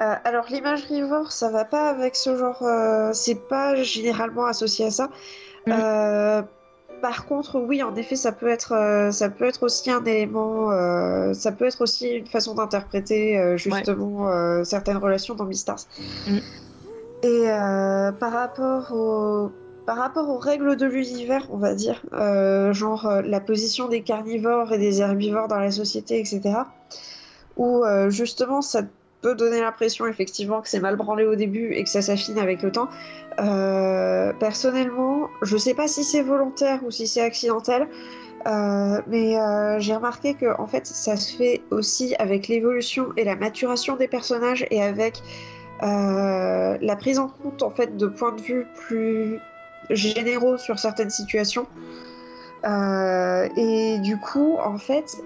Euh, 0.00 0.14
alors 0.24 0.46
l'imagerie 0.50 1.02
Vor, 1.02 1.32
ça 1.32 1.50
va 1.50 1.64
pas 1.64 1.88
avec 1.88 2.16
ce 2.16 2.36
genre, 2.36 2.62
euh, 2.62 3.10
c'est 3.12 3.48
pas 3.48 3.74
généralement 3.76 4.46
associé 4.46 4.86
à 4.86 4.90
ça. 4.90 5.10
Euh, 5.68 6.42
par 7.02 7.26
contre, 7.26 7.60
oui, 7.60 7.82
en 7.82 7.94
effet, 7.96 8.16
ça 8.16 8.32
peut 8.32 8.48
être, 8.48 8.72
euh, 8.72 9.10
ça 9.10 9.28
peut 9.28 9.44
être 9.44 9.64
aussi 9.64 9.90
un 9.90 10.02
élément, 10.04 10.70
euh, 10.70 11.34
ça 11.34 11.52
peut 11.52 11.66
être 11.66 11.82
aussi 11.82 12.08
une 12.08 12.26
façon 12.26 12.54
d'interpréter 12.54 13.38
euh, 13.38 13.56
justement 13.58 14.64
certaines 14.64 14.96
relations 14.96 15.34
dans 15.34 15.44
Beastars. 15.44 15.86
Mhm. 16.26 16.40
Et 17.24 17.46
par 18.18 18.32
rapport 18.32 18.92
au 18.92 19.52
par 19.86 19.96
rapport 19.96 20.28
aux 20.28 20.38
règles 20.38 20.76
de 20.76 20.86
l'univers, 20.86 21.48
on 21.50 21.56
va 21.56 21.74
dire, 21.74 22.02
euh, 22.12 22.72
genre 22.72 23.06
euh, 23.06 23.22
la 23.22 23.40
position 23.40 23.88
des 23.88 24.02
carnivores 24.02 24.72
et 24.72 24.78
des 24.78 25.00
herbivores 25.00 25.48
dans 25.48 25.58
la 25.58 25.70
société, 25.70 26.20
etc., 26.20 26.60
où 27.56 27.84
euh, 27.84 28.08
justement 28.08 28.62
ça 28.62 28.82
peut 29.20 29.34
donner 29.34 29.60
l'impression 29.60 30.06
effectivement 30.06 30.62
que 30.62 30.68
c'est 30.68 30.80
mal 30.80 30.96
branlé 30.96 31.24
au 31.24 31.34
début 31.34 31.72
et 31.74 31.84
que 31.84 31.90
ça 31.90 32.02
s'affine 32.02 32.38
avec 32.38 32.62
le 32.62 32.72
temps. 32.72 32.88
Euh, 33.38 34.32
personnellement, 34.38 35.28
je 35.42 35.56
sais 35.56 35.74
pas 35.74 35.88
si 35.88 36.04
c'est 36.04 36.22
volontaire 36.22 36.80
ou 36.84 36.90
si 36.90 37.06
c'est 37.06 37.22
accidentel, 37.22 37.88
euh, 38.46 39.00
mais 39.06 39.38
euh, 39.38 39.78
j'ai 39.78 39.94
remarqué 39.94 40.34
que 40.34 40.46
fait 40.66 40.86
ça 40.86 41.16
se 41.16 41.36
fait 41.36 41.62
aussi 41.70 42.14
avec 42.18 42.48
l'évolution 42.48 43.08
et 43.16 43.24
la 43.24 43.36
maturation 43.36 43.96
des 43.96 44.08
personnages 44.08 44.66
et 44.70 44.82
avec 44.82 45.22
la 45.80 46.96
prise 46.96 47.18
en 47.18 47.28
compte 47.28 47.62
en 47.64 47.70
fait 47.70 47.96
de 47.96 48.06
points 48.06 48.32
de 48.32 48.40
vue 48.40 48.66
plus 48.86 49.40
généraux 49.90 50.56
sur 50.56 50.78
certaines 50.78 51.10
situations. 51.10 51.66
Et 52.64 53.98
du 53.98 54.16
coup, 54.18 54.58
en 54.64 54.78
fait, 54.78 55.16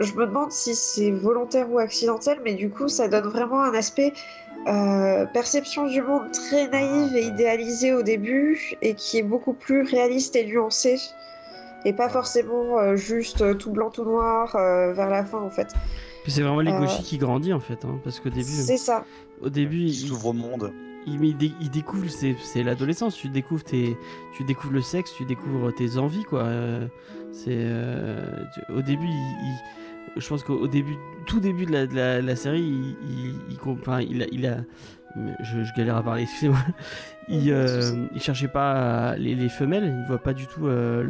je 0.00 0.12
me 0.14 0.26
demande 0.26 0.50
si 0.50 0.74
c'est 0.74 1.12
volontaire 1.12 1.70
ou 1.70 1.78
accidentel, 1.78 2.40
mais 2.44 2.54
du 2.54 2.70
coup, 2.70 2.88
ça 2.88 3.06
donne 3.08 3.28
vraiment 3.28 3.62
un 3.62 3.74
aspect 3.74 4.12
euh, 4.66 5.26
perception 5.26 5.86
du 5.86 6.00
monde 6.02 6.30
très 6.32 6.68
naïve 6.68 7.14
et 7.16 7.24
idéalisée 7.26 7.92
au 7.92 8.02
début, 8.02 8.74
et 8.82 8.94
qui 8.94 9.18
est 9.18 9.22
beaucoup 9.22 9.52
plus 9.52 9.82
réaliste 9.82 10.36
et 10.36 10.46
nuancé 10.46 10.96
et 11.86 11.92
pas 11.92 12.08
forcément 12.08 12.78
euh, 12.78 12.96
juste 12.96 13.42
euh, 13.42 13.52
tout 13.54 13.70
blanc 13.70 13.90
tout 13.90 14.04
noir 14.04 14.56
euh, 14.56 14.94
vers 14.94 15.10
la 15.10 15.24
fin 15.24 15.38
en 15.42 15.50
fait. 15.50 15.68
Puis 16.22 16.32
c'est 16.32 16.40
vraiment 16.40 16.60
les 16.62 16.72
Euh, 16.72 16.78
gauchis 16.80 17.02
qui 17.02 17.18
grandit 17.18 17.52
en 17.52 17.60
fait, 17.60 17.84
hein, 17.84 18.00
parce 18.02 18.20
qu'au 18.20 18.30
début, 18.30 18.44
C'est 18.44 18.78
ça. 18.78 19.04
au 19.42 19.50
début, 19.50 19.82
Il 19.82 19.94
s'ouvre 19.94 20.28
au 20.28 20.32
monde. 20.32 20.72
il, 21.06 21.22
il 21.22 21.36
dé- 21.36 21.52
il 21.60 21.68
découvre, 21.70 22.06
c'est 22.08 22.62
l'adolescence. 22.62 23.14
Tu 23.16 23.28
découvres 23.28 23.64
tes, 23.64 23.98
tu 24.34 24.44
découvres 24.44 24.72
le 24.72 24.80
sexe, 24.80 25.12
tu 25.14 25.26
découvres 25.26 25.74
tes 25.74 25.98
envies 25.98 26.24
quoi. 26.24 26.44
Euh, 26.44 26.86
c'est 27.32 27.50
euh, 27.50 28.24
au 28.74 28.80
début, 28.80 29.04
il, 29.04 29.12
il- 29.12 29.60
je 30.16 30.28
pense 30.28 30.42
qu'au 30.44 30.66
début, 30.68 30.96
tout 31.26 31.40
début 31.40 31.66
de 31.66 31.72
la, 31.72 31.86
de 31.86 31.94
la, 31.94 32.20
la 32.22 32.36
série, 32.36 32.60
il, 32.62 32.96
il, 33.08 33.34
il, 33.50 33.58
com- 33.58 33.78
enfin, 33.80 34.00
il 34.00 34.22
a, 34.22 34.26
il 34.32 34.46
a 34.46 34.58
je, 35.42 35.62
je 35.62 35.72
galère 35.74 35.96
à 35.96 36.02
parler, 36.02 36.22
excusez-moi. 36.24 36.58
Il, 37.28 37.50
euh, 37.52 38.06
il 38.14 38.20
cherchait 38.20 38.48
pas 38.48 39.16
les, 39.16 39.34
les 39.34 39.48
femelles, 39.48 39.84
il 40.02 40.06
voit 40.08 40.18
pas 40.22 40.34
du 40.34 40.46
tout 40.46 40.66
euh, 40.66 41.04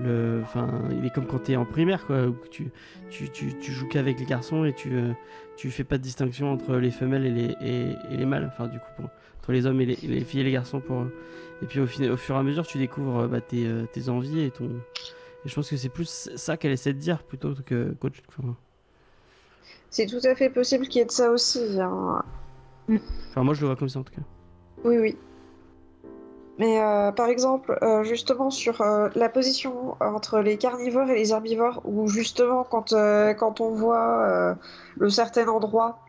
le, 0.00 0.40
enfin, 0.42 0.68
il 0.96 1.04
est 1.06 1.10
comme 1.10 1.26
quand 1.26 1.38
t'es 1.38 1.56
en 1.56 1.64
primaire 1.64 2.06
quoi, 2.06 2.26
où 2.26 2.36
tu, 2.50 2.70
tu, 3.10 3.30
tu, 3.30 3.58
tu 3.58 3.72
joues 3.72 3.88
qu'avec 3.88 4.20
les 4.20 4.26
garçons 4.26 4.64
et 4.64 4.74
tu, 4.74 4.94
euh, 4.94 5.12
tu 5.56 5.70
fais 5.70 5.84
pas 5.84 5.96
de 5.98 6.02
distinction 6.02 6.52
entre 6.52 6.76
les 6.76 6.90
femelles 6.90 7.24
et 7.26 7.30
les, 7.30 7.56
et, 7.62 7.96
et 8.10 8.16
les 8.16 8.26
mâles, 8.26 8.48
enfin 8.52 8.68
du 8.68 8.78
coup 8.78 8.84
pour, 8.96 9.06
entre 9.38 9.52
les 9.52 9.64
hommes 9.66 9.80
et 9.80 9.86
les, 9.86 9.98
les 10.02 10.20
filles 10.20 10.40
et 10.40 10.44
les 10.44 10.52
garçons 10.52 10.80
pour, 10.80 11.06
et 11.62 11.66
puis 11.66 11.80
au, 11.80 11.84
au 11.84 12.16
fur 12.16 12.34
et 12.36 12.38
à 12.38 12.42
mesure 12.42 12.66
tu 12.66 12.76
découvres 12.78 13.26
bah, 13.26 13.40
tes, 13.40 13.66
tes 13.92 14.08
envies 14.10 14.42
et 14.42 14.50
ton, 14.50 14.68
et 15.46 15.48
je 15.48 15.54
pense 15.54 15.70
que 15.70 15.76
c'est 15.76 15.88
plus 15.88 16.28
ça 16.34 16.56
qu'elle 16.56 16.72
essaie 16.72 16.92
de 16.92 16.98
dire 16.98 17.22
plutôt 17.22 17.54
que 17.64 17.94
enfin, 18.28 18.56
C'est 19.90 20.06
tout 20.06 20.18
à 20.24 20.34
fait 20.34 20.50
possible 20.50 20.88
qu'il 20.88 20.98
y 20.98 21.02
ait 21.02 21.06
de 21.06 21.12
ça 21.12 21.30
aussi. 21.30 21.80
hein. 21.80 22.20
enfin, 23.30 23.44
moi 23.44 23.54
je 23.54 23.60
le 23.60 23.68
vois 23.68 23.76
comme 23.76 23.88
ça 23.88 24.00
en 24.00 24.02
tout 24.02 24.12
cas. 24.12 24.22
Oui, 24.84 24.98
oui. 24.98 25.16
Mais 26.58 26.80
euh, 26.80 27.12
par 27.12 27.28
exemple, 27.28 27.78
euh, 27.82 28.02
justement 28.02 28.50
sur 28.50 28.80
euh, 28.80 29.08
la 29.14 29.28
position 29.28 29.94
entre 30.00 30.40
les 30.40 30.56
carnivores 30.56 31.08
et 31.10 31.14
les 31.14 31.30
herbivores, 31.30 31.80
où 31.84 32.08
justement 32.08 32.64
quand, 32.64 32.92
euh, 32.92 33.32
quand 33.34 33.60
on 33.60 33.70
voit 33.70 34.22
euh, 34.26 34.54
le 34.96 35.10
certain 35.10 35.46
endroit 35.46 36.00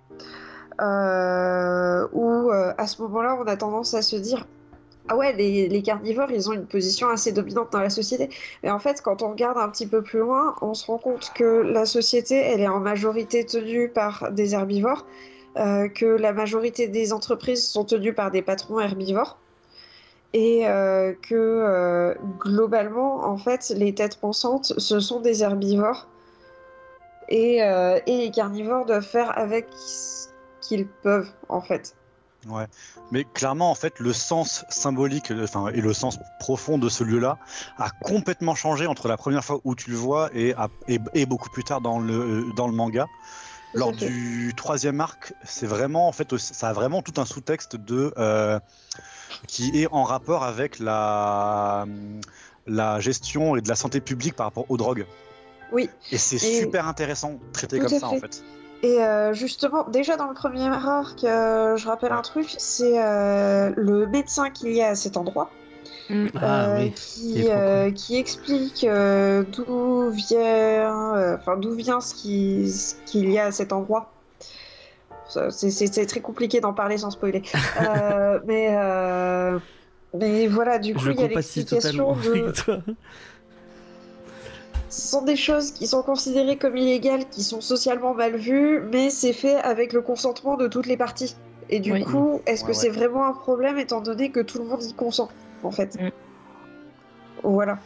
euh, 0.82 2.08
où 2.12 2.50
euh, 2.52 2.74
à 2.78 2.88
ce 2.88 3.02
moment-là 3.04 3.38
on 3.40 3.46
a 3.46 3.56
tendance 3.58 3.94
à 3.94 4.02
se 4.02 4.16
dire 4.16 4.48
ah 5.10 5.16
ouais 5.16 5.34
les, 5.34 5.82
carnivores 5.82 6.32
ils 6.32 6.50
ont 6.50 6.54
une 6.54 6.66
position 6.66 7.10
assez 7.10 7.32
dominante 7.32 7.72
dans 7.72 7.82
la 7.82 7.90
société. 7.90 8.30
Et 8.64 8.72
en 8.72 8.80
fait 8.80 9.02
quand 9.02 9.22
on 9.22 9.30
regarde 9.30 9.58
un 9.58 9.70
petit 9.70 9.88
peu 9.88 10.02
plus 10.02 10.20
loin, 10.20 10.56
on 10.62 10.74
se 10.74 10.86
rend 10.86 10.98
compte 10.98 11.32
que 11.36 11.62
la 11.62 11.86
société 11.86 12.36
elle 12.36 12.62
est 12.62 12.68
en 12.68 12.80
majorité 12.80 13.46
tenue 13.46 13.90
par 13.90 14.32
des 14.32 14.54
herbivores, 14.54 15.06
euh, 15.58 15.90
que 15.90 16.06
la 16.06 16.34
majorité 16.34 16.88
des 16.88 17.14
entreprises 17.14 17.68
sont 17.68 17.84
tenues 17.84 18.14
par 18.14 18.30
des 18.30 18.44
patrons 18.44 18.80
herbivores 18.80 19.40
et 20.34 20.68
euh, 20.68 21.14
que 21.14 21.34
euh, 21.34 22.14
globalement, 22.38 23.26
en 23.26 23.38
fait, 23.38 23.74
les 23.76 23.96
têtes 23.96 24.20
pensantes, 24.20 24.74
ce 24.78 25.00
sont 25.00 25.20
des 25.20 25.42
herbivores 25.42 26.08
et, 27.30 27.58
et 27.58 28.18
les 28.18 28.32
carnivores 28.32 28.86
doivent 28.86 29.04
faire 29.04 29.38
avec 29.38 29.68
ce 29.76 30.28
qu'ils 30.62 30.88
peuvent, 30.88 31.32
en 31.50 31.60
fait. 31.60 31.97
Ouais. 32.48 32.66
Mais 33.12 33.24
clairement, 33.24 33.70
en 33.72 33.76
fait, 33.76 34.00
le 34.00 34.14
sens 34.14 34.66
symbolique, 34.70 35.32
euh, 35.32 35.44
enfin, 35.44 35.68
et 35.74 35.82
le 35.82 35.94
sens 35.94 36.20
profond 36.40 36.78
de 36.78 36.90
ce 36.90 37.04
lieu-là 37.04 37.38
a 37.78 37.90
complètement 37.90 38.56
changé 38.56 38.88
entre 38.88 39.08
la 39.08 39.18
première 39.18 39.44
fois 39.44 39.60
où 39.64 39.76
tu 39.76 39.92
le 39.92 39.98
vois 39.98 40.30
et, 40.34 40.54
à- 40.54 40.70
et, 40.88 41.00
et 41.14 41.26
beaucoup 41.26 41.50
plus 41.50 41.64
tard 41.64 41.82
dans 41.82 42.00
le, 42.00 42.46
dans 42.56 42.68
le 42.68 42.74
manga. 42.74 43.08
Lors 43.74 43.92
du 43.92 44.54
troisième 44.56 45.02
arc, 45.02 45.34
c'est 45.44 45.68
vraiment, 45.68 46.08
en 46.08 46.12
fait, 46.12 46.38
ça 46.38 46.70
a 46.70 46.74
vraiment 46.74 47.02
tout 47.02 47.20
un 47.20 47.26
sous-texte 47.26 47.76
de 47.76 48.14
euh, 48.18 48.60
qui 49.48 49.82
est 49.84 49.88
en 49.92 50.04
rapport 50.04 50.44
avec 50.44 50.80
la 50.80 51.86
la 52.66 53.00
gestion 53.00 53.56
et 53.56 53.62
de 53.62 53.70
la 53.70 53.76
santé 53.76 54.02
publique 54.02 54.36
par 54.36 54.48
rapport 54.48 54.66
aux 54.70 54.78
drogues. 54.78 55.06
Oui. 55.72 55.90
Et 56.12 56.18
c'est 56.18 56.38
super 56.62 56.88
intéressant, 56.88 57.40
traité 57.54 57.78
comme 57.80 57.90
ça, 58.00 58.08
en 58.08 58.20
fait. 58.20 58.44
Et 58.84 59.02
euh, 59.04 59.34
justement, 59.34 59.86
déjà 59.90 60.18
dans 60.18 60.28
le 60.28 60.34
premier 60.36 60.68
arc, 60.68 61.24
euh, 61.24 61.76
je 61.78 61.88
rappelle 61.88 62.12
un 62.12 62.22
truc, 62.22 62.54
c'est 62.58 63.02
euh, 63.02 63.72
le 63.76 64.06
médecin 64.08 64.50
qu'il 64.52 64.72
y 64.74 64.82
a 64.82 64.90
à 64.90 64.96
cet 64.96 65.18
endroit. 65.18 65.50
Ah 66.40 66.68
euh, 66.68 66.78
oui. 66.84 66.94
qui, 66.94 67.48
euh, 67.52 67.92
explique 68.12 68.86
euh, 68.86 69.44
d'où 69.52 70.10
vient, 70.12 71.36
enfin 71.36 71.58
d'où 71.58 71.74
vient 71.74 72.00
ce 72.00 72.16
qui- 72.16 72.70
ce 72.72 72.96
qu'il 73.06 73.30
y 73.30 73.38
a 73.40 73.48
à 73.48 73.52
cet 73.52 73.74
endroit. 73.74 74.14
C'est 75.50 76.06
très 76.08 76.22
compliqué 76.22 76.62
d'en 76.62 76.74
parler 76.74 76.98
sans 76.98 77.12
spoiler. 77.12 77.42
Euh, 77.82 78.40
mais, 78.46 78.70
euh, 78.72 79.60
mais 80.18 80.48
voilà, 80.48 80.80
du 80.80 80.94
coup, 80.94 81.00
il 81.12 81.20
y 81.20 81.24
a 81.26 81.28
l'explication 81.36 82.16
de. 82.16 82.54
Ce 84.90 85.08
sont 85.10 85.24
des 85.24 85.36
choses 85.36 85.72
qui 85.72 85.86
sont 85.88 86.02
considérées 86.02 86.58
comme 86.58 86.78
illégales, 86.78 87.28
qui 87.30 87.44
sont 87.44 87.62
socialement 87.62 88.14
mal 88.14 88.36
vues, 88.38 88.82
mais 88.92 89.10
c'est 89.10 89.34
fait 89.34 89.56
avec 89.56 89.94
le 89.94 90.02
consentement 90.02 90.56
de 90.56 90.68
toutes 90.68 90.86
les 90.86 90.98
parties. 90.98 91.36
Et 91.70 91.80
du 91.80 91.92
Oui. 91.92 92.04
coup, 92.04 92.42
est-ce 92.46 92.62
Ouais, 92.64 92.68
que 92.72 92.74
ouais. 92.74 92.84
c'est 92.84 92.90
vraiment 92.90 93.26
un 93.26 93.34
problème 93.34 93.78
étant 93.78 94.00
donné 94.00 94.32
que 94.32 94.40
tout 94.40 94.60
le 94.60 94.66
monde 94.66 94.84
y 94.84 94.94
consent, 94.94 95.30
en 95.64 95.72
fait 95.72 95.96
Mm. 96.00 96.10
Voilà. 97.44 97.80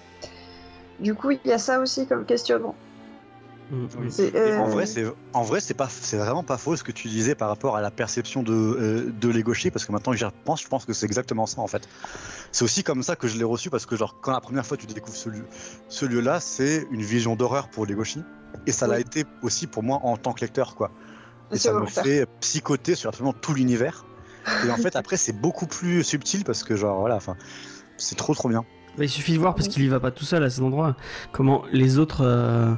Du 1.00 1.16
coup, 1.16 1.32
il 1.32 1.40
y 1.46 1.52
a 1.52 1.58
ça 1.58 1.80
aussi 1.80 2.06
comme 2.06 2.26
questionnement. 2.26 2.76
Et 4.20 4.32
euh, 4.36 4.60
en 4.60 4.66
vrai, 4.66 4.86
c'est 4.86 5.06
en 5.34 5.44
vrai, 5.44 5.62
c'est 5.62 5.74
pas, 5.74 5.88
c'est 5.90 6.18
vraiment 6.18 6.44
pas 6.44 6.58
faux 6.58 6.76
ce 6.76 6.84
que 6.84 6.92
tu 6.92 7.08
disais 7.08 7.36
par 7.36 7.48
rapport 7.48 7.78
à 7.78 7.82
la 7.82 7.90
perception 7.90 8.44
de 8.44 8.54
euh, 8.54 9.14
de 9.20 9.30
l'Egoshi, 9.30 9.72
parce 9.72 9.86
que 9.86 9.94
maintenant 9.94 10.12
que 10.12 10.18
j'y 10.18 10.26
repense, 10.26 10.62
je 10.62 10.68
pense 10.68 10.86
que 10.86 10.92
c'est 10.92 11.06
exactement 11.06 11.46
ça 11.46 11.62
en 11.62 11.68
fait. 11.68 11.88
C'est 12.52 12.66
aussi 12.66 12.84
comme 12.84 13.02
ça 13.02 13.16
que 13.16 13.28
je 13.28 13.38
l'ai 13.38 13.46
reçu, 13.46 13.70
parce 13.70 13.86
que 13.86 13.96
genre 13.96 14.18
quand 14.20 14.34
la 14.34 14.42
première 14.42 14.66
fois 14.66 14.76
tu 14.76 14.88
découvres 14.88 15.16
ce 15.16 15.30
lieu, 15.30 15.46
ce 15.88 16.06
lieu-là, 16.06 16.42
c'est 16.42 16.86
une 16.92 17.02
vision 17.02 17.36
d'horreur 17.38 17.70
pour 17.70 17.86
l'Egoshi, 17.86 18.24
et 18.68 18.74
ça 18.74 18.88
l'a 18.88 19.00
été 19.00 19.24
aussi 19.42 19.68
pour 19.68 19.84
moi 19.84 20.00
en 20.04 20.18
tant 20.18 20.34
que 20.34 20.42
lecteur, 20.42 20.76
quoi. 20.76 20.92
Et 21.52 21.58
ça 21.58 21.74
me 21.74 21.86
fait 21.86 22.28
psychoter 22.42 22.96
sur 22.96 23.10
absolument 23.10 23.34
tout 23.34 23.54
l'univers. 23.54 24.06
Et 24.66 24.72
en 24.72 24.78
fait, 24.78 24.96
après, 24.98 25.18
c'est 25.18 25.34
beaucoup 25.40 25.68
plus 25.68 26.04
subtil 26.04 26.44
parce 26.44 26.64
que 26.64 26.76
genre 26.76 27.00
voilà, 27.00 27.16
enfin, 27.16 27.38
c'est 27.98 28.16
trop 28.16 28.34
trop 28.34 28.50
bien. 28.50 28.66
Bah, 28.98 29.06
il 29.06 29.10
suffit 29.10 29.34
de 29.34 29.40
voir 29.40 29.56
parce 29.56 29.70
qu'il 29.70 29.84
y 29.84 29.88
va 29.88 30.00
pas 30.02 30.12
tout 30.12 30.26
seul 30.26 30.44
à 30.44 30.50
cet 30.50 30.62
endroit. 30.62 30.98
Comment 31.32 31.64
les 31.72 31.98
autres, 31.98 32.26
euh, 32.26 32.74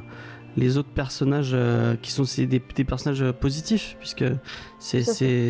les 0.56 0.78
autres 0.78 0.88
personnages 0.90 1.50
euh, 1.52 1.96
qui 2.00 2.10
sont 2.12 2.24
des, 2.36 2.46
des 2.46 2.84
personnages 2.84 3.22
euh, 3.22 3.32
positifs 3.32 3.96
puisque 3.98 4.24
c'est 4.78 5.02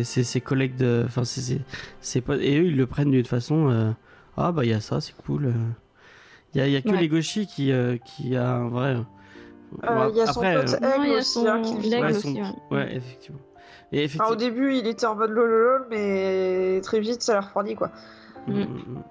ses 0.03 0.41
collègues 0.41 0.75
de, 0.77 1.03
enfin 1.05 1.23
c'est 1.23 1.41
c'est 1.41 1.61
c'est 2.01 2.21
pas 2.21 2.35
et 2.37 2.57
eux 2.59 2.65
ils 2.65 2.75
le 2.77 2.85
prennent 2.87 3.11
d'une 3.11 3.25
façon 3.25 3.69
euh, 3.69 3.91
ah 4.37 4.51
bah 4.51 4.65
il 4.65 4.71
y 4.71 4.73
a 4.73 4.79
ça 4.81 5.01
c'est 5.01 5.15
cool. 5.25 5.53
Il 6.53 6.59
y 6.59 6.61
a 6.61 6.67
il 6.67 6.73
y 6.73 6.75
a 6.77 6.81
que 6.81 6.89
Ouais. 6.89 6.99
les 7.01 7.07
gauchis 7.09 7.47
qui 7.47 7.71
euh, 7.71 7.97
qui 7.97 8.35
a 8.35 8.55
un 8.55 8.69
vrai. 8.69 8.95
Euh, 9.83 10.09
il 10.11 10.17
y 10.17 10.21
a 10.21 10.27
son 10.27 10.39
Après, 10.41 10.55
pote 10.55 10.71
y 10.81 10.85
Egg 10.85 11.13
a 11.13 11.17
aussi, 11.17 11.31
son- 11.33 11.45
hein, 11.47 11.61
qui 11.61 11.75
ouais, 11.75 11.89
fait. 11.89 12.13
son- 12.13 12.29
aussi, 12.29 12.41
ouais. 12.41 12.53
ouais, 12.71 12.95
effectivement. 12.95 13.39
Et 13.91 14.07
au 14.29 14.35
début, 14.35 14.75
il 14.77 14.87
était 14.87 15.05
en 15.05 15.15
mode 15.15 15.29
lololol, 15.31 15.85
mais 15.89 16.79
très 16.81 16.99
vite, 16.99 17.21
ça 17.21 17.33
l'a 17.33 17.41
refroidi, 17.41 17.75
quoi. 17.75 17.91
Mm, 18.47 18.53
mm, 18.53 18.63
mm. 18.63 19.03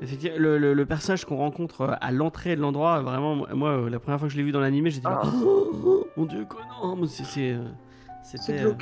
Effectivement, 0.00 0.36
le, 0.38 0.58
le- 0.58 0.74
le 0.74 0.86
personnage 0.86 1.24
qu'on 1.24 1.36
rencontre 1.36 1.80
euh, 1.82 1.92
à 2.00 2.12
l'entrée 2.12 2.54
de 2.54 2.60
l'endroit, 2.60 3.00
vraiment, 3.00 3.34
moi, 3.54 3.70
euh, 3.70 3.90
la 3.90 3.98
première 3.98 4.18
fois 4.20 4.28
que 4.28 4.32
je 4.32 4.38
l'ai 4.38 4.44
vu 4.44 4.52
dans 4.52 4.60
l'animé, 4.60 4.90
j'étais 4.90 5.08
là, 5.08 5.20
Ah. 5.24 5.28
oh, 5.44 6.06
mon 6.16 6.24
dieu, 6.26 6.44
Conan 6.48 6.96
mais 6.96 7.06
c'est- 7.08 7.24
c'est, 7.24 7.50
euh, 7.52 7.64
C'est 8.22 8.38
C'était. 8.38 8.62
euh. 8.64 8.72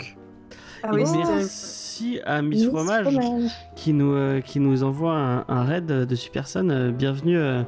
Ah 0.83 0.91
oui, 0.93 1.05
merci 1.17 2.21
à 2.27 2.43
Miss 2.43 2.61
Miss 2.63 2.69
Fromage 2.69 3.05
Fromage. 3.11 3.51
qui 3.77 3.93
nous, 3.95 4.13
euh, 4.13 4.41
qui 4.41 4.61
nous 4.61 4.85
envoie 4.85 5.15
un, 5.17 5.45
un 5.49 5.65
raid 5.65 5.87
de 5.87 6.15
Super 6.15 6.47
Son. 6.47 6.69
Euh, 6.69 6.91
bienvenue, 6.91 7.39
euh, 7.39 7.63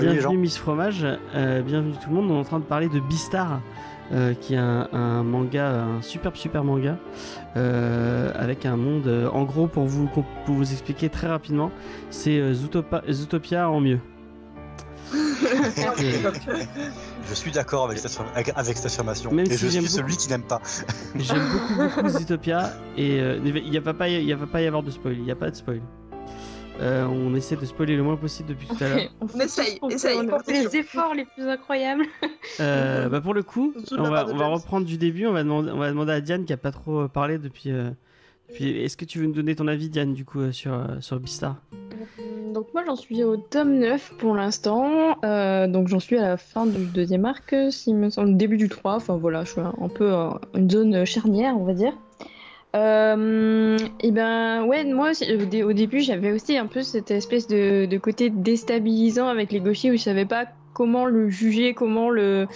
bienvenue 0.00 0.36
Miss 0.38 0.58
Fromage, 0.58 1.06
euh, 1.34 1.62
bienvenue 1.62 1.92
tout 2.02 2.08
le 2.10 2.16
monde. 2.16 2.30
On 2.30 2.36
est 2.36 2.40
en 2.40 2.44
train 2.44 2.58
de 2.58 2.64
parler 2.64 2.88
de 2.88 2.98
Beastar, 3.00 3.60
euh, 4.12 4.34
qui 4.34 4.54
est 4.54 4.58
un, 4.58 4.88
un 4.92 5.22
manga, 5.22 5.68
un 5.82 6.02
superbe 6.02 6.36
super 6.36 6.62
manga, 6.64 6.96
euh, 7.56 8.30
avec 8.34 8.64
un 8.66 8.76
monde. 8.76 9.06
euh, 9.06 9.28
en 9.30 9.44
gros, 9.44 9.66
pour 9.66 9.84
vous, 9.86 10.06
pour 10.08 10.24
vous 10.46 10.72
expliquer 10.72 11.08
très 11.08 11.26
rapidement, 11.26 11.70
c'est 12.10 12.38
euh, 12.38 12.54
Zootopia 12.54 13.68
en 13.70 13.80
mieux. 13.80 14.00
Je 17.28 17.34
suis 17.34 17.50
d'accord 17.52 17.84
avec 17.86 17.98
cette, 17.98 18.18
avec, 18.34 18.52
avec 18.56 18.76
cette 18.76 18.86
affirmation. 18.86 19.32
Même 19.32 19.46
et 19.46 19.56
si 19.56 19.66
je 19.66 19.70
j'aime 19.70 19.82
suis 19.82 19.90
celui 19.92 20.16
qui 20.16 20.28
n'aime 20.28 20.42
pas. 20.42 20.60
J'aime 21.16 21.42
beaucoup, 21.52 21.74
beaucoup 21.74 22.08
Zootopia 22.18 22.72
et 22.96 23.20
euh, 23.20 23.38
il 23.44 23.72
ne 23.72 23.80
va, 23.80 23.94
pas 23.94 24.08
y- 24.08 24.24
il 24.24 24.34
va 24.34 24.46
pas 24.46 24.60
y 24.62 24.66
avoir 24.66 24.82
de 24.82 24.90
spoil. 24.90 25.14
Il 25.18 25.24
n'y 25.24 25.30
a 25.30 25.36
pas 25.36 25.50
de 25.50 25.56
spoil. 25.56 25.80
Euh, 26.80 27.06
on 27.06 27.34
essaie 27.34 27.56
de 27.56 27.64
spoiler 27.64 27.96
le 27.96 28.02
moins 28.02 28.16
possible 28.16 28.50
depuis 28.50 28.66
tout 28.68 28.76
à 28.84 28.88
l'heure. 28.88 29.08
On 29.22 29.40
essaye, 29.40 29.78
on 29.80 29.88
fait- 29.88 29.94
essaye, 29.94 30.18
on 30.30 30.38
fait 30.40 30.52
les 30.64 30.76
efforts 30.76 31.14
les 31.14 31.24
plus 31.24 31.48
incroyables. 31.48 32.04
Euh, 32.60 33.08
bah 33.08 33.20
pour 33.22 33.32
le 33.32 33.42
coup, 33.42 33.72
on 33.96 34.02
va, 34.02 34.26
on 34.28 34.36
va 34.36 34.46
reprendre 34.48 34.84
du 34.86 34.98
début. 34.98 35.26
On 35.26 35.32
va 35.32 35.42
demander, 35.42 35.70
on 35.72 35.78
va 35.78 35.88
demander 35.88 36.12
à 36.12 36.20
Diane 36.20 36.44
qui 36.44 36.52
a 36.52 36.58
pas 36.58 36.72
trop 36.72 37.08
parlé 37.08 37.38
depuis. 37.38 37.70
euh, 37.70 37.90
depuis- 38.50 38.78
Est-ce 38.82 38.96
que 38.98 39.06
tu 39.06 39.18
veux 39.20 39.26
nous 39.26 39.32
donner 39.32 39.56
ton 39.56 39.66
avis, 39.68 39.88
Diane, 39.88 40.12
du 40.12 40.24
coup, 40.26 40.40
euh, 40.40 40.52
sur, 40.52 40.74
euh, 40.74 40.84
sur 41.00 41.18
Beastar? 41.18 41.56
Donc 42.52 42.68
moi 42.74 42.82
j'en 42.86 42.96
suis 42.96 43.22
au 43.24 43.36
tome 43.36 43.78
9 43.78 44.14
pour 44.18 44.34
l'instant. 44.34 45.16
Euh, 45.24 45.66
donc 45.66 45.88
j'en 45.88 46.00
suis 46.00 46.16
à 46.18 46.28
la 46.28 46.36
fin 46.36 46.66
du 46.66 46.84
deuxième 46.86 47.24
arc, 47.24 47.54
s'il 47.70 47.96
me 47.96 48.10
semble, 48.10 48.36
début 48.36 48.56
du 48.58 48.68
3. 48.68 48.96
Enfin 48.96 49.16
voilà, 49.16 49.44
je 49.44 49.52
suis 49.52 49.60
un, 49.62 49.88
peu 49.88 50.12
euh, 50.12 50.28
une 50.54 50.70
zone 50.70 51.04
charnière, 51.06 51.54
on 51.58 51.64
va 51.64 51.72
dire. 51.74 51.92
Euh, 52.76 53.78
et 54.00 54.10
ben 54.12 54.64
ouais, 54.64 54.84
moi 54.84 55.10
aussi, 55.10 55.24
au, 55.34 55.44
dé- 55.46 55.62
au 55.62 55.72
début 55.72 56.00
j'avais 56.00 56.32
aussi 56.32 56.56
un 56.58 56.66
peu 56.66 56.82
cette 56.82 57.10
espèce 57.10 57.46
de, 57.48 57.86
de 57.86 57.98
côté 57.98 58.28
déstabilisant 58.30 59.28
avec 59.28 59.50
les 59.50 59.60
gauchers 59.60 59.90
où 59.90 59.96
je 59.96 60.02
savais 60.02 60.26
pas 60.26 60.46
comment 60.74 61.06
le 61.06 61.30
juger, 61.30 61.72
comment 61.72 62.10
le, 62.10 62.46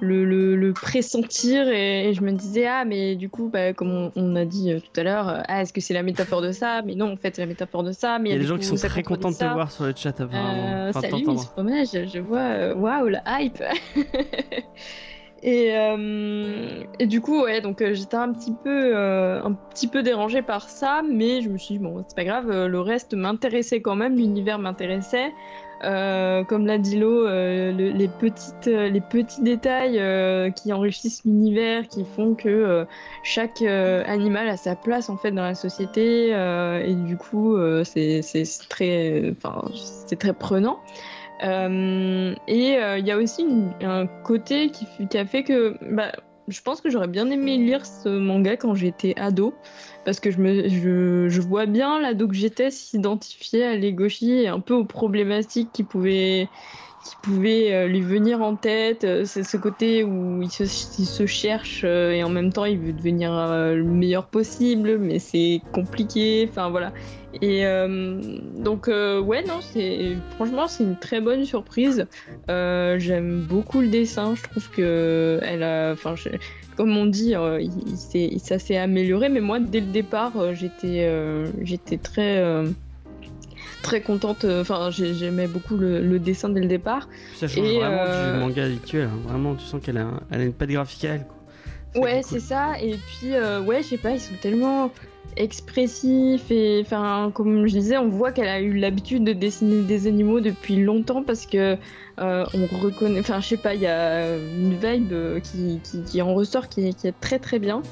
le, 0.00 0.24
le, 0.24 0.56
le 0.56 0.72
pressentir 0.72 1.68
et, 1.68 2.08
et 2.08 2.14
je 2.14 2.22
me 2.22 2.32
disais 2.32 2.66
ah 2.66 2.86
mais 2.86 3.16
du 3.16 3.28
coup 3.28 3.50
bah, 3.52 3.74
comme 3.74 3.90
on, 3.92 4.12
on 4.16 4.34
a 4.34 4.46
dit 4.46 4.72
euh, 4.72 4.80
tout 4.80 4.98
à 4.98 5.02
l'heure 5.02 5.28
euh, 5.28 5.40
ah 5.46 5.60
est-ce 5.60 5.74
que 5.74 5.82
c'est 5.82 5.92
la 5.92 6.02
métaphore 6.02 6.40
de 6.40 6.52
ça? 6.52 6.80
Mais 6.86 6.94
non 6.94 7.12
en 7.12 7.16
fait 7.18 7.36
c'est 7.36 7.42
la 7.42 7.46
métaphore 7.46 7.82
de 7.82 7.92
ça 7.92 8.18
mais 8.18 8.30
Il 8.30 8.32
y 8.32 8.36
a 8.36 8.38
des 8.38 8.46
gens 8.46 8.54
coup, 8.54 8.60
qui 8.60 8.66
sont 8.66 8.76
très 8.76 9.02
contents 9.02 9.30
de 9.30 9.36
te 9.36 9.44
voir 9.44 9.70
sur 9.70 9.84
le 9.84 9.92
chat 9.94 10.18
apparemment. 10.18 10.72
Euh, 10.72 10.88
Enfin, 10.88 11.00
salut 11.02 11.12
t'entendre. 11.24 11.40
Miss 11.40 11.48
Fromage, 11.50 12.08
je 12.14 12.18
vois, 12.20 12.38
euh, 12.38 12.74
waouh, 12.74 13.08
la 13.08 13.22
hype 13.40 13.62
et, 15.42 15.76
euh, 15.76 16.82
et 16.98 17.06
du 17.06 17.20
coup, 17.20 17.42
ouais, 17.42 17.60
donc 17.60 17.82
euh, 17.82 17.94
j'étais 17.94 18.16
un 18.16 18.32
petit 18.32 18.52
peu, 18.64 18.96
euh, 18.96 19.40
un 19.42 19.52
petit 19.52 19.86
peu 19.86 20.02
dérangée 20.02 20.42
par 20.42 20.68
ça, 20.68 21.02
mais 21.08 21.40
je 21.42 21.48
me 21.48 21.58
suis 21.58 21.74
dit, 21.74 21.78
bon, 21.78 22.04
c'est 22.08 22.16
pas 22.16 22.24
grave, 22.24 22.50
le 22.66 22.80
reste 22.80 23.14
m'intéressait 23.14 23.80
quand 23.80 23.96
même, 23.96 24.16
l'univers 24.16 24.58
m'intéressait. 24.58 25.32
Comme 25.82 26.66
l'a 26.66 26.78
dit 26.78 26.98
Lo, 26.98 27.26
le- 27.26 27.70
les, 27.70 28.08
petites, 28.08 28.64
les 28.66 29.00
petits 29.02 29.42
détails 29.42 30.00
qui 30.54 30.72
enrichissent 30.72 31.22
l'univers, 31.26 31.86
qui 31.86 32.04
font 32.16 32.34
que 32.34 32.86
chaque 33.22 33.60
animal 33.60 34.48
a 34.48 34.56
sa 34.56 34.74
place 34.74 35.10
en 35.10 35.18
fait 35.18 35.32
dans 35.32 35.42
la 35.42 35.54
société, 35.54 36.30
et 36.30 36.94
du 36.94 37.18
coup, 37.18 37.56
c'est 37.84 38.22
très, 38.70 39.34
c'est 40.06 40.18
très 40.18 40.32
prenant. 40.32 40.80
Euh, 41.42 42.34
et 42.46 42.78
euh, 42.78 42.98
il 42.98 43.06
y 43.06 43.10
a 43.10 43.18
aussi 43.18 43.46
un 43.82 44.06
côté 44.06 44.70
qui, 44.70 44.86
a 45.16 45.26
fait 45.26 45.42
que 45.42 45.76
bah, 45.92 46.12
je 46.48 46.60
pense 46.62 46.80
que 46.80 46.88
j'aurais 46.90 47.08
bien 47.08 47.30
aimé 47.30 47.56
lire 47.56 47.84
ce 47.84 48.08
manga 48.08 48.56
quand 48.56 48.74
j'étais 48.74 49.14
ado, 49.18 49.54
parce 50.04 50.20
que 50.20 50.30
je 50.30 51.40
vois 51.40 51.66
bien 51.66 52.00
l'ado 52.00 52.28
que 52.28 52.34
j'étais 52.34 52.70
s'identifier 52.70 53.64
à 53.64 53.76
Legoshi 53.76 54.32
et 54.32 54.48
un 54.48 54.60
peu 54.60 54.74
aux 54.74 54.84
problématiques 54.84 55.70
qui 55.72 55.82
pouvaient, 55.82 56.48
qui 57.06 57.16
pouvaient 57.22 57.72
euh, 57.72 57.86
lui 57.86 58.00
venir 58.00 58.42
en 58.42 58.56
tête. 58.56 59.04
Euh, 59.04 59.22
C'est 59.24 59.42
ce 59.42 59.56
côté 59.56 60.04
où 60.04 60.42
il 60.42 60.50
se, 60.50 61.26
cherche 61.26 61.82
euh, 61.84 62.12
et 62.12 62.22
en 62.22 62.28
même 62.28 62.52
temps 62.52 62.64
il 62.64 62.78
veut 62.78 62.92
devenir 62.92 63.32
le 63.32 63.82
meilleur 63.82 64.26
possible, 64.26 64.98
mais 64.98 65.18
c'est 65.18 65.60
compliqué. 65.72 66.46
Enfin 66.48 66.70
voilà. 66.70 66.92
Et 67.42 67.64
donc 68.58 68.86
ouais 68.86 69.44
non 69.44 69.60
c'est 69.60 70.16
franchement 70.36 70.68
c'est 70.68 70.84
une 70.84 70.96
très 70.96 71.20
bonne 71.20 71.44
surprise. 71.44 72.06
J'aime 72.48 73.46
beaucoup 73.48 73.80
le 73.80 73.88
dessin. 73.88 74.34
Je 74.34 74.42
trouve 74.44 74.70
que 74.70 75.38
elle 75.42 75.62
a, 75.62 75.92
enfin 75.92 76.14
comme 76.76 76.96
on 76.96 77.06
dit, 77.06 77.34
il, 77.34 78.40
ça 78.40 78.58
s'est 78.58 78.76
amélioré. 78.76 79.28
Mais 79.28 79.40
moi 79.40 79.58
dès 79.60 79.80
le 79.80 79.86
départ 79.86 80.54
j'étais 80.54 81.10
j'étais 81.62 81.98
très 81.98 82.64
très 83.86 84.00
contente. 84.00 84.44
Enfin 84.44 84.90
j'ai- 84.90 85.14
j'aimais 85.14 85.46
beaucoup 85.46 85.76
le, 85.76 86.00
le 86.02 86.18
dessin 86.18 86.48
dès 86.48 86.60
le 86.60 86.66
départ. 86.66 87.08
Ça 87.34 87.48
change 87.48 87.68
Et, 87.68 87.78
vraiment 87.78 88.04
euh, 88.04 88.32
du 88.34 88.38
manga 88.40 88.64
habituel. 88.64 89.08
hein. 89.12 89.18
Vraiment, 89.28 89.54
tu 89.54 89.64
sens 89.64 89.80
qu'elle 89.82 89.98
a, 89.98 90.02
un- 90.04 90.20
elle 90.30 90.40
a 90.40 90.44
une 90.44 90.52
patte 90.52 90.70
graphique 90.70 91.04
à 91.04 91.14
elle. 91.14 91.26
quoi. 91.26 91.36
Ça 91.94 92.00
Ouais, 92.00 92.20
c'est 92.22 92.40
ça. 92.40 92.72
Et 92.82 92.92
puis, 92.96 93.34
euh, 93.34 93.60
ouais, 93.62 93.82
je 93.82 93.88
sais 93.88 93.98
pas, 93.98 94.10
ils 94.10 94.20
sont 94.20 94.34
tellement 94.42 94.90
expressifs 95.36 96.50
et, 96.50 96.80
enfin, 96.84 97.30
comme 97.34 97.66
je 97.66 97.72
disais, 97.72 97.96
on 97.98 98.08
voit 98.08 98.32
qu'elle 98.32 98.48
a 98.48 98.60
eu 98.60 98.74
l'habitude 98.74 99.24
de 99.24 99.32
dessiner 99.32 99.82
des 99.82 100.06
animaux 100.06 100.40
depuis 100.40 100.76
longtemps 100.82 101.22
parce 101.22 101.46
que 101.46 101.76
euh, 102.18 102.44
on 102.54 102.66
reconnaît, 102.78 103.20
enfin, 103.20 103.40
je 103.40 103.48
sais 103.48 103.56
pas, 103.56 103.74
il 103.74 103.80
y 103.82 103.86
a 103.86 104.36
une 104.36 104.74
vibe 104.74 105.12
euh, 105.12 105.40
qui, 105.40 105.80
qui, 105.82 106.02
qui 106.02 106.22
en 106.22 106.34
ressort 106.34 106.68
qui 106.68 106.86
est 106.88 107.20
très 107.20 107.38
très 107.38 107.58
bien. 107.58 107.82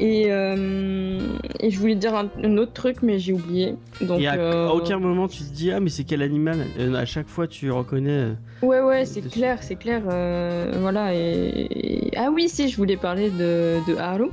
Et, 0.00 0.24
euh, 0.28 1.18
et 1.60 1.70
je 1.70 1.78
voulais 1.78 1.94
dire 1.94 2.14
un, 2.14 2.28
un 2.42 2.56
autre 2.58 2.72
truc, 2.72 2.96
mais 3.02 3.18
j'ai 3.18 3.32
oublié. 3.32 3.74
Donc, 4.00 4.20
Et 4.20 4.26
à, 4.26 4.34
euh, 4.34 4.68
à 4.68 4.74
aucun 4.74 4.98
moment 4.98 5.28
tu 5.28 5.38
te 5.44 5.52
dis 5.54 5.70
ah 5.70 5.78
mais 5.80 5.88
c'est 5.90 6.04
quel 6.04 6.22
animal? 6.22 6.66
Euh, 6.78 6.94
À 6.94 7.04
chaque 7.04 7.28
fois 7.28 7.46
tu 7.46 7.70
reconnais. 7.70 8.30
Ouais, 8.62 8.80
ouais, 8.80 9.04
c'est 9.04 9.20
clair, 9.22 9.58
c'est 9.62 9.76
clair. 9.76 10.02
euh, 10.10 10.72
voilà. 10.80 11.14
Et, 11.14 11.68
et- 11.70 12.10
Ah 12.16 12.30
oui, 12.32 12.48
si, 12.48 12.68
je 12.68 12.76
voulais 12.76 12.96
parler 12.96 13.30
de, 13.30 13.78
de 13.88 13.96
Haru, 13.96 14.30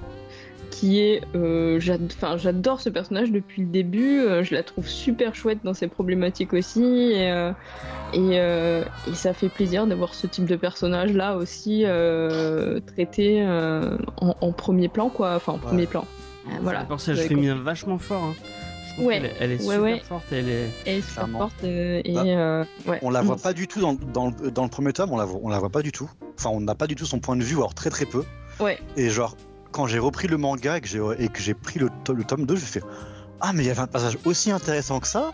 qui 0.72 0.99
est. 0.99 1.22
euh, 1.35 1.80
j'adore 1.80 2.81
ce 2.81 2.89
personnage 2.89 3.31
depuis 3.31 3.61
le 3.61 3.68
début. 3.68 4.19
euh, 4.22 4.43
je 4.43 4.56
la 4.56 4.64
trouve 4.64 4.88
super 4.88 5.35
chouette 5.35 5.60
dans 5.64 5.76
ses 5.76 5.88
problématiques 5.88 6.53
aussi. 6.53 6.84
Et, 6.84 7.30
euh, 7.31 7.52
et, 8.14 8.39
euh, 8.39 8.84
et 9.07 9.14
ça 9.14 9.34
fait 9.34 9.49
plaisir 9.49 9.85
d'avoir 9.85 10.15
ce 10.15 10.26
type 10.26 10.45
de 10.45 10.56
personnage 10.56 11.14
là 11.14 11.35
aussi 11.35 11.84
euh, 11.85 12.80
traité 12.80 13.43
euh, 13.43 13.98
en, 14.18 14.35
en 14.41 14.52
premier 14.52 14.88
plan, 14.89 15.10
quoi. 15.10 15.35
Enfin, 15.35 15.53
en 15.53 15.57
premier 15.60 15.85
plan. 15.85 16.02
Euh, 16.48 16.49
C'est 16.56 16.61
voilà. 16.64 16.80
un 16.81 16.85
personnage 16.85 17.18
Vous 17.19 17.26
avez 17.26 17.35
féminin 17.35 17.56
vachement 17.61 17.99
fort. 17.99 18.23
hein. 18.23 18.34
Je 18.98 19.03
Ouais. 19.03 19.18
est- 19.22 19.31
Elle 19.39 19.52
est 19.52 19.56
Ouais, 19.56 19.61
super 19.76 19.81
ouais. 19.81 19.99
forte. 19.99 20.23
Elle 20.31 20.49
est. 20.49 20.69
Elle 20.85 20.95
est 20.98 21.02
super 21.02 21.14
Clairement. 21.23 21.39
forte. 21.39 21.64
euh, 21.64 22.02
et 22.03 22.14
Bah, 22.14 22.23
euh, 22.26 22.65
ouais. 22.88 22.99
On 23.03 23.10
la 23.10 23.22
voit 23.22 23.38
pas 23.38 23.53
du 23.53 23.68
tout 23.68 23.80
dans, 23.80 23.93
dans, 23.93 24.31
le- 24.41 24.52
dans 24.52 24.64
le 24.64 24.69
premier 24.69 24.91
tome, 24.91 25.11
on 25.14 25.18
la, 25.18 25.26
voit, 25.26 25.39
on 25.43 25.49
la 25.49 25.60
voit 25.60 25.69
pas 25.69 25.81
du 25.81 25.91
tout. 25.91 26.10
Enfin, 26.38 26.49
on 26.49 26.60
n'a 26.60 26.76
pas 26.76 26.88
du 26.88 26.95
tout 26.95 27.06
son 27.06 27.19
point 27.19 27.35
de 27.38 27.43
vue, 27.43 27.56
alors 27.56 27.73
très 27.73 27.89
très 27.89 28.06
peu. 28.06 28.23
Ouais. 28.60 28.80
Et 28.98 29.10
genre, 29.10 29.38
quand 29.72 29.88
j'ai 29.88 29.99
repris 29.99 30.27
le 30.27 30.38
manga 30.38 30.77
et 30.77 30.81
que 30.81 30.88
j'ai, 31.39 31.53
pris 31.53 31.80
le, 31.80 31.89
to- 32.03 32.14
le 32.14 32.23
tome 32.23 32.45
2, 32.45 32.56
j'ai 32.56 32.65
fait 32.65 32.84
Ah, 33.39 33.52
mais 33.53 33.64
il 33.64 33.68
y 33.68 33.72
avait 33.72 33.80
un 33.81 33.88
passage 33.88 34.18
aussi 34.26 34.52
intéressant 34.52 34.99
que 34.99 35.07
ça. 35.07 35.31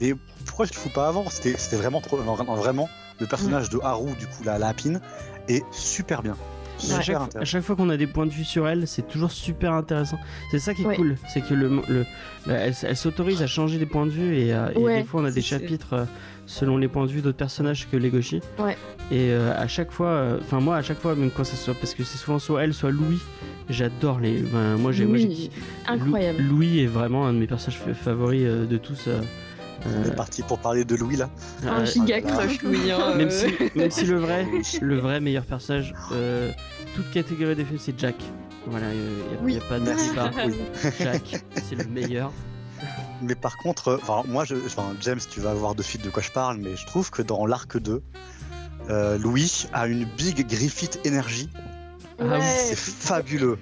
Et 0.00 0.14
pourquoi 0.46 0.66
je 0.66 0.72
le 0.72 0.78
fous 0.78 0.88
pas 0.90 1.08
avant? 1.08 1.24
C'était 1.28 1.76
vraiment 1.76 2.00
trop. 2.00 2.16
Vraiment, 2.16 2.54
vraiment, 2.54 2.88
le 3.18 3.26
personnage 3.26 3.68
de 3.70 3.78
Haru, 3.82 4.12
du 4.18 4.26
coup, 4.26 4.42
la 4.44 4.58
lapine, 4.58 5.00
est 5.48 5.64
super 5.72 6.22
bien. 6.22 6.36
Super 6.80 7.02
chaque, 7.02 7.36
à 7.36 7.44
chaque 7.44 7.62
fois 7.62 7.76
qu'on 7.76 7.90
a 7.90 7.96
des 7.96 8.06
points 8.06 8.26
de 8.26 8.30
vue 8.32 8.44
sur 8.44 8.66
elle, 8.68 8.86
c'est 8.88 9.06
toujours 9.06 9.30
super 9.30 9.72
intéressant. 9.72 10.18
C'est 10.50 10.58
ça 10.58 10.74
qui 10.74 10.82
est 10.82 10.86
Ouais. 10.86 10.96
cool, 10.96 11.16
c'est 11.32 11.40
que 11.40 11.54
le, 11.54 11.68
le- 11.68 12.04
le- 12.46 12.54
elle, 12.54 12.74
elle 12.82 12.96
s'autorise 12.96 13.42
à 13.42 13.46
changer 13.46 13.78
des 13.78 13.86
points 13.86 14.06
de 14.06 14.10
vue 14.10 14.36
et, 14.36 14.52
euh, 14.54 14.68
et 14.74 14.78
Ouais, 14.78 15.02
des 15.02 15.04
fois 15.08 15.20
on 15.22 15.24
a 15.24 15.30
des 15.30 15.42
chapitres 15.42 15.92
euh, 15.92 16.04
selon 16.46 16.76
les 16.78 16.88
points 16.88 17.06
de 17.06 17.10
vue 17.12 17.20
d'autres 17.20 17.36
personnages 17.38 17.86
que 17.90 17.96
Legoshi. 17.96 18.40
Ouais. 18.58 18.76
Et 19.10 19.30
euh, 19.32 19.52
à 19.56 19.66
chaque 19.68 19.90
fois, 19.92 20.08
euh, 20.08 20.38
enfin 20.40 20.60
moi 20.60 20.76
à 20.76 20.82
chaque 20.82 20.98
fois, 21.00 21.14
même 21.14 21.30
quand 21.30 21.44
ça 21.44 21.56
soit 21.56 21.74
parce 21.74 21.94
que 21.94 22.02
c'est 22.04 22.18
souvent 22.18 22.38
soit 22.38 22.64
elle, 22.64 22.74
soit 22.74 22.90
Louis, 22.90 23.18
j'adore 23.68 24.20
les. 24.20 24.38
ben, 24.42 24.76
moi 24.76 24.92
j'ai, 24.92 25.04
Oui, 25.04 25.50
incroyable. 25.86 26.42
Lou- 26.42 26.56
Louis 26.56 26.80
est 26.80 26.86
vraiment 26.86 27.26
un 27.26 27.32
de 27.32 27.38
mes 27.38 27.46
personnages 27.46 27.78
fa- 27.80 27.94
favoris 27.94 28.42
euh, 28.44 28.66
de 28.66 28.76
tous. 28.76 29.08
Euh, 29.86 30.02
On 30.02 30.06
euh, 30.08 30.12
est 30.12 30.14
parti 30.16 30.42
pour 30.42 30.58
parler 30.58 30.84
de 30.84 30.94
Louis 30.96 31.16
là. 31.16 31.30
Un 31.64 31.80
euh, 31.80 31.86
giga 31.86 32.20
crush, 32.20 32.62
Louis. 32.62 32.90
hein, 32.90 33.14
même 33.16 33.28
euh. 33.28 33.30
si, 33.30 33.78
même 33.78 33.90
si 33.90 34.04
le 34.06 34.18
vrai, 34.18 34.46
le 34.80 34.98
vrai 34.98 35.20
meilleur 35.20 35.44
personnage, 35.44 35.94
euh, 36.12 36.50
toute 36.94 37.10
catégorie 37.10 37.54
des 37.56 37.64
films, 37.64 37.78
c'est 37.80 37.98
Jack. 37.98 38.16
Voilà, 38.66 38.86
il 38.92 39.00
n'y 39.00 39.06
a, 39.06 39.40
Oui. 39.42 39.54
y 39.54 39.56
a 39.58 39.60
pas 39.62 39.78
de 39.78 39.84
Merci. 39.84 40.10
débat. 40.10 40.30
Oui. 40.46 40.54
Jack, 41.00 41.44
c'est 41.68 41.76
le 41.76 41.84
meilleur. 41.86 42.30
Mais 43.22 43.34
par 43.34 43.56
contre, 43.58 43.88
euh, 43.88 43.98
enfin, 44.02 44.22
moi, 44.28 44.44
je, 44.44 44.54
enfin, 44.54 44.94
James, 45.00 45.20
tu 45.30 45.40
vas 45.40 45.52
voir 45.54 45.74
de 45.74 45.82
suite 45.82 46.02
de 46.04 46.10
quoi 46.10 46.22
je 46.22 46.30
parle, 46.30 46.56
mais 46.58 46.76
je 46.76 46.86
trouve 46.86 47.10
que 47.10 47.20
dans 47.20 47.44
l'arc 47.44 47.76
2, 47.78 48.02
euh, 48.88 49.18
Louis 49.18 49.66
a 49.74 49.86
une 49.86 50.04
big 50.16 50.46
Griffith 50.48 50.98
énergie. 51.04 51.50
Ah 52.18 52.24
oui, 52.38 52.40
C'est 52.42 52.76
fabuleux. 52.78 53.58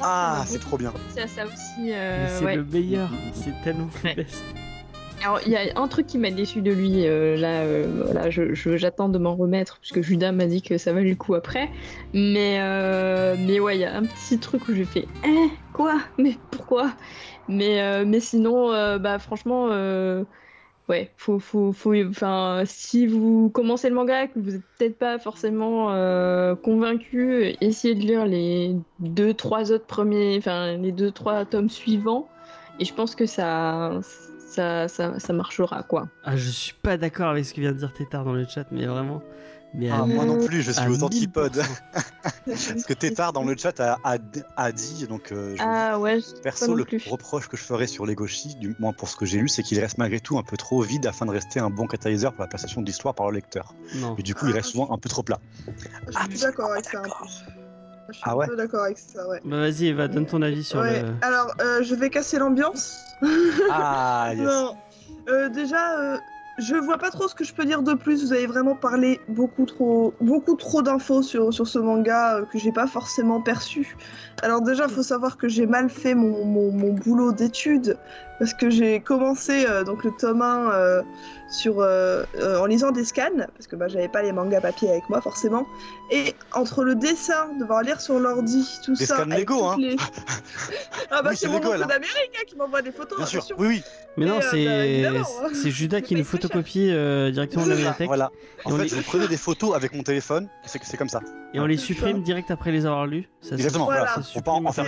Ah, 0.00 0.44
c'est 0.46 0.60
trop 0.60 0.78
bien. 0.78 0.92
C'est 1.14 1.28
ça 1.28 1.44
aussi. 1.44 1.80
Mais 1.80 1.92
euh, 1.94 2.38
c'est 2.38 2.44
ouais. 2.44 2.56
le 2.56 2.64
meilleur, 2.64 3.10
c'est 3.34 3.52
tellement 3.64 3.88
Ouais. 4.04 4.14
le 4.16 4.22
best. 4.24 4.42
Alors, 5.22 5.38
il 5.46 5.52
y 5.52 5.56
a 5.56 5.72
un 5.76 5.86
truc 5.86 6.06
qui 6.06 6.18
m'a 6.18 6.32
déçu 6.32 6.62
de 6.62 6.72
lui. 6.72 7.06
euh, 7.06 7.36
là, 7.36 7.62
euh, 7.62 7.86
voilà, 8.06 8.28
j'attends 8.30 9.08
de 9.08 9.18
m'en 9.18 9.36
remettre, 9.36 9.78
puisque 9.78 10.00
Judas 10.00 10.32
m'a 10.32 10.46
dit 10.46 10.62
que 10.62 10.78
ça 10.78 10.92
valait 10.92 11.10
le 11.10 11.16
coup 11.16 11.34
après. 11.34 11.70
Mais, 12.12 12.58
euh, 12.60 13.36
mais 13.38 13.60
ouais, 13.60 13.76
il 13.76 13.80
y 13.80 13.84
a 13.84 13.94
un 13.96 14.04
petit 14.04 14.38
truc 14.40 14.66
où 14.68 14.74
j'ai 14.74 14.84
fait 14.84 15.06
Eh, 15.24 15.48
quoi? 15.72 16.00
Mais 16.18 16.36
pourquoi? 16.50 16.92
Mais, 17.48 18.04
mais 18.04 18.18
sinon, 18.20 18.70
bah, 18.98 19.18
franchement, 19.20 19.68
ouais, 20.88 21.12
faut, 21.16 21.38
faut, 21.38 21.72
faut, 21.72 21.94
enfin, 22.08 22.62
si 22.66 23.06
vous 23.06 23.50
commencez 23.50 23.88
le 23.88 23.94
manga 23.94 24.26
que 24.26 24.38
vous 24.40 24.50
n'êtes 24.52 24.64
peut-être 24.78 24.98
pas 24.98 25.18
forcément 25.18 25.88
convaincu, 26.56 27.54
essayez 27.60 27.94
de 27.94 28.00
lire 28.00 28.26
les 28.26 28.76
deux, 28.98 29.34
trois 29.34 29.70
autres 29.72 29.86
premiers, 29.86 30.36
enfin, 30.38 30.76
les 30.76 30.92
deux, 30.92 31.12
trois 31.12 31.44
tomes 31.44 31.70
suivants. 31.70 32.28
Et 32.78 32.84
je 32.84 32.94
pense 32.94 33.14
que 33.14 33.26
ça, 33.26 34.00
ça, 34.88 35.18
ça 35.18 35.32
marchera, 35.32 35.82
quoi. 35.82 36.08
Ah, 36.24 36.36
je 36.36 36.50
suis 36.50 36.74
pas 36.74 36.96
d'accord 36.96 37.28
avec 37.28 37.44
ce 37.44 37.54
que 37.54 37.60
vient 37.60 37.72
de 37.72 37.78
dire 37.78 37.92
Tétard 37.92 38.24
dans 38.24 38.32
le 38.32 38.46
chat, 38.46 38.64
mais 38.70 38.86
vraiment. 38.86 39.22
Mais 39.74 39.88
à- 39.90 40.00
Ah, 40.02 40.06
moi 40.06 40.26
non 40.26 40.44
plus, 40.44 40.60
je 40.60 40.70
suis 40.70 40.86
aux 40.86 41.02
antipodes. 41.02 41.56
1000%. 41.56 42.02
Parce 42.44 42.84
que 42.84 42.92
Tétard 42.92 43.32
dans 43.32 43.42
le 43.42 43.56
chat 43.56 43.80
a, 43.80 43.96
a, 44.04 44.18
a 44.56 44.70
dit, 44.72 45.06
donc 45.06 45.32
euh, 45.32 45.56
je- 45.56 45.62
Ah 45.64 45.98
ouais, 45.98 46.18
perso, 46.42 46.74
le 46.74 46.84
plus. 46.84 47.02
reproche 47.08 47.48
que 47.48 47.56
je 47.56 47.62
ferais 47.62 47.86
sur 47.86 48.04
les 48.04 48.14
Goshi, 48.14 48.54
du 48.56 48.76
moins 48.78 48.92
pour 48.92 49.08
ce 49.08 49.16
que 49.16 49.24
j'ai 49.24 49.38
lu, 49.38 49.48
c'est 49.48 49.62
qu'il 49.62 49.80
reste 49.80 49.96
malgré 49.96 50.20
tout 50.20 50.36
un 50.36 50.42
peu 50.42 50.58
trop 50.58 50.82
vide 50.82 51.06
afin 51.06 51.24
de 51.24 51.30
rester 51.30 51.58
un 51.58 51.70
bon 51.70 51.86
catalyseur 51.86 52.32
pour 52.34 52.42
la 52.42 52.48
passation 52.48 52.82
de 52.82 52.86
l'histoire 52.86 53.14
par 53.14 53.30
le 53.30 53.36
lecteur. 53.36 53.74
Non. 53.94 54.14
Et 54.18 54.22
du 54.22 54.34
coup, 54.34 54.46
il 54.46 54.52
reste 54.52 54.68
souvent 54.70 54.92
un 54.92 54.98
peu 54.98 55.08
trop 55.08 55.22
plat. 55.22 55.40
Je 56.06 56.30
suis 56.36 56.40
d'accord 56.40 56.70
avec 56.72 56.84
ça. 56.84 56.98
un 56.98 57.02
peu. 57.04 57.08
Je 58.12 58.18
suis 58.18 58.24
Ah 58.26 58.32
un 58.32 58.36
ouais 58.36 58.46
peu 58.46 58.56
d'accord 58.56 58.84
avec 58.84 58.98
ça, 58.98 59.28
ouais. 59.28 59.40
Bah 59.44 59.56
vas-y, 59.58 59.86
Eva, 59.88 60.06
donne 60.08 60.26
ton 60.26 60.42
avis 60.42 60.62
sur 60.64 60.80
Ouais, 60.80 61.02
le. 61.02 61.08
alors 61.22 61.54
euh, 61.60 61.82
je 61.82 61.94
vais 61.94 62.10
casser 62.10 62.38
l'ambiance. 62.38 63.16
Ah, 63.70 64.30
yes. 64.36 64.44
Non. 64.44 64.76
Euh, 65.28 65.48
déjà, 65.48 65.98
euh, 66.00 66.18
je 66.58 66.74
vois 66.74 66.98
pas 66.98 67.10
trop 67.10 67.28
ce 67.28 67.34
que 67.34 67.44
je 67.44 67.54
peux 67.54 67.64
dire 67.64 67.82
de 67.82 67.94
plus. 67.94 68.22
Vous 68.24 68.32
avez 68.32 68.46
vraiment 68.46 68.74
parlé 68.74 69.20
beaucoup 69.28 69.64
trop, 69.64 70.14
beaucoup 70.20 70.54
trop 70.56 70.82
d'infos 70.82 71.22
sur, 71.22 71.52
sur 71.54 71.66
ce 71.66 71.78
manga 71.78 72.36
euh, 72.38 72.44
que 72.44 72.58
j'ai 72.58 72.72
pas 72.72 72.86
forcément 72.86 73.40
perçu. 73.40 73.96
Alors 74.42 74.60
déjà, 74.60 74.88
faut 74.88 75.02
savoir 75.02 75.36
que 75.38 75.48
j'ai 75.48 75.66
mal 75.66 75.88
fait 75.88 76.14
mon, 76.14 76.44
mon, 76.44 76.70
mon 76.72 76.92
boulot 76.92 77.32
d'études 77.32 77.96
parce 78.38 78.54
que 78.54 78.70
j'ai 78.70 79.00
commencé 79.00 79.66
euh, 79.68 79.84
donc 79.84 80.04
le 80.04 80.10
tome 80.18 80.42
1 80.42 80.72
euh, 80.72 81.02
sur, 81.50 81.80
euh, 81.80 82.24
euh, 82.36 82.58
en 82.58 82.66
lisant 82.66 82.90
des 82.90 83.04
scans 83.04 83.28
parce 83.36 83.66
que 83.66 83.76
bah, 83.76 83.86
j'avais 83.88 84.08
pas 84.08 84.22
les 84.22 84.32
mangas 84.32 84.60
papier 84.60 84.88
avec 84.90 85.08
moi 85.08 85.20
forcément. 85.20 85.66
Et 86.10 86.34
entre 86.52 86.82
le 86.84 86.94
dessin, 86.94 87.48
devoir 87.60 87.82
lire 87.82 88.00
sur 88.00 88.18
l'ordi, 88.18 88.66
tout 88.84 88.94
Des 88.94 89.04
ça. 89.06 89.16
scans 89.16 89.26
Lego, 89.26 89.64
hein. 89.66 89.76
les- 89.78 89.96
ah 91.10 91.22
bah 91.22 91.30
Oui, 91.30 91.36
c'est 91.36 91.48
mon 91.48 91.54
Lego, 91.58 91.68
oncle 91.72 91.82
hein. 91.82 91.86
d'Amérique 91.86 92.32
hein, 92.36 92.44
qui 92.46 92.56
m'envoie 92.56 92.82
des 92.82 92.92
photos. 92.92 93.18
Bien 93.18 93.26
sûr, 93.26 93.38
attention. 93.40 93.56
oui, 93.58 93.66
oui. 93.68 93.82
Mais 94.16 94.26
non, 94.26 94.36
euh, 94.36 94.40
bah, 94.40 94.46
c'est 94.50 95.06
hein. 95.06 95.48
c'est 95.54 95.70
Judas 95.70 96.00
qui 96.00 96.14
nous 96.14 96.24
photocopie 96.24 96.90
euh, 96.90 97.30
directement 97.30 97.64
de 97.64 97.70
la 97.70 97.76
médiathèque 97.76 98.08
Voilà. 98.08 98.30
En 98.64 98.70
Et 98.70 98.72
on 98.72 98.76
fait, 98.78 98.82
les- 98.84 98.88
je 98.88 99.00
prenais 99.02 99.28
des 99.28 99.36
photos 99.36 99.74
avec 99.74 99.94
mon 99.94 100.02
téléphone, 100.02 100.48
c'est 100.64 100.82
c'est 100.84 100.96
comme 100.96 101.08
ça. 101.08 101.20
et 101.54 101.60
on 101.60 101.66
les 101.66 101.76
supprime 101.78 102.22
direct 102.22 102.50
après 102.50 102.72
les 102.72 102.86
avoir 102.86 103.06
lus. 103.06 103.28
Ça, 103.40 103.54
Exactement, 103.54 103.84
Voilà. 103.86 104.06
ça 104.14 104.22
Faut 104.22 104.40
pas 104.40 104.52
en 104.52 104.72
faire. 104.72 104.84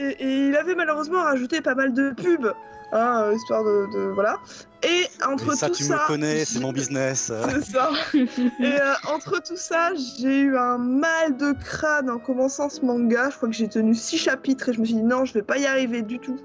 Et, 0.00 0.08
et 0.24 0.46
il 0.48 0.56
avait 0.56 0.74
malheureusement 0.74 1.22
rajouté 1.22 1.60
pas 1.60 1.74
mal 1.74 1.92
de 1.92 2.10
pubs, 2.12 2.52
hein, 2.92 3.22
euh, 3.24 3.34
histoire 3.34 3.62
de, 3.64 3.86
de- 3.92 4.12
voilà. 4.14 4.36
Et 4.82 5.04
entre 5.26 5.52
Et 5.52 5.56
ça, 5.56 5.66
tout 5.68 5.74
tu 5.74 5.84
ça, 5.84 5.94
me 6.02 6.06
connais, 6.06 6.44
c'est 6.46 6.58
mon 6.60 6.72
business. 6.72 7.30
C'est 7.50 7.72
ça. 7.72 7.90
Et 8.14 8.80
euh, 8.80 8.92
entre 9.12 9.42
tout 9.42 9.56
ça, 9.56 9.90
j'ai 10.18 10.40
eu 10.40 10.56
un 10.56 10.78
mal 10.78 11.36
de 11.36 11.52
crâne 11.52 12.08
en 12.08 12.18
commençant 12.18 12.70
ce 12.70 12.80
manga. 12.80 13.28
Je 13.30 13.36
crois 13.36 13.48
que 13.50 13.54
j'ai 13.54 13.68
tenu 13.68 13.94
six 13.94 14.16
chapitres 14.16 14.70
et 14.70 14.72
je 14.72 14.80
me 14.80 14.86
suis 14.86 14.94
dit 14.94 15.02
non, 15.02 15.26
je 15.26 15.34
vais 15.34 15.42
pas 15.42 15.58
y 15.58 15.66
arriver 15.66 16.00
du 16.02 16.18
tout. 16.18 16.38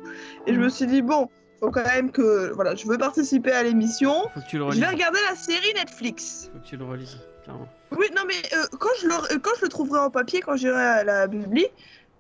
Et 0.48 0.54
je 0.54 0.60
me 0.60 0.68
suis 0.68 0.86
dit 0.88 1.02
bon, 1.02 1.30
faut 1.62 1.72
quand 1.72 1.86
même 1.86 2.12
que 2.12 2.52
voilà, 2.54 2.76
je 2.76 2.86
veux 2.88 2.98
participer 2.98 3.54
à 3.54 3.64
l'émission. 3.64 4.14
Faut 4.34 4.42
que 4.42 4.48
tu 4.50 4.58
le 4.58 4.64
Je 4.64 4.68
relises. 4.68 4.82
vais 4.82 4.88
regarder 4.88 5.20
la 5.30 5.36
série 5.38 5.74
Netflix. 5.76 6.50
Faut 6.52 6.60
que 6.60 6.66
tu 6.66 6.76
le 6.76 6.84
relises, 6.84 7.18
clairement. 7.46 7.70
Oui, 7.98 8.08
non 8.18 8.24
mais 8.28 8.34
euh, 8.58 8.66
quand 8.78 8.90
je 9.02 9.08
le 9.08 9.40
quand 9.40 9.52
je 9.60 9.62
le 9.62 9.70
trouverai 9.70 10.00
en 10.02 10.10
papier, 10.10 10.42
quand 10.42 10.58
j'irai 10.58 10.84
à 10.84 11.04
la 11.06 11.28
bibli, 11.28 11.66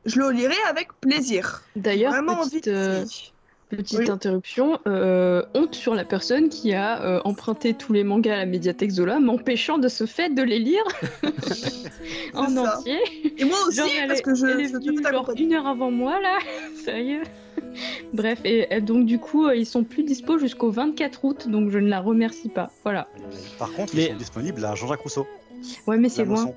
je 0.05 0.19
le 0.19 0.31
lirai 0.31 0.55
avec 0.69 0.89
plaisir. 1.01 1.63
D'ailleurs, 1.75 2.11
Vraiment 2.13 2.43
petite, 2.43 2.67
euh, 2.67 3.03
petite 3.69 3.99
Oui. 3.99 4.09
interruption, 4.09 4.79
euh, 4.87 5.43
honte 5.53 5.75
sur 5.75 5.95
la 5.95 6.05
personne 6.05 6.49
qui 6.49 6.73
a 6.73 7.01
euh, 7.03 7.21
emprunté 7.25 7.73
tous 7.73 7.93
les 7.93 8.03
mangas 8.03 8.33
à 8.35 8.37
la 8.37 8.45
médiathèque 8.45 8.91
Zola, 8.91 9.19
m'empêchant 9.19 9.77
de 9.77 9.87
ce 9.87 10.05
fait 10.05 10.29
de 10.33 10.43
les 10.43 10.59
lire 10.59 10.83
en 12.33 12.47
ça. 12.49 12.77
entier. 12.77 12.99
Et 13.37 13.43
moi 13.45 13.57
aussi, 13.67 13.77
Genre, 13.77 13.87
elle 14.01 14.07
parce 14.07 14.19
est, 14.19 14.23
que 14.23 14.35
je, 14.35 14.45
elle 14.45 14.59
est 14.61 14.67
venue 14.73 15.01
genre 15.03 15.31
une 15.37 15.53
heure 15.53 15.67
avant 15.67 15.91
moi 15.91 16.19
là, 16.21 16.37
sérieux. 16.85 17.21
Bref, 18.13 18.39
et, 18.45 18.67
et 18.73 18.81
donc 18.81 19.05
du 19.05 19.19
coup, 19.19 19.49
ils 19.49 19.65
sont 19.65 19.83
plus 19.83 20.03
dispo 20.03 20.37
jusqu'au 20.37 20.69
24 20.71 21.25
août, 21.25 21.47
donc 21.49 21.71
je 21.71 21.79
ne 21.79 21.87
la 21.89 21.99
remercie 21.99 22.49
pas. 22.49 22.71
Voilà. 22.83 23.07
Par 23.59 23.71
contre, 23.73 23.93
Mais- 23.95 24.05
ils 24.05 24.09
sont 24.11 24.17
disponibles 24.17 24.63
à 24.65 24.75
Jean-Jacques 24.75 25.01
Rousseau. 25.01 25.25
Ouais, 25.87 25.97
mais 25.97 26.09
c'est 26.09 26.25
loin. 26.25 26.49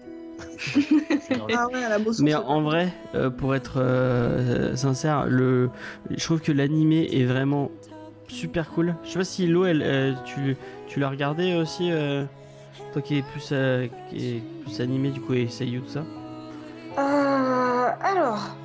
Ah 1.54 1.66
ouais, 1.68 1.80
la 1.80 1.98
Mais 2.20 2.34
en 2.34 2.62
vrai, 2.62 2.92
euh, 3.14 3.30
pour 3.30 3.54
être 3.54 3.74
euh, 3.78 4.76
sincère, 4.76 5.26
le, 5.26 5.70
je 6.10 6.22
trouve 6.24 6.40
que 6.40 6.52
l'animé 6.52 7.08
est 7.12 7.24
vraiment 7.24 7.70
super 8.28 8.70
cool. 8.70 8.94
Je 9.04 9.10
sais 9.10 9.18
pas 9.18 9.24
si 9.24 9.46
Lo, 9.46 9.64
elle, 9.64 9.82
euh, 9.82 10.12
tu, 10.24 10.56
tu 10.86 11.00
l'as 11.00 11.08
regardé 11.08 11.54
aussi, 11.54 11.90
euh, 11.90 12.24
toi 12.92 13.02
qui 13.02 13.18
es 13.18 13.22
plus, 13.22 13.48
euh, 13.52 13.86
qui 14.10 14.36
est 14.36 14.42
plus 14.62 14.80
animé 14.80 15.10
du 15.10 15.20
coup 15.20 15.34
et 15.34 15.48
Seiyu 15.48 15.80
tout 15.80 15.90
ça. 15.90 16.04
Euh, 16.98 17.88
alors, 18.02 18.56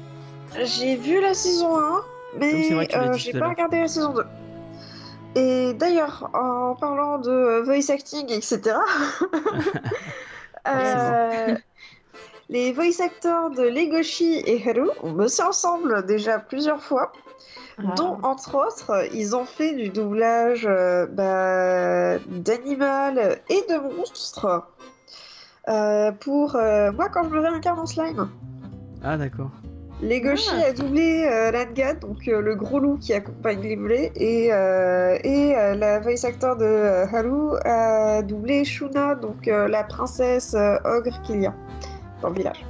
j'ai 0.63 0.95
vu 0.95 1.21
la 1.21 1.33
saison 1.33 1.77
1, 1.77 2.01
mais 2.39 2.73
euh, 2.73 3.13
j'ai 3.13 3.33
pas 3.33 3.49
regardé 3.49 3.79
la 3.79 3.87
saison 3.87 4.13
2. 4.13 4.23
Et 5.35 5.73
d'ailleurs, 5.73 6.29
en 6.33 6.75
parlant 6.75 7.17
de 7.17 7.61
voice 7.63 7.91
acting, 7.91 8.29
etc., 8.31 8.61
euh, 10.67 11.55
les 12.49 12.71
voice 12.73 13.01
actors 13.01 13.49
de 13.51 13.63
Legoshi 13.63 14.41
et 14.45 14.61
Haru 14.69 14.89
ont 15.01 15.11
bossé 15.13 15.41
ensemble 15.43 16.05
déjà 16.05 16.39
plusieurs 16.39 16.81
fois, 16.81 17.11
Ah. 17.79 17.95
dont 17.95 18.17
entre 18.23 18.55
autres, 18.55 19.07
ils 19.13 19.35
ont 19.35 19.45
fait 19.45 19.73
du 19.73 19.89
doublage 19.89 20.67
euh, 20.69 21.07
bah, 21.07 22.19
d'animal 22.27 23.39
et 23.49 23.61
de 23.69 23.77
monstres. 23.97 24.63
euh, 25.69 26.11
pour 26.11 26.55
euh, 26.55 26.91
moi 26.91 27.07
quand 27.09 27.23
je 27.23 27.29
me 27.29 27.39
réincarne 27.39 27.79
en 27.79 27.85
slime. 27.85 28.29
Ah 29.03 29.17
d'accord. 29.17 29.49
Legoshi 30.01 30.49
Ah. 30.51 30.67
a 30.69 30.73
doublé 30.73 31.25
euh, 31.31 31.51
donc 32.01 32.27
euh, 32.27 32.41
le 32.41 32.55
gros 32.55 32.79
loup 32.79 32.97
qui 32.99 33.13
accompagne 33.13 33.61
les 33.61 33.75
blés, 33.75 34.11
et, 34.15 34.49
euh, 34.51 35.17
et 35.23 35.55
euh, 35.55 35.75
la 35.75 35.99
voice 35.99 36.25
actor 36.25 36.57
de 36.57 36.65
euh, 36.65 37.05
Haru 37.05 37.57
a 37.63 38.21
doublé 38.21 38.65
Shuna, 38.65 39.15
donc 39.15 39.47
euh, 39.47 39.67
la 39.67 39.83
princesse 39.83 40.53
euh, 40.55 40.75
ogre 40.83 41.21
qu'il 41.23 41.41
y 41.41 41.45
a 41.45 41.53
dans 42.21 42.29
le 42.29 42.35
village. 42.35 42.65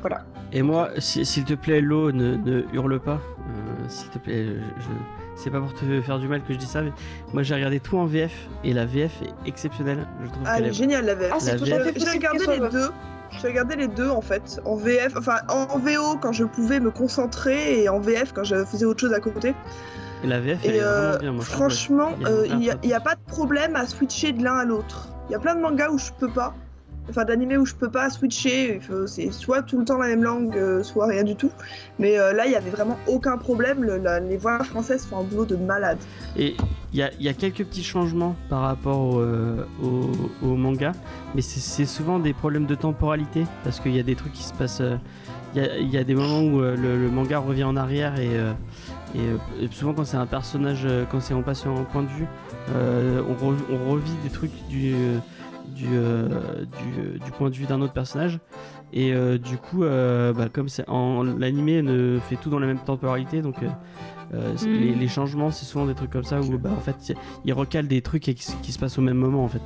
Voilà. 0.00 0.22
Et 0.52 0.62
moi, 0.62 0.88
si- 0.98 1.26
s'il 1.26 1.44
te 1.44 1.52
plaît, 1.54 1.80
Lo, 1.82 2.10
ne, 2.12 2.36
ne 2.36 2.62
hurle 2.72 2.98
pas. 3.00 3.18
Euh, 3.38 3.88
s'il 3.88 4.08
te 4.08 4.18
plaît, 4.18 4.44
je, 4.46 4.82
je- 4.82 4.88
c'est 5.36 5.50
pas 5.50 5.60
pour 5.60 5.74
te 5.74 6.00
faire 6.00 6.18
du 6.18 6.26
mal 6.26 6.42
que 6.42 6.52
je 6.54 6.58
dis 6.58 6.66
ça, 6.66 6.80
mais 6.82 6.92
moi 7.34 7.42
j'ai 7.42 7.54
regardé 7.54 7.80
tout 7.80 7.98
en 7.98 8.06
VF 8.06 8.32
et 8.64 8.72
la 8.72 8.86
VF 8.86 9.20
est 9.22 9.48
exceptionnelle. 9.48 10.06
Je 10.24 10.28
trouve 10.30 10.42
Ah, 10.46 10.54
qu'elle 10.56 10.64
elle 10.64 10.70
est 10.70 10.74
géniale 10.74 11.04
la 11.04 11.14
VF. 11.14 11.30
Ah, 11.34 11.36
c'est 11.38 11.56
tout 11.56 11.64
VF. 11.64 11.74
à 11.74 11.84
fait 11.84 12.00
J'ai 12.00 12.10
regardé 12.10 12.46
les 12.46 12.68
deux. 12.70 12.88
J'ai 13.30 13.48
regardé 13.48 13.76
les 13.76 13.88
deux 13.88 14.08
en 14.08 14.20
fait, 14.20 14.60
en 14.64 14.76
VF, 14.76 15.14
enfin 15.16 15.36
en 15.48 15.78
VO 15.78 16.16
quand 16.20 16.32
je 16.32 16.44
pouvais 16.44 16.80
me 16.80 16.90
concentrer 16.90 17.82
et 17.82 17.88
en 17.88 18.00
VF 18.00 18.32
quand 18.32 18.44
je 18.44 18.64
faisais 18.64 18.84
autre 18.84 19.00
chose 19.00 19.12
à 19.12 19.20
côté. 19.20 19.54
Et 20.24 20.26
la 20.26 20.40
VF, 20.40 20.58
elle 20.64 20.76
est 20.76 20.80
vraiment 20.80 21.14
euh, 21.14 21.18
bien. 21.18 21.32
Moi, 21.32 21.44
je 21.44 21.50
franchement, 21.50 22.10
Il 22.20 22.26
a 22.26 22.30
euh, 22.30 22.46
n'y 22.56 22.70
a, 22.70 22.76
y 22.82 22.92
a 22.92 23.00
pas 23.00 23.14
de 23.14 23.20
problème 23.26 23.76
à 23.76 23.86
switcher 23.86 24.32
de 24.32 24.42
l'un 24.42 24.56
à 24.56 24.64
l'autre. 24.64 25.08
Il 25.28 25.32
y 25.32 25.34
a 25.34 25.38
plein 25.38 25.54
de 25.54 25.60
mangas 25.60 25.90
où 25.90 25.98
je 25.98 26.10
peux 26.18 26.28
pas, 26.28 26.54
enfin 27.10 27.24
d'animés 27.24 27.56
où 27.56 27.66
je 27.66 27.74
peux 27.74 27.90
pas 27.90 28.10
switcher. 28.10 28.80
faut- 28.80 29.06
C'est 29.06 29.30
soit 29.32 29.62
tout 29.62 29.78
le 29.78 29.84
temps 29.84 29.98
la 29.98 30.08
même 30.08 30.22
langue, 30.22 30.56
euh, 30.56 30.82
soit 30.82 31.06
rien 31.06 31.24
du 31.24 31.34
tout. 31.36 31.50
Mais 31.98 32.18
euh, 32.18 32.32
là, 32.32 32.46
il 32.46 32.52
y 32.52 32.56
avait 32.56 32.70
vraiment 32.70 32.98
aucun 33.06 33.36
problème. 33.38 33.84
Les 34.28 34.36
voix 34.36 34.62
françaises 34.64 35.06
font 35.06 35.18
un 35.18 35.24
boulot 35.24 35.44
de 35.44 35.56
malade. 35.56 35.98
Et 36.36 36.56
il 36.92 36.98
y 37.20 37.28
a, 37.28 37.32
quelques 37.34 37.64
petits 37.64 37.82
changements 37.84 38.34
par 38.48 38.62
rapport 38.62 38.98
au, 39.00 39.20
euh, 39.20 39.64
manga, 40.42 40.92
mais 41.34 41.42
c'est- 41.42 41.84
souvent 41.86 42.18
des 42.18 42.32
problèmes 42.32 42.66
de 42.66 42.74
temporalité 42.74 43.44
parce 43.64 43.80
qu'il 43.80 43.94
y 43.94 44.00
a 44.00 44.02
des 44.02 44.14
trucs 44.14 44.32
qui 44.32 44.42
se 44.42 44.52
passent. 44.54 44.80
euh, 44.80 44.96
Il 45.54 45.90
y, 45.90 45.96
a, 45.96 46.04
des 46.04 46.14
moments 46.14 46.42
où 46.42 46.60
euh, 46.60 46.76
le, 46.76 47.10
manga 47.10 47.38
revient 47.38 47.64
en 47.64 47.74
arrière 47.74 48.20
et, 48.20 48.28
euh, 48.38 48.52
euh, 49.16 49.36
souvent 49.70 49.94
quand 49.94 50.04
c'est 50.04 50.18
un 50.18 50.26
personnage, 50.26 50.82
euh, 50.84 51.04
quand 51.10 51.20
c'est 51.20 51.32
on 51.32 51.42
passe 51.42 51.64
en 51.64 51.84
point 51.84 52.02
de 52.02 52.08
vue, 52.08 52.26
euh, 52.76 53.22
on, 53.42 53.54
on 53.74 53.90
revit 53.90 54.12
des 54.22 54.28
trucs 54.28 54.52
du, 54.68 54.92
euh, 54.94 55.18
du, 55.78 55.86
euh, 55.92 56.28
du, 56.64 57.00
euh, 57.00 57.18
du 57.24 57.30
point 57.32 57.48
de 57.50 57.54
vue 57.54 57.66
d'un 57.66 57.80
autre 57.80 57.92
personnage. 57.92 58.38
Et 58.92 59.12
euh, 59.12 59.38
du 59.38 59.56
coup, 59.56 59.84
euh, 59.84 60.32
bah, 60.32 60.48
comme 60.52 60.68
c'est 60.68 60.88
en 60.88 61.22
l'animé 61.22 61.82
ne 61.82 62.18
fait 62.28 62.36
tout 62.36 62.50
dans 62.50 62.58
la 62.58 62.66
même 62.66 62.78
temporalité, 62.78 63.42
donc 63.42 63.62
euh, 63.62 63.68
euh, 64.34 64.52
Mm. 64.54 64.66
les, 64.66 64.94
les 64.94 65.08
changements, 65.08 65.50
c'est 65.50 65.64
souvent 65.64 65.86
des 65.86 65.94
trucs 65.94 66.10
comme 66.10 66.24
ça 66.24 66.40
où 66.40 66.58
bah, 66.58 66.70
en 66.76 66.80
fait 66.80 67.14
ils 67.44 67.52
recalent 67.52 67.88
des 67.88 68.02
trucs 68.02 68.22
qui, 68.22 68.34
qui 68.34 68.72
se 68.72 68.78
passent 68.78 68.98
au 68.98 69.02
même 69.02 69.16
moment 69.16 69.44
en 69.44 69.48
fait. 69.48 69.62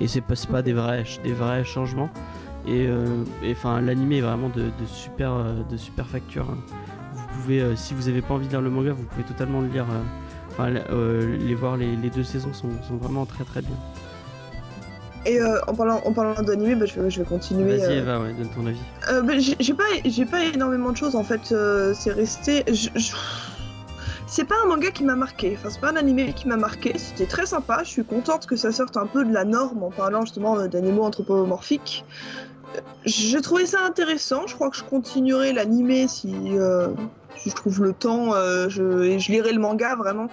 Et 0.00 0.06
c'est 0.08 0.20
pas, 0.20 0.34
pas 0.50 0.62
des 0.62 0.72
vrais, 0.74 1.04
des 1.24 1.32
vrais 1.32 1.64
changements. 1.64 2.10
Et 2.68 2.86
euh, 2.88 3.24
enfin 3.50 3.80
l'animé 3.80 4.18
est 4.18 4.22
vraiment 4.22 4.48
de, 4.48 4.62
de 4.64 4.86
super 4.86 5.32
euh, 5.32 5.54
de 5.70 5.76
super 5.76 6.06
facture. 6.06 6.46
hein. 6.50 6.58
Vous 7.14 7.42
pouvez, 7.42 7.60
euh, 7.60 7.76
si 7.76 7.94
vous 7.94 8.08
avez 8.08 8.20
pas 8.22 8.34
envie 8.34 8.46
de 8.46 8.52
lire 8.52 8.60
le 8.62 8.70
manga, 8.70 8.92
vous 8.92 9.04
pouvez 9.04 9.24
totalement 9.24 9.60
le 9.60 9.68
lire. 9.68 9.86
euh, 9.90 10.02
Enfin, 10.58 10.72
euh, 10.90 11.36
les 11.36 11.54
voir, 11.54 11.76
les, 11.76 11.96
les 11.96 12.08
deux 12.08 12.24
saisons 12.24 12.52
sont, 12.54 12.70
sont 12.88 12.96
vraiment 12.96 13.26
très 13.26 13.44
très 13.44 13.60
bien. 13.60 13.76
Et 15.26 15.40
euh, 15.40 15.58
en 15.66 15.74
parlant, 15.74 16.00
en 16.04 16.12
parlant 16.12 16.40
d'animé, 16.42 16.74
bah, 16.76 16.86
je, 16.86 17.00
vais- 17.00 17.10
je 17.10 17.18
vais 17.20 17.26
continuer. 17.26 17.76
Vas-y 17.76 17.96
euh, 17.96 18.00
Eva, 18.02 18.20
ouais, 18.20 18.32
donne 18.32 18.48
ton 18.48 18.66
avis. 18.66 18.78
Euh, 19.10 19.22
bah, 19.22 19.34
j'ai 19.38 19.74
pas, 19.74 19.84
pas 20.30 20.44
énormément 20.44 20.92
de 20.92 20.96
choses 20.96 21.16
en 21.16 21.24
fait. 21.24 21.52
c'est 21.94 22.12
resté. 22.12 22.64
je- 22.68 22.88
je- 22.94 23.12
C'est 24.28 24.44
pas 24.44 24.56
un 24.64 24.68
manga 24.68 24.90
qui 24.90 25.04
m'a 25.04 25.14
marqué. 25.14 25.56
Enfin, 25.56 25.68
c'est 25.70 25.80
pas 25.80 25.90
un 25.90 25.96
animé 25.96 26.32
qui 26.32 26.48
m'a 26.48 26.56
marqué. 26.56 26.92
C'était 26.98 27.26
très 27.26 27.46
sympa. 27.46 27.82
Je 27.84 27.90
suis 27.90 28.04
contente 28.04 28.46
que 28.46 28.56
ça 28.56 28.72
sorte 28.72 28.96
un 28.96 29.06
peu 29.06 29.24
de 29.24 29.32
la 29.32 29.44
norme 29.44 29.82
en 29.84 29.90
parlant 29.90 30.22
justement 30.22 30.66
d'animaux 30.66 31.04
anthropomorphiques. 31.04 32.04
J'ai 33.04 33.40
trouvé 33.40 33.66
ça 33.66 33.78
intéressant. 33.86 34.46
Je 34.46 34.54
crois 34.54 34.70
que 34.70 34.76
je 34.76 34.82
continuerai 34.84 35.52
l'animé 35.52 36.08
si, 36.08 36.34
euh, 36.58 36.88
si 37.36 37.50
je 37.50 37.54
trouve 37.54 37.82
le 37.82 37.92
temps. 37.92 38.34
euh, 38.34 38.68
je, 38.68 39.02
et 39.04 39.18
je 39.20 39.30
lirai 39.32 39.52
le 39.52 39.60
manga 39.60 39.94
vraiment. 39.94 40.28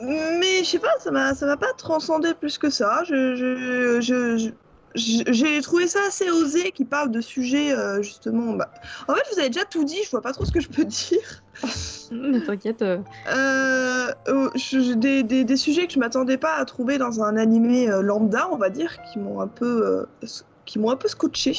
Mais 0.00 0.58
je 0.64 0.64
sais 0.70 0.78
pas, 0.78 0.92
ça 1.00 1.10
m'a, 1.10 1.34
ça 1.34 1.46
m'a 1.46 1.56
pas 1.56 1.72
transcendé 1.76 2.34
plus 2.34 2.58
que 2.58 2.70
ça. 2.70 3.02
Je, 3.04 3.34
je, 3.36 4.00
je, 4.00 4.36
je- 4.38 4.50
j- 4.94 5.24
j'ai 5.26 5.60
trouvé 5.60 5.86
ça 5.88 5.98
assez 6.06 6.30
osé 6.30 6.70
qui 6.72 6.84
parle 6.84 7.10
de 7.10 7.20
sujets 7.20 7.72
euh, 7.72 8.00
justement. 8.02 8.52
Bah... 8.54 8.72
En 9.08 9.14
fait, 9.14 9.22
vous 9.32 9.38
avez 9.40 9.48
déjà 9.50 9.64
tout 9.64 9.84
dit, 9.84 9.98
je 10.04 10.10
vois 10.10 10.22
pas 10.22 10.32
trop 10.32 10.44
ce 10.44 10.52
que 10.52 10.60
je 10.60 10.68
peux 10.68 10.84
dire. 10.84 11.42
Mais 12.12 12.40
t'inquiète. 12.40 12.82
euh, 12.82 12.98
Euh, 13.28 14.12
je- 14.54 14.80
je- 14.80 14.92
des, 14.94 15.22
des- 15.22 15.44
des 15.44 15.56
sujets 15.56 15.86
que 15.86 15.92
je 15.94 15.98
m'attendais 15.98 16.38
pas 16.38 16.54
à 16.54 16.64
trouver 16.64 16.96
dans 16.98 17.22
un 17.22 17.36
animé 17.36 17.90
euh, 17.90 18.00
lambda, 18.00 18.48
on 18.52 18.56
va 18.56 18.70
dire, 18.70 18.96
qui 19.12 19.18
m'ont 19.18 19.40
un 19.40 19.48
peu, 19.48 20.06
euh, 20.22 20.26
qui 20.64 20.78
m'ont 20.78 20.90
un 20.90 20.96
peu 20.96 21.08
scotché. 21.08 21.56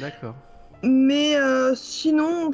D'accord. 0.00 0.34
Mais 0.84 1.36
euh, 1.36 1.74
sinon, 1.76 2.50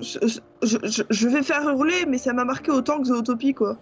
je, 0.00 0.18
je- 0.62 0.76
je- 0.86 1.02
je 1.08 1.28
vais 1.28 1.42
faire 1.42 1.62
hurler, 1.62 2.04
mais 2.08 2.18
ça 2.18 2.32
m'a 2.32 2.44
marqué 2.44 2.70
autant 2.70 2.98
que 3.00 3.04
Zootopie, 3.08 3.54
quoi. 3.54 3.78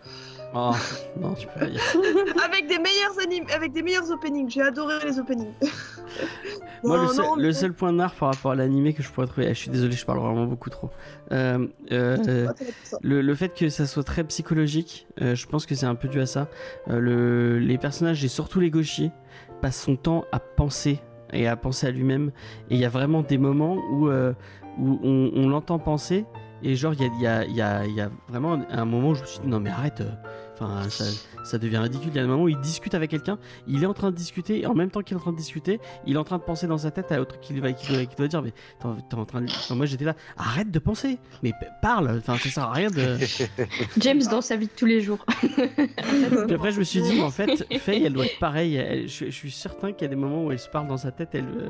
Oh, 0.57 0.71
non, 1.21 1.35
tu 1.35 1.47
peux 1.49 1.61
avec 2.45 2.69
des 2.69 2.79
meilleurs 2.79 3.19
animes, 3.23 3.45
avec 3.55 3.73
des 3.73 3.83
meilleurs 3.83 4.11
openings. 4.11 4.49
J'ai 4.49 4.63
adoré 4.63 4.95
les 5.05 5.19
openings. 5.19 5.53
Moi, 6.85 7.01
le 7.03 7.09
seul, 7.09 7.25
non, 7.25 7.37
le 7.37 7.43
mais- 7.49 7.53
seul 7.53 7.73
point 7.73 7.93
noir 7.93 8.15
par 8.15 8.33
rapport 8.33 8.53
à 8.53 8.55
l'animé 8.55 8.93
que 8.95 9.03
je 9.03 9.11
pourrais 9.11 9.27
trouver, 9.27 9.47
eh, 9.49 9.55
je 9.55 9.59
suis 9.59 9.71
désolé, 9.71 9.93
je 9.93 10.05
parle 10.05 10.19
vraiment 10.21 10.45
beaucoup 10.47 10.71
trop. 10.71 10.91
Euh, 11.33 11.67
euh, 11.93 12.47
Ah, 12.49 12.97
le, 13.03 13.21
le 13.23 13.35
fait 13.35 13.49
que 13.55 13.69
ça 13.69 13.87
soit 13.87 14.05
très 14.05 14.23
psychologique, 14.25 15.07
euh, 15.23 15.35
je 15.35 15.47
pense 15.47 15.67
que 15.67 15.75
c'est 15.75 15.87
un 15.87 15.95
peu 15.95 16.09
dû 16.09 16.21
à 16.21 16.27
ça. 16.27 16.49
Le, 16.87 17.59
les 17.59 17.79
personnages, 17.79 18.23
et 18.25 18.29
surtout 18.29 18.61
les 18.61 18.71
gauchis, 18.71 19.11
passent 19.63 19.81
son 19.83 19.97
temps 19.97 20.25
à 20.31 20.39
penser 20.39 21.01
et 21.33 21.49
à 21.49 21.57
penser 21.57 21.87
à 21.87 21.91
lui-même. 21.91 22.31
Et 22.71 22.75
il 22.75 22.79
y 22.81 22.85
a 22.85 22.89
vraiment 22.91 23.23
des 23.23 23.39
moments 23.39 23.77
où, 23.93 24.09
euh, 24.09 24.35
où 24.79 24.99
on, 25.03 25.31
on 25.35 25.49
l'entend 25.49 25.79
penser. 25.79 26.25
Et 26.67 26.77
genre, 26.77 26.95
il 26.95 27.03
y 27.03 27.05
a, 27.05 27.11
il 27.15 27.21
y, 27.21 27.27
a, 27.27 27.45
il 27.45 27.55
y, 27.57 27.61
a, 27.61 27.87
il 27.87 27.95
y 27.95 28.01
a 28.01 28.11
vraiment 28.29 28.59
un 28.71 28.85
moment 28.87 29.11
où 29.11 29.15
je 29.15 29.21
me 29.21 29.27
suis 29.27 29.41
dit, 29.41 29.49
non 29.49 29.61
mais 29.61 29.69
arrête, 29.69 30.01
euh, 30.01 30.11
enfin, 30.55 30.89
ça, 30.89 31.05
ça 31.45 31.59
devient 31.59 31.77
ridicule. 31.77 32.09
Il 32.11 32.17
y 32.17 32.21
a 32.21 32.23
un 32.23 32.27
moment 32.27 32.45
où 32.45 32.49
il 32.49 32.59
discute 32.61 32.95
avec 32.95 33.11
quelqu'un, 33.11 33.39
il 33.67 33.83
est 33.83 33.87
en 33.87 33.93
train 33.93 34.11
de 34.11 34.17
discuter, 34.17 34.63
et 34.63 34.67
en 34.67 34.73
même 34.73 34.89
temps 34.91 35.03
qu'il 35.03 35.15
est 35.15 35.21
en 35.21 35.23
train 35.23 35.33
de 35.33 35.37
discuter, 35.37 35.79
il 36.07 36.15
est 36.15 36.19
en 36.19 36.25
train 36.25 36.39
de 36.39 36.43
penser 36.43 36.67
dans 36.67 36.79
sa 36.79 36.91
tête 36.91 37.13
à 37.13 37.21
autre 37.21 37.39
qu'il 37.41 37.61
va, 37.61 37.73
qu'il 37.75 37.95
doit, 37.95 38.07
qu'il 38.07 38.17
doit 38.17 38.29
dire, 38.29 38.41
mais 38.41 38.53
t'es 38.81 39.15
en- 39.17 39.25
train 39.27 39.43
de... 39.43 39.47
enfin, 39.51 39.75
moi 39.75 39.85
j'étais 39.85 40.07
là, 40.07 40.15
arrête 40.39 40.71
de 40.71 40.79
penser, 40.79 41.19
mais 41.43 41.51
p- 41.51 41.67
parle, 41.83 42.17
enfin 42.17 42.39
ça 42.39 42.49
sert 42.49 42.65
à 42.65 42.73
rien 42.73 42.89
de... 42.89 43.19
James 43.99 44.23
dans 44.31 44.41
sa 44.41 44.57
vie 44.57 44.67
de 44.69 44.73
tous 44.75 44.87
les 44.87 45.03
jours. 45.03 45.19
Puis 45.43 46.55
après, 46.55 46.73
je 46.73 46.79
me 46.79 46.85
suis 46.85 47.03
dit, 47.03 47.21
en 47.21 47.31
fait, 47.31 47.67
Faye, 47.79 48.05
elle 48.05 48.15
doit 48.15 48.25
être 48.25 48.39
pareille. 48.39 48.77
Elle- 48.77 49.09
je, 49.09 49.27
je 49.27 49.31
suis 49.31 49.51
certain 49.51 49.93
qu'il 49.93 50.03
y 50.03 50.07
a 50.07 50.09
des 50.09 50.17
moments 50.17 50.45
où 50.47 50.53
elle 50.53 50.59
se 50.59 50.69
parle 50.71 50.87
dans 50.89 50.97
sa 50.97 51.11
tête. 51.13 51.31
Elle, 51.35 51.45
euh, 51.45 51.69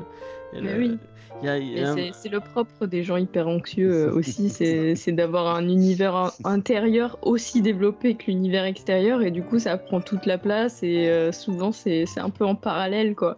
elle, 0.53 0.63
Mais 0.63 0.71
euh, 0.71 0.77
oui. 0.79 0.85
il 0.93 0.99
y 1.43 1.47
a- 1.49 1.57
il 1.57 1.67
y 1.69 1.75
Mais 1.75 1.83
a 1.83 1.91
un- 1.91 1.95
c'est- 2.13 2.29
le 2.29 2.39
propre 2.39 2.85
des 2.85 3.03
gens 3.03 3.17
hyper 3.17 3.47
anxieux 3.47 3.91
euh, 4.07 4.11
aussi, 4.11 4.49
c'est 4.49 5.11
d'avoir 5.11 5.55
un 5.55 5.67
univers 5.67 6.15
in- 6.15 6.31
intérieur 6.43 7.17
aussi 7.21 7.61
développé 7.61 8.15
que 8.15 8.25
l'univers 8.27 8.65
extérieur. 8.65 9.21
Et 9.21 9.31
du 9.31 9.43
coup 9.43 9.59
ça 9.59 9.77
prend 9.77 10.01
toute 10.01 10.25
la 10.25 10.37
place. 10.37 10.81
Et 10.83 11.07
euh, 11.09 11.31
souvent 11.31 11.71
c'est 11.71 12.05
un 12.17 12.29
peu 12.29 12.45
en 12.45 12.55
parallèle 12.55 13.15
quoi. 13.15 13.37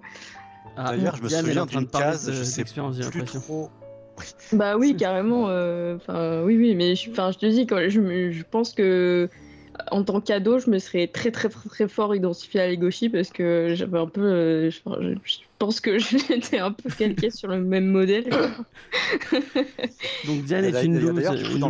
Ah, 0.80 0.96
D'ailleurs, 0.96 1.16
je 1.16 1.24
me 1.24 1.30
souviens 1.30 1.64
en 1.64 1.66
train 1.66 1.80
de 1.82 1.86
d'une 1.86 1.90
parler 1.92 2.12
case, 2.12 2.28
de- 2.28 2.34
je 2.34 2.44
sais 2.44 2.64
plus 2.64 3.24
trop. 3.24 3.70
Bah 4.54 4.78
oui 4.78 4.96
carrément, 5.00 5.46
euh, 5.50 5.96
enfin 5.96 6.44
oui 6.44 6.56
oui 6.58 6.76
mais 6.76 6.96
je, 6.96 7.10
enfin, 7.12 7.32
je 7.32 7.38
te 7.40 7.46
dis 7.48 7.66
quand 7.66 7.78
je 7.90 8.44
pense 8.44 8.74
que 8.74 9.30
en 9.92 10.04
tant 10.04 10.22
qu'ado 10.22 10.60
je 10.60 10.70
me 10.70 10.80
serais 10.80 11.08
très 11.08 11.32
très 11.32 11.50
très 11.50 11.70
très 11.70 11.88
fort 11.88 12.16
identifié 12.16 12.60
à 12.62 12.68
Legoshi 12.70 13.10
parce 13.10 13.30
que 13.30 13.74
j'avais 13.76 14.00
un 14.00 14.08
peu, 14.08 14.22
euh, 14.22 14.70
je, 14.72 14.80
pense 15.60 15.80
que 15.80 15.98
j'étais 16.00 16.60
un 16.60 16.72
peu 16.72 16.90
calqué 16.90 17.30
sur 17.30 17.48
le 17.50 17.60
même 17.62 17.88
modèle. 17.88 18.30
Donc 20.26 20.44
Diane 20.44 20.66
est 20.66 20.76
a- 20.76 20.84
une 20.84 21.00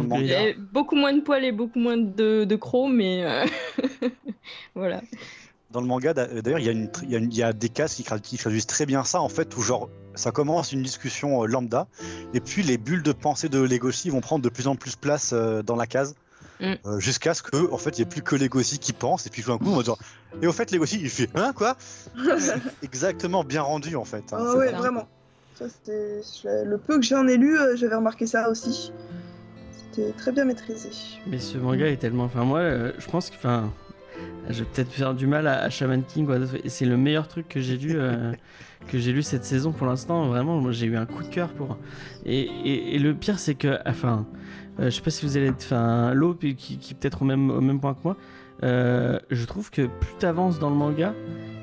player. 0.07 0.49
Et 0.49 0.53
beaucoup 0.53 0.95
moins 0.95 1.13
de 1.13 1.21
poils 1.21 1.43
et 1.45 1.51
beaucoup 1.51 1.79
moins 1.79 1.97
de, 1.97 2.43
de 2.43 2.55
crocs, 2.55 2.91
mais 2.91 3.23
euh, 3.23 3.45
voilà. 4.75 5.01
Dans 5.71 5.81
le 5.81 5.87
manga, 5.87 6.13
d'a- 6.13 6.27
d'ailleurs, 6.41 6.59
il 6.59 6.65
y, 6.65 7.15
a 7.15 7.19
y, 7.19 7.49
y 7.51 7.53
des 7.53 7.69
cases 7.69 7.95
qui, 7.95 8.03
tra- 8.03 8.21
qui 8.21 8.37
traduisent 8.37 8.67
très 8.67 8.85
bien 8.85 9.03
ça, 9.03 9.21
en 9.21 9.27
fait, 9.29 9.55
où 9.57 9.61
genre, 9.61 9.89
ça 10.15 10.31
commence 10.31 10.71
une 10.71 10.81
discussion 10.81 11.43
euh, 11.43 11.45
lambda, 11.45 11.87
et 12.33 12.39
puis 12.39 12.63
les 12.63 12.77
bulles 12.77 13.03
de 13.03 13.11
pensée 13.11 13.49
de 13.49 13.59
Legoshi 13.59 14.09
vont 14.09 14.21
prendre 14.21 14.43
de 14.43 14.49
plus 14.49 14.67
en 14.67 14.75
plus 14.75 14.95
place 14.95 15.31
euh, 15.33 15.61
dans 15.63 15.75
la 15.75 15.85
case, 15.85 16.15
Mm. 16.59 16.73
euh, 16.85 16.99
jusqu'à 16.99 17.33
ce 17.33 17.43
que, 17.43 17.71
en 17.71 17.77
fait, 17.77 17.97
il 17.97 18.01
n'y 18.01 18.07
ait 18.07 18.09
plus 18.09 18.21
que 18.23 18.35
Legoshi 18.35 18.79
qui 18.79 18.93
pense, 18.93 19.27
et 19.27 19.29
puis 19.29 19.43
tout 19.43 19.49
d'un 19.51 19.57
coup, 19.59 19.69
on 19.69 19.77
va 19.77 19.83
dire, 19.83 19.95
et 20.41 20.47
au 20.47 20.51
fait, 20.53 20.71
Legoshi, 20.71 20.99
il 21.01 21.09
fait, 21.09 21.29
hein, 21.35 21.53
quoi? 21.55 21.75
C'est 22.39 22.55
Exactement 22.81 23.43
bien 23.43 23.61
rendu, 23.61 23.95
en 23.95 24.05
fait. 24.05 24.23
hein, 24.33 24.37
Ah 24.39 24.57
ouais, 24.57 24.71
vraiment-. 24.71 25.07
Ça, 25.55 25.65
Le 26.65 26.77
peu 26.77 26.99
que 26.99 27.05
j'en 27.05 27.27
ai 27.27 27.37
lu, 27.37 27.57
euh, 27.59 27.75
j'avais 27.75 27.95
remarqué 27.95 28.27
ça 28.27 28.49
aussi. 28.49 28.91
C'était 29.71 30.11
très 30.13 30.31
bien 30.31 30.45
maîtrisé. 30.45 30.89
Mais 31.25 31.39
ce 31.39 31.57
manga 31.57 31.87
est 31.87 31.97
tellement. 31.97 32.25
Enfin, 32.25 32.43
moi, 32.43 32.59
euh, 32.59 32.91
je 32.99 33.07
pense 33.07 33.29
que. 33.31 33.35
Enfin, 33.35 33.71
je 34.49 34.63
vais 34.63 34.69
peut-être 34.71 34.91
faire 34.91 35.13
du 35.15 35.25
mal 35.27 35.47
à, 35.47 35.61
à 35.63 35.69
Shaman 35.71 36.03
King. 36.03 36.27
C'est 36.67 36.85
le 36.85 36.97
meilleur 36.97 37.27
truc 37.27 37.47
que 37.49 37.59
j'ai 37.59 37.77
lu, 37.77 37.93
euh, 37.95 38.31
que 38.87 38.99
j'ai 38.99 39.11
lu 39.11 39.23
cette 39.23 39.45
saison 39.45 39.71
pour 39.71 39.87
l'instant. 39.87 40.27
Vraiment, 40.27 40.57
moi, 40.59 40.71
j'ai 40.71 40.85
eu 40.85 40.95
un 40.97 41.07
coup 41.07 41.23
de 41.23 41.29
cœur 41.29 41.49
pour. 41.49 41.77
Et, 42.25 42.41
et- 42.41 42.95
et 42.95 42.99
le 42.99 43.15
pire, 43.15 43.39
c'est 43.39 43.55
que. 43.55 43.79
Enfin, 43.87 44.27
euh, 44.29 44.37
je 44.79 44.89
sais 44.89 45.01
pas 45.01 45.09
si 45.11 45.25
vous 45.25 45.37
allez 45.37 45.47
être. 45.47 45.63
Enfin, 45.65 46.13
l'eau 46.13 46.33
qui, 46.33 46.55
qui 46.55 46.93
peut-être 46.93 47.21
au 47.21 47.25
même, 47.25 47.49
au 47.49 47.61
même 47.61 47.79
point 47.79 47.93
que 47.93 47.99
moi. 48.03 48.17
euh, 48.63 49.19
je 49.29 49.45
trouve 49.45 49.69
que 49.69 49.83
plus 49.83 50.13
t'avances 50.19 50.59
dans 50.59 50.69
le 50.69 50.75
manga, 50.75 51.13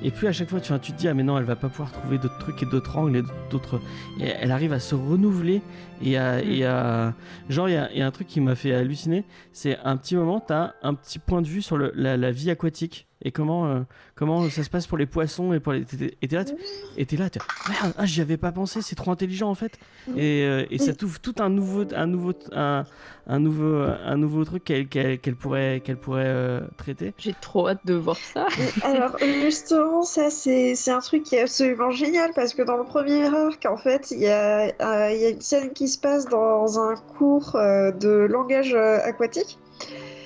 et 0.04 0.10
puis 0.10 0.26
à 0.28 0.32
chaque 0.32 0.50
fois, 0.50 0.60
tu, 0.60 0.72
tu 0.80 0.92
te 0.92 0.98
dis, 0.98 1.08
ah 1.08 1.14
mais 1.14 1.22
non, 1.22 1.36
elle 1.38 1.44
va 1.44 1.56
pas 1.56 1.68
pouvoir 1.68 1.90
trouver 1.90 2.18
d'autres 2.18 2.38
trucs 2.38 2.62
et 2.62 2.66
d'autres 2.66 2.96
angles 2.96 3.16
et 3.16 3.22
d'autres. 3.50 3.80
Et 4.20 4.26
elle 4.26 4.52
arrive 4.52 4.72
à 4.72 4.78
se 4.78 4.94
renouveler 4.94 5.62
et 6.02 6.16
à. 6.18 6.40
Et 6.42 6.64
à... 6.64 7.14
Genre, 7.48 7.68
il 7.68 7.72
y 7.72 7.76
a- 7.76 7.90
il 7.92 7.98
y, 7.98 8.02
a 8.02 8.06
un 8.06 8.10
truc 8.10 8.26
qui 8.28 8.40
m'a 8.40 8.54
fait 8.54 8.72
halluciner, 8.74 9.24
c'est 9.52 9.78
un 9.84 9.96
petit 9.96 10.14
moment, 10.16 10.40
t'as 10.40 10.72
un 10.82 10.94
petit 10.94 11.18
point 11.18 11.42
de 11.42 11.48
vue 11.48 11.62
sur 11.62 11.76
le- 11.76 11.92
la, 11.94 12.16
la 12.16 12.30
vie 12.30 12.50
aquatique 12.50 13.06
et 13.26 13.32
comment, 13.32 13.66
euh, 13.66 13.80
comment 14.14 14.50
ça 14.50 14.62
se 14.62 14.68
passe 14.68 14.86
pour 14.86 14.98
les 14.98 15.06
poissons 15.06 15.52
et 15.54 15.60
pour 15.60 15.72
les. 15.72 15.82
Et 16.20 16.28
t'es 16.28 16.36
là, 16.36 16.44
t'es- 16.44 16.56
et 16.98 17.06
t'es 17.06 17.16
là, 17.16 17.28
merde, 17.68 17.94
ah, 17.96 18.04
j'y 18.04 18.20
avais 18.20 18.36
pas 18.36 18.52
pensé, 18.52 18.82
c'est 18.82 18.96
trop 18.96 19.10
intelligent 19.12 19.48
en 19.48 19.54
fait. 19.54 19.78
Et, 20.16 20.44
euh, 20.44 20.66
et 20.70 20.76
ça 20.78 20.92
t'ouvre 20.94 21.18
tout 21.20 21.34
un 21.38 21.48
nouveau, 21.48 21.84
un 21.94 22.06
nouveau, 22.06 22.32
un, 22.52 22.84
un 23.26 23.38
nouveau, 23.38 23.82
un 24.04 24.16
nouveau 24.18 24.44
truc 24.44 24.64
qu'elle 24.64 24.88
qu'elle- 24.88 25.18
qu'elle 25.20 25.36
pourrait, 25.36 25.80
qu'elle 25.82 25.96
pourrait 25.96 26.24
euh, 26.26 26.60
traiter. 26.76 27.14
J'ai 27.16 27.34
trop 27.40 27.68
hâte 27.68 27.80
de 27.86 27.94
voir 27.94 28.16
ça. 28.16 28.46
Alors 28.82 29.16
justement, 29.42 29.93
ça 30.02 30.30
c'est 30.30 30.74
un 30.90 31.00
truc 31.00 31.22
qui 31.22 31.36
est 31.36 31.42
absolument 31.42 31.90
génial 31.90 32.32
parce 32.34 32.54
que 32.54 32.62
dans 32.62 32.76
le 32.76 32.84
premier 32.84 33.24
arc, 33.26 33.64
en 33.66 33.76
fait, 33.76 34.10
il 34.10 34.18
y 34.20 34.28
a, 34.28 34.66
euh, 34.66 35.10
il 35.12 35.20
y 35.20 35.24
a 35.26 35.30
une 35.30 35.40
scène 35.40 35.72
qui 35.72 35.88
se 35.88 35.98
passe 35.98 36.26
dans 36.26 36.78
un 36.78 36.94
cours 36.96 37.56
euh, 37.56 37.90
de 37.92 38.08
langage 38.08 38.74
euh, 38.74 38.98
aquatique 39.04 39.58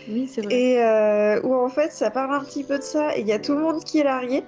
Oui, 0.09 0.29
c'est 0.33 0.43
vrai. 0.43 0.55
et 0.55 1.41
où 1.45 1.55
en 1.55 1.69
fait 1.69 1.93
ça 1.93 2.11
parle 2.11 2.35
un 2.35 2.41
petit 2.45 2.65
peu 2.65 2.79
de 2.79 2.83
ça 2.83 3.17
et 3.17 3.21
il 3.21 3.27
y 3.29 3.33
a 3.33 3.39
tout 3.39 3.55
le 3.55 3.61
monde 3.61 3.85
qui 3.85 4.01
est 4.01 4.05
largué. 4.05 4.43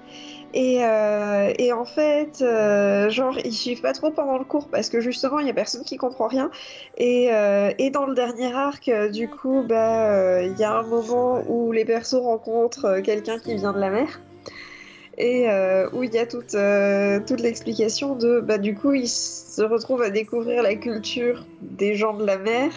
Et, 0.52 0.84
euh, 0.84 1.52
et 1.58 1.72
en 1.72 1.84
fait, 1.84 2.42
euh, 2.42 3.08
genre, 3.08 3.36
ils 3.44 3.52
suivent 3.52 3.82
pas 3.82 3.92
trop 3.92 4.10
pendant 4.10 4.36
le 4.36 4.44
cours 4.44 4.68
parce 4.68 4.88
que 4.88 5.00
justement, 5.00 5.38
il 5.38 5.46
y 5.46 5.50
a 5.50 5.54
personne 5.54 5.84
qui 5.84 5.96
comprend 5.96 6.26
rien. 6.26 6.50
Et, 6.98 7.28
euh, 7.32 7.70
et 7.78 7.90
dans 7.90 8.04
le 8.04 8.14
dernier 8.14 8.52
arc, 8.52 8.90
du 9.12 9.28
coup, 9.28 9.62
bah, 9.64 10.42
il 10.42 10.58
y 10.58 10.64
a 10.64 10.72
un 10.76 10.82
moment 10.82 11.44
où 11.48 11.70
les 11.70 11.84
persos 11.84 12.20
rencontrent 12.20 13.00
quelqu'un 13.00 13.38
qui 13.38 13.54
vient 13.54 13.72
de 13.72 13.78
la 13.78 13.90
mer. 13.90 14.20
Et 15.20 15.50
euh, 15.50 15.86
où 15.92 16.02
il 16.02 16.14
y 16.14 16.18
a 16.18 16.24
toute, 16.24 16.54
euh, 16.54 17.20
toute 17.26 17.40
l'explication 17.40 18.16
de, 18.16 18.40
bah, 18.40 18.56
du 18.56 18.74
coup, 18.74 18.94
ils 18.94 19.06
se 19.06 19.60
retrouvent 19.60 20.00
à 20.00 20.08
découvrir 20.08 20.62
la 20.62 20.74
culture 20.76 21.44
des 21.60 21.94
gens 21.94 22.14
de 22.14 22.24
la 22.24 22.38
mer 22.38 22.70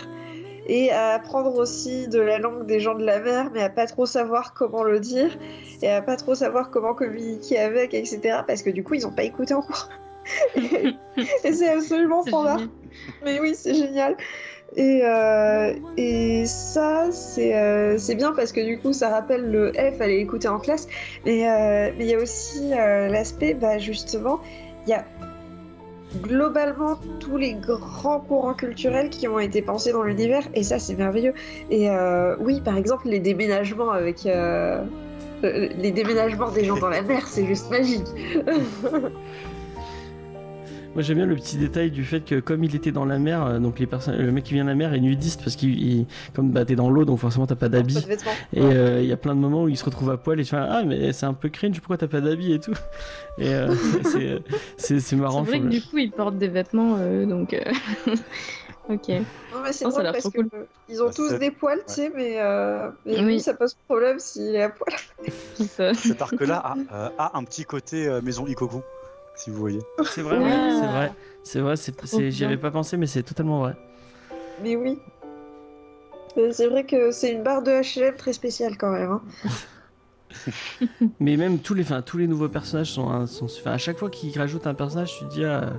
et 0.68 0.92
à 0.92 1.14
apprendre 1.14 1.56
aussi 1.56 2.10
de 2.10 2.20
la 2.20 2.40
langue 2.40 2.66
des 2.66 2.82
gens 2.82 2.96
de 2.96 3.06
la 3.06 3.22
mer, 3.22 3.50
mais 3.54 3.64
à 3.64 3.70
pas 3.70 3.86
trop 3.86 4.06
savoir 4.06 4.54
comment 4.54 4.84
le 4.84 5.00
dire 5.00 5.38
et 5.82 5.90
à 5.90 6.02
pas 6.02 6.18
trop 6.18 6.36
savoir 6.36 6.70
comment 6.70 6.94
communiquer 6.94 7.60
avec, 7.60 7.94
etc. 7.94 8.40
Parce 8.46 8.62
que 8.62 8.70
du 8.70 8.84
coup, 8.84 8.96
ils 8.96 9.08
ont 9.08 9.12
pas 9.12 9.24
écouté 9.24 9.54
en 9.54 9.62
cours. 9.62 9.88
et 10.56 11.54
c'est 11.54 11.70
absolument 11.70 12.24
standard. 12.24 12.60
Mais 13.24 13.40
oui, 13.40 13.56
c'est 13.56 13.74
génial. 13.74 14.18
Et, 14.76 15.02
euh, 15.04 15.74
et 15.98 16.46
ça, 16.46 17.12
c'est 17.12 17.56
euh, 17.56 17.98
c'est 17.98 18.16
bien 18.16 18.34
parce 18.34 18.52
que 18.52 18.62
du 18.62 18.80
coup, 18.80 18.94
ça 18.94 19.10
rappelle 19.10 19.52
le 19.52 19.72
F, 19.74 19.98
fallait 19.98 20.20
écouter 20.20 20.48
en 20.48 20.60
classe. 20.60 20.88
Mais 21.26 21.50
euh, 21.50 21.92
mais 21.98 22.06
il 22.06 22.12
y 22.12 22.16
a 22.16 22.20
aussi 22.20 22.70
l'aspect, 22.70 23.54
bah, 23.54 23.78
justement, 23.78 24.40
il 24.88 24.92
y 24.92 24.94
a 24.94 25.06
globalement 26.22 27.00
tous 27.20 27.38
les 27.38 27.54
grands 27.54 28.20
courants 28.20 28.54
culturels 28.54 29.10
qui 29.10 29.28
ont 29.28 29.40
été 29.40 29.62
pensés 29.62 29.92
dans 29.92 30.04
l'univers. 30.04 30.44
Et 30.54 30.64
ça, 30.64 30.80
c'est 30.80 30.96
merveilleux. 30.96 31.34
Et 31.70 31.90
oui, 32.40 32.62
par 32.62 32.78
exemple, 32.78 33.08
les 33.08 33.20
déménagements 33.20 33.92
avec. 33.92 34.24
les 35.44 35.92
déménagements 35.92 36.52
des 36.52 36.66
gens 36.66 36.78
dans 36.78 36.90
la 36.90 37.02
mer, 37.04 37.28
c'est 37.28 37.46
juste 37.46 37.70
magique. 37.70 38.08
Moi 40.94 41.02
j'aime 41.02 41.18
bien 41.18 41.26
le 41.26 41.36
petit 41.36 41.58
détail 41.58 41.90
du 41.90 42.06
fait 42.06 42.22
que 42.22 42.40
comme 42.40 42.64
il 42.64 42.76
était 42.76 42.92
dans 42.92 43.06
la 43.06 43.18
mer, 43.18 43.44
euh, 43.44 43.60
donc 43.60 43.80
les 43.80 43.88
personnes, 43.88 44.16
le 44.16 44.32
mec 44.32 44.44
qui 44.44 44.54
vient 44.54 44.64
de 44.64 44.70
la 44.70 44.76
mer 44.76 44.94
est 44.94 45.00
nudiste 45.00 45.42
parce 45.44 45.56
qu'il, 45.56 45.82
il- 45.84 46.06
comme 46.36 46.52
bah, 46.52 46.66
t'es 46.66 46.76
dans 46.76 46.90
l'eau 46.90 47.04
donc 47.04 47.18
forcément 47.20 47.48
t'as 47.48 47.56
pas 47.56 47.62
Pas 47.70 47.78
d'habits. 47.78 48.06
Et 48.54 48.62
euh, 48.62 49.02
il 49.02 49.08
y 49.08 49.12
a 49.12 49.18
plein 49.18 49.34
de 49.34 49.40
moments 49.40 49.64
où 49.64 49.70
il 49.70 49.78
se 49.78 49.86
retrouve 49.86 50.12
à 50.12 50.18
poil 50.18 50.40
et 50.40 50.44
tu 50.44 50.52
fais 50.52 50.58
ah 50.58 50.84
mais 50.86 51.12
c'est 51.14 51.26
un 51.26 51.34
peu 51.34 51.50
cringe 51.50 51.80
pourquoi 51.80 51.98
t'as 51.98 52.08
pas 52.08 52.22
d'habits 52.22 52.54
et 52.54 52.60
tout. 52.60 52.74
Et 53.40 53.48
euh, 53.54 53.74
c'est, 54.78 55.16
marrant. 55.16 55.44
C'est 55.46 55.58
vrai 55.58 55.60
que 55.62 55.74
du 55.74 55.82
coup, 55.82 55.98
ils 55.98 56.12
portent 56.12 56.38
des 56.38 56.48
vêtements, 56.48 56.98
euh, 57.00 57.26
donc. 57.26 57.54
euh, 57.54 57.60
ok. 58.90 59.10
Non, 59.10 59.62
mais 59.64 59.74
c'est 59.74 59.86
Oh, 59.86 59.92
ça 59.92 60.02
a 60.02 60.02
drôle 60.02 60.04
l'air 60.04 60.12
parce 60.12 60.24
trop 60.24 60.32
que 60.32 60.38
cool. 60.38 60.50
euh, 60.54 60.66
ils 60.88 61.02
ont 61.02 61.06
Bah, 61.08 61.12
tous 61.16 61.34
des 61.40 61.52
poils, 61.52 61.80
tu 61.88 61.94
sais, 61.96 62.12
mais, 62.16 62.40
euh, 62.40 62.90
mais 63.06 63.18
Oui. 63.18 63.24
lui, 63.26 63.40
ça 63.40 63.54
pose 63.56 63.76
problème 63.88 64.20
s'il 64.20 64.54
est 64.56 64.62
à 64.64 64.70
poil. 64.70 64.94
Cet 65.96 66.22
arc-là 66.22 66.58
a, 66.58 66.76
euh, 66.94 67.10
a 67.18 67.38
un 67.38 67.44
petit 67.44 67.64
côté 67.66 68.08
euh, 68.08 68.22
maison 68.22 68.46
Ikoku, 68.46 68.82
si 69.36 69.50
vous 69.50 69.58
voyez. 69.58 69.80
C'est 70.06 70.22
vrai, 70.22 70.38
Ouais. 70.38 70.44
ouais, 70.44 70.70
c'est 70.80 70.88
vrai, 70.88 71.12
c'est 71.44 71.60
vrai, 71.60 71.76
c'est, 71.76 71.92
Trop 71.96 72.06
c'est- 72.08 72.32
j'y 72.32 72.46
avais 72.46 72.58
pas 72.58 72.72
pensé 72.72 72.98
mais 72.98 73.08
c'est 73.08 73.24
totalement 73.24 73.60
vrai. 73.60 73.76
Mais 74.62 74.76
oui. 74.76 74.98
Mais 76.36 76.52
C'est 76.52 76.68
vrai 76.68 76.84
que 76.86 77.12
c'est 77.12 77.32
une 77.32 77.44
barre 77.44 77.62
de 77.64 77.72
HLM 77.72 78.16
très 78.16 78.34
spéciale 78.34 78.78
quand 78.78 78.92
même. 78.92 79.12
hein. 79.12 79.22
Mais 81.20 81.38
même 81.38 81.60
tous 81.60 81.74
les, 81.76 81.84
enfin, 81.84 82.02
tous 82.02 82.18
les 82.18 82.28
nouveaux 82.28 82.50
personnages 82.50 82.92
sont, 82.92 83.28
sont 83.28 83.46
enfin, 83.46 83.72
à 83.72 83.78
chaque 83.78 83.98
fois 84.00 84.10
qu'ils 84.10 84.36
rajoutent 84.38 84.66
un 84.66 84.74
personnage, 84.74 85.16
tu 85.20 85.26
te 85.26 85.30
dis 85.30 85.46
ah, 85.46 85.74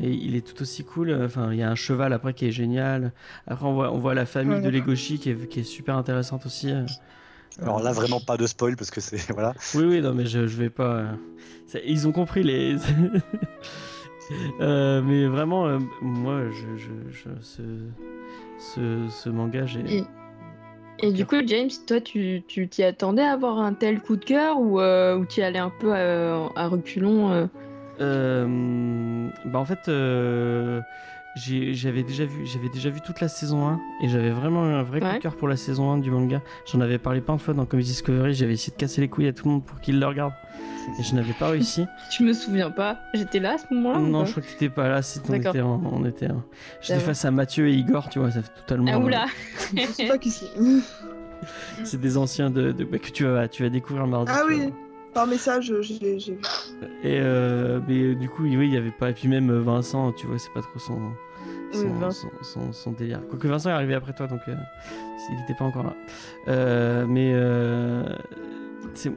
et 0.00 0.08
il 0.08 0.34
est 0.36 0.46
tout 0.46 0.62
aussi 0.62 0.84
cool. 0.84 1.12
Enfin, 1.22 1.52
il 1.52 1.58
y 1.58 1.62
a 1.62 1.70
un 1.70 1.74
cheval 1.74 2.12
après 2.14 2.32
qui 2.32 2.46
est 2.46 2.50
génial. 2.52 3.12
Après, 3.46 3.66
on 3.66 3.74
voit, 3.74 3.92
on 3.92 3.98
voit 3.98 4.14
la 4.14 4.24
famille 4.26 4.56
Ouais. 4.56 4.62
de 4.62 4.70
Legoshi 4.70 5.18
qui 5.18 5.30
est, 5.30 5.48
qui 5.48 5.60
est 5.60 5.64
super 5.64 5.96
intéressante 5.96 6.46
aussi. 6.46 6.72
Alors 7.60 7.82
là, 7.82 7.92
vraiment 7.92 8.20
pas 8.20 8.36
de 8.36 8.46
spoil 8.46 8.76
parce 8.76 8.90
que 8.90 9.00
c'est 9.00 9.16
voilà. 9.32 9.54
Oui, 9.74 9.84
oui, 9.84 10.00
non, 10.00 10.14
mais 10.14 10.26
je, 10.26 10.46
je 10.46 10.56
vais 10.56 10.70
pas. 10.70 10.94
euh, 11.74 11.78
Ils 11.84 12.06
ont 12.08 12.12
compris 12.12 12.42
les. 12.42 12.76
Euh, 14.60 15.02
mais 15.02 15.26
vraiment, 15.26 15.66
euh, 15.66 15.78
moi, 16.02 16.42
je, 16.52 16.76
je, 16.76 16.90
je- 17.10 17.42
ce, 17.42 17.62
ce, 18.58 19.08
ce 19.08 19.28
manga, 19.28 19.66
j'ai. 19.66 19.80
Et, 19.96 20.04
et 21.00 21.12
du 21.12 21.26
coup, 21.26 21.36
James, 21.44 21.70
toi, 21.86 22.00
tu 22.00 22.44
tu 22.46 22.68
t'y 22.68 22.84
attendais 22.84 23.22
à 23.22 23.32
avoir 23.32 23.58
un 23.58 23.72
tel 23.74 24.00
coup 24.00 24.14
de 24.14 24.24
cœur 24.24 24.60
ou, 24.60 24.78
euh, 24.78 25.16
ou 25.16 25.24
tu 25.24 25.40
y 25.40 25.42
allais 25.42 25.58
un 25.58 25.72
peu 25.80 25.92
à, 25.92 26.48
à 26.54 26.68
reculons 26.68 27.32
euh? 27.32 27.46
Euh, 28.00 29.28
bah 29.46 29.58
en 29.58 29.64
fait, 29.64 29.88
euh, 29.88 30.80
j'avais 31.72 32.02
déjà 32.02 32.24
vu, 32.24 32.46
j'avais 32.46 32.68
déjà 32.68 32.90
vu 32.90 33.00
toute 33.00 33.20
la 33.20 33.28
saison 33.28 33.66
1 33.68 33.80
et 34.02 34.08
j'avais 34.08 34.30
vraiment 34.30 34.62
un 34.64 34.82
vrai 34.82 35.00
coup 35.00 35.06
Ouais. 35.06 35.14
de 35.16 35.22
cœur 35.22 35.36
pour 35.36 35.48
la 35.48 35.56
saison 35.56 35.90
1 35.92 35.98
du 35.98 36.10
manga. 36.10 36.42
J'en 36.70 36.80
avais 36.80 36.98
parlé 36.98 37.20
plein 37.20 37.36
de 37.36 37.40
fois 37.40 37.54
dans 37.54 37.64
Comedy 37.66 37.88
Discovery. 37.90 38.34
J'avais 38.34 38.52
essayé 38.54 38.72
de 38.72 38.76
casser 38.78 39.00
les 39.00 39.08
couilles 39.08 39.28
à 39.28 39.32
tout 39.32 39.46
le 39.46 39.52
monde 39.52 39.64
pour 39.64 39.80
qu'il 39.80 39.98
le 40.00 40.06
regarde 40.06 40.32
et 40.98 41.02
je 41.02 41.14
n'avais 41.14 41.32
pas 41.32 41.48
réussi. 41.50 41.84
Je 42.16 42.22
me 42.24 42.32
souviens 42.32 42.70
pas? 42.70 42.98
J'étais 43.14 43.38
là 43.40 43.52
à 43.54 43.58
ce 43.58 43.64
moment-là 43.72 43.98
non, 44.00 44.24
je 44.24 44.30
crois 44.32 44.42
que 44.42 44.48
t'étais 44.48 44.68
pas 44.70 44.88
là. 44.88 45.02
Si 45.02 45.20
on 45.28 45.34
était, 45.34 45.60
en- 45.60 45.80
on 45.92 46.04
était, 46.04 46.30
en- 46.30 46.42
j'étais 46.80 47.00
face 47.00 47.24
à 47.24 47.30
Mathieu 47.30 47.68
et 47.68 47.74
Igor, 47.74 48.08
tu 48.08 48.18
vois, 48.18 48.30
ça 48.30 48.42
fait 48.42 48.50
totalement. 48.60 48.90
Ah 48.92 48.98
oula 48.98 49.26
Je 49.76 49.82
sais 49.86 50.06
pas 50.08 50.18
qui 50.18 50.30
c'est. 50.30 50.46
C'est 51.84 51.98
des 52.00 52.18
anciens 52.18 52.50
de, 52.50 52.70
de- 52.72 52.84
bah, 52.84 52.98
que 52.98 53.10
tu 53.10 53.24
vas, 53.24 53.48
tu 53.48 53.62
vas 53.62 53.70
découvrir 53.70 54.06
mardi. 54.06 54.30
Ah 54.34 54.42
tu 54.46 54.54
oui. 54.54 54.72
Par 55.14 55.26
message, 55.26 55.72
j'ai 55.80 56.18
j'ai 56.18 56.32
vu. 56.34 56.38
Et 57.02 57.18
euh, 57.18 57.80
mais 57.88 57.98
euh, 58.02 58.14
du 58.14 58.28
coup, 58.28 58.44
oui, 58.44 58.66
il 58.68 58.74
y 58.74 58.76
avait 58.76 58.90
pas. 58.90 59.10
Et 59.10 59.12
puis 59.14 59.26
même 59.26 59.50
euh, 59.50 59.58
Vincent, 59.60 60.12
tu 60.12 60.26
vois, 60.26 60.38
c'est 60.38 60.52
pas 60.52 60.60
trop 60.60 60.78
son, 60.78 60.98
son, 61.72 61.86
Oui, 61.88 62.12
son, 62.12 62.28
son- 62.42 62.72
son 62.72 62.92
délire. 62.92 63.20
Quoique 63.28 63.46
Vincent 63.48 63.70
est 63.70 63.72
arrivé 63.74 63.94
après 63.94 64.12
toi, 64.12 64.26
donc 64.26 64.40
euh, 64.48 64.54
il 65.30 65.36
n'était 65.38 65.54
pas 65.54 65.64
encore 65.64 65.84
là. 65.84 65.94
Euh, 66.48 67.06
mais, 67.06 67.32
euh, 67.34 68.04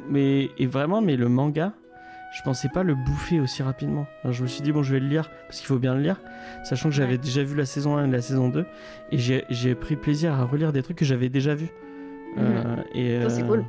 mais 0.09 0.49
et 0.57 0.67
vraiment, 0.67 1.01
mais 1.01 1.15
le 1.15 1.29
manga, 1.29 1.73
je 2.35 2.41
pensais 2.43 2.69
pas 2.69 2.83
le 2.83 2.95
bouffer 2.95 3.39
aussi 3.39 3.61
rapidement. 3.63 4.05
Alors, 4.23 4.33
je 4.33 4.41
me 4.43 4.47
suis 4.47 4.61
dit 4.61 4.71
bon, 4.71 4.83
je 4.83 4.93
vais 4.93 4.99
le 4.99 5.07
lire 5.07 5.29
parce 5.47 5.59
qu'il 5.59 5.67
faut 5.67 5.77
bien 5.79 5.93
le 5.95 6.01
lire, 6.01 6.19
sachant 6.63 6.89
que 6.89 6.95
j'avais 6.95 7.13
Ouais. 7.13 7.17
déjà 7.17 7.43
vu 7.43 7.55
la 7.55 7.65
saison 7.65 7.97
1 7.97 8.07
et 8.07 8.11
la 8.11 8.21
saison 8.21 8.49
2, 8.49 8.65
et 9.11 9.17
j'ai 9.17 9.75
pris 9.75 9.95
plaisir 9.95 10.33
à 10.33 10.43
relire 10.43 10.71
des 10.73 10.81
trucs 10.83 10.97
que 10.97 11.05
j'avais 11.05 11.29
déjà 11.29 11.53
vus. 11.55 11.69
Euh, 12.39 12.75
et, 12.95 13.21
Ça, 13.21 13.29
c'est 13.29 13.43
cool. 13.43 13.63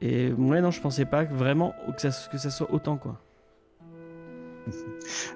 Et 0.00 0.30
moi, 0.30 0.60
non, 0.60 0.70
je 0.70 0.80
pensais 0.80 1.04
pas 1.04 1.24
que 1.24 1.34
vraiment 1.34 1.74
que 1.96 2.00
ça, 2.10 2.28
que 2.30 2.38
ça 2.38 2.50
soit 2.50 2.70
autant 2.72 2.96
quoi. 2.96 3.20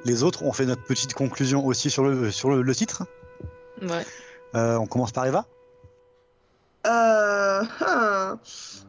Les 0.05 0.23
autres, 0.23 0.43
on 0.43 0.53
fait 0.53 0.67
notre 0.67 0.83
petite 0.83 1.15
conclusion 1.15 1.65
aussi 1.67 1.91
sur 1.91 2.05
le 2.05 2.31
sur 2.31 2.51
le, 2.51 2.63
le 2.63 2.75
titre. 2.75 3.05
Ouais. 3.81 4.05
Euh, 4.55 4.77
on 4.77 4.87
commence 4.87 5.13
par 5.13 5.27
Eva. 5.27 5.47
Euh, 6.85 7.63
ah, 7.81 8.39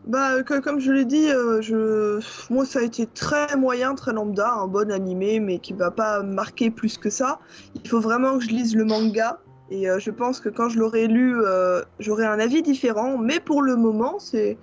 bah, 0.08 0.42
que- 0.42 0.60
comme 0.60 0.80
je 0.80 0.92
l'ai 0.92 1.06
dit, 1.06 1.30
euh, 1.30 1.62
je... 1.62 2.20
moi 2.52 2.66
ça 2.66 2.80
a 2.80 2.82
été 2.82 3.06
très 3.06 3.56
moyen, 3.56 3.94
très 3.94 4.14
lambda, 4.14 4.52
un 4.52 4.68
bon 4.68 4.92
animé, 4.92 5.40
mais 5.40 5.60
qui 5.60 5.74
va 5.74 5.92
pas 5.92 6.24
marquer 6.24 6.72
plus 6.72 6.98
que 6.98 7.12
ça. 7.12 7.40
Il 7.84 7.88
faut 7.88 8.00
vraiment 8.00 8.40
que 8.40 8.46
je 8.46 8.50
lise 8.50 8.76
le 8.76 8.84
manga, 8.84 9.40
et 9.70 9.88
euh, 9.88 10.00
je 10.00 10.10
pense 10.10 10.40
que 10.40 10.50
quand 10.50 10.70
je 10.70 10.80
l'aurai 10.80 11.06
lu, 11.06 11.40
euh, 11.46 11.84
j'aurai 12.00 12.26
un 12.26 12.40
avis 12.40 12.64
différent, 12.64 13.20
mais 13.20 13.40
pour 13.40 13.62
le 13.62 13.76
moment, 13.76 14.18
c'est. 14.20 14.58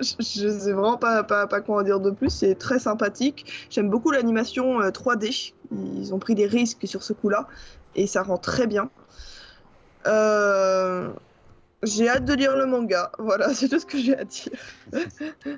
Je 0.00 0.48
sais 0.48 0.72
vraiment 0.72 0.96
pas, 0.96 1.22
pas, 1.22 1.46
pas 1.46 1.60
quoi 1.60 1.80
en 1.80 1.82
dire 1.82 2.00
de 2.00 2.10
plus, 2.10 2.30
c'est 2.30 2.54
très 2.54 2.78
sympathique. 2.78 3.46
J'aime 3.70 3.90
beaucoup 3.90 4.10
l'animation 4.10 4.80
euh, 4.80 4.90
3D, 4.90 5.52
ils 5.72 6.14
ont 6.14 6.18
pris 6.18 6.34
des 6.34 6.46
risques 6.46 6.86
sur 6.86 7.02
ce 7.02 7.12
coup-là, 7.12 7.46
et 7.94 8.06
ça 8.06 8.22
rend 8.22 8.38
très 8.38 8.66
bien. 8.66 8.90
Euh, 10.06 11.08
J'ai 11.82 12.08
hâte 12.08 12.24
de 12.24 12.34
lire 12.34 12.56
le 12.56 12.66
manga. 12.66 13.10
Voilà, 13.18 13.48
c'est 13.54 13.68
tout 13.68 13.78
ce 13.78 13.86
que 13.86 13.98
j'ai 13.98 14.16
à 14.16 14.24
dire. 14.24 14.52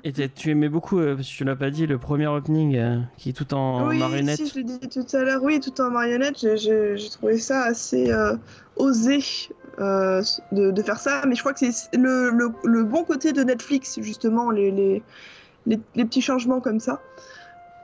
Et 0.03 0.11
tu 0.11 0.51
aimais 0.51 0.69
beaucoup, 0.69 0.99
euh, 0.99 1.15
parce 1.15 1.27
que 1.29 1.33
tu 1.33 1.43
l'as 1.43 1.55
pas 1.55 1.69
dit, 1.69 1.87
le 1.87 1.97
premier 1.97 2.27
opening 2.27 2.77
euh, 2.77 2.99
qui 3.17 3.29
est 3.29 3.33
tout 3.33 3.53
en 3.53 3.87
oui, 3.87 3.97
marionnette. 3.99 4.37
si 4.37 4.49
je 4.49 4.55
l'ai 4.55 4.63
dit 4.63 4.79
tout 4.89 5.05
à 5.15 5.23
l'heure, 5.23 5.41
oui, 5.43 5.59
tout 5.59 5.79
en 5.81 5.89
marionnette. 5.89 6.37
j'ai- 6.57 6.95
trouvé 7.11 7.37
ça 7.37 7.63
assez 7.63 8.11
euh, 8.11 8.35
osé 8.75 9.19
euh, 9.79 10.23
de, 10.51 10.81
faire 10.81 10.99
ça, 10.99 11.23
mais 11.27 11.35
je 11.35 11.41
crois 11.41 11.53
que 11.53 11.59
c'est 11.59 11.95
le, 11.95 12.83
bon 12.83 13.03
côté 13.03 13.31
de 13.31 13.43
Netflix, 13.43 13.99
justement, 14.01 14.49
les, 14.49 15.03
petits 15.95 16.21
changements 16.21 16.59
comme 16.59 16.79
ça. 16.79 17.01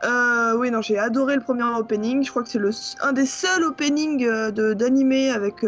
Euh, 0.04 0.58
oui, 0.58 0.70
non, 0.72 0.82
j'ai 0.82 0.98
adoré 0.98 1.36
le 1.36 1.42
premier 1.42 1.64
opening. 1.64 2.24
Je 2.24 2.30
crois 2.30 2.44
que 2.44 2.50
c'est 2.50 2.60
un 3.02 3.14
des 3.14 3.26
seuls 3.26 3.64
openings 3.64 4.26
euh, 4.26 4.52
d'animé 4.74 5.32
avec, 5.32 5.66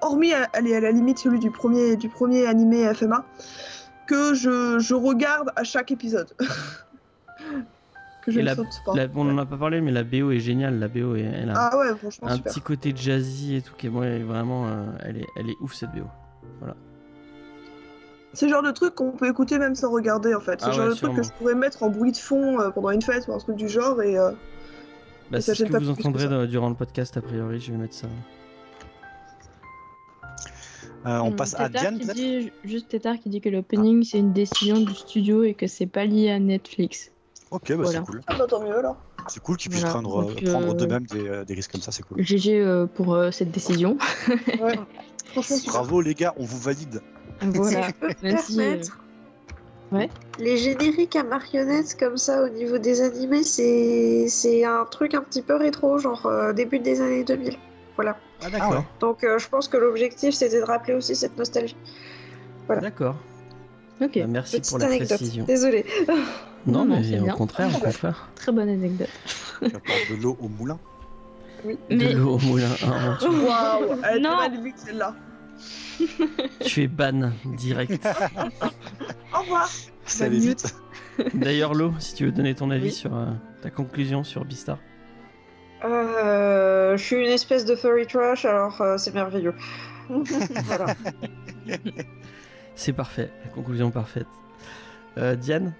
hormis 0.00 0.32
à, 0.32 0.48
à 0.52 0.60
la 0.60 0.90
limite 0.90 1.18
celui 1.18 1.38
du 1.38 1.50
premier, 1.50 1.96
du 1.96 2.08
premier 2.08 2.46
animé 2.46 2.92
FMA, 2.92 3.24
que 4.06 4.34
je 4.34 4.94
regarde 4.94 5.52
à 5.56 5.64
chaque 5.64 5.90
épisode. 5.90 6.34
que 8.22 8.30
je 8.30 8.38
Et 8.38 8.42
ne 8.42 8.46
la- 8.46 8.54
saute 8.56 8.80
pas. 8.86 8.94
La- 8.94 9.06
on 9.14 9.28
en 9.28 9.38
a 9.38 9.44
pas 9.46 9.56
parlé, 9.56 9.80
mais 9.80 9.90
la 9.92 10.04
BO 10.04 10.30
est 10.30 10.38
géniale. 10.40 10.78
La 10.78 10.88
BO, 10.88 11.14
est, 11.16 11.20
elle 11.22 11.50
a 11.50 11.54
Ah 11.70 11.76
ouais, 11.78 11.94
franchement, 11.96 12.28
un 12.28 12.36
super. 12.36 12.52
petit 12.52 12.60
côté 12.62 12.92
jazzy 12.96 13.56
et 13.56 13.62
tout, 13.62 13.74
qui 13.76 13.86
est 13.88 13.90
ouais, 13.90 14.20
vraiment, 14.20 14.66
euh, 14.68 14.84
elle, 15.04 15.18
est, 15.18 15.26
elle 15.36 15.50
est 15.50 15.56
ouf 15.60 15.74
cette 15.74 15.90
BO. 15.92 16.04
C'est 18.34 18.46
le 18.46 18.52
genre 18.52 18.62
de 18.62 18.70
truc 18.70 18.94
qu'on 18.94 19.10
peut 19.12 19.28
écouter 19.28 19.58
même 19.58 19.74
sans 19.74 19.90
regarder 19.92 20.34
en 20.34 20.40
fait. 20.40 20.58
C'est 20.58 20.66
Ah 20.66 20.68
le 20.68 20.72
genre 20.74 20.84
ouais, 20.84 20.90
de 20.90 20.94
truc 20.94 21.10
que 21.10 21.16
je 21.18 21.22
sûrement. 21.24 21.38
pourrais 21.38 21.54
mettre 21.54 21.82
en 21.82 21.90
bruit 21.90 22.12
de 22.12 22.16
fond 22.16 22.60
euh, 22.60 22.70
pendant 22.70 22.90
une 22.90 23.02
fête 23.02 23.28
ou 23.28 23.32
un 23.34 23.38
truc 23.38 23.56
du 23.56 23.68
genre 23.68 24.00
et 24.00 24.16
euh, 24.18 24.30
Bah, 25.30 25.38
c'est 25.42 25.54
ce 25.54 25.64
que 25.64 25.72
vous 25.76 25.94
que 25.94 26.00
entendrez 26.00 26.46
durant 26.48 26.70
le 26.70 26.74
podcast, 26.74 27.14
a 27.18 27.20
priori. 27.20 27.60
Je 27.60 27.72
vais 27.72 27.76
mettre 27.78 27.92
ça. 27.94 28.06
Euh, 31.04 31.18
on 31.18 31.28
Hum, 31.28 31.36
passe 31.36 31.54
à 31.58 31.68
Diane 31.68 31.98
qui 31.98 32.06
peut-être? 32.06 32.16
dit, 32.16 32.52
Juste 32.64 32.88
Tétard 32.88 33.18
qui 33.18 33.28
dit 33.28 33.42
que 33.42 33.50
l'opening 33.50 34.02
c'est 34.02 34.18
une 34.18 34.32
décision 34.32 34.80
du 34.80 34.94
studio 34.94 35.42
et 35.42 35.52
que 35.52 35.66
c'est 35.66 35.86
pas 35.86 36.06
lié 36.06 36.30
à 36.30 36.38
Netflix. 36.38 37.11
Ok, 37.52 37.68
bah 37.68 37.76
Voilà. 37.76 37.90
c'est 37.90 38.04
cool. 38.04 38.20
ah 38.26 38.34
bah 38.38 38.46
tant 38.48 38.60
mieux 38.62 38.76
alors. 38.76 38.96
C'est 39.28 39.40
cool 39.42 39.56
qu'ils 39.56 39.70
puissent 39.70 39.82
Voilà, 39.84 40.00
prendre, 40.00 40.22
donc, 40.24 40.42
euh, 40.42 40.50
prendre 40.50 40.70
euh, 40.70 40.74
d'eux-mêmes 40.74 41.06
des, 41.06 41.28
euh, 41.28 41.44
des 41.44 41.54
risques 41.54 41.70
comme 41.72 41.80
ça, 41.80 41.92
c'est 41.92 42.02
cool. 42.02 42.20
GG 42.22 42.60
euh, 42.60 42.86
pour 42.86 43.14
euh, 43.14 43.30
cette 43.30 43.50
décision. 43.52 43.96
Ouais. 44.60 44.78
Bravo 45.66 46.00
les 46.00 46.14
gars, 46.14 46.34
on 46.38 46.44
vous 46.44 46.58
valide. 46.58 47.00
voilà. 47.40 47.82
Si 47.82 47.88
je 47.88 47.92
peux 47.94 48.06
me 48.08 48.14
Même 48.22 48.38
si, 48.38 48.56
permettre. 48.56 48.98
ouais. 49.92 50.10
Les 50.38 50.56
génériques 50.56 51.14
à 51.16 51.22
marionnettes 51.24 51.96
comme 51.98 52.16
ça 52.16 52.42
au 52.42 52.48
niveau 52.48 52.78
des 52.78 53.00
animés, 53.02 53.42
c'est 53.44 54.26
c'est 54.28 54.64
un 54.64 54.84
truc 54.90 55.14
un 55.14 55.22
petit 55.22 55.42
peu 55.42 55.56
rétro, 55.56 55.98
genre 55.98 56.26
euh, 56.26 56.52
début 56.52 56.78
des 56.80 57.00
années 57.00 57.24
2000. 57.24 57.56
Voilà. 57.96 58.16
Ah 58.42 58.46
Ah 58.60 58.70
ouais. 58.70 58.76
Donc 59.00 59.22
euh, 59.24 59.38
je 59.38 59.48
pense 59.48 59.68
que 59.68 59.76
l'objectif 59.76 60.34
c'était 60.34 60.58
de 60.60 60.64
rappeler 60.64 60.94
aussi 60.94 61.14
cette 61.14 61.36
nostalgie. 61.38 61.76
voilà. 62.66 62.80
D'accord. 62.82 63.16
Ok, 64.00 64.18
Bah, 64.18 64.24
merci 64.26 64.56
Petite 64.58 64.70
pour 64.70 64.78
la 64.78 64.86
anecdote. 64.86 65.22
Désolé. 65.46 65.86
Non, 66.66 66.84
Non, 66.84 66.96
mais 66.96 67.02
c'est 67.02 67.18
au 67.20 67.24
bien. 67.24 67.34
contraire, 67.34 67.68
au 67.76 67.78
contraire. 67.84 68.28
très 68.34 68.52
bonne 68.52 68.68
anecdote. 68.68 69.08
Tu 69.60 69.66
apportes 69.66 70.10
de 70.10 70.22
l'eau 70.22 70.36
au 70.40 70.48
moulin. 70.48 70.78
De 71.64 71.76
Mais 71.90 72.12
l'eau 72.12 72.34
au 72.34 72.38
moulin. 72.38 72.68
Ah. 72.84 73.18
Waouh, 73.22 73.98
elle 74.10 74.22
Non. 74.22 74.48
limite 74.50 74.78
celle-là. 74.78 75.14
tu 76.64 76.82
es 76.82 76.88
ban 76.88 77.30
direct. 77.56 78.04
Au 79.34 79.40
revoir. 79.40 79.68
Ça 80.06 80.28
vite. 80.28 80.74
D'ailleurs, 81.34 81.74
Lo, 81.74 81.92
si 81.98 82.14
tu 82.14 82.24
veux 82.26 82.32
donner 82.32 82.54
ton 82.54 82.70
avis 82.70 82.84
Oui. 82.86 82.90
sur 82.92 83.14
euh, 83.14 83.26
ta 83.60 83.70
conclusion 83.70 84.24
sur 84.24 84.44
Beastar. 84.44 84.78
Euh, 85.84 86.96
je 86.96 87.02
suis 87.02 87.16
une 87.16 87.30
espèce 87.30 87.64
de 87.64 87.74
furry 87.76 88.06
trash, 88.06 88.44
alors 88.44 88.80
euh, 88.80 88.96
c'est 88.98 89.14
merveilleux. 89.14 89.54
voilà. 90.08 90.86
C'est 92.74 92.92
parfait, 92.92 93.30
la 93.44 93.50
conclusion 93.50 93.90
parfaite. 93.90 94.26
Euh, 95.18 95.34
Diane? 95.36 95.74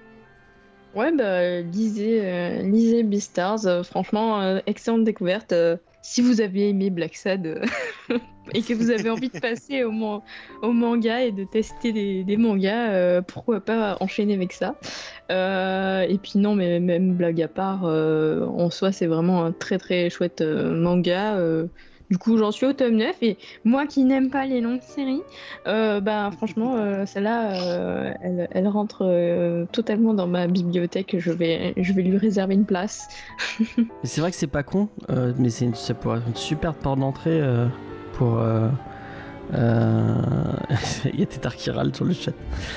Ouais, 0.95 1.11
bah, 1.17 1.61
lisez, 1.63 2.21
euh, 2.23 2.63
lisez 2.63 3.03
Beastars. 3.03 3.67
Euh, 3.67 3.83
franchement, 3.83 4.43
euh, 4.43 4.59
excellente 4.67 5.05
découverte. 5.05 5.55
Si 6.03 6.21
vous 6.21 6.41
avez 6.41 6.69
aimé 6.69 6.91
Black 6.91 7.15
Sad 7.15 7.63
et 8.55 8.63
que 8.63 8.75
vous 8.75 8.91
avez 8.91 9.09
envie 9.09 9.31
de 9.31 9.39
passer 9.39 9.85
au, 9.85 9.93
man- 9.93 10.21
au 10.61 10.73
manga 10.73 11.23
et 11.23 11.33
de 11.33 11.45
tester 11.45 11.93
des, 11.93 12.37
mangas, 12.37 13.23
pourquoi 13.23 13.61
pas 13.61 13.97
enchaîner 14.01 14.35
avec 14.35 14.53
ça. 14.53 14.75
Et 15.31 16.19
puis 16.19 16.39
non, 16.39 16.57
mais 16.57 16.81
même 16.81 17.15
blague 17.15 17.41
à 17.41 17.49
part, 17.49 17.85
en 17.85 18.69
soi, 18.69 18.91
c'est 18.91 19.07
vraiment 19.07 19.45
un 19.45 19.53
très 19.53 19.79
très 19.79 20.11
chouette 20.11 20.43
manga. 20.43 21.39
Du 22.13 22.19
coup, 22.19 22.37
j'en 22.37 22.51
suis 22.53 22.67
au 22.67 22.75
tome 22.75 22.97
9 22.97 23.17
et 23.23 23.39
moi 23.65 23.87
qui 23.87 24.05
n'aime 24.05 24.29
pas 24.29 24.45
les 24.45 24.61
longues 24.61 24.83
séries, 24.83 25.23
euh, 25.67 25.99
bah 26.03 26.31
franchement, 26.37 26.77
euh, 26.77 27.07
celle-là, 27.07 27.55
euh, 27.63 28.13
elle, 28.21 28.49
elle 28.51 28.69
rentre 28.69 29.67
totalement 29.73 30.13
dans 30.13 30.27
ma 30.27 30.47
bibliothèque. 30.47 31.17
Je 31.19 31.33
vais, 31.33 31.73
je 31.79 31.93
vais 31.95 32.03
lui 32.03 32.19
réserver 32.19 32.53
une 32.53 32.67
place. 32.67 33.09
C'est 34.05 34.21
vrai 34.21 34.31
que 34.31 34.37
c'est 34.37 34.47
pas 34.47 34.63
con, 34.63 34.89
mais 35.39 35.49
c'est 35.49 35.65
une- 35.65 35.75
ça 35.75 35.95
pourrait 35.95 36.19
être 36.19 36.29
une 36.29 36.37
super 36.37 36.75
porte 36.75 36.99
d'entrée 36.99 37.41
pour. 38.13 38.39
Il 39.53 41.19
y 41.19 41.23
a 41.23 41.27
Tétard 41.27 41.57
qui 41.57 41.71
râle 41.71 41.95
sur 41.95 42.05
le 42.05 42.13
chat. 42.15 42.33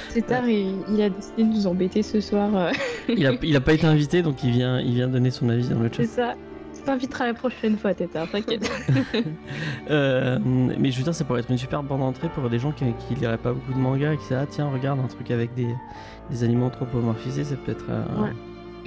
C'est 0.10 0.26
tard 0.26 0.46
et 0.48 0.66
il 0.90 1.02
a 1.02 1.10
décidé 1.10 1.44
de 1.44 1.50
nous 1.50 1.68
embêter 1.68 2.04
ce 2.04 2.20
soir. 2.22 2.72
Il 3.10 3.26
a, 3.28 3.32
il 3.44 3.56
a 3.56 3.62
pas 3.62 3.74
été 3.74 3.86
invité, 3.88 4.22
donc 4.22 4.44
il 4.44 4.52
vient, 4.52 4.80
il 4.80 4.94
vient 4.94 5.08
donner 5.08 5.32
son 5.32 5.50
avis 5.50 5.68
dans 5.70 5.80
le 5.80 5.88
chat. 5.90 6.04
c'est 6.04 6.06
ça. 6.08 6.36
T'inviteras 6.86 7.26
la 7.26 7.34
prochaine 7.34 7.78
fois, 7.78 7.94
Tétard, 7.94 8.30
t'inquiète. 8.32 8.70
Euh, 9.90 10.40
mais 10.44 10.92
je 10.92 10.98
veux 10.98 11.04
dire, 11.04 11.14
ça 11.14 11.24
pourrait 11.26 11.42
être 11.42 11.52
une 11.52 11.58
super 11.58 11.84
bande 11.84 12.00
d'entrée 12.00 12.30
pour 12.30 12.50
des 12.50 12.60
gens 12.60 12.72
qui, 12.72 12.86
qui 13.08 13.16
liraient 13.16 13.38
pas 13.38 13.54
beaucoup 13.54 13.74
de 13.74 13.78
manga 13.78 14.14
et 14.14 14.18
qui 14.18 14.24
disent 14.24 14.38
Ah, 14.40 14.46
tiens, 14.50 14.70
regarde 14.72 15.00
un 15.00 15.08
truc 15.08 15.30
avec 15.32 15.54
des, 15.54 15.68
des 16.30 16.44
animaux 16.44 16.66
anthropomorphisés, 16.66 17.44
ça 17.44 17.56
peut 17.56 17.72
être. 17.72 17.86
euh, 17.90 18.04
Ouais. 18.24 18.30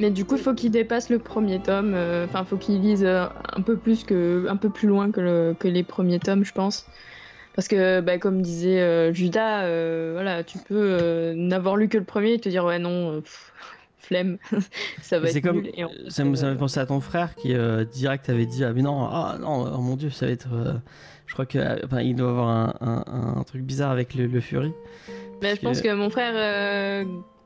Mais 0.00 0.10
du 0.10 0.24
coup, 0.24 0.36
il 0.36 0.40
faut 0.42 0.54
qu'il 0.54 0.70
dépasse 0.70 1.10
le 1.10 1.18
premier 1.18 1.60
tome. 1.60 1.92
euh, 1.94 2.24
Enfin, 2.24 2.44
faut 2.44 2.56
qu'il 2.56 2.80
lise 2.80 3.04
euh, 3.04 3.26
un 3.52 3.60
peu 3.62 3.76
plus 3.76 4.04
que, 4.04 4.46
un 4.48 4.56
peu 4.56 4.70
plus 4.70 4.88
loin 4.88 5.10
que, 5.10 5.20
le- 5.20 5.54
que 5.58 5.66
les 5.68 5.82
premiers 5.82 6.18
tomes, 6.20 6.44
je 6.44 6.52
pense. 6.52 6.86
Parce 7.54 7.66
que, 7.66 8.00
bah, 8.00 8.18
comme 8.18 8.40
disait 8.40 8.80
euh, 8.80 9.12
Judas, 9.12 9.62
euh, 9.64 10.12
voilà, 10.14 10.44
tu 10.44 10.58
peux 10.58 10.74
euh, 10.78 11.34
n'avoir 11.36 11.76
lu 11.76 11.88
que 11.88 11.98
le 11.98 12.04
premier 12.04 12.34
et 12.34 12.38
te 12.38 12.48
dire 12.48 12.64
ouais 12.64 12.78
non, 12.78 13.20
pff, 13.20 13.52
flemme, 14.08 14.38
ça 15.02 15.18
va 15.20 15.28
être 15.28 15.40
comme. 15.40 15.62
nul. 15.62 15.70
Et 15.76 15.84
en 15.84 15.90
Ça 16.08 16.24
me, 16.24 16.34
ça 16.34 16.46
me 16.46 16.50
euh, 16.50 16.52
fait 16.54 16.58
penser 16.58 16.80
à 16.80 16.86
ton 16.86 17.00
frère 17.00 17.34
qui 17.36 17.54
euh, 17.54 17.84
direct 17.84 18.28
avait 18.28 18.46
dit 18.46 18.64
Ah, 18.64 18.72
mais 18.72 18.82
non, 18.82 19.04
ah 19.04 19.36
non, 19.40 19.70
oh 19.72 19.80
mon 19.80 19.96
dieu, 19.96 20.10
ça 20.10 20.26
va 20.26 20.32
être. 20.32 20.48
euh, 20.52 20.72
je 21.26 21.32
crois 21.34 21.46
que. 21.46 21.84
Enfin, 21.84 22.00
il 22.00 22.16
doit 22.16 22.30
avoir 22.30 22.48
un, 22.48 22.74
un- 22.80 23.38
un 23.38 23.42
truc 23.44 23.62
bizarre 23.62 23.90
avec 23.90 24.14
le, 24.14 24.26
le 24.26 24.40
Fury. 24.40 24.72
Mais 25.42 25.54
je 25.54 25.60
pense 25.60 25.80
que- 25.80 25.94
mon 25.94 26.10
frère, 26.10 27.04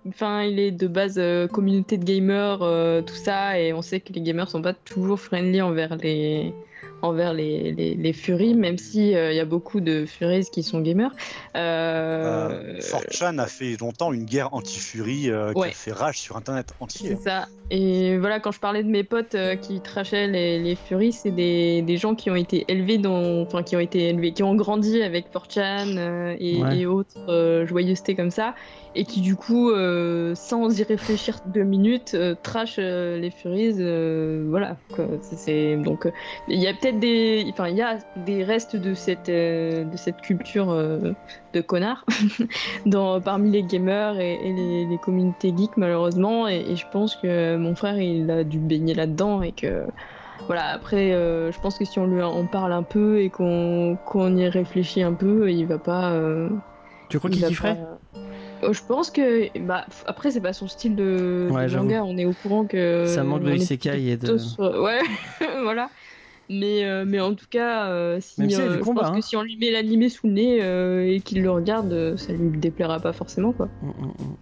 enfin, 0.09 0.43
il 0.45 0.59
est 0.59 0.71
de 0.73 0.87
base 0.89 1.17
euh, 1.19 1.47
communauté 1.47 1.99
de 1.99 2.05
gamers, 2.05 2.63
euh, 2.63 3.03
tout 3.03 3.15
ça, 3.15 3.59
et 3.61 3.73
on 3.73 3.83
sait 3.83 4.01
que 4.01 4.13
les 4.13 4.21
gamers 4.23 4.49
sont 4.51 4.63
pas 4.63 4.73
toujours 4.73 5.21
friendly 5.21 5.61
envers 5.61 5.97
les 5.97 6.55
envers 7.03 7.35
les, 7.35 7.73
les, 7.73 7.95
les 7.95 8.13
Furies, 8.13 8.55
même 8.55 8.79
si 8.79 9.15
euh, 9.15 9.33
il 9.33 9.37
y 9.37 9.41
a 9.41 9.45
beaucoup 9.45 9.81
de 9.81 10.07
Furies 10.07 10.47
qui 10.53 10.63
sont 10.63 10.81
gamers. 10.81 11.13
Euh, 11.57 12.49
Euh, 12.53 12.79
4chan 12.81 13.39
a 13.39 13.47
fait 13.47 13.77
longtemps 13.81 14.13
une 14.13 14.25
guerre 14.25 14.55
anti-furie 14.55 15.31
euh, 15.31 15.53
qui 15.53 15.59
Ouais. 15.61 15.69
a 15.69 15.73
fait 15.73 15.93
rage 15.93 16.19
sur 16.19 16.37
internet 16.37 16.75
entier. 16.81 17.11
C'est 17.11 17.23
ça. 17.23 17.47
Et 17.71 18.19
voilà, 18.19 18.39
quand 18.41 18.53
je 18.53 18.61
parlais 18.61 18.83
de 18.83 18.89
mes 18.89 19.05
potes 19.05 19.35
euh, 19.35 19.57
qui 19.57 19.81
trachaient 19.81 20.27
les, 20.27 20.59
les 20.59 20.75
Furies, 20.75 21.13
c'est 21.13 21.31
des, 21.31 21.83
des 21.83 21.97
gens 21.97 22.15
qui 22.15 22.31
ont 22.31 22.37
été 22.37 22.65
élevés 22.69 22.99
dans, 22.99 23.41
enfin 23.43 23.63
qui 23.63 23.77
ont 23.77 23.81
été 23.81 24.09
élevés, 24.09 24.33
qui 24.33 24.43
ont 24.43 24.55
grandi 24.55 25.03
avec 25.03 25.27
4chan 25.33 25.97
euh, 25.97 26.37
et, 26.39 26.63
Ouais. 26.63 26.79
et 26.79 26.87
autres 26.87 27.19
euh, 27.29 27.67
joyeusetés 27.67 28.15
comme 28.15 28.31
ça, 28.31 28.55
et 28.95 29.05
qui 29.05 29.21
du 29.23 29.37
coup, 29.37 29.71
euh, 29.71 30.35
sans 30.35 30.79
y 30.79 30.83
réfléchir 30.83 31.39
deux 31.47 31.63
minutes, 31.63 32.13
euh, 32.15 32.35
trashent 32.43 32.77
euh, 32.79 33.19
les 33.19 33.31
Furies. 33.31 33.77
euh, 33.79 34.45
voilà. 34.49 34.77
quoi. 34.95 35.07
C'est- 35.23 35.37
C'est 35.39 35.77
donc 35.77 36.05
euh, 36.07 36.11
il 36.49 36.61
y 36.61 36.67
a 36.69 36.75
peut-être 36.75 36.92
des, 36.99 37.47
enfin 37.51 37.69
il 37.69 37.77
y 37.77 37.83
a 37.83 37.99
des 38.17 38.45
restes 38.45 38.77
de 38.77 38.95
cette 38.95 39.29
euh, 39.29 39.85
de 39.85 39.97
cette 39.97 40.21
culture 40.21 40.71
euh, 40.71 41.13
de 41.53 41.61
connards 41.61 42.05
dans, 42.87 43.21
parmi 43.21 43.51
les 43.51 43.63
gamers 43.63 44.19
et, 44.21 44.35
et 44.35 44.53
les, 44.53 44.87
les 44.87 44.99
communautés 44.99 45.53
geeks 45.57 45.77
malheureusement 45.77 46.49
et, 46.49 46.65
et 46.69 46.77
je 46.77 46.87
pense 46.93 47.17
que 47.17 47.57
mon 47.57 47.75
frère 47.75 47.99
il 48.01 48.31
a 48.31 48.45
dû 48.45 48.59
baigner 48.59 48.95
là-dedans 48.95 49.43
et 49.43 49.53
que 49.53 49.85
voilà 50.47 50.67
après 50.69 51.13
euh, 51.13 51.53
je 51.53 51.61
pense 51.61 51.79
que 51.79 51.85
si 51.85 51.99
on 51.99 52.07
lui 52.07 52.23
en 52.23 52.47
parle 52.47 52.73
un 52.73 52.83
peu 52.83 53.21
et 53.21 53.31
qu'on 53.31 53.97
qu'on 54.07 54.37
y 54.37 54.49
réfléchit 54.49 55.03
un 55.03 55.13
peu 55.15 55.51
il 55.51 55.67
va 55.67 55.79
pas 55.79 56.13
Tu 57.09 57.19
crois 57.19 57.31
il 57.31 57.37
qu'il 57.39 57.47
kifferait 57.47 57.79
Euh, 58.65 58.73
je 58.73 58.81
pense 58.87 59.11
que 59.11 59.59
bah 59.67 59.85
après 60.07 60.31
c'est 60.31 60.41
pas 60.41 60.53
son 60.53 60.69
style 60.69 60.95
de, 60.95 61.49
Ouais, 61.51 61.65
de 61.65 61.69
j'avoue. 61.69 61.85
manga 61.85 62.05
on 62.05 62.17
est 62.17 62.25
au 62.25 62.33
courant 62.33 62.65
que 62.65 63.07
Ça 63.07 63.25
manque 63.25 63.43
de 63.43 63.53
isekai 63.55 64.11
et 64.11 64.17
de. 64.17 64.39
sur- 64.39 64.81
ouais 64.81 65.01
voilà 65.65 65.89
mais, 66.49 66.85
euh, 66.85 67.05
mais 67.07 67.21
en 67.21 67.35
tout 67.35 67.47
cas, 67.51 67.87
euh, 67.89 68.19
si, 68.21 68.43
euh, 68.55 68.79
je 68.79 68.79
combat, 68.81 69.03
pense 69.03 69.11
hein. 69.11 69.15
que 69.17 69.21
si 69.23 69.37
on 69.37 69.43
lui 69.43 69.57
met 69.57 69.71
l'animé 69.71 70.09
sous 70.09 70.27
le 70.27 70.33
nez 70.35 70.63
euh, 70.63 71.07
et 71.07 71.21
qu'il 71.21 71.43
le 71.43 71.51
regarde, 71.51 71.93
euh, 71.93 72.17
ça 72.17 72.33
lui 72.33 72.59
déplaira 72.59 73.01
pas 73.01 73.13
forcément 73.13 73.53
quoi. 73.53 73.69
Mm, 73.83 73.87
mm, 73.89 74.07
mm. 74.07 74.37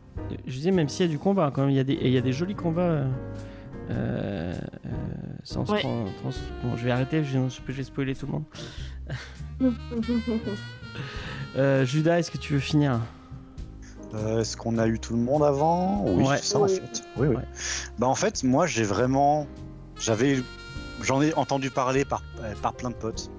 Je 0.46 0.52
disais, 0.52 0.70
même 0.70 0.88
s'il 0.88 1.06
y 1.06 1.08
a 1.08 1.12
du 1.12 1.18
combat, 1.18 1.50
quand 1.54 1.62
même, 1.62 1.70
il 1.70 1.76
y 1.76 1.80
a 1.80 1.84
des, 1.84 1.98
il 2.00 2.10
y 2.10 2.18
a 2.18 2.20
des 2.20 2.32
jolis 2.32 2.54
combats. 2.54 2.82
euh, 2.82 3.04
euh, 3.90 4.54
euh, 4.86 4.90
sans 5.42 5.68
Ouais. 5.68 5.80
trans- 5.80 6.04
Bon, 6.62 6.76
je 6.76 6.84
vais 6.84 6.92
arrêter, 6.92 7.24
je, 7.24 7.38
je 7.66 7.72
vais 7.72 7.82
spoiler 7.82 8.14
tout 8.14 8.26
le 8.26 8.32
monde. 8.32 8.44
Euh, 11.56 11.84
Judas, 11.84 12.18
est-ce 12.18 12.30
que 12.30 12.38
tu 12.38 12.52
veux 12.52 12.60
finir? 12.60 13.00
Euh, 14.14 14.40
Est-ce 14.40 14.56
qu'on 14.56 14.78
a 14.78 14.86
eu 14.86 14.98
tout 15.00 15.14
le 15.14 15.20
monde 15.20 15.42
avant? 15.42 16.04
Oui, 16.06 16.24
Ouais. 16.24 16.36
c'est 16.36 16.44
ça 16.44 16.58
en 16.60 16.62
Oui. 16.64 16.70
fait. 16.74 17.02
Oui, 17.16 17.26
oui. 17.28 17.36
Ouais. 17.36 17.42
Bah 17.98 18.06
en 18.06 18.14
fait, 18.14 18.44
moi 18.44 18.66
j'ai 18.66 18.84
vraiment, 18.84 19.46
j'avais, 20.00 20.36
j'en 21.04 21.20
ai 21.22 21.32
entendu 21.34 21.70
parler 21.70 22.04
par, 22.04 22.22
euh, 22.42 22.54
par 22.62 22.74
plein 22.74 22.90
de 22.90 22.94
potes 22.94 23.30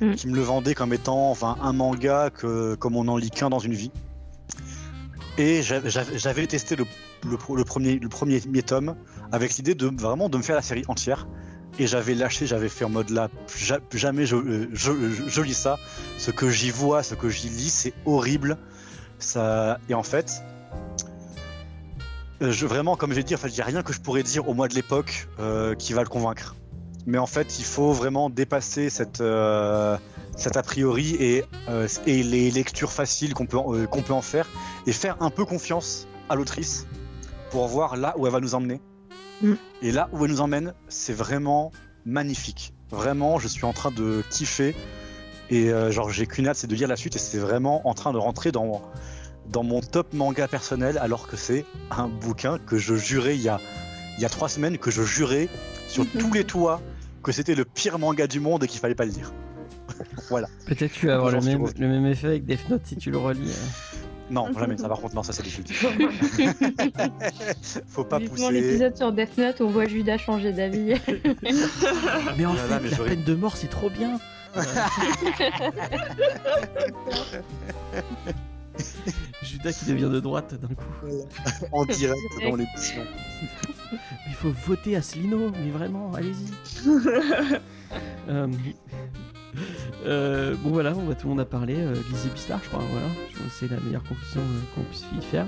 Mm. 0.00 0.14
qui 0.14 0.28
me 0.28 0.34
le 0.36 0.42
vendaient 0.42 0.74
comme 0.74 0.92
étant, 0.92 1.30
enfin, 1.30 1.56
un 1.60 1.72
manga 1.72 2.30
que 2.30 2.74
comme 2.76 2.94
on 2.96 3.06
en 3.08 3.16
lit 3.16 3.30
qu'un 3.30 3.50
dans 3.50 3.58
une 3.58 3.74
vie. 3.74 3.90
Et 5.38 5.62
j'avais- 5.62 6.46
testé 6.46 6.74
le, 6.76 6.84
le, 7.28 7.64
premier 7.64 7.98
le 7.98 8.08
premier 8.08 8.40
tome 8.62 8.96
avec 9.32 9.56
l'idée 9.56 9.74
de 9.74 9.90
vraiment 10.00 10.28
de 10.28 10.36
me 10.36 10.42
faire 10.42 10.56
la 10.56 10.62
série 10.62 10.84
entière. 10.88 11.26
Et 11.80 11.86
j'avais 11.86 12.14
lâché, 12.14 12.46
j'avais 12.46 12.68
fait 12.68 12.84
en 12.84 12.88
mode 12.88 13.10
là, 13.10 13.28
ja- 13.56 13.78
jamais 13.92 14.26
je, 14.26 14.34
euh, 14.36 14.68
je, 14.72 14.92
je- 14.92 15.28
je 15.28 15.42
lis 15.42 15.54
ça. 15.54 15.78
Ce 16.16 16.30
que 16.32 16.48
j'y 16.50 16.70
vois, 16.70 17.02
ce 17.04 17.14
que 17.14 17.28
j'y 17.28 17.48
lis, 17.48 17.70
c'est 17.70 17.92
horrible. 18.04 18.56
Ça... 19.20 19.78
Et 19.88 19.94
en 19.94 20.02
fait, 20.02 20.42
euh, 22.42 22.50
je, 22.52 22.66
vraiment, 22.66 22.96
comme 22.96 23.12
j'ai 23.12 23.22
dit, 23.22 23.34
en 23.34 23.38
fait, 23.38 23.48
il 23.48 23.54
n'y 23.54 23.60
a 23.60 23.64
rien 23.64 23.82
que 23.82 23.92
je 23.92 24.00
pourrais 24.00 24.22
dire 24.22 24.48
au 24.48 24.54
mois 24.54 24.66
de 24.68 24.74
l'époque 24.74 25.28
euh, 25.40 25.74
qui 25.74 25.92
va 25.92 26.02
le 26.02 26.08
convaincre. 26.08 26.54
Mais 27.08 27.16
en 27.16 27.26
fait, 27.26 27.58
il 27.58 27.64
faut 27.64 27.92
vraiment 27.92 28.28
dépasser 28.28 28.90
cette, 28.90 29.22
euh, 29.22 29.96
cet 30.36 30.58
a 30.58 30.62
priori 30.62 31.14
et, 31.18 31.42
euh, 31.70 31.88
et 32.06 32.22
les 32.22 32.50
lectures 32.50 32.92
faciles 32.92 33.32
qu'on 33.32 33.46
peut, 33.46 33.56
euh, 33.56 33.86
qu'on 33.86 34.02
peut 34.02 34.12
en 34.12 34.20
faire 34.20 34.46
et 34.86 34.92
faire 34.92 35.16
un 35.20 35.30
peu 35.30 35.46
confiance 35.46 36.06
à 36.28 36.34
l'autrice 36.34 36.86
pour 37.50 37.66
voir 37.66 37.96
là 37.96 38.14
où 38.18 38.26
elle 38.26 38.32
va 38.34 38.40
nous 38.40 38.54
emmener. 38.54 38.82
Mm. 39.40 39.54
Et 39.80 39.90
là 39.90 40.10
où 40.12 40.26
elle 40.26 40.32
nous 40.32 40.42
emmène, 40.42 40.74
c'est 40.88 41.14
vraiment 41.14 41.72
magnifique. 42.04 42.74
Vraiment, 42.90 43.38
je 43.38 43.48
suis 43.48 43.64
en 43.64 43.72
train 43.72 43.90
de 43.90 44.22
kiffer. 44.28 44.76
Et 45.48 45.70
genre, 45.90 46.10
j'ai 46.10 46.26
qu'une 46.26 46.46
hâte, 46.46 46.58
c'est 46.58 46.66
de 46.66 46.74
lire 46.74 46.88
la 46.88 46.96
suite. 46.96 47.16
Et 47.16 47.18
c'est 47.18 47.38
vraiment 47.38 47.88
en 47.88 47.94
train 47.94 48.12
de 48.12 48.18
rentrer 48.18 48.52
dans, 48.52 48.82
dans 49.48 49.62
mon 49.62 49.80
top 49.80 50.12
manga 50.12 50.46
personnel, 50.46 50.98
alors 50.98 51.26
que 51.26 51.38
c'est 51.38 51.64
un 51.90 52.08
bouquin 52.08 52.58
que 52.58 52.76
je 52.76 52.94
jurais 52.96 53.34
il 53.34 53.40
y 53.42 53.48
a, 53.48 53.58
il 54.18 54.22
y 54.22 54.26
a 54.26 54.28
trois 54.28 54.50
semaines, 54.50 54.76
que 54.76 54.90
je 54.90 55.02
jurais 55.02 55.48
sur 55.88 56.04
Mhm. 56.04 56.10
tous 56.20 56.32
les 56.34 56.44
toits 56.44 56.82
que 57.28 57.32
c'était 57.34 57.54
le 57.54 57.66
pire 57.66 57.98
manga 57.98 58.26
du 58.26 58.40
monde 58.40 58.64
et 58.64 58.66
qu'il 58.66 58.80
fallait 58.80 58.94
pas 58.94 59.04
le 59.04 59.10
lire. 59.12 59.32
voilà. 60.30 60.46
Peut-être 60.66 60.92
que 60.92 60.98
tu 60.98 61.06
vas 61.08 61.16
avoir 61.16 61.30
le 61.30 61.40
même, 61.42 61.62
le 61.78 61.88
même 61.88 62.06
effet 62.06 62.28
avec 62.28 62.46
Death 62.46 62.70
Note 62.70 62.80
si 62.86 62.96
tu 62.96 63.10
le 63.10 63.18
relis. 63.18 63.50
euh. 63.50 63.96
Non, 64.30 64.50
jamais. 64.58 64.78
Ça, 64.78 64.88
par 64.88 64.98
contre, 64.98 65.14
non, 65.14 65.22
ça 65.22 65.32
c'est 65.34 65.42
définitif. 65.42 65.84
Faut 67.88 68.04
pas 68.04 68.18
pousser. 68.20 68.50
l'épisode 68.50 68.96
sur 68.96 69.12
Death 69.12 69.36
Note, 69.36 69.60
on 69.60 69.68
voit 69.68 69.86
Judas 69.86 70.16
changer 70.18 70.52
d'avis. 70.54 70.94
Mais 72.38 72.46
en 72.46 72.54
Voilà, 72.54 72.80
fait, 72.80 72.84
mais 72.84 72.90
la 72.90 72.96
peine 72.96 73.24
de 73.24 73.34
mort, 73.34 73.56
c'est 73.56 73.68
trop 73.70 73.90
bien. 73.90 74.18
Judas 79.42 79.72
qui 79.72 79.86
devient 79.86 80.08
de 80.10 80.20
droite 80.20 80.54
d'un 80.54 80.68
coup. 80.68 80.84
en 81.72 81.84
direct 81.84 82.18
dans 82.42 82.56
l'émission. 82.56 83.02
Il 84.28 84.34
faut 84.34 84.52
voter 84.66 84.94
à 84.96 85.02
Slino, 85.02 85.50
mais 85.64 85.70
vraiment, 85.70 86.12
allez-y. 86.14 86.88
Euh, 88.28 88.46
euh, 90.06 90.54
bon 90.62 90.68
voilà, 90.70 90.92
on 90.94 91.06
va, 91.06 91.14
tout 91.14 91.26
le 91.26 91.30
monde 91.30 91.40
a 91.40 91.46
parlé. 91.46 91.74
Euh, 91.78 91.94
lisez 92.12 92.28
Beastars, 92.28 92.60
je 92.62 92.68
crois. 92.68 92.82
Voilà, 92.90 93.06
c'est 93.50 93.70
la 93.70 93.80
meilleure 93.80 94.02
conclusion 94.02 94.40
euh, 94.42 94.60
qu'on 94.74 94.82
puisse 94.82 95.04
y 95.18 95.22
faire. 95.24 95.46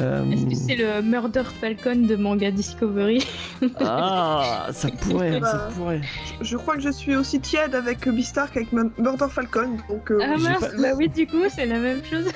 Euh, 0.00 0.28
Est-ce 0.32 0.46
que 0.46 0.54
c'est 0.56 0.74
le 0.74 1.00
Murder 1.02 1.44
Falcon 1.60 1.94
de 2.06 2.16
Manga 2.16 2.50
Discovery 2.50 3.24
Ah, 3.80 4.66
ça 4.72 4.88
pourrait, 4.90 5.38
ça 5.40 5.68
pourrait. 5.76 6.00
Je 6.40 6.56
crois 6.56 6.74
que 6.74 6.82
je 6.82 6.90
suis 6.90 7.14
aussi 7.14 7.38
tiède 7.40 7.76
avec 7.76 8.08
Beastar 8.08 8.50
qu'avec 8.50 8.72
Mur- 8.72 8.90
Murder 8.98 9.26
Falcon, 9.30 9.76
donc 9.88 10.10
euh, 10.10 10.18
Ah 10.22 10.36
mince, 10.36 10.58
pas- 10.60 10.68
bah 10.76 10.88
oui, 10.96 11.08
du 11.08 11.28
coup, 11.28 11.42
c'est 11.54 11.66
la 11.66 11.78
même 11.78 12.04
chose. 12.04 12.26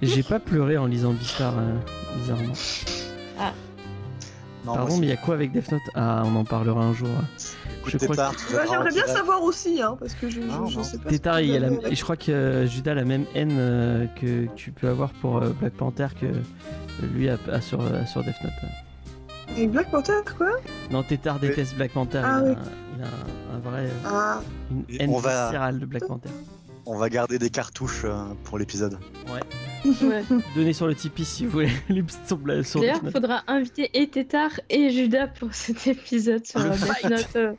J'ai 0.00 0.22
pas 0.22 0.40
pleuré 0.40 0.78
en 0.78 0.86
lisant 0.86 1.12
euh, 1.12 1.76
bizarrement. 2.18 2.54
Non, 4.66 4.74
Pardon, 4.74 4.96
mais 4.98 5.06
il 5.06 5.08
y 5.08 5.12
a 5.12 5.16
quoi 5.16 5.34
avec 5.34 5.52
Death 5.52 5.72
Note 5.72 5.80
Ah, 5.94 6.22
on 6.26 6.36
en 6.36 6.44
parlera 6.44 6.82
un 6.82 6.92
jour. 6.92 7.08
je 7.86 7.96
crois 7.96 8.14
que- 8.14 8.16
bah, 8.16 8.32
j'aimerais 8.70 8.90
bien 8.92 9.06
savoir 9.06 9.42
aussi, 9.42 9.80
hein, 9.80 9.96
parce 9.98 10.12
que 10.14 10.28
je, 10.28 10.42
je, 10.42 10.46
Non, 10.46 10.66
je 10.66 10.76
non. 10.78 10.82
sais 10.84 10.98
pas. 10.98 11.08
Tétard, 11.08 11.36
ce 11.36 11.40
il 11.42 11.48
y 11.48 11.56
a 11.56 11.60
la... 11.60 11.70
que- 11.70 11.86
et 11.90 11.94
je 11.94 12.02
crois 12.02 12.16
que 12.16 12.30
euh, 12.30 12.66
Judas 12.66 12.92
a 12.92 12.94
la 12.96 13.04
même 13.04 13.24
haine 13.34 13.56
euh, 13.58 14.06
que 14.20 14.46
tu 14.56 14.70
peux 14.70 14.88
avoir 14.88 15.10
pour 15.14 15.38
euh, 15.38 15.50
Black 15.58 15.72
Panther 15.72 16.08
que 16.20 16.26
lui 17.06 17.30
a, 17.30 17.38
a 17.50 17.60
sur, 17.62 17.80
a 17.80 18.04
sur 18.04 18.22
Death 18.22 18.34
Note. 18.44 18.52
Avec 19.56 19.70
Black 19.70 19.90
Panther, 19.90 20.12
quoi 20.36 20.50
Non, 20.90 21.02
Tétard 21.02 21.38
Mais- 21.40 21.48
déteste 21.48 21.74
Black 21.76 21.92
Panther. 21.92 22.20
Ah 22.22 22.40
il, 22.42 22.48
a, 22.48 22.50
oui. 22.50 22.52
un- 22.52 22.98
il 22.98 23.02
a 23.02 23.06
un, 23.06 23.56
un 23.56 23.58
vrai 23.60 23.90
Ah, 24.04 24.40
une 24.70 24.84
Et 24.90 25.02
haine 25.02 25.16
va- 25.18 25.46
viscérale 25.46 25.78
de 25.80 25.86
Black 25.86 26.06
Panther. 26.06 26.28
On 26.84 26.98
va 26.98 27.08
garder 27.08 27.38
des 27.38 27.50
cartouches 27.50 28.02
euh, 28.04 28.24
pour 28.44 28.58
l'épisode. 28.58 28.98
Ouais. 29.32 29.40
Donnez 30.54 30.72
sur 30.72 30.86
le 30.86 30.94
Tipeee 30.94 31.24
si 31.24 31.44
vous 31.46 31.52
voulez 31.52 31.70
les 31.88 32.02
D'ailleurs, 32.80 33.02
Note. 33.02 33.12
faudra 33.12 33.42
inviter 33.46 33.90
et 33.94 34.08
Tétard 34.08 34.50
et 34.68 34.90
Judas 34.90 35.28
pour 35.28 35.54
cet 35.54 35.86
épisode 35.86 36.44
sur 36.46 36.60
Le 36.60 36.70
Death. 36.70 37.04
Note. 37.10 37.36
euh, 37.36 37.52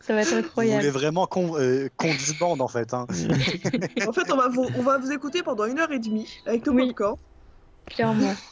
Ça 0.00 0.14
va 0.14 0.20
être 0.20 0.26
Vous 0.28 0.34
voulez 0.34 0.44
incroyable. 0.46 0.88
vraiment 0.88 1.26
qu'on 1.26 1.56
euh, 1.58 1.88
disbande 2.02 2.60
en 2.60 2.68
fait. 2.68 2.92
Hein. 2.92 3.06
en 3.10 4.12
fait, 4.12 4.32
on 4.32 4.36
va, 4.36 4.48
vous, 4.48 4.66
on 4.76 4.82
va 4.82 4.98
vous 4.98 5.12
écouter 5.12 5.42
pendant 5.42 5.64
une 5.66 5.78
heure 5.78 5.92
et 5.92 5.98
demie 5.98 6.28
avec 6.46 6.66
nos 6.66 6.72
Oui. 6.72 6.86
popcorn. 6.88 7.16
clairement. 7.86 8.34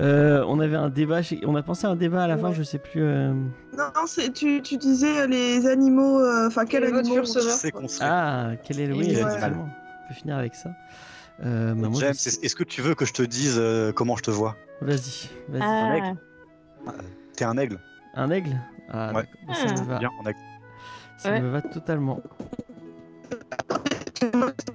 Euh, 0.00 0.44
on 0.46 0.60
avait 0.60 0.76
un 0.76 0.88
débat, 0.88 1.20
chez- 1.20 1.40
on 1.44 1.56
a 1.56 1.62
pensé 1.64 1.84
à 1.88 1.90
un 1.90 1.96
débat 1.96 2.22
à 2.22 2.28
la 2.28 2.38
fin, 2.38 2.50
Ouais. 2.50 2.54
je 2.54 2.62
sais 2.62 2.78
plus. 2.78 3.02
euh, 3.02 3.32
Non, 3.76 3.86
non, 3.94 4.06
c'est 4.06 4.32
tu, 4.32 4.62
tu 4.62 4.76
disais 4.76 5.26
les 5.26 5.66
animaux. 5.66 6.20
euh, 6.20 6.46
Enfin, 6.46 6.64
quel 6.64 6.84
animal 6.84 7.26
fait. 7.26 7.72
Ah, 8.00 8.50
quel 8.64 8.78
est 8.78 8.86
le. 8.86 8.94
Oui, 8.94 9.16
Ouais. 9.16 9.22
On 9.24 10.08
peut 10.08 10.14
finir 10.14 10.36
avec 10.36 10.54
ça. 10.54 10.70
Euh, 11.44 11.74
bah, 11.74 11.88
moi, 11.88 12.00
James, 12.00 12.14
je- 12.14 12.28
est- 12.30 12.44
est-ce 12.44 12.56
que 12.56 12.64
tu 12.64 12.82
veux 12.82 12.94
que 12.94 13.04
je 13.04 13.12
te 13.12 13.22
dise 13.22 13.56
euh, 13.58 13.92
comment 13.92 14.16
je 14.16 14.22
te 14.22 14.30
vois 14.30 14.56
Vas-y, 14.80 15.28
vas-y. 15.48 15.62
Ah, 15.62 16.92
T'es 17.36 17.44
un 17.44 17.56
aigle. 17.56 17.78
Un 18.14 18.30
aigle 18.30 18.56
Ah, 18.90 19.12
Ouais. 19.14 19.28
ça 19.54 19.72
me 19.74 19.84
va. 19.86 19.98
Bien. 19.98 20.10
Ça 21.18 21.30
Ouais. 21.32 21.40
me 21.40 21.48
va 21.48 21.62
totalement. 21.62 22.20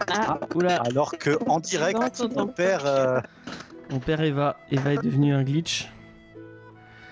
ah, 0.10 0.40
Oula, 0.56 0.78
Alors 0.84 1.12
que 1.18 1.38
en 1.50 1.60
direct, 1.60 2.00
attends. 2.02 2.48
père. 2.48 2.86
euh, 2.86 3.20
mon 3.90 4.00
père 4.00 4.22
Eva. 4.22 4.58
Eva 4.72 4.94
est 4.94 5.04
devenue 5.04 5.34
un 5.34 5.44
glitch. 5.44 5.90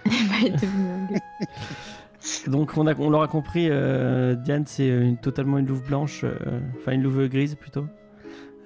elle 0.06 0.12
va 0.12 0.48
être 0.48 0.62
devenue 0.62 0.90
un 0.92 1.06
gars. 1.14 1.20
Donc 2.48 2.78
on, 2.78 2.86
a, 2.88 2.94
on 3.00 3.10
l'aura 3.10 3.28
compris, 3.28 3.68
euh, 3.70 4.36
Diane 4.36 4.66
c'est 4.68 4.88
une, 4.88 5.18
totalement 5.18 5.58
une 5.58 5.66
louve 5.68 5.84
blanche, 5.84 6.24
euh, 6.24 6.60
enfin 6.80 6.92
une 6.92 7.02
louve 7.04 7.28
grise 7.28 7.56
plutôt. 7.56 7.88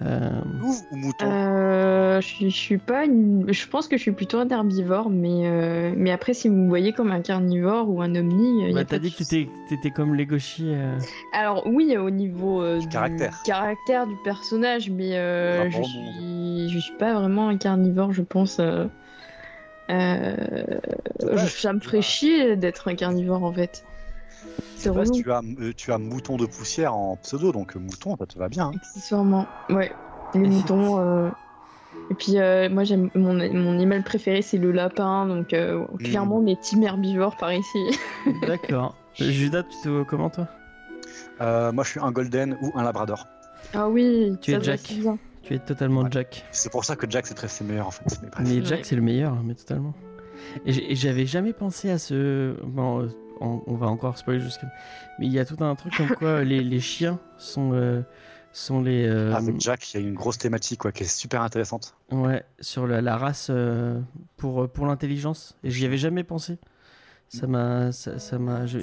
Euh, 0.01 0.29
louve 0.59 0.75
ou 0.91 0.95
mouton 0.97 1.25
Euh, 1.31 2.19
je, 2.19 2.27
suis- 2.27 2.49
je 2.49 2.55
suis 2.57 2.77
pas 2.77 3.05
une... 3.05 3.45
Je 3.51 3.67
pense 3.67 3.87
que 3.87 3.95
je 3.95 4.01
suis 4.01 4.11
plutôt 4.11 4.37
un 4.39 4.47
herbivore, 4.49 5.09
mais, 5.09 5.47
euh, 5.47 5.93
mais 5.95 6.11
après, 6.11 6.33
si 6.33 6.49
vous 6.49 6.55
me 6.55 6.67
voyez 6.67 6.91
comme 6.91 7.11
un 7.11 7.21
carnivore 7.21 7.89
ou 7.89 8.01
un 8.01 8.13
omni, 8.13 8.73
bah, 8.73 8.83
T'as 8.83 8.99
dit 8.99 9.11
que 9.13 9.19
t'étais, 9.19 9.47
t'étais 9.69 9.91
comme 9.91 10.13
Legoshi. 10.13 10.65
euh, 10.73 10.97
Alors 11.31 11.65
oui, 11.67 11.95
au 11.97 12.09
niveau 12.09 12.61
euh, 12.61 12.79
Du 12.79 12.89
caractère. 12.89 13.41
caractère 13.45 14.05
du 14.05 14.15
personnage, 14.25 14.89
mais 14.89 15.17
euh, 15.17 15.69
je 15.71 15.81
suis 15.83 16.69
je 16.69 16.79
suis 16.79 16.97
pas 16.97 17.13
vraiment 17.13 17.47
un 17.47 17.57
carnivore, 17.57 18.11
je 18.11 18.21
pense. 18.21 18.59
euh, 18.59 18.85
euh, 19.89 20.35
Ouais, 21.23 21.37
ça 21.37 21.71
me 21.73 21.79
ferait 21.79 22.01
chier 22.01 22.55
d'être 22.57 22.87
un 22.89 22.95
carnivore 22.95 23.43
en 23.43 23.53
fait. 23.53 23.85
C'est 24.75 24.91
tu 25.11 25.31
as, 25.31 25.41
euh, 25.59 25.71
tu 25.75 25.91
as 25.91 25.97
mouton 25.97 26.37
de 26.37 26.45
poussière 26.45 26.95
en 26.95 27.15
pseudo, 27.17 27.51
donc 27.51 27.75
euh, 27.75 27.79
mouton, 27.79 28.15
ça 28.17 28.25
te 28.25 28.37
va 28.37 28.49
bien. 28.49 28.67
hein. 28.67 28.71
Accessoirement, 28.75 29.47
ouais. 29.69 29.91
Les 30.33 30.41
Et 30.41 30.47
moutons. 30.47 30.99
euh, 30.99 31.29
Et 32.11 32.13
puis 32.13 32.37
euh, 32.39 32.69
moi 32.69 32.83
j'aime 32.83 33.09
mon, 33.15 33.33
mon 33.33 33.71
animal 33.73 34.03
préféré 34.03 34.41
c'est 34.41 34.57
le 34.57 34.71
lapin, 34.71 35.25
donc 35.27 35.53
euh, 35.53 35.85
Mm. 35.93 35.97
clairement 35.99 36.37
on 36.37 36.45
est 36.47 36.59
team 36.61 36.83
herbivore 36.83 37.37
par 37.37 37.53
ici. 37.53 37.79
D'accord. 38.47 38.95
Judas, 39.15 39.63
tu 39.63 39.77
te 39.83 39.89
vois 39.89 40.03
comment 40.05 40.29
toi? 40.29 40.47
Euh, 41.41 41.71
moi, 41.71 41.83
je 41.85 41.89
suis 41.91 41.99
un 42.01 42.11
golden 42.11 42.57
ou 42.61 42.71
un 42.75 42.83
labrador. 42.83 43.27
Ah 43.73 43.87
oui, 43.89 44.35
Tu 44.41 44.51
ça 44.51 44.57
es 44.57 44.63
Jack. 44.63 44.81
bien. 44.99 45.17
Tu 45.43 45.53
es 45.53 45.59
totalement 45.59 46.01
Ouais. 46.01 46.09
Jack. 46.11 46.43
C'est 46.51 46.71
pour 46.71 46.83
ça 46.85 46.95
que 46.95 47.09
Jack, 47.09 47.27
c'est 47.27 47.33
très 47.33 47.47
c'est 47.47 47.63
meilleur 47.63 47.87
en 47.87 47.91
fait. 47.91 48.03
Mais 48.41 48.63
Jack 48.63 48.79
Ouais. 48.79 48.83
c'est 48.83 48.95
le 48.95 49.01
meilleur, 49.01 49.35
mais 49.43 49.53
totalement. 49.55 49.93
Et 50.65 50.95
j'avais 50.95 51.25
jamais 51.25 51.53
pensé 51.53 51.89
à 51.91 51.97
ce. 51.97 52.55
Bon, 52.63 53.01
euh, 53.03 53.09
on, 53.41 53.61
on 53.67 53.75
va 53.75 53.87
encore 53.87 54.17
spoiler 54.17 54.39
jusqu'à. 54.39 54.67
Mais 55.19 55.25
il 55.27 55.31
y 55.31 55.39
a 55.39 55.45
tout 55.45 55.61
un 55.63 55.75
truc 55.75 55.95
comme 55.95 56.09
quoi 56.15 56.43
les, 56.43 56.63
les 56.63 56.79
chiens 56.79 57.19
sont, 57.37 57.71
euh, 57.73 58.01
sont 58.51 58.81
les. 58.81 59.05
euh, 59.07 59.33
Avec 59.33 59.59
Jack, 59.59 59.93
il 59.93 60.01
y 60.01 60.03
a 60.03 60.07
une 60.07 60.13
grosse 60.15 60.37
thématique 60.37 60.79
quoi, 60.81 60.91
qui 60.91 61.03
est 61.03 61.07
super 61.07 61.41
intéressante. 61.41 61.95
Ouais, 62.11 62.43
sur 62.59 62.87
la, 62.87 63.01
la 63.01 63.17
race 63.17 63.47
euh, 63.49 63.99
pour, 64.37 64.69
pour 64.69 64.85
l'intelligence. 64.85 65.57
Et 65.63 65.69
j'y 65.71 65.85
avais 65.85 65.97
jamais 65.97 66.23
pensé. 66.23 66.57
Ça 67.29 67.47
m'a. 67.47 67.91
Ça, 67.91 68.19
ça 68.19 68.37
m'a 68.39 68.65
je- 68.65 68.79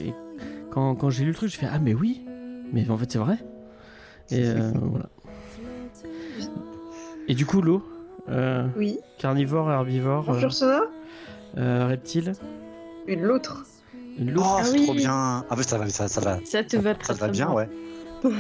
quand 0.71 0.95
quand 0.97 1.11
j'ai 1.11 1.23
lu 1.25 1.31
le 1.31 1.37
truc, 1.37 1.51
je 1.51 1.57
fais 1.57 1.69
Ah, 1.71 1.79
mais 1.79 1.95
oui 1.95 2.25
Mais 2.73 2.89
en 2.91 2.97
fait, 2.99 3.11
c'est 3.13 3.19
vrai. 3.19 3.39
Et 4.31 4.45
euh, 4.47 4.73
voilà. 4.75 5.09
Et 7.29 7.35
du 7.35 7.47
coup, 7.47 7.63
l'eau 7.63 7.83
euh, 8.29 8.67
Oui. 8.77 8.99
Carnivore, 9.19 9.71
herbivore, 9.71 10.31
euh, 10.31 10.81
euh, 11.57 11.87
reptile, 11.87 12.33
Une 13.07 13.23
l'autre. 13.23 13.65
Une 14.19 14.31
loupe. 14.33 14.45
Oh, 14.47 14.57
Ah 14.59 14.65
c'est 14.65 14.73
oui. 14.73 14.85
trop 14.85 14.95
bien. 14.95 15.45
Ah, 15.49 15.55
bah, 15.57 15.63
ça 15.63 15.79
va, 15.79 15.89
ça, 15.89 16.09
ça 16.09 16.21
va, 16.21 16.39
Ça 16.45 16.63
te 16.65 16.77
va 16.77 16.95
très 16.95 17.09
ça 17.09 17.15
te 17.15 17.21
va 17.21 17.29
bien, 17.29 17.51
ouais. 17.51 17.69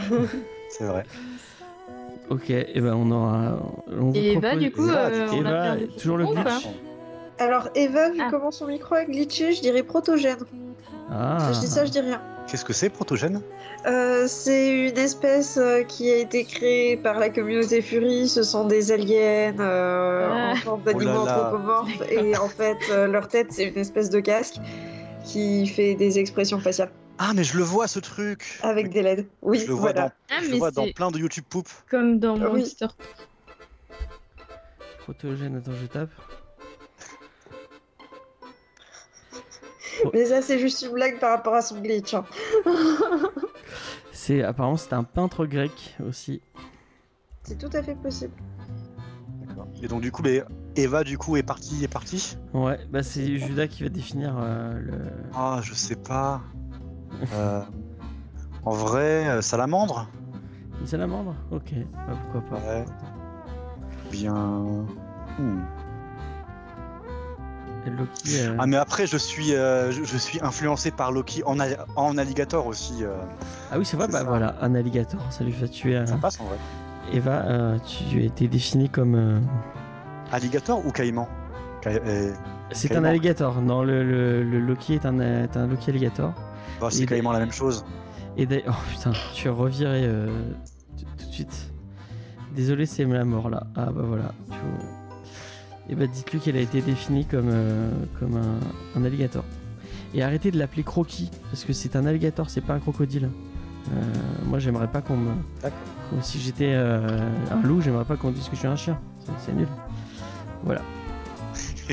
c'est 0.70 0.84
vrai. 0.84 1.04
Ok, 2.30 2.50
et 2.50 2.80
ben 2.80 2.94
on 2.94 3.10
aura. 3.10 3.58
On 4.00 4.12
Et 4.12 4.32
Eva, 4.32 4.48
propose- 4.50 4.60
du 4.62 4.72
coup, 4.72 4.88
Eva, 4.88 5.06
euh, 5.06 5.26
on 5.32 5.34
a 5.44 5.50
Eva, 5.50 5.62
perdu 5.62 5.88
toujours 5.98 6.16
le 6.16 6.26
glitch. 6.26 6.42
quoi. 6.44 6.72
Alors, 7.38 7.68
Eva, 7.74 8.10
vu 8.10 8.20
Ah. 8.22 8.28
comment 8.30 8.50
son 8.50 8.66
micro 8.68 8.94
a 8.94 9.04
glitché, 9.04 9.52
je 9.52 9.60
dirais 9.60 9.82
protogène. 9.82 10.38
Ah, 11.10 11.50
Je 11.52 11.60
dis 11.60 11.66
ça, 11.66 11.84
je 11.84 11.90
dis 11.90 12.00
rien. 12.00 12.20
Qu'est-ce 12.46 12.64
que 12.64 12.72
c'est, 12.72 12.88
protogène? 12.88 13.40
Euh, 13.86 14.24
c'est 14.28 14.88
une 14.88 14.96
espèce 14.98 15.58
euh, 15.58 15.82
qui 15.82 16.10
a 16.10 16.16
été 16.16 16.44
créée 16.44 16.96
par 16.96 17.18
la 17.18 17.28
communauté 17.28 17.82
Fury. 17.82 18.28
Ce 18.28 18.42
sont 18.42 18.66
des 18.66 18.92
aliens 18.92 19.54
euh, 19.58 20.28
Ah. 20.30 20.52
en 20.52 20.56
forme 20.56 20.82
d'animaux 20.82 21.10
Oh 21.14 21.28
anthropomorphes. 21.28 22.02
Et 22.10 22.36
en 22.36 22.48
fait, 22.48 22.78
leur 23.08 23.28
tête, 23.28 23.48
c'est 23.50 23.64
une 23.68 23.78
espèce 23.78 24.08
de 24.10 24.20
casque 24.20 24.56
qui 25.24 25.66
fait 25.66 25.94
des 25.94 26.18
expressions 26.18 26.58
faciales 26.60 26.90
Ah, 27.18 27.32
mais 27.34 27.44
je 27.44 27.56
le 27.56 27.62
vois 27.64 27.88
ce 27.88 27.98
truc. 27.98 28.58
avec 28.62 28.90
des 28.90 29.02
LED. 29.02 29.26
Oui, 29.42 29.58
je 29.60 29.66
le 29.66 29.72
vois, 29.74 29.92
voilà. 29.92 30.08
dans, 30.08 30.14
Ah, 30.30 30.42
je 30.42 30.54
vois 30.56 30.70
dans 30.70 30.84
c'est 30.84 30.92
plein 30.92 31.10
de 31.10 31.18
YouTube 31.18 31.44
poop. 31.48 31.68
comme 31.90 32.18
dans 32.18 32.40
Ah 32.40 32.50
oui. 32.50 32.60
Monster. 32.60 32.86
Protogène, 35.00 35.56
attends, 35.56 35.72
je 35.80 35.86
tape. 35.86 36.10
Mais 40.12 40.26
ça, 40.26 40.42
c'est 40.42 40.58
juste 40.58 40.82
une 40.82 40.92
blague 40.92 41.18
par 41.20 41.30
rapport 41.30 41.54
à 41.54 41.62
son 41.62 41.80
glitch. 41.80 42.14
hein. 42.14 42.24
C'est 44.12 44.42
apparemment 44.42 44.76
c'est 44.76 44.92
un 44.92 45.02
peintre 45.04 45.46
grec 45.46 45.96
aussi. 46.06 46.40
C'est 47.42 47.58
tout 47.58 47.70
à 47.76 47.82
fait 47.82 47.96
possible. 47.96 48.32
Et 49.82 49.88
donc, 49.88 50.00
du 50.00 50.12
coup, 50.12 50.22
les... 50.22 50.42
Eva, 50.76 51.04
du 51.04 51.18
coup, 51.18 51.36
est 51.36 51.42
partie, 51.42 51.84
est 51.84 51.88
partie. 51.88 52.36
Ouais, 52.54 52.78
bah 52.90 53.02
c'est 53.02 53.36
Judas 53.36 53.66
qui 53.66 53.82
va 53.82 53.88
définir 53.90 54.34
euh, 54.38 54.72
le. 54.80 54.92
Ah, 55.34 55.60
je 55.62 55.74
sais 55.74 55.96
pas. 55.96 56.40
Euh, 57.34 57.60
En 58.64 58.70
vrai, 58.72 59.28
euh, 59.28 59.42
salamandre 59.42 60.08
Une 60.80 60.86
salamandre 60.86 61.34
Ok, 61.50 61.72
bah, 61.92 62.14
pourquoi 62.32 62.58
pas. 62.58 62.66
Ouais. 62.66 62.84
Bien. 64.10 64.34
Hmm. 65.38 65.60
Et 67.86 67.90
Loki. 67.90 68.38
Ah, 68.58 68.66
mais 68.66 68.76
après, 68.76 69.06
je 69.06 69.16
suis, 69.16 69.48
je, 69.48 70.00
je 70.04 70.16
suis 70.16 70.40
influencé 70.40 70.90
par 70.90 71.12
Loki 71.12 71.42
en, 71.44 71.58
alligator 72.18 72.66
aussi. 72.66 73.02
Ah 73.70 73.78
oui, 73.78 73.84
c'est 73.84 73.96
vrai, 73.96 74.06
bah 74.08 74.18
ça. 74.20 74.24
voilà, 74.24 74.54
un 74.62 74.74
alligator, 74.74 75.20
ça 75.30 75.44
lui 75.44 75.52
fait 75.52 75.68
tuer. 75.68 75.96
un- 75.96 76.06
Ça 76.06 76.16
passe 76.16 76.40
en 76.40 76.44
vrai. 76.44 76.56
Eva, 77.12 77.76
tu 77.84 78.20
as 78.20 78.24
été 78.24 78.48
défini 78.48 78.88
comme. 78.88 79.42
Alligator 80.32 80.84
ou 80.84 80.90
caïman 80.90 81.28
Ca- 81.84 81.90
euh, 81.90 82.32
C'est 82.72 82.96
un 82.96 83.04
alligator. 83.04 83.60
Non, 83.60 83.82
le, 83.82 84.02
le, 84.04 84.42
le 84.42 84.60
Loki 84.60 84.94
est 84.94 85.06
un, 85.06 85.20
est 85.20 85.56
un 85.56 85.66
Loki 85.66 85.90
alligator. 85.90 86.32
bah, 86.80 86.88
c'est 86.90 87.06
caïman 87.06 87.32
la 87.32 87.38
même 87.40 87.52
chose. 87.52 87.84
Et 88.36 88.46
d'ailleurs, 88.46 88.78
oh 88.80 88.90
putain, 88.90 89.12
tu 89.34 89.48
es 89.48 89.50
reviré 89.50 90.04
euh, 90.04 90.28
tout 91.18 91.26
de 91.26 91.32
suite. 91.32 91.72
Désolé, 92.56 92.86
c'est 92.86 93.04
la 93.04 93.24
mort 93.24 93.50
là. 93.50 93.66
Ah 93.76 93.86
bah 93.86 94.02
voilà. 94.06 94.32
tu 94.46 94.56
vois. 94.56 94.88
Et 95.88 95.94
bah 95.94 96.06
dites-lui 96.06 96.38
qu'elle 96.40 96.56
a 96.56 96.60
été 96.60 96.80
définie 96.80 97.24
comme, 97.26 97.48
euh, 97.50 97.90
comme 98.20 98.36
un, 98.36 98.98
un 99.00 99.04
alligator. 99.04 99.44
Et 100.14 100.22
arrêtez 100.22 100.50
de 100.50 100.58
l'appeler 100.58 100.82
croquis, 100.84 101.30
parce 101.50 101.64
que 101.64 101.72
c'est 101.72 101.96
un 101.96 102.06
alligator, 102.06 102.48
c'est 102.50 102.60
pas 102.60 102.74
un 102.74 102.78
crocodile. 102.78 103.28
Euh, 103.90 104.00
moi 104.46 104.58
j'aimerais 104.60 104.86
pas 104.88 105.00
qu'on 105.00 105.16
me. 105.16 105.30
Si 106.20 106.38
j'étais 106.38 106.72
un 106.74 107.62
loup, 107.64 107.80
j'aimerais 107.80 108.04
pas 108.04 108.16
qu'on 108.16 108.30
dise 108.30 108.44
que 108.48 108.54
je 108.54 108.58
suis 108.60 108.68
un 108.68 108.76
chien. 108.76 108.98
C'est 109.38 109.52
nul. 109.54 109.66
Voilà. 110.64 110.82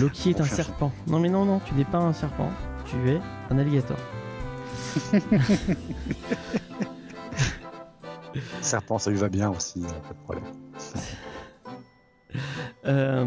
Loki 0.00 0.30
est 0.30 0.40
un 0.40 0.44
serpent. 0.44 0.92
Non 1.06 1.20
mais 1.20 1.28
non, 1.28 1.44
non, 1.44 1.60
tu 1.60 1.74
n'es 1.74 1.84
pas 1.84 1.98
un 1.98 2.12
serpent, 2.12 2.50
tu 2.86 3.10
es 3.10 3.20
un 3.50 3.58
alligator. 3.58 3.98
Serpent, 8.60 8.98
ça 8.98 9.10
lui 9.10 9.18
va 9.18 9.28
bien 9.28 9.50
aussi, 9.50 9.82
pas 9.82 10.14
de 10.14 10.22
problème. 10.24 10.44
Euh, 12.84 13.24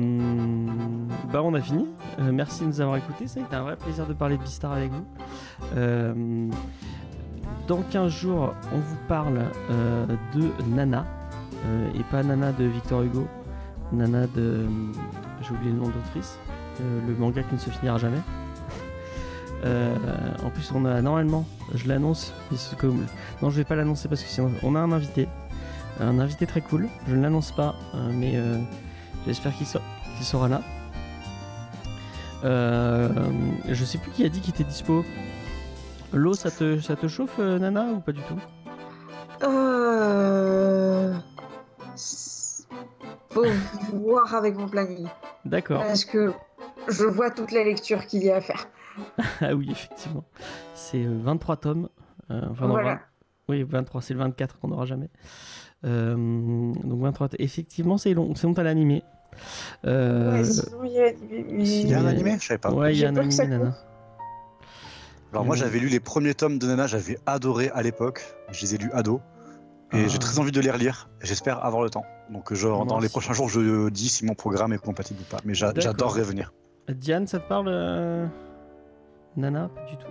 bah 1.31 1.41
on 1.41 1.53
a 1.53 1.61
fini. 1.61 1.87
Euh, 2.19 2.33
merci 2.33 2.63
de 2.63 2.67
nous 2.67 2.81
avoir 2.81 2.97
écoutés. 2.97 3.25
Ça 3.27 3.39
a 3.39 3.43
été 3.43 3.55
un 3.55 3.61
vrai 3.61 3.77
plaisir 3.77 4.05
de 4.05 4.11
parler 4.11 4.35
de 4.35 4.41
Beastar 4.41 4.73
avec 4.73 4.91
vous. 4.91 5.05
Euh, 5.77 6.49
dans 7.65 7.81
15 7.83 8.11
jours, 8.11 8.53
on 8.73 8.79
vous 8.79 8.97
parle 9.07 9.43
de 10.33 10.49
Nana. 10.75 11.05
Et 11.95 12.03
pas 12.11 12.21
Nana 12.21 12.51
de 12.51 12.65
Victor 12.65 13.03
Hugo. 13.03 13.29
Nana 13.91 14.27
de... 14.27 14.65
J'ai 15.41 15.51
oublié 15.51 15.71
le 15.71 15.77
nom 15.77 15.87
d'autrice. 15.87 16.37
Euh, 16.81 17.07
le 17.07 17.15
manga 17.15 17.43
qui 17.43 17.53
ne 17.55 17.59
se 17.59 17.69
finira 17.69 17.97
jamais. 17.97 18.21
Euh, 19.63 19.95
en 20.43 20.49
plus, 20.49 20.71
on 20.75 20.85
a 20.85 21.01
normalement, 21.01 21.45
je 21.73 21.87
l'annonce, 21.87 22.33
non, 23.41 23.49
je 23.49 23.55
vais 23.55 23.63
pas 23.63 23.75
l'annoncer 23.75 24.07
parce 24.07 24.21
que 24.21 24.29
sinon, 24.29 24.51
on 24.63 24.75
a 24.75 24.79
un 24.79 24.91
invité, 24.91 25.27
un 25.99 26.19
invité 26.19 26.45
très 26.45 26.61
cool. 26.61 26.87
Je 27.07 27.15
ne 27.15 27.21
l'annonce 27.21 27.51
pas, 27.51 27.75
euh, 27.95 28.11
mais 28.13 28.39
J'espère 29.25 29.53
qu'il 29.55 29.65
sera 29.65 30.47
là. 30.47 30.61
Euh, 32.43 33.09
je 33.67 33.85
sais 33.85 33.97
plus 33.97 34.11
qui 34.11 34.23
a 34.23 34.29
dit 34.29 34.39
qu'il 34.39 34.53
était 34.53 34.63
dispo. 34.63 35.03
L'eau, 36.13 36.35
ça 36.35 36.51
te, 36.51 36.79
ça 36.79 36.95
te 36.95 37.07
chauffe, 37.07 37.39
Nana, 37.39 37.85
ou 37.85 37.99
pas 38.01 38.11
du 38.11 38.21
tout? 38.21 38.39
Faut 43.35 43.97
voir 43.97 44.33
avec 44.33 44.55
mon 44.55 44.67
planning. 44.67 45.07
D'accord. 45.45 45.81
Parce 45.83 46.05
que 46.05 46.33
je 46.87 47.03
vois 47.05 47.29
toute 47.31 47.51
la 47.51 47.63
lecture 47.63 48.05
qu'il 48.07 48.23
y 48.23 48.31
a 48.31 48.37
à 48.37 48.41
faire. 48.41 48.67
Ah 49.41 49.53
oui, 49.53 49.67
effectivement. 49.71 50.23
C'est 50.73 51.03
euh, 51.03 51.17
23 51.21 51.57
tomes. 51.57 51.89
Euh, 52.31 52.41
enfin, 52.49 52.65
non, 52.67 52.71
voilà. 52.73 52.93
20 52.93 52.99
Oui, 53.49 53.63
23, 53.63 54.01
c'est 54.01 54.13
le 54.13 54.19
24 54.21 54.57
qu'on 54.59 54.69
n'aura 54.69 54.85
jamais. 54.85 55.09
Euh, 55.83 56.15
donc 56.15 57.01
23, 57.01 57.27
effectivement, 57.39 57.97
c'est 57.97 58.13
long. 58.13 58.33
C'est 58.35 58.47
long 58.47 58.53
à 58.53 58.63
l'animé. 58.63 59.03
Euh, 59.85 60.31
Ouais, 60.37 60.43
sinon, 60.45 60.83
il 60.85 60.91
y 60.93 60.99
a, 61.01 61.11
mais- 61.29 61.63
Il 61.63 61.89
y 61.89 61.93
a 61.93 61.99
un 61.99 62.05
animé 62.05 62.37
Je 62.39 62.45
savais 62.47 62.57
pas. 62.57 62.71
ouais, 62.71 62.93
il 62.95 62.99
y 62.99 63.05
a 63.05 63.09
un 63.09 63.17
animé, 63.17 63.47
Nana. 63.47 63.75
Alors 65.33 65.43
moi 65.43 65.57
j'avais 65.57 65.79
lu 65.79 65.89
les 65.89 65.99
premiers 65.99 66.33
tomes 66.33 66.57
de 66.59 66.65
Nana, 66.65 66.87
j'avais 66.87 67.17
adoré 67.25 67.69
à 67.73 67.81
l'époque. 67.83 68.23
Je 68.51 68.61
les 68.61 68.75
ai 68.75 68.77
lus 68.77 68.91
ado. 68.93 69.19
Et 69.93 70.03
Ah. 70.03 70.07
j'ai 70.07 70.17
très 70.17 70.39
envie 70.39 70.51
de 70.51 70.59
les 70.61 70.71
relire. 70.71 71.09
J'espère 71.21 71.63
avoir 71.63 71.83
le 71.83 71.89
temps. 71.89 72.05
Donc 72.29 72.53
genre, 72.53 72.85
dans 72.85 72.99
les 72.99 73.09
prochains 73.09 73.33
jours, 73.33 73.49
je 73.49 73.89
dis 73.89 74.09
si 74.09 74.25
mon 74.25 74.33
programme 74.33 74.73
est 74.73 74.77
compatible 74.79 75.21
ou 75.21 75.25
pas. 75.31 75.37
Mais 75.45 75.53
j'adorerais 75.53 76.23
venir. 76.23 76.51
Diane, 76.89 77.27
ça 77.27 77.39
te 77.39 77.47
parle 77.47 77.67
euh, 77.69 78.25
Nana? 79.37 79.69
Pas 79.73 79.85
du 79.85 79.97
tout. 79.97 80.07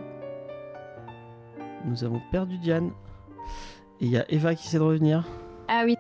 Nous 1.85 2.03
avons 2.05 2.21
perdu 2.31 2.59
Diane. 2.59 2.91
Et 4.01 4.07
il 4.07 4.11
y 4.11 4.19
a 4.19 4.25
Eva 4.33 4.55
qui 4.55 4.67
essaie 4.67 4.79
de 4.79 4.83
revenir. 4.83 5.25
Ah 5.69 5.83
oui. 5.85 5.97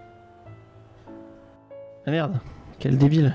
Ah 2.06 2.10
merde, 2.10 2.38
quel 2.78 2.98
débile. 2.98 3.34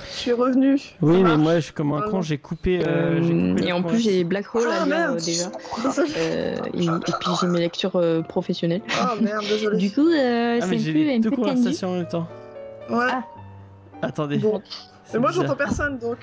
Je 0.00 0.16
suis 0.16 0.32
revenu. 0.32 0.72
Oui, 1.02 1.14
Ça 1.14 1.18
mais 1.18 1.22
marche. 1.22 1.38
moi, 1.38 1.54
je 1.56 1.60
suis 1.60 1.72
comme 1.72 1.92
un 1.92 2.02
Ah 2.06 2.10
con, 2.10 2.22
j'ai 2.22 2.38
coupé. 2.38 2.80
euh, 2.86 3.20
Euh, 3.20 3.54
coupé 3.54 3.66
et 3.68 3.72
en 3.72 3.82
plus, 3.82 3.98
j'ai 3.98 4.22
Black 4.24 4.54
Hole 4.54 4.64
Ah 4.70 4.82
à 4.82 4.84
lire 4.86 4.94
euh, 4.94 4.98
merde 4.98 5.20
déjà. 5.24 5.44
Euh, 6.16 6.56
et, 6.74 6.84
et 6.84 7.12
puis 7.20 7.30
j'ai 7.40 7.46
mes 7.48 7.58
lectures 7.60 7.96
euh, 7.96 8.22
professionnelles. 8.22 8.82
Ah 9.00 9.14
merde, 9.20 9.44
désolé. 9.48 9.76
Du 9.78 9.90
coup, 9.92 10.08
euh, 10.08 10.58
Ah, 10.60 10.64
c'est 10.64 10.70
mais 10.70 10.76
un 10.76 10.78
j'ai 10.78 10.92
peu, 10.92 10.98
les 10.98 11.16
un 11.16 11.18
deux 11.20 11.30
conversations 11.30 11.88
en 11.90 11.92
même 11.96 12.08
temps. 12.08 12.28
Ouais. 12.90 13.06
Ah. 13.10 13.22
Attendez. 14.02 14.38
Bon. 14.38 14.62
c'est 15.04 15.14
Mais 15.14 15.20
moi 15.20 15.32
j'entends 15.32 15.56
personne 15.56 15.98
donc. 15.98 16.18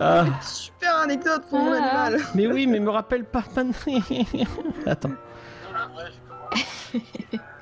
Ah, 0.00 0.26
Super 0.42 0.96
anecdote 0.98 1.42
pour 1.48 1.58
mon 1.60 1.72
Ah. 1.72 2.02
animal. 2.06 2.20
mais 2.34 2.46
oui, 2.46 2.66
mais 2.66 2.78
me 2.80 2.90
rappelle 2.90 3.24
pas 3.24 3.42
maintenant. 3.56 4.00
Attends. 4.86 5.10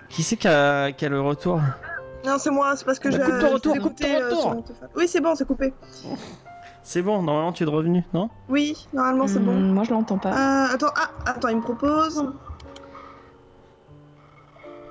Qui 0.08 0.22
c'est 0.22 0.36
qui 0.36 0.48
a, 0.48 0.92
qui 0.92 1.04
a 1.06 1.08
le 1.08 1.20
retour? 1.20 1.60
Non, 2.24 2.38
c'est 2.38 2.50
moi, 2.50 2.76
c'est 2.76 2.84
parce 2.84 2.98
que 2.98 3.08
Bah, 3.08 3.16
j'ai. 3.16 3.22
coupe 3.30 3.40
ton 3.40 3.52
retour, 3.54 3.78
coupe 3.78 3.96
ton 4.00 4.06
euh, 4.08 4.28
retour. 4.28 4.62
Oui, 4.96 5.08
c'est 5.08 5.20
bon, 5.20 5.34
c'est 5.34 5.46
coupé. 5.46 5.72
C'est 6.84 7.00
bon, 7.00 7.22
normalement 7.22 7.52
tu 7.52 7.62
es 7.62 7.66
revenu, 7.66 8.02
non? 8.12 8.28
Oui, 8.48 8.88
normalement 8.92 9.28
c'est 9.28 9.38
Hmm, 9.38 9.44
bon. 9.44 9.52
Moi, 9.52 9.84
je 9.84 9.92
l'entends 9.92 10.18
pas. 10.18 10.30
Euh, 10.30 10.74
attends, 10.74 10.90
ah, 10.96 11.10
attends, 11.26 11.46
il 11.46 11.58
me 11.58 11.62
propose. 11.62 12.26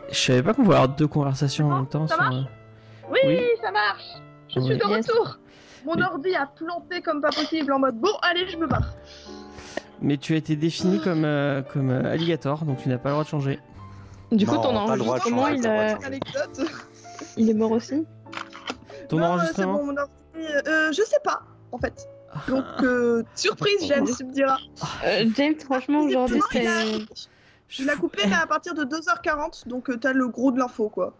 Je 0.10 0.16
savais 0.18 0.42
pas 0.42 0.54
qu'on 0.54 0.64
pouvait 0.64 0.76
avoir 0.78 0.96
deux 0.96 1.08
conversations 1.08 1.70
en 1.70 1.76
même 1.76 1.88
temps. 1.88 2.08
ça 2.08 2.16
sur, 2.16 2.24
marche 2.24 2.36
euh, 2.36 3.08
Oui, 3.12 3.20
Oui. 3.26 3.40
ça 3.62 3.72
marche. 3.72 4.04
Je 4.48 4.60
Oui. 4.60 4.66
suis 4.68 4.78
de 4.78 4.84
Yes. 4.90 5.06
retour. 5.10 5.38
Mon 5.86 5.96
Mais- 5.96 6.04
ordi 6.06 6.34
a 6.34 6.46
planté 6.46 7.02
comme 7.02 7.20
pas 7.20 7.30
possible 7.32 7.74
en 7.74 7.80
mode 7.80 7.96
bon, 8.00 8.14
allez, 8.22 8.48
je 8.48 8.56
me 8.56 8.68
barre. 8.68 8.94
Mais 10.02 10.16
tu 10.16 10.34
as 10.34 10.38
été 10.38 10.56
défini 10.56 11.02
comme, 11.02 11.26
euh, 11.26 11.62
comme 11.62 11.90
euh, 11.90 12.14
alligator, 12.14 12.64
donc 12.64 12.78
tu 12.82 12.88
n'as 12.88 13.00
pas 13.00 13.10
le 13.10 13.16
droit 13.16 13.24
de 13.26 13.30
changer. 13.30 13.60
Du 14.32 14.46
coup, 14.46 14.56
Non, 14.56 14.62
ton 14.62 14.86
pas 14.88 14.94
le 14.96 15.00
droit 15.00 15.20
de 15.20 15.24
enregistrement, 15.34 15.48
il, 15.50 15.62
de 15.62 15.68
a-. 15.68 16.62
il 17.38 17.50
est 17.50 17.54
mort 17.54 17.72
aussi 17.72 18.06
Ton 19.10 19.18
non, 19.20 19.24
euh, 19.24 19.28
c'est 19.28 19.64
enregistrement 19.66 19.74
bon, 19.80 19.86
mon 19.88 19.96
euh, 19.98 20.92
je 20.92 21.02
sais 21.04 21.20
pas, 21.24 21.42
en 21.72 21.78
fait. 21.78 22.08
Donc, 22.48 22.64
euh, 22.84 23.24
surprise, 23.36 23.86
James, 23.88 24.08
tu 24.18 24.24
me 24.26 24.32
diras. 24.32 24.58
Euh, 25.06 25.26
James, 25.36 25.60
franchement, 25.60 26.02
aujourd'hui, 26.02 26.40
c'est. 26.52 26.66
Je 27.68 27.84
fous- 27.84 28.00
coupé 28.02 28.24
mais 28.28 28.36
à 28.36 28.48
partir 28.48 28.74
de 28.74 28.84
2h40, 28.84 29.68
donc 29.68 29.90
euh, 29.90 29.98
t'as 29.98 30.14
le 30.14 30.28
gros 30.28 30.52
de 30.52 30.60
l'info, 30.60 30.90
quoi. 30.90 31.14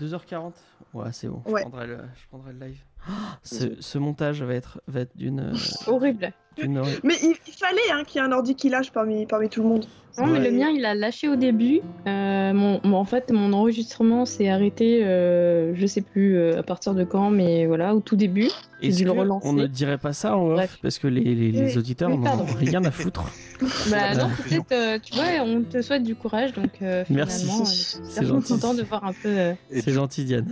2h40 0.00 0.52
Ouais, 0.92 1.12
c'est 1.12 1.28
bon. 1.28 1.42
Ouais. 1.46 1.62
Je, 1.62 1.68
prendrai 1.68 1.86
le, 1.86 1.98
je 2.16 2.28
prendrai 2.28 2.52
le 2.52 2.66
live. 2.66 2.80
Ah, 3.06 3.38
ce, 3.42 3.80
ce 3.80 3.98
montage 3.98 4.42
va 4.42 4.54
être, 4.54 4.80
va 4.88 5.00
être 5.00 5.16
d'une. 5.16 5.52
Horrible. 5.86 6.32
Mais 6.68 7.14
il, 7.22 7.34
il 7.46 7.52
fallait 7.52 7.78
hein, 7.92 8.02
qu'il 8.06 8.20
y 8.20 8.24
ait 8.24 8.26
un 8.26 8.32
ordi 8.32 8.54
qui 8.54 8.68
lâche 8.68 8.90
parmi, 8.92 9.26
parmi 9.26 9.48
tout 9.48 9.62
le 9.62 9.68
monde. 9.68 9.86
Non, 10.18 10.26
mais 10.26 10.38
Ouais. 10.40 10.50
le 10.50 10.56
mien, 10.56 10.68
il 10.70 10.84
a 10.84 10.94
lâché 10.94 11.28
au 11.28 11.36
début. 11.36 11.80
Euh, 12.06 12.52
mon, 12.52 12.80
en 12.84 13.04
fait, 13.04 13.30
mon 13.30 13.52
enregistrement 13.52 14.26
s'est 14.26 14.48
arrêté, 14.48 15.04
euh, 15.04 15.72
je 15.74 15.86
sais 15.86 16.00
plus 16.02 16.36
euh, 16.36 16.58
à 16.58 16.62
partir 16.62 16.94
de 16.94 17.04
quand, 17.04 17.30
mais 17.30 17.64
voilà, 17.66 17.94
au 17.94 18.00
tout 18.00 18.16
début. 18.16 18.48
J'ai 18.82 18.88
Est-ce 18.88 18.96
dû 18.98 19.04
le 19.04 19.12
relancer. 19.12 19.46
on 19.48 19.52
ne 19.52 19.66
dirait 19.66 19.98
pas 19.98 20.12
ça 20.12 20.36
en 20.36 20.46
off 20.48 20.54
Bref. 20.56 20.78
Parce 20.82 20.98
que 20.98 21.06
les, 21.06 21.22
les, 21.22 21.52
les 21.52 21.72
Oui. 21.72 21.78
auditeurs 21.78 22.10
n'ont 22.10 22.44
rien 22.58 22.84
à 22.84 22.90
foutre. 22.90 23.24
Bah 23.90 24.14
non, 24.14 24.30
peut-être, 24.30 24.72
euh, 24.72 24.98
tu 25.02 25.14
vois, 25.14 25.24
on 25.44 25.62
te 25.62 25.80
souhaite 25.82 26.02
du 26.02 26.14
courage, 26.14 26.52
donc 26.54 26.80
euh, 26.82 27.04
Merci. 27.10 27.46
euh, 27.46 27.64
C'est 27.64 27.98
je 28.02 28.10
suis 28.10 28.14
vachement 28.20 28.34
gentil. 28.40 28.52
content 28.54 28.74
de 28.74 28.82
voir 28.82 29.04
un 29.04 29.12
peu. 29.12 29.28
euh, 29.28 29.52
Et, 29.70 29.80
C'est 29.82 29.92
gentil, 29.92 30.24
Diane. 30.24 30.48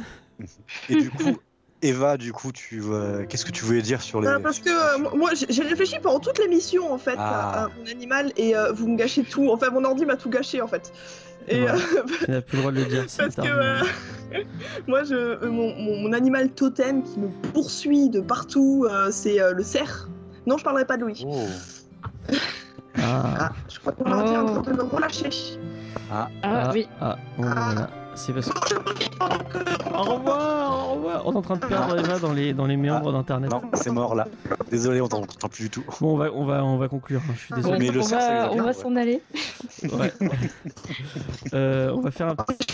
et 0.91 0.97
du 0.97 1.11
coup, 1.11 1.39
Eva, 1.83 2.17
du 2.17 2.33
coup, 2.33 2.51
tu 2.51 2.83
euh, 2.85 3.25
qu'est-ce 3.27 3.45
que 3.45 3.53
tu 3.53 3.65
voulais 3.65 3.83
dire 3.83 4.03
sur 4.03 4.21
les. 4.21 4.27
Euh, 4.29 4.39
parce 4.41 4.59
que 4.59 4.69
euh, 4.69 5.17
moi- 5.17 5.31
j'ai 5.35 5.63
réfléchi 5.63 5.97
pendant 6.03 6.19
toute 6.19 6.39
l'émission, 6.39 6.93
en 6.93 6.99
fait, 6.99 7.15
Ah. 7.19 7.51
à, 7.51 7.65
à 7.65 7.69
mon 7.69 7.87
animal, 7.91 8.33
et 8.37 8.57
euh, 8.57 8.73
vous 8.73 8.89
me 8.89 8.97
gâchez 8.97 9.23
tout. 9.23 9.49
Enfin, 9.53 9.71
mon 9.71 9.85
ordi 9.85 10.05
m'a 10.05 10.17
tout 10.17 10.29
gâché, 10.31 10.61
en 10.61 10.67
fait. 10.67 10.93
Et 11.47 11.63
Ouais. 11.63 11.71
euh, 11.71 11.77
Tu 12.25 12.31
n'as 12.33 12.41
plus 12.43 12.57
le 12.57 12.63
droit 12.63 12.73
de 12.73 12.79
le 12.81 12.85
dire. 12.87 13.05
c'est 13.09 13.23
parce 13.23 13.37
que 13.37 13.53
euh, 13.53 13.83
moi, 14.89 15.05
je, 15.05 15.15
euh, 15.15 15.51
mon, 15.51 15.73
mon- 15.77 16.01
mon 16.03 16.13
animal 16.13 16.51
totem 16.51 17.03
qui 17.05 17.21
me 17.21 17.29
poursuit 17.53 18.09
de 18.11 18.21
partout, 18.21 18.87
euh, 18.91 19.11
c'est 19.13 19.41
euh, 19.41 19.53
le 19.53 19.63
cerf. 19.63 20.09
Non, 20.47 20.59
je 20.59 20.65
parlerai 20.65 20.85
pas 20.85 20.97
de 20.97 21.05
lui. 21.05 21.25
Oh. 21.27 21.47
Ah, 23.01 23.35
Ah, 23.39 23.53
je 23.69 23.79
crois 23.79 23.93
que 23.93 24.03
mon 24.03 24.13
ordi 24.13 24.33
est 24.33 24.37
en 24.37 24.57
Oh. 24.59 24.63
train 24.63 24.73
de 24.73 24.77
me 24.77 24.83
relâcher. 24.83 25.31
Ah, 26.11 26.29
ah, 26.43 26.71
oui. 26.75 26.89
ah, 27.01 27.17
Ah. 27.17 27.19
voilà. 27.37 27.91
C'est 28.19 28.33
parce 28.33 28.49
que. 28.51 28.59
Je 28.69 28.75
Au 29.95 30.03
revoir, 30.03 30.91
au 30.91 30.95
revoir. 30.95 31.27
On 31.27 31.33
est 31.33 31.37
en 31.37 31.43
train 31.43 31.57
de 31.57 31.67
perdre 31.67 31.99
Eva 31.99 32.19
dans 32.19 32.33
les, 32.33 32.53
dans 32.53 32.67
les 32.67 32.77
méandres 32.77 33.13
d'internet. 33.13 33.51
Non, 33.51 33.63
c'est 33.75 33.91
mort 33.91 34.15
là. 34.15 34.27
Désolé, 34.71 35.01
on 35.01 35.09
t'entend 35.09 35.49
plus 35.49 35.65
du 35.65 35.71
tout. 35.71 35.85
Bon, 36.01 36.15
on 36.15 36.17
va, 36.17 36.33
on 36.33 36.45
va, 36.45 36.65
on 36.65 36.79
va 36.79 36.89
conclure. 36.89 37.21
hein, 37.29 37.33
Je 37.35 37.39
suis 37.41 37.51
Bon, 37.55 37.57
désolé. 37.57 37.79
Mais 37.79 37.91
le 37.91 38.01
on 38.01 38.05
va, 38.07 38.51
on 38.53 38.65
ouais. 38.65 38.73
s'en 38.73 38.97
aller. 38.97 39.23
Ouais. 39.85 40.13
Euh, 41.55 41.93
on 41.95 42.01
va 42.01 42.11
faire 42.11 42.29
un 42.29 42.37
petit. 42.37 42.67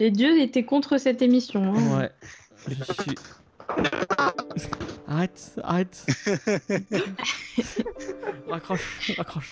Les 0.00 0.10
dieux 0.10 0.40
étaient 0.40 0.64
contre 0.64 0.98
cette 0.98 1.22
émission. 1.22 1.74
hein. 1.76 1.98
Ouais. 1.98 2.10
Tu- 2.66 3.14
Arrête, 5.06 5.54
arrête. 5.62 6.06
raccroche, 8.48 9.12
raccroche. 9.16 9.50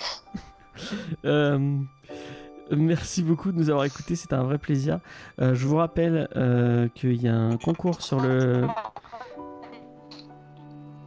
Euh, 1.24 1.76
merci 2.76 3.22
beaucoup 3.22 3.52
de 3.52 3.58
nous 3.58 3.70
avoir 3.70 3.84
écoutés, 3.84 4.16
c'était 4.16 4.34
un 4.34 4.42
vrai 4.42 4.58
plaisir. 4.58 5.00
Euh, 5.40 5.54
je 5.54 5.66
vous 5.66 5.76
rappelle 5.76 6.28
euh, 6.36 6.88
qu'il 6.94 7.20
y 7.22 7.28
a 7.28 7.34
un 7.34 7.56
concours 7.56 8.02
sur 8.02 8.20
le. 8.20 8.66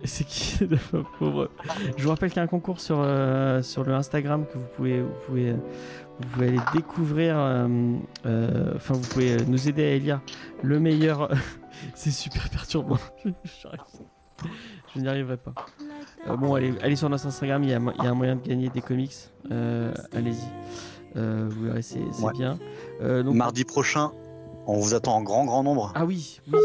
C'est 0.06 0.26
qui 0.26 0.60
pauvre? 1.20 1.50
Je 1.96 2.04
vous 2.04 2.10
rappelle 2.10 2.30
qu'il 2.30 2.38
y 2.38 2.40
a 2.42 2.44
un 2.44 2.48
concours 2.48 2.82
sur, 2.82 2.98
euh, 3.00 3.62
sur 3.62 3.84
le 3.84 3.94
Instagram 3.94 4.46
que 4.52 4.58
vous 4.58 4.68
pouvez, 4.76 5.02
vous 5.02 5.14
pouvez, 5.26 5.52
euh, 5.52 5.58
vous 6.20 6.28
pouvez 6.30 6.48
aller 6.50 6.60
découvrir. 6.74 7.36
euh, 7.38 7.68
euh, 8.26 8.74
Enfin, 8.76 8.96
vous 8.96 9.08
pouvez 9.10 9.38
nous 9.46 9.70
aider 9.70 9.84
à 9.84 9.92
élire 9.92 10.20
le 10.62 10.80
meilleur. 10.80 11.30
C'est 11.96 12.12
super 12.12 12.50
perturbant. 12.50 12.98
Je 14.94 15.00
n'y 15.00 15.08
arriverai 15.08 15.38
pas. 15.38 15.54
Euh, 16.28 16.36
bon, 16.36 16.56
allez, 16.56 16.74
allez 16.82 16.96
sur 16.96 17.10
notre 17.10 17.26
Instagram, 17.26 17.64
il 17.64 17.70
y 17.70 17.74
a, 17.74 17.78
un 17.78 18.14
moyen 18.14 18.36
de 18.36 18.48
gagner 18.48 18.70
des 18.70 18.82
comics. 18.82 19.14
Euh, 19.52 19.94
Allez-y. 20.14 20.46
Euh, 21.16 21.48
vous 21.50 21.64
verrez, 21.66 21.82
c'est 21.82 22.00
Ouais. 22.22 22.34
bien. 22.34 22.58
Euh, 23.02 23.24
donc, 23.24 23.36
Mardi 23.36 23.64
prochain, 23.66 24.12
on 24.68 24.80
vous 24.80 24.94
attend 24.96 25.16
en 25.16 25.22
grand, 25.24 25.46
grand 25.46 25.64
nombre. 25.64 25.92
Ah 25.96 26.06
oui, 26.06 26.40
oui. 26.52 26.60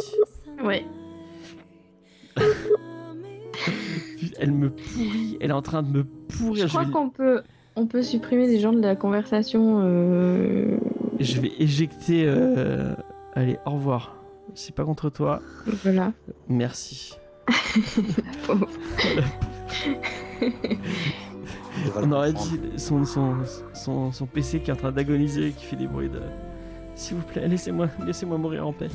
Ouais. 0.65 0.85
Elle 4.41 4.53
me 4.53 4.71
pourrit. 4.71 5.37
Elle 5.41 5.51
est 5.51 5.55
en 5.55 5.63
train 5.63 5.83
de 5.83 5.91
me 5.91 6.05
pourrir. 6.05 6.67
Je 6.67 6.73
crois 6.73 6.85
vais, 6.85 6.91
qu'on 6.93 7.11
peut, 7.11 7.43
on 7.77 7.87
peut 7.87 8.03
supprimer 8.03 8.47
des 8.47 8.59
gens 8.61 8.73
de 8.73 8.81
la 8.81 8.97
conversation. 8.97 9.81
euh, 9.83 10.77
je 11.21 11.41
vais 11.41 11.53
éjecter. 11.59 12.25
euh, 12.27 12.95
Allez, 13.35 13.59
au 13.67 13.71
revoir. 13.73 14.15
C'est 14.55 14.75
pas 14.75 14.85
contre 14.85 15.11
toi. 15.11 15.41
Voilà. 15.85 16.13
Merci. 16.49 17.15
Et 17.77 17.83
voilà. 18.47 18.67
On 21.97 22.13
aurait 22.13 22.33
dit 22.33 22.61
son, 22.77 23.05
son, 23.05 23.35
son, 23.75 24.13
son 24.13 24.27
PC 24.27 24.61
qui 24.61 24.71
est 24.71 24.75
en 24.75 24.77
train 24.77 24.93
d'agoniser, 24.93 25.53
qui 25.57 25.65
fait 25.65 25.77
des 25.77 25.87
bruits 25.87 26.09
de. 26.09 26.21
S'il 26.95 27.17
vous 27.17 27.23
plaît, 27.23 27.47
laissez-moi 27.47 27.87
laissez 28.05 28.27
mourir 28.27 28.67
en 28.67 28.73
paix. 28.73 28.89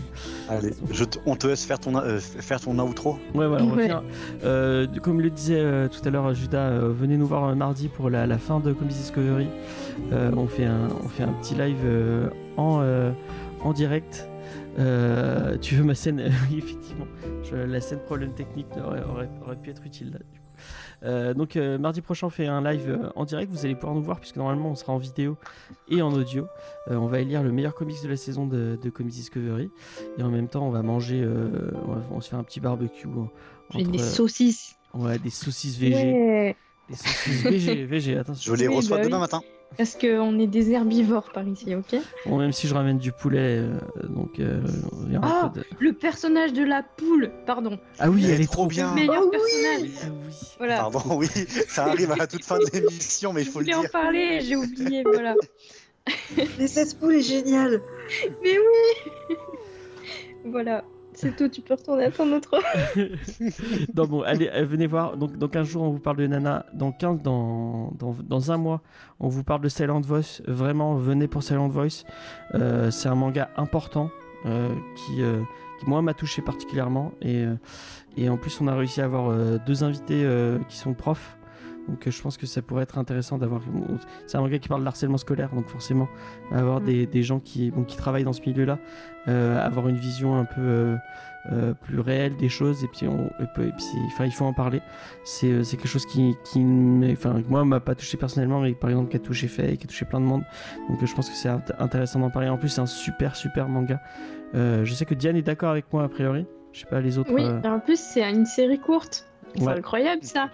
Allez, 0.50 0.74
je 0.92 1.06
te- 1.06 1.20
on 1.26 1.38
te 1.38 1.48
laisse 1.48 1.64
faire 1.64 1.80
ton, 1.80 1.96
euh, 1.96 2.20
faire 2.20 2.60
ton 2.60 2.78
outro. 2.80 3.14
Ouais, 3.34 3.48
voilà, 3.48 3.64
on 3.64 3.68
va 3.70 3.76
Ouais. 3.78 3.90
Euh, 4.44 4.88
comme 5.02 5.22
le 5.22 5.30
disait 5.30 5.56
euh, 5.62 5.88
tout 5.88 6.02
à 6.06 6.10
l'heure 6.12 6.34
Judas, 6.34 6.68
euh, 6.70 6.92
venez 6.94 7.16
nous 7.16 7.26
voir 7.28 7.56
mardi 7.56 7.88
pour 7.88 8.10
la, 8.10 8.28
la 8.28 8.38
fin 8.38 8.60
de 8.60 8.74
Comics 8.74 8.98
Discovery. 8.98 9.48
Euh, 10.12 10.32
on, 10.36 10.48
fait 10.48 10.66
un, 10.66 10.90
on 11.02 11.08
fait 11.08 11.24
un 11.24 11.32
petit 11.32 11.56
live 11.56 11.78
euh, 11.86 12.30
en, 12.58 12.80
euh, 12.82 13.12
en 13.64 13.72
direct. 13.72 14.28
Euh, 14.80 15.58
tu 15.62 15.76
veux 15.76 15.86
ma 15.86 15.96
scène? 15.96 16.30
Oui, 16.52 16.58
effectivement. 16.58 17.08
Je- 17.44 17.56
la 17.56 17.80
scène 17.80 18.00
problème 18.00 18.34
technique 18.34 18.68
aurait, 18.86 19.04
aurait, 19.04 19.30
aurait 19.46 19.56
pu 19.56 19.70
être 19.70 19.86
utile 19.86 20.12
là, 20.12 20.18
du 20.20 20.40
coup. 20.40 20.43
Euh, 21.04 21.34
donc 21.34 21.56
euh, 21.58 21.78
mardi 21.78 22.02
prochain 22.02 22.28
on 22.28 22.30
fait 22.30 22.48
un 22.48 22.64
live 22.64 22.90
euh, 22.90 23.10
en 23.16 23.26
direct, 23.26 23.52
vous 23.52 23.66
allez 23.66 23.76
pouvoir 23.76 23.94
nous 23.96 24.02
voir 24.04 24.20
puisque 24.20 24.38
normalement 24.38 24.70
on 24.72 24.76
sera 24.76 24.94
en 24.94 24.98
vidéo 24.98 25.38
et 25.90 26.02
en 26.02 26.14
audio. 26.14 26.48
Euh, 26.90 26.96
on 26.96 27.08
va 27.08 27.20
élire 27.20 27.44
le 27.44 27.52
meilleur 27.52 27.76
comics 27.76 28.02
de 28.02 28.08
la 28.08 28.16
saison 28.16 28.48
de, 28.48 28.78
de 28.82 28.90
Comics 28.90 29.14
Discovery 29.14 29.70
et 30.18 30.24
en 30.24 30.30
même 30.30 30.48
temps 30.48 30.66
on 30.66 30.72
va 30.72 30.82
manger, 30.82 31.22
euh, 31.22 31.72
on, 31.86 31.92
va, 31.94 32.02
on 32.12 32.16
va 32.16 32.22
se 32.22 32.30
faire 32.30 32.40
un 32.40 32.44
petit 32.44 32.60
barbecue. 32.60 33.08
J'ai 33.72 33.82
entre, 33.82 33.92
des 33.92 34.02
euh, 34.02 34.04
saucisses. 34.04 34.76
ouais, 34.94 35.20
des 35.20 35.30
saucisses 35.30 35.78
VG. 35.78 35.96
Ouais. 35.96 36.56
Des 36.90 36.96
saucisses 36.96 37.44
VG, 37.44 37.86
VG, 37.86 38.22
Je 38.40 38.54
les 38.54 38.68
Oui, 38.68 38.76
reçois 38.76 38.98
bah 38.98 39.04
demain 39.04 39.18
oui. 39.18 39.22
matin. 39.22 39.42
Parce 39.78 39.96
qu'on 39.96 40.40
est 40.40 40.48
des 40.48 40.72
herbivores 40.72 41.32
par 41.34 41.48
ici, 41.48 41.74
ok 41.76 42.00
Bon, 42.26 42.38
même 42.38 42.52
si 42.52 42.68
je 42.68 42.74
ramène 42.74 42.98
du 43.00 43.12
poulet, 43.12 43.58
euh, 43.60 43.80
donc 44.10 44.40
euh, 44.40 44.62
il 45.08 45.14
y 45.14 45.18
aura 45.18 45.28
Ah 45.46 45.50
pas 45.54 45.60
de- 45.60 45.66
Le 45.80 45.94
personnage 45.94 46.54
de 46.54 46.64
la 46.64 46.84
poule, 46.84 47.32
pardon. 47.46 47.80
Ah 48.00 48.10
oui, 48.10 48.24
Elle 48.26 48.32
elle, 48.36 48.42
est 48.42 48.52
trop 48.52 48.68
bien. 48.68 48.90
Le 48.90 48.96
meilleur 48.96 49.24
Oh 49.24 49.30
oui 49.32 49.38
personnage. 49.38 49.90
Ah 50.04 50.08
oui. 50.28 50.34
Voilà. 50.60 50.78
Pardon, 50.78 51.02
oui, 51.18 51.28
ça 51.68 51.86
arrive 51.86 52.12
à 52.12 52.16
la 52.16 52.28
toute 52.28 52.44
fin 52.46 52.58
de 52.60 52.66
l'émission, 52.72 53.34
mais 53.34 53.42
il 53.42 53.46
Je 53.46 53.52
faut 53.52 53.60
le 53.60 53.66
voulais 53.66 53.76
en 53.76 53.82
dire. 53.82 53.92
parler, 53.92 54.42
j'ai 54.42 54.56
oublié, 54.56 55.04
voilà. 55.04 55.36
Mais 56.60 56.68
cette 56.68 57.00
poule 57.00 57.16
est 57.16 57.22
géniale. 57.22 57.82
Mais 58.44 58.58
oui 58.60 59.36
Voilà, 60.46 60.84
c'est 61.16 61.36
tout, 61.36 61.48
tu 61.50 61.62
peux 61.62 61.74
retourner 61.74 62.06
à 62.06 62.12
ton 62.12 62.32
autre. 62.34 62.56
non, 63.96 64.06
bon, 64.08 64.22
allez, 64.22 64.50
euh, 64.54 64.66
venez 64.66 64.88
voir. 64.88 65.18
Donc, 65.18 65.38
dans 65.38 65.48
15 65.48 65.68
jours, 65.68 65.84
on 65.84 65.90
vous 65.92 66.00
parle 66.00 66.18
de 66.18 66.28
Nana. 66.28 66.66
Dans 66.74 66.92
15, 66.92 67.22
dans, 67.22 67.92
dans, 67.98 68.16
dans 68.24 68.52
un 68.52 68.58
mois, 68.58 68.82
on 69.20 69.28
vous 69.28 69.44
parle 69.44 69.62
de 69.62 69.70
Silent 69.70 70.02
Voice. 70.02 70.42
Vraiment, 70.48 70.96
venez 70.96 71.28
pour 71.28 71.44
Silent 71.44 71.68
Voice. 71.68 72.04
Euh, 72.56 72.92
c'est 72.92 73.10
un 73.10 73.16
manga 73.16 73.50
important 73.58 74.10
euh, 74.46 74.70
qui, 74.96 75.22
qui, 75.80 75.86
moi, 75.86 76.02
m'a 76.02 76.14
touché 76.14 76.42
particulièrement. 76.42 77.12
Et, 77.22 77.46
et 78.18 78.30
en 78.30 78.38
plus, 78.38 78.60
on 78.62 78.68
a 78.68 78.76
réussi 78.76 79.02
à 79.02 79.06
avoir 79.06 79.60
deux 79.60 79.84
invités 79.84 80.28
qui 80.70 80.78
sont 80.78 80.94
profs. 80.94 81.38
Donc, 81.88 82.08
je 82.10 82.22
pense 82.22 82.38
que 82.38 82.46
ça 82.46 82.62
pourrait 82.62 82.84
être 82.84 82.98
intéressant 82.98 83.38
d'avoir. 83.38 83.62
C'est 84.28 84.38
un 84.38 84.42
manga 84.42 84.58
qui 84.60 84.70
parle 84.70 84.84
d'harcèlement 84.84 85.18
scolaire, 85.18 85.50
donc 85.54 85.68
forcément, 85.68 86.08
avoir 86.52 86.80
Mm. 86.82 86.86
des, 86.86 87.06
des 87.08 87.24
gens 87.24 87.40
qui, 87.40 87.72
bon, 87.72 87.84
qui 87.84 87.98
travaillent 87.98 88.24
dans 88.24 88.34
ce 88.34 88.42
milieu-là, 88.42 88.80
euh, 89.28 89.60
avoir 89.66 89.88
une 89.90 89.98
vision 89.98 90.36
un 90.38 90.46
peu. 90.46 90.62
euh, 90.62 90.96
euh, 91.52 91.74
plus 91.74 92.00
réel 92.00 92.38
des 92.38 92.48
choses 92.48 92.86
et 92.86 92.88
puis, 92.88 93.06
on, 93.06 93.26
et 93.26 93.46
puis, 93.54 93.64
et 93.68 93.72
puis 93.74 93.82
c'est- 93.84 93.98
enfin, 94.14 94.24
il 94.24 94.32
faut 94.32 94.46
en 94.46 94.54
parler 94.54 94.82
c'est 95.26 95.50
quelque 95.72 95.90
chose 95.90 96.06
qui, 96.06 96.36
qui 96.46 96.62
enfin 97.12 97.42
moi 97.50 97.66
m'a 97.66 97.82
pas 97.82 97.96
touché 97.96 98.16
personnellement 98.16 98.62
mais 98.62 98.72
par 98.74 98.90
exemple 98.90 99.10
qui 99.10 99.18
a 99.18 99.20
touché 99.20 99.50
fait 99.50 99.74
et 99.74 99.76
qui 99.76 99.84
a 99.86 99.88
touché 99.90 100.06
plein 100.06 100.22
de 100.22 100.26
monde 100.26 100.44
donc 100.88 101.04
je 101.06 101.14
pense 101.14 101.30
que 101.30 101.36
c'est 101.36 101.50
int- 101.50 101.74
intéressant 101.80 102.22
d'en 102.22 102.30
parler 102.30 102.48
en 102.48 102.58
plus 102.58 102.70
c'est 102.70 102.80
un 102.80 102.86
super 102.86 103.36
super 103.36 103.68
manga 103.68 104.00
je 104.54 104.94
sais 104.94 105.04
que 105.04 105.16
Diane 105.16 105.36
est 105.36 105.42
d'accord 105.42 105.72
avec 105.72 105.92
moi 105.92 106.04
a 106.04 106.08
priori 106.08 106.46
je 106.72 106.80
sais 106.80 106.86
pas 106.86 107.02
les 107.02 107.18
autres 107.18 107.34
Oui, 107.34 107.44
en 107.66 107.80
plus, 107.82 108.00
c'est 108.00 108.24
une 108.32 108.46
série 108.46 108.80
courte. 108.80 109.28
C'est 109.56 109.64
Ouais. 109.66 109.74
incroyable 109.74 110.24
ça. 110.24 110.50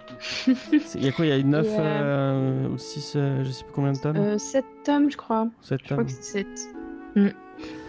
il 0.94 1.04
y 1.04 1.08
a 1.08 1.12
quoi 1.12 1.26
il 1.26 1.28
y 1.28 1.32
a 1.32 1.42
9 1.42 1.66
Et, 1.66 1.68
euh, 1.78 2.68
ou 2.68 2.78
6 2.78 3.16
je 3.42 3.50
sais 3.50 3.64
plus 3.64 3.72
combien 3.74 3.92
de 3.92 3.98
tomes 3.98 4.16
Euh, 4.16 4.38
7 4.38 4.64
tomes, 4.84 5.10
je 5.10 5.16
crois. 5.16 5.48
7 5.62 5.78
Je 5.80 5.84
crois 5.86 5.96
tomes 5.98 6.06
que 6.06 6.12
c'est 6.12 6.46
7. 6.46 7.26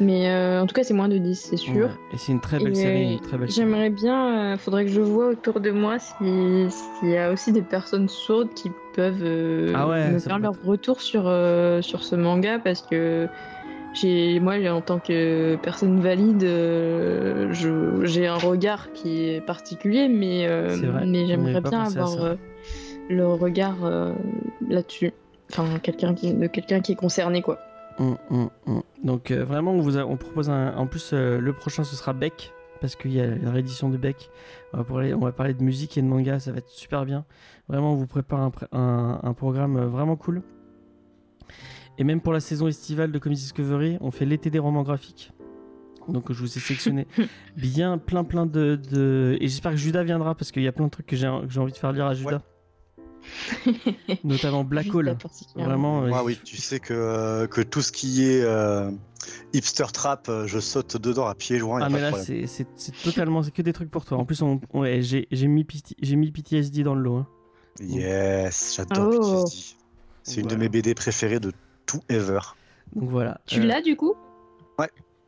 Mais 0.01 0.30
euh, 0.30 0.61
en 0.61 0.67
tout 0.67 0.73
cas, 0.73 0.83
c'est 0.83 0.93
moins 0.93 1.07
de 1.07 1.17
10, 1.17 1.35
c'est 1.49 1.56
sûr. 1.57 1.73
Ouais. 1.88 1.91
et 2.14 2.17
c'est 2.17 2.33
une 2.33 2.41
très 2.41 2.57
belle 2.59 2.72
Et, 2.72 2.75
série 2.75 3.19
euh. 3.33 3.45
J'aimerais 3.48 3.90
bien, 3.90 4.53
euh, 4.53 4.57
faudrait 4.57 4.83
que 4.85 4.91
je 4.91 4.99
vois 4.99 5.27
autour 5.30 5.61
de 5.61 5.72
moi 5.72 5.98
si- 5.98 6.14
s'il 6.69 7.09
y 7.09 7.17
a 7.17 7.31
aussi 7.31 7.53
des 7.53 7.61
personnes 7.61 8.09
sourdes 8.09 8.53
qui 8.53 8.69
peuvent 8.95 9.22
euh, 9.23 9.72
Ah 9.75 9.88
ouais, 9.88 10.11
me 10.11 10.19
faire 10.19 10.40
leur 10.40 10.53
être- 10.53 10.65
retour 10.65 10.99
sur, 11.01 11.23
euh, 11.27 11.81
sur 11.81 12.03
ce 12.03 12.15
manga 12.15 12.59
parce 12.59 12.81
que 12.81 13.27
moi 14.41 14.55
en 14.71 14.81
tant 14.81 14.99
que 14.99 15.55
personne 15.57 15.99
valide 15.99 16.43
euh, 16.43 17.51
j'ai 18.03 18.27
un 18.27 18.35
regard 18.37 18.91
qui 18.93 19.25
est 19.29 19.41
particulier 19.41 20.07
mais, 20.07 20.47
euh, 20.47 20.75
mais 21.05 21.25
j'aimerais 21.27 21.61
bien 21.69 21.81
avoir 21.99 22.23
euh, 22.23 22.35
le 23.09 23.27
regard 23.27 23.75
là-dessus 24.69 25.11
enfin 25.51 25.79
quelqu'un 25.79 26.13
qui 26.13 26.33
de 26.33 26.47
quelqu'un 26.47 26.79
qui 26.79 26.93
est 26.93 26.95
concerné 26.95 27.41
quoi 27.41 27.57
Hum, 27.99 28.15
hum, 28.31 28.49
hum. 28.67 28.81
Donc 29.03 29.31
vraiment, 29.31 29.73
on 29.73 29.81
vous 29.81 29.97
a- 29.97 30.05
on 30.05 30.15
propose 30.15 30.49
un. 30.49 30.73
En 30.77 30.87
plus, 30.87 31.11
le 31.13 31.51
prochain 31.51 31.83
ce 31.83 31.93
sera 31.95 32.13
Beck 32.13 32.53
parce 32.79 32.95
qu'il 32.95 33.11
y 33.11 33.19
a 33.19 33.27
la 33.27 33.51
réédition 33.51 33.89
de 33.89 33.97
Beck. 33.97 34.29
On 34.73 34.77
va, 34.77 34.83
parler, 34.85 35.13
on 35.13 35.19
va 35.19 35.33
parler 35.33 35.53
de 35.53 35.61
musique 35.61 35.97
et 35.97 36.01
de 36.01 36.07
manga, 36.07 36.39
ça 36.39 36.51
va 36.53 36.59
être 36.59 36.69
super 36.69 37.05
bien. 37.05 37.25
Vraiment, 37.67 37.91
on 37.91 37.95
vous 37.95 38.07
prépare 38.07 38.39
un, 38.39 38.49
pré- 38.49 38.65
un- 38.71 39.19
un 39.21 39.33
programme 39.33 39.77
vraiment 39.87 40.15
cool. 40.15 40.41
Et 42.01 42.03
même 42.03 42.19
pour 42.19 42.33
la 42.33 42.39
saison 42.39 42.67
estivale 42.67 43.11
de 43.11 43.19
Comics 43.19 43.38
Discovery, 43.38 43.99
on 44.01 44.09
fait 44.09 44.25
l'été 44.25 44.49
des 44.49 44.57
romans 44.57 44.81
graphiques. 44.81 45.31
Donc 46.07 46.31
je 46.33 46.39
vous 46.39 46.47
ai 46.57 46.59
sélectionné 46.59 47.05
bien 47.57 47.99
plein 47.99 48.23
plein 48.23 48.47
de, 48.47 48.75
de- 48.75 49.38
et 49.39 49.47
j'espère 49.47 49.69
que 49.73 49.77
Judas 49.77 50.01
viendra 50.03 50.33
parce 50.33 50.51
qu'il 50.51 50.63
y 50.63 50.67
a 50.67 50.71
plein 50.71 50.85
de 50.85 50.89
trucs 50.89 51.05
que 51.05 51.15
j'ai 51.15 51.27
que 51.27 51.47
j'ai 51.53 51.59
envie 51.59 51.71
de 51.73 51.77
faire 51.77 51.91
lire 51.91 52.07
à 52.07 52.15
Judas. 52.15 52.41
Notamment 54.23 54.63
Black 54.63 54.93
Hole. 54.95 55.15
Vraiment. 55.55 56.03
euh, 56.03 56.07
Moi, 56.07 56.23
oui, 56.23 56.39
tu 56.43 56.57
sais 56.57 56.80
que, 56.80 57.45
que 57.45 57.61
tout 57.61 57.83
ce 57.83 57.91
qui 57.91 58.25
est 58.25 58.41
euh, 58.41 58.89
hipster 59.53 59.85
trap, 59.93 60.27
euh, 60.27 60.47
je 60.47 60.57
saute 60.57 60.97
dedans 60.97 61.27
à 61.27 61.35
pieds 61.35 61.59
joints. 61.59 61.81
Ah 61.83 61.89
mais 61.89 62.01
là 62.01 62.13
c'est 62.13 62.47
totalement 63.03 63.43
c'est 63.43 63.51
que 63.51 63.61
des 63.61 63.73
trucs 63.73 63.91
pour 63.91 64.05
toi. 64.05 64.17
En 64.17 64.25
plus 64.25 64.41
on, 64.41 64.59
ouais, 64.73 65.03
j'ai 65.03 65.27
j'ai 65.31 65.45
mis 65.45 65.67
j'ai 66.01 66.15
mis 66.15 66.31
PTSD 66.31 66.81
dans 66.81 66.95
le 66.95 67.01
lot. 67.03 67.17
hein. 67.17 67.27
Yes, 67.80 68.73
j'adore 68.77 69.13
Oh. 69.13 69.43
PTSD. 69.43 69.75
C'est 70.23 70.35
une 70.38 70.41
Voilà. 70.47 70.55
de 70.57 70.61
mes 70.61 70.69
BD 70.69 70.95
préférées 70.95 71.39
de 71.39 71.51
tout 71.85 72.01
ever. 72.10 72.40
Donc 72.95 73.10
voilà. 73.10 73.40
tu 73.45 73.61
Euh, 73.61 73.66
l'as 73.66 73.82
du 73.82 73.95
coup? 73.95 74.14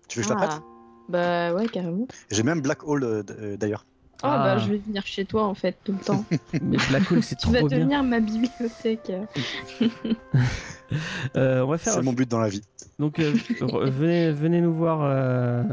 Tu 0.10 0.20
veux 0.20 0.24
que 0.26 0.30
je 0.30 0.34
la 0.36 0.42
Ah. 0.42 0.48
prête 0.48 0.62
bah 1.10 1.54
ouais 1.54 1.68
carrément 1.68 2.08
J'ai 2.32 2.44
même 2.44 2.62
Black 2.62 2.84
Hole 2.88 3.04
euh, 3.04 3.24
euh, 3.40 3.58
d'ailleurs. 3.58 3.86
Ah, 4.22 4.36
Ah. 4.42 4.44
bah 4.44 4.58
je 4.60 4.70
vais 4.70 4.78
venir 4.78 5.06
chez 5.06 5.26
toi 5.26 5.44
en 5.46 5.54
fait 5.54 5.78
tout 5.84 5.92
le 5.94 5.98
temps. 6.00 6.24
Mais 6.62 6.78
Black 6.90 7.12
Hole 7.12 7.24
c'est 7.24 7.36
tu 7.38 7.48
vas 7.50 7.60
trop 7.60 7.68
bien. 7.68 7.78
devenir 7.80 8.04
ma 8.04 8.20
bibliothèque. 8.20 9.12
Euh, 11.36 11.62
on 11.64 11.68
va 11.70 11.78
faire 11.80 11.94
C'est 11.94 12.02
mon 12.04 12.14
but 12.14 12.30
dans 12.30 12.40
la 12.40 12.50
vie. 12.50 12.62
donc 13.00 13.18
euh, 13.18 13.34
venez 13.90 14.32
venez 14.32 14.62
nous 14.62 14.74
voir. 14.74 15.00
euh, 15.02 15.64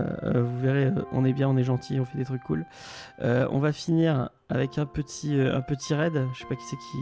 vous 0.42 0.60
verrez 0.60 0.90
on 1.12 1.24
est 1.26 1.34
bien 1.34 1.46
on 1.48 1.56
est 1.58 1.62
gentil 1.64 2.00
on 2.00 2.06
fait 2.06 2.16
des 2.16 2.24
trucs 2.24 2.42
cool. 2.44 2.64
Euh, 3.20 3.46
on 3.50 3.58
va 3.58 3.72
finir 3.72 4.30
avec 4.48 4.78
un 4.78 4.86
petit 4.86 5.38
euh, 5.38 5.54
un 5.54 5.60
petit 5.60 5.92
raid. 5.94 6.14
Je 6.32 6.38
sais 6.38 6.46
pas 6.46 6.54
qui 6.56 6.64
c'est 6.70 6.76
qui 6.76 6.98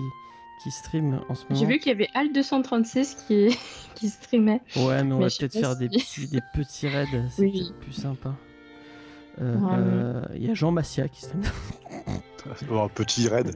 qui 0.62 0.70
stream 0.70 1.20
en 1.28 1.34
ce 1.34 1.44
moment. 1.44 1.58
J'ai 1.60 1.66
vu 1.66 1.78
qu'il 1.78 1.88
y 1.92 1.94
avait 1.94 2.08
Al 2.14 2.32
236 2.32 3.14
qui, 3.26 3.56
qui 3.94 4.08
streamait. 4.08 4.60
Ouais 4.76 5.02
mais 5.04 5.12
on 5.14 5.18
Mais 5.18 5.24
va 5.28 5.30
peut-être 5.38 5.52
faire 5.52 5.72
si- 5.72 5.78
des 5.78 5.88
petits 5.88 6.26
des 6.28 6.40
petits 6.54 6.88
raids. 6.88 7.06
C'est 7.30 7.42
Oui. 7.42 7.72
plus 7.80 7.92
sympa. 7.92 8.34
Euh, 9.40 9.56
Ouais. 9.56 9.72
euh, 9.78 10.22
Il 10.34 10.44
y 10.46 10.50
a 10.50 10.54
Jean 10.54 10.70
Massia 10.72 11.08
qui 11.08 11.20
stream. 11.22 11.42
Oh, 12.70 12.78
un 12.78 12.88
petit 12.88 13.28
raid. 13.28 13.54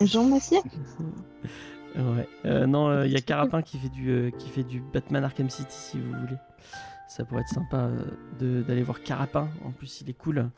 Jean 0.00 0.24
Massier 0.24 0.58
Ouais. 1.96 2.28
Euh, 2.44 2.66
non, 2.66 2.88
euh, 2.88 3.06
il 3.06 3.12
y 3.12 3.16
a 3.16 3.20
Carapin 3.20 3.62
qui 3.62 3.78
fait 3.78 3.88
du 3.88 4.10
euh, 4.10 4.30
qui 4.30 4.48
fait 4.48 4.62
du 4.62 4.80
Batman 4.80 5.24
Arkham 5.24 5.50
City 5.50 5.66
si 5.74 5.98
vous 5.98 6.12
voulez. 6.20 6.36
Ça 7.08 7.24
pourrait 7.24 7.40
être 7.40 7.48
sympa 7.48 7.88
de- 8.38 8.62
d'aller 8.62 8.82
voir 8.82 9.02
Carapin. 9.02 9.48
En 9.64 9.70
plus, 9.72 10.02
il 10.02 10.10
est 10.10 10.14
cool. 10.14 10.50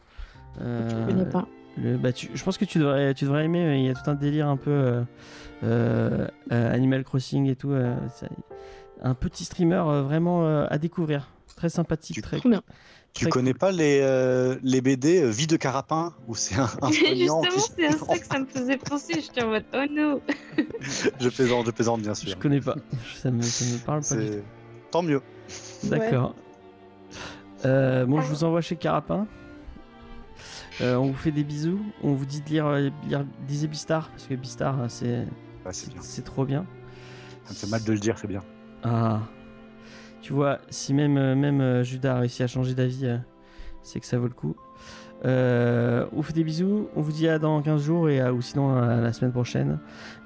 Euh, 0.60 0.90
Je 0.90 1.06
connais 1.12 1.24
pas. 1.30 1.46
Le- 1.82 1.96
bah, 1.96 2.12
tu- 2.12 2.30
je 2.34 2.44
pense 2.44 2.58
que 2.58 2.64
tu 2.64 2.78
devrais 2.78 3.14
tu 3.14 3.24
devrais 3.24 3.44
aimer. 3.44 3.78
Il 3.78 3.86
y 3.86 3.90
a 3.90 3.94
tout 3.94 4.08
un 4.10 4.14
délire 4.14 4.48
un 4.48 4.56
peu 4.56 4.70
euh, 4.70 5.02
euh, 5.64 6.26
euh, 6.52 6.74
Animal 6.74 7.04
Crossing 7.04 7.46
et 7.48 7.56
tout. 7.56 7.70
euh, 7.72 7.94
ça- 8.14 8.26
un 9.02 9.14
petit 9.14 9.44
streamer 9.44 9.82
euh, 9.86 10.02
vraiment 10.02 10.46
euh, 10.46 10.66
à 10.68 10.78
découvrir. 10.78 11.30
Très 11.56 11.68
sympathique. 11.70 12.16
Tu- 12.16 12.22
Très, 12.22 12.40
bien. 12.40 12.62
Tu 13.12 13.24
Très 13.24 13.30
connais 13.30 13.54
pas 13.54 13.70
les, 13.72 14.00
euh, 14.02 14.56
les 14.62 14.80
BD 14.80 15.20
euh, 15.22 15.28
Vie 15.30 15.46
de 15.46 15.56
Carapin 15.56 16.14
où 16.28 16.34
c'est 16.34 16.54
un, 16.54 16.68
un 16.82 16.90
Justement, 16.92 17.40
qui- 17.42 17.60
c'est 17.76 17.86
à 17.86 17.92
ça 17.92 18.18
que 18.18 18.26
ça 18.26 18.38
me 18.38 18.46
faisait 18.46 18.76
penser. 18.78 19.14
J'étais 19.20 19.42
en 19.42 19.48
mode 19.48 19.64
oh 19.74 19.84
no. 19.90 20.20
Je 21.20 21.28
plaisante, 21.28 21.66
je 21.66 21.70
plaisante 21.70 22.00
bien 22.02 22.14
Je 22.14 22.28
sûr. 22.28 22.38
connais 22.38 22.60
pas. 22.60 22.76
Ça 23.16 23.30
me, 23.30 23.42
ça 23.42 23.64
me 23.64 23.84
parle 23.84 24.00
pas. 24.02 24.14
du 24.16 24.26
tout. 24.26 24.32
C'est 24.32 24.42
tant 24.90 25.02
mieux. 25.02 25.20
D'accord. 25.84 26.34
Euh, 27.66 28.06
bon, 28.06 28.20
je 28.22 28.26
vous 28.28 28.44
envoie 28.44 28.60
chez 28.62 28.76
Carapin. 28.76 29.26
Euh, 30.80 30.96
on 30.96 31.06
vous 31.06 31.14
fait 31.14 31.32
des 31.32 31.44
bisous. 31.44 31.80
On 32.02 32.14
vous 32.14 32.24
dit 32.26 32.40
de 32.40 32.48
lire, 32.48 32.66
euh, 32.66 32.90
lire 33.06 33.24
lisez 33.48 33.68
Bistar 33.68 34.08
parce 34.10 34.26
que 34.26 34.34
Bistar, 34.34 34.80
euh, 34.80 34.86
c'est 34.88 35.26
Ouais, 35.66 36.22
trop 36.24 36.44
bien. 36.44 36.64
Ça 37.44 37.50
me 37.52 37.54
fait 37.56 37.66
mal 37.66 37.84
de 37.84 37.92
le 37.92 37.98
dire, 37.98 38.16
c'est 38.16 38.26
bien. 38.26 38.42
Ah, 38.82 39.20
tu 40.22 40.32
vois, 40.32 40.58
si 40.70 40.94
même 40.94 41.34
même 41.34 41.82
Judas 41.82 42.16
a 42.16 42.18
réussi 42.20 42.42
à 42.42 42.46
changer 42.46 42.74
d'avis, 42.74 43.06
c'est 43.82 44.00
que 44.00 44.06
ça 44.06 44.18
vaut 44.18 44.28
le 44.28 44.34
coup. 44.34 44.56
Euh, 45.24 46.06
on 46.12 46.16
vous 46.16 46.22
fait 46.22 46.32
des 46.32 46.44
bisous. 46.44 46.88
On 46.96 47.02
vous 47.02 47.12
dit 47.12 47.28
à 47.28 47.38
dans 47.38 47.60
15 47.60 47.82
jours 47.82 48.08
et 48.08 48.20
à, 48.20 48.32
ou 48.32 48.40
sinon 48.40 48.76
à 48.76 48.96
la 48.96 49.12
semaine 49.12 49.32
prochaine. 49.32 49.78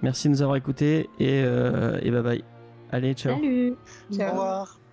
Merci 0.02 0.28
de 0.28 0.34
nous 0.34 0.42
avoir 0.42 0.56
écoutés 0.56 1.10
et, 1.18 1.42
euh, 1.44 1.98
et 2.02 2.10
bye 2.10 2.22
bye. 2.22 2.44
Allez, 2.90 3.14
ciao. 3.14 3.34
Salut. 3.36 3.74
Au 4.12 4.30
revoir. 4.30 4.83